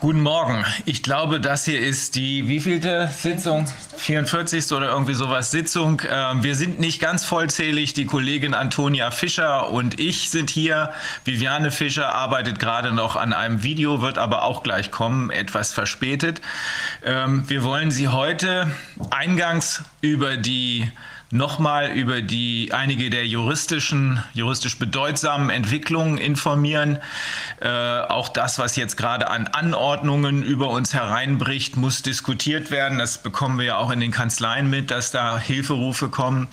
Guten 0.00 0.22
Morgen. 0.22 0.64
Ich 0.86 1.02
glaube, 1.02 1.40
das 1.40 1.66
hier 1.66 1.78
ist 1.78 2.14
die 2.14 2.48
wievielte 2.48 3.10
Sitzung? 3.14 3.66
44. 3.98 4.72
oder 4.72 4.88
irgendwie 4.88 5.12
sowas 5.12 5.50
Sitzung. 5.50 6.00
Ähm, 6.10 6.42
wir 6.42 6.54
sind 6.54 6.80
nicht 6.80 7.02
ganz 7.02 7.26
vollzählig. 7.26 7.92
Die 7.92 8.06
Kollegin 8.06 8.54
Antonia 8.54 9.10
Fischer 9.10 9.68
und 9.68 10.00
ich 10.00 10.30
sind 10.30 10.48
hier. 10.48 10.94
Viviane 11.26 11.70
Fischer 11.70 12.14
arbeitet 12.14 12.58
gerade 12.58 12.92
noch 12.94 13.16
an 13.16 13.34
einem 13.34 13.62
Video, 13.62 14.00
wird 14.00 14.16
aber 14.16 14.44
auch 14.44 14.62
gleich 14.62 14.90
kommen, 14.90 15.28
etwas 15.28 15.74
verspätet. 15.74 16.40
Ähm, 17.04 17.46
wir 17.50 17.62
wollen 17.62 17.90
Sie 17.90 18.08
heute 18.08 18.74
eingangs 19.10 19.84
über 20.00 20.38
die 20.38 20.90
nochmal 21.32 21.92
über 21.92 22.22
die 22.22 22.72
einige 22.72 23.08
der 23.08 23.24
juristischen, 23.24 24.22
juristisch 24.34 24.78
bedeutsamen 24.78 25.48
Entwicklungen 25.48 26.18
informieren. 26.18 26.98
Äh, 27.60 27.68
auch 27.68 28.28
das, 28.28 28.58
was 28.58 28.74
jetzt 28.74 28.96
gerade 28.96 29.30
an 29.30 29.46
Anordnungen 29.46 30.42
über 30.42 30.70
uns 30.70 30.92
hereinbricht, 30.92 31.76
muss 31.76 32.02
diskutiert 32.02 32.72
werden. 32.72 32.98
Das 32.98 33.18
bekommen 33.18 33.58
wir 33.58 33.64
ja 33.66 33.76
auch 33.76 33.90
in 33.90 34.00
den 34.00 34.10
Kanzleien 34.10 34.68
mit, 34.68 34.90
dass 34.90 35.12
da 35.12 35.38
Hilferufe 35.38 36.08
kommen. 36.08 36.48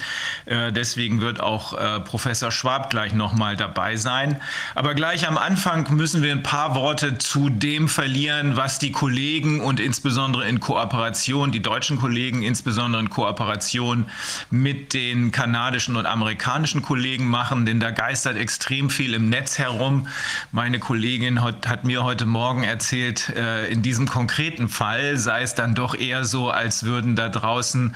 Äh, 0.45 0.71
deswegen 0.71 1.21
wird 1.21 1.39
auch 1.39 1.73
äh, 1.73 1.99
Professor 2.01 2.51
Schwab 2.51 2.91
gleich 2.91 3.13
nochmal 3.13 3.57
dabei 3.57 3.95
sein. 3.95 4.39
Aber 4.75 4.93
gleich 4.93 5.27
am 5.27 5.39
Anfang 5.39 5.91
müssen 5.95 6.21
wir 6.21 6.31
ein 6.31 6.43
paar 6.43 6.75
Worte 6.75 7.17
zu 7.17 7.49
dem 7.49 7.89
verlieren, 7.89 8.57
was 8.57 8.77
die 8.77 8.91
Kollegen 8.91 9.59
und 9.59 9.79
insbesondere 9.79 10.47
in 10.47 10.59
Kooperation, 10.59 11.51
die 11.51 11.63
deutschen 11.63 11.97
Kollegen 11.97 12.43
insbesondere 12.43 13.01
in 13.01 13.09
Kooperation 13.09 14.05
mit 14.51 14.66
mit 14.67 14.93
den 14.93 15.31
kanadischen 15.31 15.95
und 15.95 16.05
amerikanischen 16.05 16.81
Kollegen 16.81 17.25
machen, 17.29 17.65
denn 17.65 17.79
da 17.79 17.91
geistert 17.91 18.35
extrem 18.35 18.89
viel 18.89 19.13
im 19.13 19.29
Netz 19.29 19.57
herum. 19.57 20.09
Meine 20.51 20.79
Kollegin 20.79 21.41
hat, 21.41 21.69
hat 21.69 21.85
mir 21.85 22.03
heute 22.03 22.25
Morgen 22.25 22.63
erzählt, 22.63 23.29
äh, 23.29 23.69
in 23.69 23.81
diesem 23.81 24.09
konkreten 24.09 24.67
Fall 24.67 25.15
sei 25.15 25.43
es 25.43 25.55
dann 25.55 25.73
doch 25.73 25.95
eher 25.95 26.25
so, 26.25 26.49
als 26.49 26.83
würden 26.83 27.15
da 27.15 27.29
draußen, 27.29 27.95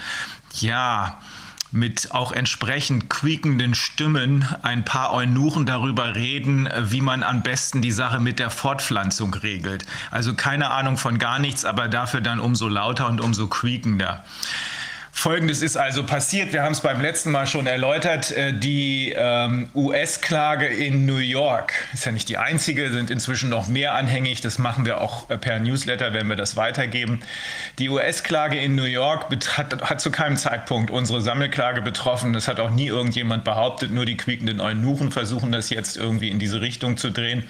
ja, 0.62 1.20
mit 1.72 2.14
auch 2.14 2.32
entsprechend 2.32 3.10
quiekenden 3.10 3.76
Stimmen 3.76 4.48
ein 4.62 4.86
paar 4.86 5.12
Eunuchen 5.12 5.66
darüber 5.66 6.16
reden, 6.16 6.70
wie 6.84 7.02
man 7.02 7.22
am 7.22 7.44
besten 7.44 7.82
die 7.82 7.92
Sache 7.92 8.22
mit 8.22 8.40
der 8.40 8.50
Fortpflanzung 8.50 9.34
regelt. 9.34 9.86
Also 10.10 10.36
keine 10.36 10.72
Ahnung 10.72 10.96
von 10.96 11.20
gar 11.20 11.38
nichts, 11.38 11.66
aber 11.66 11.90
dafür 11.90 12.22
dann 12.22 12.40
umso 12.40 12.70
lauter 12.70 13.10
und 13.10 13.20
umso 13.20 13.48
quiekender. 13.48 14.24
Folgendes 15.14 15.62
ist 15.62 15.76
also 15.76 16.06
passiert. 16.06 16.54
Wir 16.54 16.64
haben 16.64 16.72
es 16.72 16.80
beim 16.80 17.02
letzten 17.02 17.32
Mal 17.32 17.46
schon 17.46 17.68
erläutert. 17.68 18.32
Äh, 18.32 18.54
die 18.54 19.14
ähm, 19.16 19.70
US-Klage 19.76 20.66
in 20.68 21.06
New 21.06 21.18
York 21.18 21.74
ist 21.94 22.06
ja 22.06 22.12
nicht 22.12 22.30
die 22.30 22.38
einzige, 22.38 22.92
sind 22.92 23.12
inzwischen 23.12 23.50
noch 23.50 23.68
mehr 23.68 23.94
anhängig. 23.94 24.42
Das 24.42 24.58
machen 24.58 24.86
wir 24.86 25.02
auch 25.02 25.30
äh, 25.30 25.38
per 25.38 25.60
Newsletter, 25.60 26.14
wenn 26.14 26.28
wir 26.28 26.38
das 26.38 26.56
weitergeben. 26.56 27.20
Die 27.78 27.90
US-Klage 27.90 28.58
in 28.58 28.76
New 28.76 28.86
York 28.86 29.28
hat, 29.58 29.82
hat, 29.82 30.02
zu 30.02 30.12
keinem 30.12 30.38
Zeitpunkt 30.38 30.90
unsere 30.90 31.22
Sammelklage 31.22 31.82
betroffen. 31.82 32.32
Das 32.32 32.48
hat 32.48 32.60
auch 32.60 32.72
nie 32.72 32.88
irgendjemand 32.88 33.44
behauptet. 33.44 33.92
Nur 33.92 34.06
die 34.06 34.18
quiekenden 34.18 34.62
Eunuchen 34.62 35.12
versuchen 35.12 35.52
das 35.52 35.70
jetzt 35.70 35.98
irgendwie 35.98 36.30
in 36.30 36.40
diese 36.40 36.62
Richtung 36.62 36.96
zu 36.98 37.12
drehen. 37.12 37.44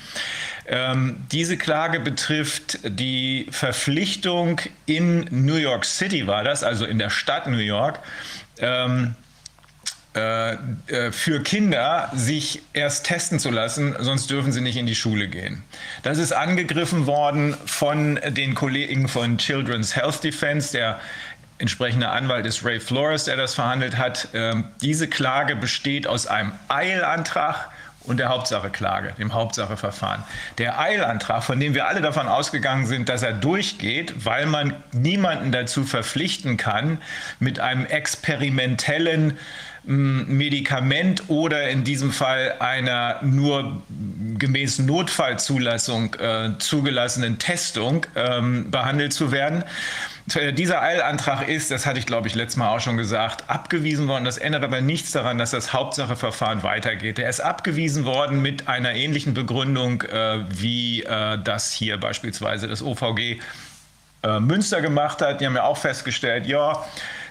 Ähm, 0.67 1.17
diese 1.31 1.57
Klage 1.57 1.99
betrifft 1.99 2.79
die 2.83 3.47
Verpflichtung 3.51 4.61
in 4.85 5.27
New 5.31 5.55
York 5.55 5.85
City, 5.85 6.27
war 6.27 6.43
das, 6.43 6.63
also 6.63 6.85
in 6.85 6.99
der 6.99 7.09
Stadt 7.09 7.47
New 7.47 7.57
York, 7.57 7.99
ähm, 8.59 9.15
äh, 10.13 10.53
äh, 10.87 11.11
für 11.13 11.41
Kinder, 11.41 12.11
sich 12.13 12.61
erst 12.73 13.05
testen 13.05 13.39
zu 13.39 13.49
lassen, 13.49 13.95
sonst 13.99 14.29
dürfen 14.29 14.51
sie 14.51 14.59
nicht 14.59 14.75
in 14.75 14.85
die 14.85 14.95
Schule 14.95 15.29
gehen. 15.29 15.63
Das 16.03 16.17
ist 16.17 16.33
angegriffen 16.33 17.07
worden 17.07 17.55
von 17.65 18.19
den 18.27 18.53
Kollegen 18.53 19.07
von 19.07 19.37
Children's 19.37 19.95
Health 19.95 20.21
Defense, 20.23 20.73
der 20.73 20.99
entsprechende 21.59 22.09
Anwalt 22.09 22.45
ist 22.45 22.65
Ray 22.65 22.81
Flores, 22.81 23.23
der 23.23 23.37
das 23.37 23.53
verhandelt 23.53 23.97
hat. 23.97 24.27
Ähm, 24.33 24.65
diese 24.81 25.07
Klage 25.07 25.55
besteht 25.55 26.07
aus 26.07 26.27
einem 26.27 26.51
Eilantrag 26.67 27.69
und 28.03 28.17
der 28.17 28.29
Hauptsacheklage, 28.29 29.13
dem 29.17 29.33
Hauptsacheverfahren. 29.33 30.23
Der 30.57 30.79
Eilantrag, 30.79 31.43
von 31.43 31.59
dem 31.59 31.73
wir 31.73 31.87
alle 31.87 32.01
davon 32.01 32.27
ausgegangen 32.27 32.85
sind, 32.85 33.09
dass 33.09 33.23
er 33.23 33.33
durchgeht, 33.33 34.25
weil 34.25 34.45
man 34.45 34.75
niemanden 34.91 35.51
dazu 35.51 35.83
verpflichten 35.83 36.57
kann, 36.57 36.99
mit 37.39 37.59
einem 37.59 37.85
experimentellen 37.85 39.37
Medikament 39.83 41.23
oder 41.27 41.69
in 41.69 41.83
diesem 41.83 42.11
Fall 42.11 42.55
einer 42.59 43.19
nur 43.23 43.81
gemäß 44.37 44.77
Notfallzulassung 44.77 46.13
äh, 46.15 46.51
zugelassenen 46.59 47.39
Testung 47.39 48.05
ähm, 48.15 48.69
behandelt 48.69 49.11
zu 49.11 49.31
werden. 49.31 49.63
Äh, 50.35 50.53
dieser 50.53 50.81
Eilantrag 50.81 51.47
ist, 51.47 51.71
das 51.71 51.85
hatte 51.85 51.99
ich 51.99 52.05
glaube 52.05 52.27
ich 52.27 52.35
letztes 52.35 52.57
Mal 52.57 52.75
auch 52.75 52.79
schon 52.79 52.97
gesagt, 52.97 53.43
abgewiesen 53.47 54.07
worden. 54.07 54.25
Das 54.25 54.37
ändert 54.37 54.63
aber 54.63 54.81
nichts 54.81 55.11
daran, 55.11 55.37
dass 55.37 55.51
das 55.51 55.73
Hauptsacheverfahren 55.73 56.63
weitergeht. 56.63 57.19
Er 57.19 57.29
ist 57.29 57.39
abgewiesen 57.39 58.05
worden 58.05 58.41
mit 58.41 58.67
einer 58.67 58.93
ähnlichen 58.93 59.33
Begründung, 59.33 60.01
äh, 60.03 60.39
wie 60.49 61.03
äh, 61.03 61.37
das 61.43 61.71
hier 61.71 61.97
beispielsweise 61.99 62.67
das 62.67 62.81
OVG 62.81 63.39
äh, 64.23 64.39
Münster 64.39 64.81
gemacht 64.81 65.21
hat. 65.21 65.41
Die 65.41 65.45
haben 65.45 65.55
ja 65.55 65.63
auch 65.63 65.77
festgestellt, 65.77 66.45
ja, 66.45 66.85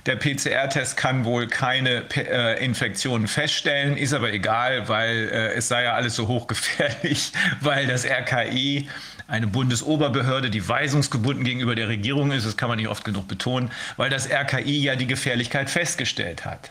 der 0.06 0.16
PCR-Test 0.16 0.96
kann 0.96 1.24
wohl 1.24 1.46
keine 1.46 2.04
äh, 2.16 2.64
Infektionen 2.64 3.28
feststellen, 3.28 3.96
ist 3.96 4.14
aber 4.14 4.32
egal, 4.32 4.88
weil 4.88 5.28
äh, 5.28 5.52
es 5.52 5.68
sei 5.68 5.84
ja 5.84 5.94
alles 5.94 6.16
so 6.16 6.26
hochgefährlich, 6.26 7.32
weil 7.60 7.86
das 7.86 8.06
RKI 8.06 8.88
eine 9.30 9.46
Bundesoberbehörde, 9.46 10.50
die 10.50 10.68
weisungsgebunden 10.68 11.44
gegenüber 11.44 11.74
der 11.74 11.88
Regierung 11.88 12.32
ist, 12.32 12.46
das 12.46 12.56
kann 12.56 12.68
man 12.68 12.78
nicht 12.78 12.88
oft 12.88 13.04
genug 13.04 13.28
betonen, 13.28 13.70
weil 13.96 14.10
das 14.10 14.28
RKI 14.30 14.82
ja 14.82 14.96
die 14.96 15.06
Gefährlichkeit 15.06 15.70
festgestellt 15.70 16.44
hat. 16.44 16.70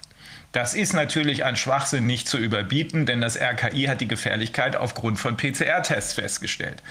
Das 0.52 0.74
ist 0.74 0.94
natürlich 0.94 1.46
an 1.46 1.56
Schwachsinn 1.56 2.08
nicht 2.08 2.28
zu 2.28 2.40
überbieten, 2.40 3.06
denn 3.06 3.22
das 3.22 3.40
RKI 3.40 3.84
hat 3.84 4.02
die 4.02 4.08
Gefährlichkeit 4.08 4.76
aufgrund 4.76 5.20
von 5.20 5.38
PCR-Tests 5.38 6.14
festgestellt. 6.14 6.82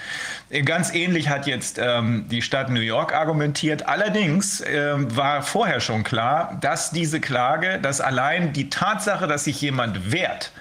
Ganz 0.64 0.94
ähnlich 0.94 1.28
hat 1.28 1.48
jetzt 1.48 1.80
ähm, 1.82 2.26
die 2.30 2.40
Stadt 2.40 2.70
New 2.70 2.80
York 2.80 3.12
argumentiert. 3.12 3.88
Allerdings 3.88 4.62
ähm, 4.64 5.14
war 5.16 5.42
vorher 5.42 5.80
schon 5.80 6.04
klar, 6.04 6.56
dass 6.60 6.92
diese 6.92 7.18
Klage, 7.18 7.80
dass 7.82 8.00
allein 8.00 8.52
die 8.52 8.70
Tatsache, 8.70 9.26
dass 9.26 9.42
sich 9.42 9.60
jemand 9.60 10.12
wehrt, 10.12 10.52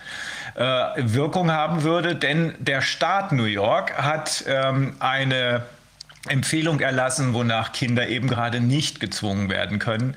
äh, 0.57 0.63
Wirkung 0.97 1.51
haben 1.51 1.83
würde, 1.83 2.15
denn 2.15 2.55
der 2.57 2.81
Staat 2.81 3.31
New 3.31 3.43
York 3.43 3.93
hat 3.97 4.43
ähm, 4.47 4.95
eine 4.99 5.63
Empfehlung 6.27 6.79
erlassen, 6.79 7.33
wonach 7.33 7.71
Kinder 7.71 8.07
eben 8.07 8.27
gerade 8.27 8.59
nicht 8.59 8.99
gezwungen 8.99 9.49
werden 9.49 9.79
können, 9.79 10.15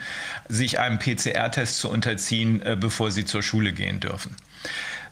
sich 0.48 0.78
einem 0.78 0.98
PCR-Test 0.98 1.78
zu 1.78 1.90
unterziehen, 1.90 2.62
äh, 2.62 2.76
bevor 2.78 3.10
sie 3.10 3.24
zur 3.24 3.42
Schule 3.42 3.72
gehen 3.72 4.00
dürfen. 4.00 4.34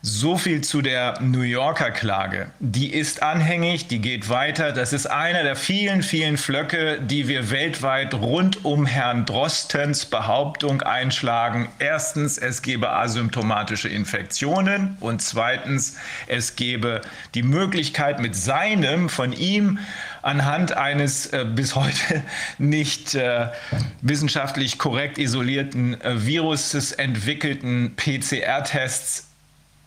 So 0.00 0.38
viel 0.38 0.60
zu 0.60 0.80
der 0.80 1.20
New 1.20 1.42
Yorker 1.42 1.90
Klage. 1.90 2.52
Die 2.60 2.94
ist 2.94 3.24
anhängig, 3.24 3.88
die 3.88 3.98
geht 3.98 4.28
weiter. 4.28 4.70
Das 4.70 4.92
ist 4.92 5.06
einer 5.06 5.42
der 5.42 5.56
vielen, 5.56 6.04
vielen 6.04 6.36
Flöcke, 6.36 7.00
die 7.02 7.26
wir 7.26 7.50
weltweit 7.50 8.14
rund 8.14 8.64
um 8.64 8.86
Herrn 8.86 9.26
Drostens 9.26 10.06
Behauptung 10.06 10.82
einschlagen. 10.82 11.68
Erstens, 11.80 12.38
es 12.38 12.62
gebe 12.62 12.90
asymptomatische 12.90 13.88
Infektionen 13.88 14.96
und 15.00 15.20
zweitens, 15.20 15.96
es 16.28 16.54
gebe 16.54 17.00
die 17.34 17.42
Möglichkeit 17.42 18.20
mit 18.20 18.36
seinem, 18.36 19.08
von 19.08 19.32
ihm 19.32 19.80
anhand 20.22 20.76
eines 20.76 21.26
äh, 21.26 21.44
bis 21.44 21.74
heute 21.74 22.22
nicht 22.58 23.16
äh, 23.16 23.48
wissenschaftlich 24.00 24.78
korrekt 24.78 25.18
isolierten 25.18 26.00
äh, 26.00 26.24
Viruses 26.24 26.92
entwickelten 26.92 27.96
PCR-Tests 27.96 29.27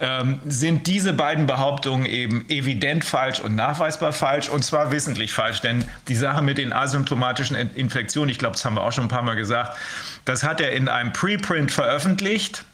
ähm, 0.00 0.40
sind 0.46 0.86
diese 0.86 1.12
beiden 1.12 1.46
Behauptungen 1.46 2.06
eben 2.06 2.44
evident 2.48 3.04
falsch 3.04 3.40
und 3.40 3.54
nachweisbar 3.54 4.12
falsch 4.12 4.48
und 4.48 4.64
zwar 4.64 4.90
wissentlich 4.92 5.32
falsch. 5.32 5.60
Denn 5.60 5.84
die 6.08 6.16
Sache 6.16 6.42
mit 6.42 6.58
den 6.58 6.72
asymptomatischen 6.72 7.56
Infektionen, 7.74 8.30
ich 8.30 8.38
glaube, 8.38 8.54
das 8.54 8.64
haben 8.64 8.74
wir 8.74 8.82
auch 8.82 8.92
schon 8.92 9.04
ein 9.04 9.08
paar 9.08 9.22
Mal 9.22 9.36
gesagt, 9.36 9.76
das 10.24 10.42
hat 10.42 10.60
er 10.60 10.72
in 10.72 10.88
einem 10.88 11.12
Preprint 11.12 11.70
veröffentlicht 11.72 12.64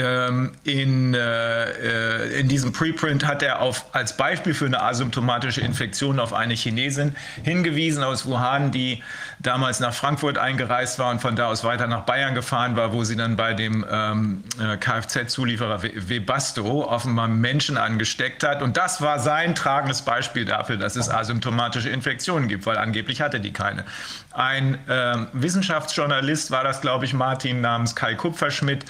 ähm, 0.00 0.52
in, 0.64 1.14
äh, 1.14 2.40
in 2.40 2.48
diesem 2.48 2.72
Preprint 2.72 3.26
hat 3.26 3.42
er 3.42 3.60
auf, 3.60 3.86
als 3.92 4.16
Beispiel 4.16 4.54
für 4.54 4.66
eine 4.66 4.82
asymptomatische 4.82 5.60
Infektion 5.60 6.18
auf 6.18 6.32
eine 6.32 6.54
Chinesin 6.54 7.14
hingewiesen 7.42 8.02
aus 8.02 8.26
Wuhan, 8.26 8.70
die 8.70 9.02
damals 9.38 9.80
nach 9.80 9.94
Frankfurt 9.94 10.38
eingereist 10.38 10.98
war 10.98 11.10
und 11.10 11.20
von 11.20 11.36
da 11.36 11.46
aus 11.46 11.64
weiter 11.64 11.86
nach 11.86 12.02
Bayern 12.02 12.34
gefahren 12.34 12.76
war, 12.76 12.92
wo 12.92 13.04
sie 13.04 13.16
dann 13.16 13.36
bei 13.36 13.54
dem 13.54 13.84
ähm, 13.90 14.44
äh, 14.58 14.76
Kfz-Zulieferer 14.76 15.82
Webasto 15.82 16.84
offenbar 16.84 17.28
Menschen 17.28 17.76
angesteckt 17.76 18.42
hat. 18.42 18.62
Und 18.62 18.76
das 18.76 19.00
war 19.00 19.18
sein 19.18 19.54
tragendes 19.54 20.02
Beispiel 20.02 20.44
dafür, 20.44 20.76
dass 20.76 20.96
es 20.96 21.10
asymptomatische 21.10 21.88
Infektionen 21.88 22.48
gibt, 22.48 22.66
weil 22.66 22.76
angeblich 22.76 23.20
hatte 23.20 23.40
die 23.40 23.52
keine. 23.52 23.84
Ein 24.32 24.78
äh, 24.88 25.16
Wissenschaftsjournalist 25.32 26.50
war 26.50 26.62
das, 26.62 26.80
glaube 26.80 27.04
ich, 27.04 27.14
Martin 27.14 27.60
namens 27.60 27.96
Kai 27.96 28.14
Kupferschmidt, 28.14 28.84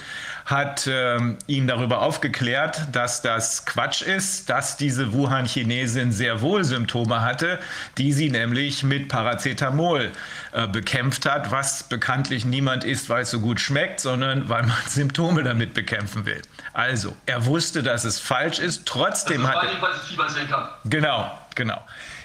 hat 0.51 0.87
ähm, 0.87 1.37
ihn 1.47 1.67
darüber 1.67 2.01
aufgeklärt, 2.01 2.81
dass 2.91 3.21
das 3.21 3.65
Quatsch 3.65 4.01
ist, 4.01 4.49
dass 4.49 4.77
diese 4.77 5.13
Wuhan-Chinesin 5.13 6.11
sehr 6.11 6.41
wohl 6.41 6.63
Symptome 6.63 7.21
hatte, 7.21 7.59
die 7.97 8.13
sie 8.13 8.29
nämlich 8.29 8.83
mit 8.83 9.07
Paracetamol 9.07 10.11
äh, 10.51 10.67
bekämpft 10.67 11.25
hat, 11.25 11.49
was 11.51 11.83
bekanntlich 11.83 12.45
niemand 12.45 12.83
isst, 12.83 13.09
weil 13.09 13.23
es 13.23 13.31
so 13.31 13.39
gut 13.39 13.59
schmeckt, 13.59 13.99
sondern 14.01 14.49
weil 14.49 14.63
man 14.63 14.77
Symptome 14.87 15.43
damit 15.43 15.73
bekämpfen 15.73 16.25
will. 16.25 16.41
Also, 16.73 17.15
er 17.25 17.45
wusste, 17.45 17.81
dass 17.81 18.03
es 18.03 18.19
falsch 18.19 18.59
ist, 18.59 18.85
trotzdem 18.85 19.45
also 19.45 19.57
hat 19.57 19.63
er... 19.63 19.69
Genau, 20.85 21.31
genau. 21.55 21.81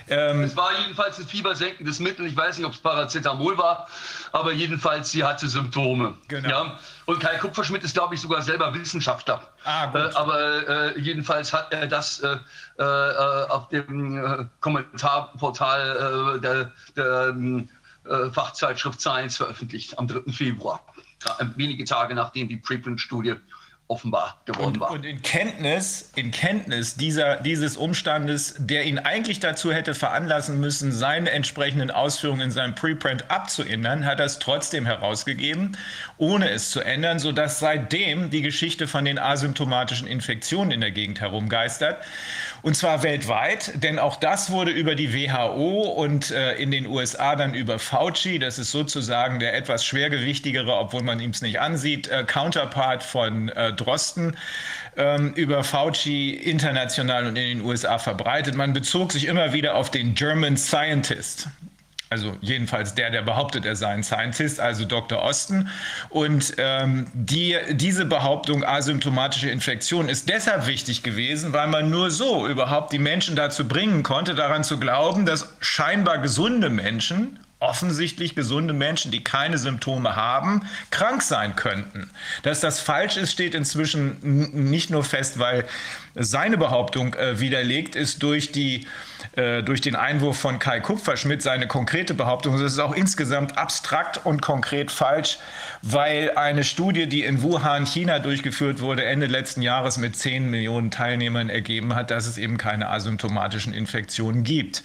Ähm, 0.09 0.43
es 0.43 0.57
war 0.57 0.71
jedenfalls 0.79 1.19
ein 1.19 1.27
fiebersenkendes 1.27 1.99
Mittel. 1.99 2.27
Ich 2.27 2.37
weiß 2.37 2.59
nicht, 2.59 2.67
ob 2.67 2.73
es 2.73 2.79
Paracetamol 2.79 3.59
war, 3.59 3.89
aber 4.33 4.53
jedenfalls 4.53 5.11
sie 5.11 5.25
hatte 5.25 5.49
Symptome. 5.49 6.15
Genau. 6.29 6.49
Ja? 6.49 6.79
Und 7.07 7.21
Kai 7.21 7.37
Kupferschmidt 7.39 7.83
ist, 7.83 7.95
glaube 7.95 8.15
ich, 8.15 8.21
sogar 8.21 8.43
selber 8.43 8.73
Wissenschaftler. 8.75 9.41
Ah, 9.65 9.91
äh, 9.95 10.15
aber 10.15 10.69
äh, 10.97 11.01
jedenfalls 11.01 11.53
hat 11.53 11.73
er 11.73 11.87
das 11.87 12.21
äh, 12.21 12.37
äh 12.79 12.83
auf 13.49 13.69
dem 13.69 14.25
äh, 14.25 14.45
Kommentarportal 14.61 16.37
äh, 16.37 16.41
der, 16.41 16.73
der 16.97 17.29
ähm, 17.29 17.69
Fachzeitschrift 18.33 19.01
Science 19.01 19.37
veröffentlicht 19.37 19.99
am 19.99 20.07
3. 20.07 20.31
Februar. 20.33 20.81
Wenige 21.57 21.85
Tage 21.85 22.15
nachdem 22.15 22.49
die 22.49 22.57
Preprint-Studie 22.57 23.35
offenbar 23.89 24.37
geworden 24.45 24.67
und, 24.67 24.81
war. 24.81 24.91
Und 24.91 25.05
in 25.05 25.23
Kenntnis, 25.23 26.11
in 26.17 26.31
Kenntnis 26.31 26.97
dieser, 26.97 27.37
dieses 27.37 27.77
Umstandes, 27.77 28.55
der 28.59 28.85
ihn 28.85 28.99
eigentlich 28.99 29.41
dazu 29.41 29.73
hätte 29.73 29.95
veranlassen 29.95 30.61
müssen, 30.61 30.93
seine 30.93 31.31
entsprechenden 31.31 31.91
Ausführungen 31.91 32.43
in 32.43 32.51
seinem 32.51 32.75
Preprint 32.75 33.31
abzuändern, 33.31 34.05
hat 34.05 34.21
er 34.21 34.27
es 34.27 34.39
trotzdem 34.39 34.87
herausgegeben, 34.87 35.77
ohne 36.19 36.51
es 36.51 36.71
zu 36.71 36.81
ändern, 36.81 37.19
sodass 37.19 37.61
seitdem 37.61 38.31
die 38.31 38.43
Geschichte 38.43 38.89
von 38.89 39.05
den 39.05 39.19
asymptomatischen 39.19 40.09
Infektionen 40.09 40.71
in 40.71 40.81
der 40.81 40.91
Gegend 40.91 41.21
herumgeistert. 41.21 42.03
Und 42.67 42.75
zwar 42.75 43.05
weltweit, 43.05 43.81
denn 43.81 44.01
auch 44.01 44.17
das 44.17 44.51
wurde 44.51 44.73
über 44.73 44.97
die 44.97 45.15
WHO 45.15 45.83
und 45.83 46.33
äh, 46.33 46.55
in 46.55 46.73
den 46.73 46.89
USA 46.89 47.37
dann 47.37 47.55
über 47.55 47.79
Fauci, 47.79 48.41
das 48.41 48.59
ist 48.59 48.73
sozusagen 48.73 49.39
der 49.39 49.55
etwas 49.55 49.85
schwergewichtigere, 49.85 50.75
obwohl 50.75 51.05
man 51.05 51.21
ihm 51.21 51.31
es 51.31 51.43
nicht 51.43 51.61
ansieht, 51.61 52.09
äh, 52.09 52.25
Counterpart 52.25 53.05
von 53.05 53.51
äh, 53.51 53.73
Drosten, 53.73 54.37
ähm, 54.97 55.33
über 55.35 55.63
Fauci 55.63 56.31
international 56.31 57.29
und 57.29 57.37
in 57.37 57.59
den 57.59 57.65
USA 57.65 58.01
verbreitet. 58.01 58.57
Man 58.57 58.73
bezog 58.73 59.13
sich 59.13 59.27
immer 59.27 59.53
wieder 59.53 59.77
auf 59.77 59.93
den 59.93 60.17
German 60.17 60.57
Scientist 60.57 61.49
also 62.09 62.37
jedenfalls 62.41 62.95
der, 62.95 63.11
der 63.11 63.23
behauptet, 63.23 63.65
er 63.65 63.75
sei 63.75 63.89
ein 63.89 64.05
Scientist, 64.05 64.61
also 64.61 64.85
Dr. 64.85 65.23
Osten. 65.23 65.69
Und 66.09 66.55
ähm, 66.59 67.09
die, 67.15 67.57
diese 67.73 68.05
Behauptung 68.05 68.65
asymptomatische 68.65 69.51
Infektion 69.51 70.09
ist 70.09 70.29
deshalb 70.29 70.67
wichtig 70.67 71.03
gewesen, 71.03 71.53
weil 71.53 71.67
man 71.67 71.91
nur 71.91 72.11
so 72.11 72.47
überhaupt 72.47 72.93
die 72.93 73.01
Menschen 73.01 73.35
dazu 73.35 73.67
bringen 73.67 74.05
konnte, 74.05 74.35
daran 74.35 74.63
zu 74.63 74.79
glauben, 74.79 75.27
dass 75.27 75.53
scheinbar 75.61 76.19
gesunde 76.19 76.71
Menschen 76.71 77.41
offensichtlich 77.59 78.35
gesunde 78.35 78.75
Menschen, 78.75 79.11
die 79.11 79.25
keine 79.25 79.57
Symptome 79.57 80.15
haben, 80.15 80.69
krank 80.91 81.23
sein 81.23 81.57
könnten. 81.57 82.11
Dass 82.43 82.61
das 82.61 82.81
falsch 82.81 83.17
ist, 83.17 83.33
steht 83.33 83.55
inzwischen 83.55 84.19
nicht 84.71 84.91
nur 84.91 85.05
fest, 85.05 85.39
weil 85.39 85.65
seine 86.15 86.59
Behauptung 86.59 87.15
äh, 87.15 87.41
widerlegt 87.41 87.97
ist 87.97 88.23
durch 88.23 88.53
die 88.53 88.87
äh, 89.33 89.63
durch 89.63 89.81
den 89.81 89.97
Einwurf 89.97 90.39
von 90.39 90.59
Kai 90.59 90.81
Kupferschmidt 90.81 91.43
seine 91.43 91.67
konkrete 91.67 92.15
Behauptung. 92.15 92.55
Das 92.61 92.73
ist 92.73 92.79
auch 92.79 92.95
insgesamt 92.95 93.59
abstrakt 93.59 94.25
und 94.25 94.43
konkret 94.43 94.91
falsch, 94.91 95.39
weil 95.83 96.33
eine 96.37 96.65
Studie, 96.65 97.07
die 97.07 97.25
in 97.25 97.43
Wuhan, 97.43 97.87
China 97.87 98.19
durchgeführt 98.19 98.81
wurde, 98.81 99.05
Ende 99.05 99.27
letzten 99.27 99.63
Jahres 99.63 99.99
mit 99.99 100.17
10 100.17 100.51
Millionen 100.51 100.91
Teilnehmern 100.91 101.49
ergeben 101.49 101.95
hat, 101.95 102.11
dass 102.11 102.27
es 102.27 102.39
eben 102.39 102.59
keine 102.59 102.89
asymptomatischen 102.89 103.75
Infektionen 103.75 104.43
gibt. 104.43 104.83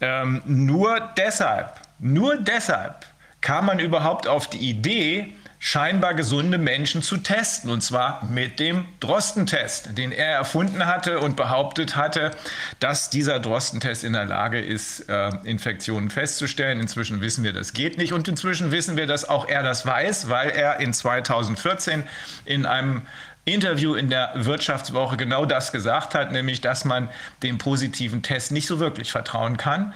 Ähm, 0.00 0.42
nur 0.46 1.00
deshalb, 1.16 1.80
nur 1.98 2.36
deshalb 2.36 3.06
kam 3.40 3.66
man 3.66 3.78
überhaupt 3.78 4.26
auf 4.26 4.48
die 4.48 4.70
Idee, 4.70 5.34
scheinbar 5.64 6.12
gesunde 6.12 6.58
Menschen 6.58 7.00
zu 7.00 7.16
testen. 7.16 7.70
Und 7.70 7.80
zwar 7.80 8.22
mit 8.26 8.60
dem 8.60 8.84
Drostentest, 9.00 9.96
den 9.96 10.12
er 10.12 10.32
erfunden 10.32 10.84
hatte 10.84 11.20
und 11.20 11.36
behauptet 11.36 11.96
hatte, 11.96 12.32
dass 12.80 13.08
dieser 13.08 13.40
Drostentest 13.40 14.04
in 14.04 14.12
der 14.12 14.26
Lage 14.26 14.60
ist, 14.60 15.08
äh, 15.08 15.30
Infektionen 15.44 16.10
festzustellen. 16.10 16.80
Inzwischen 16.80 17.22
wissen 17.22 17.44
wir, 17.44 17.54
das 17.54 17.72
geht 17.72 17.96
nicht. 17.96 18.12
Und 18.12 18.28
inzwischen 18.28 18.72
wissen 18.72 18.98
wir, 18.98 19.06
dass 19.06 19.26
auch 19.26 19.48
er 19.48 19.62
das 19.62 19.86
weiß, 19.86 20.28
weil 20.28 20.50
er 20.50 20.80
in 20.80 20.92
2014 20.92 22.04
in 22.44 22.66
einem 22.66 23.06
Interview 23.46 23.94
in 23.94 24.10
der 24.10 24.32
Wirtschaftswoche 24.34 25.16
genau 25.16 25.46
das 25.46 25.72
gesagt 25.72 26.14
hat, 26.14 26.32
nämlich 26.32 26.60
dass 26.60 26.84
man 26.84 27.08
dem 27.42 27.56
positiven 27.56 28.22
Test 28.22 28.52
nicht 28.52 28.66
so 28.66 28.80
wirklich 28.80 29.12
vertrauen 29.12 29.56
kann. 29.56 29.94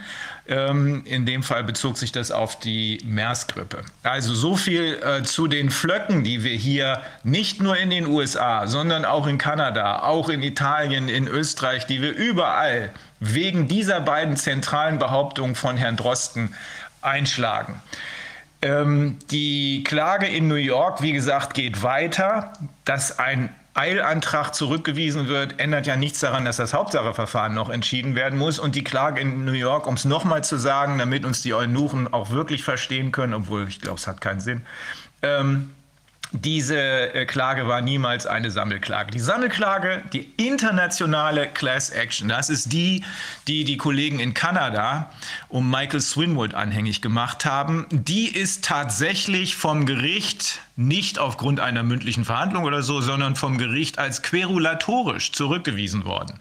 Ähm, 0.50 1.02
in 1.04 1.26
dem 1.26 1.42
Fall 1.42 1.62
bezog 1.62 1.98
sich 1.98 2.10
das 2.10 2.30
auf 2.30 2.58
die 2.58 3.02
MERS-Grippe. 3.04 3.82
Also 4.02 4.34
so 4.34 4.56
viel 4.56 4.98
äh, 5.02 5.22
zu 5.22 5.46
den 5.46 5.68
Flöcken, 5.68 6.24
die 6.24 6.42
wir 6.42 6.54
hier 6.54 7.02
nicht 7.22 7.60
nur 7.60 7.76
in 7.76 7.90
den 7.90 8.06
USA, 8.06 8.66
sondern 8.66 9.04
auch 9.04 9.26
in 9.26 9.36
Kanada, 9.36 10.04
auch 10.04 10.30
in 10.30 10.42
Italien, 10.42 11.10
in 11.10 11.28
Österreich, 11.28 11.86
die 11.86 12.00
wir 12.00 12.12
überall 12.12 12.90
wegen 13.20 13.68
dieser 13.68 14.00
beiden 14.00 14.36
zentralen 14.36 14.98
Behauptungen 14.98 15.54
von 15.54 15.76
Herrn 15.76 15.96
Drosten 15.96 16.54
einschlagen. 17.02 17.82
Ähm, 18.62 19.18
die 19.30 19.84
Klage 19.84 20.26
in 20.26 20.48
New 20.48 20.54
York, 20.54 21.02
wie 21.02 21.12
gesagt, 21.12 21.52
geht 21.52 21.82
weiter. 21.82 22.54
Dass 22.86 23.18
ein 23.18 23.54
Eilantrag 23.78 24.54
zurückgewiesen 24.54 25.28
wird, 25.28 25.60
ändert 25.60 25.86
ja 25.86 25.96
nichts 25.96 26.18
daran, 26.20 26.44
dass 26.44 26.56
das 26.56 26.74
Hauptsacheverfahren 26.74 27.54
noch 27.54 27.70
entschieden 27.70 28.16
werden 28.16 28.38
muss. 28.38 28.58
Und 28.58 28.74
die 28.74 28.82
Klage 28.82 29.20
in 29.20 29.44
New 29.44 29.52
York, 29.52 29.86
um 29.86 29.94
es 29.94 30.04
nochmal 30.04 30.42
zu 30.42 30.58
sagen, 30.58 30.98
damit 30.98 31.24
uns 31.24 31.42
die 31.42 31.54
Eunuchen 31.54 32.12
auch 32.12 32.30
wirklich 32.30 32.64
verstehen 32.64 33.12
können, 33.12 33.34
obwohl 33.34 33.68
ich 33.68 33.80
glaube, 33.80 33.98
es 33.98 34.08
hat 34.08 34.20
keinen 34.20 34.40
Sinn, 34.40 34.66
ähm, 35.22 35.70
diese 36.32 36.78
äh, 36.78 37.24
Klage 37.24 37.66
war 37.66 37.80
niemals 37.80 38.26
eine 38.26 38.50
Sammelklage. 38.50 39.10
Die 39.10 39.20
Sammelklage, 39.20 40.02
die 40.12 40.30
internationale 40.36 41.48
Class 41.48 41.90
Action, 41.90 42.28
das 42.28 42.50
ist 42.50 42.72
die, 42.72 43.04
die 43.46 43.64
die 43.64 43.76
Kollegen 43.76 44.20
in 44.20 44.34
Kanada 44.34 45.10
um 45.48 45.70
Michael 45.70 46.00
Swinwood 46.00 46.54
anhängig 46.54 47.00
gemacht 47.00 47.44
haben. 47.44 47.86
Die 47.90 48.28
ist 48.28 48.64
tatsächlich 48.64 49.56
vom 49.56 49.86
Gericht 49.86 50.60
nicht 50.76 51.18
aufgrund 51.18 51.60
einer 51.60 51.82
mündlichen 51.82 52.24
Verhandlung 52.24 52.64
oder 52.64 52.82
so, 52.82 53.00
sondern 53.00 53.34
vom 53.34 53.58
Gericht 53.58 53.98
als 53.98 54.22
querulatorisch 54.22 55.32
zurückgewiesen 55.32 56.04
worden. 56.04 56.38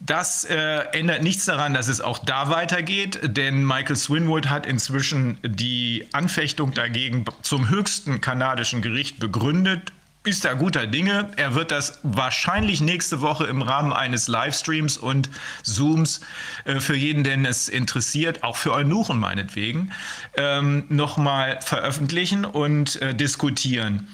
Das 0.00 0.44
äh, 0.44 0.56
ändert 0.92 1.22
nichts 1.22 1.44
daran, 1.44 1.74
dass 1.74 1.88
es 1.88 2.00
auch 2.00 2.18
da 2.18 2.48
weitergeht, 2.48 3.20
denn 3.22 3.66
Michael 3.66 3.96
Swinwood 3.96 4.48
hat 4.48 4.64
inzwischen 4.64 5.38
die 5.42 6.08
Anfechtung 6.12 6.72
dagegen 6.72 7.26
zum 7.42 7.68
höchsten 7.68 8.22
kanadischen 8.22 8.80
Gericht 8.80 9.18
begründet 9.18 9.92
ist 10.22 10.44
da 10.44 10.52
guter 10.52 10.86
Dinge. 10.86 11.30
Er 11.36 11.54
wird 11.54 11.70
das 11.70 11.98
wahrscheinlich 12.02 12.82
nächste 12.82 13.22
Woche 13.22 13.46
im 13.46 13.62
Rahmen 13.62 13.92
eines 13.92 14.28
Livestreams 14.28 14.98
und 14.98 15.30
Zooms 15.62 16.20
äh, 16.66 16.78
für 16.78 16.94
jeden, 16.94 17.24
den 17.24 17.46
es 17.46 17.68
interessiert, 17.68 18.42
auch 18.42 18.56
für 18.56 18.72
Eunuchen 18.72 19.18
meinetwegen, 19.18 19.92
ähm, 20.36 20.84
nochmal 20.90 21.58
veröffentlichen 21.62 22.44
und 22.44 23.00
äh, 23.00 23.14
diskutieren. 23.14 24.08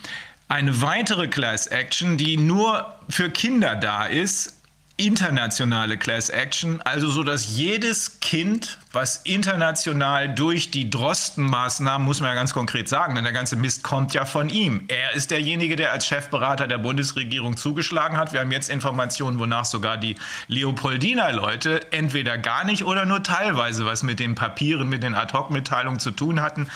Eine 0.49 0.81
weitere 0.81 1.27
Class 1.27 1.67
Action, 1.67 2.17
die 2.17 2.37
nur 2.37 2.95
für 3.09 3.29
Kinder 3.31 3.75
da 3.75 4.07
ist, 4.07 4.56
internationale 4.97 5.97
Class 5.99 6.31
Action, 6.31 6.81
also 6.83 7.11
so, 7.11 7.23
dass 7.23 7.57
jedes 7.57 8.21
Kind, 8.21 8.79
was 8.93 9.19
international 9.25 10.35
durch 10.35 10.71
die 10.71 10.89
Drosten-Maßnahmen, 10.89 12.07
muss 12.07 12.21
man 12.21 12.31
ja 12.31 12.35
ganz 12.35 12.55
konkret 12.55 12.89
sagen, 12.89 13.15
denn 13.15 13.25
der 13.25 13.33
ganze 13.33 13.57
Mist 13.57 13.83
kommt 13.83 14.15
ja 14.15 14.25
von 14.25 14.49
ihm. 14.49 14.85
Er 14.89 15.15
ist 15.15 15.31
derjenige, 15.31 15.77
der 15.77 15.93
als 15.93 16.07
Chefberater 16.07 16.67
der 16.67 16.79
Bundesregierung 16.79 17.57
zugeschlagen 17.57 18.17
hat. 18.17 18.33
Wir 18.33 18.41
haben 18.41 18.53
jetzt 18.53 18.71
Informationen, 18.71 19.39
wonach 19.39 19.65
sogar 19.65 19.97
die 19.97 20.17
Leopoldiner 20.49 21.33
Leute 21.33 21.93
entweder 21.93 22.39
gar 22.39 22.65
nicht 22.65 22.85
oder 22.85 23.05
nur 23.05 23.23
teilweise 23.23 23.85
was 23.85 24.03
mit 24.03 24.19
den 24.19 24.35
Papieren, 24.35 24.89
mit 24.89 25.03
den 25.03 25.15
Ad-Hoc-Mitteilungen 25.15 26.01
zu 26.01 26.13
tun 26.13 26.41
hatten, 26.41 26.69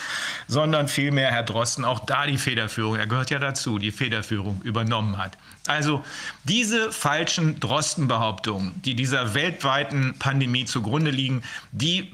sondern 0.46 0.88
vielmehr 0.88 1.30
Herr 1.30 1.44
Drosten 1.44 1.84
auch 1.84 2.00
da 2.00 2.26
die 2.26 2.38
Federführung, 2.38 2.96
er 2.96 3.06
gehört 3.06 3.30
ja 3.30 3.38
dazu, 3.38 3.78
die 3.78 3.92
Federführung 3.92 4.60
übernommen 4.62 5.16
hat. 5.16 5.38
Also 5.66 6.04
diese 6.44 6.90
falschen 6.90 7.60
Drosten-Behauptungen, 7.60 8.80
die 8.82 8.94
dieser 8.94 9.34
weltweiten 9.34 10.16
Pandemie 10.18 10.64
zugrunde 10.64 11.10
liegen, 11.10 11.42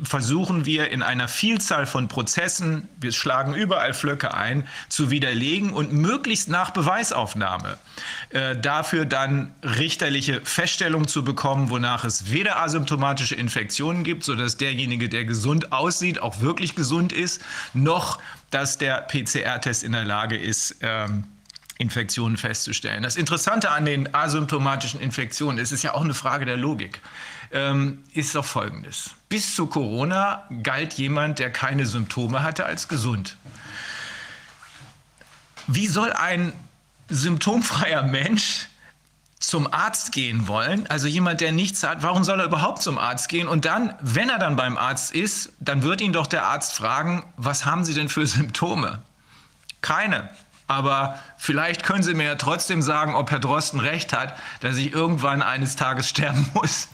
versuchen 0.02 0.66
wir 0.66 0.90
in 0.90 1.02
einer 1.02 1.28
Vielzahl 1.28 1.86
von 1.86 2.08
Prozessen, 2.08 2.88
wir 3.00 3.12
schlagen 3.12 3.54
überall 3.54 3.94
Flöcke 3.94 4.34
ein, 4.34 4.66
zu 4.88 5.10
widerlegen 5.10 5.72
und 5.72 5.92
möglichst 5.92 6.48
nach 6.48 6.70
Beweisaufnahme 6.70 7.78
äh, 8.30 8.56
dafür 8.56 9.04
dann 9.04 9.54
richterliche 9.62 10.40
Feststellungen 10.42 11.08
zu 11.08 11.24
bekommen, 11.24 11.70
wonach 11.70 12.04
es 12.04 12.30
weder 12.30 12.60
asymptomatische 12.60 13.34
Infektionen 13.34 14.04
gibt, 14.04 14.24
sodass 14.24 14.56
derjenige, 14.56 15.08
der 15.08 15.24
gesund 15.24 15.72
aussieht, 15.72 16.20
auch 16.20 16.40
wirklich 16.40 16.74
gesund 16.74 17.12
ist, 17.12 17.42
noch 17.74 18.18
dass 18.50 18.78
der 18.78 19.02
PCR-Test 19.02 19.82
in 19.82 19.92
der 19.92 20.04
Lage 20.04 20.36
ist, 20.36 20.76
ähm, 20.80 21.24
Infektionen 21.78 22.36
festzustellen. 22.36 23.02
Das 23.02 23.16
Interessante 23.16 23.70
an 23.70 23.84
den 23.84 24.14
asymptomatischen 24.14 25.00
Infektionen, 25.00 25.58
es 25.58 25.72
ist 25.72 25.82
ja 25.82 25.94
auch 25.94 26.02
eine 26.02 26.14
Frage 26.14 26.46
der 26.46 26.56
Logik, 26.56 27.00
ähm, 27.52 28.04
ist 28.14 28.34
doch 28.34 28.44
folgendes. 28.44 29.15
Bis 29.28 29.56
zu 29.56 29.66
Corona 29.66 30.44
galt 30.62 30.94
jemand, 30.94 31.38
der 31.38 31.50
keine 31.50 31.86
Symptome 31.86 32.42
hatte, 32.42 32.64
als 32.64 32.88
gesund. 32.88 33.36
Wie 35.66 35.88
soll 35.88 36.12
ein 36.12 36.52
symptomfreier 37.08 38.04
Mensch 38.04 38.68
zum 39.38 39.72
Arzt 39.72 40.12
gehen 40.12 40.48
wollen, 40.48 40.86
also 40.88 41.06
jemand, 41.06 41.40
der 41.40 41.52
nichts 41.52 41.82
hat, 41.82 42.02
warum 42.02 42.24
soll 42.24 42.40
er 42.40 42.46
überhaupt 42.46 42.82
zum 42.82 42.98
Arzt 42.98 43.28
gehen? 43.28 43.48
Und 43.48 43.64
dann, 43.64 43.94
wenn 44.00 44.28
er 44.28 44.38
dann 44.38 44.56
beim 44.56 44.78
Arzt 44.78 45.12
ist, 45.12 45.52
dann 45.60 45.82
wird 45.82 46.00
ihn 46.00 46.12
doch 46.12 46.26
der 46.26 46.46
Arzt 46.46 46.74
fragen, 46.74 47.24
was 47.36 47.64
haben 47.64 47.84
Sie 47.84 47.94
denn 47.94 48.08
für 48.08 48.26
Symptome? 48.26 49.02
Keine. 49.82 50.30
Aber 50.68 51.20
vielleicht 51.36 51.84
können 51.84 52.02
Sie 52.02 52.14
mir 52.14 52.24
ja 52.24 52.34
trotzdem 52.34 52.82
sagen, 52.82 53.14
ob 53.14 53.30
Herr 53.30 53.38
Drosten 53.38 53.78
recht 53.78 54.12
hat, 54.12 54.36
dass 54.60 54.76
ich 54.76 54.92
irgendwann 54.92 55.42
eines 55.42 55.76
Tages 55.76 56.08
sterben 56.08 56.48
muss. 56.54 56.88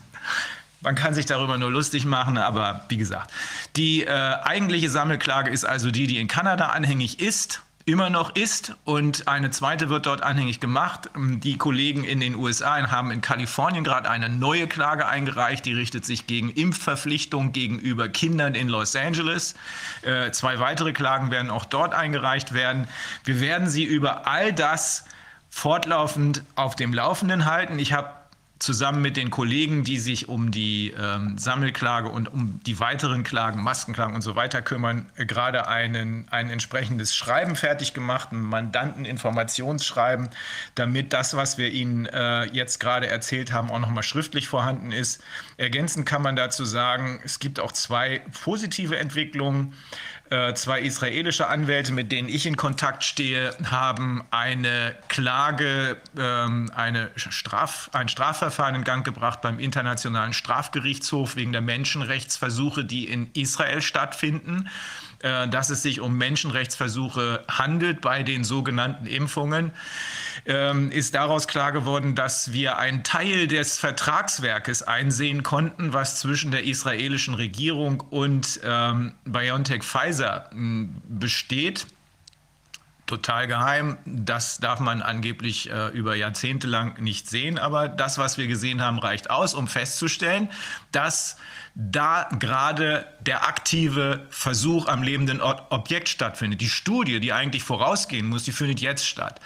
Man 0.82 0.94
kann 0.94 1.14
sich 1.14 1.26
darüber 1.26 1.58
nur 1.58 1.70
lustig 1.70 2.04
machen, 2.04 2.36
aber 2.38 2.84
wie 2.88 2.96
gesagt, 2.96 3.30
die 3.76 4.04
äh, 4.04 4.10
eigentliche 4.10 4.90
Sammelklage 4.90 5.50
ist 5.50 5.64
also 5.64 5.90
die, 5.90 6.06
die 6.06 6.18
in 6.18 6.28
Kanada 6.28 6.68
anhängig 6.70 7.20
ist 7.20 7.62
immer 7.84 8.10
noch 8.10 8.34
ist 8.36 8.74
und 8.84 9.26
eine 9.26 9.50
zweite 9.50 9.88
wird 9.88 10.06
dort 10.06 10.22
anhängig 10.22 10.60
gemacht. 10.60 11.10
Die 11.16 11.58
Kollegen 11.58 12.04
in 12.04 12.20
den 12.20 12.36
USA 12.36 12.90
haben 12.90 13.10
in 13.10 13.20
Kalifornien 13.20 13.84
gerade 13.84 14.08
eine 14.08 14.28
neue 14.28 14.68
Klage 14.68 15.06
eingereicht, 15.06 15.64
die 15.64 15.72
richtet 15.72 16.04
sich 16.04 16.26
gegen 16.26 16.50
Impfverpflichtung 16.50 17.52
gegenüber 17.52 18.08
Kindern 18.08 18.54
in 18.54 18.68
Los 18.68 18.94
Angeles. 18.94 19.54
Äh, 20.02 20.30
zwei 20.30 20.60
weitere 20.60 20.92
Klagen 20.92 21.30
werden 21.30 21.50
auch 21.50 21.64
dort 21.64 21.94
eingereicht 21.94 22.54
werden. 22.54 22.86
Wir 23.24 23.40
werden 23.40 23.68
Sie 23.68 23.84
über 23.84 24.26
all 24.26 24.52
das 24.52 25.04
fortlaufend 25.50 26.44
auf 26.54 26.76
dem 26.76 26.94
Laufenden 26.94 27.46
halten. 27.46 27.78
Ich 27.78 27.92
habe 27.92 28.10
zusammen 28.62 29.02
mit 29.02 29.16
den 29.16 29.30
Kollegen, 29.30 29.82
die 29.82 29.98
sich 29.98 30.28
um 30.28 30.52
die 30.52 30.94
ähm, 30.96 31.36
Sammelklage 31.36 32.08
und 32.08 32.32
um 32.32 32.60
die 32.64 32.78
weiteren 32.78 33.24
Klagen, 33.24 33.60
Maskenklagen 33.62 34.14
und 34.14 34.22
so 34.22 34.36
weiter 34.36 34.62
kümmern, 34.62 35.06
äh, 35.16 35.26
gerade 35.26 35.66
einen, 35.66 36.26
ein 36.30 36.48
entsprechendes 36.48 37.14
Schreiben 37.14 37.56
fertig 37.56 37.92
gemacht, 37.92 38.30
ein 38.30 38.40
Mandanteninformationsschreiben, 38.40 40.30
damit 40.76 41.12
das, 41.12 41.36
was 41.36 41.58
wir 41.58 41.72
Ihnen 41.72 42.06
äh, 42.06 42.44
jetzt 42.44 42.78
gerade 42.78 43.08
erzählt 43.08 43.52
haben, 43.52 43.70
auch 43.70 43.80
nochmal 43.80 44.04
schriftlich 44.04 44.46
vorhanden 44.46 44.92
ist. 44.92 45.22
Ergänzend 45.56 46.06
kann 46.06 46.22
man 46.22 46.36
dazu 46.36 46.64
sagen, 46.64 47.20
es 47.24 47.40
gibt 47.40 47.58
auch 47.58 47.72
zwei 47.72 48.22
positive 48.44 48.96
Entwicklungen. 48.96 49.74
Äh, 50.32 50.54
zwei 50.54 50.80
israelische 50.80 51.48
Anwälte, 51.48 51.92
mit 51.92 52.10
denen 52.10 52.26
ich 52.26 52.46
in 52.46 52.56
Kontakt 52.56 53.04
stehe, 53.04 53.54
haben 53.70 54.24
eine 54.30 54.96
Klage, 55.08 55.98
ähm, 56.18 56.72
eine 56.74 57.10
Straf, 57.16 57.90
ein 57.92 58.08
Strafverfahren 58.08 58.76
in 58.76 58.82
Gang 58.82 59.04
gebracht 59.04 59.42
beim 59.42 59.58
Internationalen 59.58 60.32
Strafgerichtshof 60.32 61.36
wegen 61.36 61.52
der 61.52 61.60
Menschenrechtsversuche, 61.60 62.82
die 62.82 63.08
in 63.08 63.28
Israel 63.34 63.82
stattfinden. 63.82 64.70
Äh, 65.22 65.46
dass 65.48 65.70
es 65.70 65.82
sich 65.82 66.00
um 66.00 66.18
Menschenrechtsversuche 66.18 67.44
handelt 67.48 68.00
bei 68.00 68.24
den 68.24 68.42
sogenannten 68.42 69.06
Impfungen, 69.06 69.72
ähm, 70.46 70.90
ist 70.90 71.14
daraus 71.14 71.46
klar 71.46 71.70
geworden, 71.70 72.16
dass 72.16 72.52
wir 72.52 72.78
einen 72.78 73.04
Teil 73.04 73.46
des 73.46 73.78
Vertragswerkes 73.78 74.82
einsehen 74.82 75.44
konnten, 75.44 75.92
was 75.92 76.18
zwischen 76.18 76.50
der 76.50 76.64
israelischen 76.64 77.34
Regierung 77.34 78.00
und 78.00 78.58
ähm, 78.64 79.14
BioNTech 79.24 79.84
Pfizer 79.84 80.50
hm, 80.50 81.00
besteht 81.04 81.86
total 83.06 83.46
geheim. 83.46 83.98
Das 84.04 84.58
darf 84.58 84.80
man 84.80 85.02
angeblich 85.02 85.70
äh, 85.70 85.88
über 85.88 86.16
Jahrzehnte 86.16 86.66
lang 86.66 87.00
nicht 87.00 87.30
sehen. 87.30 87.58
Aber 87.58 87.88
das, 87.88 88.18
was 88.18 88.38
wir 88.38 88.48
gesehen 88.48 88.82
haben, 88.82 88.98
reicht 88.98 89.30
aus, 89.30 89.54
um 89.54 89.68
festzustellen, 89.68 90.48
dass 90.90 91.36
da 91.74 92.28
gerade 92.38 93.06
der 93.20 93.48
aktive 93.48 94.26
Versuch 94.28 94.88
am 94.88 95.02
lebenden 95.02 95.40
Objekt 95.40 96.10
stattfindet. 96.10 96.60
Die 96.60 96.68
Studie, 96.68 97.18
die 97.18 97.32
eigentlich 97.32 97.62
vorausgehen 97.62 98.28
muss, 98.28 98.44
die 98.44 98.52
findet 98.52 98.80
jetzt 98.80 99.06
statt. 99.06 99.40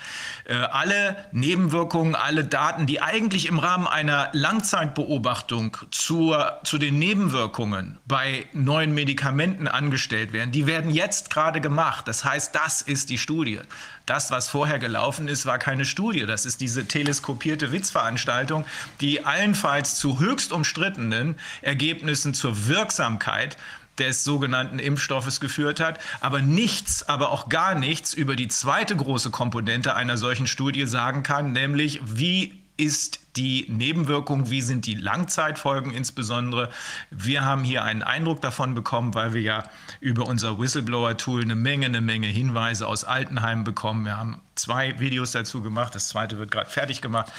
Äh, 0.48 0.54
alle 0.54 1.16
Nebenwirkungen, 1.32 2.14
alle 2.14 2.44
Daten, 2.44 2.86
die 2.86 3.02
eigentlich 3.02 3.46
im 3.46 3.58
Rahmen 3.58 3.88
einer 3.88 4.28
Langzeitbeobachtung 4.32 5.76
zur, 5.90 6.60
zu 6.62 6.78
den 6.78 7.00
Nebenwirkungen 7.00 7.98
bei 8.06 8.46
neuen 8.52 8.94
Medikamenten 8.94 9.66
angestellt 9.66 10.32
werden, 10.32 10.52
die 10.52 10.68
werden 10.68 10.92
jetzt 10.92 11.30
gerade 11.30 11.60
gemacht. 11.60 12.06
Das 12.06 12.24
heißt, 12.24 12.54
das 12.54 12.80
ist 12.80 13.10
die 13.10 13.18
Studie. 13.18 13.58
Das, 14.04 14.30
was 14.30 14.48
vorher 14.48 14.78
gelaufen 14.78 15.26
ist, 15.26 15.46
war 15.46 15.58
keine 15.58 15.84
Studie. 15.84 16.26
Das 16.26 16.46
ist 16.46 16.60
diese 16.60 16.86
teleskopierte 16.86 17.72
Witzveranstaltung, 17.72 18.64
die 19.00 19.24
allenfalls 19.24 19.96
zu 19.96 20.20
höchst 20.20 20.52
umstrittenen 20.52 21.34
Ergebnissen 21.60 22.34
zur 22.34 22.68
Wirksamkeit 22.68 23.56
des 23.98 24.24
sogenannten 24.24 24.78
Impfstoffes 24.78 25.40
geführt 25.40 25.80
hat, 25.80 25.98
aber 26.20 26.42
nichts, 26.42 27.08
aber 27.08 27.30
auch 27.30 27.48
gar 27.48 27.74
nichts 27.74 28.14
über 28.14 28.36
die 28.36 28.48
zweite 28.48 28.96
große 28.96 29.30
Komponente 29.30 29.94
einer 29.94 30.16
solchen 30.16 30.46
Studie 30.46 30.86
sagen 30.86 31.22
kann, 31.22 31.52
nämlich 31.52 32.00
wie 32.04 32.65
ist 32.76 33.20
die 33.36 33.66
Nebenwirkung, 33.68 34.50
wie 34.50 34.62
sind 34.62 34.86
die 34.86 34.94
Langzeitfolgen 34.94 35.92
insbesondere. 35.92 36.70
Wir 37.10 37.44
haben 37.44 37.64
hier 37.64 37.84
einen 37.84 38.02
Eindruck 38.02 38.40
davon 38.40 38.74
bekommen, 38.74 39.14
weil 39.14 39.34
wir 39.34 39.42
ja 39.42 39.64
über 40.00 40.26
unser 40.26 40.58
Whistleblower-Tool 40.58 41.42
eine 41.42 41.54
Menge, 41.54 41.86
eine 41.86 42.00
Menge 42.00 42.28
Hinweise 42.28 42.86
aus 42.86 43.04
Altenheim 43.04 43.64
bekommen. 43.64 44.04
Wir 44.06 44.16
haben 44.16 44.40
zwei 44.54 44.98
Videos 44.98 45.32
dazu 45.32 45.62
gemacht, 45.62 45.94
das 45.94 46.08
zweite 46.08 46.38
wird 46.38 46.50
gerade 46.50 46.70
fertig 46.70 47.02
gemacht 47.02 47.30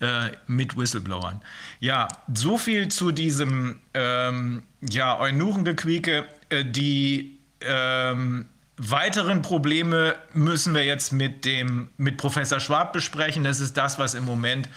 äh, 0.00 0.30
mit 0.46 0.76
Whistleblowern. 0.76 1.42
Ja, 1.80 2.08
so 2.32 2.56
viel 2.56 2.88
zu 2.88 3.12
diesem 3.12 3.80
ähm, 3.94 4.62
ja, 4.80 5.18
Eunuchengequieke. 5.18 6.26
Äh, 6.52 6.64
die 6.64 7.38
ähm, 7.60 8.46
Weiteren 8.84 9.42
Probleme 9.42 10.16
müssen 10.32 10.74
wir 10.74 10.84
jetzt 10.84 11.12
mit 11.12 11.44
dem 11.44 11.90
mit 11.98 12.16
Professor 12.16 12.58
Schwab 12.58 12.92
besprechen. 12.92 13.44
Das 13.44 13.60
ist 13.60 13.76
das, 13.76 14.00
was 14.00 14.14
im 14.14 14.24
Moment 14.24 14.68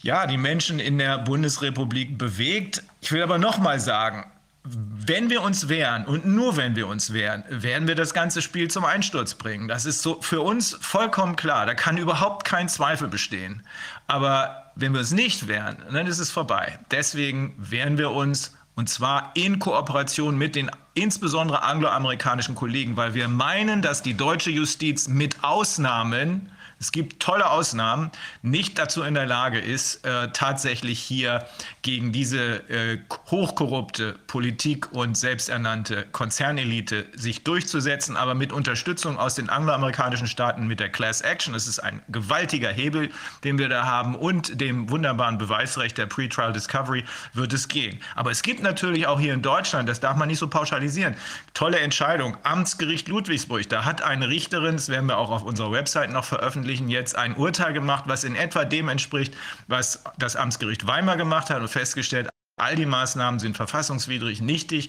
ja 0.00 0.26
die 0.26 0.38
Menschen 0.38 0.80
in 0.80 0.96
der 0.96 1.18
Bundesrepublik 1.18 2.16
bewegt. 2.16 2.82
Ich 3.02 3.12
will 3.12 3.22
aber 3.22 3.36
noch 3.36 3.58
mal 3.58 3.78
sagen, 3.80 4.24
wenn 4.64 5.28
wir 5.28 5.42
uns 5.42 5.68
wehren 5.68 6.06
und 6.06 6.24
nur 6.24 6.56
wenn 6.56 6.74
wir 6.74 6.86
uns 6.86 7.12
wehren, 7.12 7.44
werden 7.50 7.86
wir 7.86 7.96
das 7.96 8.14
ganze 8.14 8.40
Spiel 8.40 8.70
zum 8.70 8.86
Einsturz 8.86 9.34
bringen. 9.34 9.68
Das 9.68 9.84
ist 9.84 10.00
so 10.00 10.22
für 10.22 10.40
uns 10.40 10.78
vollkommen 10.80 11.36
klar. 11.36 11.66
Da 11.66 11.74
kann 11.74 11.98
überhaupt 11.98 12.46
kein 12.46 12.70
Zweifel 12.70 13.08
bestehen. 13.08 13.62
Aber 14.06 14.72
wenn 14.74 14.92
wir 14.92 15.00
uns 15.00 15.12
nicht 15.12 15.48
wehren, 15.48 15.76
dann 15.92 16.06
ist 16.06 16.18
es 16.18 16.30
vorbei. 16.30 16.78
Deswegen 16.90 17.54
wehren 17.58 17.98
wir 17.98 18.12
uns 18.12 18.56
und 18.74 18.88
zwar 18.88 19.32
in 19.34 19.58
Kooperation 19.58 20.38
mit 20.38 20.54
den 20.54 20.70
insbesondere 20.94 21.62
angloamerikanischen 21.62 22.54
Kollegen, 22.54 22.96
weil 22.96 23.14
wir 23.14 23.28
meinen, 23.28 23.82
dass 23.82 24.02
die 24.02 24.14
deutsche 24.14 24.50
Justiz 24.50 25.08
mit 25.08 25.42
Ausnahmen 25.42 26.50
es 26.82 26.90
gibt 26.90 27.22
tolle 27.22 27.48
Ausnahmen, 27.48 28.10
nicht 28.42 28.76
dazu 28.76 29.04
in 29.04 29.14
der 29.14 29.24
Lage 29.24 29.60
ist, 29.60 30.04
äh, 30.04 30.30
tatsächlich 30.32 30.98
hier 30.98 31.46
gegen 31.82 32.10
diese 32.10 32.68
äh, 32.68 32.98
hochkorrupte 33.30 34.16
Politik 34.26 34.90
und 34.90 35.16
selbsternannte 35.16 36.06
Konzernelite 36.10 37.06
sich 37.14 37.44
durchzusetzen, 37.44 38.16
aber 38.16 38.34
mit 38.34 38.52
Unterstützung 38.52 39.16
aus 39.16 39.36
den 39.36 39.48
angloamerikanischen 39.48 40.26
Staaten 40.26 40.66
mit 40.66 40.80
der 40.80 40.88
Class 40.88 41.20
Action, 41.20 41.54
das 41.54 41.68
ist 41.68 41.78
ein 41.78 42.02
gewaltiger 42.08 42.70
Hebel, 42.70 43.10
den 43.44 43.58
wir 43.58 43.68
da 43.68 43.84
haben, 43.84 44.16
und 44.16 44.60
dem 44.60 44.90
wunderbaren 44.90 45.38
Beweisrecht 45.38 45.98
der 45.98 46.06
Pretrial 46.06 46.52
Discovery 46.52 47.04
wird 47.32 47.52
es 47.52 47.68
gehen. 47.68 48.00
Aber 48.16 48.32
es 48.32 48.42
gibt 48.42 48.60
natürlich 48.60 49.06
auch 49.06 49.20
hier 49.20 49.34
in 49.34 49.42
Deutschland, 49.42 49.88
das 49.88 50.00
darf 50.00 50.16
man 50.16 50.26
nicht 50.26 50.40
so 50.40 50.48
pauschalisieren, 50.48 51.14
tolle 51.54 51.78
Entscheidung. 51.78 52.36
Amtsgericht 52.42 53.06
Ludwigsburg, 53.06 53.68
da 53.68 53.84
hat 53.84 54.02
eine 54.02 54.28
Richterin, 54.28 54.74
das 54.74 54.88
werden 54.88 55.06
wir 55.06 55.18
auch 55.18 55.30
auf 55.30 55.44
unserer 55.44 55.70
Website 55.70 56.10
noch 56.10 56.24
veröffentlichen, 56.24 56.71
jetzt 56.80 57.16
ein 57.16 57.36
Urteil 57.36 57.72
gemacht, 57.72 58.04
was 58.06 58.24
in 58.24 58.36
etwa 58.36 58.64
dem 58.64 58.88
entspricht, 58.88 59.34
was 59.68 60.02
das 60.18 60.36
Amtsgericht 60.36 60.86
Weimar 60.86 61.16
gemacht 61.16 61.50
hat 61.50 61.60
und 61.60 61.68
festgestellt, 61.68 62.28
all 62.56 62.76
die 62.76 62.86
Maßnahmen 62.86 63.40
sind 63.40 63.56
verfassungswidrig, 63.56 64.40
nichtig, 64.40 64.88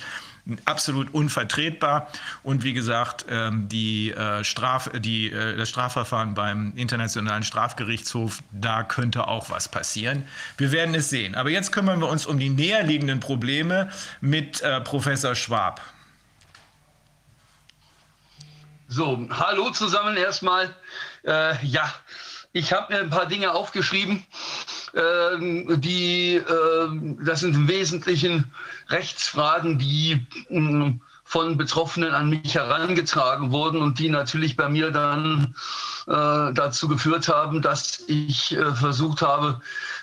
absolut 0.65 1.13
unvertretbar. 1.13 2.07
Und 2.43 2.63
wie 2.63 2.73
gesagt, 2.73 3.25
ähm, 3.29 3.67
die, 3.69 4.11
äh, 4.11 4.43
Straf, 4.43 4.91
die, 4.93 5.31
äh, 5.31 5.55
das 5.55 5.69
Strafverfahren 5.69 6.33
beim 6.33 6.73
Internationalen 6.75 7.43
Strafgerichtshof, 7.43 8.39
da 8.51 8.83
könnte 8.83 9.27
auch 9.27 9.49
was 9.49 9.69
passieren. 9.69 10.27
Wir 10.57 10.71
werden 10.71 10.93
es 10.93 11.09
sehen. 11.09 11.35
Aber 11.35 11.49
jetzt 11.49 11.71
kümmern 11.71 11.99
wir 11.99 12.09
uns 12.09 12.25
um 12.25 12.37
die 12.37 12.49
näherliegenden 12.49 13.19
Probleme 13.19 13.89
mit 14.21 14.61
äh, 14.61 14.81
Professor 14.81 15.33
Schwab. 15.33 15.81
So, 18.89 19.27
hallo 19.31 19.71
zusammen 19.71 20.17
erstmal. 20.17 20.75
Äh, 21.23 21.65
ja, 21.65 21.93
ich 22.51 22.71
habe 22.71 22.93
mir 22.93 22.99
ein 22.99 23.09
paar 23.09 23.25
Dinge 23.25 23.53
aufgeschrieben, 23.53 24.25
äh, 24.93 25.77
die, 25.77 26.35
äh, 26.35 27.15
das 27.25 27.39
sind 27.39 27.55
im 27.55 27.67
Wesentlichen 27.67 28.53
Rechtsfragen, 28.89 29.79
die 29.79 30.25
mh, 30.49 30.59
mm, 30.59 31.01
von 31.23 31.57
Betroffenen 31.57 32.13
an 32.13 32.29
mich 32.29 32.53
herangetragen 32.53 33.51
wurden 33.51 33.81
und 33.81 33.97
die 33.97 34.09
natürlich 34.09 34.55
bei 34.55 34.69
mir 34.69 34.91
dann 34.91 35.55
äh, 36.05 36.53
dazu 36.53 36.87
geführt 36.87 37.27
haben, 37.27 37.63
dass 37.63 38.03
ich 38.07 38.55
äh, 38.55 38.75
versucht 38.75 39.23
habe, 39.23 39.59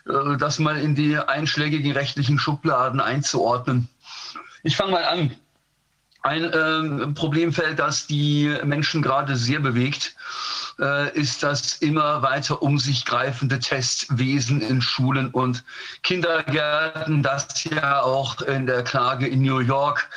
äh, 0.07 0.37
das 0.39 0.59
mal 0.59 0.77
in 0.77 0.97
die 0.97 1.17
einschlägigen 1.19 1.93
rechtlichen 1.93 2.41
Schubladen 2.41 3.01
einzuordnen. 3.01 3.89
Ich 4.65 4.77
fange 4.77 4.93
mal 4.93 5.05
an. 5.05 5.37
Ein 6.23 6.45
äh, 6.45 7.13
Problemfeld, 7.15 7.79
das 7.79 8.07
die 8.09 8.53
Menschen 8.65 9.01
gerade 9.01 9.37
sehr 9.37 9.61
bewegt, 9.61 10.17
äh, 10.79 11.13
ist 11.19 11.43
das 11.43 11.77
immer 11.77 12.23
weiter 12.23 12.63
um 12.63 12.79
sich 12.79 13.05
greifende 13.05 13.59
Testwesen 13.59 14.61
in 14.61 14.81
Schulen 14.81 15.31
und 15.31 15.65
Kindergärten, 16.03 17.23
das 17.23 17.65
ja 17.65 18.03
auch 18.03 18.41
in 18.43 18.67
der 18.67 18.85
Klage 18.85 19.27
in 19.27 19.43
New 19.43 19.61
York 19.61 20.09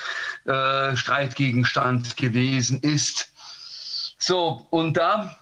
äh, 0.46 0.96
Streitgegenstand 0.96 2.18
gewesen 2.18 2.80
ist. 2.82 3.32
So, 4.18 4.68
und 4.70 4.96
da, 4.96 5.38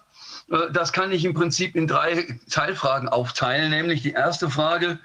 äh, 0.50 0.70
das 0.72 0.92
kann 0.92 1.12
ich 1.12 1.24
im 1.24 1.34
Prinzip 1.34 1.76
in 1.76 1.86
drei 1.86 2.38
Teilfragen 2.50 3.08
aufteilen, 3.08 3.70
nämlich 3.70 4.02
die 4.02 4.12
erste 4.12 4.50
Frage, 4.50 4.98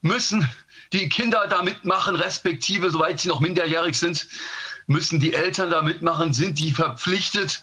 müssen 0.00 0.48
die 0.92 1.08
Kinder 1.08 1.46
da 1.48 1.62
mitmachen, 1.62 2.16
respektive, 2.16 2.90
soweit 2.90 3.20
sie 3.20 3.28
noch 3.28 3.40
minderjährig 3.40 3.98
sind, 3.98 4.26
müssen 4.86 5.20
die 5.20 5.34
Eltern 5.34 5.70
da 5.70 5.82
mitmachen, 5.82 6.32
sind 6.32 6.58
die 6.58 6.72
verpflichtet, 6.72 7.62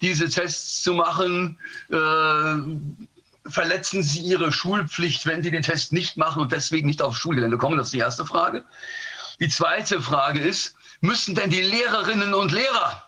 diese 0.00 0.28
Tests 0.28 0.82
zu 0.82 0.94
machen? 0.94 1.58
Äh, 1.90 3.50
verletzen 3.50 4.02
sie 4.02 4.20
ihre 4.20 4.52
Schulpflicht, 4.52 5.26
wenn 5.26 5.42
sie 5.42 5.50
den 5.50 5.62
Test 5.62 5.92
nicht 5.92 6.16
machen 6.16 6.42
und 6.42 6.52
deswegen 6.52 6.86
nicht 6.86 7.02
aufs 7.02 7.18
Schulgelände 7.18 7.58
kommen? 7.58 7.78
Das 7.78 7.88
ist 7.88 7.94
die 7.94 7.98
erste 7.98 8.26
Frage. 8.26 8.64
Die 9.40 9.48
zweite 9.48 10.00
Frage 10.00 10.40
ist, 10.40 10.74
müssen 11.00 11.34
denn 11.34 11.50
die 11.50 11.62
Lehrerinnen 11.62 12.34
und 12.34 12.52
Lehrer 12.52 13.04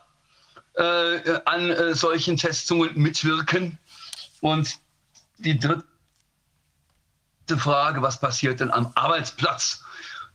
äh, 0.75 1.41
an 1.45 1.71
äh, 1.71 1.95
solchen 1.95 2.37
Testungen 2.37 2.91
mitwirken? 2.95 3.79
Und 4.41 4.77
die 5.39 5.59
dritte 5.59 5.85
Frage, 7.59 8.01
was 8.01 8.21
passiert 8.21 8.61
denn 8.61 8.71
am 8.71 8.93
Arbeitsplatz? 8.95 9.83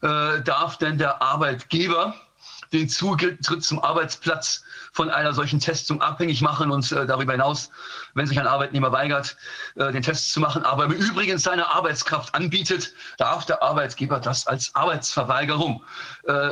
Äh, 0.01 0.41
darf 0.41 0.77
denn 0.77 0.97
der 0.97 1.21
Arbeitgeber 1.21 2.13
den 2.73 2.89
Zutritt 2.89 3.63
zum 3.63 3.79
Arbeitsplatz 3.79 4.63
von 4.95 5.09
einer 5.09 5.33
solchen 5.33 5.59
Testung 5.59 6.01
abhängig 6.01 6.41
machen 6.41 6.71
und 6.71 6.89
äh, 6.93 7.05
darüber 7.05 7.33
hinaus, 7.33 7.69
wenn 8.13 8.27
sich 8.27 8.39
ein 8.39 8.47
Arbeitnehmer 8.47 8.93
weigert, 8.93 9.35
äh, 9.75 9.91
den 9.91 10.01
Test 10.01 10.31
zu 10.31 10.39
machen, 10.39 10.63
aber 10.63 10.85
im 10.85 10.93
Übrigen 10.93 11.37
seine 11.37 11.67
Arbeitskraft 11.67 12.33
anbietet, 12.33 12.93
darf 13.17 13.45
der 13.45 13.61
Arbeitgeber 13.61 14.21
das 14.21 14.47
als 14.47 14.73
Arbeitsverweigerung 14.73 15.83
äh, 16.23 16.51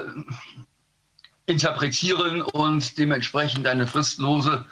interpretieren 1.45 2.41
und 2.41 2.97
dementsprechend 2.97 3.67
eine 3.67 3.85
fristlose 3.85 4.65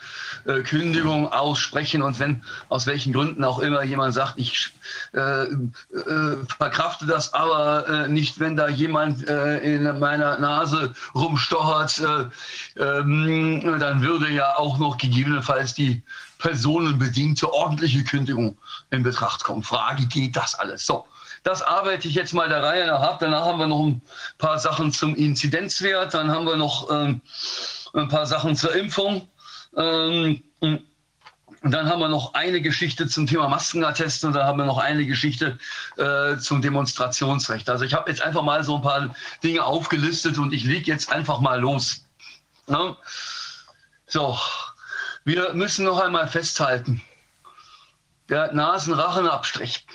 äh, 0.45 0.61
Kündigung 0.61 1.31
aussprechen. 1.31 2.01
Und 2.01 2.17
wenn 2.19 2.43
aus 2.69 2.87
welchen 2.87 3.11
Gründen 3.11 3.43
auch 3.43 3.59
immer 3.59 3.83
jemand 3.83 4.13
sagt, 4.13 4.35
ich 4.37 4.73
äh, 5.13 5.43
äh, 5.43 5.57
verkrafte 6.57 7.05
das 7.05 7.33
aber 7.33 7.87
äh, 7.87 8.07
nicht, 8.07 8.39
wenn 8.39 8.55
da 8.55 8.69
jemand 8.69 9.27
äh, 9.27 9.57
in 9.57 9.83
meiner 9.99 10.39
Nase 10.39 10.93
rumstochert, 11.13 11.99
äh, 11.99 12.81
ähm, 12.81 13.77
dann 13.79 14.01
würde 14.01 14.29
ja 14.29 14.55
auch 14.55 14.77
noch 14.77 14.97
gegebenenfalls 14.97 15.73
die 15.73 16.01
personenbedingte 16.37 17.51
ordentliche 17.51 18.03
Kündigung 18.05 18.57
in 18.91 19.03
Betracht 19.03 19.43
kommen. 19.43 19.61
Frage, 19.61 20.05
geht 20.05 20.37
das 20.37 20.55
alles? 20.55 20.85
So. 20.85 21.05
Das 21.43 21.61
arbeite 21.61 22.07
ich 22.07 22.15
jetzt 22.15 22.33
mal 22.33 22.49
der 22.49 22.61
Reihe 22.61 22.87
nach 22.87 23.01
ab. 23.01 23.17
Danach 23.19 23.45
haben 23.45 23.59
wir 23.59 23.67
noch 23.67 23.83
ein 23.83 24.01
paar 24.37 24.59
Sachen 24.59 24.91
zum 24.91 25.15
Inzidenzwert. 25.15 26.13
Dann 26.13 26.31
haben 26.31 26.45
wir 26.45 26.55
noch 26.55 26.89
ähm, 26.91 27.21
ein 27.93 28.07
paar 28.07 28.25
Sachen 28.27 28.55
zur 28.55 28.75
Impfung. 28.75 29.27
Ähm, 29.75 30.43
dann 31.63 31.87
haben 31.87 31.99
wir 31.99 32.07
noch 32.07 32.33
eine 32.33 32.61
Geschichte 32.61 33.07
zum 33.07 33.27
Thema 33.27 33.47
Maskenattest 33.47 34.25
und 34.25 34.33
dann 34.33 34.45
haben 34.45 34.57
wir 34.57 34.65
noch 34.65 34.79
eine 34.79 35.05
Geschichte 35.05 35.59
äh, 35.97 36.37
zum 36.37 36.61
Demonstrationsrecht. 36.61 37.69
Also 37.69 37.85
ich 37.85 37.93
habe 37.93 38.09
jetzt 38.09 38.21
einfach 38.21 38.41
mal 38.41 38.63
so 38.63 38.77
ein 38.77 38.81
paar 38.81 39.15
Dinge 39.43 39.63
aufgelistet 39.63 40.39
und 40.39 40.53
ich 40.53 40.63
lege 40.63 40.91
jetzt 40.91 41.11
einfach 41.11 41.39
mal 41.39 41.59
los. 41.59 42.05
Ja? 42.67 42.83
Ne? 42.83 42.97
So, 44.07 44.37
wir 45.23 45.53
müssen 45.53 45.85
noch 45.85 45.99
einmal 45.99 46.27
festhalten, 46.27 47.01
der 48.27 48.51
Nasenrachenabstrich 48.51 49.85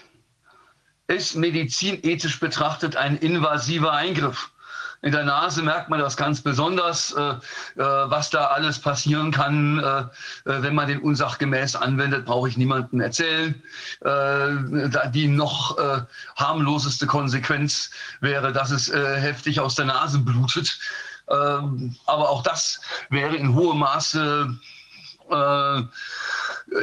ist 1.09 1.37
medizinethisch 1.37 2.40
betrachtet 2.40 2.97
ein 2.97 3.16
invasiver 3.16 3.92
Eingriff. 3.92 4.51
In 5.03 5.12
der 5.12 5.25
Nase 5.25 5.62
merkt 5.62 5.88
man 5.88 6.01
das 6.01 6.16
ganz 6.16 6.40
besonders, 6.40 7.12
äh, 7.12 7.21
äh, 7.21 7.38
was 7.77 8.31
da 8.31 8.47
alles 8.47 8.79
passieren 8.79 9.31
kann, 9.31 9.79
äh, 9.79 10.01
äh 10.51 10.62
wenn 10.62 10.75
man 10.75 10.88
den 10.88 11.01
unsachgemäß 11.01 11.77
anwendet, 11.77 12.25
brauche 12.25 12.49
ich 12.49 12.57
niemandem 12.57 13.01
erzählen. 13.01 13.62
Äh, 14.01 15.11
die 15.11 15.29
noch 15.29 15.79
äh, 15.79 16.01
harmloseste 16.37 17.07
Konsequenz 17.07 17.90
wäre, 18.21 18.53
dass 18.53 18.71
es 18.71 18.92
heftig 18.92 19.61
aus 19.61 19.75
der 19.75 19.85
Nase 19.85 20.19
blutet. 20.19 20.79
Ähm, 21.29 21.95
aber 22.07 22.31
auch 22.31 22.42
das 22.42 22.81
wäre 23.11 23.37
in 23.37 23.55
hohem 23.55 23.79
Maße 23.79 24.59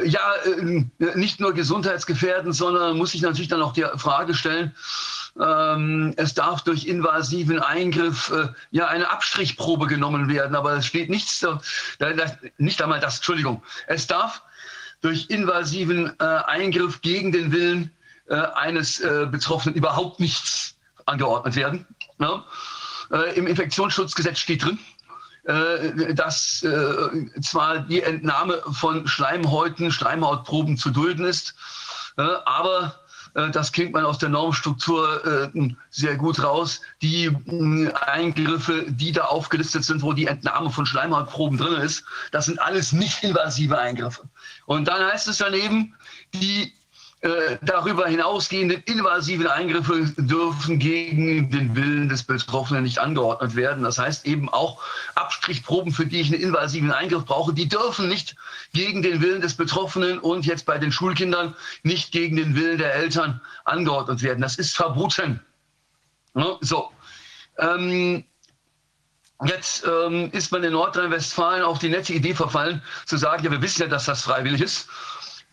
ja, 0.04 0.34
äh, 0.44 0.84
nicht 1.14 1.40
nur 1.40 1.52
gesundheitsgefährdend, 1.52 2.54
sondern 2.54 2.96
muss 2.96 3.12
sich 3.12 3.22
natürlich 3.22 3.48
dann 3.48 3.62
auch 3.62 3.72
die 3.72 3.84
Frage 3.96 4.34
stellen, 4.34 4.74
ähm, 5.40 6.14
es 6.16 6.34
darf 6.34 6.62
durch 6.62 6.86
invasiven 6.86 7.58
Eingriff 7.58 8.30
äh, 8.30 8.48
ja 8.70 8.86
eine 8.86 9.10
Abstrichprobe 9.10 9.86
genommen 9.86 10.28
werden, 10.28 10.54
aber 10.54 10.74
es 10.74 10.86
steht 10.86 11.10
nichts, 11.10 11.40
da, 11.40 11.60
da, 11.98 12.38
nicht 12.58 12.80
einmal 12.80 13.00
das, 13.00 13.16
Entschuldigung, 13.16 13.62
es 13.86 14.06
darf 14.06 14.42
durch 15.00 15.26
invasiven 15.28 16.12
äh, 16.18 16.24
Eingriff 16.24 17.02
gegen 17.02 17.32
den 17.32 17.52
Willen 17.52 17.90
äh, 18.28 18.36
eines 18.36 19.00
äh, 19.00 19.26
Betroffenen 19.30 19.74
überhaupt 19.74 20.18
nichts 20.20 20.76
angeordnet 21.04 21.56
werden. 21.56 21.86
Ja? 22.18 22.28
Ne? 22.28 22.44
Äh, 23.10 23.34
Im 23.36 23.46
Infektionsschutzgesetz 23.46 24.38
steht 24.38 24.64
drin, 24.64 24.78
dass 25.44 26.62
äh, 26.62 27.40
zwar 27.42 27.80
die 27.80 28.02
Entnahme 28.02 28.62
von 28.72 29.06
Schleimhäuten, 29.06 29.90
Schleimhautproben 29.90 30.76
zu 30.76 30.90
dulden 30.90 31.24
ist, 31.26 31.54
äh, 32.16 32.22
aber 32.44 33.00
das 33.50 33.72
kriegt 33.72 33.92
man 33.92 34.04
aus 34.04 34.18
der 34.18 34.28
Normstruktur 34.28 35.50
sehr 35.90 36.14
gut 36.14 36.40
raus. 36.40 36.80
Die 37.02 37.36
Eingriffe, 38.06 38.84
die 38.88 39.10
da 39.10 39.24
aufgelistet 39.24 39.84
sind, 39.84 40.02
wo 40.02 40.12
die 40.12 40.28
Entnahme 40.28 40.70
von 40.70 40.86
Schleimhautproben 40.86 41.58
drin 41.58 41.80
ist, 41.80 42.04
das 42.30 42.44
sind 42.44 42.62
alles 42.62 42.92
nicht 42.92 43.24
invasive 43.24 43.76
Eingriffe. 43.76 44.22
Und 44.66 44.86
dann 44.86 45.02
heißt 45.10 45.26
es 45.26 45.38
daneben, 45.38 45.96
die 46.32 46.72
äh, 47.24 47.56
darüber 47.62 48.06
hinausgehenden 48.06 48.82
invasiven 48.84 49.46
Eingriffe 49.46 50.12
dürfen 50.18 50.78
gegen 50.78 51.50
den 51.50 51.74
Willen 51.74 52.10
des 52.10 52.22
Betroffenen 52.22 52.82
nicht 52.82 52.98
angeordnet 52.98 53.56
werden. 53.56 53.82
Das 53.82 53.98
heißt 53.98 54.26
eben 54.26 54.50
auch 54.50 54.82
Abstrichproben, 55.14 55.90
für 55.90 56.04
die 56.04 56.20
ich 56.20 56.30
einen 56.30 56.42
invasiven 56.42 56.92
Eingriff 56.92 57.24
brauche, 57.24 57.54
die 57.54 57.66
dürfen 57.66 58.10
nicht 58.10 58.36
gegen 58.74 59.00
den 59.00 59.22
Willen 59.22 59.40
des 59.40 59.54
Betroffenen 59.54 60.18
und 60.18 60.44
jetzt 60.44 60.66
bei 60.66 60.76
den 60.76 60.92
Schulkindern 60.92 61.56
nicht 61.82 62.12
gegen 62.12 62.36
den 62.36 62.56
Willen 62.56 62.76
der 62.76 62.94
Eltern 62.94 63.40
angeordnet 63.64 64.22
werden. 64.22 64.42
Das 64.42 64.56
ist 64.56 64.76
verboten. 64.76 65.40
Ja, 66.34 66.58
so. 66.60 66.90
Ähm, 67.56 68.24
Jetzt 69.46 69.84
ähm, 69.84 70.30
ist 70.32 70.52
man 70.52 70.62
in 70.62 70.72
Nordrhein-Westfalen 70.72 71.62
auf 71.64 71.78
die 71.78 71.88
nette 71.88 72.12
Idee 72.12 72.34
verfallen, 72.34 72.80
zu 73.04 73.16
sagen, 73.16 73.44
ja, 73.44 73.50
wir 73.50 73.60
wissen 73.60 73.82
ja, 73.82 73.88
dass 73.88 74.04
das 74.04 74.22
freiwillig 74.22 74.60
ist. 74.60 74.88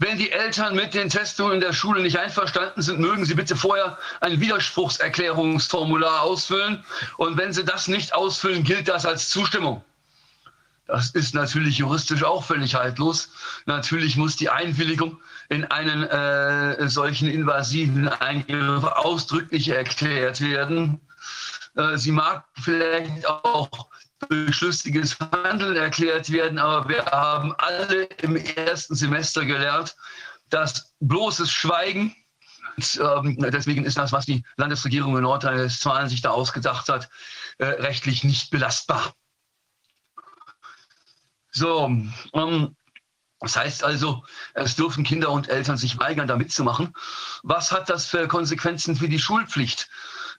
Wenn 0.01 0.17
die 0.17 0.31
Eltern 0.31 0.75
mit 0.75 0.95
den 0.95 1.09
Testungen 1.09 1.53
in 1.53 1.61
der 1.61 1.73
Schule 1.73 2.01
nicht 2.01 2.17
einverstanden 2.17 2.81
sind, 2.81 2.99
mögen 2.99 3.23
sie 3.23 3.35
bitte 3.35 3.55
vorher 3.55 3.99
ein 4.21 4.39
Widerspruchserklärungsformular 4.39 6.23
ausfüllen. 6.23 6.83
Und 7.17 7.37
wenn 7.37 7.53
sie 7.53 7.63
das 7.63 7.87
nicht 7.87 8.15
ausfüllen, 8.15 8.63
gilt 8.63 8.87
das 8.87 9.05
als 9.05 9.29
Zustimmung. 9.29 9.83
Das 10.87 11.11
ist 11.11 11.35
natürlich 11.35 11.77
juristisch 11.77 12.23
auch 12.23 12.43
völlig 12.43 12.73
haltlos. 12.73 13.29
Natürlich 13.67 14.17
muss 14.17 14.35
die 14.35 14.49
Einwilligung 14.49 15.21
in 15.49 15.65
einen 15.65 16.01
äh, 16.05 16.89
solchen 16.89 17.29
invasiven 17.29 18.07
Eingriff 18.09 18.83
ausdrücklich 18.83 19.69
erklärt 19.69 20.41
werden. 20.41 20.99
Äh, 21.75 21.97
sie 21.97 22.11
mag 22.11 22.45
vielleicht 22.59 23.27
auch 23.27 23.69
beschlüssiges 24.29 25.17
Handeln 25.19 25.75
erklärt 25.75 26.31
werden, 26.31 26.59
aber 26.59 26.87
wir 26.89 27.05
haben 27.05 27.53
alle 27.57 28.03
im 28.21 28.35
ersten 28.35 28.95
Semester 28.95 29.45
gelernt, 29.45 29.95
dass 30.49 30.93
bloßes 30.99 31.51
Schweigen, 31.51 32.15
und, 32.77 32.99
ähm, 33.01 33.37
deswegen 33.51 33.85
ist 33.85 33.97
das, 33.97 34.11
was 34.11 34.25
die 34.25 34.43
Landesregierung 34.57 35.15
in 35.17 35.23
Nordrhein-Westfalen 35.23 36.09
sich 36.09 36.21
da 36.21 36.31
ausgedacht 36.31 36.89
hat, 36.89 37.09
äh, 37.57 37.65
rechtlich 37.65 38.23
nicht 38.23 38.49
belastbar. 38.49 39.13
So, 41.51 41.87
ähm, 42.33 42.75
das 43.41 43.55
heißt 43.55 43.83
also, 43.83 44.23
es 44.53 44.75
dürfen 44.75 45.03
Kinder 45.03 45.31
und 45.31 45.49
Eltern 45.49 45.75
sich 45.75 45.97
weigern, 45.99 46.27
da 46.27 46.37
mitzumachen. 46.37 46.93
Was 47.41 47.71
hat 47.71 47.89
das 47.89 48.05
für 48.05 48.27
Konsequenzen 48.27 48.95
für 48.95 49.09
die 49.09 49.19
Schulpflicht? 49.19 49.89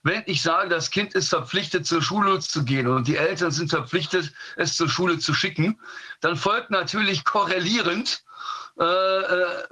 Wenn 0.03 0.23
ich 0.25 0.41
sage, 0.41 0.69
das 0.69 0.91
Kind 0.91 1.13
ist 1.15 1.29
verpflichtet, 1.29 1.87
zur 1.87 2.01
Schule 2.01 2.39
zu 2.39 2.65
gehen 2.65 2.87
und 2.87 3.07
die 3.07 3.15
Eltern 3.15 3.51
sind 3.51 3.69
verpflichtet, 3.69 4.33
es 4.57 4.75
zur 4.75 4.89
Schule 4.89 5.17
zu 5.17 5.33
schicken, 5.33 5.79
dann 6.19 6.35
folgt 6.35 6.71
natürlich 6.71 7.23
korrelierend 7.23 8.23
äh, 8.79 8.83
äh, 8.83 9.63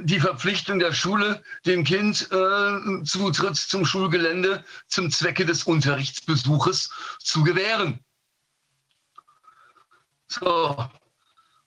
die 0.00 0.20
Verpflichtung 0.20 0.80
der 0.80 0.92
Schule, 0.92 1.42
dem 1.64 1.84
Kind 1.84 2.28
äh, 2.32 3.04
Zutritt 3.04 3.56
zum 3.56 3.86
Schulgelände 3.86 4.64
zum 4.88 5.10
Zwecke 5.10 5.46
des 5.46 5.62
Unterrichtsbesuches 5.64 6.90
zu 7.20 7.44
gewähren. 7.44 8.00
So. 10.26 10.88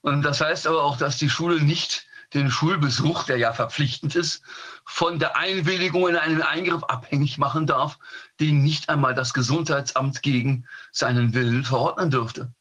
Und 0.01 0.21
das 0.23 0.41
heißt 0.41 0.67
aber 0.67 0.83
auch, 0.83 0.97
dass 0.97 1.17
die 1.17 1.29
Schule 1.29 1.61
nicht 1.61 2.05
den 2.33 2.49
Schulbesuch, 2.49 3.23
der 3.23 3.37
ja 3.37 3.53
verpflichtend 3.53 4.15
ist, 4.15 4.43
von 4.85 5.19
der 5.19 5.37
Einwilligung 5.37 6.07
in 6.09 6.15
einen 6.15 6.41
Eingriff 6.41 6.83
abhängig 6.83 7.37
machen 7.37 7.67
darf, 7.67 7.99
den 8.39 8.63
nicht 8.63 8.89
einmal 8.89 9.13
das 9.13 9.33
Gesundheitsamt 9.33 10.21
gegen 10.21 10.65
seinen 10.91 11.33
Willen 11.33 11.63
verordnen 11.63 12.11
dürfte. 12.11 12.53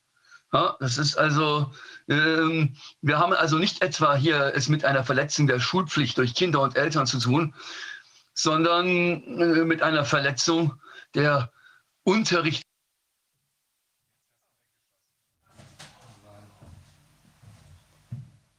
Ja, 0.53 0.77
das 0.81 0.99
ist 0.99 1.17
also, 1.17 1.73
ähm, 2.09 2.77
wir 3.01 3.19
haben 3.19 3.33
also 3.33 3.59
nicht 3.59 3.83
etwa 3.83 4.15
hier 4.15 4.53
es 4.55 4.69
mit 4.69 4.85
einer 4.85 5.03
Verletzung 5.03 5.47
der 5.47 5.61
Schulpflicht 5.61 6.19
durch 6.19 6.35
Kinder 6.35 6.61
und 6.61 6.77
Eltern 6.77 7.07
zu 7.07 7.19
tun, 7.19 7.55
sondern 8.35 8.87
äh, 8.87 9.65
mit 9.65 9.83
einer 9.83 10.05
Verletzung 10.05 10.75
der 11.15 11.51
Unterricht 12.05 12.63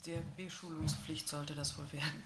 der 0.05 0.21
Beschulungspflicht 0.35 1.22
sollte 1.33 1.55
das 1.55 1.75
wohl 1.79 1.91
werden. 1.91 2.23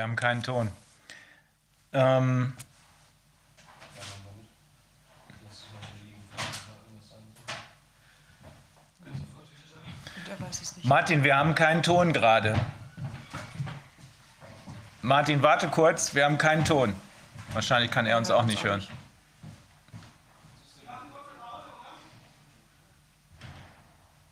Wir 0.00 0.04
haben 0.04 0.16
keinen 0.16 0.42
Ton. 0.42 0.72
Ähm, 1.92 2.54
Martin, 10.84 11.22
wir 11.22 11.36
haben 11.36 11.54
keinen 11.54 11.82
Ton 11.82 12.14
gerade. 12.14 12.58
Martin, 15.02 15.42
warte 15.42 15.68
kurz, 15.68 16.14
wir 16.14 16.24
haben 16.24 16.38
keinen 16.38 16.64
Ton. 16.64 16.94
Wahrscheinlich 17.52 17.90
kann 17.90 18.06
er 18.06 18.16
uns 18.16 18.30
auch 18.30 18.44
nicht 18.44 18.64
hören. 18.64 18.82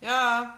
Ja. 0.01 0.58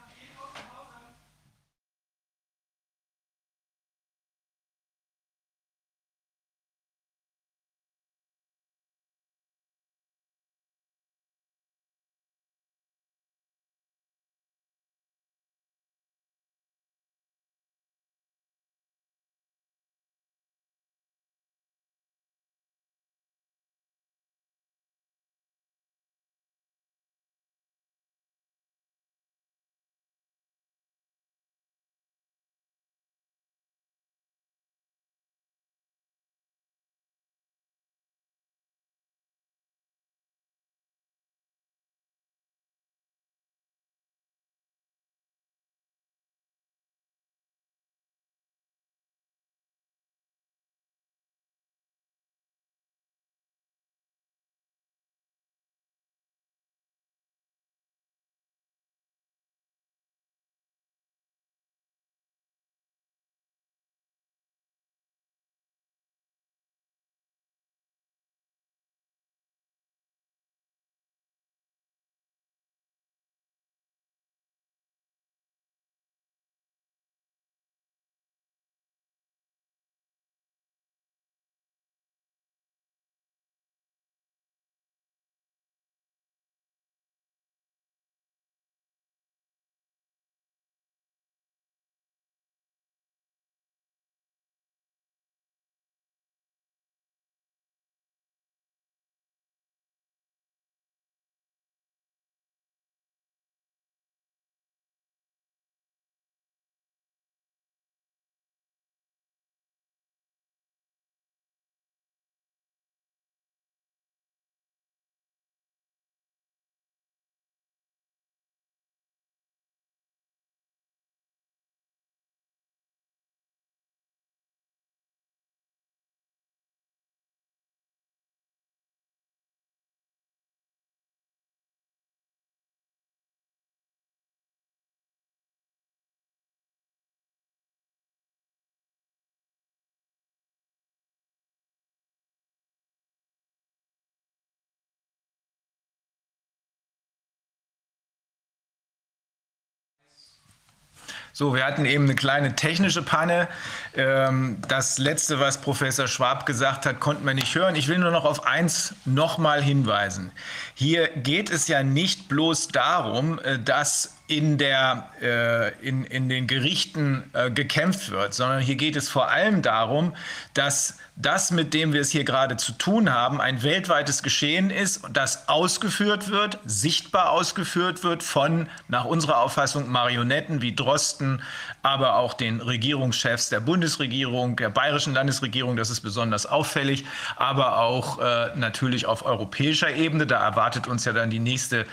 So, 151.40 151.54
wir 151.54 151.64
hatten 151.64 151.86
eben 151.86 152.04
eine 152.04 152.14
kleine 152.14 152.54
technische 152.54 153.00
Panne. 153.00 153.48
Ähm, 153.94 154.58
das 154.68 154.98
letzte, 154.98 155.40
was 155.40 155.56
Professor 155.56 156.06
Schwab 156.06 156.44
gesagt 156.44 156.84
hat, 156.84 157.00
konnten 157.00 157.24
wir 157.24 157.32
nicht 157.32 157.54
hören. 157.54 157.76
Ich 157.76 157.88
will 157.88 157.96
nur 157.96 158.10
noch 158.10 158.26
auf 158.26 158.44
eins 158.44 158.94
nochmal 159.06 159.62
hinweisen. 159.62 160.32
Hier 160.74 161.08
geht 161.08 161.48
es 161.48 161.66
ja 161.66 161.82
nicht 161.82 162.28
bloß 162.28 162.68
darum, 162.68 163.38
äh, 163.38 163.58
dass 163.58 164.16
in, 164.30 164.58
der, 164.58 165.10
äh, 165.20 165.72
in, 165.86 166.04
in 166.04 166.28
den 166.28 166.46
Gerichten 166.46 167.24
äh, 167.32 167.50
gekämpft 167.50 168.10
wird, 168.10 168.32
sondern 168.32 168.60
hier 168.60 168.76
geht 168.76 168.94
es 168.94 169.08
vor 169.08 169.28
allem 169.28 169.60
darum, 169.60 170.14
dass 170.54 170.98
das, 171.16 171.50
mit 171.50 171.74
dem 171.74 171.92
wir 171.92 172.00
es 172.00 172.10
hier 172.10 172.24
gerade 172.24 172.56
zu 172.56 172.72
tun 172.72 173.12
haben, 173.12 173.40
ein 173.40 173.62
weltweites 173.62 174.22
Geschehen 174.22 174.70
ist, 174.70 175.02
das 175.12 175.48
ausgeführt 175.48 176.30
wird, 176.30 176.58
sichtbar 176.64 177.30
ausgeführt 177.30 178.04
wird 178.04 178.22
von, 178.22 178.68
nach 178.88 179.04
unserer 179.04 179.38
Auffassung, 179.38 179.90
Marionetten 179.90 180.62
wie 180.62 180.74
Drosten, 180.74 181.42
aber 181.82 182.16
auch 182.16 182.34
den 182.34 182.60
Regierungschefs 182.60 183.48
der 183.48 183.60
Bundesregierung, 183.60 184.56
der 184.56 184.70
bayerischen 184.70 185.12
Landesregierung, 185.12 185.76
das 185.76 185.90
ist 185.90 186.00
besonders 186.00 186.46
auffällig, 186.46 187.04
aber 187.36 187.78
auch 187.78 188.18
äh, 188.18 188.56
natürlich 188.56 189.06
auf 189.06 189.24
europäischer 189.24 189.90
Ebene. 189.90 190.26
Da 190.26 190.42
erwartet 190.42 190.86
uns 190.86 191.04
ja 191.04 191.12
dann 191.12 191.30
die 191.30 191.38
nächste 191.38 191.86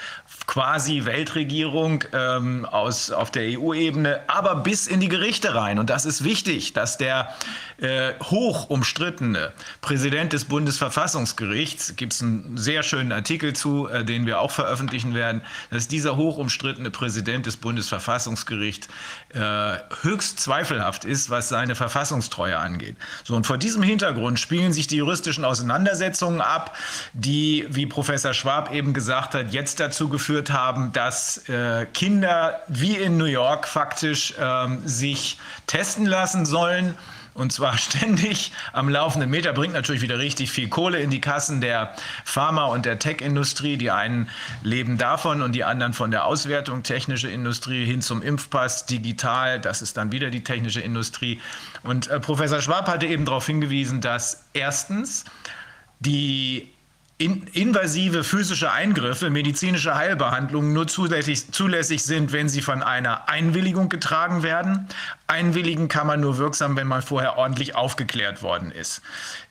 quasi 0.46 1.06
Weltregierung 1.06 2.04
ähm, 2.36 2.66
aus, 2.66 3.12
auf 3.12 3.32
der 3.32 3.60
EU-Ebene, 3.60 4.22
aber 4.28 4.56
bis 4.56 4.88
in 4.88 5.00
die 5.00 5.08
Gerichte 5.08 5.56
rein. 5.56 5.80
Und 5.80 5.90
das 5.90 6.06
ist 6.06 6.24
wichtig, 6.24 6.74
dass 6.74 6.98
der 6.98 7.34
äh, 7.78 8.14
hoch 8.24 8.70
umstrittene 8.70 9.54
Präsident 9.82 10.34
des 10.34 10.46
Bundesverfassungsgerichts, 10.46 11.96
gibt 11.96 12.14
es 12.14 12.22
einen 12.22 12.58
sehr 12.58 12.84
schönen 12.84 13.12
Artikel 13.12 13.54
zu, 13.54 13.88
äh, 13.88 14.04
den 14.04 14.26
wir 14.26 14.42
auch 14.42 14.52
veröffentlichen 14.52 15.14
werden, 15.14 15.42
dass 15.70 15.88
dieser 15.88 16.16
hoch 16.18 16.38
umstrittene 16.38 16.92
Präsident 16.92 17.46
des 17.46 17.58
Bundesverfassungsgerichts 17.58 18.88
äh, 19.34 19.78
höchst 20.02 20.40
zweifelhaft 20.40 21.06
ist, 21.06 21.30
was 21.30 21.50
seine 21.50 21.76
Verfassungstreue 21.76 22.58
angeht. 22.58 22.96
So, 23.24 23.36
und 23.36 23.46
vor 23.46 23.58
diesem 23.58 23.84
Hintergrund 23.84 24.40
spielen 24.40 24.74
sich 24.74 24.88
die 24.88 24.98
juristischen 24.98 25.44
Auseinandersetzungen 25.44 26.42
ab, 26.42 26.76
die, 27.14 27.66
wie 27.70 27.86
Professor 27.86 28.34
Schwab 28.34 28.74
eben 28.74 28.94
gesagt 28.94 29.34
hat, 29.34 29.52
jetzt 29.52 29.80
dazu 29.80 30.10
geführt 30.10 30.52
haben, 30.52 30.92
dass 30.94 31.50
äh, 31.50 31.86
Kinder 31.94 32.62
wie 32.68 32.96
in 32.96 33.18
New 33.18 33.26
York 33.26 33.68
faktisch 33.68 34.34
ähm, 34.40 34.82
sich 34.86 35.38
testen 35.68 36.06
lassen 36.06 36.46
sollen 36.46 36.96
und 37.38 37.54
zwar 37.54 37.78
ständig 37.78 38.52
am 38.74 38.90
laufenden 38.90 39.30
Meter, 39.30 39.54
bringt 39.54 39.74
natürlich 39.74 40.02
wieder 40.02 40.18
richtig 40.18 40.52
viel 40.52 40.68
Kohle 40.68 41.00
in 41.00 41.10
die 41.10 41.22
Kassen 41.22 41.62
der 41.62 41.94
Pharma- 42.26 42.66
und 42.66 42.86
der 42.86 43.00
Tech-Industrie. 43.00 43.78
Die 43.78 43.92
einen 43.92 44.30
leben 44.64 44.98
davon 44.98 45.42
und 45.42 45.54
die 45.54 45.64
anderen 45.64 45.94
von 45.94 46.12
der 46.12 46.26
Auswertung, 46.26 46.84
technische 46.84 47.30
Industrie 47.30 47.86
hin 47.86 48.02
zum 48.02 48.22
Impfpass, 48.22 48.86
digital, 48.86 49.60
das 49.60 49.82
ist 49.82 49.98
dann 49.98 50.12
wieder 50.12 50.30
die 50.30 50.44
technische 50.44 50.82
Industrie. 50.82 51.40
Und 51.84 52.08
äh, 52.08 52.20
Professor 52.20 52.62
Schwab 52.62 52.88
hatte 52.88 53.06
eben 53.06 53.26
darauf 53.26 53.46
hingewiesen, 53.46 54.02
dass 54.02 54.44
erstens 54.54 55.26
die 56.00 56.74
in, 57.20 57.48
invasive 57.54 58.24
physische 58.24 58.72
Eingriffe, 58.72 59.30
medizinische 59.30 59.96
Heilbehandlungen 59.96 60.74
nur 60.74 60.88
zulässig, 60.88 61.52
zulässig 61.52 62.04
sind, 62.04 62.32
wenn 62.32 62.48
sie 62.48 62.62
von 62.62 62.84
einer 62.84 63.28
Einwilligung 63.28 63.90
getragen 63.90 64.44
werden. 64.44 64.88
Einwilligen 65.26 65.88
kann 65.88 66.06
man 66.06 66.22
nur 66.22 66.38
wirksam, 66.38 66.76
wenn 66.76 66.88
man 66.88 67.02
vorher 67.02 67.38
ordentlich 67.38 67.76
aufgeklärt 67.76 68.44
worden 68.44 68.72
ist. 68.72 69.02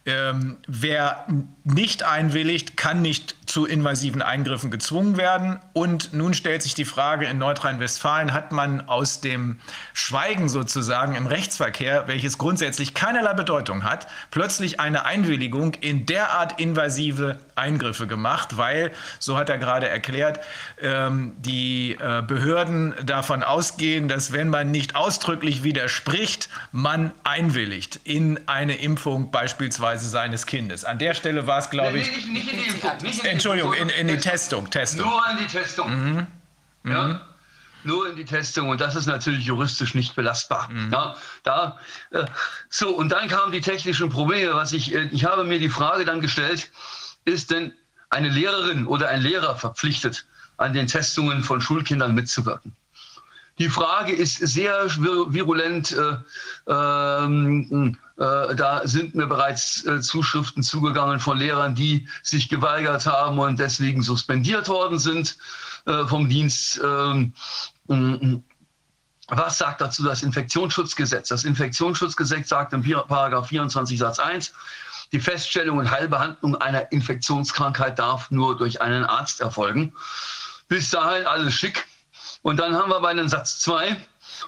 Ähm, 0.05 0.59
wer 0.69 1.27
nicht 1.65 2.05
einwilligt, 2.05 2.77
kann 2.77 3.03
nicht 3.03 3.36
zu 3.47 3.67
invasiven 3.67 4.23
Eingriffen 4.23 4.71
gezwungen 4.71 5.17
werden. 5.17 5.59
Und 5.73 6.13
nun 6.13 6.35
stellt 6.35 6.63
sich 6.63 6.75
die 6.75 6.85
Frage, 6.85 7.27
in 7.27 7.39
Nordrhein-Westfalen 7.39 8.33
hat 8.33 8.53
man 8.53 8.89
aus 8.89 9.21
dem 9.21 9.59
Schweigen 9.95 10.49
sozusagen 10.49 11.15
im 11.15 11.27
Rechtsverkehr, 11.27 12.09
welches 12.09 12.39
grundsätzlich 12.39 12.95
keinerlei 12.95 13.35
Bedeutung 13.35 13.85
hat, 13.85 14.07
plötzlich 14.31 14.81
eine 14.81 15.05
Einwilligung 15.05 15.75
in 15.75 16.07
derart 16.07 16.61
invasive 16.61 17.39
Eingriffe 17.55 18.07
gemacht, 18.07 18.57
weil, 18.57 18.93
so 19.19 19.37
hat 19.37 19.49
er 19.49 19.59
gerade 19.59 19.89
erklärt, 19.89 20.41
ähm, 20.81 21.33
die 21.39 21.93
äh, 21.93 22.23
Behörden 22.23 22.95
davon 23.05 23.43
ausgehen, 23.43 24.09
dass 24.09 24.33
wenn 24.33 24.49
man 24.49 24.71
nicht 24.71 24.95
ausdrücklich 24.95 25.63
widerspricht, 25.63 26.49
man 26.73 27.13
einwilligt 27.25 28.01
in 28.05 28.41
eine 28.47 28.77
Impfung 28.77 29.31
beispielsweise 29.31 30.09
seines 30.09 30.47
Kindes. 30.47 30.85
An 30.85 30.99
der 30.99 31.15
Stelle 31.15 31.47
war 31.47 31.59
es, 31.59 31.71
glaube 31.71 31.99
ich. 31.99 32.11
Nicht, 32.11 32.29
nicht 32.29 32.53
in 32.53 32.59
die 32.59 32.65
Impfung. 32.67 32.91
Entschuldigung, 33.37 33.75
in, 33.75 33.89
in 33.89 34.09
die 34.09 34.19
Testung, 34.19 34.69
Testung. 34.71 35.07
Nur 35.07 35.23
in 35.31 35.39
die 35.39 35.47
Testung. 35.47 35.91
Mhm. 35.91 36.27
Ja? 36.85 37.05
Mhm. 37.05 37.21
Nur 37.85 38.11
in 38.11 38.17
die 38.17 38.25
Testung 38.25 38.69
und 38.69 38.81
das 38.81 38.97
ist 38.97 39.07
natürlich 39.07 39.45
juristisch 39.45 39.95
nicht 39.95 40.17
belastbar. 40.17 40.69
Mhm. 40.71 40.93
Ja, 40.93 41.17
da, 41.45 41.79
äh, 42.11 42.25
so, 42.69 42.89
und 42.97 43.11
dann 43.11 43.29
kamen 43.29 43.53
die 43.53 43.61
technischen 43.61 44.09
Probleme. 44.11 44.55
Was 44.55 44.73
ich, 44.73 44.93
äh, 44.93 45.09
ich 45.13 45.25
habe 45.25 45.45
mir 45.45 45.61
die 45.61 45.69
Frage 45.69 46.05
dann 46.05 46.21
gestellt, 46.21 46.71
ist 47.25 47.51
denn 47.51 47.73
eine 48.11 48.29
Lehrerin 48.29 48.87
oder 48.87 49.09
ein 49.09 49.21
Lehrer 49.21 49.57
verpflichtet, 49.57 50.27
an 50.57 50.73
den 50.73 50.87
Testungen 50.87 51.45
von 51.45 51.61
Schulkindern 51.61 52.15
mitzuwirken? 52.15 52.75
Die 53.59 53.71
Frage 53.71 54.13
ist 54.13 54.37
sehr 54.37 54.87
virulent. 54.97 55.93
Äh, 55.93 56.17
ähm, 56.71 57.97
äh, 58.19 58.55
da 58.55 58.83
sind 58.85 59.15
mir 59.15 59.27
bereits 59.27 59.85
äh, 59.87 60.01
Zuschriften 60.01 60.63
zugegangen 60.63 61.21
von 61.21 61.39
Lehrern, 61.39 61.75
die 61.75 62.07
sich 62.23 62.49
geweigert 62.49 63.07
haben 63.07 63.39
und 63.39 63.59
deswegen 63.59 64.03
suspendiert 64.03 64.69
worden 64.69 64.99
sind 64.99 65.37
vom 66.09 66.29
Dienst. 66.29 66.81
Ähm, 66.83 67.33
mm, 67.87 68.39
was 69.29 69.59
sagt 69.59 69.81
dazu 69.81 70.03
das 70.03 70.25
Infektionsschutzgesetz? 70.25 71.29
Das 71.29 71.45
Infektionsschutzgesetz 71.45 72.49
sagt 72.49 72.73
in 72.73 72.83
Paragraph 72.83 73.47
24 73.47 73.97
Satz 73.97 74.19
1, 74.19 74.53
die 75.13 75.21
Feststellung 75.21 75.79
und 75.79 75.89
Heilbehandlung 75.89 76.57
einer 76.57 76.91
Infektionskrankheit 76.91 78.01
darf 78.01 78.33
nur 78.33 78.57
durch 78.57 78.81
einen 78.81 79.05
Arzt 79.05 79.41
erfolgen. 79.41 79.93
Bis 80.67 80.91
dahin 80.91 81.25
alles 81.25 81.55
schick. 81.55 81.87
Und 82.47 82.59
dann 82.59 82.77
haben 82.77 82.91
wir 82.91 83.01
bei 83.01 83.13
den 83.13 83.29
Satz 83.29 83.59
2, 83.59 83.97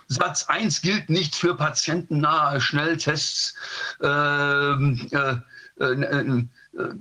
Satz 0.06 0.44
1 0.44 0.82
gilt 0.82 1.10
nicht 1.10 1.34
für 1.34 1.56
patientennahe 1.56 2.60
Schnelltests. 2.60 3.56
Ähm, 4.00 5.08
äh, 5.10 5.34
äh, 5.82 6.44
äh, 6.78 6.94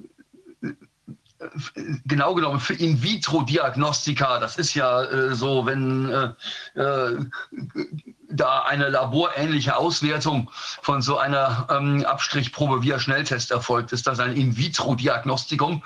genau 2.07 2.33
genommen 2.33 2.59
für 2.59 2.73
In-vitro-Diagnostika. 2.73 4.39
Das 4.39 4.57
ist 4.57 4.73
ja 4.73 5.03
äh, 5.03 5.35
so, 5.35 5.67
wenn 5.67 6.09
äh, 6.09 6.81
äh, 6.81 7.25
da 8.29 8.63
eine 8.63 8.89
laborähnliche 8.89 9.75
Auswertung 9.75 10.51
von 10.81 11.01
so 11.01 11.17
einer 11.17 11.67
ähm, 11.69 12.05
Abstrichprobe 12.05 12.83
via 12.83 12.99
Schnelltest 12.99 13.51
erfolgt, 13.51 13.91
ist 13.91 14.07
das 14.07 14.19
ein 14.19 14.35
In-vitro-Diagnostikum. 14.35 15.83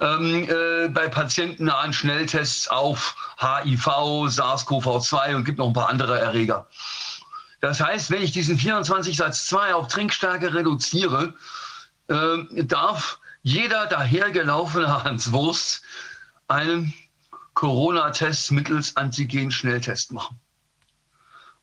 Ähm, 0.00 0.48
äh, 0.48 0.88
bei 0.88 1.08
patientennahen 1.08 1.92
Schnelltests 1.92 2.68
auf 2.68 3.16
HIV, 3.38 3.86
SARS-CoV-2 4.28 5.36
und 5.36 5.44
gibt 5.44 5.58
noch 5.58 5.68
ein 5.68 5.72
paar 5.72 5.88
andere 5.88 6.18
Erreger. 6.18 6.66
Das 7.60 7.80
heißt, 7.80 8.10
wenn 8.10 8.22
ich 8.22 8.32
diesen 8.32 8.58
24 8.58 9.16
Satz 9.16 9.46
2 9.46 9.74
auf 9.74 9.88
Trinkstärke 9.88 10.54
reduziere, 10.54 11.34
äh, 12.08 12.64
darf 12.64 13.18
jeder 13.42 13.86
dahergelaufene 13.86 15.04
Hans 15.04 15.32
Wurst 15.32 15.82
einen 16.48 16.94
Corona-Test 17.54 18.52
mittels 18.52 18.96
Antigen-Schnelltest 18.96 20.12
machen 20.12 20.40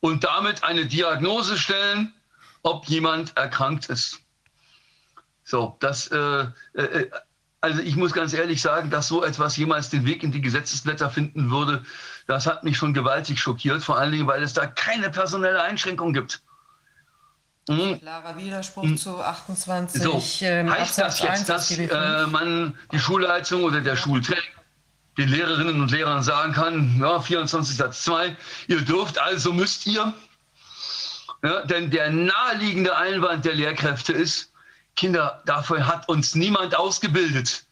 und 0.06 0.22
damit 0.22 0.62
eine 0.62 0.86
Diagnose 0.86 1.58
stellen, 1.58 2.14
ob 2.62 2.86
jemand 2.86 3.36
erkrankt 3.36 3.86
ist. 3.88 4.20
So, 5.42 5.76
das, 5.80 6.06
äh, 6.08 6.46
äh, 6.74 7.10
also 7.60 7.80
ich 7.82 7.96
muss 7.96 8.12
ganz 8.12 8.32
ehrlich 8.32 8.62
sagen, 8.62 8.88
dass 8.90 9.08
so 9.08 9.24
etwas 9.24 9.56
jemals 9.56 9.90
den 9.90 10.06
Weg 10.06 10.22
in 10.22 10.30
die 10.30 10.40
Gesetzesblätter 10.40 11.10
finden 11.10 11.50
würde, 11.50 11.84
das 12.28 12.46
hat 12.46 12.62
mich 12.62 12.76
schon 12.76 12.94
gewaltig 12.94 13.40
schockiert, 13.40 13.82
vor 13.82 13.98
allen 13.98 14.12
Dingen, 14.12 14.26
weil 14.28 14.42
es 14.42 14.52
da 14.52 14.66
keine 14.66 15.10
personelle 15.10 15.60
Einschränkung 15.60 16.12
gibt. 16.12 16.40
Mhm. 17.68 18.00
Klarer 18.00 18.36
Widerspruch 18.36 18.84
mhm. 18.84 18.96
zu 18.96 19.20
28. 19.20 20.02
So, 20.02 20.22
ähm, 20.42 20.70
heißt 20.70 20.98
das 20.98 21.20
jetzt, 21.20 21.48
dass 21.48 21.76
äh, 21.76 22.26
man 22.28 22.78
die 22.92 23.00
Schulleitung 23.00 23.64
oder 23.64 23.80
der 23.80 23.96
Schulträger 23.96 24.40
den 25.16 25.28
Lehrerinnen 25.28 25.80
und 25.80 25.90
Lehrern 25.90 26.22
sagen 26.22 26.52
kann, 26.52 26.98
ja, 27.00 27.20
24 27.20 27.76
Satz 27.76 28.04
2, 28.04 28.36
ihr 28.68 28.80
dürft, 28.82 29.18
also 29.18 29.52
müsst 29.52 29.86
ihr. 29.86 30.12
Ja, 31.42 31.64
denn 31.66 31.90
der 31.90 32.10
naheliegende 32.10 32.96
Einwand 32.96 33.44
der 33.44 33.54
Lehrkräfte 33.54 34.12
ist, 34.12 34.52
Kinder, 34.96 35.42
dafür 35.46 35.86
hat 35.86 36.08
uns 36.08 36.34
niemand 36.34 36.74
ausgebildet. 36.74 37.66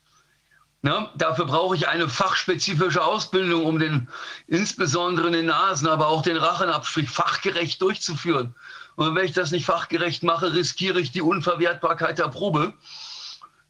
Ja, 0.83 1.11
dafür 1.15 1.47
brauche 1.47 1.75
ich 1.75 1.89
eine 1.89 2.11
fachspezifische 2.11 3.03
Ausbildung, 3.03 3.65
um 3.65 3.79
den 3.79 4.07
insbesondere 4.49 5.31
den 5.31 5.47
Nasen, 5.47 5.89
aber 5.89 6.09
auch 6.09 6.21
den 6.21 6.37
Rachenabstrich 6.37 7.09
fachgerecht 7.09 7.81
durchzuführen. 7.81 8.55
Und 8.97 9.15
wenn 9.15 9.25
ich 9.25 9.33
das 9.33 9.51
nicht 9.51 9.65
fachgerecht 9.65 10.23
mache, 10.23 10.53
riskiere 10.53 11.01
ich 11.01 11.11
die 11.11 11.23
Unverwertbarkeit 11.23 12.19
der 12.19 12.29
Probe. 12.29 12.75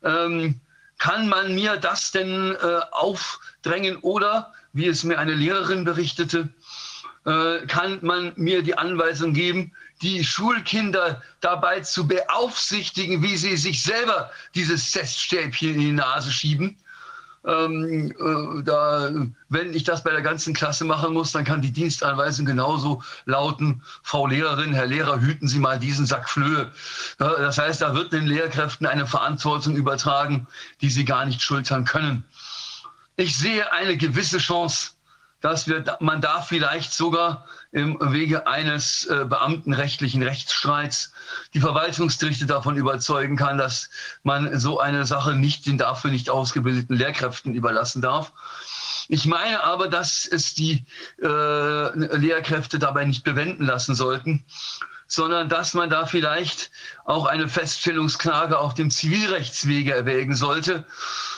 Ähm, 0.02 0.60
kann 0.98 1.28
man 1.28 1.54
mir 1.54 1.76
das 1.76 2.10
denn 2.10 2.56
äh, 2.56 2.80
aufdrängen 3.64 3.96
oder, 3.98 4.52
wie 4.72 4.86
es 4.86 5.04
mir 5.04 5.18
eine 5.18 5.34
Lehrerin 5.34 5.84
berichtete, 5.84 6.48
äh, 7.24 7.66
kann 7.66 7.98
man 8.02 8.32
mir 8.36 8.62
die 8.62 8.76
Anweisung 8.76 9.32
geben, 9.32 9.72
die 10.02 10.24
Schulkinder 10.24 11.22
dabei 11.40 11.80
zu 11.80 12.06
beaufsichtigen, 12.06 13.22
wie 13.22 13.36
sie 13.36 13.56
sich 13.56 13.82
selber 13.82 14.30
dieses 14.54 14.90
Teststäbchen 14.90 15.74
in 15.74 15.80
die 15.80 15.92
Nase 15.92 16.30
schieben. 16.30 16.76
Ähm, 17.46 18.10
äh, 18.10 18.62
da, 18.62 19.10
wenn 19.50 19.74
ich 19.74 19.84
das 19.84 20.02
bei 20.02 20.10
der 20.10 20.22
ganzen 20.22 20.54
Klasse 20.54 20.84
machen 20.84 21.12
muss, 21.12 21.32
dann 21.32 21.44
kann 21.44 21.60
die 21.60 21.72
Dienstanweisung 21.72 22.46
genauso 22.46 23.02
lauten, 23.26 23.82
Frau 24.02 24.26
Lehrerin, 24.26 24.72
Herr 24.72 24.86
Lehrer, 24.86 25.20
hüten 25.20 25.46
Sie 25.46 25.58
mal 25.58 25.78
diesen 25.78 26.06
Sack 26.06 26.28
Flöhe. 26.28 26.72
Ja, 27.20 27.36
das 27.36 27.58
heißt, 27.58 27.82
da 27.82 27.94
wird 27.94 28.14
den 28.14 28.26
Lehrkräften 28.26 28.86
eine 28.86 29.06
Verantwortung 29.06 29.76
übertragen, 29.76 30.46
die 30.80 30.88
sie 30.88 31.04
gar 31.04 31.26
nicht 31.26 31.42
schultern 31.42 31.84
können. 31.84 32.24
Ich 33.16 33.36
sehe 33.36 33.72
eine 33.72 33.96
gewisse 33.96 34.38
Chance, 34.38 34.92
dass 35.40 35.68
wir, 35.68 35.84
man 36.00 36.20
da 36.20 36.40
vielleicht 36.40 36.92
sogar 36.92 37.46
im 37.70 37.98
Wege 38.00 38.46
eines 38.46 39.04
äh, 39.04 39.24
beamtenrechtlichen 39.24 40.22
Rechtsstreits 40.22 41.12
die 41.52 41.60
Verwaltungsgerichte 41.60 42.46
davon 42.46 42.76
überzeugen 42.76 43.36
kann, 43.36 43.58
dass 43.58 43.90
man 44.22 44.58
so 44.58 44.80
eine 44.80 45.04
Sache 45.04 45.34
nicht 45.34 45.66
den 45.66 45.76
dafür 45.78 46.10
nicht 46.10 46.30
ausgebildeten 46.30 46.96
Lehrkräften 46.96 47.54
überlassen 47.54 48.00
darf. 48.00 48.32
Ich 49.08 49.26
meine 49.26 49.62
aber, 49.62 49.88
dass 49.88 50.26
es 50.26 50.54
die 50.54 50.86
äh, 51.22 52.16
Lehrkräfte 52.16 52.78
dabei 52.78 53.04
nicht 53.04 53.22
bewenden 53.22 53.66
lassen 53.66 53.94
sollten, 53.94 54.44
sondern 55.06 55.50
dass 55.50 55.74
man 55.74 55.90
da 55.90 56.06
vielleicht 56.06 56.70
auch 57.04 57.26
eine 57.26 57.48
Feststellungsklage 57.48 58.58
auf 58.58 58.72
dem 58.72 58.90
Zivilrechtswege 58.90 59.92
erwägen 59.92 60.34
sollte 60.34 60.86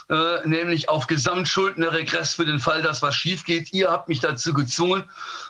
äh, 0.09 0.47
nämlich 0.47 0.89
auf 0.89 1.07
Gesamtschuldnerregress 1.07 2.35
für 2.35 2.47
den 2.47 2.61
Fall, 2.61 2.83
dass 2.83 3.03
was 3.03 3.15
schief 3.15 3.45
geht. 3.45 3.73
Ihr 3.73 3.91
habt 3.91 4.09
mich 4.09 4.21
dazu 4.21 4.53
gezwungen, 4.53 5.05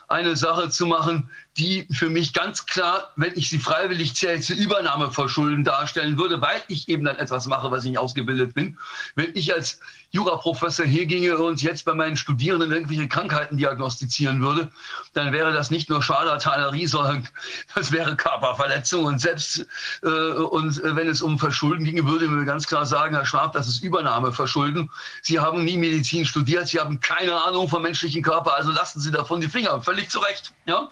eine 0.07 0.35
Sache 0.35 0.69
zu 0.69 0.85
machen, 0.85 1.29
die 1.57 1.87
für 1.91 2.09
mich 2.09 2.33
ganz 2.33 2.65
klar, 2.65 3.11
wenn 3.15 3.33
ich 3.35 3.49
sie 3.49 3.57
freiwillig 3.57 4.15
zähle, 4.15 4.39
zur 4.41 4.55
Übernahme 4.55 5.11
verschulden 5.11 5.63
darstellen 5.63 6.17
würde, 6.17 6.39
weil 6.39 6.61
ich 6.67 6.87
eben 6.87 7.03
dann 7.03 7.17
etwas 7.17 7.47
mache, 7.47 7.71
was 7.71 7.83
ich 7.83 7.91
nicht 7.91 7.99
ausgebildet 7.99 8.53
bin. 8.53 8.77
Wenn 9.15 9.35
ich 9.35 9.53
als 9.53 9.79
Juraprofessor 10.11 10.85
hier 10.85 11.05
ginge 11.05 11.37
und 11.37 11.61
jetzt 11.61 11.83
bei 11.83 11.93
meinen 11.93 12.15
Studierenden 12.15 12.71
irgendwelche 12.71 13.07
Krankheiten 13.07 13.57
diagnostizieren 13.57 14.41
würde, 14.41 14.71
dann 15.13 15.33
wäre 15.33 15.51
das 15.51 15.71
nicht 15.71 15.89
nur 15.89 16.01
Scharlatanerie, 16.01 16.87
sondern 16.87 17.27
das 17.75 17.91
wäre 17.91 18.15
Körperverletzung. 18.15 19.05
Und 19.05 19.19
selbst 19.19 19.65
äh, 20.03 20.07
und 20.07 20.81
äh, 20.83 20.95
wenn 20.95 21.09
es 21.09 21.21
um 21.21 21.39
Verschulden 21.39 21.83
ginge, 21.83 22.05
würde 22.05 22.27
mir 22.27 22.45
ganz 22.45 22.67
klar 22.67 22.85
sagen, 22.85 23.15
Herr 23.15 23.25
Schwab, 23.25 23.53
das 23.53 23.67
ist 23.67 23.83
Übernahmeverschulden. 23.83 24.89
Sie 25.23 25.39
haben 25.39 25.65
nie 25.65 25.75
Medizin 25.77 26.25
studiert, 26.25 26.67
Sie 26.67 26.79
haben 26.79 26.99
keine 26.99 27.35
Ahnung 27.43 27.67
vom 27.67 27.81
menschlichen 27.81 28.21
Körper, 28.21 28.55
also 28.55 28.71
lassen 28.71 29.01
Sie 29.01 29.11
davon 29.11 29.41
die 29.41 29.49
Finger. 29.49 29.81
Völlig 29.81 29.96
zu 30.05 30.19
Recht. 30.19 30.53
Ja? 30.65 30.89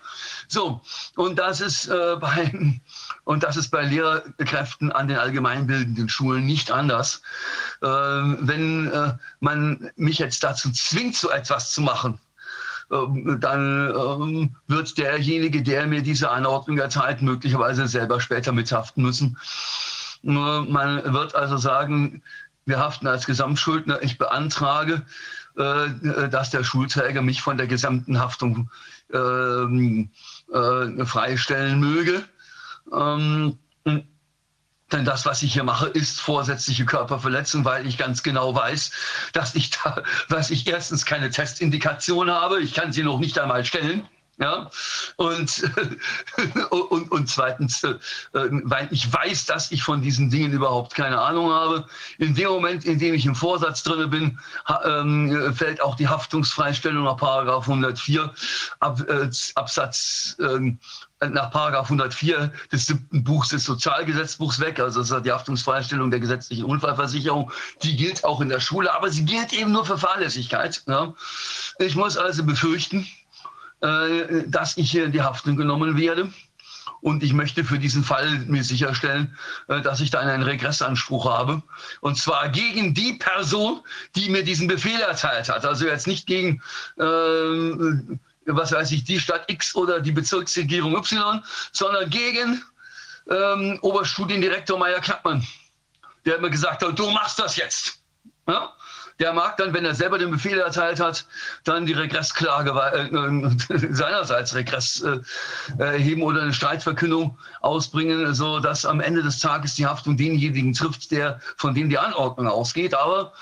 So, 0.47 0.81
und 1.15 1.37
das 1.37 1.61
ist 1.61 1.87
äh, 1.87 2.15
bei 2.19 2.79
und 3.23 3.43
das 3.43 3.57
ist 3.57 3.69
bei 3.69 3.83
Lehrkräften 3.83 4.91
an 4.91 5.07
den 5.07 5.17
allgemeinbildenden 5.17 6.09
Schulen 6.09 6.45
nicht 6.45 6.71
anders. 6.71 7.21
Äh, 7.81 7.87
wenn 7.87 8.91
äh, 8.91 9.13
man 9.39 9.91
mich 9.95 10.19
jetzt 10.19 10.43
dazu 10.43 10.71
zwingt, 10.71 11.15
so 11.15 11.29
etwas 11.29 11.71
zu 11.71 11.81
machen, 11.81 12.19
ähm, 12.91 13.39
dann 13.39 13.89
ähm, 13.89 14.55
wird 14.67 14.97
derjenige, 14.97 15.63
der 15.63 15.87
mir 15.87 16.03
diese 16.03 16.29
Anordnung 16.29 16.77
erteilt, 16.77 17.21
möglicherweise 17.21 17.87
selber 17.87 18.21
später 18.21 18.51
mithaften 18.51 19.03
müssen. 19.03 19.37
Man 20.21 21.13
wird 21.13 21.35
also 21.35 21.57
sagen, 21.57 22.23
wir 22.65 22.79
haften 22.79 23.05
als 23.05 23.27
Gesamtschuldner. 23.27 24.01
Ich 24.01 24.17
beantrage, 24.17 25.03
äh, 25.57 26.29
dass 26.29 26.49
der 26.49 26.63
Schulträger 26.63 27.21
mich 27.21 27.41
von 27.41 27.57
der 27.57 27.67
gesamten 27.67 28.19
Haftung 28.19 28.69
ähm, 29.13 30.11
äh, 30.51 31.05
freistellen 31.05 31.79
möge. 31.79 32.23
Ähm, 32.91 33.57
denn 34.91 35.03
das, 35.03 35.25
was 35.25 35.41
ich 35.41 35.53
hier 35.53 35.63
mache, 35.63 35.87
ist 35.87 36.21
vorsätzliche 36.21 36.85
Körperverletzung, 36.85 37.65
weil 37.65 37.87
ich 37.87 37.97
ganz 37.97 38.21
genau 38.21 38.53
weiß, 38.53 38.91
dass 39.33 39.55
ich 39.55 39.71
da, 39.71 40.03
dass 40.29 40.51
ich 40.51 40.67
erstens 40.67 41.05
keine 41.05 41.29
Testindikation 41.29 42.29
habe. 42.29 42.61
Ich 42.61 42.73
kann 42.73 42.93
sie 42.93 43.03
noch 43.03 43.19
nicht 43.19 43.39
einmal 43.39 43.65
stellen. 43.65 44.07
Ja, 44.37 44.69
und, 45.15 45.63
und, 46.69 47.11
und 47.11 47.29
zweitens, 47.29 47.81
äh, 47.83 47.95
weil 48.33 48.89
ich 48.91 49.11
weiß, 49.11 49.45
dass 49.45 49.71
ich 49.71 49.81
von 49.81 50.01
diesen 50.01 50.29
Dingen 50.29 50.51
überhaupt 50.51 50.93
keine 50.93 51.21
Ahnung 51.21 51.51
habe. 51.51 51.85
In 52.17 52.35
dem 52.35 52.49
Moment, 52.49 52.83
in 52.83 52.99
dem 52.99 53.13
ich 53.13 53.25
im 53.25 53.33
Vorsatz 53.33 53.83
drin 53.83 54.09
bin, 54.09 54.39
ähm, 54.83 55.53
fällt 55.55 55.81
auch 55.81 55.95
die 55.95 56.09
Haftungsfreistellung 56.09 57.05
nach 57.05 57.15
Paragraph 57.15 57.63
104 57.63 58.33
Ab, 58.81 58.99
äh, 59.07 59.29
Absatz 59.55 60.35
ähm, 60.41 60.79
nach 61.21 61.49
Paragraph 61.51 61.85
104 61.85 62.51
des 62.73 62.87
siebten 62.87 63.23
Buchs 63.23 63.49
des 63.49 63.63
Sozialgesetzbuchs 63.63 64.59
weg. 64.59 64.81
Also 64.81 64.99
das 64.99 65.11
ist 65.11 65.25
die 65.25 65.31
Haftungsfreistellung 65.31 66.11
der 66.11 66.19
gesetzlichen 66.19 66.65
Unfallversicherung. 66.65 67.51
Die 67.83 67.95
gilt 67.95 68.25
auch 68.25 68.41
in 68.41 68.49
der 68.49 68.59
Schule, 68.59 68.93
aber 68.93 69.09
sie 69.09 69.23
gilt 69.23 69.53
eben 69.53 69.71
nur 69.71 69.85
für 69.85 69.97
Fahrlässigkeit. 69.97 70.83
Ja. 70.87 71.13
Ich 71.79 71.95
muss 71.95 72.17
also 72.17 72.43
befürchten, 72.43 73.07
dass 74.47 74.77
ich 74.77 74.91
hier 74.91 75.05
in 75.05 75.11
die 75.11 75.21
Haftung 75.21 75.55
genommen 75.55 75.97
werde. 75.97 76.29
Und 77.05 77.21
ich 77.21 77.33
möchte 77.33 77.63
für 77.63 77.77
diesen 77.77 78.03
Fall 78.03 78.39
mir 78.47 78.63
sicherstellen, 78.63 79.37
äh, 79.67 79.79
dass 79.81 79.99
ich 79.99 80.09
dann 80.09 80.27
einen 80.27 80.41
Regressanspruch 80.41 81.25
habe. 81.29 81.61
Und 82.01 82.17
zwar 82.17 82.49
gegen 82.49 82.95
die 82.95 83.13
Person, 83.13 83.81
die 84.15 84.29
mir 84.29 84.43
diesen 84.43 84.67
Befehl 84.67 84.99
erteilt 84.99 85.49
hat. 85.49 85.65
Also 85.65 85.85
jetzt 85.85 86.07
nicht 86.07 86.25
gegen, 86.25 86.63
äh, 86.97 87.03
was 88.47 88.71
weiß 88.71 88.91
ich, 88.91 89.03
die 89.03 89.19
Stadt 89.19 89.43
X 89.51 89.75
oder 89.75 89.99
die 89.99 90.11
Bezirksregierung 90.11 90.95
Y, 90.95 91.43
sondern 91.71 92.09
gegen 92.09 92.63
ähm, 93.29 93.77
Oberstudiendirektor 93.81 94.79
Meier 94.79 94.99
Knappmann. 94.99 95.45
Der 96.25 96.33
hat 96.33 96.41
mir 96.41 96.49
gesagt, 96.49 96.81
du 96.81 97.09
machst 97.11 97.37
das 97.37 97.55
jetzt. 97.55 97.99
Ja? 98.47 98.73
Der 99.19 99.31
mag 99.31 99.55
dann, 99.57 99.73
wenn 99.73 99.85
er 99.85 99.95
selber 99.95 100.17
den 100.17 100.31
Befehl 100.31 100.59
erteilt 100.59 100.99
hat, 100.99 101.25
dann 101.63 101.85
die 101.85 101.93
Regressklage 101.93 102.71
äh, 102.71 103.87
seinerseits 103.93 104.53
Regress 104.53 105.01
äh, 105.01 105.19
erheben 105.77 106.21
oder 106.21 106.41
eine 106.41 106.53
Streitverkündung 106.53 107.37
ausbringen, 107.61 108.33
so 108.33 108.59
dass 108.59 108.85
am 108.85 108.99
Ende 108.99 109.23
des 109.23 109.39
Tages 109.39 109.75
die 109.75 109.85
Haftung 109.85 110.17
denjenigen 110.17 110.73
trifft, 110.73 111.11
der 111.11 111.39
von 111.57 111.73
dem 111.73 111.89
die 111.89 111.97
Anordnung 111.97 112.47
ausgeht. 112.47 112.93
Aber 112.93 113.33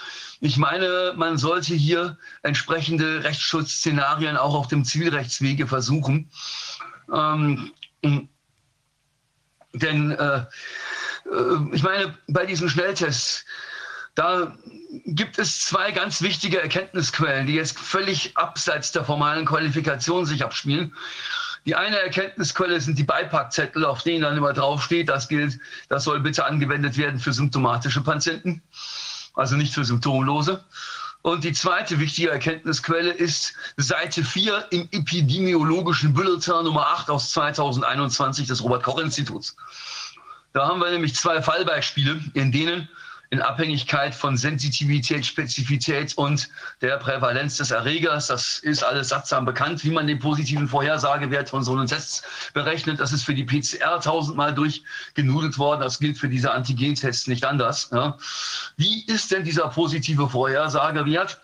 ich 0.42 0.58
meine, 0.58 1.14
man 1.16 1.38
sollte 1.38 1.74
hier 1.74 2.18
entsprechende 2.44 3.24
Rechtsschutzszenarien 3.24 4.38
auch 4.38 4.54
auf 4.54 4.68
dem 4.68 4.86
Zivilrechtswege 4.86 5.66
versuchen. 5.68 6.30
Ähm, 7.12 7.72
denn 9.74 10.12
äh, 10.12 10.38
äh 10.38 10.46
ich 11.72 11.82
meine, 11.82 12.18
bei 12.28 12.46
diesen 12.46 12.70
Schnelltests, 12.70 13.46
da 14.16 14.56
gibt 15.06 15.40
es 15.40 15.62
zwei 15.62 15.92
ganz 15.92 16.22
wichtige 16.22 16.62
Erkenntnisquellen, 16.62 17.48
die 17.48 17.56
jetzt 17.56 17.80
völlig 17.80 18.36
abseits 18.38 18.92
der 18.92 19.04
formalen 19.04 19.46
Qualifikation 19.46 20.26
sich 20.26 20.44
abspielen. 20.44 20.94
Die 21.66 21.76
eine 21.76 21.98
Erkenntnisquelle 21.98 22.80
sind 22.80 23.00
die 23.00 23.04
Beipackzettel, 23.04 23.86
auf 23.86 24.04
denen 24.04 24.22
dann 24.22 24.38
immer 24.38 24.54
draufsteht, 24.54 25.10
das 25.10 25.28
gilt, 25.28 25.60
das 25.90 26.04
soll 26.04 26.20
bitte 26.20 26.46
angewendet 26.46 26.98
werden 26.98 27.20
für 27.20 27.34
symptomatische 27.34 28.02
Patienten, 28.02 28.62
also 29.34 29.56
nicht 29.56 29.74
für 29.74 29.86
symptomlose. 29.86 30.64
Und 31.22 31.46
die 31.46 31.54
zweite 31.54 32.00
wichtige 32.00 32.32
Erkenntnisquelle 32.32 33.12
ist 33.12 33.54
Seite 33.78 34.26
4 34.26 34.68
im 34.72 34.90
epidemiologischen 34.92 36.14
Bulletin 36.14 36.66
Nummer 36.66 36.88
8 36.88 37.10
aus 37.10 37.32
2021 37.32 38.48
des 38.48 38.62
Robert-Koch-Instituts. 38.62 39.56
Da 40.52 40.68
haben 40.68 40.82
wir 40.82 40.92
nämlich 40.92 41.16
zwei 41.16 41.42
Fallbeispiele, 41.42 42.20
in 42.34 42.52
denen 42.52 42.90
in 43.34 43.42
Abhängigkeit 43.42 44.14
von 44.14 44.38
Sensitivität, 44.38 45.26
Spezifität 45.26 46.16
und 46.20 46.50
der 46.82 46.98
Prävalenz 46.98 47.58
des 47.58 47.72
Erregers. 47.72 48.28
Das 48.28 48.60
ist 48.60 48.84
alles 48.84 49.10
sattsam 49.10 49.44
bekannt, 49.44 49.84
wie 49.84 49.90
man 49.90 50.06
den 50.06 50.20
positiven 50.20 50.68
Vorhersagewert 50.68 51.50
von 51.50 51.64
so 51.64 51.72
einem 51.72 51.88
Test 51.88 52.24
berechnet. 52.54 53.00
Das 53.00 53.12
ist 53.12 53.24
für 53.24 53.34
die 53.34 53.44
PCR 53.44 54.00
tausendmal 54.00 54.54
durchgenudelt 54.54 55.58
worden. 55.58 55.82
Das 55.82 55.98
gilt 55.98 56.20
für 56.20 56.30
diese 56.30 56.52
Antigentests 56.52 57.26
nicht 57.26 57.44
anders. 57.44 57.90
Ja. 57.92 58.20
Wie 58.78 59.04
ist 59.08 59.32
denn 59.32 59.44
dieser 59.44 59.68
positive 59.70 60.30
Vorhersagewert? 60.30 61.42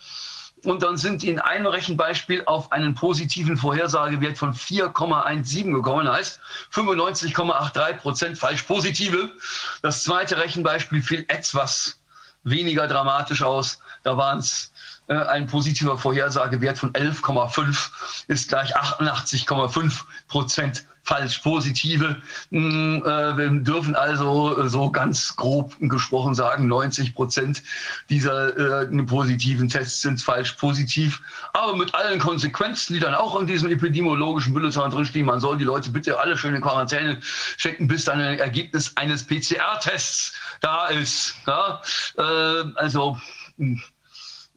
Und 0.65 0.83
dann 0.83 0.97
sind 0.97 1.21
die 1.21 1.29
in 1.29 1.39
einem 1.39 1.67
Rechenbeispiel 1.67 2.43
auf 2.45 2.71
einen 2.71 2.93
positiven 2.93 3.55
Vorhersagewert 3.55 4.37
von 4.37 4.53
4,17 4.53 5.73
gekommen, 5.73 6.09
heißt 6.09 6.39
95,83 6.73 7.93
Prozent 7.93 8.37
falsch 8.37 8.63
positive. 8.63 9.31
Das 9.81 10.03
zweite 10.03 10.37
Rechenbeispiel 10.37 11.01
fiel 11.01 11.25
etwas 11.27 11.99
weniger 12.43 12.87
dramatisch 12.87 13.41
aus. 13.41 13.79
Da 14.03 14.17
waren 14.17 14.39
es 14.39 14.71
ein 15.09 15.47
positiver 15.47 15.97
Vorhersagewert 15.97 16.77
von 16.77 16.93
11,5 16.93 17.89
ist 18.27 18.49
gleich 18.49 18.75
88,5 18.77 20.01
Prozent 20.27 20.85
falsch 21.09 21.39
positive. 21.39 22.21
Hm, 22.51 23.01
äh, 23.03 23.37
wir 23.37 23.49
dürfen 23.61 23.95
also 23.95 24.61
äh, 24.61 24.69
so 24.69 24.91
ganz 24.91 25.35
grob 25.35 25.75
gesprochen 25.79 26.35
sagen, 26.35 26.67
90 26.67 27.15
Prozent 27.15 27.63
dieser 28.09 28.83
äh, 28.83 29.03
positiven 29.03 29.69
Tests 29.69 30.03
sind 30.03 30.21
falsch 30.21 30.53
positiv. 30.53 31.19
Aber 31.53 31.75
mit 31.75 31.95
allen 31.95 32.19
Konsequenzen, 32.19 32.93
die 32.93 32.99
dann 32.99 33.15
auch 33.15 33.39
in 33.39 33.47
diesem 33.47 33.71
epidemiologischen 33.71 34.53
Bulletin 34.53 34.91
drinstehen, 34.91 35.25
man 35.25 35.39
soll 35.39 35.57
die 35.57 35.63
Leute 35.63 35.89
bitte 35.89 36.19
alle 36.19 36.37
schön 36.37 36.53
in 36.53 36.61
Quarantäne 36.61 37.17
stecken, 37.57 37.87
bis 37.87 38.05
dann 38.05 38.21
ein 38.21 38.37
Ergebnis 38.37 38.95
eines 38.95 39.25
PCR-Tests 39.25 40.33
da 40.61 40.87
ist. 40.87 41.33
Ja? 41.47 41.81
Äh, 42.17 42.65
also 42.75 43.17
mh, 43.57 43.77
hm, 43.77 43.83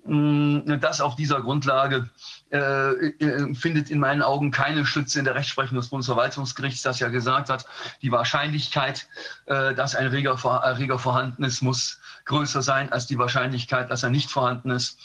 das 0.05 1.01
auf 1.01 1.15
dieser 1.15 1.41
Grundlage 1.41 2.11
äh, 2.51 2.59
äh, 2.59 3.55
findet 3.55 3.89
in 3.89 4.01
meinen 4.01 4.23
Augen 4.23 4.51
keine 4.51 4.85
Stütze 4.85 5.21
in 5.21 5.25
der 5.25 5.37
Rechtsprechung 5.37 5.77
des 5.77 5.91
Bundesverwaltungsgerichts, 5.91 6.83
das 6.83 6.99
ja 6.99 7.09
gesagt 7.09 7.49
hat, 7.49 7.67
die 8.03 8.11
Wahrscheinlichkeit, 8.11 9.07
äh, 9.47 9.75
dass 9.75 9.95
ein 9.95 10.07
Erreger, 10.07 10.37
Erreger 10.65 10.99
vorhanden 10.99 11.45
ist, 11.45 11.63
muss 11.63 12.01
größer 12.25 12.63
sein 12.63 12.91
als 12.93 13.07
die 13.07 13.19
Wahrscheinlichkeit, 13.19 13.91
dass 13.91 14.03
er 14.03 14.11
nicht 14.11 14.31
vorhanden 14.31 14.71
ist. 14.71 14.99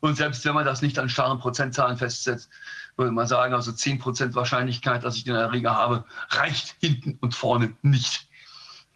Und 0.00 0.16
selbst 0.16 0.44
wenn 0.44 0.54
man 0.54 0.64
das 0.64 0.82
nicht 0.82 0.98
an 0.98 1.08
starren 1.08 1.38
Prozentzahlen 1.38 1.96
festsetzt, 1.96 2.50
würde 2.96 3.12
man 3.12 3.28
sagen, 3.28 3.54
also 3.54 3.70
10% 3.70 4.34
Wahrscheinlichkeit, 4.34 5.04
dass 5.04 5.16
ich 5.16 5.24
den 5.24 5.36
Erreger 5.36 5.74
habe, 5.74 6.04
reicht 6.30 6.74
hinten 6.80 7.16
und 7.20 7.34
vorne 7.34 7.76
nicht. 7.82 8.28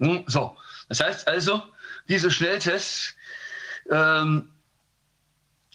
Hm, 0.01 0.24
so, 0.26 0.57
das 0.88 1.01
heißt 1.01 1.28
also, 1.28 1.62
diese 2.09 2.30
Schnelltests 2.32 3.14
ähm, 3.90 4.51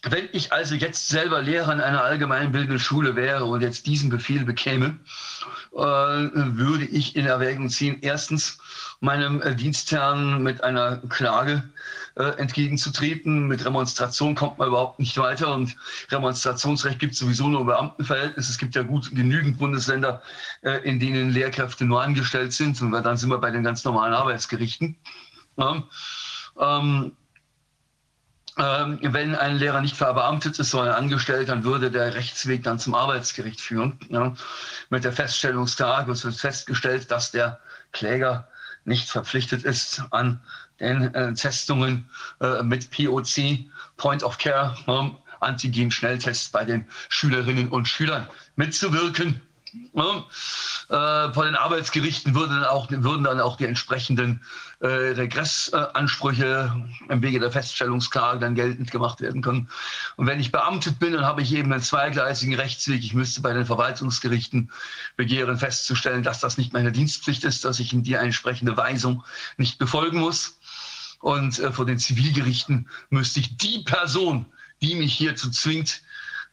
wenn 0.03 0.29
ich 0.31 0.51
also 0.51 0.73
jetzt 0.73 1.09
selber 1.09 1.41
Lehrer 1.41 1.73
in 1.73 1.79
einer 1.79 2.03
allgemeinbildenden 2.03 2.79
Schule 2.79 3.15
wäre 3.15 3.45
und 3.45 3.61
jetzt 3.61 3.85
diesen 3.85 4.09
Befehl 4.09 4.43
bekäme, 4.45 4.99
äh, 5.73 5.77
würde 5.77 6.85
ich 6.85 7.15
in 7.15 7.27
Erwägung 7.27 7.69
ziehen, 7.69 7.99
erstens 8.01 8.57
meinem 8.99 9.41
äh, 9.43 9.55
Dienstherrn 9.55 10.41
mit 10.41 10.63
einer 10.63 10.97
Klage 11.09 11.69
äh, 12.15 12.23
entgegenzutreten. 12.23 13.47
Mit 13.47 13.63
Remonstration 13.63 14.33
kommt 14.33 14.57
man 14.57 14.69
überhaupt 14.69 14.99
nicht 14.99 15.17
weiter 15.19 15.53
und 15.53 15.75
Remonstrationsrecht 16.09 16.97
gibt 16.97 17.13
es 17.13 17.19
sowieso 17.19 17.47
nur 17.47 17.61
im 17.61 17.67
Beamtenverhältnis. 17.67 18.49
Es 18.49 18.57
gibt 18.57 18.75
ja 18.75 18.81
gut 18.81 19.11
genügend 19.11 19.59
Bundesländer, 19.59 20.21
in 20.83 20.99
denen 20.99 21.29
Lehrkräfte 21.29 21.85
nur 21.85 22.01
angestellt 22.01 22.53
sind 22.53 22.81
und 22.81 22.91
dann 22.91 23.17
sind 23.17 23.29
wir 23.29 23.37
bei 23.37 23.51
den 23.51 23.63
ganz 23.63 23.83
normalen 23.83 24.13
Arbeitsgerichten. 24.13 24.95
Ähm, 26.59 27.13
wenn 28.57 29.35
ein 29.35 29.57
Lehrer 29.57 29.81
nicht 29.81 29.95
verbeamtet 29.95 30.59
ist, 30.59 30.71
sondern 30.71 30.93
angestellt, 30.93 31.49
dann 31.49 31.63
würde 31.63 31.89
der 31.89 32.13
Rechtsweg 32.15 32.63
dann 32.63 32.79
zum 32.79 32.95
Arbeitsgericht 32.95 33.61
führen. 33.61 33.97
Ja. 34.09 34.33
Mit 34.89 35.03
der 35.03 35.13
Feststellungsklage 35.13 36.23
wird 36.23 36.35
festgestellt, 36.35 37.11
dass 37.11 37.31
der 37.31 37.59
Kläger 37.91 38.47
nicht 38.83 39.09
verpflichtet 39.09 39.63
ist, 39.63 40.03
an 40.11 40.41
den 40.79 41.13
äh, 41.13 41.33
Testungen 41.33 42.09
äh, 42.39 42.63
mit 42.63 42.89
POC, 42.91 43.65
Point 43.97 44.23
of 44.23 44.37
Care, 44.37 44.75
äh, 44.87 45.09
Antigen-Schnelltests 45.39 46.49
bei 46.49 46.65
den 46.65 46.85
Schülerinnen 47.09 47.69
und 47.69 47.87
Schülern 47.87 48.27
mitzuwirken. 48.55 49.41
Ja, 49.93 50.25
äh, 50.89 51.33
vor 51.33 51.45
den 51.45 51.55
Arbeitsgerichten 51.55 52.35
würden 52.35 52.57
dann 52.57 52.65
auch, 52.65 52.89
würden 52.89 53.23
dann 53.23 53.39
auch 53.39 53.55
die 53.55 53.65
entsprechenden 53.65 54.41
äh, 54.79 54.87
Regressansprüche 54.87 56.75
im 57.07 57.21
Wege 57.21 57.39
der 57.39 57.51
Feststellungsklage 57.51 58.39
dann 58.39 58.55
geltend 58.55 58.91
gemacht 58.91 59.21
werden 59.21 59.41
können. 59.41 59.69
Und 60.17 60.27
wenn 60.27 60.41
ich 60.41 60.51
beamtet 60.51 60.99
bin, 60.99 61.13
dann 61.13 61.25
habe 61.25 61.41
ich 61.41 61.53
eben 61.53 61.71
einen 61.71 61.81
zweigleisigen 61.81 62.55
Rechtsweg. 62.55 63.03
Ich 63.03 63.13
müsste 63.13 63.41
bei 63.41 63.53
den 63.53 63.65
Verwaltungsgerichten 63.65 64.71
begehren, 65.15 65.57
festzustellen, 65.57 66.23
dass 66.23 66.41
das 66.41 66.57
nicht 66.57 66.73
meine 66.73 66.91
Dienstpflicht 66.91 67.45
ist, 67.45 67.63
dass 67.63 67.79
ich 67.79 67.93
in 67.93 68.03
die 68.03 68.13
entsprechende 68.13 68.75
Weisung 68.75 69.23
nicht 69.57 69.77
befolgen 69.79 70.19
muss. 70.19 70.57
Und 71.21 71.59
äh, 71.59 71.71
vor 71.71 71.85
den 71.85 71.99
Zivilgerichten 71.99 72.89
müsste 73.09 73.39
ich 73.39 73.55
die 73.55 73.83
Person, 73.83 74.45
die 74.81 74.95
mich 74.95 75.13
hierzu 75.13 75.49
zwingt, 75.51 76.01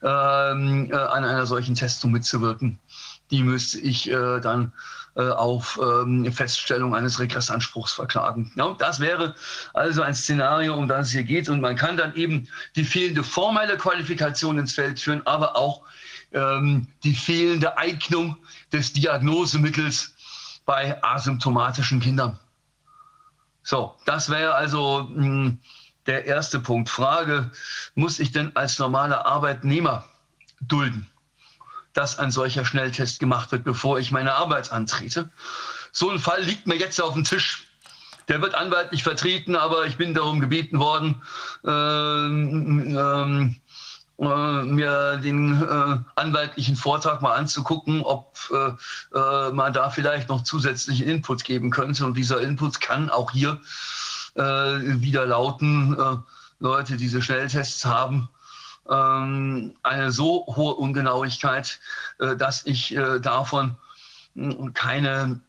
ähm, 0.02 0.90
äh, 0.92 0.94
an 0.94 1.24
einer 1.24 1.46
solchen 1.46 1.74
Testung 1.74 2.12
mitzuwirken, 2.12 2.78
die 3.30 3.42
müsste 3.42 3.78
ich 3.78 4.10
äh, 4.10 4.40
dann 4.40 4.72
äh, 5.16 5.30
auf 5.30 5.80
ähm, 5.82 6.30
Feststellung 6.32 6.94
eines 6.94 7.18
Regressanspruchs 7.18 7.92
verklagen. 7.92 8.52
Ja, 8.54 8.74
das 8.78 9.00
wäre 9.00 9.34
also 9.74 10.02
ein 10.02 10.14
Szenario, 10.14 10.74
um 10.74 10.86
das 10.86 11.08
es 11.08 11.12
hier 11.12 11.24
geht. 11.24 11.48
Und 11.48 11.60
man 11.60 11.76
kann 11.76 11.96
dann 11.96 12.14
eben 12.14 12.48
die 12.76 12.84
fehlende 12.84 13.24
formelle 13.24 13.76
Qualifikation 13.76 14.58
ins 14.58 14.74
Feld 14.74 15.00
führen, 15.00 15.22
aber 15.26 15.56
auch 15.56 15.82
ähm, 16.32 16.86
die 17.02 17.14
fehlende 17.14 17.76
Eignung 17.76 18.36
des 18.72 18.92
Diagnosemittels 18.92 20.14
bei 20.64 21.02
asymptomatischen 21.02 22.00
Kindern. 22.00 22.38
So, 23.62 23.94
das 24.06 24.30
wäre 24.30 24.54
also 24.54 25.08
mh, 25.10 25.24
hm, 25.24 25.58
der 26.06 26.26
erste 26.26 26.60
Punkt. 26.60 26.88
Frage, 26.88 27.50
muss 27.94 28.18
ich 28.18 28.32
denn 28.32 28.54
als 28.56 28.78
normaler 28.78 29.26
Arbeitnehmer 29.26 30.04
dulden? 30.60 31.10
Dass 31.92 32.18
ein 32.18 32.30
solcher 32.30 32.64
Schnelltest 32.64 33.20
gemacht 33.20 33.52
wird, 33.52 33.64
bevor 33.64 33.98
ich 33.98 34.10
meine 34.10 34.34
Arbeit 34.34 34.72
antrete. 34.72 35.30
So 35.92 36.10
ein 36.10 36.18
Fall 36.18 36.42
liegt 36.42 36.66
mir 36.66 36.76
jetzt 36.76 37.00
auf 37.00 37.14
dem 37.14 37.24
Tisch. 37.24 37.64
Der 38.28 38.42
wird 38.42 38.54
anwaltlich 38.54 39.02
vertreten, 39.02 39.56
aber 39.56 39.86
ich 39.86 39.96
bin 39.96 40.12
darum 40.12 40.38
gebeten 40.38 40.78
worden, 40.78 41.22
ähm, 41.64 42.96
ähm, 42.96 43.56
äh, 44.18 44.62
mir 44.64 45.16
den 45.16 45.62
äh, 45.62 45.98
anwaltlichen 46.16 46.76
Vortrag 46.76 47.22
mal 47.22 47.34
anzugucken, 47.34 48.02
ob 48.02 48.36
äh, 48.50 49.18
äh, 49.18 49.52
man 49.52 49.72
da 49.72 49.88
vielleicht 49.88 50.28
noch 50.28 50.42
zusätzlichen 50.42 51.08
Input 51.08 51.44
geben 51.44 51.70
könnte. 51.70 52.04
Und 52.04 52.16
dieser 52.16 52.40
Input 52.40 52.80
kann 52.80 53.08
auch 53.08 53.30
hier 53.30 53.60
äh, 54.34 54.42
wieder 54.42 55.24
lauten, 55.24 55.98
äh, 55.98 56.16
Leute, 56.60 56.96
diese 56.96 57.22
Schnelltests 57.22 57.84
haben 57.86 58.28
ähm, 58.90 59.74
eine 59.82 60.10
so 60.12 60.46
hohe 60.46 60.74
Ungenauigkeit, 60.74 61.80
äh, 62.18 62.36
dass 62.36 62.66
ich 62.66 62.94
äh, 62.96 63.20
davon 63.20 63.76
hm, 64.34 64.72
keine 64.74 65.40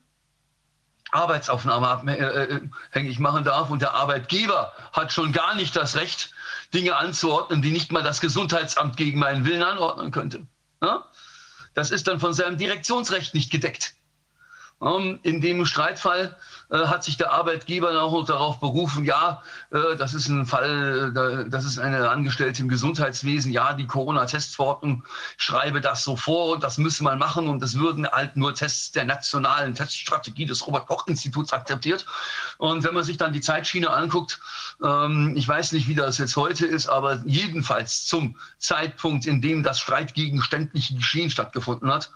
Arbeitsaufnahme 1.11 1.87
abhängig 1.87 3.17
äh, 3.17 3.21
machen 3.21 3.43
darf. 3.43 3.69
Und 3.69 3.81
der 3.81 3.93
Arbeitgeber 3.93 4.73
hat 4.91 5.11
schon 5.11 5.31
gar 5.31 5.55
nicht 5.55 5.75
das 5.75 5.95
Recht, 5.95 6.31
Dinge 6.73 6.95
anzuordnen, 6.95 7.61
die 7.61 7.71
nicht 7.71 7.91
mal 7.91 8.03
das 8.03 8.21
Gesundheitsamt 8.21 8.95
gegen 8.95 9.19
meinen 9.19 9.43
Willen 9.43 9.63
anordnen 9.63 10.11
könnte. 10.11 10.45
Das 11.73 11.91
ist 11.91 12.07
dann 12.07 12.19
von 12.19 12.33
seinem 12.33 12.57
Direktionsrecht 12.57 13.33
nicht 13.33 13.51
gedeckt. 13.51 13.95
Ähm, 14.81 15.19
in 15.23 15.41
dem 15.41 15.65
Streitfall 15.65 16.25
äh, 16.27 16.58
hat 16.69 17.03
sich 17.03 17.17
der 17.17 17.31
Arbeitgeber 17.31 18.01
auch 18.01 18.11
noch 18.11 18.25
darauf 18.25 18.59
berufen, 18.59 19.03
ja, 19.03 19.41
äh, 19.71 19.95
das 19.97 20.13
ist 20.13 20.27
ein 20.27 20.45
Fall, 20.45 21.13
äh, 21.15 21.49
das 21.49 21.65
ist 21.65 21.79
eine 21.79 22.09
Angestellte 22.09 22.61
im 22.61 22.69
Gesundheitswesen, 22.69 23.51
ja, 23.51 23.73
die 23.73 23.87
Corona-Testverordnung 23.87 25.03
schreibe 25.37 25.81
das 25.81 26.03
so 26.03 26.15
vor 26.15 26.53
und 26.53 26.63
das 26.63 26.77
müsse 26.77 27.03
man 27.03 27.17
machen 27.17 27.47
und 27.47 27.63
es 27.63 27.77
würden 27.79 28.07
halt 28.07 28.37
nur 28.37 28.53
Tests 28.53 28.91
der 28.91 29.05
nationalen 29.05 29.73
Teststrategie 29.73 30.45
des 30.45 30.65
Robert-Koch-Instituts 30.67 31.53
akzeptiert. 31.53 32.05
Und 32.59 32.83
wenn 32.83 32.93
man 32.93 33.03
sich 33.03 33.17
dann 33.17 33.33
die 33.33 33.41
Zeitschiene 33.41 33.89
anguckt, 33.89 34.39
ähm, 34.83 35.33
ich 35.35 35.47
weiß 35.47 35.71
nicht, 35.71 35.87
wie 35.87 35.95
das 35.95 36.19
jetzt 36.19 36.35
heute 36.35 36.67
ist, 36.67 36.87
aber 36.87 37.21
jedenfalls 37.25 38.05
zum 38.05 38.35
Zeitpunkt, 38.59 39.25
in 39.25 39.41
dem 39.41 39.63
das 39.63 39.79
streitgegenständliche 39.79 40.95
Geschehen 40.95 41.31
stattgefunden 41.31 41.91
hat, 41.91 42.11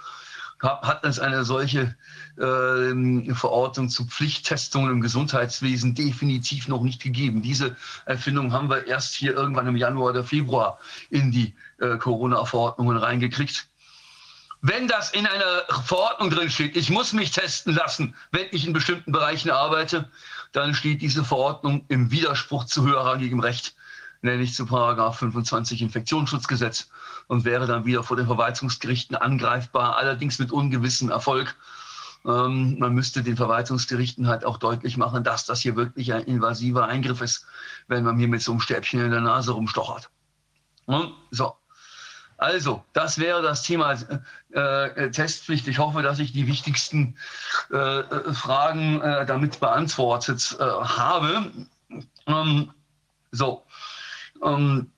hat 0.64 1.04
es 1.04 1.20
eine 1.20 1.44
solche 1.44 1.96
äh, 2.38 3.34
Verordnung 3.34 3.90
zu 3.90 4.06
Pflichttestungen 4.06 4.92
im 4.92 5.02
Gesundheitswesen 5.02 5.94
definitiv 5.94 6.68
noch 6.68 6.82
nicht 6.82 7.02
gegeben. 7.02 7.42
Diese 7.42 7.76
Erfindung 8.06 8.54
haben 8.54 8.70
wir 8.70 8.88
erst 8.88 9.14
hier 9.14 9.34
irgendwann 9.34 9.68
im 9.68 9.76
Januar 9.76 10.12
oder 10.12 10.24
Februar 10.24 10.80
in 11.10 11.32
die 11.32 11.54
äh, 11.80 11.98
Corona-Verordnungen 11.98 12.98
reingekriegt. 12.98 13.68
Wenn 14.62 14.88
das 14.88 15.12
in 15.12 15.28
einer 15.28 15.64
Verordnung 15.84 16.30
drin 16.30 16.50
steht, 16.50 16.78
ich 16.78 16.90
muss 16.90 17.12
mich 17.12 17.32
testen 17.32 17.76
lassen, 17.76 18.16
wenn 18.32 18.48
ich 18.52 18.66
in 18.66 18.72
bestimmten 18.72 19.12
Bereichen 19.12 19.52
arbeite, 19.52 20.10
dann 20.54 20.74
steht 20.74 21.02
diese 21.02 21.26
Verordnung 21.26 21.84
im 21.90 22.12
Widerspruch 22.12 22.64
zu 22.64 22.88
höherrangigem 22.88 23.42
Recht, 23.42 23.76
nämlich 24.24 24.54
zu 24.56 24.66
Paragraph 24.66 25.20
25 25.20 25.82
Infektionsschutzgesetz 25.82 26.90
und 27.28 27.46
wäre 27.46 27.68
dann 27.68 27.86
wieder 27.86 28.04
vor 28.04 28.18
den 28.18 28.26
Verwaltungsgerichten 28.26 29.16
angreifbar, 29.16 29.98
allerdings 29.98 30.40
mit 30.40 30.52
ungewissem 30.52 31.10
Erfolg. 31.10 31.56
Ähm, 32.26 32.78
man 32.80 32.94
müsste 32.94 33.22
den 33.22 33.36
Verwaltungsgerichten 33.36 34.28
halt 34.28 34.46
auch 34.46 34.58
deutlich 34.58 34.96
machen, 34.96 35.24
dass 35.24 35.46
das 35.46 35.60
hier 35.60 35.76
wirklich 35.76 36.14
ein 36.14 36.24
invasiver 36.24 36.88
Eingriff 36.88 37.22
ist, 37.22 37.46
wenn 37.88 38.06
man 38.06 38.18
hier 38.18 38.30
mit 38.30 38.42
so 38.42 38.52
einem 38.52 38.62
Stäbchen 38.62 39.02
in 39.02 39.12
der 39.12 39.22
Nase 39.22 39.52
rumstochert. 39.52 40.10
Hm? 40.88 41.12
So. 41.32 41.54
Also, 42.38 42.84
das 42.94 43.20
wäre 43.20 43.42
das 43.42 43.64
Thema 43.64 43.94
äh, 43.94 44.60
äh, 44.60 45.12
Testpflicht. 45.12 45.68
Ich 45.68 45.80
hoffe, 45.80 46.02
dass 46.02 46.20
ich 46.20 46.34
die 46.34 46.48
wichtigsten 46.48 47.16
äh, 47.72 48.00
äh 48.00 48.34
Fragen 48.34 49.02
äh, 49.02 49.26
damit 49.26 49.60
beantwortet 49.60 50.58
äh, 50.60 50.64
habe. 50.64 51.52
Ähm, 52.26 52.74
so. 53.32 53.64
Ähm, 54.44 54.92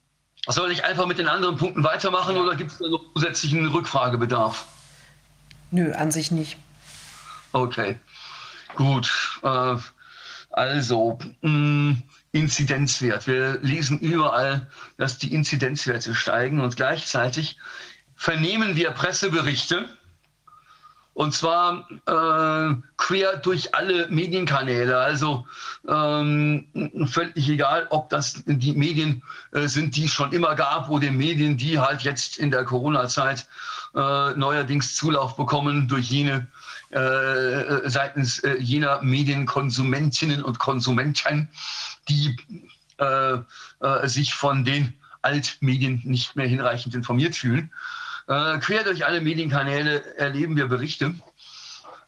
soll 0.48 0.72
ich 0.72 0.84
einfach 0.84 1.08
mit 1.08 1.18
den 1.18 1.28
anderen 1.28 1.58
Punkten 1.58 1.84
weitermachen 1.84 2.38
oder 2.38 2.56
gibt 2.56 2.72
es 2.72 2.78
da 2.78 2.88
noch 2.88 3.02
zusätzlichen 3.14 3.66
Rückfragebedarf? 3.68 4.66
Nö, 5.72 5.93
an 5.93 6.12
sich 6.12 6.32
nicht. 6.32 6.58
Okay, 7.52 8.00
gut. 8.76 9.12
Äh, 9.43 9.76
also, 10.52 11.20
mh, 11.41 11.50
mm, 11.50 12.04
Inzidenzwert. 12.32 13.28
Wir 13.28 13.60
lesen 13.62 13.98
überall, 14.00 14.68
dass 14.98 15.18
die 15.18 15.34
Inzidenzwerte 15.34 16.14
steigen 16.14 16.60
und 16.60 16.76
gleichzeitig 16.76 17.58
vernehmen 18.16 18.76
wir 18.76 18.91
Presseberichte, 18.91 19.89
und 21.16 21.34
zwar 21.34 21.88
äh, 22.07 22.76
quer 22.97 23.38
durch 23.38 23.74
alle 23.74 24.07
Medienkanäle. 24.09 24.97
Also 24.97 25.47
ähm, 25.88 26.68
völlig 27.07 27.49
egal, 27.49 27.88
ob 27.89 28.09
das 28.09 28.43
die 28.45 28.74
Medien 28.74 29.24
äh, 29.53 29.68
sind, 29.68 29.95
die 29.95 30.05
es 30.05 30.11
schon 30.11 30.34
immer 30.34 30.55
gab, 30.55 30.89
oder 30.89 31.09
Medien, 31.11 31.55
die 31.55 31.80
halt 31.80 32.01
jetzt 32.01 32.38
in 32.38 32.51
der 32.51 32.66
Corona-Zeit 32.66 33.47
äh, 33.95 34.34
neuerdings 34.34 34.97
Zulauf 34.97 35.38
bekommen 35.38 35.88
durch 35.88 36.09
jene 36.09 36.47
äh, 36.89 37.89
seitens 37.89 38.39
äh, 38.39 38.57
jener 38.57 39.01
Medienkonsumentinnen 39.01 40.43
und 40.43 40.59
Konsumenten, 40.59 41.47
die 42.09 42.36
äh, 42.97 43.38
äh, 43.80 44.07
sich 44.07 44.34
von 44.34 44.66
den 44.66 44.93
Altmedien 45.22 46.01
nicht 46.03 46.36
mehr 46.36 46.47
hinreichend 46.47 46.93
informiert 46.93 47.36
fühlen. 47.36 47.72
Äh, 48.28 48.57
quer 48.59 48.84
durch 48.84 49.05
alle 49.05 49.21
Medienkanäle 49.21 50.15
erleben 50.17 50.55
wir 50.55 50.67
Berichte 50.67 51.13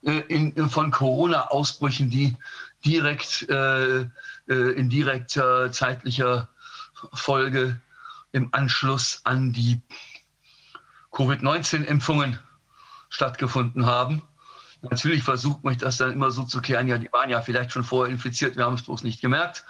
äh, 0.04 0.20
in, 0.28 0.70
von 0.70 0.90
Corona-Ausbrüchen, 0.90 2.10
die 2.10 2.36
direkt 2.84 3.48
äh, 3.50 4.02
äh, 4.02 4.08
in 4.48 4.90
direkter 4.90 5.72
zeitlicher 5.72 6.50
Folge 7.14 7.80
im 8.32 8.50
Anschluss 8.54 9.22
an 9.26 9.54
die 9.54 9.82
Covid-19-Impfungen 11.12 12.40
stattgefunden 13.10 13.86
haben. 13.86 14.22
Natürlich 14.82 15.24
versucht 15.24 15.64
man 15.64 15.78
das 15.78 15.98
dann 15.98 16.14
immer 16.14 16.30
so 16.30 16.44
zu 16.44 16.62
klären, 16.62 16.88
ja, 16.88 16.98
die 16.98 17.12
waren 17.12 17.30
ja 17.30 17.42
vielleicht 17.42 17.72
schon 17.72 17.84
vorher 17.84 18.14
infiziert, 18.14 18.56
wir 18.56 18.66
haben 18.66 18.76
es 18.76 18.84
bloß 18.84 19.04
nicht 19.04 19.22
gemerkt. 19.22 19.66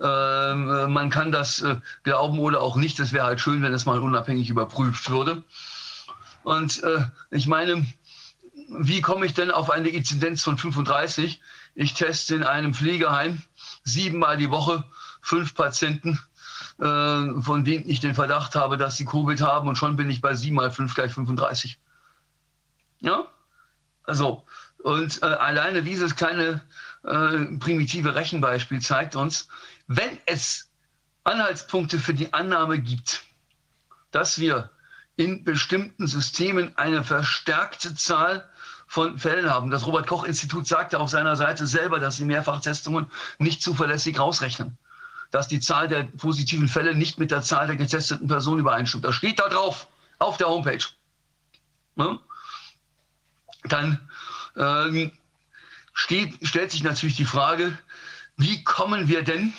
Ähm, 0.00 0.92
man 0.92 1.10
kann 1.10 1.32
das 1.32 1.60
äh, 1.62 1.76
glauben 2.04 2.38
oder 2.38 2.60
auch 2.60 2.76
nicht, 2.76 3.00
es 3.00 3.12
wäre 3.12 3.26
halt 3.26 3.40
schön, 3.40 3.62
wenn 3.62 3.74
es 3.74 3.86
mal 3.86 3.98
unabhängig 4.00 4.50
überprüft 4.50 5.10
würde. 5.10 5.42
Und 6.44 6.82
äh, 6.82 7.04
ich 7.30 7.46
meine, 7.46 7.86
wie 8.68 9.00
komme 9.00 9.26
ich 9.26 9.34
denn 9.34 9.50
auf 9.50 9.70
eine 9.70 9.88
Inzidenz 9.88 10.42
von 10.42 10.58
35? 10.58 11.40
Ich 11.74 11.94
teste 11.94 12.36
in 12.36 12.44
einem 12.44 12.74
Pflegeheim 12.74 13.42
siebenmal 13.82 14.36
die 14.36 14.50
Woche 14.50 14.84
fünf 15.22 15.54
Patienten, 15.54 16.20
äh, 16.78 17.40
von 17.40 17.64
denen 17.64 17.88
ich 17.88 18.00
den 18.00 18.14
Verdacht 18.14 18.54
habe, 18.54 18.76
dass 18.76 18.96
sie 18.96 19.06
Covid 19.06 19.40
haben 19.40 19.68
und 19.68 19.76
schon 19.76 19.96
bin 19.96 20.10
ich 20.10 20.20
bei 20.20 20.34
sieben 20.34 20.56
mal 20.56 20.70
fünf 20.70 20.94
gleich 20.94 21.12
35. 21.12 21.78
Ja? 23.00 23.26
Also, 24.04 24.44
und 24.82 25.22
äh, 25.22 25.26
alleine 25.26 25.82
dieses 25.82 26.14
kleine 26.14 26.60
äh, 27.04 27.56
primitive 27.58 28.14
Rechenbeispiel 28.14 28.82
zeigt 28.82 29.16
uns, 29.16 29.48
wenn 29.86 30.18
es 30.26 30.70
Anhaltspunkte 31.24 31.98
für 31.98 32.12
die 32.12 32.32
Annahme 32.34 32.78
gibt, 32.78 33.24
dass 34.10 34.38
wir 34.38 34.70
in 35.16 35.44
bestimmten 35.44 36.06
Systemen 36.06 36.76
eine 36.76 37.04
verstärkte 37.04 37.94
Zahl 37.94 38.48
von 38.86 39.18
Fällen 39.18 39.50
haben. 39.50 39.70
Das 39.70 39.86
Robert 39.86 40.06
Koch 40.06 40.24
Institut 40.24 40.66
sagte 40.66 40.98
auf 40.98 41.10
seiner 41.10 41.36
Seite 41.36 41.66
selber, 41.66 42.00
dass 42.00 42.16
sie 42.16 42.24
Mehrfachtestungen 42.24 43.10
nicht 43.38 43.62
zuverlässig 43.62 44.18
rausrechnen. 44.18 44.76
Dass 45.30 45.48
die 45.48 45.60
Zahl 45.60 45.88
der 45.88 46.04
positiven 46.04 46.68
Fälle 46.68 46.94
nicht 46.94 47.18
mit 47.18 47.30
der 47.30 47.42
Zahl 47.42 47.66
der 47.66 47.76
getesteten 47.76 48.28
Personen 48.28 48.60
übereinstimmt. 48.60 49.04
Das 49.04 49.14
steht 49.14 49.38
da 49.38 49.48
drauf 49.48 49.88
auf 50.18 50.36
der 50.36 50.48
Homepage. 50.48 50.84
Ja? 51.96 52.18
Dann 53.64 54.08
ähm, 54.56 55.12
steht, 55.92 56.46
stellt 56.46 56.70
sich 56.70 56.82
natürlich 56.82 57.16
die 57.16 57.24
Frage, 57.24 57.76
wie 58.36 58.62
kommen 58.64 59.08
wir 59.08 59.22
denn 59.22 59.52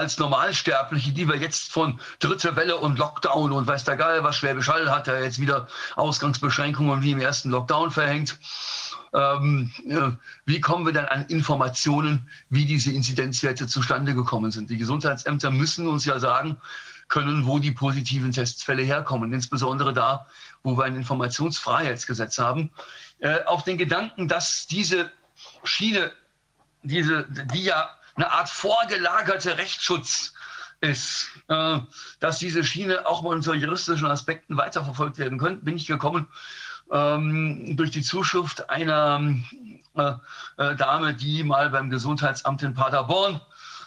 als 0.00 0.18
Normalsterbliche, 0.18 1.12
die 1.12 1.28
wir 1.28 1.36
jetzt 1.36 1.70
von 1.70 2.00
dritte 2.20 2.56
Welle 2.56 2.78
und 2.78 2.98
Lockdown 2.98 3.52
und 3.52 3.66
weiß 3.66 3.84
der 3.84 3.96
Geil, 3.96 4.24
was 4.24 4.36
Schwäbisch 4.36 4.68
Hall 4.68 4.90
hat, 4.90 5.06
ja 5.06 5.20
jetzt 5.20 5.38
wieder 5.38 5.68
Ausgangsbeschränkungen 5.96 7.02
wie 7.02 7.10
im 7.10 7.20
ersten 7.20 7.50
Lockdown 7.50 7.90
verhängt. 7.90 8.38
Ähm, 9.12 9.70
äh, 9.86 10.10
wie 10.46 10.60
kommen 10.60 10.86
wir 10.86 10.94
dann 10.94 11.04
an 11.04 11.26
Informationen, 11.26 12.30
wie 12.48 12.64
diese 12.64 12.92
Inzidenzwerte 12.92 13.66
zustande 13.66 14.14
gekommen 14.14 14.50
sind? 14.50 14.70
Die 14.70 14.78
Gesundheitsämter 14.78 15.50
müssen 15.50 15.86
uns 15.86 16.06
ja 16.06 16.18
sagen 16.18 16.56
können, 17.08 17.44
wo 17.44 17.58
die 17.58 17.72
positiven 17.72 18.32
Testfälle 18.32 18.82
herkommen, 18.82 19.34
insbesondere 19.34 19.92
da, 19.92 20.26
wo 20.62 20.78
wir 20.78 20.84
ein 20.84 20.96
Informationsfreiheitsgesetz 20.96 22.38
haben. 22.38 22.70
Äh, 23.18 23.44
auf 23.44 23.64
den 23.64 23.76
Gedanken, 23.76 24.28
dass 24.28 24.66
diese 24.66 25.10
Schiene, 25.62 26.12
diese, 26.84 27.26
die 27.52 27.64
ja 27.64 27.90
eine 28.14 28.30
Art 28.30 28.48
vorgelagerter 28.48 29.58
Rechtsschutz 29.58 30.32
ist, 30.80 31.28
äh, 31.48 31.78
dass 32.20 32.38
diese 32.38 32.64
Schiene 32.64 33.06
auch 33.06 33.22
mal 33.22 33.34
unter 33.34 33.54
juristischen 33.54 34.06
Aspekten 34.06 34.56
weiterverfolgt 34.56 35.18
werden 35.18 35.38
könnte, 35.38 35.64
bin 35.64 35.76
ich 35.76 35.86
gekommen 35.86 36.28
ähm, 36.90 37.76
durch 37.76 37.90
die 37.90 38.02
Zuschrift 38.02 38.68
einer 38.70 39.20
äh, 39.96 40.12
äh, 40.56 40.76
Dame, 40.76 41.14
die 41.14 41.44
mal 41.44 41.70
beim 41.70 41.90
Gesundheitsamt 41.90 42.62
in 42.62 42.74
Paderborn 42.74 43.40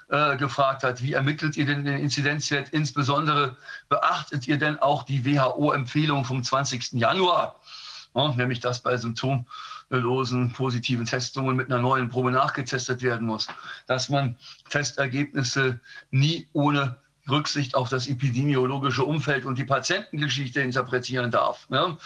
äh, 0.09 0.37
gefragt 0.37 0.83
hat, 0.83 1.01
wie 1.01 1.13
ermittelt 1.13 1.57
ihr 1.57 1.65
denn 1.65 1.85
den 1.85 1.99
Inzidenzwert? 1.99 2.69
Insbesondere 2.69 3.57
beachtet 3.89 4.47
ihr 4.47 4.57
denn 4.57 4.79
auch 4.79 5.03
die 5.03 5.25
WHO-Empfehlung 5.25 6.25
vom 6.25 6.43
20. 6.43 6.93
Januar, 6.93 7.59
ja, 8.15 8.33
nämlich 8.35 8.59
dass 8.59 8.81
bei 8.81 8.97
Symptomen 8.97 9.47
losen 9.89 10.51
positiven 10.53 11.05
Testungen 11.05 11.55
mit 11.55 11.71
einer 11.71 11.81
neuen 11.81 12.09
Probe 12.09 12.31
nachgetestet 12.31 13.01
werden 13.01 13.27
muss, 13.27 13.47
dass 13.87 14.09
man 14.09 14.37
Testergebnisse 14.69 15.79
nie 16.11 16.47
ohne 16.53 16.97
Rücksicht 17.29 17.75
auf 17.75 17.89
das 17.89 18.07
epidemiologische 18.07 19.03
Umfeld 19.03 19.45
und 19.45 19.57
die 19.57 19.63
Patientengeschichte 19.63 20.61
interpretieren 20.61 21.31
darf. 21.31 21.67
Ja? 21.69 21.97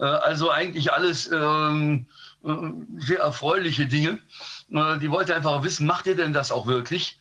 Äh, 0.00 0.04
also 0.04 0.50
eigentlich 0.50 0.92
alles 0.92 1.30
ähm, 1.30 2.06
äh, 2.44 2.54
sehr 2.98 3.20
erfreuliche 3.20 3.86
Dinge. 3.86 4.18
Äh, 4.70 4.98
die 4.98 5.10
wollte 5.10 5.34
einfach 5.34 5.62
wissen, 5.62 5.86
macht 5.86 6.06
ihr 6.06 6.16
denn 6.16 6.32
das 6.32 6.50
auch 6.52 6.66
wirklich? 6.66 7.18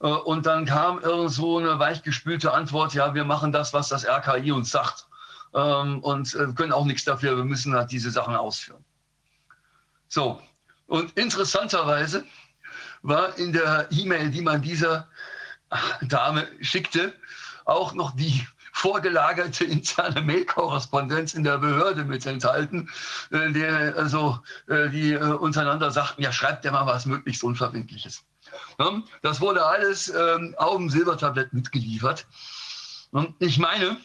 Und 0.00 0.46
dann 0.46 0.64
kam 0.64 1.00
irgend 1.00 1.32
so 1.32 1.58
eine 1.58 1.80
weichgespülte 1.80 2.52
Antwort, 2.52 2.94
ja, 2.94 3.14
wir 3.14 3.24
machen 3.24 3.50
das, 3.50 3.74
was 3.74 3.88
das 3.88 4.06
RKI 4.06 4.52
uns 4.52 4.70
sagt. 4.70 5.08
Ähm, 5.54 5.98
und 6.04 6.30
können 6.54 6.70
auch 6.70 6.84
nichts 6.84 7.02
dafür, 7.02 7.36
wir 7.36 7.42
müssen 7.42 7.74
halt 7.74 7.90
diese 7.90 8.12
Sachen 8.12 8.36
ausführen. 8.36 8.84
So, 10.08 10.40
und 10.86 11.16
interessanterweise 11.18 12.24
war 13.02 13.36
in 13.38 13.52
der 13.52 13.88
E-Mail, 13.90 14.30
die 14.30 14.42
man 14.42 14.62
dieser 14.62 15.08
Dame 16.02 16.48
schickte, 16.60 17.14
auch 17.64 17.92
noch 17.92 18.16
die 18.16 18.46
vorgelagerte 18.72 19.64
interne 19.64 20.22
Mail-Korrespondenz 20.22 21.34
in 21.34 21.42
der 21.44 21.58
Behörde 21.58 22.04
mit 22.04 22.24
enthalten, 22.26 22.88
äh, 23.30 23.50
der, 23.52 23.96
also, 23.96 24.38
äh, 24.68 24.88
die 24.88 25.12
äh, 25.12 25.18
untereinander 25.18 25.90
sagten, 25.90 26.22
ja, 26.22 26.32
schreibt 26.32 26.64
der 26.64 26.72
mal 26.72 26.86
was 26.86 27.04
möglichst 27.04 27.42
Unverbindliches. 27.42 28.24
Ja, 28.78 29.02
das 29.22 29.40
wurde 29.40 29.66
alles 29.66 30.08
ähm, 30.08 30.54
auf 30.58 30.76
dem 30.76 30.88
Silbertablett 30.88 31.52
mitgeliefert. 31.52 32.26
Und 33.10 33.34
ich 33.40 33.58
meine, 33.58 33.96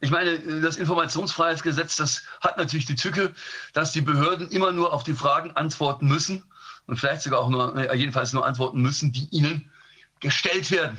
ich 0.00 0.10
meine, 0.10 0.38
das 0.60 0.76
Informationsfreiheitsgesetz, 0.76 1.96
das 1.96 2.22
hat 2.40 2.58
natürlich 2.58 2.86
die 2.86 2.94
Tücke, 2.94 3.32
dass 3.72 3.92
die 3.92 4.00
Behörden 4.00 4.48
immer 4.48 4.72
nur 4.72 4.92
auf 4.92 5.04
die 5.04 5.14
Fragen 5.14 5.50
antworten 5.52 6.06
müssen 6.06 6.44
und 6.86 6.96
vielleicht 6.96 7.22
sogar 7.22 7.40
auch 7.40 7.48
nur, 7.48 7.76
äh, 7.76 7.96
jedenfalls 7.96 8.32
nur 8.32 8.46
antworten 8.46 8.80
müssen, 8.80 9.12
die 9.12 9.28
ihnen 9.30 9.70
gestellt 10.20 10.70
werden. 10.70 10.98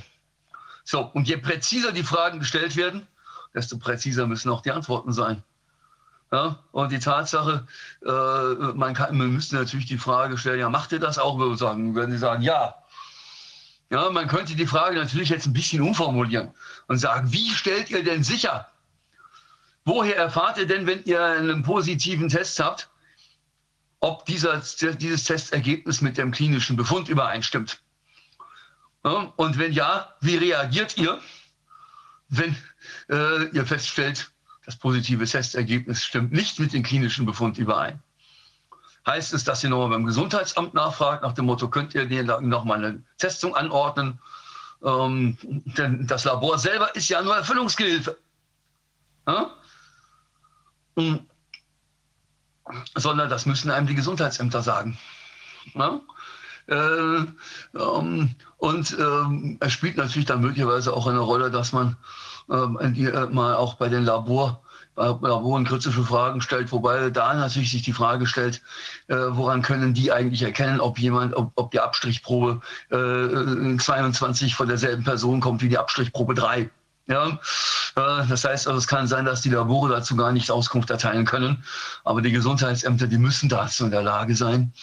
So, 0.84 1.02
und 1.14 1.28
je 1.28 1.38
präziser 1.38 1.92
die 1.92 2.04
Fragen 2.04 2.40
gestellt 2.40 2.76
werden, 2.76 3.08
desto 3.54 3.78
präziser 3.78 4.28
müssen 4.28 4.50
auch 4.50 4.62
die 4.62 4.72
Antworten 4.72 5.14
sein. 5.14 5.44
Ja, 6.32 6.58
und 6.72 6.92
die 6.92 7.00
Tatsache, 7.00 7.68
äh, 8.04 8.10
man, 8.74 8.96
kann, 8.96 9.16
man 9.16 9.32
müsste 9.32 9.56
natürlich 9.56 9.86
die 9.86 10.00
Frage 10.00 10.38
stellen, 10.38 10.60
ja, 10.60 10.70
macht 10.70 10.92
ihr 10.92 11.00
das 11.00 11.20
auch? 11.20 11.38
Würden 11.38 12.12
sie 12.12 12.18
sagen, 12.18 12.42
ja. 12.42 12.74
Ja, 13.90 14.10
man 14.10 14.28
könnte 14.28 14.56
die 14.56 14.66
Frage 14.66 14.98
natürlich 14.98 15.30
jetzt 15.30 15.46
ein 15.46 15.54
bisschen 15.54 15.82
umformulieren 15.82 16.52
und 16.88 16.98
sagen, 16.98 17.32
wie 17.32 17.52
stellt 17.52 17.90
ihr 17.90 18.04
denn 18.04 18.24
sicher? 18.24 18.68
Woher 19.86 20.16
erfahrt 20.16 20.58
ihr 20.58 20.66
denn, 20.66 20.88
wenn 20.88 21.04
ihr 21.04 21.24
einen 21.24 21.64
positiven 21.64 22.30
Test 22.30 22.60
habt, 22.60 22.90
ob 24.00 24.26
dieser, 24.26 24.62
dieses 24.96 25.26
Testergebnis 25.26 26.02
mit 26.02 26.18
dem 26.18 26.32
klinischen 26.32 26.76
Befund 26.76 27.10
übereinstimmt? 27.10 27.82
Ja, 29.04 29.34
und 29.36 29.58
wenn 29.58 29.74
ja, 29.74 30.16
wie 30.22 30.38
reagiert 30.38 30.98
ihr, 30.98 31.20
wenn 32.30 32.56
äh, 33.10 33.50
ihr 33.50 33.66
feststellt, 33.66 34.32
das 34.66 34.78
positive 34.78 35.26
Testergebnis 35.26 36.04
stimmt 36.04 36.32
nicht 36.32 36.60
mit 36.60 36.74
dem 36.74 36.84
klinischen 36.84 37.26
Befund 37.26 37.58
überein? 37.58 38.02
Heißt 39.06 39.34
es, 39.34 39.44
dass 39.44 39.64
ihr 39.64 39.70
nochmal 39.70 39.90
beim 39.90 40.06
Gesundheitsamt 40.06 40.74
nachfragt, 40.74 41.24
nach 41.24 41.34
dem 41.34 41.46
Motto, 41.46 41.70
könnt 41.70 41.94
ihr 41.94 42.06
denen 42.06 42.50
nochmal 42.50 42.84
eine 42.84 43.04
Testung 43.18 43.56
anordnen? 43.56 44.20
Ähm, 44.84 45.38
denn 45.44 46.08
das 46.08 46.26
Labor 46.26 46.58
selber 46.58 46.94
ist 46.96 47.10
ja 47.10 47.22
nur 47.22 47.36
Erfüllungsgehilfe. 47.36 48.18
Ja? 49.28 49.52
sondern 52.96 53.30
das 53.30 53.46
müssen 53.46 53.72
einem 53.72 53.88
die 53.88 53.96
Gesundheitsämter 53.96 54.62
sagen. 54.62 54.98
Ja? 55.74 56.00
Äh, 56.68 57.26
ähm, 57.78 58.36
und 58.58 58.98
ähm, 58.98 59.58
es 59.60 59.74
spielt 59.74 59.98
natürlich 59.98 60.26
dann 60.26 60.42
möglicherweise 60.42 60.94
auch 60.94 61.08
eine 61.08 61.20
Rolle, 61.20 61.52
dass 61.52 61.74
man 61.74 61.98
ähm, 62.50 62.78
die, 62.94 63.06
äh, 63.06 63.28
mal 63.28 63.56
auch 63.56 63.76
bei 63.76 63.90
den 63.90 64.04
Labor 64.04 64.64
äh, 64.98 65.02
Laboren 65.02 65.66
kritische 65.66 66.04
Fragen 66.04 66.42
stellt, 66.42 66.72
wobei 66.72 67.10
da 67.10 67.34
natürlich 67.34 67.72
sich 67.72 67.82
die 67.84 67.94
Frage 67.94 68.28
stellt, 68.28 68.62
äh, 69.08 69.16
woran 69.16 69.62
können 69.62 69.94
die 69.94 70.12
eigentlich 70.12 70.44
erkennen, 70.44 70.80
ob 70.80 71.00
jemand, 71.00 71.36
ob, 71.36 71.52
ob 71.56 71.72
die 71.72 71.80
Abstrichprobe 71.80 72.62
äh, 72.90 73.78
22 73.78 74.56
von 74.56 74.68
derselben 74.68 75.04
Person 75.04 75.40
kommt 75.40 75.62
wie 75.62 75.70
die 75.70 75.78
Abstrichprobe 75.78 76.34
3. 76.34 76.70
Ja, 77.08 77.40
äh, 77.96 78.28
das 78.28 78.46
heißt 78.46 78.68
also, 78.68 78.78
es 78.78 78.88
kann 78.88 79.08
sein, 79.08 79.26
dass 79.26 79.42
die 79.42 79.50
Labore 79.50 79.90
dazu 79.90 80.16
gar 80.16 80.32
nicht 80.32 80.50
Auskunft 80.50 80.90
erteilen 80.90 81.26
können, 81.26 81.64
aber 82.04 82.22
die 82.22 82.32
Gesundheitsämter, 82.32 83.08
die 83.08 83.18
müssen 83.18 83.50
dazu 83.50 83.86
in 83.86 83.92
der 83.92 84.04
Lage 84.04 84.36
sein. 84.36 84.74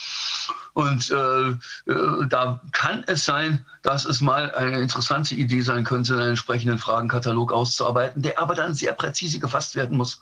Und 0.72 1.10
äh, 1.10 1.48
äh, 1.50 2.26
da 2.28 2.60
kann 2.72 3.04
es 3.06 3.24
sein, 3.24 3.64
dass 3.82 4.04
es 4.04 4.20
mal 4.20 4.54
eine 4.54 4.80
interessante 4.80 5.34
Idee 5.34 5.62
sein 5.62 5.84
könnte, 5.84 6.14
einen 6.14 6.30
entsprechenden 6.30 6.78
Fragenkatalog 6.78 7.52
auszuarbeiten, 7.52 8.22
der 8.22 8.38
aber 8.38 8.54
dann 8.54 8.74
sehr 8.74 8.92
präzise 8.92 9.40
gefasst 9.40 9.74
werden 9.74 9.96
muss. 9.96 10.20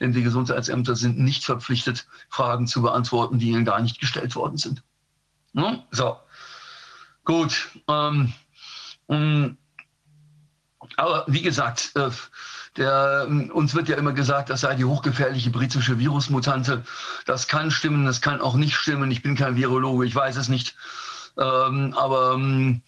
Denn 0.00 0.12
die 0.12 0.22
Gesundheitsämter 0.22 0.96
sind 0.96 1.18
nicht 1.18 1.44
verpflichtet, 1.44 2.06
Fragen 2.28 2.66
zu 2.66 2.82
beantworten, 2.82 3.38
die 3.38 3.50
ihnen 3.50 3.64
gar 3.64 3.80
nicht 3.80 4.00
gestellt 4.00 4.34
worden 4.34 4.56
sind. 4.56 4.82
Hm? 5.54 5.82
So, 5.90 6.16
gut. 7.24 7.68
Ähm, 7.88 8.32
ähm, 9.08 9.58
aber 10.98 11.24
wie 11.28 11.42
gesagt, 11.42 11.92
äh, 11.94 12.10
der, 12.76 13.26
ähm, 13.28 13.50
uns 13.52 13.74
wird 13.74 13.88
ja 13.88 13.96
immer 13.96 14.12
gesagt, 14.12 14.50
das 14.50 14.62
sei 14.62 14.74
die 14.74 14.84
hochgefährliche 14.84 15.50
britische 15.50 15.98
Virusmutante. 15.98 16.84
Das 17.24 17.46
kann 17.46 17.70
stimmen, 17.70 18.04
das 18.04 18.20
kann 18.20 18.40
auch 18.40 18.54
nicht 18.54 18.74
stimmen. 18.74 19.10
Ich 19.10 19.22
bin 19.22 19.36
kein 19.36 19.56
Virologe, 19.56 20.06
ich 20.06 20.14
weiß 20.14 20.36
es 20.36 20.48
nicht. 20.48 20.74
Ähm, 21.38 21.94
aber 21.96 22.34
ähm, 22.34 22.82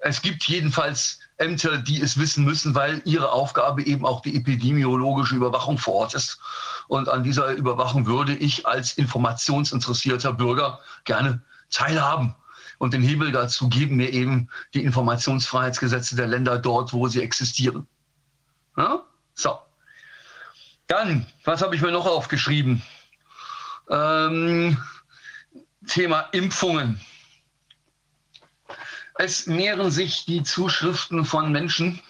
es 0.00 0.20
gibt 0.20 0.44
jedenfalls 0.44 1.20
Ämter, 1.38 1.78
die 1.78 2.02
es 2.02 2.18
wissen 2.18 2.44
müssen, 2.44 2.74
weil 2.74 3.00
ihre 3.06 3.32
Aufgabe 3.32 3.82
eben 3.84 4.04
auch 4.04 4.20
die 4.20 4.36
epidemiologische 4.36 5.36
Überwachung 5.36 5.78
vor 5.78 5.94
Ort 5.94 6.14
ist. 6.14 6.38
Und 6.88 7.08
an 7.08 7.24
dieser 7.24 7.52
Überwachung 7.52 8.06
würde 8.06 8.34
ich 8.34 8.66
als 8.66 8.92
informationsinteressierter 8.98 10.34
Bürger 10.34 10.80
gerne 11.04 11.40
teilhaben. 11.70 12.34
Und 12.78 12.94
den 12.94 13.02
Hebel 13.02 13.32
dazu 13.32 13.68
geben 13.68 13.96
mir 13.96 14.12
eben 14.12 14.48
die 14.74 14.82
Informationsfreiheitsgesetze 14.82 16.16
der 16.16 16.26
Länder 16.26 16.58
dort, 16.58 16.92
wo 16.92 17.08
sie 17.08 17.22
existieren. 17.22 17.86
Ja? 18.76 19.04
So. 19.34 19.58
Dann, 20.86 21.26
was 21.44 21.62
habe 21.62 21.74
ich 21.74 21.82
mir 21.82 21.92
noch 21.92 22.06
aufgeschrieben? 22.06 22.82
Ähm, 23.88 24.76
Thema 25.86 26.20
Impfungen. 26.32 27.00
Es 29.16 29.46
nähren 29.46 29.90
sich 29.90 30.24
die 30.24 30.42
Zuschriften 30.42 31.24
von 31.24 31.52
Menschen, 31.52 32.00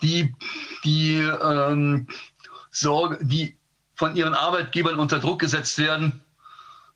die, 0.00 0.34
die, 0.84 1.16
ähm, 1.18 2.06
Sorge, 2.70 3.18
die 3.20 3.56
von 3.94 4.14
ihren 4.14 4.34
Arbeitgebern 4.34 4.98
unter 4.98 5.18
Druck 5.18 5.40
gesetzt 5.40 5.78
werden. 5.78 6.20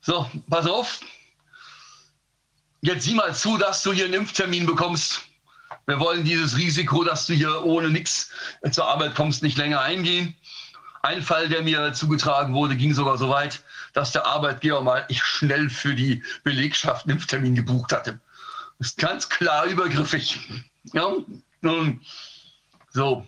So, 0.01 0.29
pass 0.49 0.67
auf. 0.67 1.01
Jetzt 2.85 3.05
sieh 3.05 3.13
mal 3.13 3.33
zu, 3.33 3.57
dass 3.57 3.81
du 3.81 3.93
hier 3.93 4.03
einen 4.03 4.15
Impftermin 4.15 4.65
bekommst. 4.65 5.21
Wir 5.85 6.01
wollen 6.01 6.25
dieses 6.25 6.57
Risiko, 6.57 7.05
dass 7.05 7.25
du 7.25 7.33
hier 7.33 7.63
ohne 7.63 7.89
nichts 7.89 8.29
zur 8.71 8.85
Arbeit 8.85 9.15
kommst, 9.15 9.41
nicht 9.41 9.57
länger 9.57 9.79
eingehen. 9.79 10.35
Ein 11.01 11.21
Fall, 11.21 11.47
der 11.47 11.61
mir 11.61 11.93
zugetragen 11.93 12.53
wurde, 12.53 12.75
ging 12.75 12.93
sogar 12.93 13.17
so 13.17 13.29
weit, 13.29 13.63
dass 13.93 14.11
der 14.11 14.25
Arbeitgeber 14.25 14.81
mal 14.81 15.07
schnell 15.11 15.69
für 15.69 15.95
die 15.95 16.21
Belegschaft 16.43 17.05
einen 17.05 17.15
Impftermin 17.17 17.55
gebucht 17.55 17.93
hatte. 17.93 18.19
Das 18.79 18.89
ist 18.89 18.97
ganz 18.97 19.29
klar 19.29 19.65
übergriffig. 19.65 20.41
Ja? 20.91 21.09
So. 22.91 23.25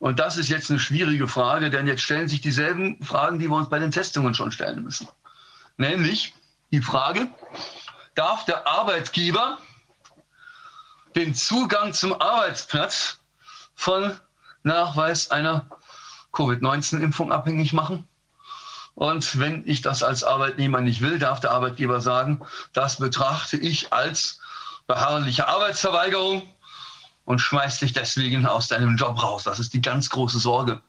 Und 0.00 0.18
das 0.18 0.36
ist 0.36 0.48
jetzt 0.48 0.68
eine 0.68 0.80
schwierige 0.80 1.28
Frage, 1.28 1.70
denn 1.70 1.86
jetzt 1.86 2.02
stellen 2.02 2.26
sich 2.26 2.40
dieselben 2.40 3.00
Fragen, 3.04 3.38
die 3.38 3.48
wir 3.48 3.56
uns 3.56 3.68
bei 3.68 3.78
den 3.78 3.92
Testungen 3.92 4.34
schon 4.34 4.50
stellen 4.50 4.82
müssen. 4.82 5.06
Nämlich 5.76 6.34
die 6.72 6.82
Frage, 6.82 7.28
darf 8.14 8.44
der 8.44 8.66
Arbeitgeber 8.66 9.58
den 11.14 11.34
Zugang 11.34 11.92
zum 11.92 12.20
Arbeitsplatz 12.20 13.18
von 13.74 14.18
Nachweis 14.62 15.30
einer 15.30 15.66
Covid-19-Impfung 16.32 17.32
abhängig 17.32 17.72
machen. 17.72 18.06
Und 18.94 19.38
wenn 19.38 19.66
ich 19.66 19.82
das 19.82 20.02
als 20.02 20.22
Arbeitnehmer 20.22 20.80
nicht 20.80 21.00
will, 21.00 21.18
darf 21.18 21.40
der 21.40 21.52
Arbeitgeber 21.52 22.00
sagen, 22.00 22.42
das 22.72 22.98
betrachte 22.98 23.56
ich 23.56 23.92
als 23.92 24.40
beharrliche 24.86 25.48
Arbeitsverweigerung 25.48 26.42
und 27.24 27.38
schmeißt 27.38 27.80
dich 27.80 27.92
deswegen 27.92 28.46
aus 28.46 28.68
deinem 28.68 28.96
Job 28.96 29.22
raus. 29.22 29.44
Das 29.44 29.58
ist 29.58 29.72
die 29.72 29.80
ganz 29.80 30.10
große 30.10 30.38
Sorge 30.38 30.82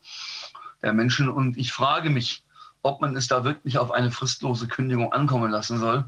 der 0.82 0.94
Menschen. 0.94 1.30
Und 1.30 1.58
ich 1.58 1.72
frage 1.72 2.10
mich, 2.10 2.44
ob 2.82 3.00
man 3.00 3.16
es 3.16 3.28
da 3.28 3.44
wirklich 3.44 3.78
auf 3.78 3.92
eine 3.92 4.12
fristlose 4.12 4.68
Kündigung 4.68 5.14
ankommen 5.14 5.52
lassen 5.52 5.80
soll 5.80 6.06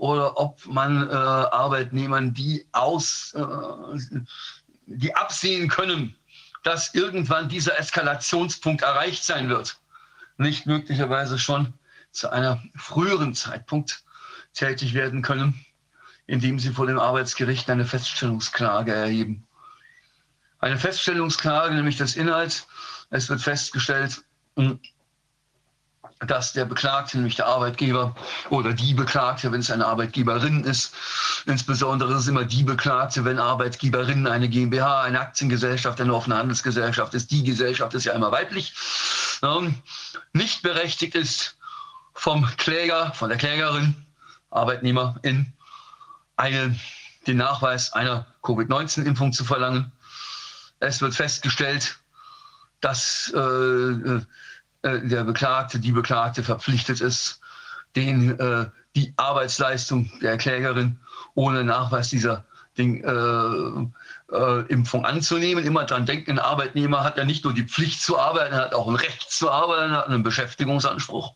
oder 0.00 0.38
ob 0.38 0.66
man 0.66 1.10
äh, 1.10 1.12
Arbeitnehmern, 1.12 2.32
die 2.32 2.66
aus, 2.72 3.34
äh, 3.34 4.20
die 4.86 5.14
absehen 5.14 5.68
können, 5.68 6.16
dass 6.62 6.94
irgendwann 6.94 7.50
dieser 7.50 7.78
Eskalationspunkt 7.78 8.80
erreicht 8.80 9.22
sein 9.24 9.50
wird, 9.50 9.78
nicht 10.38 10.64
möglicherweise 10.64 11.38
schon 11.38 11.74
zu 12.12 12.30
einer 12.30 12.62
früheren 12.76 13.34
Zeitpunkt 13.34 14.02
tätig 14.54 14.94
werden 14.94 15.20
können, 15.20 15.66
indem 16.26 16.58
sie 16.58 16.70
vor 16.70 16.86
dem 16.86 16.98
Arbeitsgericht 16.98 17.68
eine 17.68 17.84
Feststellungsklage 17.84 18.94
erheben. 18.94 19.46
Eine 20.60 20.78
Feststellungsklage, 20.78 21.74
nämlich 21.74 21.98
das 21.98 22.16
Inhalt, 22.16 22.66
es 23.10 23.28
wird 23.28 23.42
festgestellt, 23.42 24.24
dass 26.26 26.52
der 26.52 26.66
Beklagte, 26.66 27.16
nämlich 27.16 27.36
der 27.36 27.46
Arbeitgeber 27.46 28.14
oder 28.50 28.74
die 28.74 28.92
Beklagte, 28.92 29.50
wenn 29.52 29.60
es 29.60 29.70
eine 29.70 29.86
Arbeitgeberin 29.86 30.64
ist, 30.64 30.94
insbesondere 31.46 32.12
ist 32.12 32.20
es 32.20 32.28
immer 32.28 32.44
die 32.44 32.62
Beklagte, 32.62 33.24
wenn 33.24 33.38
Arbeitgeberin 33.38 34.26
eine 34.26 34.48
GmbH, 34.48 35.02
eine 35.02 35.20
Aktiengesellschaft, 35.20 36.00
eine 36.00 36.14
offene 36.14 36.36
Handelsgesellschaft 36.36 37.14
ist, 37.14 37.30
die 37.30 37.42
Gesellschaft 37.42 37.94
ist 37.94 38.04
ja 38.04 38.12
immer 38.12 38.30
weiblich, 38.30 38.74
nicht 40.34 40.62
berechtigt 40.62 41.14
ist 41.14 41.56
vom 42.12 42.44
Kläger, 42.58 43.12
von 43.14 43.30
der 43.30 43.38
Klägerin, 43.38 43.94
Arbeitnehmerin, 44.50 45.52
eine, 46.36 46.78
den 47.26 47.38
Nachweis 47.38 47.94
einer 47.94 48.26
Covid-19-Impfung 48.42 49.32
zu 49.32 49.44
verlangen. 49.44 49.90
Es 50.80 51.00
wird 51.00 51.14
festgestellt, 51.14 51.98
dass 52.80 53.32
äh, 53.34 54.20
äh, 54.82 55.00
der 55.00 55.24
Beklagte, 55.24 55.78
die 55.78 55.92
Beklagte 55.92 56.42
verpflichtet 56.42 57.00
ist, 57.00 57.40
den, 57.96 58.38
äh, 58.38 58.66
die 58.96 59.12
Arbeitsleistung 59.16 60.10
der 60.20 60.36
Klägerin 60.36 60.98
ohne 61.34 61.64
Nachweis 61.64 62.10
dieser 62.10 62.44
Ding, 62.78 63.02
äh, 63.04 64.34
äh, 64.34 64.60
Impfung 64.68 65.04
anzunehmen. 65.04 65.64
Immer 65.64 65.84
dran 65.84 66.06
denken, 66.06 66.32
ein 66.32 66.38
Arbeitnehmer 66.38 67.04
hat 67.04 67.16
ja 67.16 67.24
nicht 67.24 67.44
nur 67.44 67.52
die 67.52 67.64
Pflicht 67.64 68.00
zu 68.00 68.18
arbeiten, 68.18 68.54
er 68.54 68.62
hat 68.62 68.74
auch 68.74 68.88
ein 68.88 68.96
Recht 68.96 69.30
zu 69.30 69.50
arbeiten, 69.50 69.92
er 69.92 69.98
hat 69.98 70.08
einen 70.08 70.22
Beschäftigungsanspruch. 70.22 71.34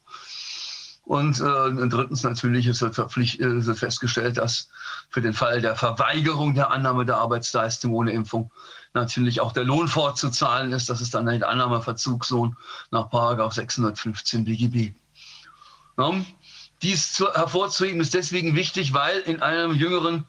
Und, 1.04 1.38
äh, 1.40 1.42
und 1.42 1.90
drittens 1.92 2.22
natürlich 2.22 2.66
ist 2.66 2.80
es 2.80 2.96
wird 2.96 3.78
festgestellt, 3.78 4.38
dass 4.38 4.68
für 5.10 5.20
den 5.20 5.34
Fall 5.34 5.60
der 5.60 5.76
Verweigerung 5.76 6.54
der 6.54 6.70
Annahme 6.70 7.04
der 7.04 7.18
Arbeitsleistung 7.18 7.92
ohne 7.92 8.12
Impfung 8.12 8.50
natürlich 8.94 9.40
auch 9.40 9.52
der 9.52 9.64
Lohn 9.64 9.88
fortzuzahlen 9.88 10.72
ist. 10.72 10.88
Das 10.88 11.00
ist 11.00 11.14
dann 11.14 11.28
ein 11.28 11.42
Annahmeverzugslohn 11.42 12.56
nach 12.90 13.10
615 13.52 14.44
BGB. 14.44 14.94
Ja, 15.98 16.12
dies 16.82 17.12
zu, 17.12 17.32
hervorzuheben 17.32 18.00
ist 18.00 18.14
deswegen 18.14 18.54
wichtig, 18.56 18.94
weil 18.94 19.18
in 19.20 19.42
einem 19.42 19.74
jüngeren 19.74 20.26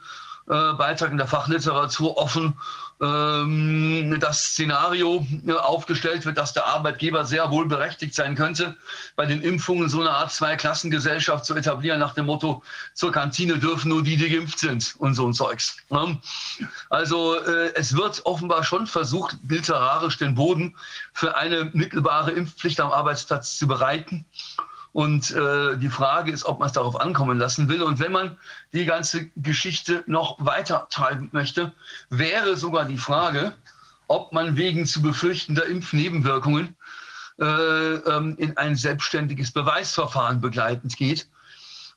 äh, 0.48 0.74
Beitrag 0.74 1.12
in 1.12 1.18
der 1.18 1.28
Fachliteratur 1.28 2.18
offen 2.18 2.60
ähm, 3.02 4.18
das 4.20 4.52
Szenario 4.52 5.26
äh, 5.46 5.52
aufgestellt 5.52 6.26
wird, 6.26 6.38
dass 6.38 6.54
der 6.54 6.66
Arbeitgeber 6.66 7.26
sehr 7.26 7.52
wohl 7.52 7.68
berechtigt 7.68 8.16
sein 8.16 8.36
könnte, 8.36 8.76
bei 9.16 9.26
den 9.26 9.42
Impfungen 9.42 9.90
so 9.90 10.00
eine 10.00 10.12
Art 10.12 10.32
Zweiklassengesellschaft 10.32 11.46
zu 11.46 11.56
etablieren, 11.56 12.00
nach 12.00 12.14
dem 12.14 12.28
Motto, 12.28 12.64
zur 12.94 13.12
Kantine 13.12 13.58
dürfen 13.58 13.90
nur 13.90 14.04
die, 14.04 14.16
die 14.16 14.30
geimpft 14.30 14.60
sind 14.60 14.96
und 15.00 15.14
so 15.16 15.28
ein 15.28 15.34
Zeugs. 15.34 15.78
Ne? 15.90 16.20
Also 16.90 17.36
äh, 17.36 17.74
es 17.76 17.96
wird 17.96 18.26
offenbar 18.26 18.64
schon 18.64 18.88
versucht, 18.88 19.38
literarisch 19.48 20.18
den 20.18 20.36
Boden 20.36 20.76
für 21.14 21.36
eine 21.36 21.70
mittelbare 21.74 22.32
Impfpflicht 22.32 22.80
am 22.80 22.92
Arbeitsplatz 22.92 23.58
zu 23.58 23.68
bereiten. 23.68 24.26
Und 24.96 25.32
äh, 25.32 25.76
die 25.76 25.90
Frage 25.90 26.32
ist, 26.32 26.46
ob 26.46 26.60
man 26.60 26.68
es 26.68 26.72
darauf 26.72 27.02
ankommen 27.02 27.38
lassen 27.38 27.68
will. 27.68 27.84
Und 27.84 28.00
wenn 28.00 28.14
man 28.14 28.38
die 28.72 28.86
ganze 28.86 29.30
Geschichte 29.36 30.06
noch 30.08 30.38
weiter 30.40 30.88
treiben 30.90 31.28
möchte, 31.34 31.74
wäre 32.10 32.56
sogar 32.56 32.86
die 32.86 32.98
Frage, 32.98 33.52
ob 34.08 34.32
man 34.32 34.56
wegen 34.56 34.86
zu 34.86 35.02
befürchtender 35.02 35.66
Impfnebenwirkungen 35.66 36.78
äh, 37.42 37.44
ähm, 37.44 38.38
in 38.38 38.56
ein 38.56 38.78
selbstständiges 38.78 39.52
Beweisverfahren 39.52 40.40
begleitend 40.40 40.96
geht 40.96 41.28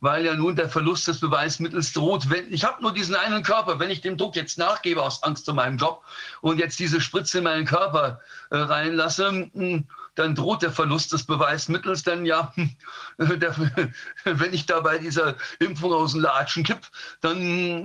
weil 0.01 0.25
ja 0.25 0.35
nun 0.35 0.55
der 0.55 0.69
Verlust 0.69 1.09
des 1.09 1.19
Beweismittels 1.19 1.93
droht. 1.93 2.31
Wenn, 2.31 2.53
ich 2.53 2.63
habe 2.63 2.81
nur 2.81 2.93
diesen 2.93 3.17
einen 3.17 3.43
Körper, 3.43 3.81
wenn 3.81 3.91
ich 3.91 4.01
dem 4.01 4.17
Druck 4.17 4.37
jetzt 4.37 4.57
nachgebe 4.57 5.03
aus 5.03 5.25
Angst 5.25 5.45
zu 5.45 5.53
meinem 5.55 5.77
Job 5.77 6.05
und 6.41 6.59
jetzt 6.59 6.79
diese 6.79 7.01
Spritze 7.01 7.39
in 7.39 7.45
meinen 7.45 7.65
Körper 7.65 8.21
äh, 8.51 8.59
reinlasse, 8.59 9.51
hm, 9.53 9.89
dann 10.19 10.35
droht 10.35 10.63
der 10.63 10.73
Verlust 10.73 11.13
des 11.13 11.25
Beweismittels, 11.25 12.03
denn 12.03 12.27
ja, 12.27 12.53
der, 13.19 13.55
wenn 14.25 14.53
ich 14.53 14.67
da 14.67 14.81
bei 14.81 14.99
dieser 14.99 15.37
Impfung 15.59 15.93
aus 15.93 16.13
dem 16.13 16.23
Latschen 16.23 16.65
kipp, 16.65 16.87
dann 17.21 17.39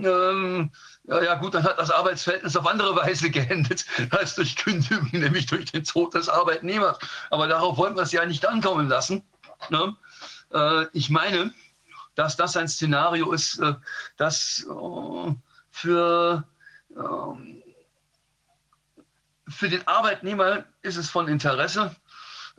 ähm, 0.04 0.72
ja, 1.06 1.22
ja, 1.22 1.36
gut, 1.36 1.54
dann 1.54 1.64
hat 1.64 1.78
das 1.78 1.92
Arbeitsverhältnis 1.92 2.56
auf 2.56 2.66
andere 2.66 2.96
Weise 2.96 3.30
geendet 3.32 3.86
als 4.12 4.36
durch 4.36 4.56
Kündigung, 4.56 5.10
nämlich 5.12 5.46
durch 5.48 5.72
den 5.72 5.84
Tod 5.84 6.14
des 6.14 6.30
Arbeitnehmers. 6.30 6.98
Aber 7.30 7.48
darauf 7.48 7.78
wollen 7.78 7.96
wir 7.96 8.04
es 8.04 8.12
ja 8.12 8.26
nicht 8.26 8.46
ankommen 8.46 8.88
lassen. 8.88 9.24
Ne? 9.70 9.96
Äh, 10.54 10.86
ich 10.94 11.10
meine, 11.10 11.54
dass 12.16 12.38
das 12.38 12.56
ein 12.56 12.68
Szenario 12.68 13.32
ist, 13.34 13.60
äh, 13.60 13.74
das 14.18 14.66
äh, 14.70 15.34
für, 15.72 16.44
ähm, 16.96 17.64
für 19.50 19.70
den 19.70 19.86
Arbeitnehmer 19.88 20.64
ist 20.84 20.98
es 20.98 21.10
von 21.10 21.28
Interesse. 21.28 21.94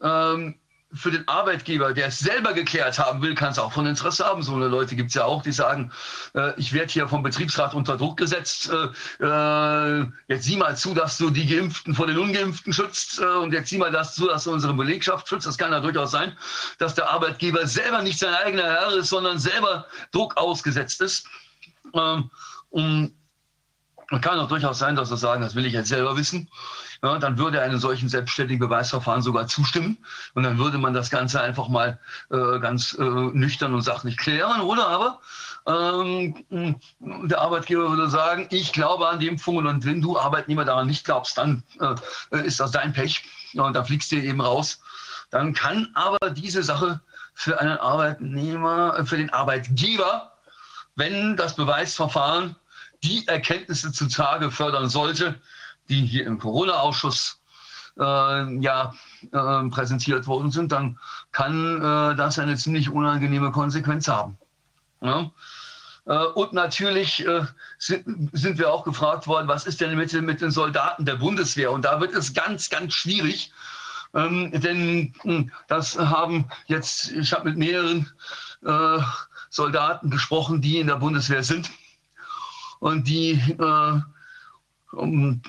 Ähm, 0.02 0.56
für 0.94 1.10
den 1.10 1.26
Arbeitgeber, 1.26 1.92
der 1.92 2.06
es 2.06 2.20
selber 2.20 2.52
geklärt 2.52 2.98
haben 2.98 3.20
will, 3.20 3.34
kann 3.34 3.50
es 3.50 3.58
auch 3.58 3.72
von 3.72 3.86
Interesse 3.86 4.24
haben. 4.24 4.42
So 4.42 4.54
eine 4.54 4.68
Leute 4.68 4.94
gibt 4.94 5.08
es 5.08 5.14
ja 5.14 5.24
auch, 5.24 5.42
die 5.42 5.52
sagen, 5.52 5.90
äh, 6.34 6.52
ich 6.56 6.72
werde 6.72 6.92
hier 6.92 7.08
vom 7.08 7.22
Betriebsrat 7.22 7.74
unter 7.74 7.96
Druck 7.96 8.16
gesetzt. 8.16 8.70
Äh, 8.70 9.24
äh, 9.24 10.06
jetzt 10.28 10.44
sieh 10.44 10.56
mal 10.56 10.76
zu, 10.76 10.94
dass 10.94 11.18
du 11.18 11.30
die 11.30 11.46
Geimpften 11.46 11.94
vor 11.94 12.06
den 12.06 12.18
Ungeimpften 12.18 12.72
schützt. 12.72 13.18
Äh, 13.18 13.24
und 13.24 13.52
jetzt 13.52 13.70
sieh 13.70 13.78
mal 13.78 13.90
das 13.90 14.14
zu, 14.14 14.26
dass 14.26 14.44
du 14.44 14.52
unsere 14.52 14.74
Belegschaft 14.74 15.28
schützt. 15.28 15.46
Das 15.46 15.58
kann 15.58 15.72
ja 15.72 15.80
durchaus 15.80 16.12
sein, 16.12 16.36
dass 16.78 16.94
der 16.94 17.10
Arbeitgeber 17.10 17.66
selber 17.66 18.02
nicht 18.02 18.18
sein 18.18 18.34
eigener 18.34 18.64
Herr 18.64 18.92
ist, 18.94 19.08
sondern 19.08 19.38
selber 19.38 19.86
Druck 20.12 20.36
ausgesetzt 20.36 21.00
ist. 21.00 21.26
Ähm, 21.92 22.30
und 22.70 23.14
kann 24.20 24.38
auch 24.38 24.48
durchaus 24.48 24.78
sein, 24.78 24.96
dass 24.96 25.10
er 25.10 25.16
sagen, 25.16 25.42
das 25.42 25.54
will 25.54 25.66
ich 25.66 25.72
jetzt 25.72 25.88
selber 25.88 26.16
wissen 26.16 26.48
ja, 27.04 27.18
dann 27.18 27.36
würde 27.36 27.60
einem 27.60 27.78
solchen 27.78 28.08
selbstständigen 28.08 28.66
Beweisverfahren 28.66 29.20
sogar 29.20 29.46
zustimmen. 29.46 29.98
Und 30.32 30.44
dann 30.44 30.56
würde 30.56 30.78
man 30.78 30.94
das 30.94 31.10
Ganze 31.10 31.38
einfach 31.38 31.68
mal 31.68 31.98
äh, 32.30 32.58
ganz 32.60 32.94
äh, 32.94 33.02
nüchtern 33.02 33.74
und 33.74 33.82
sachlich 33.82 34.16
klären. 34.16 34.62
Oder 34.62 34.88
aber 34.88 35.20
ähm, 35.66 36.80
der 37.00 37.40
Arbeitgeber 37.40 37.90
würde 37.90 38.08
sagen, 38.08 38.46
ich 38.50 38.72
glaube 38.72 39.06
an 39.06 39.18
die 39.18 39.28
Impfungen 39.28 39.66
und 39.66 39.84
wenn 39.84 40.00
du 40.00 40.18
Arbeitnehmer 40.18 40.64
daran 40.64 40.86
nicht 40.86 41.04
glaubst, 41.04 41.36
dann 41.36 41.62
äh, 41.78 42.40
ist 42.40 42.60
das 42.60 42.70
dein 42.70 42.94
Pech 42.94 43.22
und 43.54 43.74
da 43.74 43.84
fliegst 43.84 44.10
du 44.10 44.16
eben 44.16 44.40
raus. 44.40 44.80
Dann 45.30 45.52
kann 45.52 45.90
aber 45.94 46.30
diese 46.30 46.62
Sache 46.62 47.00
für 47.34 47.60
einen 47.60 47.76
Arbeitnehmer, 47.76 48.98
äh, 48.98 49.04
für 49.04 49.18
den 49.18 49.30
Arbeitgeber, 49.30 50.32
wenn 50.96 51.36
das 51.36 51.54
Beweisverfahren 51.54 52.56
die 53.02 53.28
Erkenntnisse 53.28 53.92
zutage 53.92 54.50
fördern 54.50 54.88
sollte, 54.88 55.34
die 55.88 56.06
hier 56.06 56.26
im 56.26 56.38
Corona-Ausschuss 56.38 57.40
äh, 57.98 58.60
ja, 58.60 58.94
äh, 59.32 59.68
präsentiert 59.68 60.26
worden 60.26 60.50
sind, 60.50 60.72
dann 60.72 60.98
kann 61.32 61.76
äh, 61.76 62.16
das 62.16 62.38
eine 62.38 62.56
ziemlich 62.56 62.90
unangenehme 62.90 63.52
Konsequenz 63.52 64.08
haben. 64.08 64.38
Ja? 65.00 65.30
Äh, 66.06 66.24
und 66.34 66.52
natürlich 66.52 67.26
äh, 67.26 67.42
sind, 67.78 68.30
sind, 68.32 68.58
wir 68.58 68.72
auch 68.72 68.84
gefragt 68.84 69.26
worden, 69.26 69.48
was 69.48 69.66
ist 69.66 69.80
denn 69.80 69.96
mit, 69.96 70.12
mit, 70.12 70.40
den 70.40 70.50
Soldaten 70.50 71.04
der 71.04 71.16
Bundeswehr? 71.16 71.70
Und 71.70 71.84
da 71.84 72.00
wird 72.00 72.14
es 72.14 72.34
ganz, 72.34 72.68
ganz 72.68 72.94
schwierig. 72.94 73.52
Ähm, 74.14 74.50
denn 74.52 75.14
hm, 75.22 75.52
das 75.68 75.98
haben 75.98 76.48
jetzt, 76.66 77.10
ich 77.12 77.32
habe 77.32 77.48
mit 77.48 77.58
mehreren 77.58 78.10
äh, 78.64 79.02
Soldaten 79.50 80.10
gesprochen, 80.10 80.60
die 80.60 80.78
in 80.78 80.86
der 80.86 80.96
Bundeswehr 80.96 81.42
sind 81.42 81.70
und 82.80 83.08
die 83.08 83.40
um, 84.92 85.40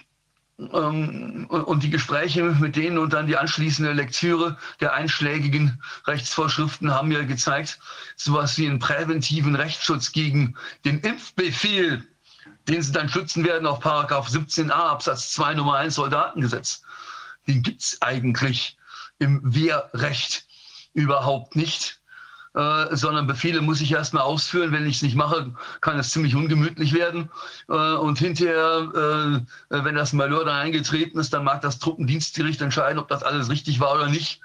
und 0.57 1.83
die 1.83 1.89
Gespräche 1.89 2.43
mit 2.43 2.75
denen 2.75 2.97
und 2.97 3.11
dann 3.11 3.27
die 3.27 3.37
anschließende 3.37 3.91
Lektüre 3.91 4.57
der 4.79 4.93
einschlägigen 4.93 5.81
Rechtsvorschriften 6.07 6.93
haben 6.93 7.09
mir 7.09 7.25
gezeigt, 7.25 7.79
sowas 8.15 8.57
wie 8.57 8.67
einen 8.67 8.79
präventiven 8.79 9.55
Rechtsschutz 9.55 10.13
gegen 10.13 10.55
den 10.85 10.99
Impfbefehl, 10.99 12.07
den 12.69 12.81
sie 12.81 12.93
dann 12.93 13.09
schützen 13.09 13.43
werden 13.43 13.67
auf 13.67 13.81
Paragraph 13.81 14.29
17a 14.29 14.71
Absatz 14.71 15.31
2 15.33 15.55
Nummer 15.55 15.75
1 15.75 15.95
Soldatengesetz. 15.95 16.83
Den 17.47 17.61
gibt 17.61 17.83
es 17.83 18.01
eigentlich 18.01 18.77
im 19.19 19.41
Wehrrecht 19.43 20.47
überhaupt 20.93 21.55
nicht. 21.55 21.99
Äh, 22.55 22.95
sondern 22.95 23.27
Befehle 23.27 23.61
muss 23.61 23.81
ich 23.81 23.91
erstmal 23.91 24.23
ausführen. 24.23 24.71
Wenn 24.71 24.85
ich 24.85 24.97
es 24.97 25.01
nicht 25.01 25.15
mache, 25.15 25.51
kann 25.81 25.99
es 25.99 26.11
ziemlich 26.11 26.35
ungemütlich 26.35 26.93
werden. 26.93 27.29
Äh, 27.67 27.73
und 27.73 28.17
hinterher, 28.17 29.43
äh, 29.69 29.83
wenn 29.83 29.95
das 29.95 30.13
Malheur 30.13 30.45
dann 30.45 30.55
eingetreten 30.55 31.19
ist, 31.19 31.33
dann 31.33 31.43
mag 31.43 31.61
das 31.61 31.79
Truppendienstgericht 31.79 32.61
entscheiden, 32.61 32.99
ob 32.99 33.09
das 33.09 33.23
alles 33.23 33.49
richtig 33.49 33.81
war 33.81 33.93
oder 33.95 34.07
nicht. 34.07 34.39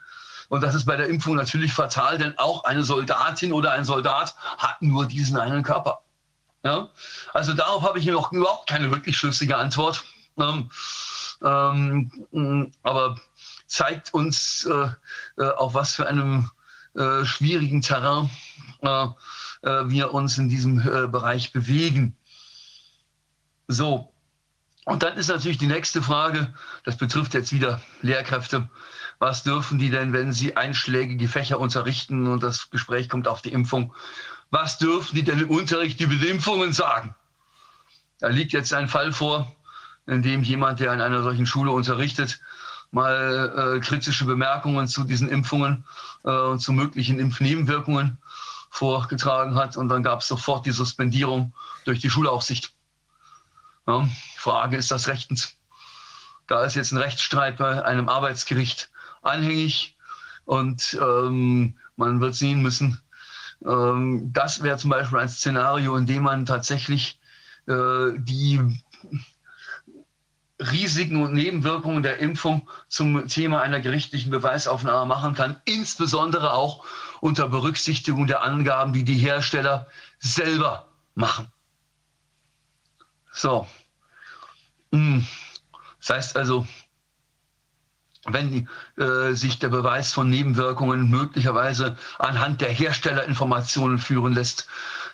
Und 0.48 0.62
das 0.62 0.74
ist 0.74 0.86
bei 0.86 0.96
der 0.96 1.06
Impfung 1.06 1.36
natürlich 1.36 1.72
fatal, 1.72 2.18
denn 2.18 2.36
auch 2.36 2.64
eine 2.64 2.82
Soldatin 2.82 3.52
oder 3.52 3.70
ein 3.70 3.84
Soldat 3.84 4.34
hat 4.58 4.82
nur 4.82 5.06
diesen 5.06 5.38
einen 5.38 5.62
Körper. 5.62 6.00
Ja? 6.64 6.88
Also 7.32 7.54
darauf 7.54 7.84
habe 7.84 8.00
ich 8.00 8.06
noch 8.06 8.32
überhaupt 8.32 8.68
keine 8.68 8.90
wirklich 8.90 9.16
schlüssige 9.16 9.56
Antwort. 9.56 10.02
Ähm, 10.36 10.68
ähm, 11.42 12.72
aber 12.82 13.16
zeigt 13.66 14.12
uns, 14.12 14.66
äh, 14.66 14.88
äh, 15.40 15.50
auf 15.50 15.74
was 15.74 15.94
für 15.94 16.08
einem 16.08 16.50
äh, 16.94 17.24
schwierigen 17.24 17.82
Terrain 17.82 18.30
äh, 18.82 19.06
äh, 19.62 19.88
wir 19.88 20.14
uns 20.14 20.38
in 20.38 20.48
diesem 20.48 20.80
äh, 20.80 21.06
Bereich 21.06 21.52
bewegen. 21.52 22.16
So, 23.68 24.12
und 24.84 25.02
dann 25.02 25.16
ist 25.16 25.28
natürlich 25.28 25.58
die 25.58 25.66
nächste 25.66 26.02
Frage, 26.02 26.52
das 26.84 26.96
betrifft 26.96 27.34
jetzt 27.34 27.52
wieder 27.52 27.80
Lehrkräfte. 28.02 28.68
Was 29.18 29.42
dürfen 29.42 29.78
die 29.78 29.90
denn, 29.90 30.12
wenn 30.12 30.32
sie 30.32 30.56
einschlägige 30.56 31.28
Fächer 31.28 31.60
unterrichten 31.60 32.26
und 32.26 32.42
das 32.42 32.70
Gespräch 32.70 33.08
kommt 33.08 33.28
auf 33.28 33.42
die 33.42 33.52
Impfung? 33.52 33.94
Was 34.50 34.78
dürfen 34.78 35.14
die 35.14 35.22
denn 35.22 35.38
im 35.38 35.50
Unterricht 35.50 36.00
über 36.00 36.14
die 36.14 36.28
Impfungen 36.28 36.72
sagen? 36.72 37.14
Da 38.18 38.28
liegt 38.28 38.52
jetzt 38.52 38.72
ein 38.72 38.88
Fall 38.88 39.12
vor, 39.12 39.54
in 40.06 40.22
dem 40.22 40.42
jemand, 40.42 40.80
der 40.80 40.90
an 40.90 41.00
einer 41.00 41.22
solchen 41.22 41.46
Schule 41.46 41.70
unterrichtet, 41.70 42.40
mal 42.90 43.76
äh, 43.76 43.80
kritische 43.80 44.24
Bemerkungen 44.24 44.88
zu 44.88 45.04
diesen 45.04 45.28
Impfungen 45.28 45.84
äh, 46.24 46.30
und 46.30 46.60
zu 46.60 46.72
möglichen 46.72 47.18
Impfnebenwirkungen 47.18 48.18
vorgetragen 48.70 49.54
hat. 49.54 49.76
Und 49.76 49.88
dann 49.88 50.02
gab 50.02 50.20
es 50.20 50.28
sofort 50.28 50.66
die 50.66 50.72
Suspendierung 50.72 51.52
durch 51.84 52.00
die 52.00 52.10
Schulaufsicht. 52.10 52.72
Ja, 53.86 54.08
Frage, 54.36 54.76
ist 54.76 54.90
das 54.90 55.08
rechtens? 55.08 55.56
Da 56.46 56.64
ist 56.64 56.74
jetzt 56.74 56.92
ein 56.92 56.98
Rechtsstreit 56.98 57.58
bei 57.58 57.84
einem 57.84 58.08
Arbeitsgericht 58.08 58.90
anhängig 59.22 59.96
und 60.44 60.98
ähm, 61.00 61.76
man 61.96 62.20
wird 62.20 62.34
sehen 62.34 62.62
müssen, 62.62 63.00
ähm, 63.64 64.32
das 64.32 64.62
wäre 64.62 64.78
zum 64.78 64.90
Beispiel 64.90 65.18
ein 65.18 65.28
Szenario, 65.28 65.96
in 65.96 66.06
dem 66.06 66.22
man 66.22 66.46
tatsächlich 66.46 67.20
äh, 67.66 68.12
die 68.16 68.82
Risiken 70.60 71.22
und 71.22 71.32
Nebenwirkungen 71.32 72.02
der 72.02 72.18
Impfung 72.18 72.68
zum 72.88 73.26
Thema 73.28 73.62
einer 73.62 73.80
gerichtlichen 73.80 74.30
Beweisaufnahme 74.30 75.06
machen 75.06 75.34
kann, 75.34 75.60
insbesondere 75.64 76.52
auch 76.52 76.84
unter 77.20 77.48
Berücksichtigung 77.48 78.26
der 78.26 78.42
Angaben, 78.42 78.92
die 78.92 79.04
die 79.04 79.16
Hersteller 79.16 79.86
selber 80.18 80.88
machen. 81.14 81.48
So. 83.32 83.66
Hm. 84.92 85.26
Das 86.00 86.10
heißt 86.10 86.36
also, 86.36 86.66
wenn 88.26 88.68
äh, 88.96 89.32
sich 89.32 89.58
der 89.58 89.68
Beweis 89.68 90.12
von 90.12 90.28
Nebenwirkungen 90.28 91.08
möglicherweise 91.08 91.96
anhand 92.18 92.60
der 92.60 92.70
Herstellerinformationen 92.70 93.98
führen 93.98 94.34
lässt, 94.34 94.68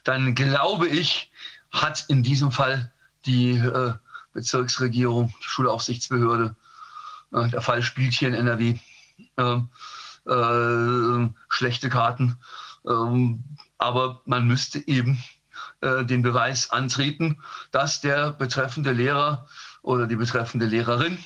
dann 0.05 0.34
glaube 0.34 0.88
ich, 0.88 1.30
hat 1.70 2.05
in 2.09 2.22
diesem 2.22 2.51
Fall 2.51 2.92
die 3.26 3.53
äh, 3.53 3.94
Bezirksregierung, 4.37 5.34
Schulaufsichtsbehörde. 5.41 6.55
Äh, 7.32 7.49
der 7.49 7.62
Fall 7.62 7.82
spielt 7.82 8.12
hier 8.12 8.28
in 8.28 8.34
NRW. 8.34 8.78
Äh, 9.37 9.61
äh, 10.30 11.28
schlechte 11.49 11.89
Karten. 11.89 12.39
Ähm, 12.87 13.43
aber 13.78 14.20
man 14.26 14.47
müsste 14.47 14.87
eben 14.87 15.22
äh, 15.80 16.05
den 16.05 16.22
Beweis 16.22 16.70
antreten, 16.70 17.43
dass 17.70 18.01
der 18.01 18.32
betreffende 18.32 18.93
Lehrer 18.93 19.49
oder 19.82 20.07
die 20.07 20.16
betreffende 20.16 20.66
Lehrerin 20.66 21.18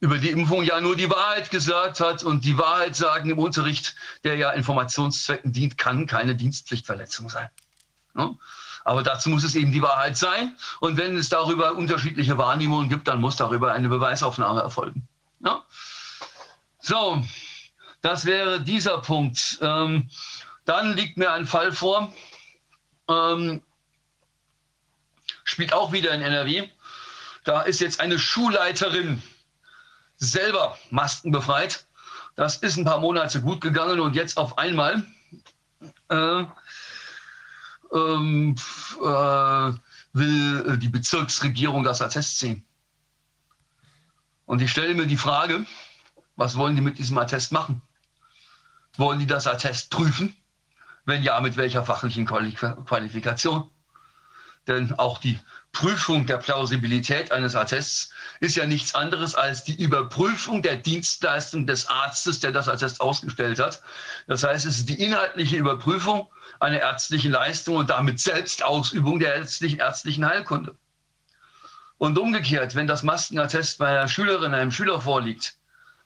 über 0.00 0.18
die 0.18 0.30
Impfung 0.30 0.62
ja 0.62 0.80
nur 0.80 0.96
die 0.96 1.10
Wahrheit 1.10 1.50
gesagt 1.50 1.98
hat 1.98 2.22
und 2.22 2.44
die 2.44 2.58
Wahrheit 2.58 2.94
sagen 2.94 3.30
im 3.30 3.38
Unterricht, 3.38 3.96
der 4.22 4.36
ja 4.36 4.50
Informationszwecken 4.50 5.52
dient, 5.52 5.78
kann 5.78 6.06
keine 6.06 6.36
Dienstpflichtverletzung 6.36 7.28
sein. 7.28 7.48
Ja? 8.16 8.34
Aber 8.84 9.02
dazu 9.02 9.30
muss 9.30 9.44
es 9.44 9.54
eben 9.54 9.72
die 9.72 9.82
Wahrheit 9.82 10.16
sein. 10.16 10.56
Und 10.80 10.96
wenn 10.96 11.16
es 11.16 11.28
darüber 11.28 11.74
unterschiedliche 11.74 12.38
Wahrnehmungen 12.38 12.88
gibt, 12.88 13.08
dann 13.08 13.20
muss 13.20 13.36
darüber 13.36 13.72
eine 13.72 13.88
Beweisaufnahme 13.88 14.60
erfolgen. 14.60 15.06
Ja? 15.40 15.62
So, 16.80 17.22
Das 18.04 18.26
wäre 18.26 18.60
dieser 18.60 18.98
Punkt. 18.98 19.58
Ähm, 19.62 20.10
dann 20.66 20.94
liegt 20.94 21.16
mir 21.16 21.32
ein 21.32 21.46
Fall 21.46 21.72
vor, 21.72 22.12
ähm, 23.08 23.62
spielt 25.44 25.72
auch 25.72 25.90
wieder 25.90 26.12
in 26.12 26.20
NRW. 26.20 26.68
Da 27.44 27.62
ist 27.62 27.80
jetzt 27.80 28.00
eine 28.00 28.18
Schulleiterin 28.18 29.22
selber 30.18 30.78
maskenbefreit. 30.90 31.86
Das 32.36 32.58
ist 32.58 32.76
ein 32.76 32.84
paar 32.84 33.00
Monate 33.00 33.40
gut 33.40 33.62
gegangen 33.62 34.00
und 34.00 34.14
jetzt 34.14 34.36
auf 34.36 34.58
einmal 34.58 35.02
äh, 36.10 36.44
ähm, 37.94 38.56
äh, 39.00 39.72
will 40.12 40.78
die 40.78 40.88
Bezirksregierung 40.88 41.84
das 41.84 42.02
Attest 42.02 42.38
ziehen. 42.38 42.64
Und 44.46 44.60
ich 44.60 44.70
stelle 44.70 44.94
mir 44.94 45.06
die 45.06 45.16
Frage, 45.16 45.64
was 46.36 46.56
wollen 46.56 46.76
die 46.76 46.82
mit 46.82 46.98
diesem 46.98 47.16
Attest 47.18 47.52
machen? 47.52 47.80
Wollen 48.96 49.18
die 49.18 49.26
das 49.26 49.46
Attest 49.46 49.90
prüfen? 49.90 50.36
Wenn 51.06 51.22
ja, 51.22 51.40
mit 51.40 51.56
welcher 51.56 51.84
fachlichen 51.84 52.26
Qualifikation? 52.26 53.70
Denn 54.66 54.92
auch 54.94 55.18
die 55.18 55.38
Prüfung 55.74 56.24
der 56.24 56.38
Plausibilität 56.38 57.30
eines 57.32 57.54
Attests 57.54 58.08
ist 58.40 58.56
ja 58.56 58.64
nichts 58.64 58.94
anderes 58.94 59.34
als 59.34 59.64
die 59.64 59.74
Überprüfung 59.74 60.62
der 60.62 60.76
Dienstleistung 60.76 61.66
des 61.66 61.86
Arztes, 61.88 62.40
der 62.40 62.52
das 62.52 62.68
Attest 62.68 63.02
ausgestellt 63.02 63.58
hat. 63.58 63.82
Das 64.26 64.42
heißt, 64.42 64.64
es 64.64 64.78
ist 64.78 64.88
die 64.88 65.02
inhaltliche 65.02 65.56
Überprüfung 65.56 66.28
einer 66.60 66.80
ärztlichen 66.80 67.32
Leistung 67.32 67.76
und 67.76 67.90
damit 67.90 68.20
Selbstausübung 68.20 69.18
der 69.18 69.34
ärztlichen, 69.34 69.80
ärztlichen 69.80 70.24
Heilkunde. 70.24 70.74
Und 71.98 72.18
umgekehrt, 72.18 72.74
wenn 72.74 72.86
das 72.86 73.02
Maskenattest 73.02 73.78
bei 73.78 73.88
einer 73.88 74.08
Schülerin, 74.08 74.54
einem 74.54 74.70
Schüler 74.70 75.00
vorliegt, 75.00 75.56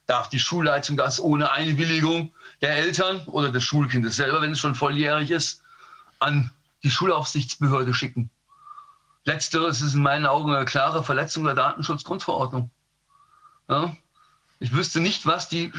darf 0.07 0.29
die 0.29 0.41
Schulleitung 0.41 0.97
das 0.97 1.21
ohne 1.21 1.53
Einwilligung 1.53 2.33
der 2.63 2.77
Eltern 2.77 3.21
oder 3.27 3.53
des 3.53 3.63
Schulkindes 3.63 4.17
selber, 4.17 4.41
wenn 4.41 4.53
es 4.53 4.59
schon 4.59 4.75
volljährig 4.75 5.31
ist, 5.31 5.63
an 6.19 6.51
die 6.83 6.91
Schulaufsichtsbehörde 6.91 7.95
schicken. 7.95 8.31
Letzteres 9.29 9.83
ist 9.83 9.93
in 9.95 10.03
meinen 10.03 10.25
Augen 10.25 10.55
eine 10.55 10.65
klare 10.65 11.05
Verletzung 11.05 11.45
der 11.45 11.55
Datenschutzgrundverordnung. 11.55 12.71
Ja? 13.69 13.95
Ich 14.59 14.75
wüsste 14.75 15.01
nicht, 15.01 15.27
was 15.27 15.51
die 15.51 15.71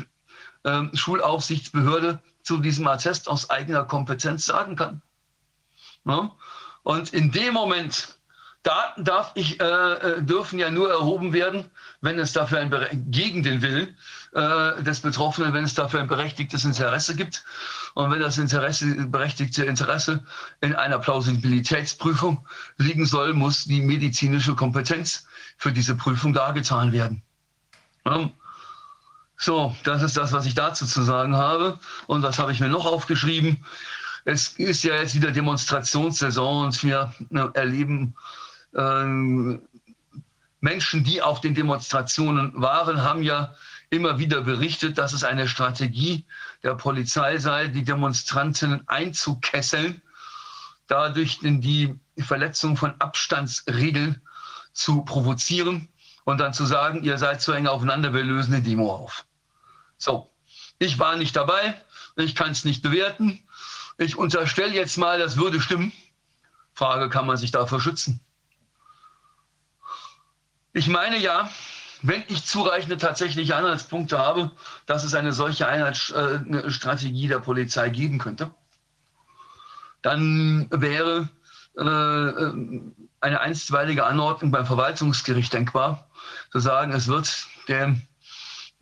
äh, 0.63 0.83
Schulaufsichtsbehörde 0.93 2.21
zu 2.43 2.57
diesem 2.59 2.87
Attest 2.87 3.27
aus 3.27 3.49
eigener 3.49 3.85
Kompetenz 3.85 4.45
sagen 4.45 4.75
kann. 4.75 5.01
Ja? 6.05 6.31
Und 6.83 7.11
in 7.11 7.31
dem 7.31 7.55
Moment, 7.55 8.19
Daten 8.61 9.03
darf 9.03 9.31
ich, 9.33 9.59
äh, 9.59 9.63
äh 9.63 10.21
dürfen 10.21 10.59
ja 10.59 10.69
nur 10.69 10.91
erhoben 10.91 11.33
werden, 11.33 11.65
wenn 12.01 12.19
es 12.19 12.33
dafür 12.33 12.59
ein 12.59 13.11
gegen 13.11 13.41
den 13.41 13.63
Willen 13.63 13.97
äh, 14.33 14.83
des 14.83 14.99
Betroffenen, 14.99 15.53
wenn 15.53 15.63
es 15.63 15.73
dafür 15.73 16.01
ein 16.01 16.07
berechtigtes 16.07 16.65
Interesse 16.65 17.15
gibt. 17.15 17.43
Und 17.95 18.11
wenn 18.11 18.19
das 18.19 18.37
Interesse, 18.37 18.85
berechtigte 19.07 19.65
Interesse 19.65 20.23
in 20.61 20.75
einer 20.75 20.99
Plausibilitätsprüfung 20.99 22.45
liegen 22.77 23.05
soll, 23.05 23.33
muss 23.33 23.65
die 23.65 23.81
medizinische 23.81 24.55
Kompetenz 24.55 25.25
für 25.57 25.71
diese 25.71 25.95
Prüfung 25.95 26.33
dargetan 26.33 26.91
werden. 26.91 27.23
So, 29.37 29.75
das 29.83 30.03
ist 30.03 30.17
das, 30.17 30.31
was 30.33 30.45
ich 30.45 30.53
dazu 30.53 30.85
zu 30.85 31.01
sagen 31.01 31.35
habe. 31.35 31.79
Und 32.07 32.23
was 32.23 32.39
habe 32.39 32.51
ich 32.51 32.59
mir 32.59 32.69
noch 32.69 32.85
aufgeschrieben? 32.85 33.65
Es 34.25 34.49
ist 34.49 34.83
ja 34.83 34.95
jetzt 34.95 35.15
wieder 35.15 35.31
Demonstrationssaison 35.31 36.65
und 36.65 36.83
wir 36.83 37.13
ne, 37.29 37.49
erleben 37.53 38.15
ähm, 38.75 39.61
Menschen, 40.61 41.03
die 41.03 41.21
auf 41.21 41.41
den 41.41 41.55
Demonstrationen 41.55 42.51
waren, 42.55 43.01
haben 43.01 43.23
ja 43.23 43.55
immer 43.89 44.19
wieder 44.19 44.41
berichtet, 44.41 44.97
dass 44.97 45.13
es 45.13 45.23
eine 45.23 45.47
Strategie 45.47 46.25
der 46.63 46.75
Polizei 46.75 47.37
sei, 47.37 47.67
die 47.67 47.83
Demonstranten 47.83 48.87
einzukesseln, 48.87 50.01
dadurch 50.87 51.39
die 51.41 51.95
Verletzung 52.17 52.77
von 52.77 52.93
Abstandsregeln 52.99 54.21
zu 54.73 55.03
provozieren 55.03 55.89
und 56.23 56.39
dann 56.39 56.53
zu 56.53 56.65
sagen, 56.65 57.03
ihr 57.03 57.17
seid 57.17 57.41
zu 57.41 57.51
eng 57.51 57.67
aufeinander, 57.67 58.13
wir 58.13 58.23
lösen 58.23 58.53
eine 58.53 58.63
Demo 58.63 58.93
auf. 58.93 59.25
So, 59.97 60.31
ich 60.77 60.99
war 60.99 61.15
nicht 61.17 61.35
dabei, 61.35 61.81
ich 62.15 62.35
kann 62.35 62.51
es 62.51 62.65
nicht 62.65 62.83
bewerten. 62.83 63.43
Ich 63.97 64.15
unterstelle 64.15 64.73
jetzt 64.73 64.97
mal, 64.97 65.19
das 65.19 65.37
würde 65.37 65.59
stimmen. 65.59 65.91
Frage, 66.73 67.09
kann 67.09 67.25
man 67.25 67.37
sich 67.37 67.51
davor 67.51 67.81
schützen? 67.81 68.21
Ich 70.71 70.87
meine 70.87 71.17
ja, 71.17 71.49
wenn 72.01 72.23
ich 72.27 72.45
zureichende 72.45 72.97
tatsächliche 72.97 73.55
Anhaltspunkte 73.55 74.17
habe, 74.17 74.51
dass 74.85 75.03
es 75.03 75.13
eine 75.13 75.33
solche 75.33 75.67
Einheitsstrategie 75.67 77.27
der 77.27 77.39
Polizei 77.39 77.89
geben 77.89 78.19
könnte, 78.19 78.51
dann 80.01 80.67
wäre 80.71 81.29
äh, 81.75 82.51
eine 83.21 83.41
einstweilige 83.41 84.05
Anordnung 84.05 84.51
beim 84.51 84.65
Verwaltungsgericht 84.65 85.53
denkbar, 85.53 86.09
zu 86.51 86.59
sagen, 86.59 86.93
es 86.93 87.07
wird 87.07 87.47
dem 87.67 88.01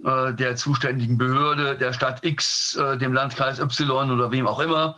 äh, 0.03 0.33
der 0.33 0.55
zuständigen 0.55 1.17
Behörde 1.17 1.75
der 1.77 1.91
Stadt 1.91 2.23
X, 2.23 2.75
äh, 2.75 2.97
dem 2.97 3.13
Landkreis 3.13 3.59
Y 3.59 4.11
oder 4.11 4.31
wem 4.31 4.47
auch 4.47 4.59
immer 4.59 4.97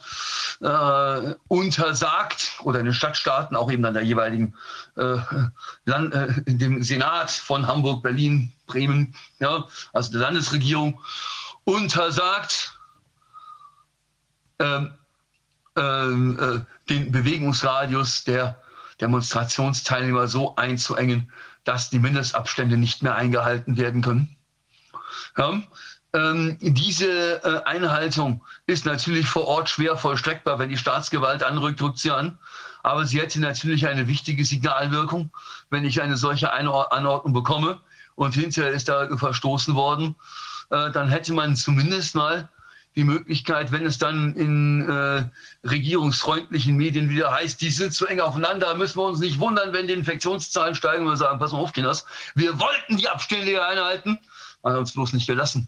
äh, 0.61 1.35
untersagt 1.47 2.59
oder 2.63 2.79
in 2.79 2.85
den 2.85 2.93
Stadtstaaten, 2.93 3.55
auch 3.55 3.71
eben 3.71 3.83
dann 3.83 3.93
der 3.93 4.03
jeweiligen 4.03 4.55
äh, 4.97 5.17
Land, 5.85 6.13
äh, 6.13 6.43
dem 6.45 6.83
Senat 6.83 7.31
von 7.31 7.65
Hamburg, 7.65 8.03
Berlin, 8.03 8.51
Bremen, 8.67 9.15
ja, 9.39 9.65
also 9.93 10.11
der 10.11 10.21
Landesregierung, 10.21 10.99
untersagt, 11.63 12.77
ähm, 14.59 14.93
ähm, 15.77 16.37
äh, 16.39 16.59
den 16.89 17.11
Bewegungsradius 17.11 18.25
der 18.25 18.61
Demonstrationsteilnehmer 18.99 20.27
so 20.27 20.55
einzuengen, 20.57 21.31
dass 21.63 21.89
die 21.89 21.99
Mindestabstände 21.99 22.75
nicht 22.75 23.01
mehr 23.01 23.15
eingehalten 23.15 23.77
werden 23.77 24.01
können. 24.01 24.35
Ja? 25.37 25.61
Ähm, 26.13 26.57
diese 26.59 27.43
äh, 27.43 27.63
Einhaltung 27.65 28.43
ist 28.65 28.85
natürlich 28.85 29.27
vor 29.27 29.47
Ort 29.47 29.69
schwer 29.69 29.95
vollstreckbar. 29.95 30.57
Wenn 30.57 30.69
die 30.69 30.77
Staatsgewalt 30.77 31.43
anrückt, 31.43 31.81
rückt 31.81 31.99
sie 31.99 32.11
an. 32.11 32.39
Aber 32.81 33.05
sie 33.05 33.19
hätte 33.19 33.39
natürlich 33.39 33.87
eine 33.87 34.07
wichtige 34.07 34.43
Signalwirkung, 34.45 35.31
wenn 35.69 35.85
ich 35.85 36.01
eine 36.01 36.17
solche 36.17 36.51
Anordnung 36.51 37.33
bekomme 37.33 37.79
und 38.15 38.33
hinterher 38.33 38.71
ist 38.71 38.89
da 38.89 39.15
verstoßen 39.15 39.75
worden, 39.75 40.15
äh, 40.71 40.89
dann 40.91 41.09
hätte 41.09 41.33
man 41.33 41.55
zumindest 41.55 42.15
mal 42.15 42.49
die 42.95 43.03
Möglichkeit, 43.03 43.71
wenn 43.71 43.85
es 43.85 43.97
dann 43.97 44.33
in 44.35 44.89
äh, 44.89 45.23
regierungsfreundlichen 45.67 46.75
Medien 46.75 47.09
wieder 47.09 47.31
heißt, 47.31 47.61
die 47.61 47.69
sind 47.69 47.93
zu 47.93 48.07
eng 48.07 48.19
aufeinander, 48.19 48.73
müssen 48.75 48.97
wir 48.97 49.05
uns 49.05 49.19
nicht 49.19 49.39
wundern, 49.39 49.73
wenn 49.73 49.87
die 49.87 49.93
Infektionszahlen 49.93 50.75
steigen 50.75 51.05
und 51.05 51.11
wir 51.11 51.17
sagen, 51.17 51.39
pass 51.39 51.51
mal 51.51 51.59
auf, 51.59 51.71
Kinders, 51.71 52.05
wir 52.35 52.59
wollten 52.59 52.97
die 52.97 53.07
Abstände 53.07 53.63
einhalten, 53.63 54.19
hat 54.63 54.77
uns 54.77 54.93
bloß 54.93 55.13
nicht 55.13 55.27
gelassen. 55.27 55.67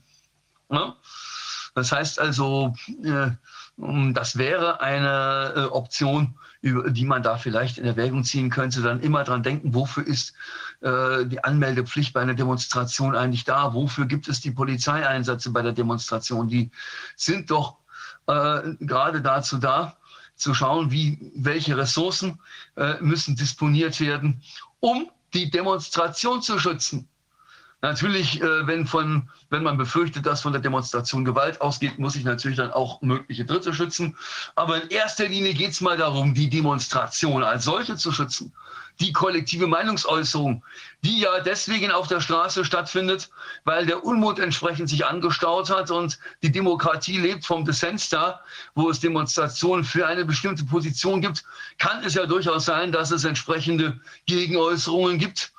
Ne? 0.70 0.94
Das 1.76 1.92
heißt 1.92 2.20
also, 2.20 2.74
äh, 3.04 3.32
das 4.14 4.38
wäre 4.38 4.82
eine 4.82 5.54
äh, 5.56 5.60
Option, 5.66 6.36
die 6.62 7.06
man 7.06 7.24
da 7.24 7.38
vielleicht 7.38 7.80
in 7.80 7.86
Erwägung 7.86 8.24
ziehen 8.24 8.52
könnte. 8.52 8.82
Dann 8.82 9.00
immer 9.00 9.24
dran 9.24 9.42
denken, 9.42 9.74
wofür 9.74 10.06
ist 10.06 10.34
äh, 10.82 11.26
die 11.26 11.44
Anmeldepflicht 11.44 12.14
bei 12.14 12.22
einer 12.22 12.36
Demonstration 12.36 13.16
eigentlich 13.16 13.46
da? 13.46 13.74
Wofür 13.74 14.06
gibt 14.06 14.28
es 14.28 14.42
die 14.42 14.52
Polizeieinsätze 14.52 15.52
bei 15.52 15.64
der 15.64 15.72
Demonstration? 15.72 16.48
Die 16.48 16.72
sind 17.16 17.52
doch 17.52 17.78
gerade 18.28 19.22
dazu 19.22 19.58
da, 19.58 19.98
zu 20.36 20.54
schauen, 20.54 20.92
wie, 20.92 21.34
welche 21.36 21.76
Ressourcen 21.76 22.40
müssen 23.02 23.36
disponiert 23.36 24.00
werden, 24.00 24.42
um 24.80 25.12
die 25.34 25.50
Demonstration 25.50 26.42
zu 26.42 26.58
schützen. 26.58 27.10
Natürlich, 27.82 28.40
äh, 28.40 28.68
wenn, 28.68 28.86
von, 28.86 29.28
wenn 29.50 29.64
man 29.64 29.76
befürchtet, 29.76 30.28
dass 30.28 30.42
von 30.42 30.54
der 30.54 30.62
Demonstration 30.62 31.26
Gewalt 31.26 31.60
ausgeht, 31.62 31.98
muss 31.98 32.16
ich 32.16 32.24
natürlich 32.24 32.58
dann 32.58 32.72
auch 32.72 33.02
mögliche 33.02 33.44
Dritte 33.44 33.74
schützen. 33.74 34.16
Aber 34.56 34.84
in 34.84 34.90
erster 34.90 35.28
Linie 35.28 35.56
geht 35.56 35.72
es 35.72 35.82
mal 35.82 35.98
darum, 35.98 36.36
die 36.36 36.50
Demonstration 36.50 37.44
als 37.44 37.66
solche 37.66 37.96
zu 37.96 38.12
schützen. 38.12 38.54
Die 39.00 39.14
kollektive 39.14 39.66
Meinungsäußerung, 39.66 40.64
die 41.04 41.22
ja 41.22 41.40
deswegen 41.40 41.92
auf 41.92 42.08
der 42.08 42.22
Straße 42.22 42.64
stattfindet, 42.66 43.32
weil 43.64 43.88
der 43.88 44.06
Unmut 44.06 44.38
entsprechend 44.38 44.90
sich 44.90 45.04
angestaut 45.04 45.72
hat 45.72 45.90
und 45.90 46.20
die 46.44 46.52
Demokratie 46.52 47.18
lebt 47.18 47.46
vom 47.46 47.66
Dissens 47.66 48.10
da, 48.10 48.42
wo 48.76 48.92
es 48.92 49.00
Demonstrationen 49.00 49.84
für 49.84 50.06
eine 50.06 50.24
bestimmte 50.24 50.66
Position 50.66 51.22
gibt, 51.22 51.44
kann 51.80 52.04
es 52.04 52.14
ja 52.14 52.28
durchaus 52.28 52.66
sein, 52.66 52.92
dass 52.92 53.10
es 53.10 53.24
entsprechende 53.24 54.00
Gegenäußerungen 54.28 55.18
gibt 55.18 55.52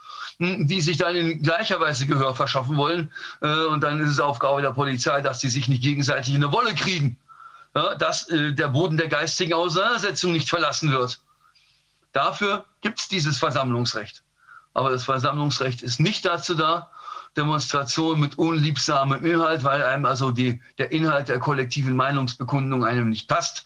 die 0.42 0.80
sich 0.80 0.96
dann 0.98 1.14
in 1.14 1.42
gleicher 1.42 1.80
Weise 1.80 2.06
Gehör 2.06 2.34
verschaffen 2.34 2.76
wollen. 2.76 3.10
Äh, 3.40 3.64
und 3.66 3.82
dann 3.82 4.00
ist 4.00 4.10
es 4.10 4.20
Aufgabe 4.20 4.62
der 4.62 4.72
Polizei, 4.72 5.20
dass 5.20 5.40
sie 5.40 5.48
sich 5.48 5.68
nicht 5.68 5.82
gegenseitig 5.82 6.34
in 6.34 6.42
eine 6.42 6.52
Wolle 6.52 6.74
kriegen, 6.74 7.16
dass 7.98 8.28
äh, 8.28 8.52
der 8.52 8.68
Boden 8.68 8.96
der 8.96 9.08
geistigen 9.08 9.54
Auseinandersetzung 9.54 10.32
nicht 10.32 10.48
verlassen 10.48 10.92
wird. 10.92 11.20
Dafür 12.12 12.64
gibt 12.82 13.00
es 13.00 13.08
dieses 13.08 13.38
Versammlungsrecht. 13.38 14.22
Aber 14.74 14.90
das 14.90 15.04
Versammlungsrecht 15.04 15.82
ist 15.82 16.00
nicht 16.00 16.24
dazu 16.24 16.54
da, 16.54 16.90
Demonstrationen 17.36 18.20
mit 18.20 18.36
unliebsamem 18.38 19.24
Inhalt, 19.24 19.64
weil 19.64 19.82
einem 19.82 20.04
also 20.04 20.30
die, 20.30 20.60
der 20.76 20.92
Inhalt 20.92 21.28
der 21.28 21.38
kollektiven 21.38 21.96
Meinungsbekundung 21.96 22.84
einem 22.84 23.08
nicht 23.08 23.26
passt, 23.26 23.64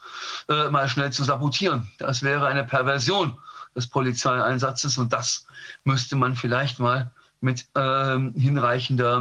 äh, 0.48 0.68
mal 0.70 0.88
schnell 0.88 1.10
zu 1.12 1.24
sabotieren. 1.24 1.90
Das 1.98 2.22
wäre 2.22 2.46
eine 2.46 2.62
Perversion 2.62 3.36
des 3.76 3.86
Polizeieinsatzes 3.86 4.98
und 4.98 5.12
das 5.12 5.46
müsste 5.84 6.16
man 6.16 6.34
vielleicht 6.34 6.80
mal 6.80 7.12
mit 7.40 7.66
ähm, 7.76 8.32
hinreichender 8.34 9.18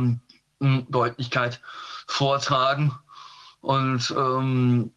ähm, 0.62 0.88
Deutlichkeit 0.90 1.62
vortragen. 2.08 2.94
Und 3.62 4.14
ähm, 4.18 4.92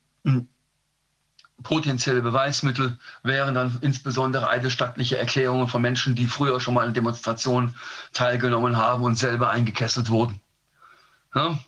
potenzielle 1.62 2.22
Beweismittel 2.22 2.98
wären 3.22 3.54
dann 3.54 3.78
insbesondere 3.80 4.48
eidesstattliche 4.48 5.18
Erklärungen 5.18 5.68
von 5.68 5.82
Menschen, 5.82 6.14
die 6.14 6.26
früher 6.26 6.60
schon 6.60 6.74
mal 6.74 6.86
an 6.86 6.94
Demonstrationen 6.94 7.74
teilgenommen 8.12 8.76
haben 8.76 9.02
und 9.02 9.16
selber 9.16 9.50
eingekesselt 9.50 10.10
wurden. 10.10 10.40
Ja? 11.34 11.58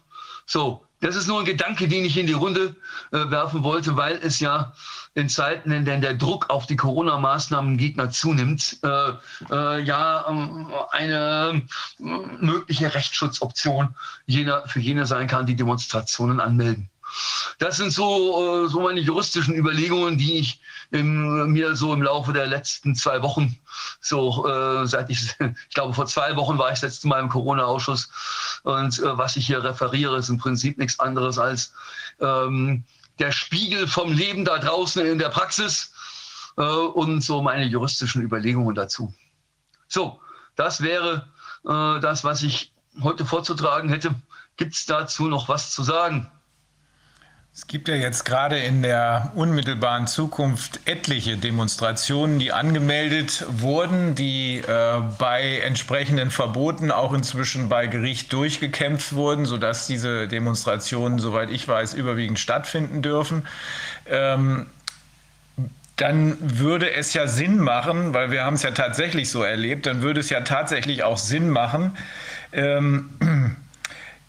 So, 0.47 0.87
das 1.01 1.17
ist 1.17 1.27
nur 1.27 1.41
ein 1.41 1.47
Gedanke, 1.47 1.89
den 1.89 2.05
ich 2.05 2.17
in 2.17 2.27
die 2.27 2.35
Runde 2.35 2.77
äh, 3.13 3.31
werfen 3.31 3.63
wollte, 3.63 3.97
weil 3.97 4.17
es 4.23 4.39
ja 4.41 4.75
in 5.15 5.29
Zeiten, 5.29 5.73
in 5.73 5.85
denen 5.85 6.03
der 6.03 6.15
Druck 6.15 6.51
auf 6.51 6.67
die 6.67 6.77
Corona-Maßnahmen 6.77 7.77
Gegner 7.77 8.11
zunimmt, 8.11 8.79
äh, 8.83 9.13
äh, 9.51 9.81
ja 9.83 10.27
ähm, 10.29 10.73
eine 10.93 11.63
mögliche 11.99 12.95
Rechtsschutzoption 12.95 13.95
jener, 14.27 14.67
für 14.69 14.81
jene 14.81 15.07
sein 15.07 15.27
kann, 15.27 15.47
die 15.47 15.57
Demonstrationen 15.57 16.39
anmelden. 16.39 16.91
Das 17.59 17.77
sind 17.77 17.91
so, 17.91 18.65
äh, 18.65 18.69
so 18.69 18.81
meine 18.81 19.01
juristischen 19.01 19.55
Überlegungen, 19.55 20.17
die 20.17 20.39
ich 20.39 20.61
im, 20.93 21.53
mir 21.53 21.75
so 21.75 21.93
im 21.93 22.03
Laufe 22.03 22.33
der 22.33 22.47
letzten 22.47 22.95
zwei 22.95 23.21
Wochen, 23.23 23.59
so 24.01 24.47
äh, 24.47 24.87
seit 24.87 25.11
ich, 25.11 25.35
ich 25.69 25.75
glaube 25.75 25.95
vor 25.95 26.07
zwei 26.07 26.37
Wochen 26.37 26.57
war 26.57 26.73
ich 26.73 26.81
letztes 26.81 27.05
Mal 27.05 27.21
im 27.21 27.29
Corona-Ausschuss 27.29 28.11
und 28.63 28.99
äh, 29.01 29.19
was 29.19 29.37
ich 29.37 29.47
hier 29.47 29.63
referiere, 29.63 30.19
ist 30.19 30.29
im 30.29 30.39
Prinzip 30.39 30.79
nichts 30.79 31.01
anderes 31.01 31.39
als 31.39 31.73
ähm, 32.21 32.85
der 33.21 33.33
Spiegel 33.33 33.87
vom 33.87 34.13
Leben 34.13 34.45
da 34.45 34.59
draußen 34.59 35.05
in 35.05 35.19
der 35.19 35.29
Praxis 35.29 35.93
äh, 36.57 36.63
und 36.63 37.21
so 37.21 37.43
meine 37.43 37.65
juristischen 37.67 38.23
Überlegungen 38.23 38.75
dazu. 38.75 39.15
So, 39.89 40.21
das 40.57 40.81
wäre 40.81 41.29
äh, 41.65 42.01
das, 42.01 42.25
was 42.25 42.43
ich 42.43 42.73
heute 43.03 43.25
vorzutragen 43.25 43.89
hätte. 43.89 44.15
Gibt 44.57 44.75
es 44.75 44.87
dazu 44.87 45.29
noch 45.29 45.49
was 45.49 45.71
zu 45.73 45.83
sagen? 45.83 46.31
Es 47.61 47.67
gibt 47.67 47.89
ja 47.89 47.95
jetzt 47.95 48.25
gerade 48.25 48.59
in 48.59 48.81
der 48.81 49.33
unmittelbaren 49.35 50.07
Zukunft 50.07 50.81
etliche 50.87 51.37
Demonstrationen, 51.37 52.39
die 52.39 52.53
angemeldet 52.53 53.45
wurden, 53.51 54.15
die 54.15 54.61
äh, 54.67 55.03
bei 55.19 55.59
entsprechenden 55.59 56.31
Verboten 56.31 56.91
auch 56.91 57.13
inzwischen 57.13 57.69
bei 57.69 57.87
Gericht 57.87 58.33
durchgekämpft 58.33 59.13
wurden, 59.13 59.45
sodass 59.45 59.87
diese 59.87 60.27
Demonstrationen, 60.27 61.19
soweit 61.19 61.51
ich 61.51 61.69
weiß, 61.69 61.93
überwiegend 61.93 62.39
stattfinden 62.39 63.03
dürfen. 63.03 63.47
Ähm, 64.07 64.67
dann 65.97 66.39
würde 66.41 66.91
es 66.91 67.13
ja 67.13 67.27
Sinn 67.27 67.59
machen, 67.59 68.15
weil 68.15 68.31
wir 68.31 68.43
haben 68.43 68.55
es 68.55 68.63
ja 68.63 68.71
tatsächlich 68.71 69.29
so 69.29 69.43
erlebt, 69.43 69.85
dann 69.85 70.01
würde 70.01 70.21
es 70.21 70.31
ja 70.31 70.41
tatsächlich 70.41 71.03
auch 71.03 71.19
Sinn 71.19 71.51
machen, 71.51 71.99
ähm, 72.53 73.59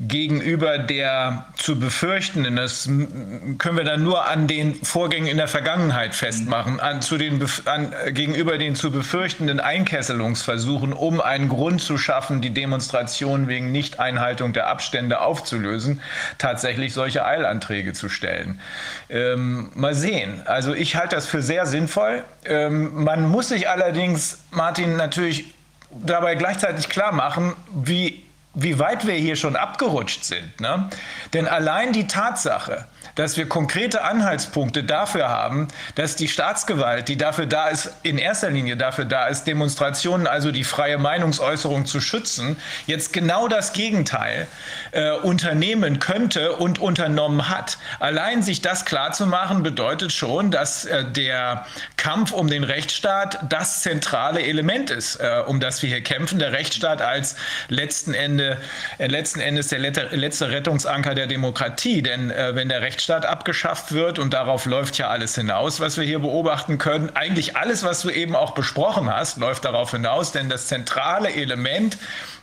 gegenüber 0.08 0.80
der 0.80 1.46
zu 1.56 1.80
befürchtenden, 1.80 2.56
das 2.56 2.86
können 2.86 3.78
wir 3.78 3.84
dann 3.84 4.04
nur 4.04 4.28
an 4.28 4.48
den 4.48 4.74
Vorgängen 4.84 5.28
in 5.28 5.38
der 5.38 5.48
Vergangenheit 5.48 6.16
festmachen, 6.16 6.80
an, 6.80 7.02
zu 7.02 7.20
den, 7.20 7.46
an, 7.66 7.94
gegenüber 8.10 8.58
den 8.58 8.76
zu 8.76 8.90
befürchtenden 8.90 9.60
Einkesselungsversuchen, 9.60 10.94
um 10.94 11.22
einen 11.22 11.50
Grund 11.50 11.82
zu 11.82 12.00
schaffen, 12.00 12.42
die 12.42 12.50
Demonstration 12.50 13.48
wegen 13.48 13.72
Nichteinhaltung 13.72 14.54
der 14.54 14.68
Abstände 14.68 15.22
aufzulösen, 15.22 16.02
tatsächlich 16.40 16.94
solche 16.94 17.24
Eilanträge 17.24 17.94
zu 17.94 18.10
stellen. 18.10 18.60
Ähm, 19.08 19.70
mal 19.76 19.94
sehen. 19.94 20.42
Also 20.46 20.74
ich 20.74 20.96
halte 20.96 21.16
das 21.16 21.28
für 21.28 21.44
sehr 21.44 21.68
sinnvoll. 21.68 22.24
Ähm, 22.46 23.04
man 23.04 23.30
muss 23.30 23.50
sich 23.50 23.70
allerdings, 23.70 24.40
Martin, 24.50 24.96
natürlich 24.96 25.54
dabei 25.92 26.34
gleichzeitig 26.36 26.90
klar 26.90 27.12
machen, 27.12 27.54
wie 27.72 28.24
wie 28.54 28.80
weit 28.80 29.08
wir 29.08 29.14
hier 29.14 29.36
schon 29.36 29.56
abgerutscht 29.56 30.24
sind. 30.24 30.60
Ne? 30.60 30.90
Denn 31.34 31.48
allein 31.48 31.94
die 31.94 32.08
Tatsache, 32.08 32.88
dass 33.16 33.38
wir 33.38 33.48
konkrete 33.48 34.04
Anhaltspunkte 34.04 34.84
dafür 34.84 35.30
haben, 35.30 35.68
dass 35.96 36.16
die 36.16 36.28
Staatsgewalt, 36.28 37.08
die 37.08 37.18
dafür 37.18 37.46
da 37.46 37.68
ist, 37.68 37.92
in 38.04 38.18
erster 38.18 38.50
Linie 38.50 38.78
dafür 38.78 39.06
da 39.06 39.28
ist, 39.28 39.46
Demonstrationen, 39.46 40.28
also 40.28 40.52
die 40.52 40.64
freie 40.64 40.98
Meinungsäußerung 40.98 41.86
zu 41.86 42.02
schützen, 42.02 42.58
jetzt 42.88 43.14
genau 43.14 43.48
das 43.48 43.74
Gegenteil 43.74 44.48
äh, 44.92 45.12
unternehmen 45.12 46.00
könnte 46.00 46.56
und 46.56 46.80
unternommen 46.80 47.50
hat. 47.50 47.78
Allein 48.00 48.44
sich 48.44 48.62
das 48.62 48.86
klarzumachen, 48.86 49.64
bedeutet 49.64 50.12
schon, 50.12 50.52
dass 50.52 50.86
äh, 50.86 51.06
der 51.06 51.66
Kampf 51.98 52.32
um 52.32 52.48
den 52.48 52.64
Rechtsstaat 52.64 53.40
das 53.50 53.82
zentrale 53.82 54.42
Element 54.42 54.90
ist, 54.90 55.18
äh, 55.18 55.44
um 55.46 55.60
das 55.60 55.82
wir 55.82 55.90
hier 55.90 56.02
kämpfen. 56.02 56.40
Der 56.40 56.52
Rechtsstaat 56.52 57.02
als 57.02 57.36
letzten, 57.70 58.14
Ende, 58.14 58.58
äh, 58.98 59.08
letzten 59.08 59.40
Endes 59.40 59.68
der 59.68 59.80
letzte 59.80 60.50
Rettungsanker 60.50 61.16
der 61.16 61.28
Demokratie. 61.28 62.02
Denn 62.02 62.32
äh, 62.32 62.56
wenn 62.56 62.70
der 62.70 62.82
Rechtsstaat 62.82 63.01
Rechtsstaat 63.02 63.26
abgeschafft 63.26 63.94
wird. 63.94 64.20
Und 64.20 64.34
darauf 64.34 64.66
läuft 64.66 64.98
ja 65.00 65.10
alles 65.10 65.34
hinaus, 65.34 65.80
was 65.80 65.98
wir 65.98 66.04
hier 66.04 66.20
beobachten 66.20 66.78
können. 66.78 67.10
Eigentlich 67.16 67.58
alles, 67.58 67.84
was 67.84 68.02
du 68.02 68.12
eben 68.12 68.36
auch 68.36 68.52
besprochen 68.52 69.12
hast, 69.12 69.38
läuft 69.38 69.66
darauf 69.66 69.92
hinaus. 69.92 70.32
Denn 70.32 70.50
das 70.50 70.68
zentrale 70.68 71.34
Element 71.34 71.98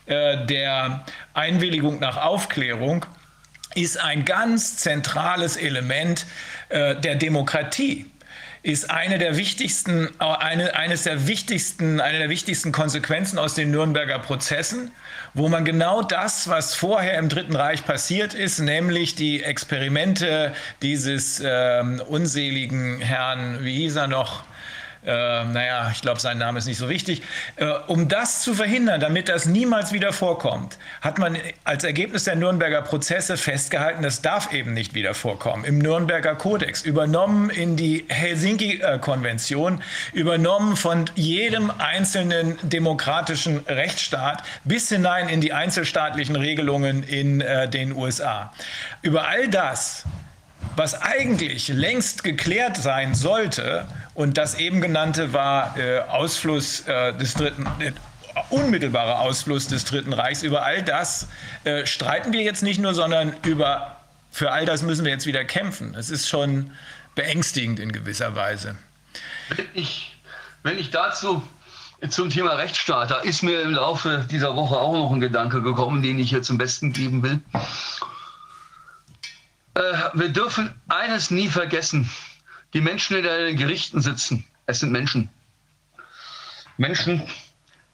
äh, 0.06 0.44
der 0.46 1.04
Einwilligung 1.32 2.00
nach 2.00 2.16
Aufklärung 2.16 3.06
ist 3.76 4.00
ein 4.00 4.24
ganz 4.24 4.78
zentrales 4.78 5.56
Element 5.56 6.26
äh, 6.70 6.96
der 6.96 7.14
Demokratie 7.14 8.10
ist 8.62 8.90
eine 8.90 9.18
der 9.18 9.36
wichtigsten, 9.36 10.08
eine, 10.20 10.74
eines 10.74 11.04
der 11.04 11.26
wichtigsten, 11.26 12.00
eine 12.00 12.18
der 12.18 12.28
wichtigsten 12.28 12.72
Konsequenzen 12.72 13.38
aus 13.38 13.54
den 13.54 13.70
Nürnberger 13.70 14.18
Prozessen 14.18 14.92
wo 15.34 15.48
man 15.48 15.64
genau 15.64 16.02
das, 16.02 16.48
was 16.48 16.74
vorher 16.74 17.18
im 17.18 17.28
Dritten 17.28 17.56
Reich 17.56 17.84
passiert 17.84 18.34
ist, 18.34 18.58
nämlich 18.58 19.14
die 19.14 19.42
Experimente 19.42 20.52
dieses 20.82 21.42
ähm, 21.44 22.02
unseligen 22.06 23.00
Herrn, 23.00 23.58
wie 23.62 23.76
hieß 23.76 23.96
er 23.96 24.08
noch, 24.08 24.44
äh, 25.08 25.44
naja, 25.44 25.90
ich 25.90 26.02
glaube, 26.02 26.20
sein 26.20 26.36
Name 26.36 26.58
ist 26.58 26.66
nicht 26.66 26.76
so 26.76 26.90
wichtig. 26.90 27.22
Äh, 27.56 27.66
um 27.86 28.08
das 28.08 28.42
zu 28.42 28.52
verhindern, 28.52 29.00
damit 29.00 29.30
das 29.30 29.46
niemals 29.46 29.92
wieder 29.92 30.12
vorkommt, 30.12 30.78
hat 31.00 31.18
man 31.18 31.38
als 31.64 31.82
Ergebnis 31.84 32.24
der 32.24 32.36
Nürnberger 32.36 32.82
Prozesse 32.82 33.38
festgehalten, 33.38 34.02
das 34.02 34.20
darf 34.20 34.52
eben 34.52 34.74
nicht 34.74 34.92
wieder 34.92 35.14
vorkommen. 35.14 35.64
Im 35.64 35.78
Nürnberger 35.78 36.34
Kodex, 36.34 36.82
übernommen 36.82 37.48
in 37.48 37.76
die 37.76 38.04
Helsinki-Konvention, 38.08 39.82
übernommen 40.12 40.76
von 40.76 41.06
jedem 41.14 41.72
einzelnen 41.78 42.58
demokratischen 42.62 43.60
Rechtsstaat 43.66 44.42
bis 44.64 44.90
hinein 44.90 45.30
in 45.30 45.40
die 45.40 45.54
einzelstaatlichen 45.54 46.36
Regelungen 46.36 47.02
in 47.02 47.40
äh, 47.40 47.66
den 47.66 47.96
USA. 47.96 48.52
Über 49.00 49.26
all 49.26 49.48
das 49.48 50.04
was 50.76 51.00
eigentlich 51.00 51.68
längst 51.68 52.22
geklärt 52.22 52.76
sein 52.76 53.14
sollte, 53.14 53.86
und 54.18 54.36
das 54.36 54.56
eben 54.56 54.80
genannte 54.80 55.32
war 55.32 55.78
äh, 55.78 56.00
Ausfluss 56.00 56.80
äh, 56.88 57.14
des 57.14 57.34
dritten, 57.34 57.64
äh, 57.78 57.92
unmittelbarer 58.50 59.20
Ausfluss 59.20 59.68
des 59.68 59.84
Dritten 59.84 60.12
Reichs. 60.12 60.42
Über 60.42 60.64
all 60.64 60.82
das 60.82 61.28
äh, 61.62 61.86
streiten 61.86 62.32
wir 62.32 62.42
jetzt 62.42 62.64
nicht 62.64 62.80
nur, 62.80 62.94
sondern 62.94 63.36
über, 63.44 63.96
für 64.32 64.50
all 64.50 64.66
das 64.66 64.82
müssen 64.82 65.04
wir 65.04 65.12
jetzt 65.12 65.26
wieder 65.26 65.44
kämpfen. 65.44 65.94
Es 65.94 66.10
ist 66.10 66.28
schon 66.28 66.72
beängstigend 67.14 67.78
in 67.78 67.92
gewisser 67.92 68.34
Weise. 68.34 68.76
Wenn 69.50 69.66
ich, 69.74 70.18
wenn 70.64 70.78
ich 70.78 70.90
dazu 70.90 71.40
zum 72.08 72.28
Thema 72.28 72.54
Rechtsstaat, 72.54 73.12
da 73.12 73.18
ist 73.18 73.44
mir 73.44 73.60
im 73.60 73.70
Laufe 73.70 74.26
dieser 74.28 74.56
Woche 74.56 74.78
auch 74.78 74.94
noch 74.94 75.12
ein 75.12 75.20
Gedanke 75.20 75.62
gekommen, 75.62 76.02
den 76.02 76.18
ich 76.18 76.30
hier 76.30 76.42
zum 76.42 76.58
Besten 76.58 76.92
geben 76.92 77.22
will. 77.22 77.40
Äh, 79.74 79.80
wir 80.14 80.30
dürfen 80.30 80.74
eines 80.88 81.30
nie 81.30 81.46
vergessen. 81.46 82.10
Die 82.74 82.80
Menschen, 82.80 83.22
die 83.22 83.28
in 83.28 83.46
den 83.46 83.56
Gerichten 83.56 84.00
sitzen, 84.00 84.46
es 84.66 84.80
sind 84.80 84.92
Menschen. 84.92 85.30
Menschen, 86.76 87.22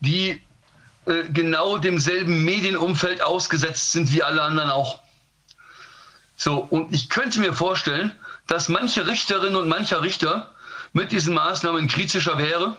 die 0.01 0.43
äh, 1.07 1.25
genau 1.33 1.79
demselben 1.79 2.45
Medienumfeld 2.45 3.23
ausgesetzt 3.23 3.93
sind 3.93 4.13
wie 4.13 4.23
alle 4.23 4.43
anderen 4.43 4.71
auch. 4.71 5.01
So, 6.37 6.59
und 6.59 6.93
ich 6.93 7.09
könnte 7.09 7.41
mir 7.41 7.53
vorstellen, 7.53 8.13
dass 8.47 8.69
manche 8.69 9.07
Richterinnen 9.07 9.57
und 9.57 9.69
mancher 9.69 10.03
Richter 10.03 10.53
mit 10.93 11.13
diesen 11.13 11.35
Maßnahmen 11.35 11.89
kritischer 11.89 12.39
wäre, 12.39 12.77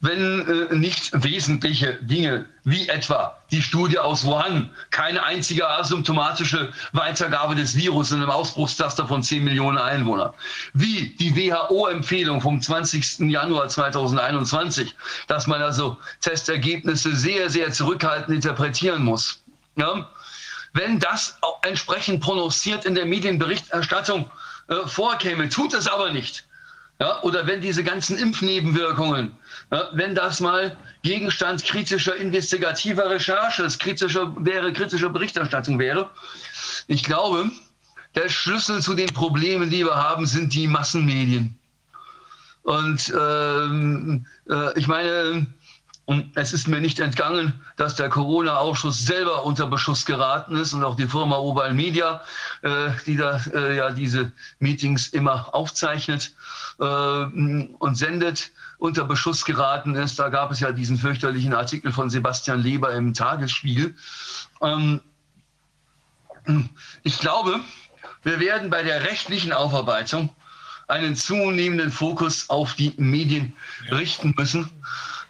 wenn 0.00 0.68
äh, 0.70 0.74
nicht 0.74 1.10
wesentliche 1.24 1.94
Dinge 1.94 2.46
wie 2.64 2.88
etwa 2.88 3.36
die 3.50 3.62
Studie 3.62 3.98
aus 3.98 4.24
Wuhan, 4.24 4.70
keine 4.90 5.22
einzige 5.24 5.68
asymptomatische 5.68 6.72
Weitergabe 6.92 7.56
des 7.56 7.74
Virus 7.74 8.12
in 8.12 8.18
einem 8.18 8.30
Ausbruchstaster 8.30 9.08
von 9.08 9.22
10 9.22 9.42
Millionen 9.42 9.78
Einwohnern, 9.78 10.32
wie 10.74 11.16
die 11.18 11.34
WHO-Empfehlung 11.34 12.40
vom 12.40 12.60
20. 12.60 13.30
Januar 13.30 13.68
2021, 13.68 14.94
dass 15.26 15.46
man 15.46 15.62
also 15.62 15.96
Testergebnisse 16.20 17.16
sehr, 17.16 17.50
sehr 17.50 17.72
zurückhaltend 17.72 18.36
interpretieren 18.36 19.02
muss. 19.02 19.42
Ja? 19.76 20.08
Wenn 20.74 21.00
das 21.00 21.36
auch 21.40 21.60
entsprechend 21.62 22.20
prononciert 22.20 22.84
in 22.84 22.94
der 22.94 23.06
Medienberichterstattung 23.06 24.30
äh, 24.68 24.86
vorkäme, 24.86 25.48
tut 25.48 25.74
es 25.74 25.88
aber 25.88 26.12
nicht. 26.12 26.44
Ja, 27.00 27.22
oder 27.22 27.46
wenn 27.46 27.60
diese 27.60 27.84
ganzen 27.84 28.18
Impfnebenwirkungen, 28.18 29.36
wenn 29.92 30.14
das 30.14 30.40
mal 30.40 30.76
Gegenstand 31.02 31.64
kritischer 31.64 32.16
investigativer 32.16 33.10
Recherche, 33.10 33.66
kritischer, 33.78 34.34
wäre, 34.38 34.72
kritischer 34.72 35.10
Berichterstattung 35.10 35.78
wäre. 35.78 36.10
Ich 36.86 37.04
glaube, 37.04 37.50
der 38.14 38.28
Schlüssel 38.28 38.80
zu 38.80 38.94
den 38.94 39.08
Problemen, 39.08 39.70
die 39.70 39.84
wir 39.84 39.94
haben, 39.94 40.26
sind 40.26 40.54
die 40.54 40.66
Massenmedien. 40.66 41.58
Und 42.62 43.12
ähm, 43.18 44.26
äh, 44.50 44.78
ich 44.78 44.86
meine, 44.88 45.46
und 46.08 46.34
es 46.36 46.54
ist 46.54 46.66
mir 46.66 46.80
nicht 46.80 47.00
entgangen, 47.00 47.52
dass 47.76 47.94
der 47.94 48.08
Corona-Ausschuss 48.08 48.98
selber 49.04 49.44
unter 49.44 49.66
Beschuss 49.66 50.06
geraten 50.06 50.56
ist 50.56 50.72
und 50.72 50.82
auch 50.82 50.96
die 50.96 51.06
Firma 51.06 51.36
Oval 51.36 51.74
Media, 51.74 52.22
äh, 52.62 52.90
die 53.06 53.16
da 53.16 53.38
äh, 53.54 53.76
ja 53.76 53.90
diese 53.90 54.32
Meetings 54.58 55.08
immer 55.08 55.54
aufzeichnet 55.54 56.34
äh, 56.80 56.84
und 56.84 57.94
sendet, 57.94 58.50
unter 58.78 59.04
Beschuss 59.04 59.44
geraten 59.44 59.94
ist. 59.94 60.18
Da 60.18 60.28
gab 60.28 60.50
es 60.50 60.60
ja 60.60 60.72
diesen 60.72 60.96
fürchterlichen 60.96 61.52
Artikel 61.52 61.92
von 61.92 62.10
Sebastian 62.10 62.62
Leber 62.62 62.94
im 62.94 63.12
Tagesspiegel. 63.12 63.94
Ähm, 64.62 65.00
ich 67.02 67.18
glaube, 67.18 67.60
wir 68.22 68.40
werden 68.40 68.70
bei 68.70 68.82
der 68.82 69.02
rechtlichen 69.02 69.52
Aufarbeitung 69.52 70.30
einen 70.86 71.14
zunehmenden 71.14 71.92
Fokus 71.92 72.48
auf 72.48 72.74
die 72.74 72.94
Medien 72.96 73.54
richten 73.90 74.34
müssen. 74.36 74.70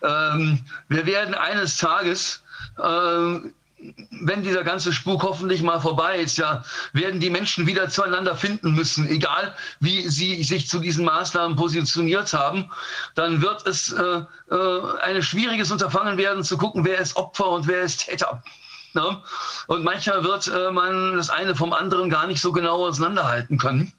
Ähm, 0.02 0.60
wir 0.88 1.04
werden 1.06 1.34
eines 1.34 1.76
Tages, 1.76 2.44
äh, 2.78 3.38
wenn 4.10 4.42
dieser 4.42 4.64
ganze 4.64 4.92
Spuk 4.92 5.22
hoffentlich 5.22 5.62
mal 5.62 5.80
vorbei 5.80 6.18
ist, 6.18 6.36
ja, 6.36 6.64
werden 6.92 7.20
die 7.20 7.30
Menschen 7.30 7.66
wieder 7.66 7.88
zueinander 7.88 8.36
finden 8.36 8.74
müssen, 8.74 9.08
egal 9.08 9.54
wie 9.80 10.08
sie 10.08 10.42
sich 10.42 10.68
zu 10.68 10.80
diesen 10.80 11.04
Maßnahmen 11.04 11.56
positioniert 11.56 12.32
haben. 12.32 12.70
Dann 13.14 13.40
wird 13.40 13.66
es 13.66 13.92
äh, 13.92 14.22
äh, 14.50 14.98
ein 15.02 15.22
schwieriges 15.22 15.70
Unterfangen 15.70 16.18
werden, 16.18 16.42
zu 16.42 16.58
gucken, 16.58 16.84
wer 16.84 16.98
ist 16.98 17.16
Opfer 17.16 17.48
und 17.48 17.66
wer 17.66 17.82
ist 17.82 18.04
Täter. 18.04 18.42
Ja? 18.94 19.22
Und 19.68 19.84
manchmal 19.84 20.24
wird 20.24 20.48
äh, 20.48 20.72
man 20.72 21.16
das 21.16 21.30
eine 21.30 21.54
vom 21.54 21.72
anderen 21.72 22.10
gar 22.10 22.26
nicht 22.26 22.40
so 22.40 22.52
genau 22.52 22.86
auseinanderhalten 22.86 23.58
können. 23.58 23.92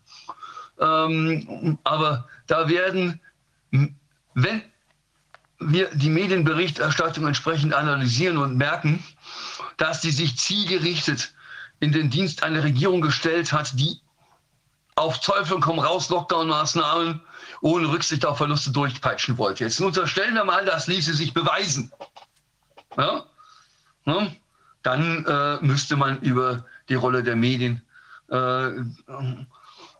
Ähm, 0.79 1.77
aber 1.83 2.27
da 2.47 2.67
werden, 2.69 3.19
wenn 4.33 4.61
wir 5.59 5.89
die 5.93 6.09
Medienberichterstattung 6.09 7.27
entsprechend 7.27 7.73
analysieren 7.73 8.37
und 8.37 8.57
merken, 8.57 9.03
dass 9.79 10.01
sie 10.01 10.11
sich 10.11 10.37
zielgerichtet 10.37 11.33
in 11.79 11.91
den 11.91 12.09
Dienst 12.09 12.43
einer 12.43 12.63
Regierung 12.63 13.01
gestellt 13.01 13.51
hat, 13.51 13.71
die 13.79 13.99
auf 14.95 15.21
Teufel 15.21 15.59
komm 15.61 15.79
raus 15.79 16.09
Lockdown-Maßnahmen 16.09 17.21
ohne 17.61 17.89
Rücksicht 17.89 18.25
auf 18.25 18.37
Verluste 18.37 18.71
durchpeitschen 18.71 19.37
wollte. 19.37 19.63
Jetzt 19.63 19.79
unterstellen 19.79 20.35
wir 20.35 20.43
mal, 20.43 20.65
das 20.65 20.87
ließe 20.87 21.13
sich 21.13 21.33
beweisen. 21.33 21.91
Ja? 22.97 23.25
Ja? 24.05 24.27
Dann 24.83 25.25
äh, 25.25 25.57
müsste 25.65 25.95
man 25.95 26.19
über 26.19 26.65
die 26.89 26.95
Rolle 26.95 27.23
der 27.23 27.35
Medien 27.35 27.81
äh, 28.29 28.71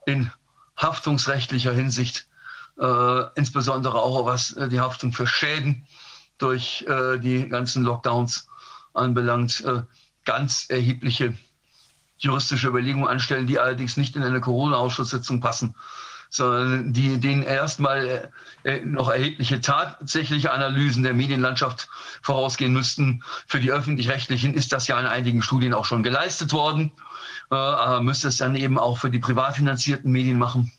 in 0.05 0.31
haftungsrechtlicher 0.75 1.73
Hinsicht 1.73 2.27
äh, 2.79 3.23
insbesondere 3.35 4.01
auch 4.01 4.25
was 4.25 4.53
äh, 4.53 4.67
die 4.67 4.79
Haftung 4.79 5.13
für 5.13 5.27
Schäden 5.27 5.87
durch 6.37 6.85
äh, 6.87 7.19
die 7.19 7.47
ganzen 7.47 7.83
Lockdowns 7.83 8.48
anbelangt, 8.99 9.61
äh, 9.65 9.81
ganz 10.25 10.65
erhebliche 10.69 11.33
juristische 12.17 12.67
Überlegungen 12.67 13.07
anstellen, 13.07 13.47
die 13.47 13.59
allerdings 13.59 13.97
nicht 13.97 14.15
in 14.15 14.23
eine 14.23 14.41
Corona-Ausschusssitzung 14.41 15.39
passen, 15.39 15.75
sondern 16.29 16.93
die 16.93 17.19
denen 17.19 17.43
erstmal 17.43 18.31
äh, 18.63 18.77
äh, 18.77 18.85
noch 18.85 19.09
erhebliche 19.09 19.61
tatsächliche 19.61 20.51
Analysen 20.51 21.03
der 21.03 21.13
Medienlandschaft 21.13 21.87
vorausgehen 22.21 22.73
müssten. 22.73 23.23
Für 23.47 23.59
die 23.59 23.71
öffentlich-rechtlichen 23.71 24.53
ist 24.53 24.71
das 24.73 24.87
ja 24.87 24.99
in 24.99 25.07
einigen 25.07 25.41
Studien 25.41 25.73
auch 25.73 25.85
schon 25.85 26.03
geleistet 26.03 26.53
worden, 26.53 26.91
aber 27.49 28.01
müsste 28.01 28.27
es 28.27 28.37
dann 28.37 28.55
eben 28.55 28.77
auch 28.77 28.99
für 28.99 29.09
die 29.09 29.17
privat 29.17 29.55
finanzierten 29.55 30.11
Medien 30.11 30.37
machen. 30.37 30.71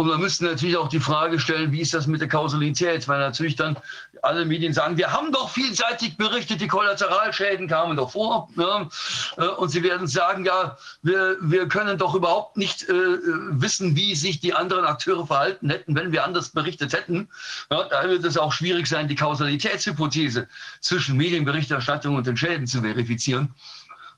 Und 0.00 0.06
man 0.06 0.18
müsste 0.18 0.46
natürlich 0.46 0.78
auch 0.78 0.88
die 0.88 0.98
Frage 0.98 1.38
stellen, 1.38 1.72
wie 1.72 1.82
ist 1.82 1.92
das 1.92 2.06
mit 2.06 2.22
der 2.22 2.28
Kausalität? 2.28 3.06
Weil 3.06 3.18
natürlich 3.18 3.56
dann 3.56 3.76
alle 4.22 4.46
Medien 4.46 4.72
sagen, 4.72 4.96
wir 4.96 5.12
haben 5.12 5.30
doch 5.30 5.50
vielseitig 5.50 6.16
berichtet, 6.16 6.62
die 6.62 6.68
Kollateralschäden 6.68 7.68
kamen 7.68 7.98
doch 7.98 8.12
vor. 8.12 8.48
Ja, 8.56 8.88
äh, 9.36 9.48
und 9.48 9.68
sie 9.68 9.82
werden 9.82 10.06
sagen, 10.06 10.46
ja, 10.46 10.78
wir, 11.02 11.36
wir 11.42 11.68
können 11.68 11.98
doch 11.98 12.14
überhaupt 12.14 12.56
nicht 12.56 12.88
äh, 12.88 12.94
wissen, 12.94 13.94
wie 13.94 14.14
sich 14.14 14.40
die 14.40 14.54
anderen 14.54 14.86
Akteure 14.86 15.26
verhalten 15.26 15.68
hätten, 15.68 15.94
wenn 15.94 16.12
wir 16.12 16.24
anders 16.24 16.48
berichtet 16.48 16.94
hätten. 16.94 17.28
Ja, 17.70 17.84
da 17.84 18.08
wird 18.08 18.24
es 18.24 18.38
auch 18.38 18.54
schwierig 18.54 18.86
sein, 18.86 19.06
die 19.06 19.16
Kausalitätshypothese 19.16 20.48
zwischen 20.80 21.18
Medienberichterstattung 21.18 22.16
und 22.16 22.26
den 22.26 22.38
Schäden 22.38 22.66
zu 22.66 22.80
verifizieren. 22.80 23.54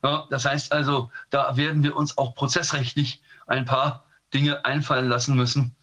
Ja, 0.05 0.28
das 0.30 0.45
heißt 0.45 0.70
also, 0.70 1.11
da 1.30 1.57
werden 1.57 1.83
wir 1.83 1.97
uns 1.97 2.16
auch 2.18 2.37
prozessrechtlich 2.37 3.20
ein 3.49 3.64
paar 3.64 4.05
Dinge 4.35 4.64
einfallen 4.64 5.09
lassen 5.09 5.37
müssen. 5.37 5.74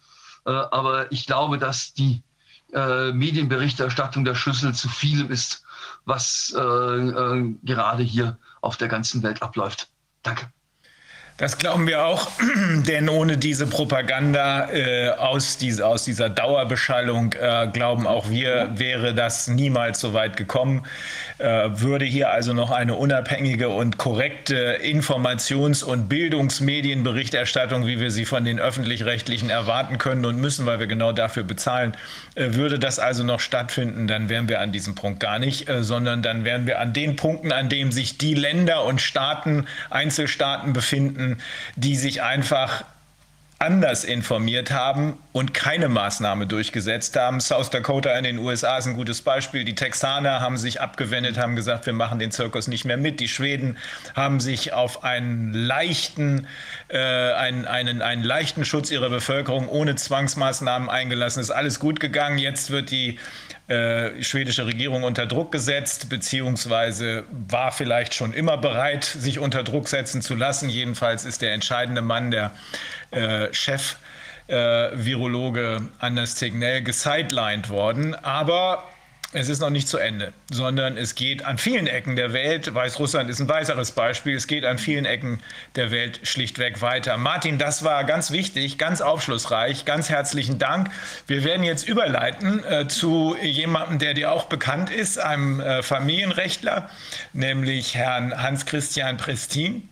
Äh, 0.46 0.50
aber 0.50 1.10
ich 1.12 1.26
glaube, 1.26 1.58
dass 1.58 1.92
die 1.94 2.22
äh, 2.72 3.12
Medienberichterstattung 3.12 4.24
der 4.24 4.34
Schlüssel 4.34 4.74
zu 4.74 4.88
vielem 4.88 5.30
ist, 5.30 5.62
was 6.04 6.54
äh, 6.56 6.60
äh, 6.60 7.54
gerade 7.64 8.02
hier 8.02 8.38
auf 8.60 8.76
der 8.76 8.88
ganzen 8.88 9.22
Welt 9.22 9.42
abläuft. 9.42 9.88
Danke. 10.22 10.50
Das 11.40 11.56
glauben 11.56 11.86
wir 11.86 12.04
auch, 12.04 12.28
denn 12.86 13.08
ohne 13.08 13.38
diese 13.38 13.66
Propaganda 13.66 14.70
äh, 14.70 15.08
aus, 15.08 15.56
diese, 15.56 15.86
aus, 15.86 16.04
dieser 16.04 16.28
Dauerbeschallung, 16.28 17.32
äh, 17.32 17.66
glauben 17.72 18.06
auch 18.06 18.28
wir, 18.28 18.68
wäre 18.74 19.14
das 19.14 19.48
niemals 19.48 20.00
so 20.00 20.12
weit 20.12 20.36
gekommen. 20.36 20.84
Äh, 21.40 21.80
würde 21.80 22.04
hier 22.04 22.28
also 22.28 22.52
noch 22.52 22.70
eine 22.70 22.94
unabhängige 22.96 23.70
und 23.70 23.96
korrekte 23.96 24.76
Informations- 24.82 25.82
und 25.82 26.06
Bildungsmedienberichterstattung, 26.06 27.86
wie 27.86 27.98
wir 27.98 28.10
sie 28.10 28.26
von 28.26 28.44
den 28.44 28.60
öffentlich-rechtlichen 28.60 29.48
erwarten 29.48 29.96
können 29.96 30.26
und 30.26 30.36
müssen, 30.36 30.66
weil 30.66 30.80
wir 30.80 30.86
genau 30.86 31.12
dafür 31.12 31.42
bezahlen, 31.42 31.96
äh, 32.34 32.52
würde 32.52 32.78
das 32.78 32.98
also 32.98 33.24
noch 33.24 33.40
stattfinden, 33.40 34.06
dann 34.06 34.28
wären 34.28 34.50
wir 34.50 34.60
an 34.60 34.70
diesem 34.70 34.94
Punkt 34.94 35.18
gar 35.20 35.38
nicht, 35.38 35.66
äh, 35.66 35.82
sondern 35.82 36.20
dann 36.20 36.44
wären 36.44 36.66
wir 36.66 36.78
an 36.78 36.92
den 36.92 37.16
Punkten, 37.16 37.52
an 37.52 37.70
denen 37.70 37.90
sich 37.90 38.18
die 38.18 38.34
Länder 38.34 38.84
und 38.84 39.00
Staaten, 39.00 39.64
Einzelstaaten 39.88 40.74
befinden, 40.74 41.38
die 41.74 41.96
sich 41.96 42.22
einfach 42.22 42.84
anders 43.60 44.04
informiert 44.04 44.70
haben 44.70 45.18
und 45.32 45.52
keine 45.52 45.90
Maßnahme 45.90 46.46
durchgesetzt 46.46 47.14
haben. 47.14 47.40
South 47.40 47.68
Dakota 47.68 48.10
in 48.16 48.24
den 48.24 48.38
USA 48.38 48.78
ist 48.78 48.86
ein 48.86 48.94
gutes 48.94 49.20
Beispiel. 49.20 49.64
Die 49.64 49.74
Texaner 49.74 50.40
haben 50.40 50.56
sich 50.56 50.80
abgewendet, 50.80 51.36
haben 51.36 51.56
gesagt, 51.56 51.84
wir 51.84 51.92
machen 51.92 52.18
den 52.18 52.30
Zirkus 52.30 52.68
nicht 52.68 52.86
mehr 52.86 52.96
mit. 52.96 53.20
Die 53.20 53.28
Schweden 53.28 53.76
haben 54.16 54.40
sich 54.40 54.72
auf 54.72 55.04
einen 55.04 55.52
leichten, 55.52 56.46
äh, 56.88 56.98
einen, 56.98 57.66
einen, 57.66 58.00
einen 58.00 58.24
leichten 58.24 58.64
Schutz 58.64 58.90
ihrer 58.90 59.10
Bevölkerung 59.10 59.68
ohne 59.68 59.94
Zwangsmaßnahmen 59.94 60.88
eingelassen. 60.88 61.40
Ist 61.40 61.50
alles 61.50 61.78
gut 61.78 62.00
gegangen. 62.00 62.38
Jetzt 62.38 62.70
wird 62.70 62.90
die 62.90 63.18
äh, 63.70 64.22
schwedische 64.22 64.66
Regierung 64.66 65.04
unter 65.04 65.26
Druck 65.26 65.52
gesetzt, 65.52 66.08
beziehungsweise 66.08 67.24
war 67.30 67.70
vielleicht 67.70 68.14
schon 68.14 68.32
immer 68.32 68.56
bereit, 68.56 69.04
sich 69.04 69.38
unter 69.38 69.62
Druck 69.62 69.86
setzen 69.86 70.22
zu 70.22 70.34
lassen. 70.34 70.68
Jedenfalls 70.68 71.24
ist 71.24 71.40
der 71.40 71.52
entscheidende 71.52 72.02
Mann, 72.02 72.32
der 72.32 72.50
äh, 73.10 73.52
Chef, 73.52 73.96
äh, 74.46 74.54
Virologe 74.92 75.88
Anders 75.98 76.34
Tegnell 76.34 76.82
gesidelined 76.82 77.68
worden. 77.68 78.14
Aber 78.14 78.84
es 79.32 79.48
ist 79.48 79.60
noch 79.60 79.70
nicht 79.70 79.86
zu 79.86 79.98
Ende, 79.98 80.32
sondern 80.50 80.96
es 80.96 81.14
geht 81.14 81.44
an 81.44 81.56
vielen 81.56 81.86
Ecken 81.86 82.16
der 82.16 82.32
Welt, 82.32 82.74
Weißrussland 82.74 83.30
ist 83.30 83.38
ein 83.38 83.48
weiteres 83.48 83.92
Beispiel, 83.92 84.34
es 84.34 84.48
geht 84.48 84.64
an 84.64 84.76
vielen 84.76 85.04
Ecken 85.04 85.40
der 85.76 85.92
Welt 85.92 86.18
schlichtweg 86.24 86.82
weiter. 86.82 87.16
Martin, 87.16 87.56
das 87.56 87.84
war 87.84 88.02
ganz 88.02 88.32
wichtig, 88.32 88.76
ganz 88.76 89.00
aufschlussreich, 89.00 89.84
ganz 89.84 90.08
herzlichen 90.08 90.58
Dank. 90.58 90.90
Wir 91.28 91.44
werden 91.44 91.62
jetzt 91.62 91.86
überleiten 91.88 92.64
äh, 92.64 92.88
zu 92.88 93.36
jemandem, 93.40 94.00
der 94.00 94.14
dir 94.14 94.32
auch 94.32 94.46
bekannt 94.46 94.90
ist, 94.90 95.18
einem 95.18 95.60
äh, 95.60 95.84
Familienrechtler, 95.84 96.90
nämlich 97.32 97.94
Herrn 97.94 98.42
Hans-Christian 98.42 99.16
Prestin 99.16 99.89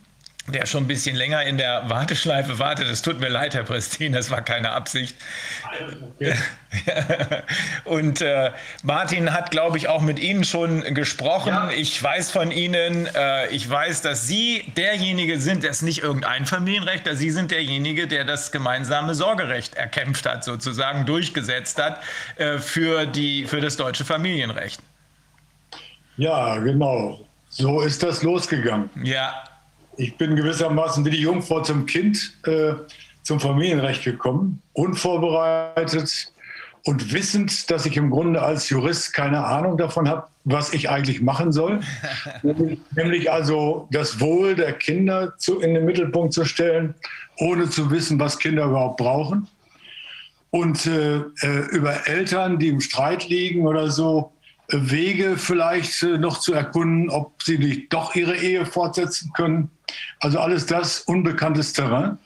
der 0.49 0.67
schon 0.67 0.85
ein 0.85 0.87
bisschen 0.87 1.17
länger 1.17 1.43
in 1.45 1.59
der 1.59 1.89
Warteschleife 1.89 2.59
wartet. 2.59 2.89
Es 2.89 3.03
tut 3.03 3.21
mir 3.21 3.29
leid, 3.29 3.55
Herr 3.55 3.65
Prestin, 3.65 4.13
das 4.13 4.31
war 4.31 4.43
keine 4.43 4.73
Absicht. 4.73 5.17
Okay. 6.17 6.35
Und 7.85 8.21
äh, 8.21 8.51
Martin 8.83 9.33
hat, 9.33 9.51
glaube 9.51 9.79
ich, 9.79 9.89
auch 9.89 10.03
mit 10.03 10.19
Ihnen 10.19 10.45
schon 10.45 10.83
gesprochen. 10.95 11.53
Ja. 11.53 11.71
Ich 11.71 12.03
weiß 12.03 12.31
von 12.31 12.51
Ihnen, 12.51 13.07
äh, 13.15 13.49
ich 13.49 13.69
weiß, 13.69 14.03
dass 14.03 14.27
Sie 14.27 14.73
derjenige 14.77 15.41
sind, 15.41 15.63
der 15.63 15.71
ist 15.71 15.83
nicht 15.83 16.03
irgendein 16.03 16.47
Familienrecht, 16.47 17.09
Sie 17.13 17.31
sind 17.31 17.51
derjenige, 17.51 18.07
der 18.07 18.25
das 18.25 18.53
gemeinsame 18.53 19.15
Sorgerecht 19.15 19.75
erkämpft 19.75 20.27
hat, 20.27 20.45
sozusagen 20.45 21.07
durchgesetzt 21.07 21.83
hat 21.83 22.01
äh, 22.37 22.59
für, 22.59 23.07
die, 23.07 23.45
für 23.47 23.61
das 23.61 23.77
deutsche 23.77 24.05
Familienrecht. 24.05 24.81
Ja, 26.17 26.59
genau. 26.59 27.21
So 27.49 27.81
ist 27.81 28.03
das 28.03 28.23
losgegangen. 28.23 28.91
Ja, 29.03 29.43
ich 29.99 30.17
bin 30.17 30.37
gewissermaßen 30.37 31.05
wie 31.05 31.11
die 31.11 31.21
Jungfrau 31.21 31.61
zum 31.61 31.85
Kind 31.85 32.35
äh, 32.47 32.75
zum 33.23 33.41
Familienrecht 33.41 34.05
gekommen, 34.05 34.63
unvorbereitet 34.73 36.33
und 36.85 37.13
wissend, 37.13 37.71
dass 37.71 37.85
ich 37.85 37.97
im 37.97 38.09
Grunde 38.09 38.41
als 38.41 38.71
Jurist 38.71 39.13
keine 39.13 39.45
Ahnung 39.45 39.77
davon 39.77 40.09
habe, 40.09 40.29
was 40.45 40.73
ich 40.73 40.89
eigentlich 40.89 41.21
machen 41.21 41.53
soll. 41.53 41.81
nämlich, 42.95 43.31
also 43.31 43.89
das 43.91 44.21
Wohl 44.21 44.55
der 44.55 44.73
Kinder 44.73 45.35
zu, 45.37 45.61
in 45.61 45.75
den 45.75 45.85
Mittelpunkt 45.85 46.33
zu 46.33 46.45
stellen, 46.45 46.95
ohne 47.37 47.69
zu 47.69 47.91
wissen, 47.91 48.19
was 48.19 48.39
Kinder 48.39 48.65
überhaupt 48.65 48.99
brauchen. 48.99 49.49
Und 50.51 50.87
äh, 50.87 51.17
äh 51.17 51.67
über 51.73 52.07
Eltern, 52.07 52.59
die 52.59 52.69
im 52.69 52.81
Streit 52.81 53.29
liegen 53.29 53.67
oder 53.67 53.91
so, 53.91 54.33
Wege 54.71 55.37
vielleicht 55.39 56.03
äh, 56.03 56.19
noch 56.19 56.39
zu 56.39 56.53
erkunden, 56.53 57.09
ob 57.09 57.43
sie 57.43 57.59
nicht 57.59 57.93
doch 57.93 58.15
ihre 58.15 58.37
Ehe 58.37 58.67
fortsetzen 58.67 59.33
können. 59.33 59.71
Also 60.21 60.39
alles 60.39 60.67
das 60.67 61.01
unbekanntes 61.01 61.73
Terrain. 61.73 62.19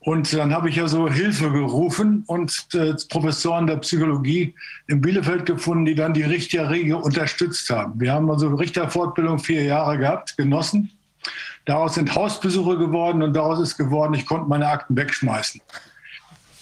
Und 0.00 0.32
dann 0.32 0.54
habe 0.54 0.70
ich 0.70 0.76
ja 0.76 0.88
so 0.88 1.10
Hilfe 1.10 1.50
gerufen 1.50 2.24
und 2.26 2.66
äh, 2.72 2.94
Professoren 3.10 3.66
der 3.66 3.76
Psychologie 3.76 4.54
in 4.88 5.00
Bielefeld 5.00 5.44
gefunden, 5.44 5.84
die 5.84 5.94
dann 5.94 6.14
die 6.14 6.22
Richterriege 6.22 6.96
unterstützt 6.96 7.68
haben. 7.68 8.00
Wir 8.00 8.12
haben 8.12 8.30
also 8.30 8.48
Richterfortbildung 8.48 9.38
vier 9.38 9.64
Jahre 9.64 9.98
gehabt, 9.98 10.36
genossen. 10.38 10.90
Daraus 11.66 11.94
sind 11.94 12.14
Hausbesuche 12.14 12.78
geworden 12.78 13.22
und 13.22 13.34
daraus 13.34 13.60
ist 13.60 13.76
geworden, 13.76 14.14
ich 14.14 14.24
konnte 14.24 14.48
meine 14.48 14.68
Akten 14.68 14.96
wegschmeißen. 14.96 15.60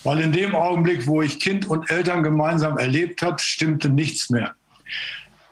Weil 0.02 0.20
in 0.20 0.32
dem 0.32 0.54
Augenblick, 0.56 1.06
wo 1.06 1.22
ich 1.22 1.38
Kind 1.38 1.68
und 1.68 1.90
Eltern 1.90 2.24
gemeinsam 2.24 2.76
erlebt 2.76 3.22
hat, 3.22 3.40
stimmte 3.40 3.88
nichts 3.88 4.30
mehr. 4.30 4.54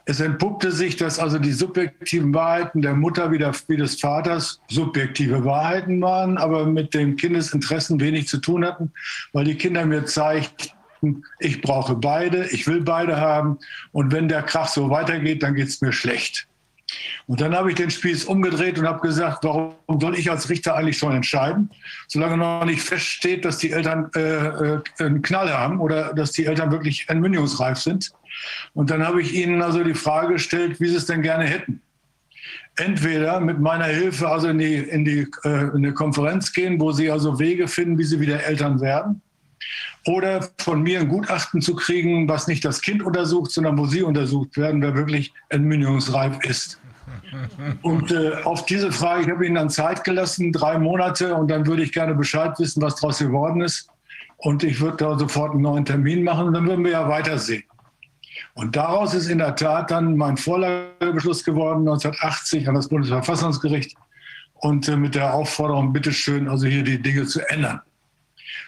Es 0.09 0.21
entpuppte 0.21 0.71
sich, 0.71 0.95
dass 0.97 1.19
also 1.19 1.41
die 1.41 1.53
subjektiven 1.53 2.33
Wahrheiten 2.33 2.81
der 2.81 2.95
Mutter 2.95 3.33
wie, 3.33 3.39
der, 3.39 3.53
wie 3.67 3.77
des 3.77 4.01
Vaters 4.01 4.61
subjektive 4.69 5.45
Wahrheiten 5.45 6.01
waren, 6.01 6.39
aber 6.39 6.65
mit 6.65 6.95
den 6.95 7.17
Kindesinteressen 7.17 7.99
wenig 7.99 8.29
zu 8.29 8.39
tun 8.39 8.65
hatten, 8.65 8.93
weil 9.33 9.45
die 9.45 9.57
Kinder 9.57 9.85
mir 9.85 10.05
zeigten, 10.05 11.25
ich 11.41 11.61
brauche 11.61 11.97
beide, 11.97 12.47
ich 12.51 12.69
will 12.69 12.83
beide 12.83 13.21
haben 13.21 13.59
und 13.91 14.13
wenn 14.13 14.29
der 14.29 14.43
Krach 14.43 14.69
so 14.69 14.91
weitergeht, 14.91 15.43
dann 15.43 15.55
geht 15.55 15.69
es 15.69 15.81
mir 15.81 15.93
schlecht. 15.93 16.47
Und 17.27 17.41
dann 17.41 17.55
habe 17.55 17.71
ich 17.71 17.75
den 17.75 17.91
Spieß 17.91 18.27
umgedreht 18.27 18.79
und 18.79 18.87
habe 18.87 19.01
gesagt, 19.01 19.43
warum 19.43 19.75
soll 20.01 20.17
ich 20.17 20.31
als 20.31 20.49
Richter 20.49 20.77
eigentlich 20.77 20.99
schon 20.99 21.13
entscheiden, 21.13 21.71
solange 22.07 22.37
noch 22.37 22.65
nicht 22.65 22.81
feststeht, 22.83 23.45
dass 23.45 23.59
die 23.59 23.73
Eltern 23.73 24.09
äh, 24.15 24.21
äh 24.21 24.81
einen 24.99 25.23
Knall 25.23 25.53
haben 25.53 25.81
oder 25.81 26.15
dass 26.15 26.31
die 26.31 26.47
Eltern 26.47 26.71
wirklich 26.71 27.09
entmündigungsreif 27.09 27.79
sind. 27.79 28.13
Und 28.75 28.91
dann 28.91 29.07
habe 29.07 29.23
ich 29.23 29.35
ihnen 29.35 29.63
also 29.63 29.83
die 29.83 29.95
Frage 29.95 30.35
gestellt, 30.35 30.81
wie 30.81 30.89
sie 30.89 30.97
es 30.97 31.07
denn 31.07 31.23
gerne 31.23 31.45
hätten. 31.45 31.81
Entweder 32.77 33.41
mit 33.41 33.59
meiner 33.59 33.87
Hilfe 33.87 34.29
also 34.29 34.49
in 34.49 34.59
die, 34.59 34.75
in 34.75 35.05
die, 35.05 35.27
äh, 35.45 35.69
in 35.69 35.77
eine 35.77 35.95
Konferenz 35.95 36.53
gehen, 36.53 36.79
wo 36.79 36.93
sie 36.93 37.11
also 37.11 37.39
Wege 37.39 37.69
finden, 37.69 37.99
wie 37.99 38.05
sie 38.05 38.21
wieder 38.21 38.45
Eltern 38.45 38.81
werden. 38.81 39.23
Oder 40.05 40.49
von 40.59 40.83
mir 40.83 41.01
ein 41.01 41.09
Gutachten 41.09 41.63
zu 41.63 41.75
kriegen, 41.75 42.29
was 42.29 42.47
nicht 42.47 42.65
das 42.65 42.81
Kind 42.81 43.03
untersucht, 43.03 43.51
sondern 43.51 43.79
wo 43.79 43.87
sie 43.87 44.03
untersucht 44.03 44.57
werden, 44.57 44.83
wer 44.83 44.95
wirklich 44.95 45.33
entmündigungsreif 45.49 46.39
ist. 46.45 46.79
Und 47.83 48.13
äh, 48.13 48.35
auf 48.45 48.67
diese 48.67 48.93
Frage, 48.93 49.23
ich 49.23 49.31
habe 49.31 49.47
Ihnen 49.47 49.57
dann 49.57 49.71
Zeit 49.71 50.05
gelassen, 50.05 50.53
drei 50.53 50.79
Monate, 50.79 51.35
und 51.35 51.51
dann 51.51 51.67
würde 51.67 51.83
ich 51.83 51.93
gerne 51.93 52.15
Bescheid 52.15 52.53
wissen, 52.59 52.83
was 52.83 52.97
daraus 52.97 53.19
geworden 53.19 53.63
ist. 53.63 53.89
Und 54.39 54.63
ich 54.63 54.81
würde 54.81 54.99
da 54.99 55.19
sofort 55.19 55.53
einen 55.53 55.63
neuen 55.63 55.85
Termin 55.85 56.23
machen 56.23 56.49
und 56.49 56.55
dann 56.55 56.67
würden 56.67 56.85
wir 56.85 56.93
ja 56.93 57.09
weitersehen. 57.09 57.65
Und 58.57 58.75
daraus 58.75 59.13
ist 59.13 59.29
in 59.29 59.37
der 59.37 59.55
Tat 59.55 59.91
dann 59.91 60.17
mein 60.17 60.39
Vorlagebeschluss 60.39 61.45
geworden, 61.45 61.81
1980 61.81 62.67
an 62.67 62.75
das 62.75 62.89
Bundesverfassungsgericht 62.89 63.95
und 64.55 64.89
äh, 64.89 64.97
mit 64.97 65.15
der 65.15 65.35
Aufforderung, 65.35 65.93
bitteschön, 65.93 66.49
also 66.49 66.67
hier 66.67 66.83
die 66.83 67.01
Dinge 67.01 67.27
zu 67.27 67.47
ändern. 67.51 67.83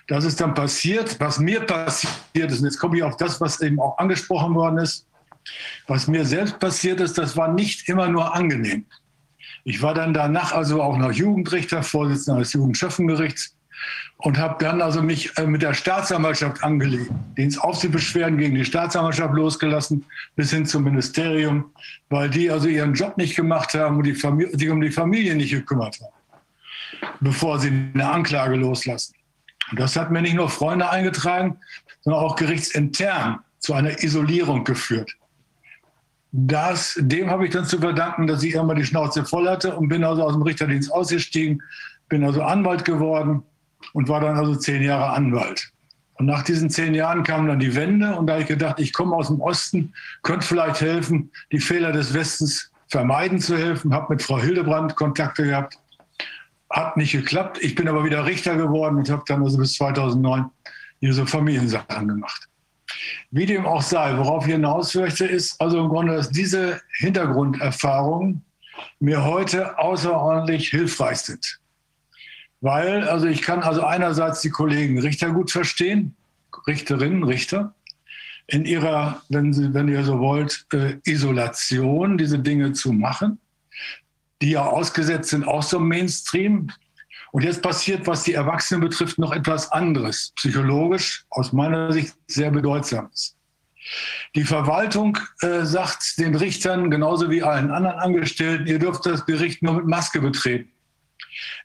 Das 0.07 0.25
ist 0.25 0.43
dann 0.43 0.53
passiert, 0.53 1.19
was 1.21 1.39
mir 1.39 1.61
passiert 1.61 2.13
ist. 2.35 2.59
Und 2.59 2.67
jetzt 2.67 2.79
komme 2.79 2.99
ich 2.99 3.03
auf 3.03 3.17
das, 3.17 3.41
was 3.41 3.63
eben 3.63 3.81
auch 3.81 3.97
angesprochen 3.97 4.55
worden 4.55 4.77
ist. 4.77 5.07
Was 5.87 6.07
mir 6.07 6.27
selbst 6.27 6.59
passiert 6.59 7.01
ist, 7.01 7.17
das 7.17 7.35
war 7.35 7.51
nicht 7.55 7.89
immer 7.89 8.09
nur 8.09 8.35
angenehm. 8.35 8.85
Ich 9.65 9.81
war 9.81 9.95
dann 9.95 10.13
danach 10.13 10.53
also 10.53 10.83
auch 10.83 10.99
noch 10.99 11.13
Jugendrichter, 11.13 11.83
Vorsitzender 11.83 12.41
des 12.41 12.53
Jugendschöffengerichts 12.53 13.57
und 14.19 14.37
habe 14.37 14.63
dann 14.63 14.83
also 14.83 15.01
mich 15.01 15.37
äh, 15.39 15.47
mit 15.47 15.63
der 15.63 15.75
Staatsanwaltschaft 15.75 16.63
angelegt, 16.65 17.11
Dienstaufsichtsbeschwerden 17.37 18.37
gegen 18.37 18.57
die 18.57 18.65
Staatsanwaltschaft 18.65 19.33
losgelassen, 19.35 20.05
bis 20.35 20.51
hin 20.51 20.67
zum 20.67 20.85
Ministerium, 20.85 21.73
weil 22.09 22.29
die 22.29 22.51
also 22.51 22.69
ihren 22.69 22.95
Job 22.95 23.17
nicht 23.17 23.37
gemacht 23.37 23.75
haben 23.75 23.99
und 23.99 24.05
die 24.05 24.15
sich 24.15 24.71
um 24.71 24.81
die 24.81 24.91
Familie 24.91 25.37
nicht 25.37 25.53
gekümmert 25.53 26.01
haben, 26.01 27.09
bevor 27.21 27.61
sie 27.61 27.69
eine 27.69 28.11
Anklage 28.11 28.57
loslassen. 28.57 29.15
Und 29.71 29.79
das 29.79 29.95
hat 29.95 30.11
mir 30.11 30.23
nicht 30.23 30.35
nur 30.35 30.49
Freunde 30.49 30.91
eingetragen, 30.91 31.59
sondern 32.01 32.23
auch 32.23 32.35
gerichtsintern 32.35 33.39
zu 33.61 33.75
einer 33.75 34.03
Isolierung 34.03 34.65
geführt. 34.65 35.13
Das, 36.33 36.95
dem 36.99 37.31
habe 37.31 37.47
ich 37.47 37.53
dann 37.53 37.67
zu 37.67 37.79
verdanken, 37.79 38.27
dass 38.27 38.43
ich 38.43 38.55
immer 38.55 38.75
die 38.75 38.85
Schnauze 38.85 39.25
voll 39.25 39.49
hatte 39.49 39.77
und 39.77 39.89
bin 39.89 40.05
also 40.05 40.25
aus 40.25 40.33
dem 40.33 40.43
Richterdienst 40.43 40.93
ausgestiegen, 40.93 41.63
bin 42.09 42.25
also 42.25 42.43
Anwalt 42.43 42.85
geworden 42.85 43.45
und 43.93 44.09
war 44.09 44.21
dann 44.21 44.37
also 44.37 44.55
zehn 44.57 44.83
Jahre 44.83 45.11
Anwalt. 45.11 45.71
Und 46.15 46.27
nach 46.27 46.43
diesen 46.43 46.69
zehn 46.69 46.95
Jahren 46.95 47.23
kam 47.23 47.47
dann 47.47 47.61
die 47.61 47.75
Wende 47.77 48.17
und 48.17 48.27
da 48.27 48.35
habe 48.35 48.43
ich 48.43 48.49
gedacht, 48.49 48.81
ich 48.81 48.93
komme 48.93 49.15
aus 49.15 49.29
dem 49.29 49.41
Osten, 49.41 49.95
könnte 50.23 50.47
vielleicht 50.47 50.81
helfen, 50.81 51.31
die 51.53 51.61
Fehler 51.61 51.93
des 51.93 52.13
Westens 52.13 52.73
vermeiden 52.89 53.39
zu 53.39 53.57
helfen, 53.57 53.95
habe 53.95 54.15
mit 54.15 54.23
Frau 54.23 54.39
Hildebrand 54.39 54.97
Kontakte 54.97 55.45
gehabt, 55.45 55.79
hat 56.71 56.97
nicht 56.97 57.13
geklappt. 57.13 57.59
Ich 57.63 57.75
bin 57.75 57.87
aber 57.89 58.05
wieder 58.05 58.27
Richter 58.27 58.57
geworden 58.57 58.97
und 58.97 59.09
habe 59.11 59.23
dann 59.27 59.43
also 59.43 59.59
bis 59.59 59.75
2009 59.75 60.51
hier 61.01 61.15
so 61.15 61.25
Familiensachen 61.25 62.09
gemacht. 62.09 62.49
Wie 63.31 63.47
dem 63.47 63.67
auch 63.67 63.83
sei, 63.83 64.17
worauf 64.17 64.47
ich 64.47 64.53
hinaus 64.53 64.95
möchte, 64.95 65.25
ist 65.27 65.61
also 65.61 65.79
im 65.79 65.89
Grunde, 65.89 66.17
dass 66.17 66.31
diese 66.31 66.81
Hintergrunderfahrungen 66.99 68.45
mir 68.99 69.25
heute 69.25 69.79
außerordentlich 69.79 70.71
hilfreich 70.71 71.19
sind. 71.19 71.61
Weil, 72.61 73.09
also 73.09 73.27
ich 73.27 73.43
kann 73.43 73.63
also 73.63 73.85
einerseits 73.85 74.41
die 74.41 74.51
Kollegen 74.51 74.99
Richter 74.99 75.31
gut 75.31 75.51
verstehen, 75.51 76.17
Richterinnen, 76.67 77.23
Richter, 77.23 77.75
in 78.49 78.65
ihrer, 78.65 79.23
wenn, 79.29 79.53
Sie, 79.53 79.73
wenn 79.75 79.89
ihr 79.89 80.03
so 80.05 80.19
wollt, 80.19 80.67
äh, 80.73 80.97
Isolation, 81.05 82.19
diese 82.19 82.39
Dinge 82.39 82.73
zu 82.73 82.93
machen, 82.93 83.39
die 84.41 84.53
ja 84.53 84.65
ausgesetzt 84.65 85.31
sind 85.31 85.47
aus 85.47 85.71
dem 85.71 85.87
Mainstream. 85.87 86.71
Und 87.31 87.45
jetzt 87.45 87.63
passiert, 87.63 88.07
was 88.07 88.25
die 88.25 88.33
Erwachsenen 88.33 88.81
betrifft, 88.81 89.19
noch 89.19 89.33
etwas 89.33 89.71
anderes, 89.71 90.33
psychologisch 90.37 91.27
aus 91.29 91.53
meiner 91.53 91.93
Sicht 91.93 92.15
sehr 92.27 92.51
bedeutsames. 92.51 93.37
Die 94.35 94.45
Verwaltung 94.45 95.19
äh, 95.43 95.65
sagt 95.65 96.19
den 96.19 96.35
Richtern 96.35 96.91
genauso 96.91 97.31
wie 97.31 97.43
allen 97.43 97.71
anderen 97.71 97.99
Angestellten, 97.99 98.67
ihr 98.67 98.79
dürft 98.79 99.05
das 99.07 99.27
Gericht 99.27 99.63
nur 99.63 99.75
mit 99.75 99.87
Maske 99.87 100.21
betreten. 100.21 100.71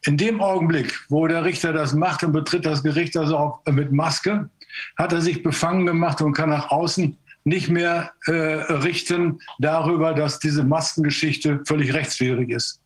In 0.06 0.18
dem 0.18 0.42
Augenblick, 0.42 1.00
wo 1.10 1.28
der 1.28 1.44
Richter 1.46 1.74
das 1.74 1.94
macht 1.94 2.24
und 2.24 2.32
betritt 2.32 2.66
das 2.66 2.84
Gericht 2.84 3.16
also 3.18 3.38
auch 3.38 3.62
mit 3.66 3.92
Maske, 3.92 4.50
hat 4.98 5.14
er 5.14 5.22
sich 5.22 5.44
befangen 5.44 5.86
gemacht 5.86 6.22
und 6.22 6.34
kann 6.34 6.50
nach 6.50 6.72
außen 6.72 7.18
nicht 7.46 7.70
mehr 7.70 8.12
äh, 8.26 8.32
richten 8.32 9.40
darüber, 9.60 10.14
dass 10.14 10.40
diese 10.40 10.64
Maskengeschichte 10.64 11.62
völlig 11.66 11.94
rechtswidrig 11.94 12.50
ist. 12.50 12.80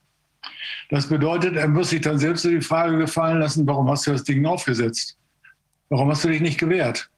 Das 0.90 1.08
bedeutet, 1.08 1.56
er 1.56 1.68
muss 1.68 1.90
sich 1.90 2.02
dann 2.02 2.18
selbst 2.18 2.46
die 2.46 2.62
Frage 2.62 2.98
gefallen 2.98 3.40
lassen, 3.40 3.68
warum 3.68 3.90
hast 3.90 4.08
du 4.08 4.12
das 4.12 4.24
Ding 4.24 4.46
aufgesetzt? 4.46 5.18
Warum 5.90 6.10
hast 6.10 6.24
du 6.24 6.30
dich 6.30 6.42
nicht 6.42 6.60
gewehrt? 6.60 7.10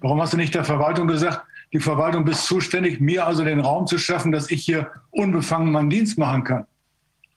Warum 0.00 0.20
hast 0.20 0.32
du 0.32 0.36
nicht 0.36 0.54
der 0.54 0.64
Verwaltung 0.64 1.06
gesagt, 1.06 1.42
die 1.72 1.80
Verwaltung 1.80 2.24
bist 2.24 2.44
zuständig, 2.44 3.00
mir 3.00 3.26
also 3.26 3.44
den 3.44 3.60
Raum 3.60 3.86
zu 3.86 3.98
schaffen, 3.98 4.32
dass 4.32 4.50
ich 4.50 4.64
hier 4.64 4.90
unbefangen 5.10 5.72
meinen 5.72 5.90
Dienst 5.90 6.18
machen 6.18 6.44
kann? 6.44 6.66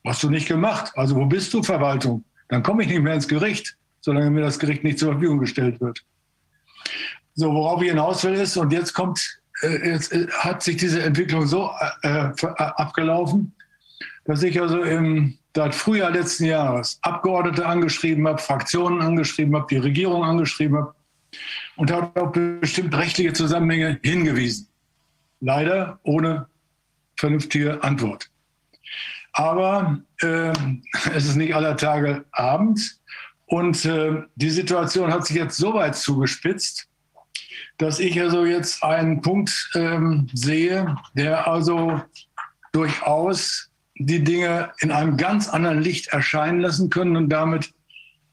Hast 0.08 0.24
du 0.24 0.30
nicht 0.30 0.48
gemacht. 0.48 0.92
Also 0.96 1.16
wo 1.16 1.26
bist 1.26 1.54
du, 1.54 1.62
Verwaltung? 1.62 2.24
Dann 2.50 2.64
komme 2.64 2.84
ich 2.84 2.90
nicht 2.90 3.02
mehr 3.02 3.14
ins 3.14 3.28
Gericht, 3.28 3.76
solange 4.02 4.30
mir 4.30 4.42
das 4.42 4.58
Gericht 4.58 4.84
nicht 4.84 5.00
zur 5.00 5.12
Verfügung 5.12 5.40
gestellt 5.40 5.82
wird. 5.82 6.04
So, 7.36 7.54
worauf 7.54 7.82
ich 7.82 7.90
hinaus 7.90 8.24
will 8.24 8.34
ist, 8.34 8.58
und 8.58 8.72
jetzt 8.72 8.94
kommt, 8.94 9.40
äh, 9.62 9.90
jetzt 9.92 10.14
äh, 10.14 10.28
hat 10.32 10.64
sich 10.64 10.78
diese 10.78 11.04
Entwicklung 11.04 11.46
so 11.46 11.72
äh, 12.04 12.30
äh 12.30 12.34
abgelaufen, 12.58 13.54
dass 14.26 14.44
ich 14.44 14.60
also 14.60 14.82
im 14.82 15.38
seit 15.58 15.74
Frühjahr 15.74 16.12
letzten 16.12 16.46
Jahres 16.46 17.00
Abgeordnete 17.02 17.66
angeschrieben 17.66 18.28
habe, 18.28 18.38
Fraktionen 18.38 19.02
angeschrieben 19.02 19.56
habe, 19.56 19.66
die 19.70 19.78
Regierung 19.78 20.24
angeschrieben 20.24 20.78
habe 20.78 20.94
und 21.78 21.92
habe 21.92 22.22
auf 22.22 22.32
bestimmt 22.32 22.96
rechtliche 22.96 23.34
Zusammenhänge 23.34 24.00
hingewiesen. 24.04 24.68
Leider 25.40 26.00
ohne 26.04 26.48
vernünftige 27.16 27.84
Antwort. 27.84 28.30
Aber 29.38 30.00
äh, 30.22 30.52
es 31.14 31.26
ist 31.26 31.36
nicht 31.36 31.54
aller 31.54 31.78
Tage 31.78 32.26
Abend 32.32 32.98
und 33.46 33.86
äh, 33.86 34.24
die 34.36 34.50
Situation 34.50 35.14
hat 35.14 35.28
sich 35.28 35.38
jetzt 35.38 35.58
so 35.58 35.76
weit 35.76 35.96
zugespitzt, 35.96 36.88
dass 37.78 38.00
ich 38.00 38.20
also 38.20 38.46
jetzt 38.46 38.84
einen 38.84 39.22
Punkt 39.22 39.70
ähm, 39.76 40.28
sehe, 40.34 40.96
der 41.14 41.48
also 41.48 42.02
durchaus 42.72 43.70
die 44.00 44.24
Dinge 44.24 44.72
in 44.80 44.90
einem 44.90 45.18
ganz 45.18 45.50
anderen 45.50 45.84
Licht 45.84 46.08
erscheinen 46.08 46.62
lassen 46.62 46.90
können 46.90 47.16
und 47.16 47.30
damit 47.30 47.72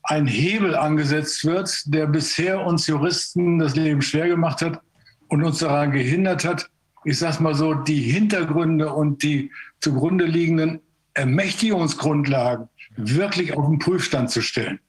ein 0.05 0.27
Hebel 0.27 0.75
angesetzt 0.75 1.45
wird, 1.45 1.83
der 1.85 2.07
bisher 2.07 2.65
uns 2.65 2.87
Juristen 2.87 3.59
das 3.59 3.77
Leben 3.77 4.01
schwer 4.01 4.29
gemacht 4.29 4.63
hat 4.63 4.81
und 5.29 5.45
uns 5.45 5.59
daran 5.59 5.93
gehindert 5.93 6.47
hat, 6.47 6.71
ich 7.05 7.19
sage 7.19 7.43
mal 7.43 7.55
so, 7.55 7.75
die 7.75 8.01
Hintergründe 8.01 8.91
und 8.91 9.23
die 9.23 9.51
zugrunde 9.81 10.25
liegenden 10.25 10.81
Ermächtigungsgrundlagen 11.15 12.69
wirklich 12.97 13.57
auf 13.57 13.67
den 13.67 13.79
Prüfstand 13.79 14.31
zu 14.31 14.43
stellen. 14.43 14.81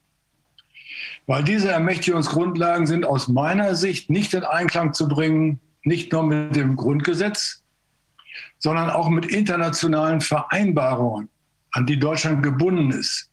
Weil 1.28 1.44
diese 1.44 1.72
Ermächtigungsgrundlagen 1.72 2.86
sind 2.86 3.06
aus 3.06 3.28
meiner 3.28 3.76
Sicht 3.76 4.10
nicht 4.10 4.34
in 4.34 4.44
Einklang 4.44 4.94
zu 4.94 5.08
bringen, 5.08 5.60
nicht 5.84 6.12
nur 6.12 6.24
mit 6.24 6.56
dem 6.56 6.76
Grundgesetz, 6.76 7.64
sondern 8.60 8.90
auch 8.90 9.10
mit 9.10 9.26
internationalen 9.26 10.22
Vereinbarungen, 10.22 11.30
an 11.72 11.86
die 11.86 12.00
Deutschland 12.00 12.44
gebunden 12.44 12.92
ist. 12.92 13.30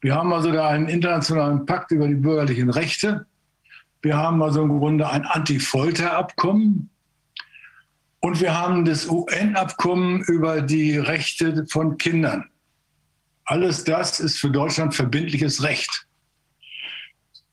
Wir 0.00 0.14
haben 0.14 0.32
also 0.32 0.52
da 0.52 0.68
einen 0.68 0.88
internationalen 0.88 1.64
Pakt 1.66 1.90
über 1.90 2.06
die 2.06 2.14
bürgerlichen 2.14 2.70
Rechte. 2.70 3.26
Wir 4.02 4.16
haben 4.16 4.42
also 4.42 4.62
im 4.62 4.78
Grunde 4.78 5.08
ein 5.08 5.24
Anti-Folter-Abkommen. 5.24 6.90
Und 8.24 8.40
wir 8.40 8.58
haben 8.58 8.86
das 8.86 9.06
UN-Abkommen 9.06 10.22
über 10.22 10.62
die 10.62 10.96
Rechte 10.96 11.66
von 11.66 11.98
Kindern. 11.98 12.48
Alles 13.44 13.84
das 13.84 14.18
ist 14.18 14.38
für 14.38 14.48
Deutschland 14.48 14.94
verbindliches 14.94 15.62
Recht 15.62 16.06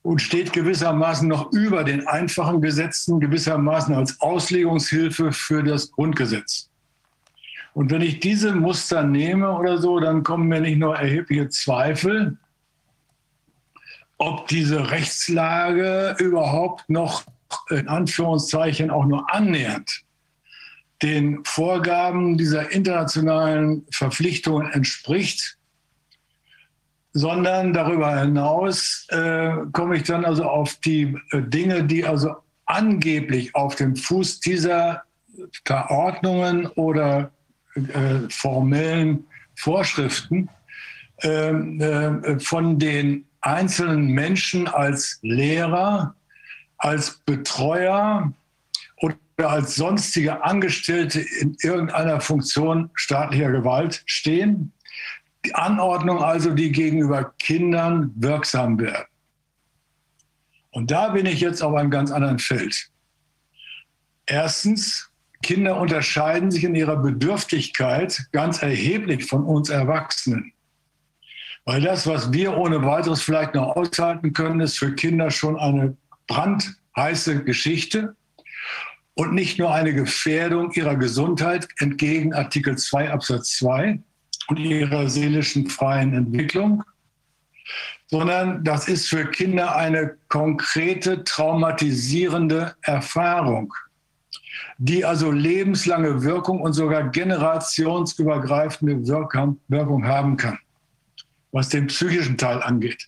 und 0.02 0.22
steht 0.22 0.54
gewissermaßen 0.54 1.28
noch 1.28 1.52
über 1.52 1.84
den 1.84 2.08
einfachen 2.08 2.62
Gesetzen, 2.62 3.20
gewissermaßen 3.20 3.94
als 3.94 4.22
Auslegungshilfe 4.22 5.34
für 5.34 5.62
das 5.62 5.92
Grundgesetz. 5.92 6.70
Und 7.74 7.92
wenn 7.92 8.02
ich 8.02 8.22
diese 8.22 8.56
Muster 8.56 9.04
nehme 9.04 9.52
oder 9.52 9.78
so, 9.78 10.00
dann 10.00 10.24
kommen 10.24 10.48
mir 10.48 10.62
nicht 10.62 10.78
nur 10.78 10.96
erhebliche 10.96 11.50
Zweifel, 11.50 12.38
ob 14.18 14.48
diese 14.48 14.90
Rechtslage 14.90 16.16
überhaupt 16.20 16.90
noch 16.90 17.26
in 17.70 17.90
Anführungszeichen 17.90 18.90
auch 18.90 19.04
nur 19.04 19.30
annähernd 19.36 20.06
den 21.02 21.44
Vorgaben 21.46 22.38
dieser 22.38 22.72
internationalen 22.72 23.86
Verpflichtungen 23.92 24.72
entspricht, 24.72 25.58
sondern 27.14 27.74
darüber 27.74 28.20
hinaus 28.20 29.08
äh, 29.10 29.52
komme 29.74 29.98
ich 29.98 30.04
dann 30.04 30.24
also 30.26 30.44
auf 30.46 30.76
die 30.76 31.18
äh, 31.32 31.42
Dinge, 31.42 31.84
die 31.84 32.06
also 32.06 32.36
angeblich 32.66 33.54
auf 33.56 33.76
dem 33.76 33.96
Fuß 33.96 34.40
dieser 34.40 35.04
Verordnungen 35.66 36.68
oder 36.68 37.32
äh, 37.76 38.30
formellen 38.30 39.26
Vorschriften 39.56 40.50
ähm, 41.24 41.82
äh, 41.82 42.40
von 42.40 42.80
den 42.80 43.26
einzelnen 43.42 44.08
Menschen 44.08 44.68
als 44.68 45.20
Lehrer, 45.22 46.16
als 46.78 47.20
Betreuer 47.26 48.34
als 49.50 49.76
sonstige 49.76 50.44
Angestellte 50.44 51.22
in 51.22 51.56
irgendeiner 51.62 52.22
Funktion 52.22 52.90
staatlicher 52.94 53.52
Gewalt 53.52 54.04
stehen 54.06 54.74
die 55.46 55.56
Anordnung 55.56 56.22
also, 56.24 56.54
die 56.54 56.72
gegenüber 56.72 57.34
Kindern 57.40 58.12
wirksam 58.16 58.80
werden. 58.80 59.08
Und 60.72 60.92
da 60.92 61.10
bin 61.10 61.26
ich 61.26 61.42
jetzt 61.42 61.62
auf 61.62 61.74
einem 61.76 61.90
ganz 61.90 62.12
anderen 62.12 62.40
Feld. 62.40 62.90
Erstens, 64.26 65.10
Kinder 65.42 65.78
unterscheiden 65.78 66.52
sich 66.52 66.64
in 66.64 66.76
ihrer 66.76 66.98
Bedürftigkeit 66.98 68.28
ganz 68.32 68.62
erheblich 68.62 69.26
von 69.26 69.44
uns 69.44 69.70
Erwachsenen. 69.70 70.54
Weil 71.66 71.82
das, 71.82 72.08
was 72.08 72.32
wir 72.32 72.56
ohne 72.56 72.84
weiteres 72.86 73.22
vielleicht 73.22 73.56
noch 73.56 73.76
aushalten 73.76 74.34
können, 74.34 74.62
ist 74.62 74.78
für 74.78 74.94
Kinder 74.94 75.32
schon 75.32 75.60
eine 75.60 75.98
brandheiße 76.28 77.44
Geschichte 77.44 78.16
und 79.22 79.34
nicht 79.36 79.60
nur 79.60 79.72
eine 79.72 79.94
Gefährdung 79.94 80.72
ihrer 80.72 80.96
Gesundheit 80.96 81.68
entgegen 81.78 82.34
Artikel 82.34 82.76
2 82.76 83.12
Absatz 83.12 83.56
2, 83.58 84.00
und 84.48 84.58
ihrer 84.58 85.08
seelischen 85.08 85.68
freien 85.70 86.16
Entwicklung, 86.16 86.84
sondern 88.08 88.64
das 88.64 88.88
ist 88.88 89.08
für 89.08 89.30
Kinder 89.30 89.76
eine 89.76 90.18
konkrete 90.28 91.24
traumatisierende 91.24 92.74
Erfahrung, 92.82 93.72
die 94.80 95.06
also 95.06 95.32
lebenslange 95.32 96.24
Wirkung 96.24 96.60
und 96.60 96.74
sogar 96.74 97.10
generationsübergreifende 97.10 99.08
Wirkung 99.08 100.04
haben 100.08 100.36
kann, 100.36 100.58
was 101.52 101.70
den 101.70 101.86
psychischen 101.88 102.40
Teil 102.40 102.64
angeht. 102.64 103.08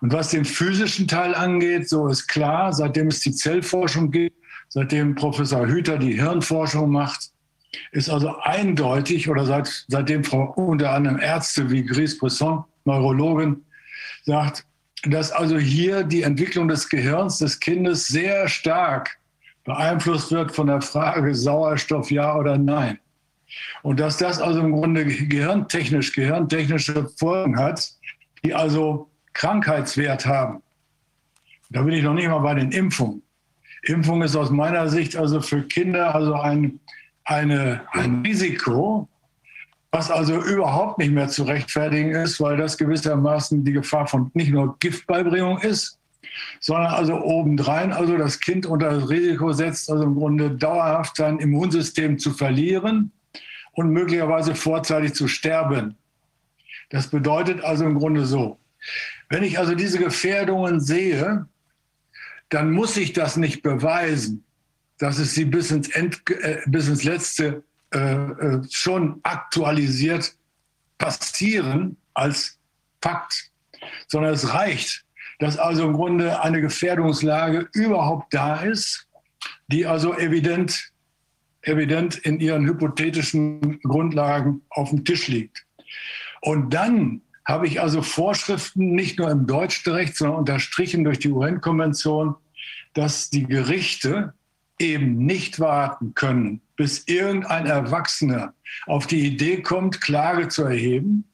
Und 0.00 0.12
was 0.12 0.30
den 0.30 0.44
physischen 0.44 1.08
Teil 1.08 1.34
angeht, 1.34 1.88
so 1.88 2.08
ist 2.08 2.26
klar, 2.26 2.72
seitdem 2.72 3.06
es 3.08 3.20
die 3.20 3.32
Zellforschung 3.32 4.10
gibt, 4.10 4.37
seitdem 4.68 5.14
Professor 5.14 5.66
Hüter 5.66 5.98
die 5.98 6.20
Hirnforschung 6.20 6.90
macht, 6.90 7.30
ist 7.92 8.08
also 8.08 8.36
eindeutig, 8.38 9.28
oder 9.28 9.44
seit, 9.44 9.84
seitdem 9.88 10.24
Frau 10.24 10.52
unter 10.56 10.92
anderem 10.92 11.18
Ärzte 11.18 11.70
wie 11.70 11.84
Gris 11.84 12.18
Bresson, 12.18 12.64
Neurologin, 12.84 13.64
sagt, 14.24 14.64
dass 15.04 15.30
also 15.30 15.58
hier 15.58 16.02
die 16.02 16.22
Entwicklung 16.22 16.68
des 16.68 16.88
Gehirns 16.88 17.38
des 17.38 17.60
Kindes 17.60 18.08
sehr 18.08 18.48
stark 18.48 19.18
beeinflusst 19.64 20.32
wird 20.32 20.52
von 20.52 20.66
der 20.66 20.80
Frage 20.80 21.34
Sauerstoff 21.34 22.10
ja 22.10 22.34
oder 22.36 22.56
nein. 22.56 22.98
Und 23.82 24.00
dass 24.00 24.16
das 24.16 24.40
also 24.40 24.60
im 24.60 24.72
Grunde 24.72 25.04
gehirntechnisch, 25.04 26.12
gehirntechnische 26.12 27.08
Folgen 27.18 27.58
hat, 27.58 27.86
die 28.44 28.54
also 28.54 29.10
Krankheitswert 29.34 30.26
haben. 30.26 30.62
Da 31.70 31.82
bin 31.82 31.94
ich 31.94 32.02
noch 32.02 32.14
nicht 32.14 32.28
mal 32.28 32.38
bei 32.38 32.54
den 32.54 32.72
Impfungen. 32.72 33.22
Impfung 33.88 34.22
ist 34.22 34.36
aus 34.36 34.50
meiner 34.50 34.88
Sicht 34.88 35.16
also 35.16 35.40
für 35.40 35.62
Kinder 35.62 36.14
also 36.14 36.34
ein 36.34 36.80
eine, 37.28 37.82
ein 37.92 38.22
Risiko, 38.22 39.06
was 39.90 40.10
also 40.10 40.42
überhaupt 40.42 40.98
nicht 40.98 41.12
mehr 41.12 41.28
zu 41.28 41.44
rechtfertigen 41.44 42.12
ist, 42.12 42.40
weil 42.40 42.56
das 42.56 42.78
gewissermaßen 42.78 43.64
die 43.64 43.72
Gefahr 43.72 44.06
von 44.06 44.30
nicht 44.34 44.50
nur 44.50 44.78
Giftbeibringung 44.78 45.58
ist, 45.58 45.98
sondern 46.60 46.92
also 46.92 47.20
obendrein 47.22 47.92
also 47.92 48.16
das 48.16 48.40
Kind 48.40 48.64
unter 48.66 48.90
das 48.90 49.10
Risiko 49.10 49.52
setzt, 49.52 49.90
also 49.90 50.04
im 50.04 50.14
Grunde 50.14 50.50
dauerhaft 50.50 51.16
sein 51.16 51.38
Immunsystem 51.38 52.18
zu 52.18 52.32
verlieren 52.32 53.12
und 53.72 53.90
möglicherweise 53.90 54.54
vorzeitig 54.54 55.14
zu 55.14 55.28
sterben. 55.28 55.96
Das 56.90 57.08
bedeutet 57.08 57.62
also 57.62 57.84
im 57.84 57.98
Grunde 57.98 58.24
so, 58.24 58.58
wenn 59.28 59.42
ich 59.42 59.58
also 59.58 59.74
diese 59.74 59.98
Gefährdungen 59.98 60.80
sehe, 60.80 61.46
dann 62.50 62.72
muss 62.72 62.96
ich 62.96 63.12
das 63.12 63.36
nicht 63.36 63.62
beweisen 63.62 64.44
dass 64.98 65.18
es 65.18 65.34
sie 65.34 65.44
bis 65.44 65.70
ins, 65.70 65.88
End, 65.90 66.20
äh, 66.30 66.60
bis 66.66 66.88
ins 66.88 67.04
Letzte 67.04 67.62
äh, 67.94 67.98
äh, 67.98 68.62
schon 68.70 69.20
aktualisiert 69.22 70.36
passieren 70.98 71.96
als 72.14 72.58
Fakt, 73.00 73.50
sondern 74.08 74.34
es 74.34 74.52
reicht, 74.52 75.04
dass 75.38 75.56
also 75.56 75.84
im 75.86 75.92
Grunde 75.92 76.42
eine 76.42 76.60
Gefährdungslage 76.60 77.68
überhaupt 77.72 78.34
da 78.34 78.56
ist, 78.56 79.06
die 79.68 79.86
also 79.86 80.14
evident, 80.14 80.92
evident 81.62 82.16
in 82.16 82.40
ihren 82.40 82.66
hypothetischen 82.66 83.78
Grundlagen 83.80 84.62
auf 84.70 84.90
dem 84.90 85.04
Tisch 85.04 85.28
liegt. 85.28 85.64
Und 86.40 86.74
dann 86.74 87.22
habe 87.48 87.66
ich 87.66 87.80
also 87.80 88.02
Vorschriften, 88.02 88.92
nicht 88.92 89.18
nur 89.18 89.30
im 89.30 89.46
deutschen 89.46 89.94
Recht, 89.94 90.16
sondern 90.16 90.36
unterstrichen 90.36 91.02
durch 91.02 91.18
die 91.18 91.30
UN-Konvention, 91.30 92.36
dass 92.92 93.30
die 93.30 93.46
Gerichte 93.46 94.34
eben 94.78 95.16
nicht 95.24 95.58
warten 95.58 96.14
können, 96.14 96.60
bis 96.76 97.04
irgendein 97.06 97.64
Erwachsener 97.64 98.52
auf 98.86 99.06
die 99.06 99.26
Idee 99.26 99.62
kommt, 99.62 100.02
Klage 100.02 100.48
zu 100.48 100.64
erheben, 100.64 101.24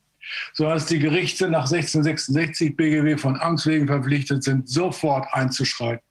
sondern 0.53 0.77
dass 0.77 0.87
die 0.87 1.01
Gerichte 1.01 1.51
nach 1.51 1.71
1666 1.71 2.77
BGB 2.77 3.21
von 3.21 3.37
Angst 3.37 3.67
wegen 3.67 3.89
verpflichtet 3.89 4.45
sind, 4.45 4.69
sofort 4.69 5.27
einzuschreiten, 5.33 6.05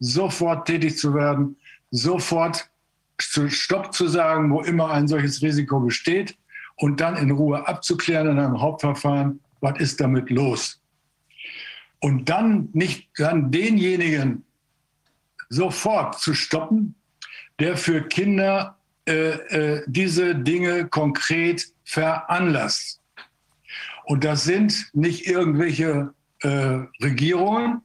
sofort 0.00 0.66
tätig 0.66 0.98
zu 0.98 1.14
werden, 1.14 1.56
sofort 1.92 2.68
zu 3.18 3.48
Stopp 3.48 3.94
zu 3.94 4.08
sagen, 4.08 4.50
wo 4.50 4.60
immer 4.60 4.90
ein 4.90 5.06
solches 5.06 5.40
Risiko 5.40 5.78
besteht 5.78 6.36
und 6.76 7.00
dann 7.00 7.16
in 7.16 7.30
Ruhe 7.30 7.66
abzuklären 7.66 8.28
in 8.28 8.38
einem 8.38 8.60
Hauptverfahren, 8.60 9.40
was 9.60 9.78
ist 9.80 10.00
damit 10.00 10.30
los. 10.30 10.80
Und 12.00 12.28
dann 12.28 12.68
nicht 12.72 13.08
dann 13.16 13.50
denjenigen 13.50 14.44
sofort 15.48 16.18
zu 16.18 16.34
stoppen, 16.34 16.94
der 17.58 17.76
für 17.76 18.02
Kinder 18.02 18.76
äh, 19.08 19.30
äh, 19.30 19.82
diese 19.86 20.34
Dinge 20.34 20.88
konkret 20.88 21.66
veranlasst. 21.84 23.00
Und 24.04 24.24
das 24.24 24.44
sind 24.44 24.90
nicht 24.92 25.26
irgendwelche 25.26 26.12
äh, 26.42 26.80
Regierungen, 27.02 27.82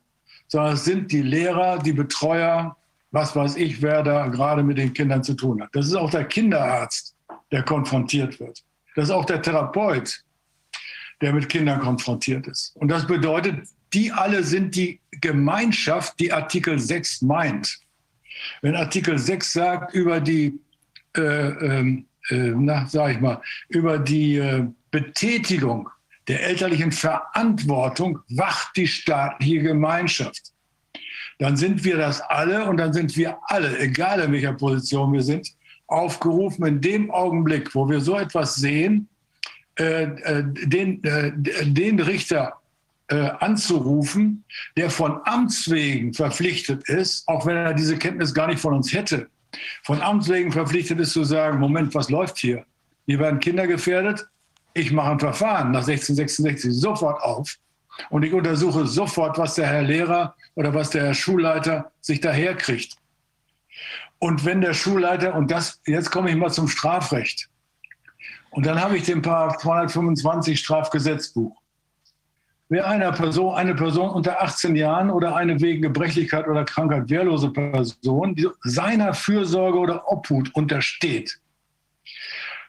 sondern 0.47 0.73
es 0.73 0.83
sind 0.83 1.11
die 1.11 1.21
Lehrer, 1.21 1.79
die 1.79 1.93
Betreuer, 1.93 2.75
was 3.11 3.35
weiß 3.35 3.55
ich, 3.55 3.81
wer 3.81 4.03
da 4.03 4.27
gerade 4.27 4.63
mit 4.63 4.77
den 4.77 4.93
Kindern 4.93 5.23
zu 5.23 5.33
tun 5.33 5.61
hat. 5.61 5.69
Das 5.73 5.87
ist 5.87 5.95
auch 5.95 6.09
der 6.09 6.25
Kinderarzt, 6.25 7.15
der 7.51 7.63
konfrontiert 7.63 8.39
wird. 8.39 8.63
Das 8.95 9.05
ist 9.05 9.11
auch 9.11 9.25
der 9.25 9.41
Therapeut, 9.41 10.23
der 11.21 11.33
mit 11.33 11.49
Kindern 11.49 11.79
konfrontiert 11.79 12.47
ist. 12.47 12.75
Und 12.75 12.89
das 12.89 13.07
bedeutet, 13.07 13.67
die 13.93 14.11
alle 14.11 14.43
sind 14.43 14.75
die 14.75 14.99
Gemeinschaft, 15.19 16.19
die 16.19 16.31
Artikel 16.31 16.79
6 16.79 17.21
meint. 17.23 17.79
Wenn 18.61 18.75
Artikel 18.75 19.17
6 19.17 19.53
sagt 19.53 19.93
über 19.93 20.19
die, 20.19 20.59
äh, 21.15 21.21
ähm, 21.21 22.05
äh, 22.29 22.53
na, 22.55 22.85
sag 22.87 23.13
ich 23.13 23.19
mal, 23.19 23.41
über 23.69 23.99
die 23.99 24.37
äh, 24.37 24.65
Betätigung 24.89 25.89
der 26.27 26.43
elterlichen 26.43 26.91
Verantwortung 26.91 28.19
wacht 28.29 28.75
die 28.77 28.87
staatliche 28.87 29.63
Gemeinschaft. 29.63 30.51
Dann 31.39 31.57
sind 31.57 31.83
wir 31.83 31.97
das 31.97 32.21
alle 32.21 32.65
und 32.65 32.77
dann 32.77 32.93
sind 32.93 33.17
wir 33.17 33.39
alle, 33.47 33.79
egal 33.79 34.19
in 34.21 34.31
welcher 34.31 34.53
Position 34.53 35.11
wir 35.11 35.23
sind, 35.23 35.51
aufgerufen, 35.91 36.65
in 36.65 36.81
dem 36.81 37.11
Augenblick, 37.11 37.73
wo 37.75 37.89
wir 37.89 37.99
so 38.01 38.17
etwas 38.17 38.55
sehen, 38.55 39.09
äh, 39.77 40.03
äh 40.03 40.43
den, 40.43 41.03
äh, 41.03 41.31
den 41.65 41.99
Richter 41.99 42.57
anzurufen, 43.39 44.45
der 44.77 44.89
von 44.89 45.19
Amts 45.25 45.69
wegen 45.69 46.13
verpflichtet 46.13 46.87
ist, 46.87 47.27
auch 47.27 47.45
wenn 47.45 47.57
er 47.57 47.73
diese 47.73 47.97
Kenntnis 47.97 48.33
gar 48.33 48.47
nicht 48.47 48.61
von 48.61 48.73
uns 48.73 48.93
hätte, 48.93 49.27
von 49.83 50.01
Amts 50.01 50.29
wegen 50.29 50.49
verpflichtet 50.49 50.97
ist 51.01 51.11
zu 51.11 51.25
sagen, 51.25 51.59
Moment, 51.59 51.93
was 51.93 52.09
läuft 52.09 52.37
hier? 52.37 52.65
Hier 53.05 53.19
werden 53.19 53.41
Kinder 53.41 53.67
gefährdet, 53.67 54.25
ich 54.73 54.91
mache 54.91 55.11
ein 55.11 55.19
Verfahren 55.19 55.71
nach 55.71 55.85
1666 55.85 56.73
sofort 56.73 57.21
auf 57.21 57.57
und 58.09 58.23
ich 58.23 58.33
untersuche 58.33 58.87
sofort, 58.87 59.37
was 59.37 59.55
der 59.55 59.67
Herr 59.67 59.83
Lehrer 59.83 60.35
oder 60.55 60.73
was 60.73 60.91
der 60.91 61.05
Herr 61.05 61.13
Schulleiter 61.13 61.91
sich 61.99 62.21
daherkriegt. 62.21 62.95
Und 64.23 64.45
wenn 64.45 64.61
der 64.61 64.75
Schulleiter, 64.75 65.33
und 65.33 65.49
das, 65.49 65.81
jetzt 65.87 66.11
komme 66.11 66.29
ich 66.29 66.35
mal 66.35 66.51
zum 66.51 66.67
Strafrecht, 66.67 67.49
und 68.51 68.67
dann 68.67 68.79
habe 68.79 68.95
ich 68.95 69.03
den 69.03 69.23
Paar 69.23 69.57
225 69.57 70.59
Strafgesetzbuch. 70.59 71.59
Wer 72.69 72.87
einer 72.87 73.13
Person, 73.13 73.55
eine 73.55 73.73
Person 73.73 74.11
unter 74.11 74.43
18 74.43 74.75
Jahren 74.75 75.09
oder 75.09 75.35
eine 75.35 75.59
wegen 75.59 75.81
Gebrechlichkeit 75.81 76.47
oder 76.47 76.65
Krankheit 76.65 77.09
wehrlose 77.09 77.49
Person 77.49 78.35
die 78.35 78.47
seiner 78.63 79.15
Fürsorge 79.15 79.79
oder 79.79 80.07
Obhut 80.07 80.53
untersteht, 80.53 81.39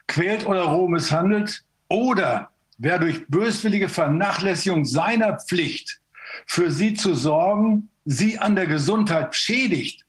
quält 0.06 0.46
oder 0.46 0.62
roh 0.62 0.88
misshandelt 0.88 1.64
oder 1.88 2.48
wer 2.78 2.98
durch 2.98 3.26
böswillige 3.28 3.90
Vernachlässigung 3.90 4.86
seiner 4.86 5.38
Pflicht 5.38 6.00
für 6.46 6.70
sie 6.70 6.94
zu 6.94 7.14
sorgen, 7.14 7.90
sie 8.06 8.38
an 8.38 8.56
der 8.56 8.66
Gesundheit 8.66 9.34
schädigt, 9.36 10.06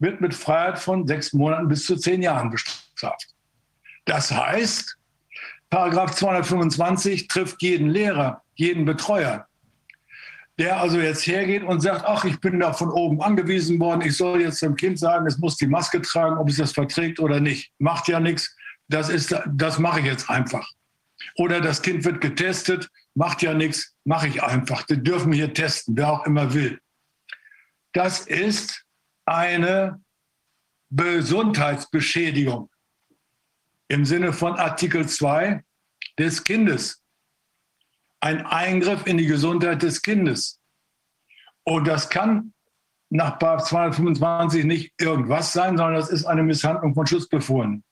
wird 0.00 0.20
mit 0.20 0.34
Freiheit 0.34 0.78
von 0.78 1.06
sechs 1.06 1.32
Monaten 1.32 1.68
bis 1.68 1.84
zu 1.84 1.96
zehn 1.96 2.22
Jahren 2.22 2.50
bestraft. 2.50 3.28
Das 4.06 4.32
heißt, 4.32 4.96
Paragraph 5.68 6.16
225 6.16 7.28
trifft 7.28 7.62
jeden 7.62 7.88
Lehrer, 7.88 8.42
jeden 8.54 8.84
Betreuer, 8.84 9.46
der 10.58 10.80
also 10.80 10.98
jetzt 10.98 11.26
hergeht 11.26 11.62
und 11.62 11.80
sagt, 11.80 12.04
ach, 12.04 12.24
ich 12.24 12.40
bin 12.40 12.58
da 12.58 12.72
von 12.72 12.90
oben 12.90 13.22
angewiesen 13.22 13.78
worden, 13.78 14.02
ich 14.02 14.16
soll 14.16 14.40
jetzt 14.40 14.60
dem 14.62 14.74
Kind 14.74 14.98
sagen, 14.98 15.26
es 15.26 15.38
muss 15.38 15.56
die 15.56 15.66
Maske 15.66 16.02
tragen, 16.02 16.38
ob 16.38 16.48
es 16.48 16.56
das 16.56 16.72
verträgt 16.72 17.20
oder 17.20 17.40
nicht. 17.40 17.72
Macht 17.78 18.08
ja 18.08 18.20
nichts, 18.20 18.56
das, 18.88 19.32
das 19.46 19.78
mache 19.78 20.00
ich 20.00 20.06
jetzt 20.06 20.28
einfach. 20.28 20.68
Oder 21.36 21.60
das 21.60 21.82
Kind 21.82 22.04
wird 22.04 22.20
getestet, 22.20 22.90
macht 23.14 23.42
ja 23.42 23.54
nichts, 23.54 23.94
mache 24.04 24.28
ich 24.28 24.42
einfach. 24.42 24.82
Die 24.82 25.02
dürfen 25.02 25.32
hier 25.32 25.52
testen, 25.54 25.96
wer 25.96 26.12
auch 26.12 26.26
immer 26.26 26.52
will. 26.52 26.80
Das 27.92 28.26
ist 28.26 28.84
eine 29.30 30.02
Gesundheitsbeschädigung 30.90 32.68
im 33.88 34.04
Sinne 34.04 34.32
von 34.32 34.56
Artikel 34.56 35.08
2 35.08 35.62
des 36.18 36.42
Kindes. 36.42 37.00
Ein 38.18 38.44
Eingriff 38.44 39.06
in 39.06 39.18
die 39.18 39.26
Gesundheit 39.26 39.82
des 39.82 40.02
Kindes. 40.02 40.60
Und 41.62 41.86
das 41.86 42.10
kann 42.10 42.52
nach 43.08 43.38
225 43.38 44.64
nicht 44.64 44.92
irgendwas 45.00 45.52
sein, 45.52 45.76
sondern 45.76 45.94
das 45.94 46.10
ist 46.10 46.26
eine 46.26 46.42
Misshandlung 46.42 46.94
von 46.94 47.06
Schutzbefohlenen. 47.06 47.84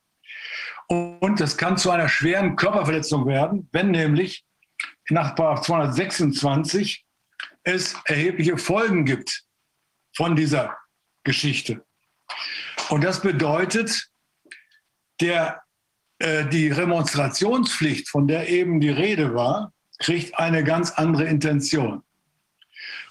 Und 0.88 1.40
das 1.40 1.56
kann 1.56 1.76
zu 1.76 1.90
einer 1.92 2.08
schweren 2.08 2.56
Körperverletzung 2.56 3.26
werden, 3.26 3.68
wenn 3.72 3.92
nämlich 3.92 4.44
nach 5.08 5.36
226 5.36 7.04
es 7.62 7.94
erhebliche 8.06 8.58
Folgen 8.58 9.04
gibt 9.04 9.44
von 10.16 10.34
dieser 10.34 10.76
Geschichte. 11.28 11.84
Und 12.88 13.04
das 13.04 13.20
bedeutet, 13.20 14.08
der, 15.20 15.62
äh, 16.18 16.46
die 16.46 16.68
Remonstrationspflicht, 16.68 18.08
von 18.08 18.26
der 18.26 18.48
eben 18.48 18.80
die 18.80 18.88
Rede 18.88 19.34
war, 19.34 19.74
kriegt 19.98 20.38
eine 20.38 20.64
ganz 20.64 20.92
andere 20.92 21.24
Intention. 21.24 22.02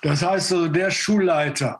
Das 0.02 0.24
heißt 0.24 0.52
also, 0.52 0.68
der 0.68 0.90
Schulleiter, 0.90 1.80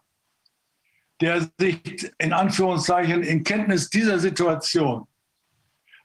der 1.22 1.50
sich 1.58 2.12
in 2.20 2.34
Anführungszeichen 2.34 3.24
in 3.24 3.44
Kenntnis 3.44 3.90
dieser 3.90 4.20
Situation 4.20 5.08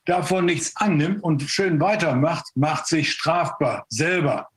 davon 0.07 0.47
nichts 0.47 0.75
annimmt 0.77 1.23
und 1.23 1.43
schön 1.43 1.79
weitermacht, 1.79 2.47
macht 2.55 2.87
sich 2.87 3.13
strafbar 3.13 3.85
selber. 3.91 4.49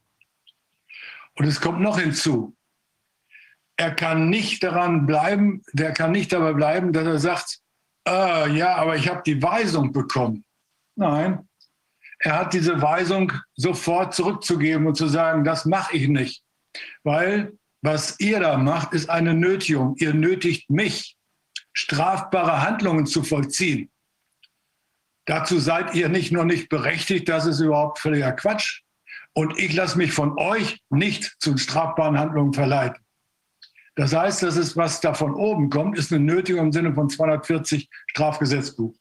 Und 1.34 1.46
es 1.46 1.60
kommt 1.60 1.82
noch 1.82 2.00
hinzu, 2.00 2.56
er 3.78 3.94
kann 3.94 4.30
nicht 4.30 4.64
daran 4.64 5.06
bleiben, 5.06 5.62
der 5.74 5.92
kann 5.94 6.12
nicht 6.12 6.32
dabei 6.32 6.54
bleiben, 6.54 6.94
dass 6.94 7.06
er 7.06 7.20
sagt, 7.20 7.60
äh, 8.08 8.52
ja, 8.52 8.76
aber 8.76 8.96
ich 8.96 9.10
habe 9.10 9.24
die 9.26 9.42
Weisung 9.42 9.92
bekommen. 9.92 10.46
Nein, 10.96 11.48
er 12.20 12.40
hat 12.40 12.54
diese 12.54 12.82
Weisung 12.82 13.34
sofort 13.56 14.14
zurückzugeben 14.14 14.88
und 14.88 14.96
zu 14.96 15.08
sagen, 15.08 15.44
das 15.44 15.66
mache 15.66 15.98
ich 15.98 16.08
nicht, 16.08 16.44
weil 17.04 17.58
was 17.82 18.20
ihr 18.20 18.40
da 18.40 18.58
macht, 18.58 18.94
ist 18.94 19.12
eine 19.12 19.36
Nötigung. 19.36 19.96
Ihr 20.00 20.16
nötigt 20.16 20.72
mich, 20.72 21.16
strafbare 21.72 22.64
Handlungen 22.64 23.06
zu 23.06 23.22
vollziehen. 23.22 23.92
Dazu 25.26 25.60
seid 25.60 25.94
ihr 25.94 26.10
nicht 26.10 26.32
nur 26.32 26.46
nicht 26.46 26.70
berechtigt, 26.70 27.30
das 27.30 27.46
ist 27.46 27.60
überhaupt 27.60 28.00
völliger 28.00 28.32
Quatsch. 28.32 28.82
Und 29.34 29.60
ich 29.60 29.74
lasse 29.74 30.00
mich 30.00 30.14
von 30.14 30.40
euch 30.40 30.80
nicht 30.90 31.36
zu 31.40 31.58
strafbaren 31.58 32.18
Handlungen 32.18 32.54
verleiten. 32.54 33.05
Das 33.96 34.14
heißt, 34.14 34.44
das 34.44 34.58
ist, 34.58 34.76
was 34.76 35.00
da 35.00 35.14
von 35.14 35.34
oben 35.34 35.70
kommt, 35.70 35.98
ist 35.98 36.12
eine 36.12 36.24
Nötigung 36.24 36.68
im 36.68 36.72
Sinne 36.72 36.94
von 36.94 37.10
240 37.10 37.90
Strafgesetzbuch. 38.08 38.94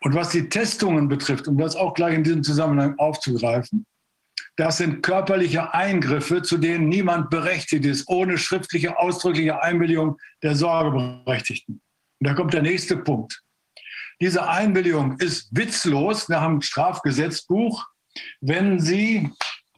Und 0.00 0.14
was 0.14 0.30
die 0.30 0.48
Testungen 0.48 1.08
betrifft, 1.08 1.48
um 1.48 1.58
das 1.58 1.76
auch 1.76 1.94
gleich 1.94 2.14
in 2.14 2.24
diesem 2.24 2.42
Zusammenhang 2.42 2.98
aufzugreifen, 2.98 3.86
das 4.56 4.78
sind 4.78 5.02
körperliche 5.02 5.72
Eingriffe, 5.72 6.42
zu 6.42 6.58
denen 6.58 6.88
niemand 6.88 7.30
berechtigt 7.30 7.84
ist, 7.84 8.08
ohne 8.08 8.38
schriftliche, 8.38 8.98
ausdrückliche 8.98 9.62
Einwilligung 9.62 10.18
der 10.42 10.56
Sorgeberechtigten. 10.56 11.80
Und 12.20 12.26
da 12.26 12.34
kommt 12.34 12.54
der 12.54 12.62
nächste 12.62 12.96
Punkt. 12.96 13.40
Diese 14.20 14.48
Einwilligung 14.48 15.16
ist 15.20 15.56
witzlos 15.56 16.28
nach 16.28 16.44
dem 16.44 16.60
Strafgesetzbuch, 16.60 17.86
wenn 18.40 18.80
sie, 18.80 19.30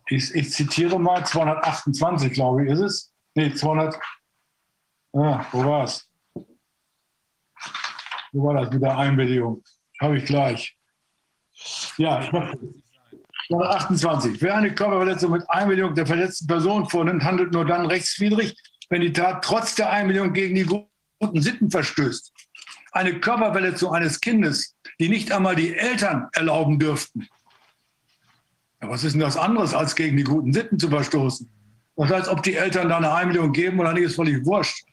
ich, 0.08 0.34
ich 0.34 0.50
zitiere 0.50 0.98
mal, 0.98 1.26
228, 1.26 2.32
glaube 2.32 2.64
ich, 2.64 2.70
ist 2.70 2.80
es, 2.80 3.09
Nee, 3.34 3.54
200. 3.54 3.96
Ah, 5.12 5.44
wo 5.52 5.64
war 5.64 5.84
es? 5.84 6.08
Wo 8.32 8.46
war 8.46 8.54
das 8.54 8.72
mit 8.72 8.82
der 8.82 8.96
Einwilligung? 8.96 9.62
Habe 10.00 10.18
ich 10.18 10.24
gleich. 10.24 10.76
Ja, 11.96 12.22
ich 12.22 12.32
mache 12.32 12.58
228. 13.48 14.40
Wer 14.40 14.56
eine 14.56 14.74
Körperverletzung 14.74 15.32
mit 15.32 15.48
Einwilligung 15.50 15.94
der 15.94 16.06
verletzten 16.06 16.46
Person 16.46 16.88
vornimmt, 16.88 17.24
handelt 17.24 17.52
nur 17.52 17.64
dann 17.64 17.86
rechtswidrig, 17.86 18.56
wenn 18.88 19.00
die 19.00 19.12
Tat 19.12 19.44
trotz 19.44 19.74
der 19.74 19.90
Einwilligung 19.90 20.32
gegen 20.32 20.54
die 20.54 20.64
guten 20.64 21.42
Sitten 21.42 21.70
verstößt. 21.70 22.32
Eine 22.92 23.18
Körperverletzung 23.18 23.92
eines 23.92 24.20
Kindes, 24.20 24.76
die 25.00 25.08
nicht 25.08 25.32
einmal 25.32 25.56
die 25.56 25.74
Eltern 25.74 26.28
erlauben 26.32 26.78
dürften. 26.78 27.28
Ja, 28.80 28.88
was 28.88 29.04
ist 29.04 29.12
denn 29.12 29.20
das 29.20 29.36
anderes, 29.36 29.74
als 29.74 29.94
gegen 29.94 30.16
die 30.16 30.24
guten 30.24 30.52
Sitten 30.52 30.78
zu 30.78 30.88
verstoßen? 30.88 31.50
Das 31.96 32.10
heißt, 32.10 32.28
ob 32.28 32.42
die 32.42 32.54
Eltern 32.54 32.88
da 32.88 32.96
eine 32.96 33.12
Einwilligung 33.12 33.52
geben 33.52 33.78
oder 33.80 33.92
nicht, 33.92 34.04
ist 34.04 34.16
völlig 34.16 34.44
wurscht. 34.46 34.86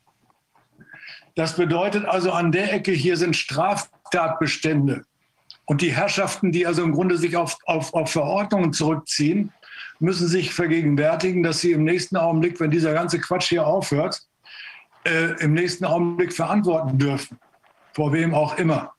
Das 1.36 1.56
bedeutet 1.56 2.06
also, 2.06 2.32
an 2.32 2.52
der 2.52 2.74
Ecke 2.74 2.91
hier 2.91 3.15
sind 3.15 3.36
Straftatbestände, 3.36 5.06
Und 5.65 5.82
die 5.82 5.91
Herrschaften, 5.91 6.52
die 6.52 6.65
also 6.65 6.84
im 6.84 6.94
Grunde 6.94 7.18
sich 7.18 7.36
auf, 7.36 7.57
auf, 7.65 7.94
auf 7.94 8.11
Verordnungen 8.11 8.74
zurückziehen, 8.74 9.53
müssen 9.99 10.28
sich 10.28 10.53
vergegenwärtigen, 10.53 11.44
dass 11.44 11.61
sie 11.61 11.72
im 11.74 11.84
nächsten 11.84 12.18
Augenblick, 12.18 12.60
wenn 12.60 12.72
dieser 12.72 12.94
ganze 12.94 13.19
Quatsch 13.19 13.49
hier 13.49 13.68
aufhört, 13.68 14.22
äh, 15.06 15.40
im 15.41 15.53
nächsten 15.53 15.86
Augenblick 15.86 16.34
verantworten 16.34 16.98
dürfen. 16.98 17.40
Vor 17.94 18.14
wem 18.14 18.34
auch 18.34 18.57
immer. 18.57 18.94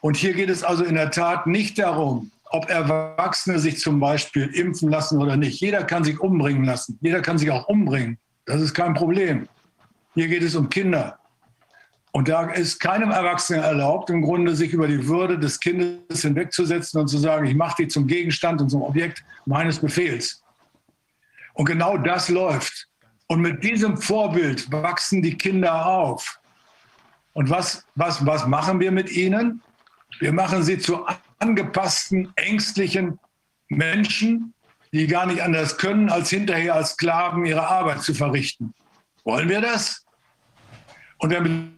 Und 0.00 0.16
hier 0.16 0.34
geht 0.34 0.50
es 0.50 0.62
also 0.62 0.84
in 0.84 0.94
der 0.94 1.10
Tat 1.10 1.46
nicht 1.46 1.78
darum, 1.78 2.30
ob 2.50 2.68
Erwachsene 2.68 3.58
sich 3.58 3.78
zum 3.78 4.00
Beispiel 4.00 4.46
impfen 4.46 4.90
lassen 4.90 5.20
oder 5.20 5.36
nicht. 5.36 5.60
Jeder 5.60 5.84
kann 5.84 6.04
sich 6.04 6.20
umbringen 6.20 6.64
lassen. 6.64 6.98
Jeder 7.00 7.20
kann 7.20 7.38
sich 7.38 7.50
auch 7.50 7.68
umbringen. 7.68 8.18
Das 8.44 8.60
ist 8.60 8.74
kein 8.74 8.94
Problem. 8.94 9.48
Hier 10.14 10.28
geht 10.28 10.42
es 10.42 10.54
um 10.54 10.68
Kinder. 10.68 11.18
Und 12.12 12.28
da 12.28 12.50
ist 12.50 12.78
keinem 12.78 13.10
Erwachsenen 13.10 13.62
erlaubt, 13.62 14.08
im 14.08 14.22
Grunde 14.22 14.56
sich 14.56 14.72
über 14.72 14.88
die 14.88 15.06
Würde 15.06 15.38
des 15.38 15.60
Kindes 15.60 16.22
hinwegzusetzen 16.22 17.00
und 17.00 17.08
zu 17.08 17.18
sagen, 17.18 17.46
ich 17.46 17.54
mache 17.54 17.82
die 17.82 17.88
zum 17.88 18.06
Gegenstand 18.06 18.60
und 18.62 18.70
zum 18.70 18.80
Objekt 18.80 19.22
meines 19.44 19.78
Befehls. 19.78 20.42
Und 21.52 21.66
genau 21.66 21.98
das 21.98 22.30
läuft. 22.30 22.88
Und 23.26 23.40
mit 23.40 23.62
diesem 23.62 23.98
Vorbild 23.98 24.70
wachsen 24.72 25.20
die 25.20 25.36
Kinder 25.36 25.84
auf. 25.84 26.40
Und 27.34 27.50
was, 27.50 27.84
was, 27.96 28.24
was 28.24 28.46
machen 28.46 28.80
wir 28.80 28.92
mit 28.92 29.10
ihnen? 29.10 29.60
Wir 30.18 30.32
machen 30.32 30.62
sie 30.62 30.78
zu 30.78 31.04
angepassten, 31.38 32.32
ängstlichen 32.36 33.18
Menschen, 33.68 34.54
die 34.92 35.06
gar 35.06 35.26
nicht 35.26 35.42
anders 35.42 35.76
können, 35.76 36.08
als 36.10 36.30
hinterher 36.30 36.74
als 36.74 36.90
Sklaven 36.90 37.44
ihre 37.44 37.66
Arbeit 37.66 38.02
zu 38.02 38.14
verrichten. 38.14 38.74
Wollen 39.24 39.48
wir 39.48 39.60
das? 39.60 40.04
Und 41.18 41.30
wenn 41.30 41.76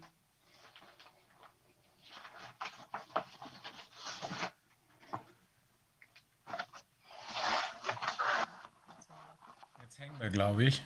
Jetzt 9.80 9.98
hängen 9.98 10.20
wir, 10.20 10.30
glaube 10.30 10.64
ich. 10.64 10.82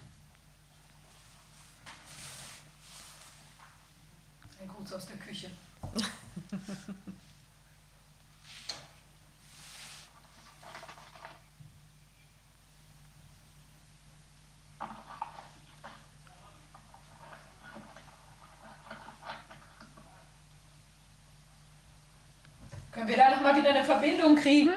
Können 23.03 23.17
wir 23.17 23.25
da 23.25 23.31
noch 23.31 23.41
mal 23.41 23.57
wieder 23.57 23.71
eine 23.71 23.83
Verbindung 23.83 24.37
kriegen? 24.37 24.71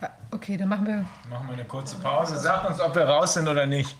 Ah, 0.00 0.08
okay, 0.32 0.56
dann 0.56 0.68
machen 0.68 0.84
wir. 0.88 1.06
Machen 1.28 1.46
wir 1.46 1.54
eine 1.54 1.64
kurze 1.64 1.96
Pause. 2.00 2.36
Sag 2.40 2.68
uns, 2.68 2.80
ob 2.80 2.92
wir 2.96 3.04
raus 3.04 3.34
sind 3.34 3.46
oder 3.46 3.66
nicht. 3.66 3.96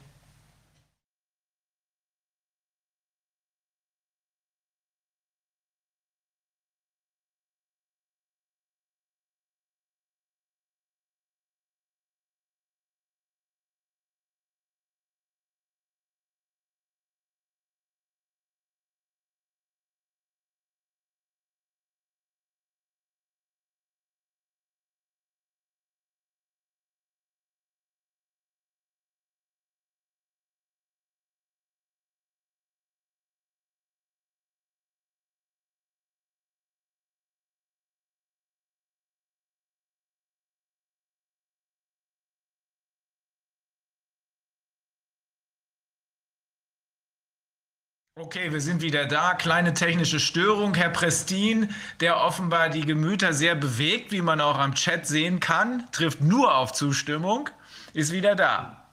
Okay, 48.22 48.52
wir 48.52 48.60
sind 48.60 48.82
wieder 48.82 49.06
da. 49.06 49.32
Kleine 49.32 49.72
technische 49.72 50.20
Störung. 50.20 50.74
Herr 50.74 50.90
Prestin, 50.90 51.70
der 52.00 52.18
offenbar 52.18 52.68
die 52.68 52.82
Gemüter 52.82 53.32
sehr 53.32 53.54
bewegt, 53.54 54.12
wie 54.12 54.20
man 54.20 54.42
auch 54.42 54.58
am 54.58 54.74
Chat 54.74 55.06
sehen 55.06 55.40
kann, 55.40 55.88
trifft 55.90 56.20
nur 56.20 56.54
auf 56.54 56.74
Zustimmung, 56.74 57.48
ist 57.94 58.12
wieder 58.12 58.34
da. 58.34 58.90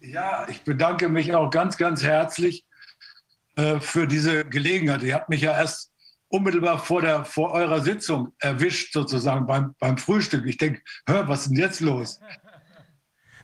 Ja, 0.00 0.48
ich 0.48 0.62
bedanke 0.62 1.10
mich 1.10 1.34
auch 1.34 1.50
ganz, 1.50 1.76
ganz 1.76 2.02
herzlich 2.02 2.64
äh, 3.56 3.78
für 3.78 4.06
diese 4.06 4.46
Gelegenheit. 4.46 5.02
Ihr 5.02 5.16
habt 5.16 5.28
mich 5.28 5.42
ja 5.42 5.52
erst 5.52 5.92
unmittelbar 6.28 6.78
vor, 6.78 7.02
der, 7.02 7.26
vor 7.26 7.50
eurer 7.52 7.82
Sitzung 7.82 8.32
erwischt, 8.38 8.94
sozusagen 8.94 9.46
beim, 9.46 9.74
beim 9.80 9.98
Frühstück. 9.98 10.46
Ich 10.46 10.56
denke, 10.56 10.80
hör, 11.06 11.28
was 11.28 11.42
ist 11.42 11.50
denn 11.50 11.58
jetzt 11.58 11.80
los? 11.80 12.20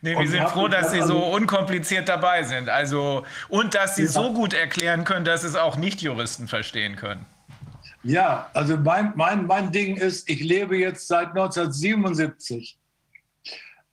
Nee, 0.04 0.18
wir 0.18 0.28
sind 0.28 0.48
froh, 0.48 0.66
dass 0.66 0.90
Sie 0.90 1.00
so 1.00 1.18
unkompliziert 1.18 2.08
dabei 2.08 2.42
sind. 2.42 2.68
Also, 2.68 3.24
und 3.48 3.74
dass 3.74 3.94
Sie 3.94 4.02
ja. 4.02 4.08
so 4.08 4.32
gut 4.32 4.52
erklären 4.52 5.04
können, 5.04 5.24
dass 5.24 5.44
es 5.44 5.54
auch 5.54 5.76
Nicht-Juristen 5.76 6.48
verstehen 6.48 6.96
können. 6.96 7.24
Ja, 8.02 8.50
also 8.52 8.76
mein, 8.76 9.12
mein, 9.14 9.46
mein 9.46 9.70
Ding 9.70 9.96
ist, 9.96 10.28
ich 10.28 10.42
lebe 10.42 10.76
jetzt 10.76 11.06
seit 11.06 11.28
1977 11.28 12.76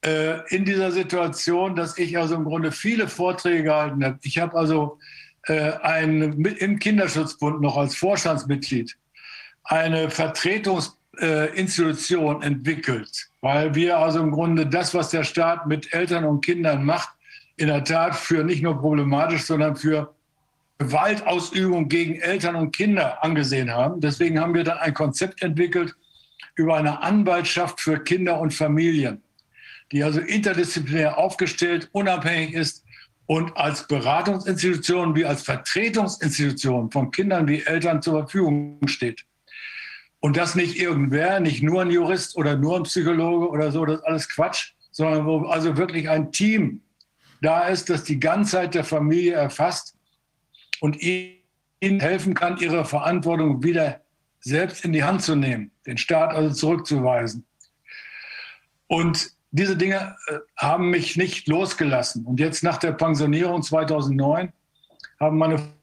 äh, 0.04 0.40
in 0.48 0.66
dieser 0.66 0.92
Situation, 0.92 1.76
dass 1.76 1.96
ich 2.00 2.18
also 2.18 2.34
im 2.34 2.44
Grunde 2.44 2.72
viele 2.72 3.08
Vorträge 3.08 3.64
gehalten 3.64 4.04
habe. 4.04 4.18
Ich 4.24 4.40
habe 4.40 4.58
also 4.58 4.98
äh, 5.44 5.74
ein, 5.84 6.44
im 6.44 6.80
Kinderschutzbund 6.80 7.62
noch 7.62 7.78
als 7.78 7.96
Vorstandsmitglied 7.96 8.98
eine 9.64 10.10
Vertretungs 10.10 10.98
äh, 11.22 11.48
Institution 11.58 12.42
entwickelt, 12.42 13.30
weil 13.42 13.76
wir 13.76 13.98
also 13.98 14.20
im 14.20 14.32
Grunde 14.32 14.66
das, 14.66 14.94
was 14.94 15.10
der 15.10 15.24
Staat 15.24 15.68
mit 15.68 15.94
Eltern 15.94 16.26
und 16.26 16.44
Kindern 16.44 16.84
macht, 16.84 17.10
in 17.58 17.68
der 17.68 17.84
Tat 17.84 18.16
für 18.16 18.44
nicht 18.44 18.64
nur 18.64 18.80
problematisch, 18.80 19.44
sondern 19.44 19.76
für 19.76 20.14
Gewaltausübung 20.80 21.90
gegen 21.90 22.16
Eltern 22.16 22.56
und 22.56 22.72
Kinder 22.72 23.22
angesehen 23.24 23.72
haben. 23.72 24.00
Deswegen 24.00 24.40
haben 24.40 24.54
wir 24.54 24.64
dann 24.64 24.78
ein 24.78 24.94
Konzept 24.94 25.42
entwickelt 25.42 25.94
über 26.56 26.78
eine 26.78 27.02
Anwaltschaft 27.02 27.82
für 27.82 28.00
Kinder 28.00 28.40
und 28.40 28.54
Familien, 28.54 29.22
die 29.92 30.04
also 30.04 30.22
interdisziplinär 30.22 31.18
aufgestellt, 31.18 31.90
unabhängig 31.92 32.54
ist 32.54 32.86
und 33.26 33.56
als 33.58 33.88
Beratungsinstitution 33.88 35.16
wie 35.16 35.26
als 35.26 35.44
Vertretungsinstitution 35.44 36.90
von 36.92 37.12
Kindern 37.12 37.48
wie 37.48 37.62
Eltern 37.62 38.02
zur 38.02 38.22
Verfügung 38.22 38.80
steht. 38.88 39.26
Und 40.22 40.36
das 40.38 40.56
nicht 40.56 40.78
irgendwer, 40.78 41.40
nicht 41.40 41.64
nur 41.64 41.82
ein 41.82 41.92
Jurist 41.92 42.36
oder 42.36 42.58
nur 42.58 42.78
ein 42.78 42.84
Psychologe 42.84 43.50
oder 43.50 43.72
so, 43.72 43.86
das 43.86 44.00
ist 44.00 44.06
alles 44.06 44.30
Quatsch, 44.30 44.74
sondern 44.92 45.26
wo 45.26 45.46
also 45.48 45.78
wirklich 45.78 46.10
ein 46.10 46.32
Team 46.32 46.82
da 47.42 47.68
ist, 47.68 47.90
das 47.90 48.04
die 48.04 48.20
Ganzheit 48.20 48.76
der 48.76 48.84
Familie 48.84 49.34
erfasst 49.34 49.96
und 50.82 51.02
ihnen 51.02 52.00
helfen 52.00 52.34
kann, 52.34 52.58
ihre 52.58 52.84
Verantwortung 52.84 53.64
wieder 53.64 54.02
selbst 54.42 54.84
in 54.84 54.94
die 54.94 55.04
Hand 55.04 55.22
zu 55.22 55.36
nehmen, 55.36 55.72
den 55.86 55.98
Staat 55.98 56.34
also 56.34 56.54
zurückzuweisen. 56.54 57.46
Und 58.88 59.32
diese 59.52 59.78
Dinge 59.78 60.16
äh, 60.28 60.40
haben 60.58 60.90
mich 60.90 61.16
nicht 61.18 61.48
losgelassen. 61.48 62.26
Und 62.26 62.40
jetzt 62.40 62.64
nach 62.64 62.78
der 62.78 62.92
Pensionierung 62.92 63.64
2009 63.64 64.52
haben 65.20 65.38
meine 65.38 65.74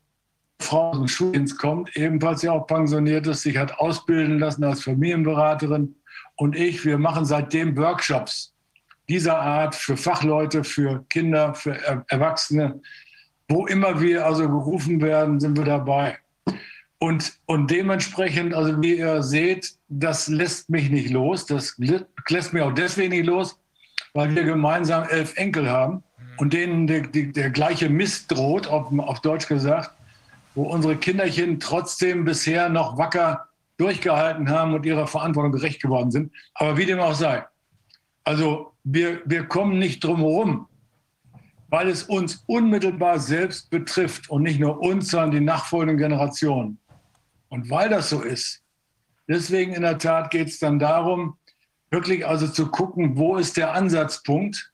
Frau 0.60 0.92
dem 0.92 1.06
Schuldienst 1.06 1.58
kommt, 1.58 1.96
ebenfalls 1.96 2.42
ja 2.42 2.52
auch 2.52 2.66
pensioniert 2.66 3.26
ist, 3.26 3.42
sich 3.42 3.56
hat 3.56 3.78
ausbilden 3.78 4.38
lassen 4.38 4.64
als 4.64 4.82
Familienberaterin. 4.82 5.94
Und 6.36 6.56
ich, 6.56 6.84
wir 6.84 6.98
machen 6.98 7.24
seitdem 7.24 7.76
Workshops 7.76 8.52
dieser 9.08 9.38
Art 9.38 9.74
für 9.74 9.96
Fachleute, 9.96 10.64
für 10.64 11.04
Kinder, 11.08 11.54
für 11.54 12.04
Erwachsene. 12.08 12.80
Wo 13.48 13.66
immer 13.66 14.00
wir 14.00 14.26
also 14.26 14.48
gerufen 14.48 15.00
werden, 15.00 15.38
sind 15.38 15.56
wir 15.56 15.64
dabei. 15.64 16.18
Und, 16.98 17.34
und 17.44 17.70
dementsprechend, 17.70 18.54
also 18.54 18.80
wie 18.82 18.98
ihr 18.98 19.22
seht, 19.22 19.74
das 19.88 20.28
lässt 20.28 20.70
mich 20.70 20.90
nicht 20.90 21.10
los. 21.10 21.46
Das 21.46 21.76
lässt 22.28 22.52
mich 22.52 22.62
auch 22.62 22.72
deswegen 22.72 23.10
nicht 23.10 23.26
los, 23.26 23.60
weil 24.14 24.34
wir 24.34 24.44
gemeinsam 24.44 25.04
elf 25.08 25.36
Enkel 25.36 25.70
haben 25.70 26.02
und 26.38 26.52
denen 26.52 26.86
der, 26.86 27.02
der, 27.02 27.26
der 27.26 27.50
gleiche 27.50 27.88
Mist 27.88 28.32
droht, 28.32 28.66
auf, 28.66 28.90
auf 28.98 29.20
Deutsch 29.20 29.46
gesagt 29.46 29.95
wo 30.56 30.62
unsere 30.62 30.96
Kinderchen 30.96 31.60
trotzdem 31.60 32.24
bisher 32.24 32.68
noch 32.70 32.96
wacker 32.96 33.48
durchgehalten 33.76 34.48
haben 34.48 34.72
und 34.72 34.86
ihrer 34.86 35.06
Verantwortung 35.06 35.52
gerecht 35.52 35.82
geworden 35.82 36.10
sind. 36.10 36.32
Aber 36.54 36.78
wie 36.78 36.86
dem 36.86 36.98
auch 36.98 37.14
sei. 37.14 37.44
Also 38.24 38.72
wir, 38.82 39.20
wir 39.26 39.44
kommen 39.44 39.78
nicht 39.78 40.02
drum 40.02 40.20
herum, 40.20 40.66
weil 41.68 41.88
es 41.88 42.04
uns 42.04 42.42
unmittelbar 42.46 43.18
selbst 43.18 43.68
betrifft 43.68 44.30
und 44.30 44.42
nicht 44.42 44.58
nur 44.58 44.80
uns, 44.80 45.10
sondern 45.10 45.32
die 45.32 45.40
nachfolgenden 45.40 45.98
Generationen. 45.98 46.78
Und 47.50 47.68
weil 47.68 47.90
das 47.90 48.08
so 48.08 48.22
ist, 48.22 48.62
deswegen 49.28 49.74
in 49.74 49.82
der 49.82 49.98
Tat 49.98 50.30
geht 50.30 50.48
es 50.48 50.58
dann 50.58 50.78
darum, 50.78 51.36
wirklich 51.90 52.26
also 52.26 52.48
zu 52.48 52.70
gucken, 52.70 53.18
wo 53.18 53.36
ist 53.36 53.58
der 53.58 53.74
Ansatzpunkt, 53.74 54.72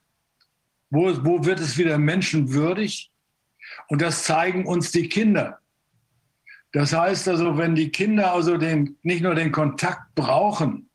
wo, 0.90 1.12
wo 1.24 1.44
wird 1.44 1.59
es 1.59 1.76
wieder 1.76 1.98
menschenwürdig. 1.98 3.10
Und 3.88 4.00
das 4.00 4.22
zeigen 4.24 4.64
uns 4.64 4.92
die 4.92 5.09
Kinder. 5.09 5.59
Das 6.73 6.93
heißt 6.94 7.28
also, 7.28 7.59
wenn 7.59 7.74
die 7.74 7.90
Kinder 7.90 8.32
also 8.32 8.57
den, 8.57 8.97
nicht 9.03 9.23
nur 9.23 9.35
den 9.35 9.53
Kontakt 9.53 10.15
brauchen, 10.15 10.89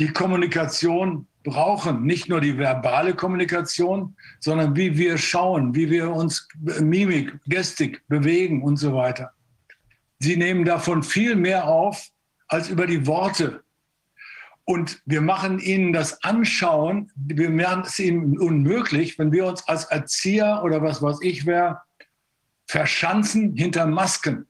die 0.00 0.08
Kommunikation 0.08 1.26
brauchen, 1.44 2.02
nicht 2.02 2.28
nur 2.28 2.40
die 2.40 2.58
verbale 2.58 3.14
Kommunikation, 3.14 4.16
sondern 4.40 4.76
wie 4.76 4.96
wir 4.96 5.16
schauen, 5.16 5.74
wie 5.74 5.90
wir 5.90 6.10
uns 6.10 6.48
Mimik, 6.80 7.38
Gestik 7.46 8.02
bewegen 8.08 8.62
und 8.62 8.76
so 8.76 8.94
weiter. 8.94 9.32
Sie 10.18 10.36
nehmen 10.36 10.64
davon 10.64 11.02
viel 11.02 11.36
mehr 11.36 11.66
auf 11.66 12.08
als 12.48 12.68
über 12.68 12.86
die 12.86 13.06
Worte. 13.06 13.62
Und 14.64 15.00
wir 15.06 15.20
machen 15.20 15.60
ihnen 15.60 15.92
das 15.92 16.22
Anschauen, 16.24 17.10
wir 17.14 17.50
machen 17.50 17.84
es 17.86 17.98
ihnen 17.98 18.36
unmöglich, 18.38 19.18
wenn 19.18 19.32
wir 19.32 19.46
uns 19.46 19.66
als 19.66 19.84
Erzieher 19.84 20.60
oder 20.64 20.82
was 20.82 21.00
weiß 21.00 21.18
ich 21.22 21.46
wer 21.46 21.82
verschanzen 22.66 23.54
hinter 23.56 23.86
Masken. 23.86 24.47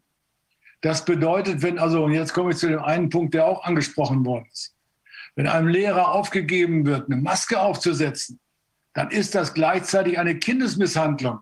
Das 0.81 1.05
bedeutet, 1.05 1.63
wenn 1.63 1.79
also, 1.79 2.05
und 2.05 2.13
jetzt 2.13 2.33
komme 2.33 2.51
ich 2.51 2.59
zu 2.59 2.69
dem 2.69 2.81
einen 2.81 3.09
Punkt, 3.09 3.35
der 3.35 3.47
auch 3.47 3.65
angesprochen 3.65 4.25
worden 4.25 4.47
ist, 4.53 4.75
wenn 5.35 5.47
einem 5.47 5.69
Lehrer 5.69 6.13
aufgegeben 6.13 6.87
wird, 6.87 7.11
eine 7.11 7.21
Maske 7.21 7.61
aufzusetzen, 7.61 8.41
dann 8.95 9.11
ist 9.11 9.35
das 9.35 9.55
gleichzeitig 9.55 10.19
eine 10.19 10.39
Kindesmisshandlung. 10.39 11.41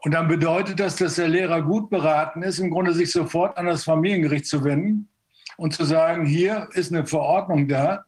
Und 0.00 0.12
dann 0.12 0.28
bedeutet 0.28 0.78
das, 0.78 0.96
dass 0.96 1.16
der 1.16 1.28
Lehrer 1.28 1.62
gut 1.62 1.90
beraten 1.90 2.42
ist, 2.42 2.60
im 2.60 2.70
Grunde 2.70 2.94
sich 2.94 3.10
sofort 3.10 3.56
an 3.58 3.66
das 3.66 3.84
Familiengericht 3.84 4.46
zu 4.46 4.62
wenden 4.62 5.08
und 5.56 5.74
zu 5.74 5.84
sagen, 5.84 6.24
hier 6.24 6.68
ist 6.72 6.92
eine 6.92 7.06
Verordnung 7.06 7.66
da, 7.66 8.04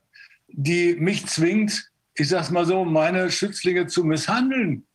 die 0.46 0.94
mich 0.94 1.26
zwingt, 1.26 1.90
ich 2.14 2.28
sage 2.28 2.52
mal 2.52 2.64
so, 2.64 2.84
meine 2.84 3.30
Schützlinge 3.30 3.88
zu 3.88 4.04
misshandeln. 4.04 4.86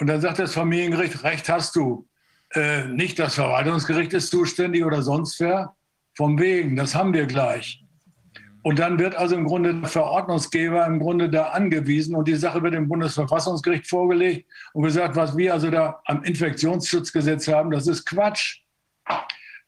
Und 0.00 0.06
dann 0.06 0.20
sagt 0.20 0.38
das 0.38 0.54
Familiengericht, 0.54 1.22
Recht 1.24 1.48
hast 1.50 1.76
du. 1.76 2.07
Äh, 2.54 2.84
nicht 2.86 3.18
das 3.18 3.34
Verwaltungsgericht 3.34 4.12
ist 4.14 4.30
zuständig 4.30 4.84
oder 4.84 5.02
sonst 5.02 5.38
wer. 5.40 5.74
Vom 6.16 6.38
Wegen, 6.38 6.76
das 6.76 6.94
haben 6.94 7.12
wir 7.12 7.26
gleich. 7.26 7.84
Und 8.62 8.78
dann 8.80 8.98
wird 8.98 9.14
also 9.14 9.36
im 9.36 9.44
Grunde 9.44 9.74
der 9.74 9.88
Verordnungsgeber 9.88 10.84
im 10.86 10.98
Grunde 10.98 11.30
da 11.30 11.50
angewiesen 11.50 12.14
und 12.14 12.26
die 12.26 12.34
Sache 12.34 12.62
wird 12.62 12.74
dem 12.74 12.88
Bundesverfassungsgericht 12.88 13.86
vorgelegt 13.88 14.46
und 14.72 14.82
gesagt, 14.82 15.14
was 15.16 15.36
wir 15.36 15.54
also 15.54 15.70
da 15.70 16.00
am 16.06 16.22
Infektionsschutzgesetz 16.24 17.46
haben, 17.48 17.70
das 17.70 17.86
ist 17.86 18.04
Quatsch. 18.04 18.60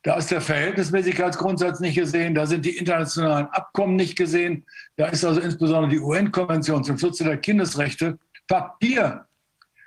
Da 0.02 0.16
ist 0.16 0.30
der 0.30 0.40
Verhältnismäßigkeitsgrundsatz 0.40 1.80
nicht 1.80 1.94
gesehen, 1.94 2.34
da 2.34 2.46
sind 2.46 2.64
die 2.64 2.76
internationalen 2.76 3.46
Abkommen 3.48 3.96
nicht 3.96 4.16
gesehen, 4.16 4.66
da 4.96 5.06
ist 5.06 5.24
also 5.24 5.40
insbesondere 5.40 5.90
die 5.90 6.00
UN-Konvention 6.00 6.82
zum 6.82 6.98
Schutze 6.98 7.24
der 7.24 7.36
Kindesrechte 7.36 8.18
Papier. 8.48 9.26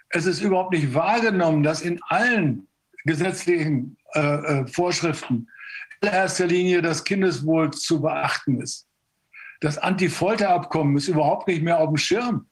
Es 0.10 0.26
ist 0.26 0.42
überhaupt 0.42 0.74
nicht 0.74 0.94
wahrgenommen, 0.94 1.64
dass 1.64 1.82
in 1.82 2.00
allen 2.08 2.68
gesetzlichen 3.06 3.98
äh, 4.14 4.20
äh, 4.20 4.68
Vorschriften 4.68 5.48
in 6.02 6.10
erster 6.10 6.48
Linie 6.48 6.82
das 6.82 7.04
Kindeswohl 7.04 7.72
zu 7.72 8.02
beachten 8.02 8.62
ist. 8.62 8.88
Das 9.62 9.78
Anti-Folter-Abkommen 9.78 10.98
ist 10.98 11.08
überhaupt 11.08 11.48
nicht 11.48 11.64
mehr 11.64 11.80
auf 11.80 11.90
dem 11.90 11.98
Schirm. 11.98 12.48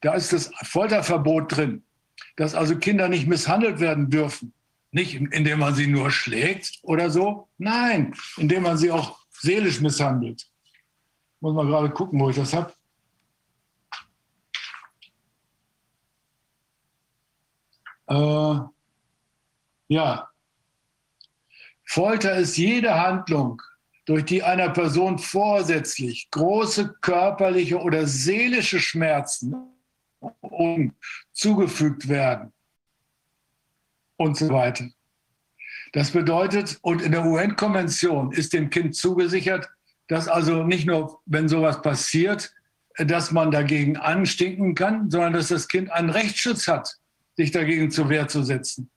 Da 0.00 0.14
ist 0.14 0.32
das 0.32 0.50
Folterverbot 0.62 1.56
drin, 1.56 1.84
dass 2.36 2.54
also 2.54 2.78
Kinder 2.78 3.08
nicht 3.08 3.26
misshandelt 3.26 3.80
werden 3.80 4.10
dürfen. 4.10 4.54
Nicht 4.90 5.14
indem 5.14 5.58
man 5.58 5.74
sie 5.74 5.86
nur 5.86 6.10
schlägt 6.10 6.78
oder 6.82 7.10
so, 7.10 7.48
nein, 7.58 8.14
indem 8.38 8.62
man 8.62 8.78
sie 8.78 8.90
auch 8.90 9.18
seelisch 9.30 9.80
misshandelt. 9.80 10.48
Muss 11.40 11.54
man 11.54 11.66
gerade 11.66 11.90
gucken, 11.90 12.18
wo 12.18 12.30
ich 12.30 12.36
das 12.36 12.54
habe. 12.54 12.72
Äh, 18.06 18.77
ja. 19.88 20.30
Folter 21.84 22.36
ist 22.36 22.56
jede 22.56 22.94
Handlung, 22.94 23.62
durch 24.04 24.24
die 24.24 24.42
einer 24.42 24.70
Person 24.70 25.18
vorsätzlich 25.18 26.30
große 26.30 26.96
körperliche 27.00 27.78
oder 27.78 28.06
seelische 28.06 28.80
Schmerzen 28.80 29.54
zugefügt 31.32 32.08
werden 32.08 32.52
und 34.16 34.36
so 34.36 34.48
weiter. 34.48 34.88
Das 35.92 36.10
bedeutet, 36.10 36.78
und 36.82 37.02
in 37.02 37.12
der 37.12 37.24
UN-Konvention 37.24 38.32
ist 38.32 38.52
dem 38.52 38.70
Kind 38.70 38.96
zugesichert, 38.96 39.68
dass 40.08 40.26
also 40.26 40.64
nicht 40.64 40.86
nur, 40.86 41.20
wenn 41.26 41.48
sowas 41.48 41.82
passiert, 41.82 42.52
dass 42.96 43.30
man 43.30 43.50
dagegen 43.50 43.96
anstinken 43.96 44.74
kann, 44.74 45.10
sondern 45.10 45.34
dass 45.34 45.48
das 45.48 45.68
Kind 45.68 45.90
einen 45.92 46.10
Rechtsschutz 46.10 46.66
hat, 46.66 46.96
sich 47.36 47.50
dagegen 47.50 47.90
zur 47.90 48.08
Wehr 48.08 48.26
zu 48.26 48.42
setzen. 48.42 48.90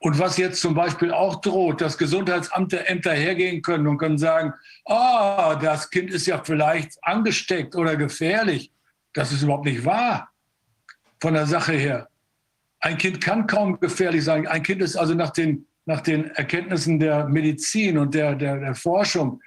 Und 0.00 0.18
was 0.18 0.36
jetzt 0.36 0.60
zum 0.60 0.74
Beispiel 0.74 1.12
auch 1.12 1.40
droht, 1.40 1.80
dass 1.80 1.98
Gesundheitsämter 1.98 3.12
hergehen 3.12 3.62
können 3.62 3.86
und 3.88 3.98
können 3.98 4.18
sagen, 4.18 4.54
ah, 4.84 5.52
oh, 5.52 5.58
das 5.60 5.90
Kind 5.90 6.10
ist 6.10 6.26
ja 6.26 6.40
vielleicht 6.42 6.92
angesteckt 7.02 7.74
oder 7.74 7.96
gefährlich. 7.96 8.70
Das 9.12 9.32
ist 9.32 9.42
überhaupt 9.42 9.64
nicht 9.64 9.84
wahr 9.84 10.30
von 11.20 11.34
der 11.34 11.46
Sache 11.46 11.72
her. 11.72 12.08
Ein 12.80 12.96
Kind 12.96 13.20
kann 13.20 13.48
kaum 13.48 13.80
gefährlich 13.80 14.22
sein. 14.22 14.46
Ein 14.46 14.62
Kind 14.62 14.82
ist 14.82 14.94
also 14.94 15.14
nach 15.14 15.30
den, 15.30 15.66
nach 15.84 16.00
den 16.00 16.30
Erkenntnissen 16.30 17.00
der 17.00 17.28
Medizin 17.28 17.98
und 17.98 18.14
der, 18.14 18.36
der, 18.36 18.58
der 18.58 18.74
Forschung 18.76 19.40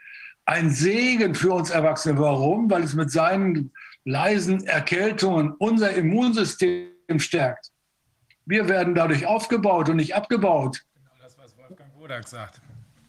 ein 0.45 0.69
Segen 0.69 1.33
für 1.33 1.53
uns 1.53 1.69
Erwachsene. 1.69 2.19
Warum? 2.19 2.69
Weil 2.69 2.83
es 2.83 2.93
mit 2.93 3.09
seinen 3.09 3.71
leisen 4.03 4.65
Erkältungen 4.65 5.53
unser 5.59 5.93
Immunsystem 5.93 6.89
stärkt. 7.17 7.71
Wir 8.51 8.67
werden 8.67 8.93
dadurch 8.93 9.25
aufgebaut 9.25 9.87
und 9.87 9.95
nicht 9.95 10.13
abgebaut. 10.13 10.83
Genau 10.93 11.11
das, 11.23 11.37
was 11.37 11.57
Wolfgang 11.57 11.89
Wodak 11.97 12.27
sagt. 12.27 12.59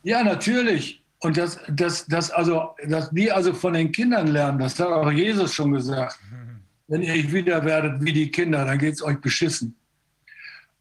Ja, 0.05 0.23
natürlich. 0.23 1.03
Und 1.19 1.37
das, 1.37 1.59
das, 1.69 2.07
das 2.07 2.31
also, 2.31 2.77
dass 2.87 3.13
wir 3.13 3.35
also 3.35 3.53
von 3.53 3.73
den 3.73 3.91
Kindern 3.91 4.29
lernen, 4.29 4.61
das 4.61 4.79
hat 4.79 4.87
auch 4.87 5.11
Jesus 5.11 5.53
schon 5.53 5.73
gesagt. 5.73 6.17
Wenn 6.87 7.03
ihr 7.03 7.33
wieder 7.33 7.65
werdet 7.65 8.05
wie 8.05 8.13
die 8.13 8.31
Kinder, 8.31 8.65
dann 8.65 8.79
geht 8.79 8.95
es 8.95 9.03
euch 9.03 9.21
beschissen. 9.21 9.75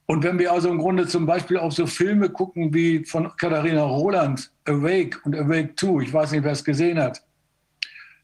Und 0.05 0.23
wenn 0.23 0.37
wir 0.37 0.51
also 0.51 0.69
im 0.69 0.77
Grunde 0.77 1.07
zum 1.07 1.25
Beispiel 1.25 1.57
auf 1.57 1.73
so 1.73 1.87
Filme 1.87 2.29
gucken 2.29 2.71
wie 2.71 3.03
von 3.03 3.35
Katharina 3.37 3.81
Roland, 3.81 4.51
Awake 4.65 5.17
und 5.23 5.35
Awake 5.35 5.73
2, 5.75 6.03
ich 6.03 6.13
weiß 6.13 6.33
nicht, 6.33 6.43
wer 6.43 6.51
es 6.51 6.63
gesehen 6.63 6.99
hat, 6.99 7.23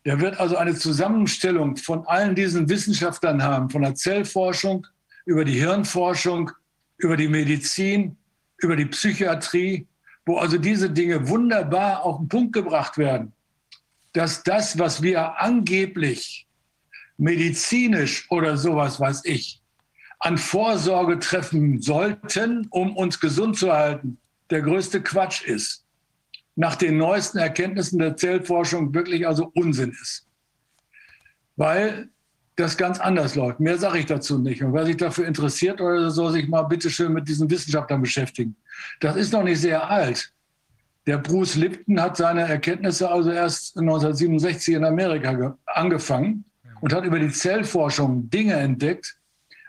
der 0.05 0.19
wird 0.19 0.39
also 0.39 0.55
eine 0.57 0.76
Zusammenstellung 0.76 1.77
von 1.77 2.05
allen 2.05 2.35
diesen 2.35 2.69
Wissenschaftlern 2.69 3.41
haben, 3.41 3.72
von 3.72 3.81
der 3.81 3.95
Zellforschung 3.95 4.85
über 5.27 5.43
die 5.43 5.59
Hirnforschung, 5.59 6.51
über 6.97 7.17
die 7.17 7.27
Medizin, 7.27 8.17
über 8.59 8.77
die 8.77 8.85
Psychiatrie, 8.85 9.85
wo 10.25 10.37
also 10.37 10.57
diese 10.57 10.89
Dinge 10.89 11.27
wunderbar 11.27 12.03
auf 12.03 12.17
den 12.17 12.29
Punkt 12.29 12.53
gebracht 12.53 12.97
werden, 12.97 13.33
dass 14.13 14.41
das, 14.43 14.79
was 14.79 15.01
wir 15.01 15.39
angeblich 15.39 16.47
medizinisch 17.17 18.25
oder 18.31 18.57
sowas 18.57 19.01
weiß 19.01 19.25
ich, 19.25 19.61
an 20.19 20.37
Vorsorge 20.37 21.19
treffen 21.19 21.81
sollten, 21.81 22.67
um 22.69 22.95
uns 22.95 23.19
gesund 23.19 23.57
zu 23.57 23.73
halten, 23.73 24.17
der 24.49 24.61
größte 24.61 25.03
Quatsch 25.03 25.43
ist. 25.43 25.83
Nach 26.55 26.75
den 26.75 26.97
neuesten 26.97 27.37
Erkenntnissen 27.37 27.99
der 27.99 28.15
Zellforschung 28.15 28.93
wirklich 28.93 29.27
also 29.27 29.51
Unsinn 29.53 29.91
ist. 30.01 30.25
Weil 31.57 32.09
das 32.57 32.75
ganz 32.75 32.99
anders 32.99 33.35
läuft. 33.35 33.59
Mehr 33.59 33.77
sage 33.77 33.99
ich 33.99 34.07
dazu 34.07 34.39
nicht. 34.39 34.63
Und 34.63 34.73
wer 34.73 34.85
sich 34.85 34.97
dafür 34.97 35.27
interessiert 35.27 35.79
oder 35.79 36.09
soll 36.09 36.31
sich 36.31 36.47
mal 36.47 36.63
bitte 36.63 36.89
schön 36.89 37.13
mit 37.13 37.27
diesen 37.27 37.49
Wissenschaftlern 37.49 38.01
beschäftigen. 38.01 38.55
Das 38.99 39.15
ist 39.15 39.31
noch 39.31 39.43
nicht 39.43 39.61
sehr 39.61 39.89
alt. 39.89 40.34
Der 41.05 41.19
Bruce 41.19 41.55
Lipton 41.55 42.01
hat 42.01 42.17
seine 42.17 42.41
Erkenntnisse 42.41 43.09
also 43.09 43.31
erst 43.31 43.77
1967 43.77 44.73
in 44.73 44.84
Amerika 44.84 45.55
angefangen 45.67 46.45
und 46.81 46.93
hat 46.93 47.05
über 47.05 47.19
die 47.19 47.29
Zellforschung 47.29 48.29
Dinge 48.29 48.55
entdeckt, 48.55 49.17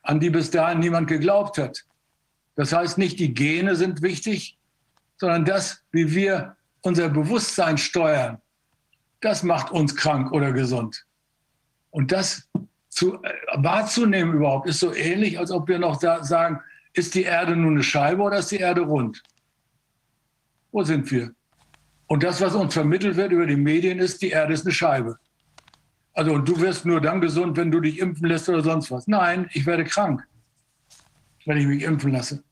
an 0.02 0.18
die 0.18 0.30
bis 0.30 0.50
dahin 0.50 0.80
niemand 0.80 1.08
geglaubt 1.08 1.58
hat. 1.58 1.84
Das 2.56 2.72
heißt, 2.72 2.96
nicht 2.96 3.20
die 3.20 3.34
Gene 3.34 3.76
sind 3.76 4.00
wichtig, 4.00 4.58
sondern 5.18 5.44
das, 5.44 5.82
wie 5.92 6.14
wir 6.14 6.56
unser 6.80 7.10
Bewusstsein 7.10 7.76
steuern, 7.76 8.38
das 9.20 9.42
macht 9.42 9.70
uns 9.70 9.94
krank 9.94 10.32
oder 10.32 10.52
gesund. 10.52 11.04
Und 11.90 12.12
das 12.12 12.48
zu, 12.98 13.22
äh, 13.22 13.32
wahrzunehmen 13.54 14.34
überhaupt 14.34 14.68
ist 14.68 14.80
so 14.80 14.92
ähnlich, 14.92 15.38
als 15.38 15.52
ob 15.52 15.68
wir 15.68 15.78
noch 15.78 15.98
da 16.00 16.24
sagen, 16.24 16.60
ist 16.94 17.14
die 17.14 17.22
Erde 17.22 17.54
nun 17.54 17.74
eine 17.74 17.82
Scheibe 17.82 18.22
oder 18.22 18.38
ist 18.38 18.50
die 18.50 18.56
Erde 18.56 18.80
rund? 18.80 19.22
Wo 20.72 20.82
sind 20.82 21.08
wir? 21.10 21.30
Und 22.08 22.22
das, 22.24 22.40
was 22.40 22.54
uns 22.54 22.74
vermittelt 22.74 23.16
wird 23.16 23.30
über 23.32 23.46
die 23.46 23.56
Medien, 23.56 24.00
ist, 24.00 24.20
die 24.20 24.30
Erde 24.30 24.52
ist 24.52 24.66
eine 24.66 24.74
Scheibe. 24.74 25.16
Also 26.14 26.32
und 26.32 26.48
du 26.48 26.60
wirst 26.60 26.86
nur 26.86 27.00
dann 27.00 27.20
gesund, 27.20 27.56
wenn 27.56 27.70
du 27.70 27.80
dich 27.80 28.00
impfen 28.00 28.26
lässt 28.26 28.48
oder 28.48 28.62
sonst 28.62 28.90
was. 28.90 29.06
Nein, 29.06 29.48
ich 29.52 29.64
werde 29.64 29.84
krank, 29.84 30.26
wenn 31.46 31.58
ich 31.58 31.66
mich 31.66 31.84
impfen 31.84 32.12
lasse. 32.12 32.42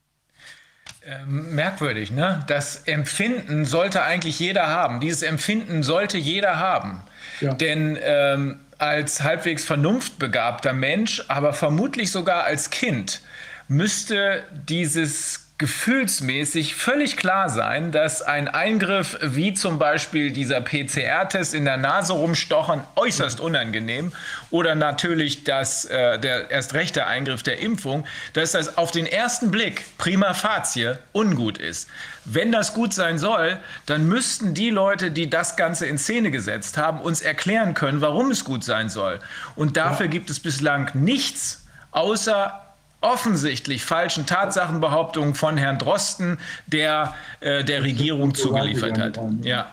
Ähm, 1.05 1.55
merkwürdig, 1.55 2.12
ne? 2.12 2.44
Das 2.47 2.85
Empfinden 2.86 3.64
sollte 3.64 4.02
eigentlich 4.02 4.39
jeder 4.39 4.68
haben. 4.68 5.01
Dieses 5.01 5.23
Empfinden 5.23 5.82
sollte 5.82 6.18
jeder 6.18 6.60
haben. 6.60 7.02
Ja. 7.40 7.55
Denn 7.55 7.98
ähm, 8.01 8.60
als 8.78 9.23
halbwegs 9.23 9.65
vernunftbegabter 9.65 10.73
Mensch, 10.73 11.24
aber 11.28 11.53
vermutlich 11.53 12.11
sogar 12.11 12.44
als 12.44 12.70
Kind, 12.70 13.20
müsste 13.69 14.44
dieses 14.53 15.45
gefühlsmäßig 15.58 16.74
völlig 16.74 17.16
klar 17.16 17.48
sein, 17.48 17.90
dass 17.90 18.20
ein 18.20 18.46
Eingriff 18.46 19.18
wie 19.22 19.54
zum 19.54 19.78
Beispiel 19.78 20.30
dieser 20.30 20.60
PCR-Test 20.60 21.54
in 21.54 21.64
der 21.64 21.78
Nase 21.78 22.12
rumstochen 22.12 22.82
äußerst 22.94 23.40
unangenehm 23.40 24.12
oder 24.50 24.74
natürlich 24.74 25.44
das, 25.44 25.86
äh, 25.86 26.18
der 26.18 26.50
erst 26.50 26.74
rechte 26.74 27.06
Eingriff 27.06 27.42
der 27.42 27.60
Impfung, 27.60 28.06
dass 28.34 28.52
das 28.52 28.76
auf 28.76 28.90
den 28.90 29.06
ersten 29.06 29.50
Blick 29.50 29.84
prima 29.96 30.34
facie 30.34 30.96
ungut 31.12 31.56
ist. 31.56 31.88
Wenn 32.26 32.52
das 32.52 32.74
gut 32.74 32.92
sein 32.92 33.18
soll, 33.18 33.58
dann 33.86 34.06
müssten 34.06 34.52
die 34.52 34.70
Leute, 34.70 35.10
die 35.10 35.30
das 35.30 35.56
Ganze 35.56 35.86
in 35.86 35.96
Szene 35.96 36.30
gesetzt 36.30 36.76
haben, 36.76 37.00
uns 37.00 37.22
erklären 37.22 37.72
können, 37.72 38.02
warum 38.02 38.30
es 38.30 38.44
gut 38.44 38.62
sein 38.62 38.90
soll. 38.90 39.20
Und 39.54 39.78
dafür 39.78 40.06
ja. 40.06 40.12
gibt 40.12 40.28
es 40.28 40.38
bislang 40.38 40.90
nichts 40.92 41.64
außer 41.92 42.65
offensichtlich 43.06 43.84
falschen 43.84 44.26
Tatsachenbehauptungen 44.26 45.34
von 45.34 45.56
Herrn 45.56 45.78
Drosten, 45.78 46.38
der 46.66 47.14
äh, 47.40 47.64
der 47.64 47.82
Regierung 47.82 48.34
zugeliefert 48.34 48.98
hat. 48.98 49.18
Ja, 49.42 49.72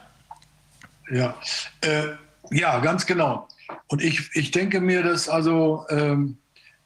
ja, 1.11 1.35
äh, 1.81 2.09
ja 2.51 2.79
ganz 2.79 3.05
genau. 3.05 3.47
Und 3.87 4.03
ich, 4.03 4.29
ich 4.33 4.51
denke 4.51 4.79
mir, 4.81 5.03
dass 5.03 5.27
also 5.27 5.85
ähm, 5.89 6.37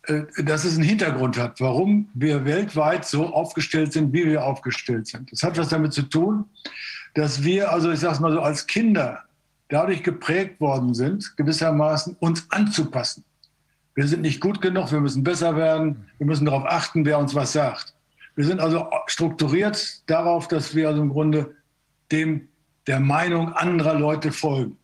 äh, 0.03 0.23
dass 0.43 0.63
es 0.63 0.75
einen 0.75 0.83
Hintergrund 0.83 1.37
hat, 1.37 1.59
warum 1.59 2.09
wir 2.13 2.45
weltweit 2.45 3.05
so 3.05 3.33
aufgestellt 3.33 3.91
sind, 3.91 4.13
wie 4.13 4.25
wir 4.25 4.45
aufgestellt 4.45 5.07
sind. 5.07 5.31
Das 5.31 5.43
hat 5.43 5.57
was 5.57 5.69
damit 5.69 5.93
zu 5.93 6.03
tun, 6.03 6.45
dass 7.13 7.43
wir, 7.43 7.71
also 7.71 7.91
ich 7.91 7.99
sage 7.99 8.13
es 8.13 8.19
mal 8.19 8.31
so, 8.31 8.41
als 8.41 8.67
Kinder 8.67 9.23
dadurch 9.69 10.01
geprägt 10.01 10.61
worden 10.61 10.93
sind, 10.93 11.35
gewissermaßen 11.35 12.15
uns 12.19 12.47
anzupassen 12.51 13.25
wir 13.97 14.07
sind 14.07 14.21
nicht 14.21 14.39
gut 14.39 14.61
genug, 14.61 14.91
wir 14.91 15.01
müssen 15.01 15.23
besser 15.23 15.55
werden, 15.55 16.05
wir 16.19 16.27
müssen 16.27 16.45
darauf 16.45 16.65
achten, 16.65 17.03
wer 17.03 17.17
uns 17.17 17.33
was 17.33 17.53
sagt. 17.53 17.95
Wir 18.35 18.45
sind 18.45 18.59
also 18.59 18.87
strukturiert 19.07 20.07
darauf, 20.07 20.47
dass 20.47 20.75
wir 20.75 20.89
also 20.89 21.01
im 21.01 21.09
Grunde 21.09 21.55
dem 22.11 22.47
der 22.85 22.99
Meinung 22.99 23.53
anderer 23.53 23.95
Leute 23.95 24.31
folgen. 24.31 24.77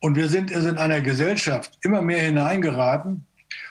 Und 0.00 0.16
wir 0.16 0.28
sind 0.28 0.52
also 0.52 0.68
in 0.68 0.76
einer 0.76 1.00
Gesellschaft 1.00 1.78
immer 1.82 2.02
mehr 2.02 2.20
hineingeraten, 2.20 3.26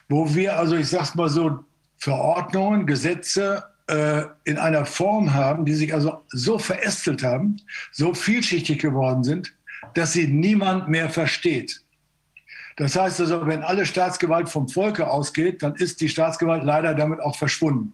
wo 0.07 0.33
wir 0.33 0.57
also, 0.57 0.77
ich 0.77 0.87
sag's 0.87 1.15
mal 1.15 1.27
so, 1.27 1.65
Verordnungen, 1.97 2.87
Gesetze 2.87 3.65
äh, 3.87 4.21
in 4.45 4.57
einer 4.57 4.85
Form 4.85 5.33
haben, 5.33 5.65
die 5.65 5.73
sich 5.73 5.93
also 5.93 6.23
so 6.29 6.57
verästelt 6.57 7.23
haben, 7.23 7.57
so 7.91 8.13
vielschichtig 8.13 8.79
geworden 8.79 9.25
sind, 9.25 9.53
dass 9.95 10.13
sie 10.13 10.27
niemand 10.27 10.87
mehr 10.87 11.09
versteht. 11.09 11.81
Das 12.79 12.95
heißt 12.95 13.19
also, 13.19 13.45
wenn 13.45 13.61
alle 13.61 13.85
Staatsgewalt 13.85 14.47
vom 14.47 14.69
Volke 14.69 15.09
ausgeht, 15.09 15.61
dann 15.63 15.75
ist 15.75 15.99
die 15.99 16.07
Staatsgewalt 16.07 16.63
leider 16.63 16.95
damit 16.95 17.19
auch 17.19 17.35
verschwunden. 17.35 17.91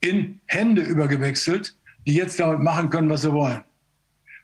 In 0.00 0.40
Hände 0.46 0.80
übergewechselt, 0.80 1.76
die 2.06 2.14
jetzt 2.14 2.40
damit 2.40 2.60
machen 2.60 2.88
können, 2.88 3.10
was 3.10 3.20
sie 3.20 3.32
wollen. 3.32 3.62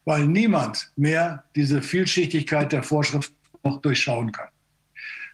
Weil 0.04 0.26
niemand 0.26 0.92
mehr 0.96 1.44
diese 1.56 1.80
Vielschichtigkeit 1.80 2.72
der 2.72 2.82
Vorschrift 2.82 3.32
noch 3.64 3.80
durchschauen 3.80 4.32
kann. 4.32 4.48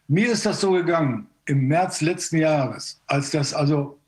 Mir 0.06 0.30
ist 0.30 0.46
das 0.46 0.60
so 0.60 0.70
gegangen 0.70 1.26
im 1.46 1.66
März 1.66 2.00
letzten 2.00 2.36
Jahres, 2.36 3.02
als 3.08 3.32
das 3.32 3.52
also 3.52 3.98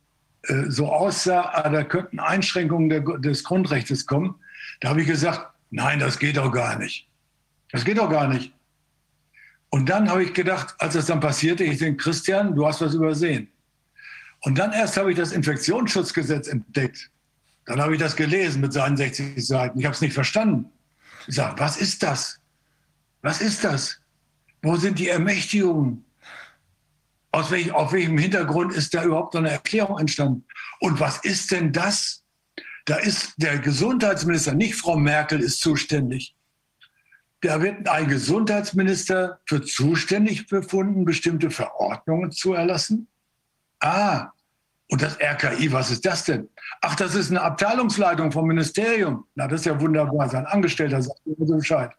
äh, 0.42 0.66
so 0.68 0.86
aussah, 0.86 1.50
ah, 1.52 1.68
da 1.68 1.82
könnten 1.82 2.20
Einschränkungen 2.20 2.88
der, 2.88 3.00
des 3.00 3.42
Grundrechts 3.42 4.06
kommen. 4.06 4.36
Da 4.78 4.90
habe 4.90 5.00
ich 5.00 5.08
gesagt, 5.08 5.52
nein, 5.70 5.98
das 5.98 6.16
geht 6.16 6.36
doch 6.36 6.52
gar 6.52 6.78
nicht. 6.78 7.08
Das 7.72 7.84
geht 7.84 7.98
doch 7.98 8.08
gar 8.08 8.28
nicht. 8.28 8.52
Und 9.70 9.88
dann 9.88 10.08
habe 10.10 10.24
ich 10.24 10.32
gedacht, 10.32 10.74
als 10.78 10.94
das 10.94 11.06
dann 11.06 11.20
passierte, 11.20 11.64
ich 11.64 11.78
denke, 11.78 12.02
Christian, 12.02 12.54
du 12.54 12.66
hast 12.66 12.80
was 12.80 12.94
übersehen. 12.94 13.50
Und 14.40 14.58
dann 14.58 14.72
erst 14.72 14.96
habe 14.96 15.10
ich 15.10 15.16
das 15.16 15.32
Infektionsschutzgesetz 15.32 16.48
entdeckt. 16.48 17.10
Dann 17.66 17.80
habe 17.80 17.94
ich 17.94 18.00
das 18.00 18.16
gelesen 18.16 18.60
mit 18.60 18.72
seinen 18.72 18.96
60 18.96 19.46
Seiten. 19.46 19.78
Ich 19.78 19.84
habe 19.84 19.94
es 19.94 20.00
nicht 20.00 20.14
verstanden. 20.14 20.70
Ich 21.26 21.34
sage, 21.34 21.58
was 21.58 21.76
ist 21.76 22.02
das? 22.02 22.40
Was 23.20 23.42
ist 23.42 23.64
das? 23.64 24.00
Wo 24.62 24.76
sind 24.76 24.98
die 24.98 25.08
Ermächtigungen? 25.08 26.04
Aus 27.30 27.50
welch, 27.50 27.70
auf 27.72 27.92
welchem 27.92 28.16
Hintergrund 28.16 28.72
ist 28.72 28.94
da 28.94 29.04
überhaupt 29.04 29.36
eine 29.36 29.50
Erklärung 29.50 29.98
entstanden? 29.98 30.46
Und 30.80 30.98
was 30.98 31.18
ist 31.18 31.50
denn 31.50 31.72
das? 31.72 32.24
Da 32.86 32.96
ist 32.96 33.34
der 33.36 33.58
Gesundheitsminister, 33.58 34.54
nicht 34.54 34.76
Frau 34.76 34.96
Merkel, 34.96 35.40
ist 35.40 35.60
zuständig. 35.60 36.34
Da 37.40 37.62
wird 37.62 37.88
ein 37.88 38.08
Gesundheitsminister 38.08 39.40
für 39.46 39.62
zuständig 39.62 40.48
befunden, 40.48 41.04
bestimmte 41.04 41.50
Verordnungen 41.50 42.32
zu 42.32 42.54
erlassen. 42.54 43.08
Ah, 43.80 44.32
und 44.90 45.02
das 45.02 45.18
RKI, 45.20 45.70
was 45.70 45.90
ist 45.90 46.06
das 46.06 46.24
denn? 46.24 46.48
Ach, 46.80 46.96
das 46.96 47.14
ist 47.14 47.30
eine 47.30 47.42
Abteilungsleitung 47.42 48.32
vom 48.32 48.48
Ministerium. 48.48 49.26
Na, 49.34 49.46
das 49.46 49.60
ist 49.60 49.66
ja 49.66 49.78
wunderbar. 49.80 50.28
Sein 50.30 50.46
Angestellter 50.46 51.02
sagt 51.02 51.20
mir 51.26 51.46
so 51.46 51.56
Bescheid. 51.56 51.92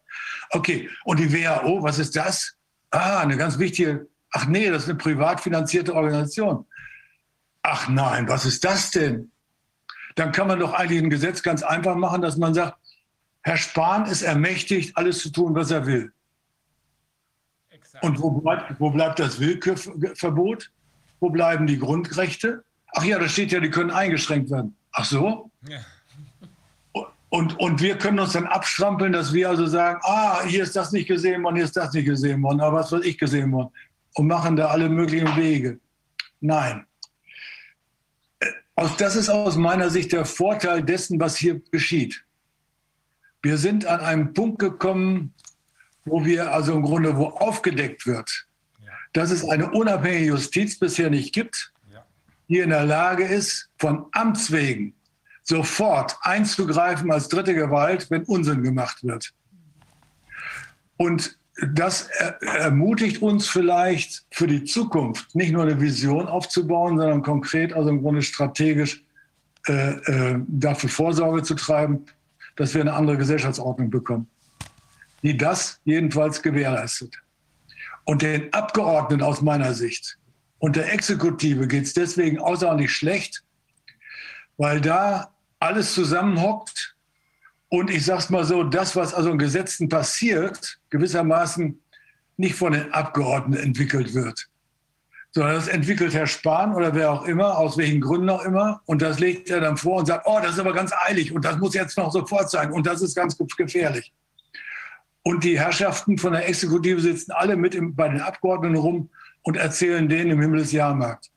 Okay, 0.50 0.90
und 1.04 1.20
die 1.20 1.32
WHO, 1.32 1.84
was 1.84 2.00
ist 2.00 2.16
das? 2.16 2.56
Ah, 2.90 3.20
eine 3.20 3.38
ganz 3.38 3.60
wichtige. 3.60 4.08
Ach 4.32 4.48
nee, 4.48 4.70
das 4.70 4.84
ist 4.84 4.90
eine 4.90 4.98
privat 4.98 5.40
finanzierte 5.40 5.94
Organisation. 5.94 6.66
Ach 7.62 7.88
nein, 7.88 8.28
was 8.28 8.46
ist 8.46 8.66
das 8.66 8.90
denn? 8.90 9.32
Dann 10.16 10.32
kann 10.32 10.48
man 10.48 10.60
doch 10.60 10.74
eigentlich 10.74 11.02
ein 11.02 11.12
Gesetz 11.12 11.44
ganz 11.44 11.62
einfach 11.62 11.96
machen, 11.96 12.22
dass 12.22 12.38
man 12.38 12.56
sagt, 12.56 12.79
Herr 13.42 13.58
Spahn 13.58 14.06
ist 14.06 14.22
ermächtigt, 14.22 14.96
alles 14.98 15.20
zu 15.20 15.30
tun, 15.32 15.56
was 15.56 15.72
er 15.72 15.86
will. 15.86 16.12
Exakt. 17.70 18.04
Und 18.04 18.22
wo 18.22 18.32
bleibt, 18.32 18.80
wo 18.80 18.90
bleibt 18.90 19.20
das 19.20 19.40
Willkürverbot? 19.40 20.72
Wo 21.20 21.30
bleiben 21.30 21.68
die 21.68 21.80
Grundrechte? 21.80 22.64
Ach 22.94 23.04
ja, 23.04 23.20
da 23.20 23.28
steht 23.28 23.52
ja, 23.52 23.60
die 23.60 23.70
können 23.70 23.92
eingeschränkt 23.92 24.50
werden. 24.52 24.76
Ach 24.92 25.06
so? 25.06 25.52
Ja. 25.68 25.80
Und, 27.30 27.60
und 27.60 27.80
wir 27.82 27.96
können 27.98 28.20
uns 28.20 28.34
dann 28.34 28.48
abstrampeln, 28.48 29.14
dass 29.14 29.34
wir 29.34 29.50
also 29.50 29.68
sagen, 29.68 30.00
ah, 30.04 30.44
hier 30.44 30.64
ist 30.64 30.76
das 30.76 30.92
nicht 30.92 31.08
gesehen 31.08 31.44
worden, 31.44 31.58
hier 31.58 31.66
ist 31.66 31.78
das 31.78 31.94
nicht 31.94 32.06
gesehen 32.06 32.42
worden, 32.42 32.60
aber 32.60 32.80
was 32.80 32.92
wird 32.92 33.06
ich 33.06 33.20
gesehen 33.20 33.52
worden? 33.52 33.72
Und 34.16 34.28
machen 34.28 34.56
da 34.56 34.68
alle 34.68 34.90
möglichen 34.90 35.36
Wege. 35.36 35.80
Nein. 36.42 36.88
Äh, 38.40 38.48
das 38.98 39.16
ist 39.16 39.30
aus 39.30 39.58
meiner 39.58 39.92
Sicht 39.92 40.12
der 40.12 40.26
Vorteil 40.26 40.82
dessen, 40.82 41.20
was 41.20 41.38
hier 41.38 41.62
geschieht. 41.72 42.26
Wir 43.42 43.58
sind 43.58 43.86
an 43.86 44.02
einem 44.02 44.34
Punkt 44.34 44.60
gekommen, 44.60 45.34
wo 46.06 46.26
wir 46.26 46.54
also 46.54 46.74
im 46.74 46.82
Grunde, 46.82 47.16
wo 47.16 47.28
aufgedeckt 47.28 48.06
wird, 48.06 48.48
ja. 48.84 48.92
dass 49.14 49.32
es 49.32 49.48
eine 49.48 49.72
unabhängige 49.72 50.26
Justiz 50.26 50.78
bisher 50.78 51.10
nicht 51.10 51.34
gibt, 51.34 51.72
ja. 51.92 52.06
die 52.50 52.60
in 52.60 52.70
der 52.70 52.86
Lage 52.86 53.24
ist, 53.24 53.70
von 53.78 54.08
Amts 54.12 54.52
wegen 54.52 54.94
sofort 55.44 56.18
einzugreifen 56.22 57.12
als 57.12 57.28
dritte 57.28 57.56
Gewalt, 57.56 58.12
wenn 58.12 58.24
Unsinn 58.24 58.62
gemacht 58.62 59.04
wird. 59.04 59.34
Und 60.98 61.38
das 61.74 62.10
ermutigt 62.42 63.22
uns 63.22 63.48
vielleicht 63.48 64.26
für 64.32 64.48
die 64.48 64.64
Zukunft, 64.64 65.34
nicht 65.36 65.52
nur 65.52 65.64
eine 65.64 65.80
Vision 65.80 66.28
aufzubauen, 66.28 66.98
sondern 66.98 67.22
konkret, 67.22 67.74
also 67.74 67.90
im 67.90 68.02
Grunde 68.02 68.22
strategisch 68.22 69.04
äh, 69.68 69.92
äh, 69.92 70.40
dafür 70.48 70.90
Vorsorge 70.90 71.44
zu 71.44 71.56
treiben, 71.56 72.06
dass 72.60 72.74
wir 72.74 72.82
eine 72.82 72.94
andere 72.94 73.18
Gesellschaftsordnung 73.18 73.90
bekommen, 73.90 74.28
die 75.24 75.38
das 75.38 75.80
jedenfalls 75.86 76.42
gewährleistet. 76.42 77.16
Und 78.04 78.22
den 78.22 78.54
Abgeordneten 78.54 79.24
aus 79.24 79.42
meiner 79.42 79.74
Sicht 79.74 80.18
und 80.58 80.76
der 80.76 80.92
Exekutive 80.92 81.68
geht 81.68 81.86
es 81.86 81.94
deswegen 81.94 82.38
außerordentlich 82.38 82.92
schlecht, 82.92 83.46
weil 84.58 84.82
da 84.82 85.34
alles 85.60 85.94
zusammenhockt 85.94 86.98
und 87.70 87.90
ich 87.90 88.04
sage 88.04 88.20
es 88.20 88.30
mal 88.30 88.44
so, 88.44 88.64
das, 88.64 88.94
was 88.94 89.14
also 89.14 89.32
in 89.32 89.38
Gesetzen 89.38 89.88
passiert, 89.88 90.80
gewissermaßen 90.90 91.80
nicht 92.36 92.56
von 92.56 92.74
den 92.74 92.92
Abgeordneten 92.92 93.64
entwickelt 93.64 94.14
wird, 94.14 94.50
sondern 95.32 95.56
das 95.56 95.68
entwickelt 95.68 96.14
Herr 96.14 96.28
Spahn 96.28 96.74
oder 96.74 96.94
wer 96.96 97.12
auch 97.12 97.24
immer, 97.26 97.58
aus 97.58 97.78
welchen 97.78 98.02
Gründen 98.02 98.30
auch 98.30 98.44
immer. 98.44 98.82
Und 98.86 99.02
das 99.02 99.20
legt 99.20 99.50
er 99.50 99.62
dann 99.62 99.78
vor 99.78 100.00
und 100.00 100.08
sagt, 100.08 100.26
oh, 100.26 100.40
das 100.42 100.54
ist 100.54 100.60
aber 100.60 100.74
ganz 100.74 100.92
eilig 101.06 101.32
und 101.34 101.46
das 101.46 101.58
muss 101.58 101.74
jetzt 101.76 101.98
noch 101.98 102.12
sofort 102.12 102.50
sein 102.50 102.72
und 102.72 102.88
das 102.88 103.02
ist 103.02 103.16
ganz 103.16 103.38
gefährlich. 103.58 104.12
Und 105.24 105.44
die 105.44 105.60
Herrschaften 105.60 106.18
von 106.18 106.34
der 106.34 106.48
Exekutive 106.48 107.00
sitzen 107.02 107.32
alle 107.32 107.56
mit 107.56 107.76
im, 107.76 107.96
bei 107.96 108.10
den 108.10 108.22
Abgeordneten 108.22 108.78
rum 108.78 109.10
und 109.44 109.58
erzählen 109.58 110.08
denen 110.10 110.32
im 110.32 110.42
Himmel 110.42 110.62
des 110.62 110.72
Jahrmarkt. 110.72 111.30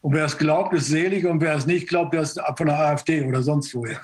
Und 0.00 0.14
wer 0.14 0.26
es 0.26 0.38
glaubt, 0.38 0.72
ist 0.74 0.86
selig 0.86 1.26
und 1.26 1.40
wer 1.40 1.54
es 1.56 1.66
nicht 1.66 1.88
glaubt, 1.88 2.14
der 2.14 2.22
ist 2.22 2.40
von 2.56 2.66
der 2.66 2.78
AfD 2.78 3.22
oder 3.22 3.42
sonst 3.42 3.74
woher. 3.74 4.00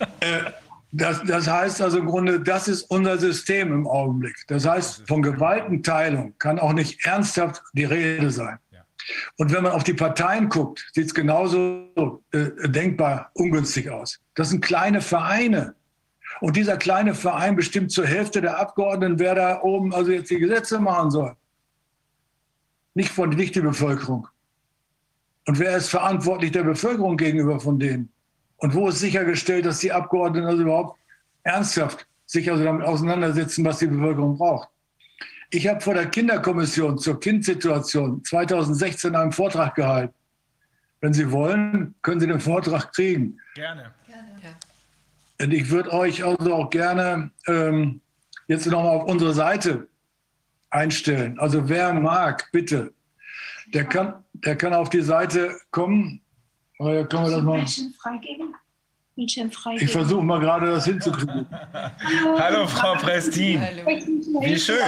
äh, 0.20 0.50
Das, 0.96 1.24
das 1.24 1.48
heißt 1.48 1.82
also 1.82 1.98
im 1.98 2.06
Grunde, 2.06 2.38
das 2.38 2.68
ist 2.68 2.84
unser 2.84 3.18
System 3.18 3.72
im 3.72 3.86
Augenblick. 3.88 4.36
Das 4.46 4.64
heißt, 4.64 5.08
von 5.08 5.22
Gewaltenteilung 5.22 6.34
kann 6.38 6.60
auch 6.60 6.72
nicht 6.72 7.04
ernsthaft 7.04 7.64
die 7.72 7.84
Rede 7.84 8.30
sein. 8.30 8.58
Und 9.36 9.52
wenn 9.52 9.64
man 9.64 9.72
auf 9.72 9.82
die 9.82 9.92
Parteien 9.92 10.48
guckt, 10.48 10.88
sieht 10.94 11.06
es 11.06 11.14
genauso 11.14 12.22
äh, 12.30 12.68
denkbar 12.68 13.32
ungünstig 13.34 13.90
aus. 13.90 14.20
Das 14.34 14.50
sind 14.50 14.64
kleine 14.64 15.00
Vereine. 15.00 15.74
Und 16.40 16.54
dieser 16.54 16.76
kleine 16.76 17.14
Verein 17.14 17.56
bestimmt 17.56 17.90
zur 17.90 18.06
Hälfte 18.06 18.40
der 18.40 18.60
Abgeordneten, 18.60 19.18
wer 19.18 19.34
da 19.34 19.62
oben 19.62 19.92
also 19.92 20.12
jetzt 20.12 20.30
die 20.30 20.38
Gesetze 20.38 20.78
machen 20.78 21.10
soll. 21.10 21.34
Nicht 22.94 23.10
von 23.10 23.30
nicht 23.30 23.56
die 23.56 23.60
Bevölkerung. 23.60 24.28
Und 25.46 25.58
wer 25.58 25.76
ist 25.76 25.90
verantwortlich 25.90 26.52
der 26.52 26.62
Bevölkerung 26.62 27.16
gegenüber 27.16 27.58
von 27.58 27.80
denen? 27.80 28.13
Und 28.56 28.74
wo 28.74 28.88
ist 28.88 29.00
sichergestellt, 29.00 29.66
dass 29.66 29.80
die 29.80 29.92
Abgeordneten 29.92 30.46
also 30.46 30.62
überhaupt 30.62 30.98
ernsthaft 31.42 32.06
sich 32.26 32.50
also 32.50 32.64
damit 32.64 32.86
auseinandersetzen, 32.86 33.64
was 33.64 33.78
die 33.78 33.86
Bevölkerung 33.86 34.38
braucht? 34.38 34.68
Ich 35.50 35.68
habe 35.68 35.80
vor 35.80 35.94
der 35.94 36.06
Kinderkommission 36.06 36.98
zur 36.98 37.20
Kindsituation 37.20 38.24
2016 38.24 39.14
einen 39.14 39.32
Vortrag 39.32 39.74
gehalten. 39.74 40.14
Wenn 41.00 41.12
Sie 41.12 41.30
wollen, 41.30 41.94
können 42.02 42.20
Sie 42.20 42.26
den 42.26 42.40
Vortrag 42.40 42.92
kriegen. 42.92 43.38
Gerne. 43.54 43.92
gerne. 44.06 44.56
Und 45.40 45.52
ich 45.52 45.70
würde 45.70 45.92
euch 45.92 46.24
also 46.24 46.54
auch 46.54 46.70
gerne 46.70 47.30
ähm, 47.46 48.00
jetzt 48.46 48.66
nochmal 48.66 48.96
auf 48.96 49.04
unsere 49.04 49.34
Seite 49.34 49.88
einstellen. 50.70 51.38
Also 51.38 51.68
wer 51.68 51.92
mag, 51.92 52.48
bitte, 52.52 52.92
der 53.66 53.84
kann, 53.84 54.24
der 54.32 54.56
kann 54.56 54.74
auf 54.74 54.90
die 54.90 55.02
Seite 55.02 55.56
kommen. 55.70 56.20
Oder 56.78 57.04
können 57.06 57.24
wir 57.24 57.30
das 57.30 57.78
mal? 57.78 57.92
freigeben? 57.98 58.54
Ich 59.16 59.92
versuche 59.92 60.24
mal 60.24 60.40
gerade 60.40 60.72
das 60.72 60.86
hinzukriegen. 60.86 61.46
Hallo, 61.72 62.38
Hallo 62.38 62.66
Frau 62.66 62.94
Prestin. 62.94 63.60
Wie 64.40 64.58
schön. 64.58 64.80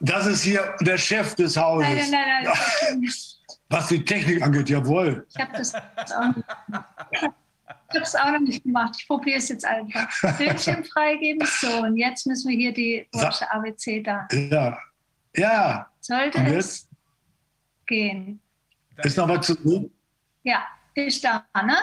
Das 0.00 0.26
ist 0.26 0.42
hier 0.42 0.74
der 0.80 0.98
Chef 0.98 1.34
des 1.36 1.56
Hauses. 1.56 1.88
Nein, 1.88 2.10
nein, 2.10 2.44
nein. 2.44 2.52
nein. 3.00 3.12
Was 3.68 3.88
die 3.88 4.04
Technik 4.04 4.42
angeht, 4.42 4.68
jawohl. 4.68 5.26
Ich 5.30 5.36
habe 5.40 5.52
das 5.56 5.74
auch 5.74 6.34
nicht 6.34 6.46
gemacht. 6.66 6.86
Ich 7.12 7.96
habe 7.96 8.04
es 8.04 8.14
auch 8.16 8.32
noch 8.32 8.40
nicht 8.40 8.62
gemacht. 8.64 8.96
Ich 8.98 9.06
probiere 9.06 9.38
es 9.38 9.48
jetzt 9.48 9.64
einfach. 9.64 10.08
Bildschirm 10.38 10.84
freigeben. 10.84 11.46
So, 11.60 11.82
und 11.82 11.96
jetzt 11.96 12.26
müssen 12.26 12.50
wir 12.50 12.56
hier 12.56 12.72
die 12.74 13.06
Porsche 13.12 13.50
ABC 13.52 14.02
da. 14.02 14.26
Ja. 14.32 14.78
Ja. 15.36 15.86
Sollte 16.00 16.38
es 16.38 16.88
gehen. 17.86 18.40
Ist 19.02 19.16
noch 19.16 19.28
was 19.28 19.46
zu 19.46 19.54
tun? 19.54 19.90
Ja, 20.42 20.66
ist 20.94 21.24
da, 21.24 21.44
ne? 21.54 21.76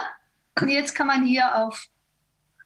Und 0.60 0.68
jetzt 0.68 0.94
kann 0.94 1.06
man 1.06 1.24
hier 1.24 1.56
auf 1.56 1.86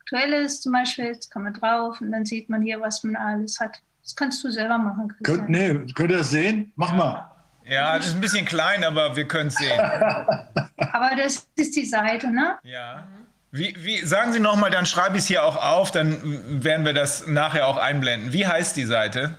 Aktuelles 0.00 0.60
zum 0.60 0.72
Beispiel, 0.72 1.06
jetzt 1.06 1.30
kann 1.30 1.44
man 1.44 1.54
drauf 1.54 2.00
und 2.00 2.12
dann 2.12 2.24
sieht 2.24 2.48
man 2.48 2.62
hier, 2.62 2.80
was 2.80 3.04
man 3.04 3.16
alles 3.16 3.58
hat. 3.60 3.80
Das 4.02 4.14
kannst 4.14 4.44
du 4.44 4.50
selber 4.50 4.76
machen. 4.76 5.14
Könnt, 5.22 5.48
nee, 5.48 5.72
könnt 5.94 6.10
ihr 6.10 6.18
das 6.18 6.30
sehen? 6.30 6.72
Mach 6.76 6.92
mal. 6.92 7.30
Ja, 7.64 7.96
das 7.96 8.08
ist 8.08 8.14
ein 8.14 8.20
bisschen 8.20 8.44
klein, 8.44 8.84
aber 8.84 9.16
wir 9.16 9.26
können 9.26 9.48
es 9.48 9.54
sehen. 9.54 9.80
aber 9.80 11.16
das 11.16 11.48
ist 11.56 11.74
die 11.74 11.86
Seite, 11.86 12.30
ne? 12.30 12.58
Ja. 12.62 13.08
Wie, 13.50 13.74
wie, 13.78 14.04
sagen 14.04 14.32
Sie 14.32 14.40
nochmal, 14.40 14.70
dann 14.70 14.84
schreibe 14.84 15.16
ich 15.16 15.22
es 15.22 15.28
hier 15.28 15.44
auch 15.44 15.56
auf, 15.56 15.90
dann 15.90 16.62
werden 16.62 16.84
wir 16.84 16.92
das 16.92 17.26
nachher 17.26 17.66
auch 17.66 17.78
einblenden. 17.78 18.32
Wie 18.32 18.46
heißt 18.46 18.76
die 18.76 18.84
Seite? 18.84 19.38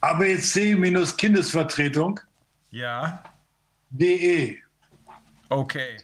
ABC-Kindesvertretung. 0.00 2.20
Ja. 2.70 3.22
De. 3.90 4.58
Okay. 5.50 5.96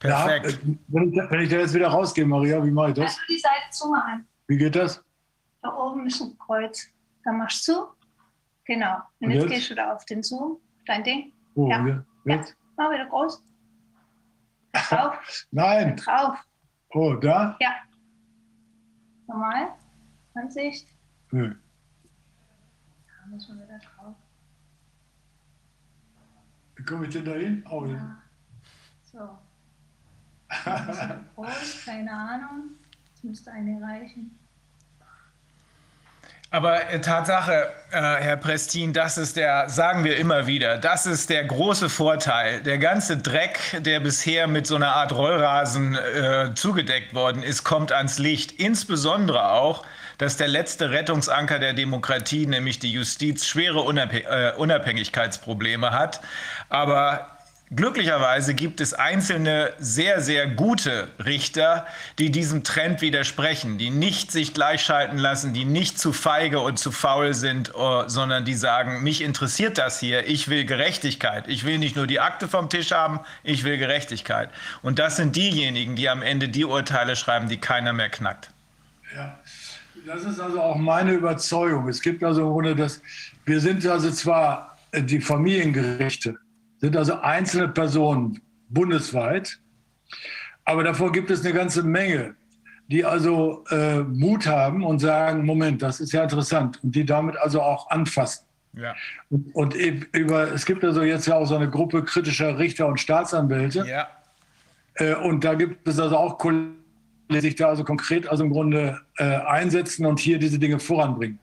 Perfekt. 0.00 0.52
Ja, 0.52 0.58
wenn, 0.88 1.12
ich, 1.12 1.30
wenn, 1.30 1.40
ich, 1.40 1.48
da 1.48 1.56
jetzt 1.56 1.74
wieder 1.74 1.88
rausgehe, 1.88 2.26
Maria, 2.26 2.62
wie 2.64 2.70
mache 2.70 2.88
ich 2.88 2.94
das? 2.94 3.06
Also 3.06 3.20
die 3.28 3.38
Seite 3.38 3.70
zumachen. 3.70 4.28
Wie 4.48 4.58
geht 4.58 4.76
das? 4.76 5.02
Da 5.62 5.74
oben 5.74 6.06
ist 6.06 6.20
ein 6.20 6.36
Kreuz. 6.36 6.88
Da 7.24 7.32
machst 7.32 7.66
du. 7.68 7.86
Genau. 8.66 8.96
Und, 9.20 9.28
Und 9.28 9.30
jetzt, 9.30 9.42
jetzt, 9.44 9.52
gehst 9.52 9.70
du 9.70 9.74
da 9.76 9.94
auf 9.94 10.04
den 10.04 10.22
Zoom, 10.22 10.58
dein 10.86 11.04
Ding. 11.04 11.32
Oh, 11.54 11.70
ja. 11.70 11.86
ja. 11.86 12.04
Jetzt? 12.26 12.56
Mach 12.76 12.90
wieder 12.90 13.06
groß. 13.06 13.42
Drauf. 14.72 15.46
Nein. 15.52 15.96
Drauf. 15.96 16.38
Oh, 16.90 17.14
da? 17.14 17.56
Ja. 17.60 17.74
Normal. 19.26 19.68
Ansicht. 20.34 20.88
Hm. 21.30 21.58
Da 23.06 23.30
müssen 23.30 23.56
wir 23.56 23.64
wieder 23.64 23.78
drauf. 23.78 24.16
Wie 26.76 26.84
komme 26.84 27.06
ich 27.06 27.12
denn 27.12 27.24
da 27.24 27.32
hin? 27.32 27.64
Oh, 27.70 27.86
ja. 27.86 28.23
So. 29.14 29.38
groß, 31.36 31.84
keine 31.84 32.10
Ahnung. 32.10 32.70
Das 33.12 33.22
müsste 33.22 33.52
eine 33.52 33.80
reichen. 33.80 34.36
Aber 36.50 36.90
äh, 36.90 37.00
Tatsache, 37.00 37.72
äh, 37.92 38.00
Herr 38.00 38.36
Prestin, 38.36 38.92
das 38.92 39.16
ist 39.16 39.36
der, 39.36 39.68
sagen 39.68 40.02
wir 40.04 40.16
immer 40.16 40.48
wieder, 40.48 40.78
das 40.78 41.06
ist 41.06 41.30
der 41.30 41.44
große 41.44 41.88
Vorteil. 41.88 42.60
Der 42.62 42.78
ganze 42.78 43.16
Dreck, 43.16 43.60
der 43.80 44.00
bisher 44.00 44.48
mit 44.48 44.66
so 44.66 44.74
einer 44.76 44.96
Art 44.96 45.12
Rollrasen 45.12 45.94
äh, 45.94 46.52
zugedeckt 46.54 47.14
worden 47.14 47.44
ist, 47.44 47.62
kommt 47.62 47.92
ans 47.92 48.18
Licht. 48.18 48.50
Insbesondere 48.52 49.50
auch, 49.50 49.86
dass 50.18 50.36
der 50.36 50.48
letzte 50.48 50.90
Rettungsanker 50.90 51.60
der 51.60 51.72
Demokratie, 51.72 52.46
nämlich 52.46 52.80
die 52.80 52.92
Justiz, 52.92 53.46
schwere 53.46 53.80
Unabhängigkeitsprobleme 53.80 55.90
hat. 55.90 56.20
Aber 56.68 57.33
Glücklicherweise 57.70 58.54
gibt 58.54 58.80
es 58.80 58.92
einzelne 58.92 59.72
sehr, 59.78 60.20
sehr 60.20 60.46
gute 60.46 61.08
Richter, 61.24 61.86
die 62.18 62.30
diesem 62.30 62.62
Trend 62.62 63.00
widersprechen, 63.00 63.78
die 63.78 63.90
nicht 63.90 64.30
sich 64.30 64.52
gleichschalten 64.52 65.18
lassen, 65.18 65.54
die 65.54 65.64
nicht 65.64 65.98
zu 65.98 66.12
feige 66.12 66.60
und 66.60 66.78
zu 66.78 66.92
faul 66.92 67.32
sind, 67.32 67.74
oh, 67.74 68.04
sondern 68.06 68.44
die 68.44 68.54
sagen, 68.54 69.02
mich 69.02 69.22
interessiert 69.22 69.78
das 69.78 69.98
hier, 69.98 70.28
ich 70.28 70.48
will 70.48 70.66
Gerechtigkeit. 70.66 71.48
Ich 71.48 71.64
will 71.64 71.78
nicht 71.78 71.96
nur 71.96 72.06
die 72.06 72.20
Akte 72.20 72.48
vom 72.48 72.68
Tisch 72.68 72.92
haben, 72.92 73.20
ich 73.42 73.64
will 73.64 73.78
Gerechtigkeit. 73.78 74.50
Und 74.82 74.98
das 74.98 75.16
sind 75.16 75.34
diejenigen, 75.34 75.96
die 75.96 76.08
am 76.10 76.22
Ende 76.22 76.50
die 76.50 76.66
Urteile 76.66 77.16
schreiben, 77.16 77.48
die 77.48 77.58
keiner 77.58 77.94
mehr 77.94 78.10
knackt. 78.10 78.50
Ja, 79.16 79.38
das 80.06 80.24
ist 80.24 80.38
also 80.38 80.60
auch 80.60 80.76
meine 80.76 81.12
Überzeugung. 81.12 81.88
Es 81.88 82.02
gibt 82.02 82.22
also 82.22 82.46
ohne 82.46 82.76
das, 82.76 83.00
wir 83.46 83.58
sind 83.58 83.86
also 83.86 84.10
zwar 84.10 84.76
die 84.94 85.20
Familiengerichte, 85.20 86.38
sind 86.84 86.98
also 86.98 87.14
einzelne 87.20 87.68
Personen 87.68 88.42
bundesweit. 88.68 89.58
Aber 90.66 90.84
davor 90.84 91.12
gibt 91.12 91.30
es 91.30 91.42
eine 91.42 91.54
ganze 91.54 91.82
Menge, 91.82 92.34
die 92.88 93.06
also 93.06 93.64
äh, 93.70 94.00
Mut 94.00 94.46
haben 94.46 94.84
und 94.84 94.98
sagen, 94.98 95.46
Moment, 95.46 95.80
das 95.80 96.00
ist 96.00 96.12
ja 96.12 96.22
interessant 96.22 96.82
und 96.84 96.94
die 96.94 97.06
damit 97.06 97.38
also 97.38 97.62
auch 97.62 97.88
anfassen. 97.90 98.44
Ja. 98.74 98.94
Und, 99.30 99.54
und 99.54 99.74
über, 99.74 100.52
es 100.52 100.66
gibt 100.66 100.84
also 100.84 101.02
jetzt 101.02 101.26
ja 101.26 101.36
auch 101.36 101.46
so 101.46 101.56
eine 101.56 101.70
Gruppe 101.70 102.04
kritischer 102.04 102.58
Richter 102.58 102.86
und 102.86 103.00
Staatsanwälte. 103.00 103.86
Ja. 103.88 104.08
Äh, 104.94 105.14
und 105.14 105.42
da 105.42 105.54
gibt 105.54 105.88
es 105.88 105.98
also 105.98 106.18
auch 106.18 106.36
Kollegen, 106.36 106.76
die 107.30 107.40
sich 107.40 107.54
da 107.54 107.68
also 107.68 107.82
konkret 107.84 108.28
also 108.28 108.44
im 108.44 108.50
Grunde 108.50 109.00
äh, 109.16 109.24
einsetzen 109.24 110.04
und 110.04 110.20
hier 110.20 110.38
diese 110.38 110.58
Dinge 110.58 110.78
voranbringen. 110.78 111.38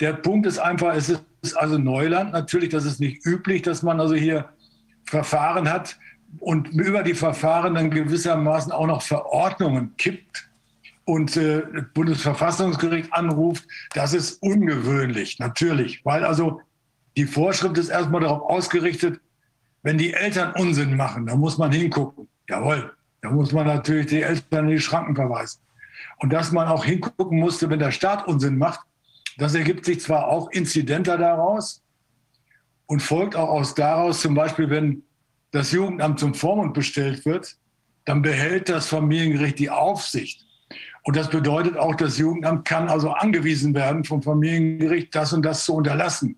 Der 0.00 0.12
Punkt 0.12 0.46
ist 0.46 0.58
einfach, 0.58 0.94
es 0.94 1.08
ist 1.08 1.56
also 1.56 1.78
Neuland 1.78 2.32
natürlich, 2.32 2.68
das 2.68 2.84
ist 2.84 3.00
nicht 3.00 3.24
üblich, 3.24 3.62
dass 3.62 3.82
man 3.82 4.00
also 4.00 4.14
hier 4.14 4.50
Verfahren 5.06 5.70
hat 5.70 5.98
und 6.40 6.68
über 6.68 7.02
die 7.02 7.14
Verfahren 7.14 7.74
dann 7.74 7.90
gewissermaßen 7.90 8.72
auch 8.72 8.86
noch 8.86 9.02
Verordnungen 9.02 9.96
kippt 9.96 10.48
und 11.04 11.36
äh, 11.36 11.62
Bundesverfassungsgericht 11.94 13.12
anruft, 13.12 13.64
das 13.94 14.12
ist 14.12 14.42
ungewöhnlich, 14.42 15.38
natürlich, 15.38 16.04
weil 16.04 16.24
also 16.24 16.60
die 17.16 17.24
Vorschrift 17.24 17.78
ist 17.78 17.88
erstmal 17.88 18.22
darauf 18.22 18.42
ausgerichtet, 18.42 19.20
wenn 19.82 19.98
die 19.98 20.12
Eltern 20.12 20.52
Unsinn 20.56 20.96
machen, 20.96 21.26
dann 21.26 21.38
muss 21.38 21.58
man 21.58 21.70
hingucken. 21.70 22.28
Jawohl, 22.48 22.92
da 23.22 23.30
muss 23.30 23.52
man 23.52 23.66
natürlich 23.66 24.06
die 24.06 24.22
Eltern 24.22 24.68
in 24.68 24.76
die 24.76 24.80
Schranken 24.80 25.14
verweisen. 25.14 25.60
Und 26.18 26.32
dass 26.32 26.52
man 26.52 26.68
auch 26.68 26.84
hingucken 26.84 27.38
musste, 27.38 27.70
wenn 27.70 27.78
der 27.78 27.92
Staat 27.92 28.26
Unsinn 28.26 28.58
macht, 28.58 28.80
das 29.38 29.54
ergibt 29.54 29.84
sich 29.84 30.00
zwar 30.00 30.26
auch 30.28 30.50
inzidenter 30.50 31.16
daraus, 31.18 31.82
und 32.86 33.00
folgt 33.00 33.36
auch 33.36 33.48
aus 33.48 33.74
daraus, 33.74 34.20
zum 34.20 34.34
Beispiel, 34.34 34.70
wenn 34.70 35.02
das 35.50 35.72
Jugendamt 35.72 36.20
zum 36.20 36.34
Vormund 36.34 36.74
bestellt 36.74 37.24
wird, 37.24 37.56
dann 38.04 38.22
behält 38.22 38.68
das 38.68 38.88
Familiengericht 38.88 39.58
die 39.58 39.70
Aufsicht. 39.70 40.44
Und 41.02 41.16
das 41.16 41.30
bedeutet 41.30 41.76
auch, 41.76 41.94
das 41.94 42.18
Jugendamt 42.18 42.64
kann 42.64 42.88
also 42.88 43.10
angewiesen 43.10 43.74
werden 43.74 44.04
vom 44.04 44.22
Familiengericht, 44.22 45.14
das 45.14 45.32
und 45.32 45.44
das 45.44 45.64
zu 45.64 45.74
unterlassen. 45.74 46.36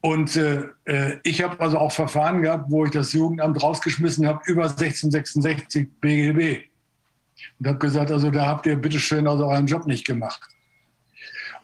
Und 0.00 0.36
äh, 0.36 0.68
äh 0.84 1.18
ich 1.24 1.42
habe 1.42 1.58
also 1.58 1.78
auch 1.78 1.90
Verfahren 1.90 2.42
gehabt, 2.42 2.70
wo 2.70 2.84
ich 2.84 2.92
das 2.92 3.12
Jugendamt 3.12 3.60
rausgeschmissen 3.60 4.26
habe 4.26 4.40
über 4.46 4.64
1666 4.64 5.88
BGB. 6.00 6.68
Und 7.58 7.66
habe 7.66 7.78
gesagt, 7.78 8.10
also 8.10 8.30
da 8.30 8.46
habt 8.46 8.66
ihr 8.66 8.76
bitteschön 8.76 9.26
also 9.26 9.46
euren 9.46 9.66
Job 9.66 9.86
nicht 9.86 10.06
gemacht. 10.06 10.40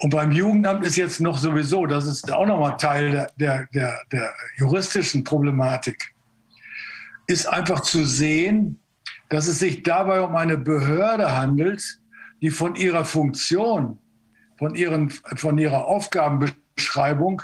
Und 0.02 0.10
beim 0.10 0.32
Jugendamt 0.32 0.84
ist 0.84 0.96
jetzt 0.96 1.20
noch 1.20 1.38
sowieso, 1.38 1.86
das 1.86 2.06
ist 2.06 2.32
auch 2.32 2.44
nochmal 2.44 2.76
Teil 2.76 3.28
der, 3.36 3.68
der, 3.72 4.00
der, 4.10 4.34
juristischen 4.56 5.22
Problematik, 5.22 6.12
ist 7.28 7.46
einfach 7.46 7.82
zu 7.82 8.04
sehen, 8.04 8.80
dass 9.28 9.46
es 9.46 9.60
sich 9.60 9.84
dabei 9.84 10.22
um 10.22 10.34
eine 10.34 10.58
Behörde 10.58 11.36
handelt, 11.36 12.00
die 12.40 12.50
von 12.50 12.74
ihrer 12.74 13.04
Funktion, 13.04 14.00
von, 14.58 14.74
ihren, 14.74 15.10
von 15.10 15.56
ihrer 15.56 15.86
Aufgabenbeschreibung 15.86 17.42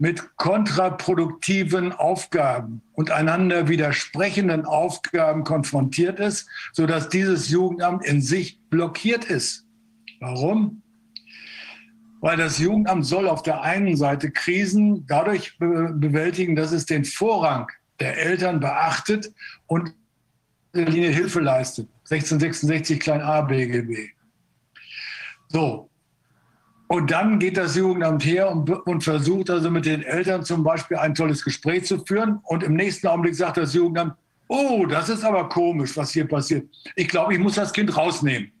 mit 0.00 0.36
kontraproduktiven 0.36 1.92
Aufgaben 1.92 2.82
und 2.94 3.12
einander 3.12 3.68
widersprechenden 3.68 4.64
Aufgaben 4.64 5.44
konfrontiert 5.44 6.18
ist, 6.18 6.48
sodass 6.72 7.08
dieses 7.08 7.48
Jugendamt 7.48 8.04
in 8.04 8.20
sich 8.20 8.58
blockiert 8.70 9.24
ist. 9.24 9.68
Warum? 10.18 10.81
Weil 12.22 12.38
das 12.38 12.58
Jugendamt 12.58 13.04
soll 13.04 13.28
auf 13.28 13.42
der 13.42 13.60
einen 13.62 13.96
Seite 13.96 14.30
Krisen 14.30 15.04
dadurch 15.06 15.58
bewältigen, 15.58 16.56
dass 16.56 16.72
es 16.72 16.86
den 16.86 17.04
Vorrang 17.04 17.70
der 18.00 18.16
Eltern 18.16 18.60
beachtet 18.60 19.32
und 19.66 19.92
in 20.72 20.84
der 20.84 20.88
Linie 20.88 21.10
Hilfe 21.10 21.40
leistet. 21.40 21.88
1666 22.10 23.00
klein 23.00 23.20
a 23.20 23.42
BGB. 23.42 24.08
So, 25.48 25.90
und 26.92 27.10
dann 27.10 27.38
geht 27.38 27.56
das 27.56 27.74
Jugendamt 27.74 28.24
her 28.24 28.50
und, 28.50 28.68
und, 28.70 29.02
versucht 29.02 29.48
also 29.48 29.70
mit 29.70 29.86
den 29.86 30.02
Eltern 30.02 30.44
zum 30.44 30.62
Beispiel 30.62 30.98
ein 30.98 31.14
tolles 31.14 31.42
Gespräch 31.42 31.86
zu 31.86 32.04
führen. 32.04 32.38
Und 32.42 32.62
im 32.62 32.74
nächsten 32.74 33.06
Augenblick 33.06 33.34
sagt 33.34 33.56
das 33.56 33.72
Jugendamt, 33.74 34.14
oh, 34.46 34.84
das 34.86 35.08
ist 35.08 35.24
aber 35.24 35.48
komisch, 35.48 35.96
was 35.96 36.12
hier 36.12 36.28
passiert. 36.28 36.68
Ich 36.94 37.08
glaube, 37.08 37.32
ich 37.32 37.40
muss 37.40 37.54
das 37.54 37.72
Kind 37.72 37.96
rausnehmen. 37.96 38.52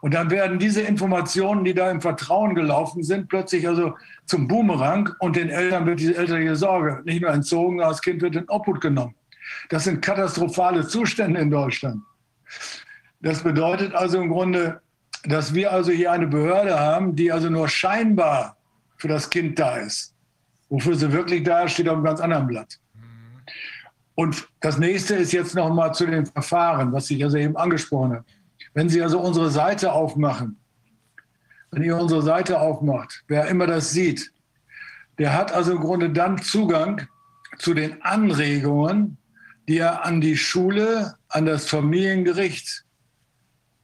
Und 0.00 0.14
dann 0.14 0.30
werden 0.30 0.58
diese 0.58 0.82
Informationen, 0.82 1.64
die 1.64 1.74
da 1.74 1.90
im 1.90 2.00
Vertrauen 2.00 2.54
gelaufen 2.54 3.02
sind, 3.02 3.28
plötzlich 3.28 3.66
also 3.66 3.94
zum 4.26 4.46
Boomerang 4.46 5.10
und 5.18 5.36
den 5.36 5.48
Eltern 5.48 5.86
wird 5.86 6.00
diese 6.00 6.16
elterliche 6.16 6.56
Sorge 6.56 7.02
nicht 7.04 7.22
nur 7.22 7.30
entzogen, 7.30 7.78
das 7.78 8.00
Kind 8.00 8.22
wird 8.22 8.36
in 8.36 8.48
Obhut 8.48 8.80
genommen. 8.80 9.14
Das 9.70 9.84
sind 9.84 10.02
katastrophale 10.02 10.86
Zustände 10.86 11.40
in 11.40 11.50
Deutschland. 11.50 12.02
Das 13.20 13.42
bedeutet 13.42 13.94
also 13.94 14.20
im 14.20 14.28
Grunde, 14.28 14.80
dass 15.24 15.54
wir 15.54 15.72
also 15.72 15.90
hier 15.90 16.12
eine 16.12 16.26
Behörde 16.26 16.78
haben, 16.78 17.16
die 17.16 17.32
also 17.32 17.50
nur 17.50 17.68
scheinbar 17.68 18.56
für 18.96 19.08
das 19.08 19.28
Kind 19.28 19.58
da 19.58 19.76
ist. 19.76 20.14
Wofür 20.68 20.94
sie 20.94 21.12
wirklich 21.12 21.42
da 21.42 21.62
ist, 21.64 21.72
steht 21.72 21.88
auf 21.88 21.96
einem 21.96 22.04
ganz 22.04 22.20
anderen 22.20 22.46
Blatt. 22.46 22.78
Und 24.14 24.48
das 24.60 24.78
nächste 24.78 25.14
ist 25.14 25.32
jetzt 25.32 25.54
noch 25.54 25.72
mal 25.72 25.92
zu 25.92 26.06
den 26.06 26.26
Verfahren, 26.26 26.92
was 26.92 27.10
ich 27.10 27.22
also 27.22 27.36
eben 27.36 27.56
angesprochen 27.56 28.14
habe. 28.14 28.24
Wenn 28.78 28.88
Sie 28.88 29.02
also 29.02 29.18
unsere 29.18 29.50
Seite 29.50 29.90
aufmachen, 29.90 30.56
wenn 31.72 31.82
ihr 31.82 31.96
unsere 31.96 32.22
Seite 32.22 32.60
aufmacht, 32.60 33.24
wer 33.26 33.48
immer 33.48 33.66
das 33.66 33.90
sieht, 33.90 34.32
der 35.18 35.36
hat 35.36 35.50
also 35.50 35.72
im 35.72 35.80
Grunde 35.80 36.10
dann 36.10 36.40
Zugang 36.40 37.08
zu 37.58 37.74
den 37.74 38.00
Anregungen, 38.02 39.18
die 39.66 39.78
er 39.78 40.04
an 40.04 40.20
die 40.20 40.36
Schule, 40.36 41.16
an 41.28 41.44
das 41.44 41.66
Familiengericht 41.66 42.84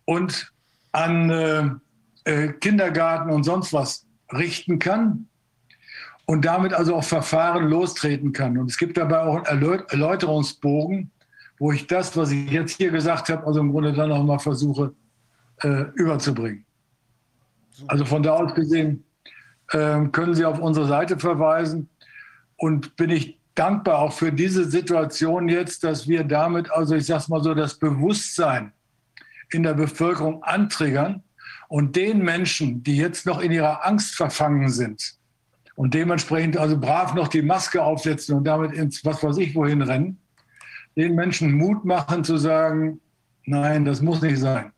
und 0.05 0.53
an 0.93 1.29
äh, 1.29 1.71
äh, 2.23 2.53
Kindergarten 2.53 3.31
und 3.31 3.43
sonst 3.43 3.73
was 3.73 4.07
richten 4.33 4.79
kann 4.79 5.27
und 6.25 6.45
damit 6.45 6.73
also 6.73 6.95
auch 6.95 7.03
Verfahren 7.03 7.65
lostreten 7.65 8.33
kann. 8.33 8.57
Und 8.59 8.71
es 8.71 8.79
gibt 8.79 8.97
dabei 8.97 9.23
auch 9.23 9.45
einen 9.45 9.83
Erläuterungsbogen, 9.89 11.11
wo 11.65 11.73
ich 11.73 11.87
das, 11.87 12.15
was 12.15 12.31
ich 12.31 12.51
jetzt 12.51 12.77
hier 12.77 12.91
gesagt 12.91 13.31
habe, 13.31 13.47
also 13.47 13.61
im 13.61 13.73
Grunde 13.73 13.95
dann 13.95 14.13
auch 14.13 14.23
mal 14.23 14.39
versuche 14.39 14.93
äh, 15.63 15.85
überzubringen. 15.95 16.67
Also 17.87 18.05
von 18.05 18.23
da 18.23 18.35
aus 18.35 18.55
gesehen 18.55 19.03
äh, 19.71 20.05
können 20.13 20.35
Sie 20.35 20.45
auf 20.45 20.59
unsere 20.59 20.87
Seite 20.87 21.19
verweisen 21.19 21.89
und 22.59 22.97
bin 22.97 23.09
ich 23.09 23.41
dankbar 23.55 24.01
auch 24.01 24.13
für 24.13 24.31
diese 24.31 24.67
Situation 24.67 25.49
jetzt, 25.49 25.85
dass 25.85 26.07
wir 26.07 26.25
damit, 26.25 26.71
also 26.71 26.97
ich 26.97 27.07
sage 27.07 27.25
mal 27.29 27.43
so, 27.43 27.55
das 27.55 27.79
Bewusstsein 27.79 28.75
in 29.51 29.63
der 29.63 29.73
Bevölkerung 29.73 30.43
antriggern 30.43 31.23
und 31.69 31.97
den 31.97 32.19
Menschen, 32.19 32.83
die 32.83 32.99
jetzt 32.99 33.25
noch 33.25 33.41
in 33.41 33.53
ihrer 33.53 33.87
Angst 33.87 34.17
verfangen 34.17 34.69
sind 34.69 35.15
und 35.77 35.95
dementsprechend 35.95 36.59
also 36.59 36.79
brav 36.79 37.15
noch 37.15 37.29
die 37.29 37.41
Maske 37.41 37.83
aufsetzen 37.83 38.37
und 38.37 38.45
damit 38.45 38.73
ins 38.73 39.03
was 39.03 39.23
weiß 39.23 39.39
ich 39.39 39.55
wohin 39.55 39.81
rennen, 39.81 40.21
den 40.97 41.15
Menschen 41.15 41.53
Mut 41.53 41.85
machen 41.85 42.25
zu 42.25 42.37
sagen, 42.37 43.01
nein, 43.45 43.85
das 43.85 44.01
muss 44.01 44.23
nicht 44.23 44.39
sein. 44.39 44.73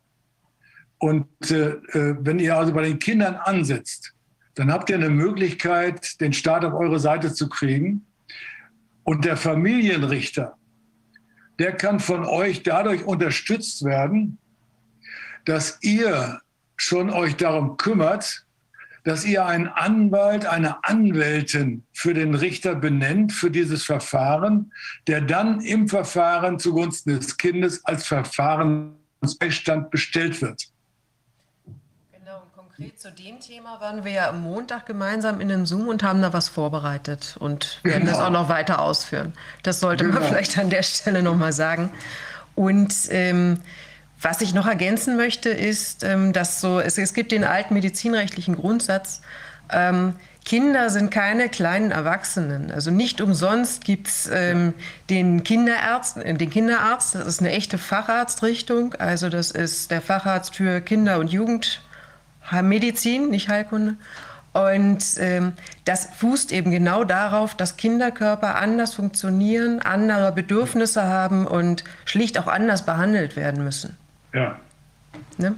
Und 0.99 1.27
äh, 1.51 1.69
äh 1.69 2.15
wenn 2.19 2.39
ihr 2.39 2.57
also 2.57 2.73
bei 2.73 2.83
den 2.83 2.99
Kindern 2.99 3.35
ansetzt, 3.35 4.13
dann 4.55 4.71
habt 4.71 4.89
ihr 4.89 4.95
eine 4.95 5.09
Möglichkeit, 5.09 6.19
den 6.19 6.33
Staat 6.33 6.65
auf 6.65 6.73
eure 6.73 6.99
Seite 6.99 7.31
zu 7.31 7.47
kriegen. 7.47 8.07
Und 9.03 9.23
der 9.23 9.37
Familienrichter, 9.37 10.57
der 11.59 11.73
kann 11.73 11.99
von 11.99 12.25
euch 12.25 12.63
dadurch 12.63 13.05
unterstützt 13.05 13.85
werden, 13.85 14.39
dass 15.45 15.77
ihr 15.81 16.41
schon 16.75 17.11
euch 17.11 17.35
darum 17.35 17.77
kümmert, 17.77 18.46
dass 19.07 19.23
ihr 19.23 19.45
einen 19.45 19.69
Anwalt, 19.69 20.45
eine 20.45 20.83
Anwältin 20.83 21.85
für 21.93 22.13
den 22.13 22.35
Richter 22.35 22.75
benennt, 22.75 23.31
für 23.31 23.49
dieses 23.49 23.85
Verfahren, 23.85 24.73
der 25.07 25.21
dann 25.21 25.61
im 25.61 25.87
Verfahren 25.87 26.59
zugunsten 26.59 27.17
des 27.17 27.37
Kindes 27.37 27.85
als 27.85 28.05
Verfahrensbeistand 28.05 29.91
bestellt 29.91 30.41
wird. 30.41 30.65
Genau, 32.11 32.41
und 32.43 32.53
konkret 32.53 32.99
zu 32.99 33.09
dem 33.13 33.39
Thema 33.39 33.79
waren 33.79 34.03
wir 34.03 34.11
ja 34.11 34.29
am 34.29 34.41
Montag 34.41 34.85
gemeinsam 34.85 35.39
in 35.39 35.49
einem 35.53 35.65
Zoom 35.65 35.87
und 35.87 36.03
haben 36.03 36.21
da 36.21 36.33
was 36.33 36.49
vorbereitet 36.49 37.37
und 37.39 37.79
werden 37.83 38.07
genau. 38.07 38.11
das 38.11 38.19
auch 38.19 38.29
noch 38.29 38.49
weiter 38.49 38.81
ausführen. 38.81 39.31
Das 39.63 39.79
sollte 39.79 40.03
genau. 40.03 40.19
man 40.19 40.27
vielleicht 40.27 40.57
an 40.57 40.69
der 40.69 40.83
Stelle 40.83 41.23
nochmal 41.23 41.53
sagen. 41.53 41.91
Und 42.55 42.93
ähm, 43.09 43.61
was 44.21 44.41
ich 44.41 44.53
noch 44.53 44.67
ergänzen 44.67 45.15
möchte, 45.15 45.49
ist, 45.49 46.03
ähm, 46.03 46.33
dass 46.33 46.59
so, 46.61 46.79
es, 46.79 46.97
es 46.97 47.13
gibt 47.13 47.31
den 47.31 47.43
alten 47.43 47.73
medizinrechtlichen 47.73 48.55
Grundsatz, 48.55 49.21
ähm, 49.71 50.15
Kinder 50.47 50.89
sind 50.89 51.11
keine 51.11 51.49
kleinen 51.49 51.91
Erwachsenen. 51.91 52.71
Also 52.71 52.89
nicht 52.89 53.19
umsonst 53.19 53.83
gibt 53.83 54.07
es 54.07 54.29
ähm, 54.33 54.73
den 55.09 55.43
Kinderarzt, 55.43 56.15
äh, 56.17 56.33
den 56.33 56.49
Kinderarzt, 56.49 57.15
das 57.15 57.27
ist 57.27 57.41
eine 57.41 57.51
echte 57.51 57.77
Facharztrichtung. 57.77 58.93
Also 58.93 59.27
das 59.27 59.51
ist 59.51 59.91
der 59.91 60.01
Facharzt 60.01 60.55
für 60.55 60.79
Kinder- 60.79 61.19
und 61.19 61.27
Jugendmedizin, 61.33 63.29
nicht 63.29 63.49
Heilkunde. 63.49 63.97
Und 64.53 65.03
ähm, 65.17 65.51
das 65.83 66.07
fußt 66.17 66.53
eben 66.53 66.71
genau 66.71 67.03
darauf, 67.03 67.53
dass 67.53 67.75
Kinderkörper 67.75 68.55
anders 68.55 68.93
funktionieren, 68.93 69.81
andere 69.81 70.31
Bedürfnisse 70.31 71.03
haben 71.03 71.45
und 71.45 71.83
schlicht 72.05 72.39
auch 72.39 72.47
anders 72.47 72.85
behandelt 72.85 73.35
werden 73.35 73.65
müssen. 73.65 73.97
Ja. 74.33 74.59
Ne? 75.37 75.55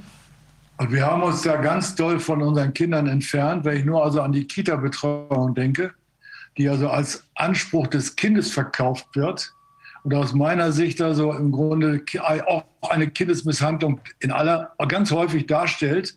Und 0.77 0.91
wir 0.93 1.05
haben 1.05 1.23
uns 1.23 1.41
da 1.41 1.57
ganz 1.57 1.95
doll 1.95 2.19
von 2.19 2.41
unseren 2.41 2.73
Kindern 2.73 3.07
entfernt, 3.07 3.65
wenn 3.65 3.77
ich 3.77 3.85
nur 3.85 4.03
also 4.03 4.21
an 4.21 4.31
die 4.31 4.45
Kita-Betreuung 4.45 5.53
denke, 5.53 5.93
die 6.57 6.69
also 6.69 6.89
als 6.89 7.27
Anspruch 7.35 7.87
des 7.87 8.15
Kindes 8.15 8.51
verkauft 8.51 9.07
wird 9.13 9.53
und 10.03 10.13
aus 10.13 10.33
meiner 10.33 10.71
Sicht 10.71 11.01
also 11.01 11.33
im 11.33 11.51
Grunde 11.51 12.01
auch 12.47 12.63
eine 12.89 13.09
Kindesmisshandlung 13.09 13.99
in 14.19 14.31
aller 14.31 14.73
ganz 14.87 15.11
häufig 15.11 15.47
darstellt, 15.47 16.15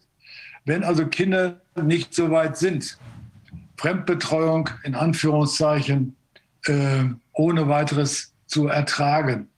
wenn 0.65 0.85
also 0.85 1.07
Kinder 1.07 1.61
nicht 1.81 2.15
so 2.15 2.31
weit 2.31 2.57
sind. 2.57 2.99
Fremdbetreuung 3.77 4.71
in 4.85 4.95
Anführungszeichen 4.95 6.15
äh, 6.67 7.05
ohne 7.33 7.69
weiteres 7.69 8.33
zu 8.47 8.69
ertragen. 8.69 9.49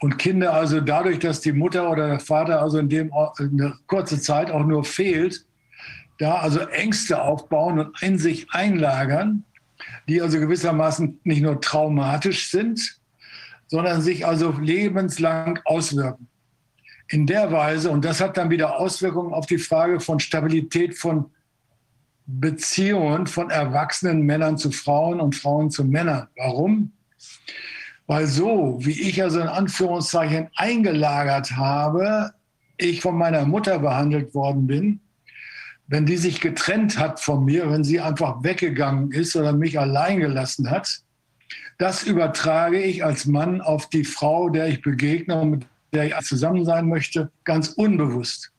Und 0.00 0.18
Kinder 0.18 0.54
also 0.54 0.80
dadurch, 0.80 1.18
dass 1.18 1.42
die 1.42 1.52
Mutter 1.52 1.90
oder 1.90 2.08
der 2.08 2.20
Vater 2.20 2.62
also 2.62 2.78
in 2.78 2.88
dem 2.88 3.12
eine 3.12 3.74
kurze 3.86 4.20
Zeit 4.20 4.50
auch 4.50 4.64
nur 4.64 4.84
fehlt, 4.84 5.44
da 6.18 6.36
also 6.36 6.60
Ängste 6.60 7.22
aufbauen 7.22 7.78
und 7.78 8.02
in 8.02 8.18
sich 8.18 8.50
einlagern, 8.50 9.44
die 10.08 10.20
also 10.22 10.40
gewissermaßen 10.40 11.20
nicht 11.24 11.42
nur 11.42 11.60
traumatisch 11.60 12.50
sind, 12.50 12.98
sondern 13.66 14.00
sich 14.00 14.26
also 14.26 14.52
lebenslang 14.60 15.60
auswirken. 15.64 16.28
In 17.08 17.26
der 17.26 17.52
Weise, 17.52 17.90
und 17.90 18.04
das 18.04 18.20
hat 18.20 18.36
dann 18.36 18.50
wieder 18.50 18.78
Auswirkungen 18.78 19.34
auf 19.34 19.46
die 19.46 19.58
Frage 19.58 20.00
von 20.00 20.18
Stabilität 20.18 20.96
von 20.96 21.30
Beziehungen 22.26 23.26
von 23.26 23.50
erwachsenen 23.50 24.22
Männern 24.22 24.56
zu 24.56 24.70
Frauen 24.70 25.20
und 25.20 25.34
Frauen 25.34 25.70
zu 25.70 25.84
Männern. 25.84 26.28
Warum? 26.36 26.92
Weil 28.10 28.26
so, 28.26 28.76
wie 28.80 29.02
ich 29.02 29.22
also 29.22 29.38
in 29.38 29.46
Anführungszeichen 29.46 30.48
eingelagert 30.56 31.52
habe, 31.52 32.32
ich 32.76 33.02
von 33.02 33.16
meiner 33.16 33.46
Mutter 33.46 33.78
behandelt 33.78 34.34
worden 34.34 34.66
bin, 34.66 34.98
wenn 35.86 36.06
die 36.06 36.16
sich 36.16 36.40
getrennt 36.40 36.98
hat 36.98 37.20
von 37.20 37.44
mir, 37.44 37.70
wenn 37.70 37.84
sie 37.84 38.00
einfach 38.00 38.42
weggegangen 38.42 39.12
ist 39.12 39.36
oder 39.36 39.52
mich 39.52 39.78
allein 39.78 40.18
gelassen 40.18 40.72
hat, 40.72 41.02
das 41.78 42.02
übertrage 42.02 42.82
ich 42.82 43.04
als 43.04 43.26
Mann 43.26 43.60
auf 43.60 43.88
die 43.90 44.02
Frau, 44.02 44.48
der 44.48 44.66
ich 44.66 44.82
begegne 44.82 45.40
und 45.40 45.50
mit 45.50 45.66
der 45.92 46.06
ich 46.06 46.26
zusammen 46.26 46.64
sein 46.64 46.88
möchte, 46.88 47.30
ganz 47.44 47.68
unbewusst. 47.68 48.50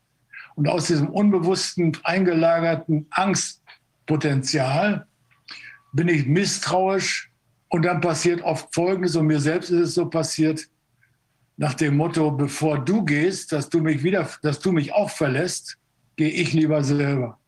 Und 0.55 0.69
aus 0.69 0.87
diesem 0.87 1.09
unbewussten, 1.09 1.97
eingelagerten 2.05 3.05
Angstpotenzial 3.09 5.07
bin 5.91 6.07
ich 6.07 6.25
misstrauisch, 6.25 7.30
und 7.71 7.83
dann 7.83 8.01
passiert 8.01 8.41
oft 8.41 8.73
Folgendes, 8.75 9.15
und 9.15 9.27
mir 9.27 9.39
selbst 9.39 9.69
ist 9.69 9.79
es 9.79 9.93
so 9.93 10.05
passiert, 10.05 10.67
nach 11.55 11.73
dem 11.73 11.95
Motto, 11.95 12.29
bevor 12.29 12.77
du 12.77 13.03
gehst, 13.05 13.53
dass 13.53 13.69
du 13.69 13.79
mich 13.79 14.03
wieder, 14.03 14.29
dass 14.41 14.59
du 14.59 14.73
mich 14.73 14.93
auch 14.93 15.09
verlässt, 15.09 15.77
gehe 16.17 16.29
ich 16.29 16.51
lieber 16.51 16.83
selber. 16.83 17.39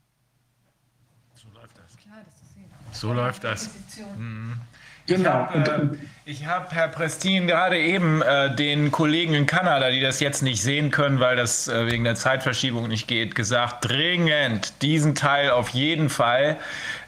So 1.34 1.50
läuft 1.54 1.78
das. 1.78 3.00
So 3.00 3.14
läuft 3.14 3.44
das. 3.44 3.70
Mhm. 4.18 4.62
Genau. 5.06 5.50
Ich 5.54 5.68
habe, 5.68 5.98
äh, 6.26 6.34
hab, 6.46 6.74
Herr 6.74 6.88
Prestin, 6.88 7.48
gerade 7.48 7.78
eben 7.78 8.22
äh, 8.22 8.56
den 8.56 8.92
Kollegen 8.92 9.34
in 9.34 9.46
Kanada, 9.46 9.92
die 9.92 10.00
das 10.00 10.22
jetzt 10.22 10.42
nicht 10.42 10.62
sehen 10.62 10.92
können, 10.92 11.20
weil 11.20 11.36
das 11.36 11.68
äh, 11.68 11.88
wegen 11.88 12.06
der 12.06 12.16
Zeitverschiebung 12.16 12.88
nicht 12.88 13.08
geht, 13.08 13.36
gesagt, 13.36 13.90
dringend 13.90 14.82
diesen 14.82 15.16
Teil 15.16 15.50
auf 15.50 15.70
jeden 15.70 16.10
Fall 16.10 16.58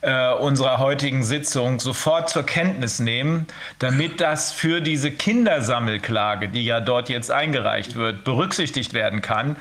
äh, 0.05 0.33
unserer 0.33 0.77
heutigen 0.77 1.23
Sitzung 1.23 1.79
sofort 1.79 2.29
zur 2.29 2.43
Kenntnis 2.43 2.99
nehmen, 2.99 3.47
damit 3.79 4.21
das 4.21 4.51
für 4.51 4.79
diese 4.79 5.09
Kindersammelklage, 5.09 6.47
die 6.47 6.63
ja 6.63 6.79
dort 6.79 7.09
jetzt 7.09 7.31
eingereicht 7.31 7.95
wird, 7.95 8.23
berücksichtigt 8.23 8.93
werden 8.93 9.21
kann. 9.21 9.55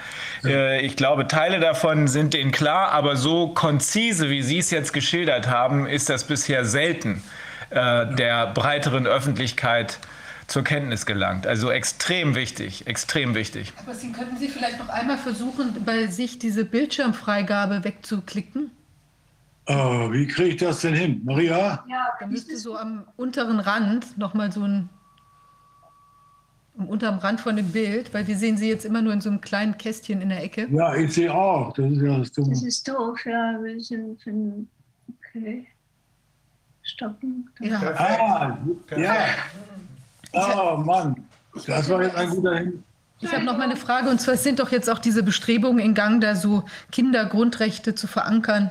Äh, 0.44 0.84
ich 0.84 0.96
glaube, 0.96 1.26
Teile 1.28 1.60
davon 1.60 2.08
sind 2.08 2.34
Ihnen 2.34 2.52
klar, 2.52 2.92
aber 2.92 3.16
so 3.16 3.48
konzise, 3.48 4.28
wie 4.28 4.42
Sie 4.42 4.58
es 4.58 4.70
jetzt 4.70 4.92
geschildert 4.92 5.48
haben, 5.48 5.86
ist 5.86 6.10
das 6.10 6.24
bisher 6.24 6.66
selten 6.66 7.22
äh, 7.70 8.06
der 8.14 8.48
breiteren 8.48 9.06
Öffentlichkeit 9.06 9.98
zur 10.46 10.62
Kenntnis 10.62 11.06
gelangt. 11.06 11.46
Also 11.46 11.70
extrem 11.70 12.34
wichtig, 12.34 12.86
extrem 12.86 13.34
wichtig. 13.34 13.72
Aber 13.82 13.94
Sie 13.94 14.12
könnten 14.12 14.36
Sie 14.36 14.48
vielleicht 14.48 14.78
noch 14.78 14.90
einmal 14.90 15.16
versuchen, 15.16 15.82
bei 15.86 16.06
sich 16.08 16.38
diese 16.38 16.66
Bildschirmfreigabe 16.66 17.82
wegzuklicken? 17.82 18.70
Oh, 19.66 20.12
wie 20.12 20.26
kriege 20.26 20.50
ich 20.50 20.56
das 20.56 20.80
denn 20.80 20.94
hin? 20.94 21.22
Maria? 21.24 21.84
Ja, 21.88 22.08
da 22.20 22.26
müsste 22.26 22.56
so 22.56 22.76
am 22.76 23.04
unteren 23.16 23.60
Rand 23.60 24.18
nochmal 24.18 24.52
so 24.52 24.62
ein 24.62 24.90
am 26.76 26.88
unteren 26.88 27.18
Rand 27.18 27.40
von 27.40 27.54
dem 27.54 27.70
Bild, 27.70 28.12
weil 28.12 28.26
wir 28.26 28.36
sehen 28.36 28.56
sie 28.56 28.68
jetzt 28.68 28.84
immer 28.84 29.00
nur 29.00 29.12
in 29.12 29.20
so 29.20 29.30
einem 29.30 29.40
kleinen 29.40 29.78
Kästchen 29.78 30.20
in 30.20 30.28
der 30.28 30.42
Ecke. 30.42 30.66
Ja, 30.72 30.94
ich 30.94 31.14
sehe 31.14 31.32
auch. 31.32 31.72
Das 31.72 31.88
ist 31.88 32.02
ja 32.02 32.18
das 32.18 32.32
Dumme. 32.32 32.50
Das 32.50 32.62
ist 32.64 32.88
doof, 32.88 33.24
ja. 33.24 33.58
Wir 33.62 33.80
sind, 33.80 34.18
okay 35.08 35.68
stoppen. 36.84 37.50
Ja. 37.60 37.80
Ah, 37.96 38.58
ja. 38.96 39.26
Oh 40.32 40.76
Mann, 40.78 41.16
das 41.66 41.88
war 41.88 42.02
jetzt 42.02 42.16
ein 42.16 42.30
guter 42.30 42.56
Hin. 42.56 42.84
Ich 43.20 43.32
habe 43.32 43.44
noch 43.44 43.56
mal 43.56 43.64
eine 43.64 43.76
Frage, 43.76 44.10
und 44.10 44.20
zwar 44.20 44.36
sind 44.36 44.58
doch 44.58 44.70
jetzt 44.70 44.90
auch 44.90 44.98
diese 44.98 45.22
Bestrebungen 45.22 45.78
in 45.78 45.94
Gang, 45.94 46.20
da 46.20 46.36
so 46.36 46.64
Kindergrundrechte 46.92 47.94
zu 47.94 48.06
verankern. 48.06 48.70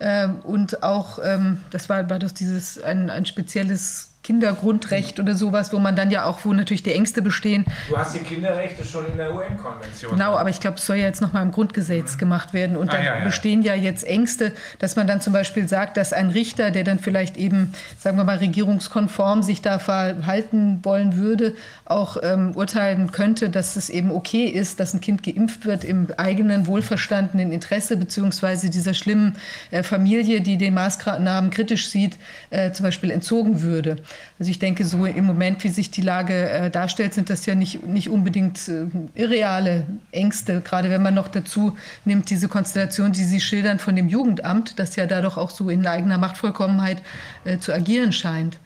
Ähm, 0.00 0.40
und 0.40 0.82
auch, 0.82 1.18
ähm, 1.22 1.62
das 1.70 1.88
war, 1.88 2.08
war 2.10 2.18
doch 2.18 2.32
dieses 2.32 2.80
ein, 2.82 3.10
ein 3.10 3.26
spezielles 3.26 4.13
Kindergrundrecht 4.24 5.20
oder 5.20 5.34
sowas, 5.34 5.70
wo 5.72 5.78
man 5.78 5.96
dann 5.96 6.10
ja 6.10 6.24
auch, 6.24 6.44
wo 6.44 6.52
natürlich 6.54 6.82
die 6.82 6.94
Ängste 6.94 7.20
bestehen. 7.20 7.66
Du 7.90 7.96
hast 7.96 8.14
die 8.14 8.20
Kinderrechte 8.20 8.82
schon 8.82 9.06
in 9.06 9.18
der 9.18 9.34
UN-Konvention. 9.34 10.12
Genau, 10.12 10.36
aber 10.36 10.48
ich 10.48 10.60
glaube, 10.60 10.78
es 10.78 10.86
soll 10.86 10.96
ja 10.96 11.04
jetzt 11.04 11.20
nochmal 11.20 11.42
im 11.42 11.52
Grundgesetz 11.52 12.14
mhm. 12.14 12.18
gemacht 12.18 12.54
werden. 12.54 12.78
Und 12.78 12.88
ah, 12.88 12.94
dann 12.94 13.04
ja, 13.04 13.18
ja. 13.18 13.24
bestehen 13.24 13.60
ja 13.60 13.74
jetzt 13.74 14.02
Ängste, 14.02 14.52
dass 14.78 14.96
man 14.96 15.06
dann 15.06 15.20
zum 15.20 15.34
Beispiel 15.34 15.68
sagt, 15.68 15.98
dass 15.98 16.14
ein 16.14 16.30
Richter, 16.30 16.70
der 16.70 16.84
dann 16.84 17.00
vielleicht 17.00 17.36
eben, 17.36 17.74
sagen 17.98 18.16
wir 18.16 18.24
mal, 18.24 18.38
regierungskonform 18.38 19.42
sich 19.42 19.60
da 19.60 19.78
verhalten 19.78 20.80
wollen 20.82 21.18
würde, 21.18 21.54
auch 21.84 22.16
ähm, 22.22 22.56
urteilen 22.56 23.12
könnte, 23.12 23.50
dass 23.50 23.76
es 23.76 23.90
eben 23.90 24.10
okay 24.10 24.46
ist, 24.46 24.80
dass 24.80 24.94
ein 24.94 25.02
Kind 25.02 25.22
geimpft 25.22 25.66
wird 25.66 25.84
im 25.84 26.08
eigenen 26.16 26.66
wohlverstandenen 26.66 27.52
Interesse, 27.52 27.98
beziehungsweise 27.98 28.70
dieser 28.70 28.94
schlimmen 28.94 29.36
äh, 29.70 29.82
Familie, 29.82 30.40
die 30.40 30.56
den 30.56 30.72
Maßnahmen 30.72 31.50
kritisch 31.50 31.90
sieht, 31.90 32.16
äh, 32.48 32.72
zum 32.72 32.84
Beispiel 32.84 33.10
entzogen 33.10 33.60
würde. 33.60 33.96
Also 34.38 34.50
ich 34.50 34.58
denke, 34.58 34.84
so 34.84 35.06
im 35.06 35.24
Moment, 35.24 35.62
wie 35.62 35.68
sich 35.68 35.90
die 35.90 36.02
Lage 36.02 36.50
äh, 36.50 36.70
darstellt, 36.70 37.14
sind 37.14 37.30
das 37.30 37.46
ja 37.46 37.54
nicht, 37.54 37.86
nicht 37.86 38.10
unbedingt 38.10 38.68
äh, 38.68 38.86
irreale 39.14 39.86
Ängste, 40.10 40.60
gerade 40.60 40.90
wenn 40.90 41.02
man 41.02 41.14
noch 41.14 41.28
dazu 41.28 41.76
nimmt, 42.04 42.30
diese 42.30 42.48
Konstellation, 42.48 43.12
die 43.12 43.24
Sie 43.24 43.40
schildern 43.40 43.78
von 43.78 43.94
dem 43.94 44.08
Jugendamt, 44.08 44.78
das 44.78 44.96
ja 44.96 45.06
da 45.06 45.20
doch 45.20 45.38
auch 45.38 45.50
so 45.50 45.70
in 45.70 45.86
eigener 45.86 46.18
Machtvollkommenheit 46.18 47.02
äh, 47.44 47.58
zu 47.58 47.72
agieren 47.72 48.12
scheint. 48.12 48.58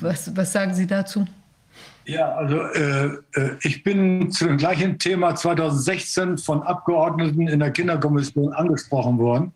Was, 0.00 0.34
was 0.34 0.52
sagen 0.52 0.72
Sie 0.72 0.86
dazu? 0.86 1.26
Ja, 2.06 2.34
also 2.34 2.60
äh, 2.60 3.06
äh 3.34 3.56
ich 3.62 3.82
bin 3.82 4.30
zu 4.30 4.46
dem 4.46 4.56
gleichen 4.56 4.98
Thema 4.98 5.34
2016 5.34 6.38
von 6.38 6.62
Abgeordneten 6.62 7.48
in 7.48 7.60
der 7.60 7.70
Kinderkommission 7.70 8.52
angesprochen 8.52 9.18
worden 9.18 9.52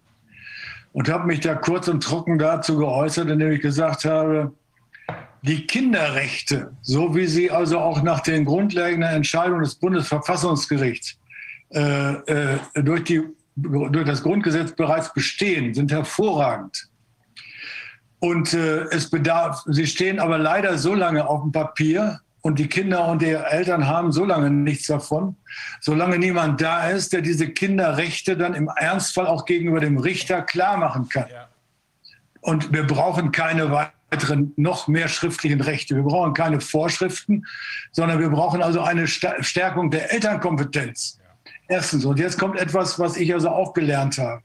und 0.92 1.08
habe 1.10 1.26
mich 1.26 1.40
da 1.40 1.54
kurz 1.54 1.88
und 1.88 2.02
trocken 2.02 2.38
dazu 2.38 2.76
geäußert, 2.76 3.30
indem 3.30 3.52
ich 3.52 3.60
gesagt 3.60 4.04
habe, 4.04 4.52
die 5.42 5.66
Kinderrechte, 5.66 6.72
so 6.82 7.14
wie 7.14 7.26
sie 7.26 7.50
also 7.50 7.78
auch 7.78 8.02
nach 8.02 8.20
den 8.20 8.44
grundlegenden 8.44 9.10
Entscheidungen 9.10 9.62
des 9.62 9.74
Bundesverfassungsgerichts 9.76 11.16
äh, 11.70 12.12
äh, 12.12 12.58
durch, 12.74 13.04
die, 13.04 13.22
durch 13.56 14.06
das 14.06 14.22
Grundgesetz 14.22 14.72
bereits 14.72 15.12
bestehen, 15.12 15.74
sind 15.74 15.92
hervorragend. 15.92 16.88
Und 18.20 18.52
äh, 18.52 18.84
es 18.90 19.10
bedarf, 19.10 19.62
sie 19.66 19.86
stehen 19.86 20.18
aber 20.18 20.38
leider 20.38 20.76
so 20.76 20.94
lange 20.94 21.26
auf 21.26 21.42
dem 21.42 21.52
Papier 21.52 22.20
und 22.40 22.58
die 22.58 22.66
Kinder 22.66 23.06
und 23.06 23.22
die 23.22 23.30
Eltern 23.30 23.86
haben 23.86 24.10
so 24.10 24.24
lange 24.24 24.50
nichts 24.50 24.86
davon, 24.86 25.36
solange 25.80 26.18
niemand 26.18 26.60
da 26.60 26.88
ist, 26.88 27.12
der 27.12 27.20
diese 27.20 27.48
Kinderrechte 27.48 28.36
dann 28.36 28.54
im 28.54 28.70
Ernstfall 28.74 29.26
auch 29.26 29.44
gegenüber 29.44 29.80
dem 29.80 29.98
Richter 29.98 30.42
klar 30.42 30.76
machen 30.76 31.08
kann. 31.08 31.26
Ja. 31.30 31.48
Und 32.40 32.72
wir 32.72 32.86
brauchen 32.86 33.32
keine 33.32 33.70
weiteren, 34.10 34.52
noch 34.56 34.88
mehr 34.88 35.08
schriftlichen 35.08 35.60
Rechte. 35.60 35.94
Wir 35.96 36.02
brauchen 36.02 36.34
keine 36.34 36.60
Vorschriften, 36.60 37.46
sondern 37.92 38.20
wir 38.20 38.30
brauchen 38.30 38.62
also 38.62 38.80
eine 38.80 39.06
Stärkung 39.06 39.90
der 39.90 40.12
Elternkompetenz. 40.12 41.18
Erstens. 41.68 42.04
Und 42.04 42.18
jetzt 42.18 42.38
kommt 42.38 42.58
etwas, 42.58 42.98
was 42.98 43.16
ich 43.16 43.32
also 43.34 43.50
auch 43.50 43.74
gelernt 43.74 44.18
habe, 44.18 44.42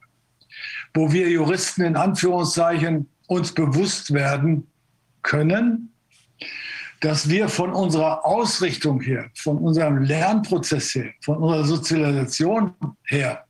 wo 0.93 1.11
wir 1.11 1.29
Juristen 1.29 1.83
in 1.83 1.95
Anführungszeichen 1.95 3.09
uns 3.27 3.53
bewusst 3.53 4.13
werden 4.13 4.67
können, 5.21 5.93
dass 6.99 7.29
wir 7.29 7.49
von 7.49 7.71
unserer 7.73 8.25
Ausrichtung 8.25 9.01
her, 9.01 9.29
von 9.35 9.57
unserem 9.57 10.03
Lernprozess 10.03 10.95
her, 10.95 11.11
von 11.21 11.37
unserer 11.37 11.65
Sozialisation 11.65 12.73
her, 13.07 13.45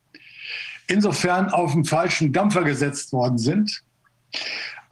insofern 0.86 1.50
auf 1.50 1.72
den 1.72 1.84
falschen 1.84 2.32
Dampfer 2.32 2.62
gesetzt 2.62 3.12
worden 3.12 3.38
sind, 3.38 3.82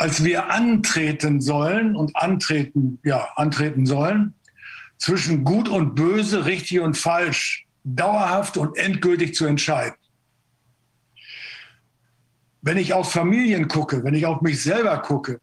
als 0.03 0.25
wir 0.25 0.51
antreten 0.51 1.41
sollen 1.41 1.95
und 1.95 2.17
antreten, 2.17 2.99
ja, 3.05 3.29
antreten 3.37 3.87
sollen, 3.87 4.35
zwischen 4.99 5.45
gut 5.45 5.69
und 5.69 5.95
böse, 5.95 6.45
richtig 6.45 6.81
und 6.81 6.97
falsch, 6.97 7.69
dauerhaft 7.85 8.57
und 8.57 8.77
endgültig 8.77 9.37
zu 9.37 9.47
entscheiden. 9.47 9.95
Wenn 12.63 12.79
ich 12.79 12.95
auf 12.95 13.13
Familien 13.13 13.69
gucke, 13.69 14.03
wenn 14.03 14.15
ich 14.15 14.27
auf 14.27 14.41
mich 14.41 14.61
selber 14.61 14.99
gucke, 15.03 15.39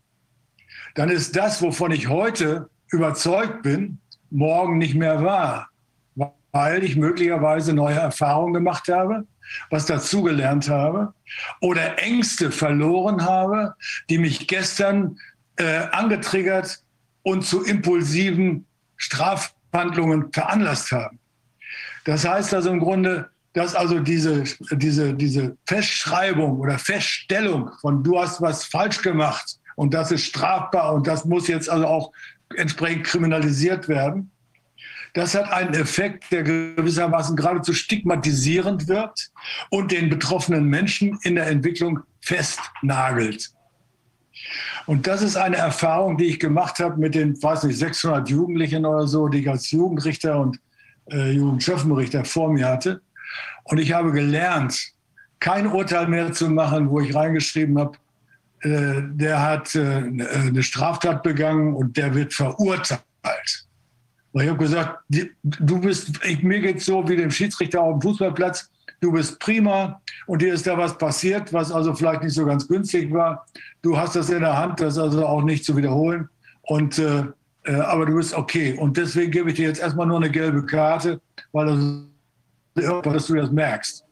dann 0.94 1.08
ist 1.08 1.38
das, 1.38 1.62
wovon 1.62 1.94
ich 1.94 2.10
heute 2.10 2.70
überzeugt 2.92 3.64
bin, 3.64 4.00
morgen 4.30 4.78
nicht 4.78 4.96
mehr 4.96 5.24
wahr, 5.24 5.70
weil 6.52 6.84
ich 6.84 6.98
möglicherweise 6.98 7.72
neue 7.72 7.96
Erfahrungen 7.96 8.56
gemacht 8.56 8.90
habe, 8.90 9.26
was 9.70 9.86
dazugelernt 9.86 10.70
habe 10.70 11.14
oder 11.62 12.00
Ängste 12.00 12.52
verloren 12.52 13.26
habe, 13.26 13.76
die 14.10 14.18
mich 14.18 14.48
gestern 14.48 15.18
äh, 15.58 15.88
angetriggert 15.92 16.82
und 17.24 17.46
zu 17.46 17.64
impulsiven 17.64 18.66
Strafhandlungen 18.98 20.32
veranlasst 20.32 20.92
haben. 20.92 21.20
Das 22.06 22.28
heißt 22.28 22.54
also 22.54 22.72
im 22.72 22.80
Grunde, 22.80 23.30
dass 23.54 23.76
also 23.76 24.00
diese, 24.00 24.44
diese, 24.72 25.14
diese 25.14 25.58
Festschreibung 25.66 26.60
oder 26.60 26.78
Feststellung 26.78 27.72
von 27.82 28.04
du 28.04 28.20
hast 28.20 28.42
was 28.42 28.64
falsch 28.66 29.02
gemacht 29.02 29.58
und 29.76 29.94
das 29.94 30.12
ist 30.12 30.26
strafbar 30.26 30.94
und 30.94 31.08
das 31.08 31.26
muss 31.26 31.48
jetzt 31.48 31.70
also 31.70 31.88
auch 31.88 32.12
entsprechend 32.56 33.06
kriminalisiert 33.06 33.88
werden, 33.88 34.32
das 35.14 35.36
hat 35.36 35.52
einen 35.52 35.74
Effekt, 35.74 36.32
der 36.32 36.44
gewissermaßen 36.44 37.36
geradezu 37.36 37.74
stigmatisierend 37.74 38.88
wirkt 38.88 39.32
und 39.70 39.92
den 39.92 40.10
betroffenen 40.10 40.66
Menschen 40.66 41.20
in 41.24 41.36
der 41.36 41.48
Entwicklung 41.48 42.02
festnagelt. 42.22 43.52
Und 44.86 45.08
das 45.08 45.22
ist 45.22 45.36
eine 45.36 45.58
Erfahrung, 45.58 46.18
die 46.18 46.26
ich 46.26 46.40
gemacht 46.40 46.80
habe 46.80 46.98
mit 46.98 47.16
den, 47.16 47.42
weiß 47.42 47.64
nicht, 47.64 47.78
600 47.78 48.30
Jugendlichen 48.30 48.86
oder 48.86 49.08
so, 49.08 49.28
die 49.28 49.40
ich 49.40 49.50
als 49.50 49.72
Jugendrichter 49.72 50.40
und 50.40 50.60
äh, 51.12 51.32
Jugendschöffenrichter 51.32 52.26
vor 52.26 52.52
mir 52.52 52.68
hatte. 52.68 53.02
Und 53.66 53.78
ich 53.78 53.94
habe 53.94 54.12
gelernt, 54.12 54.94
kein 55.40 55.68
Urteil 55.68 56.08
mehr 56.08 56.34
zu 56.34 56.50
machen, 56.50 56.90
wo 56.90 57.00
ich 57.00 57.14
reingeschrieben 57.14 57.78
habe, 57.78 57.98
äh, 58.62 59.02
der 59.12 59.42
hat 59.42 59.76
äh, 59.76 59.82
eine 59.82 60.64
Straftat 60.64 61.24
begangen 61.24 61.76
und 61.76 61.96
der 61.98 62.16
wird 62.16 62.34
verurteilt. 62.34 63.69
Und 64.32 64.44
ich 64.44 64.50
habe 64.50 64.60
gesagt, 64.60 65.00
du 65.44 65.82
bist, 65.82 66.12
ich, 66.24 66.44
mir 66.44 66.60
geht 66.60 66.82
so 66.82 67.08
wie 67.08 67.16
dem 67.16 67.32
Schiedsrichter 67.32 67.82
auf 67.82 68.00
dem 68.00 68.02
Fußballplatz, 68.02 68.70
du 69.02 69.12
bist 69.12 69.40
prima 69.40 70.02
und 70.28 70.42
dir 70.42 70.54
ist 70.54 70.68
da 70.68 70.78
was 70.78 70.98
passiert, 70.98 71.52
was 71.52 71.72
also 71.72 71.94
vielleicht 71.94 72.24
nicht 72.24 72.34
so 72.34 72.46
ganz 72.46 72.68
günstig 72.68 73.12
war. 73.12 73.46
Du 73.82 73.98
hast 73.98 74.16
das 74.16 74.30
in 74.30 74.42
der 74.42 74.58
Hand, 74.58 74.80
das 74.82 74.98
also 74.98 75.26
auch 75.26 75.42
nicht 75.42 75.66
zu 75.66 75.76
wiederholen. 75.76 76.30
Und, 76.64 77.00
äh, 77.00 77.24
äh, 77.64 77.74
aber 77.74 78.06
du 78.06 78.16
bist 78.16 78.36
okay. 78.36 78.78
Und 78.78 78.98
deswegen 78.98 79.32
gebe 79.32 79.50
ich 79.50 79.56
dir 79.56 79.68
jetzt 79.68 79.82
erstmal 79.82 80.06
nur 80.06 80.18
eine 80.18 80.30
gelbe 80.30 80.66
Karte, 80.66 81.20
weil 81.52 82.10
das, 82.76 83.04
dass 83.04 83.28
du 83.28 83.36
das 83.36 83.52
merkst. 83.52 84.06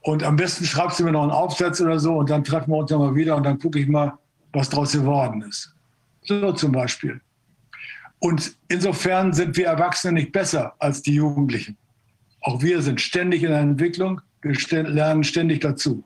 Und 0.00 0.22
am 0.22 0.36
besten 0.36 0.64
schreibst 0.64 1.00
du 1.00 1.04
mir 1.04 1.12
noch 1.12 1.22
einen 1.22 1.32
Aufsatz 1.32 1.80
oder 1.80 1.98
so 1.98 2.14
und 2.14 2.30
dann 2.30 2.44
treffen 2.44 2.70
wir 2.70 2.78
uns 2.78 2.90
nochmal 2.90 3.14
wieder 3.14 3.36
und 3.36 3.42
dann 3.42 3.58
gucke 3.58 3.80
ich 3.80 3.88
mal, 3.88 4.12
was 4.52 4.68
daraus 4.68 4.92
geworden 4.92 5.42
ist. 5.42 5.74
So 6.22 6.52
zum 6.52 6.72
Beispiel. 6.72 7.20
Und 8.18 8.56
insofern 8.68 9.32
sind 9.32 9.56
wir 9.56 9.66
Erwachsene 9.66 10.14
nicht 10.14 10.32
besser 10.32 10.74
als 10.78 11.02
die 11.02 11.14
Jugendlichen. 11.14 11.76
Auch 12.40 12.62
wir 12.62 12.80
sind 12.82 13.00
ständig 13.00 13.42
in 13.42 13.50
der 13.50 13.60
Entwicklung, 13.60 14.20
wir 14.42 14.82
lernen 14.84 15.24
ständig 15.24 15.60
dazu. 15.60 16.04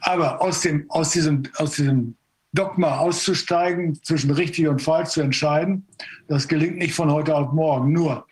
Aber 0.00 0.40
aus, 0.40 0.62
dem, 0.62 0.90
aus, 0.90 1.10
diesem, 1.10 1.44
aus 1.56 1.72
diesem 1.72 2.16
Dogma 2.52 2.98
auszusteigen, 2.98 4.02
zwischen 4.02 4.30
richtig 4.30 4.66
und 4.68 4.80
falsch 4.80 5.10
zu 5.10 5.20
entscheiden, 5.20 5.86
das 6.28 6.48
gelingt 6.48 6.78
nicht 6.78 6.94
von 6.94 7.10
heute 7.10 7.34
auf 7.34 7.52
morgen. 7.52 7.92
Nur, 7.92 8.26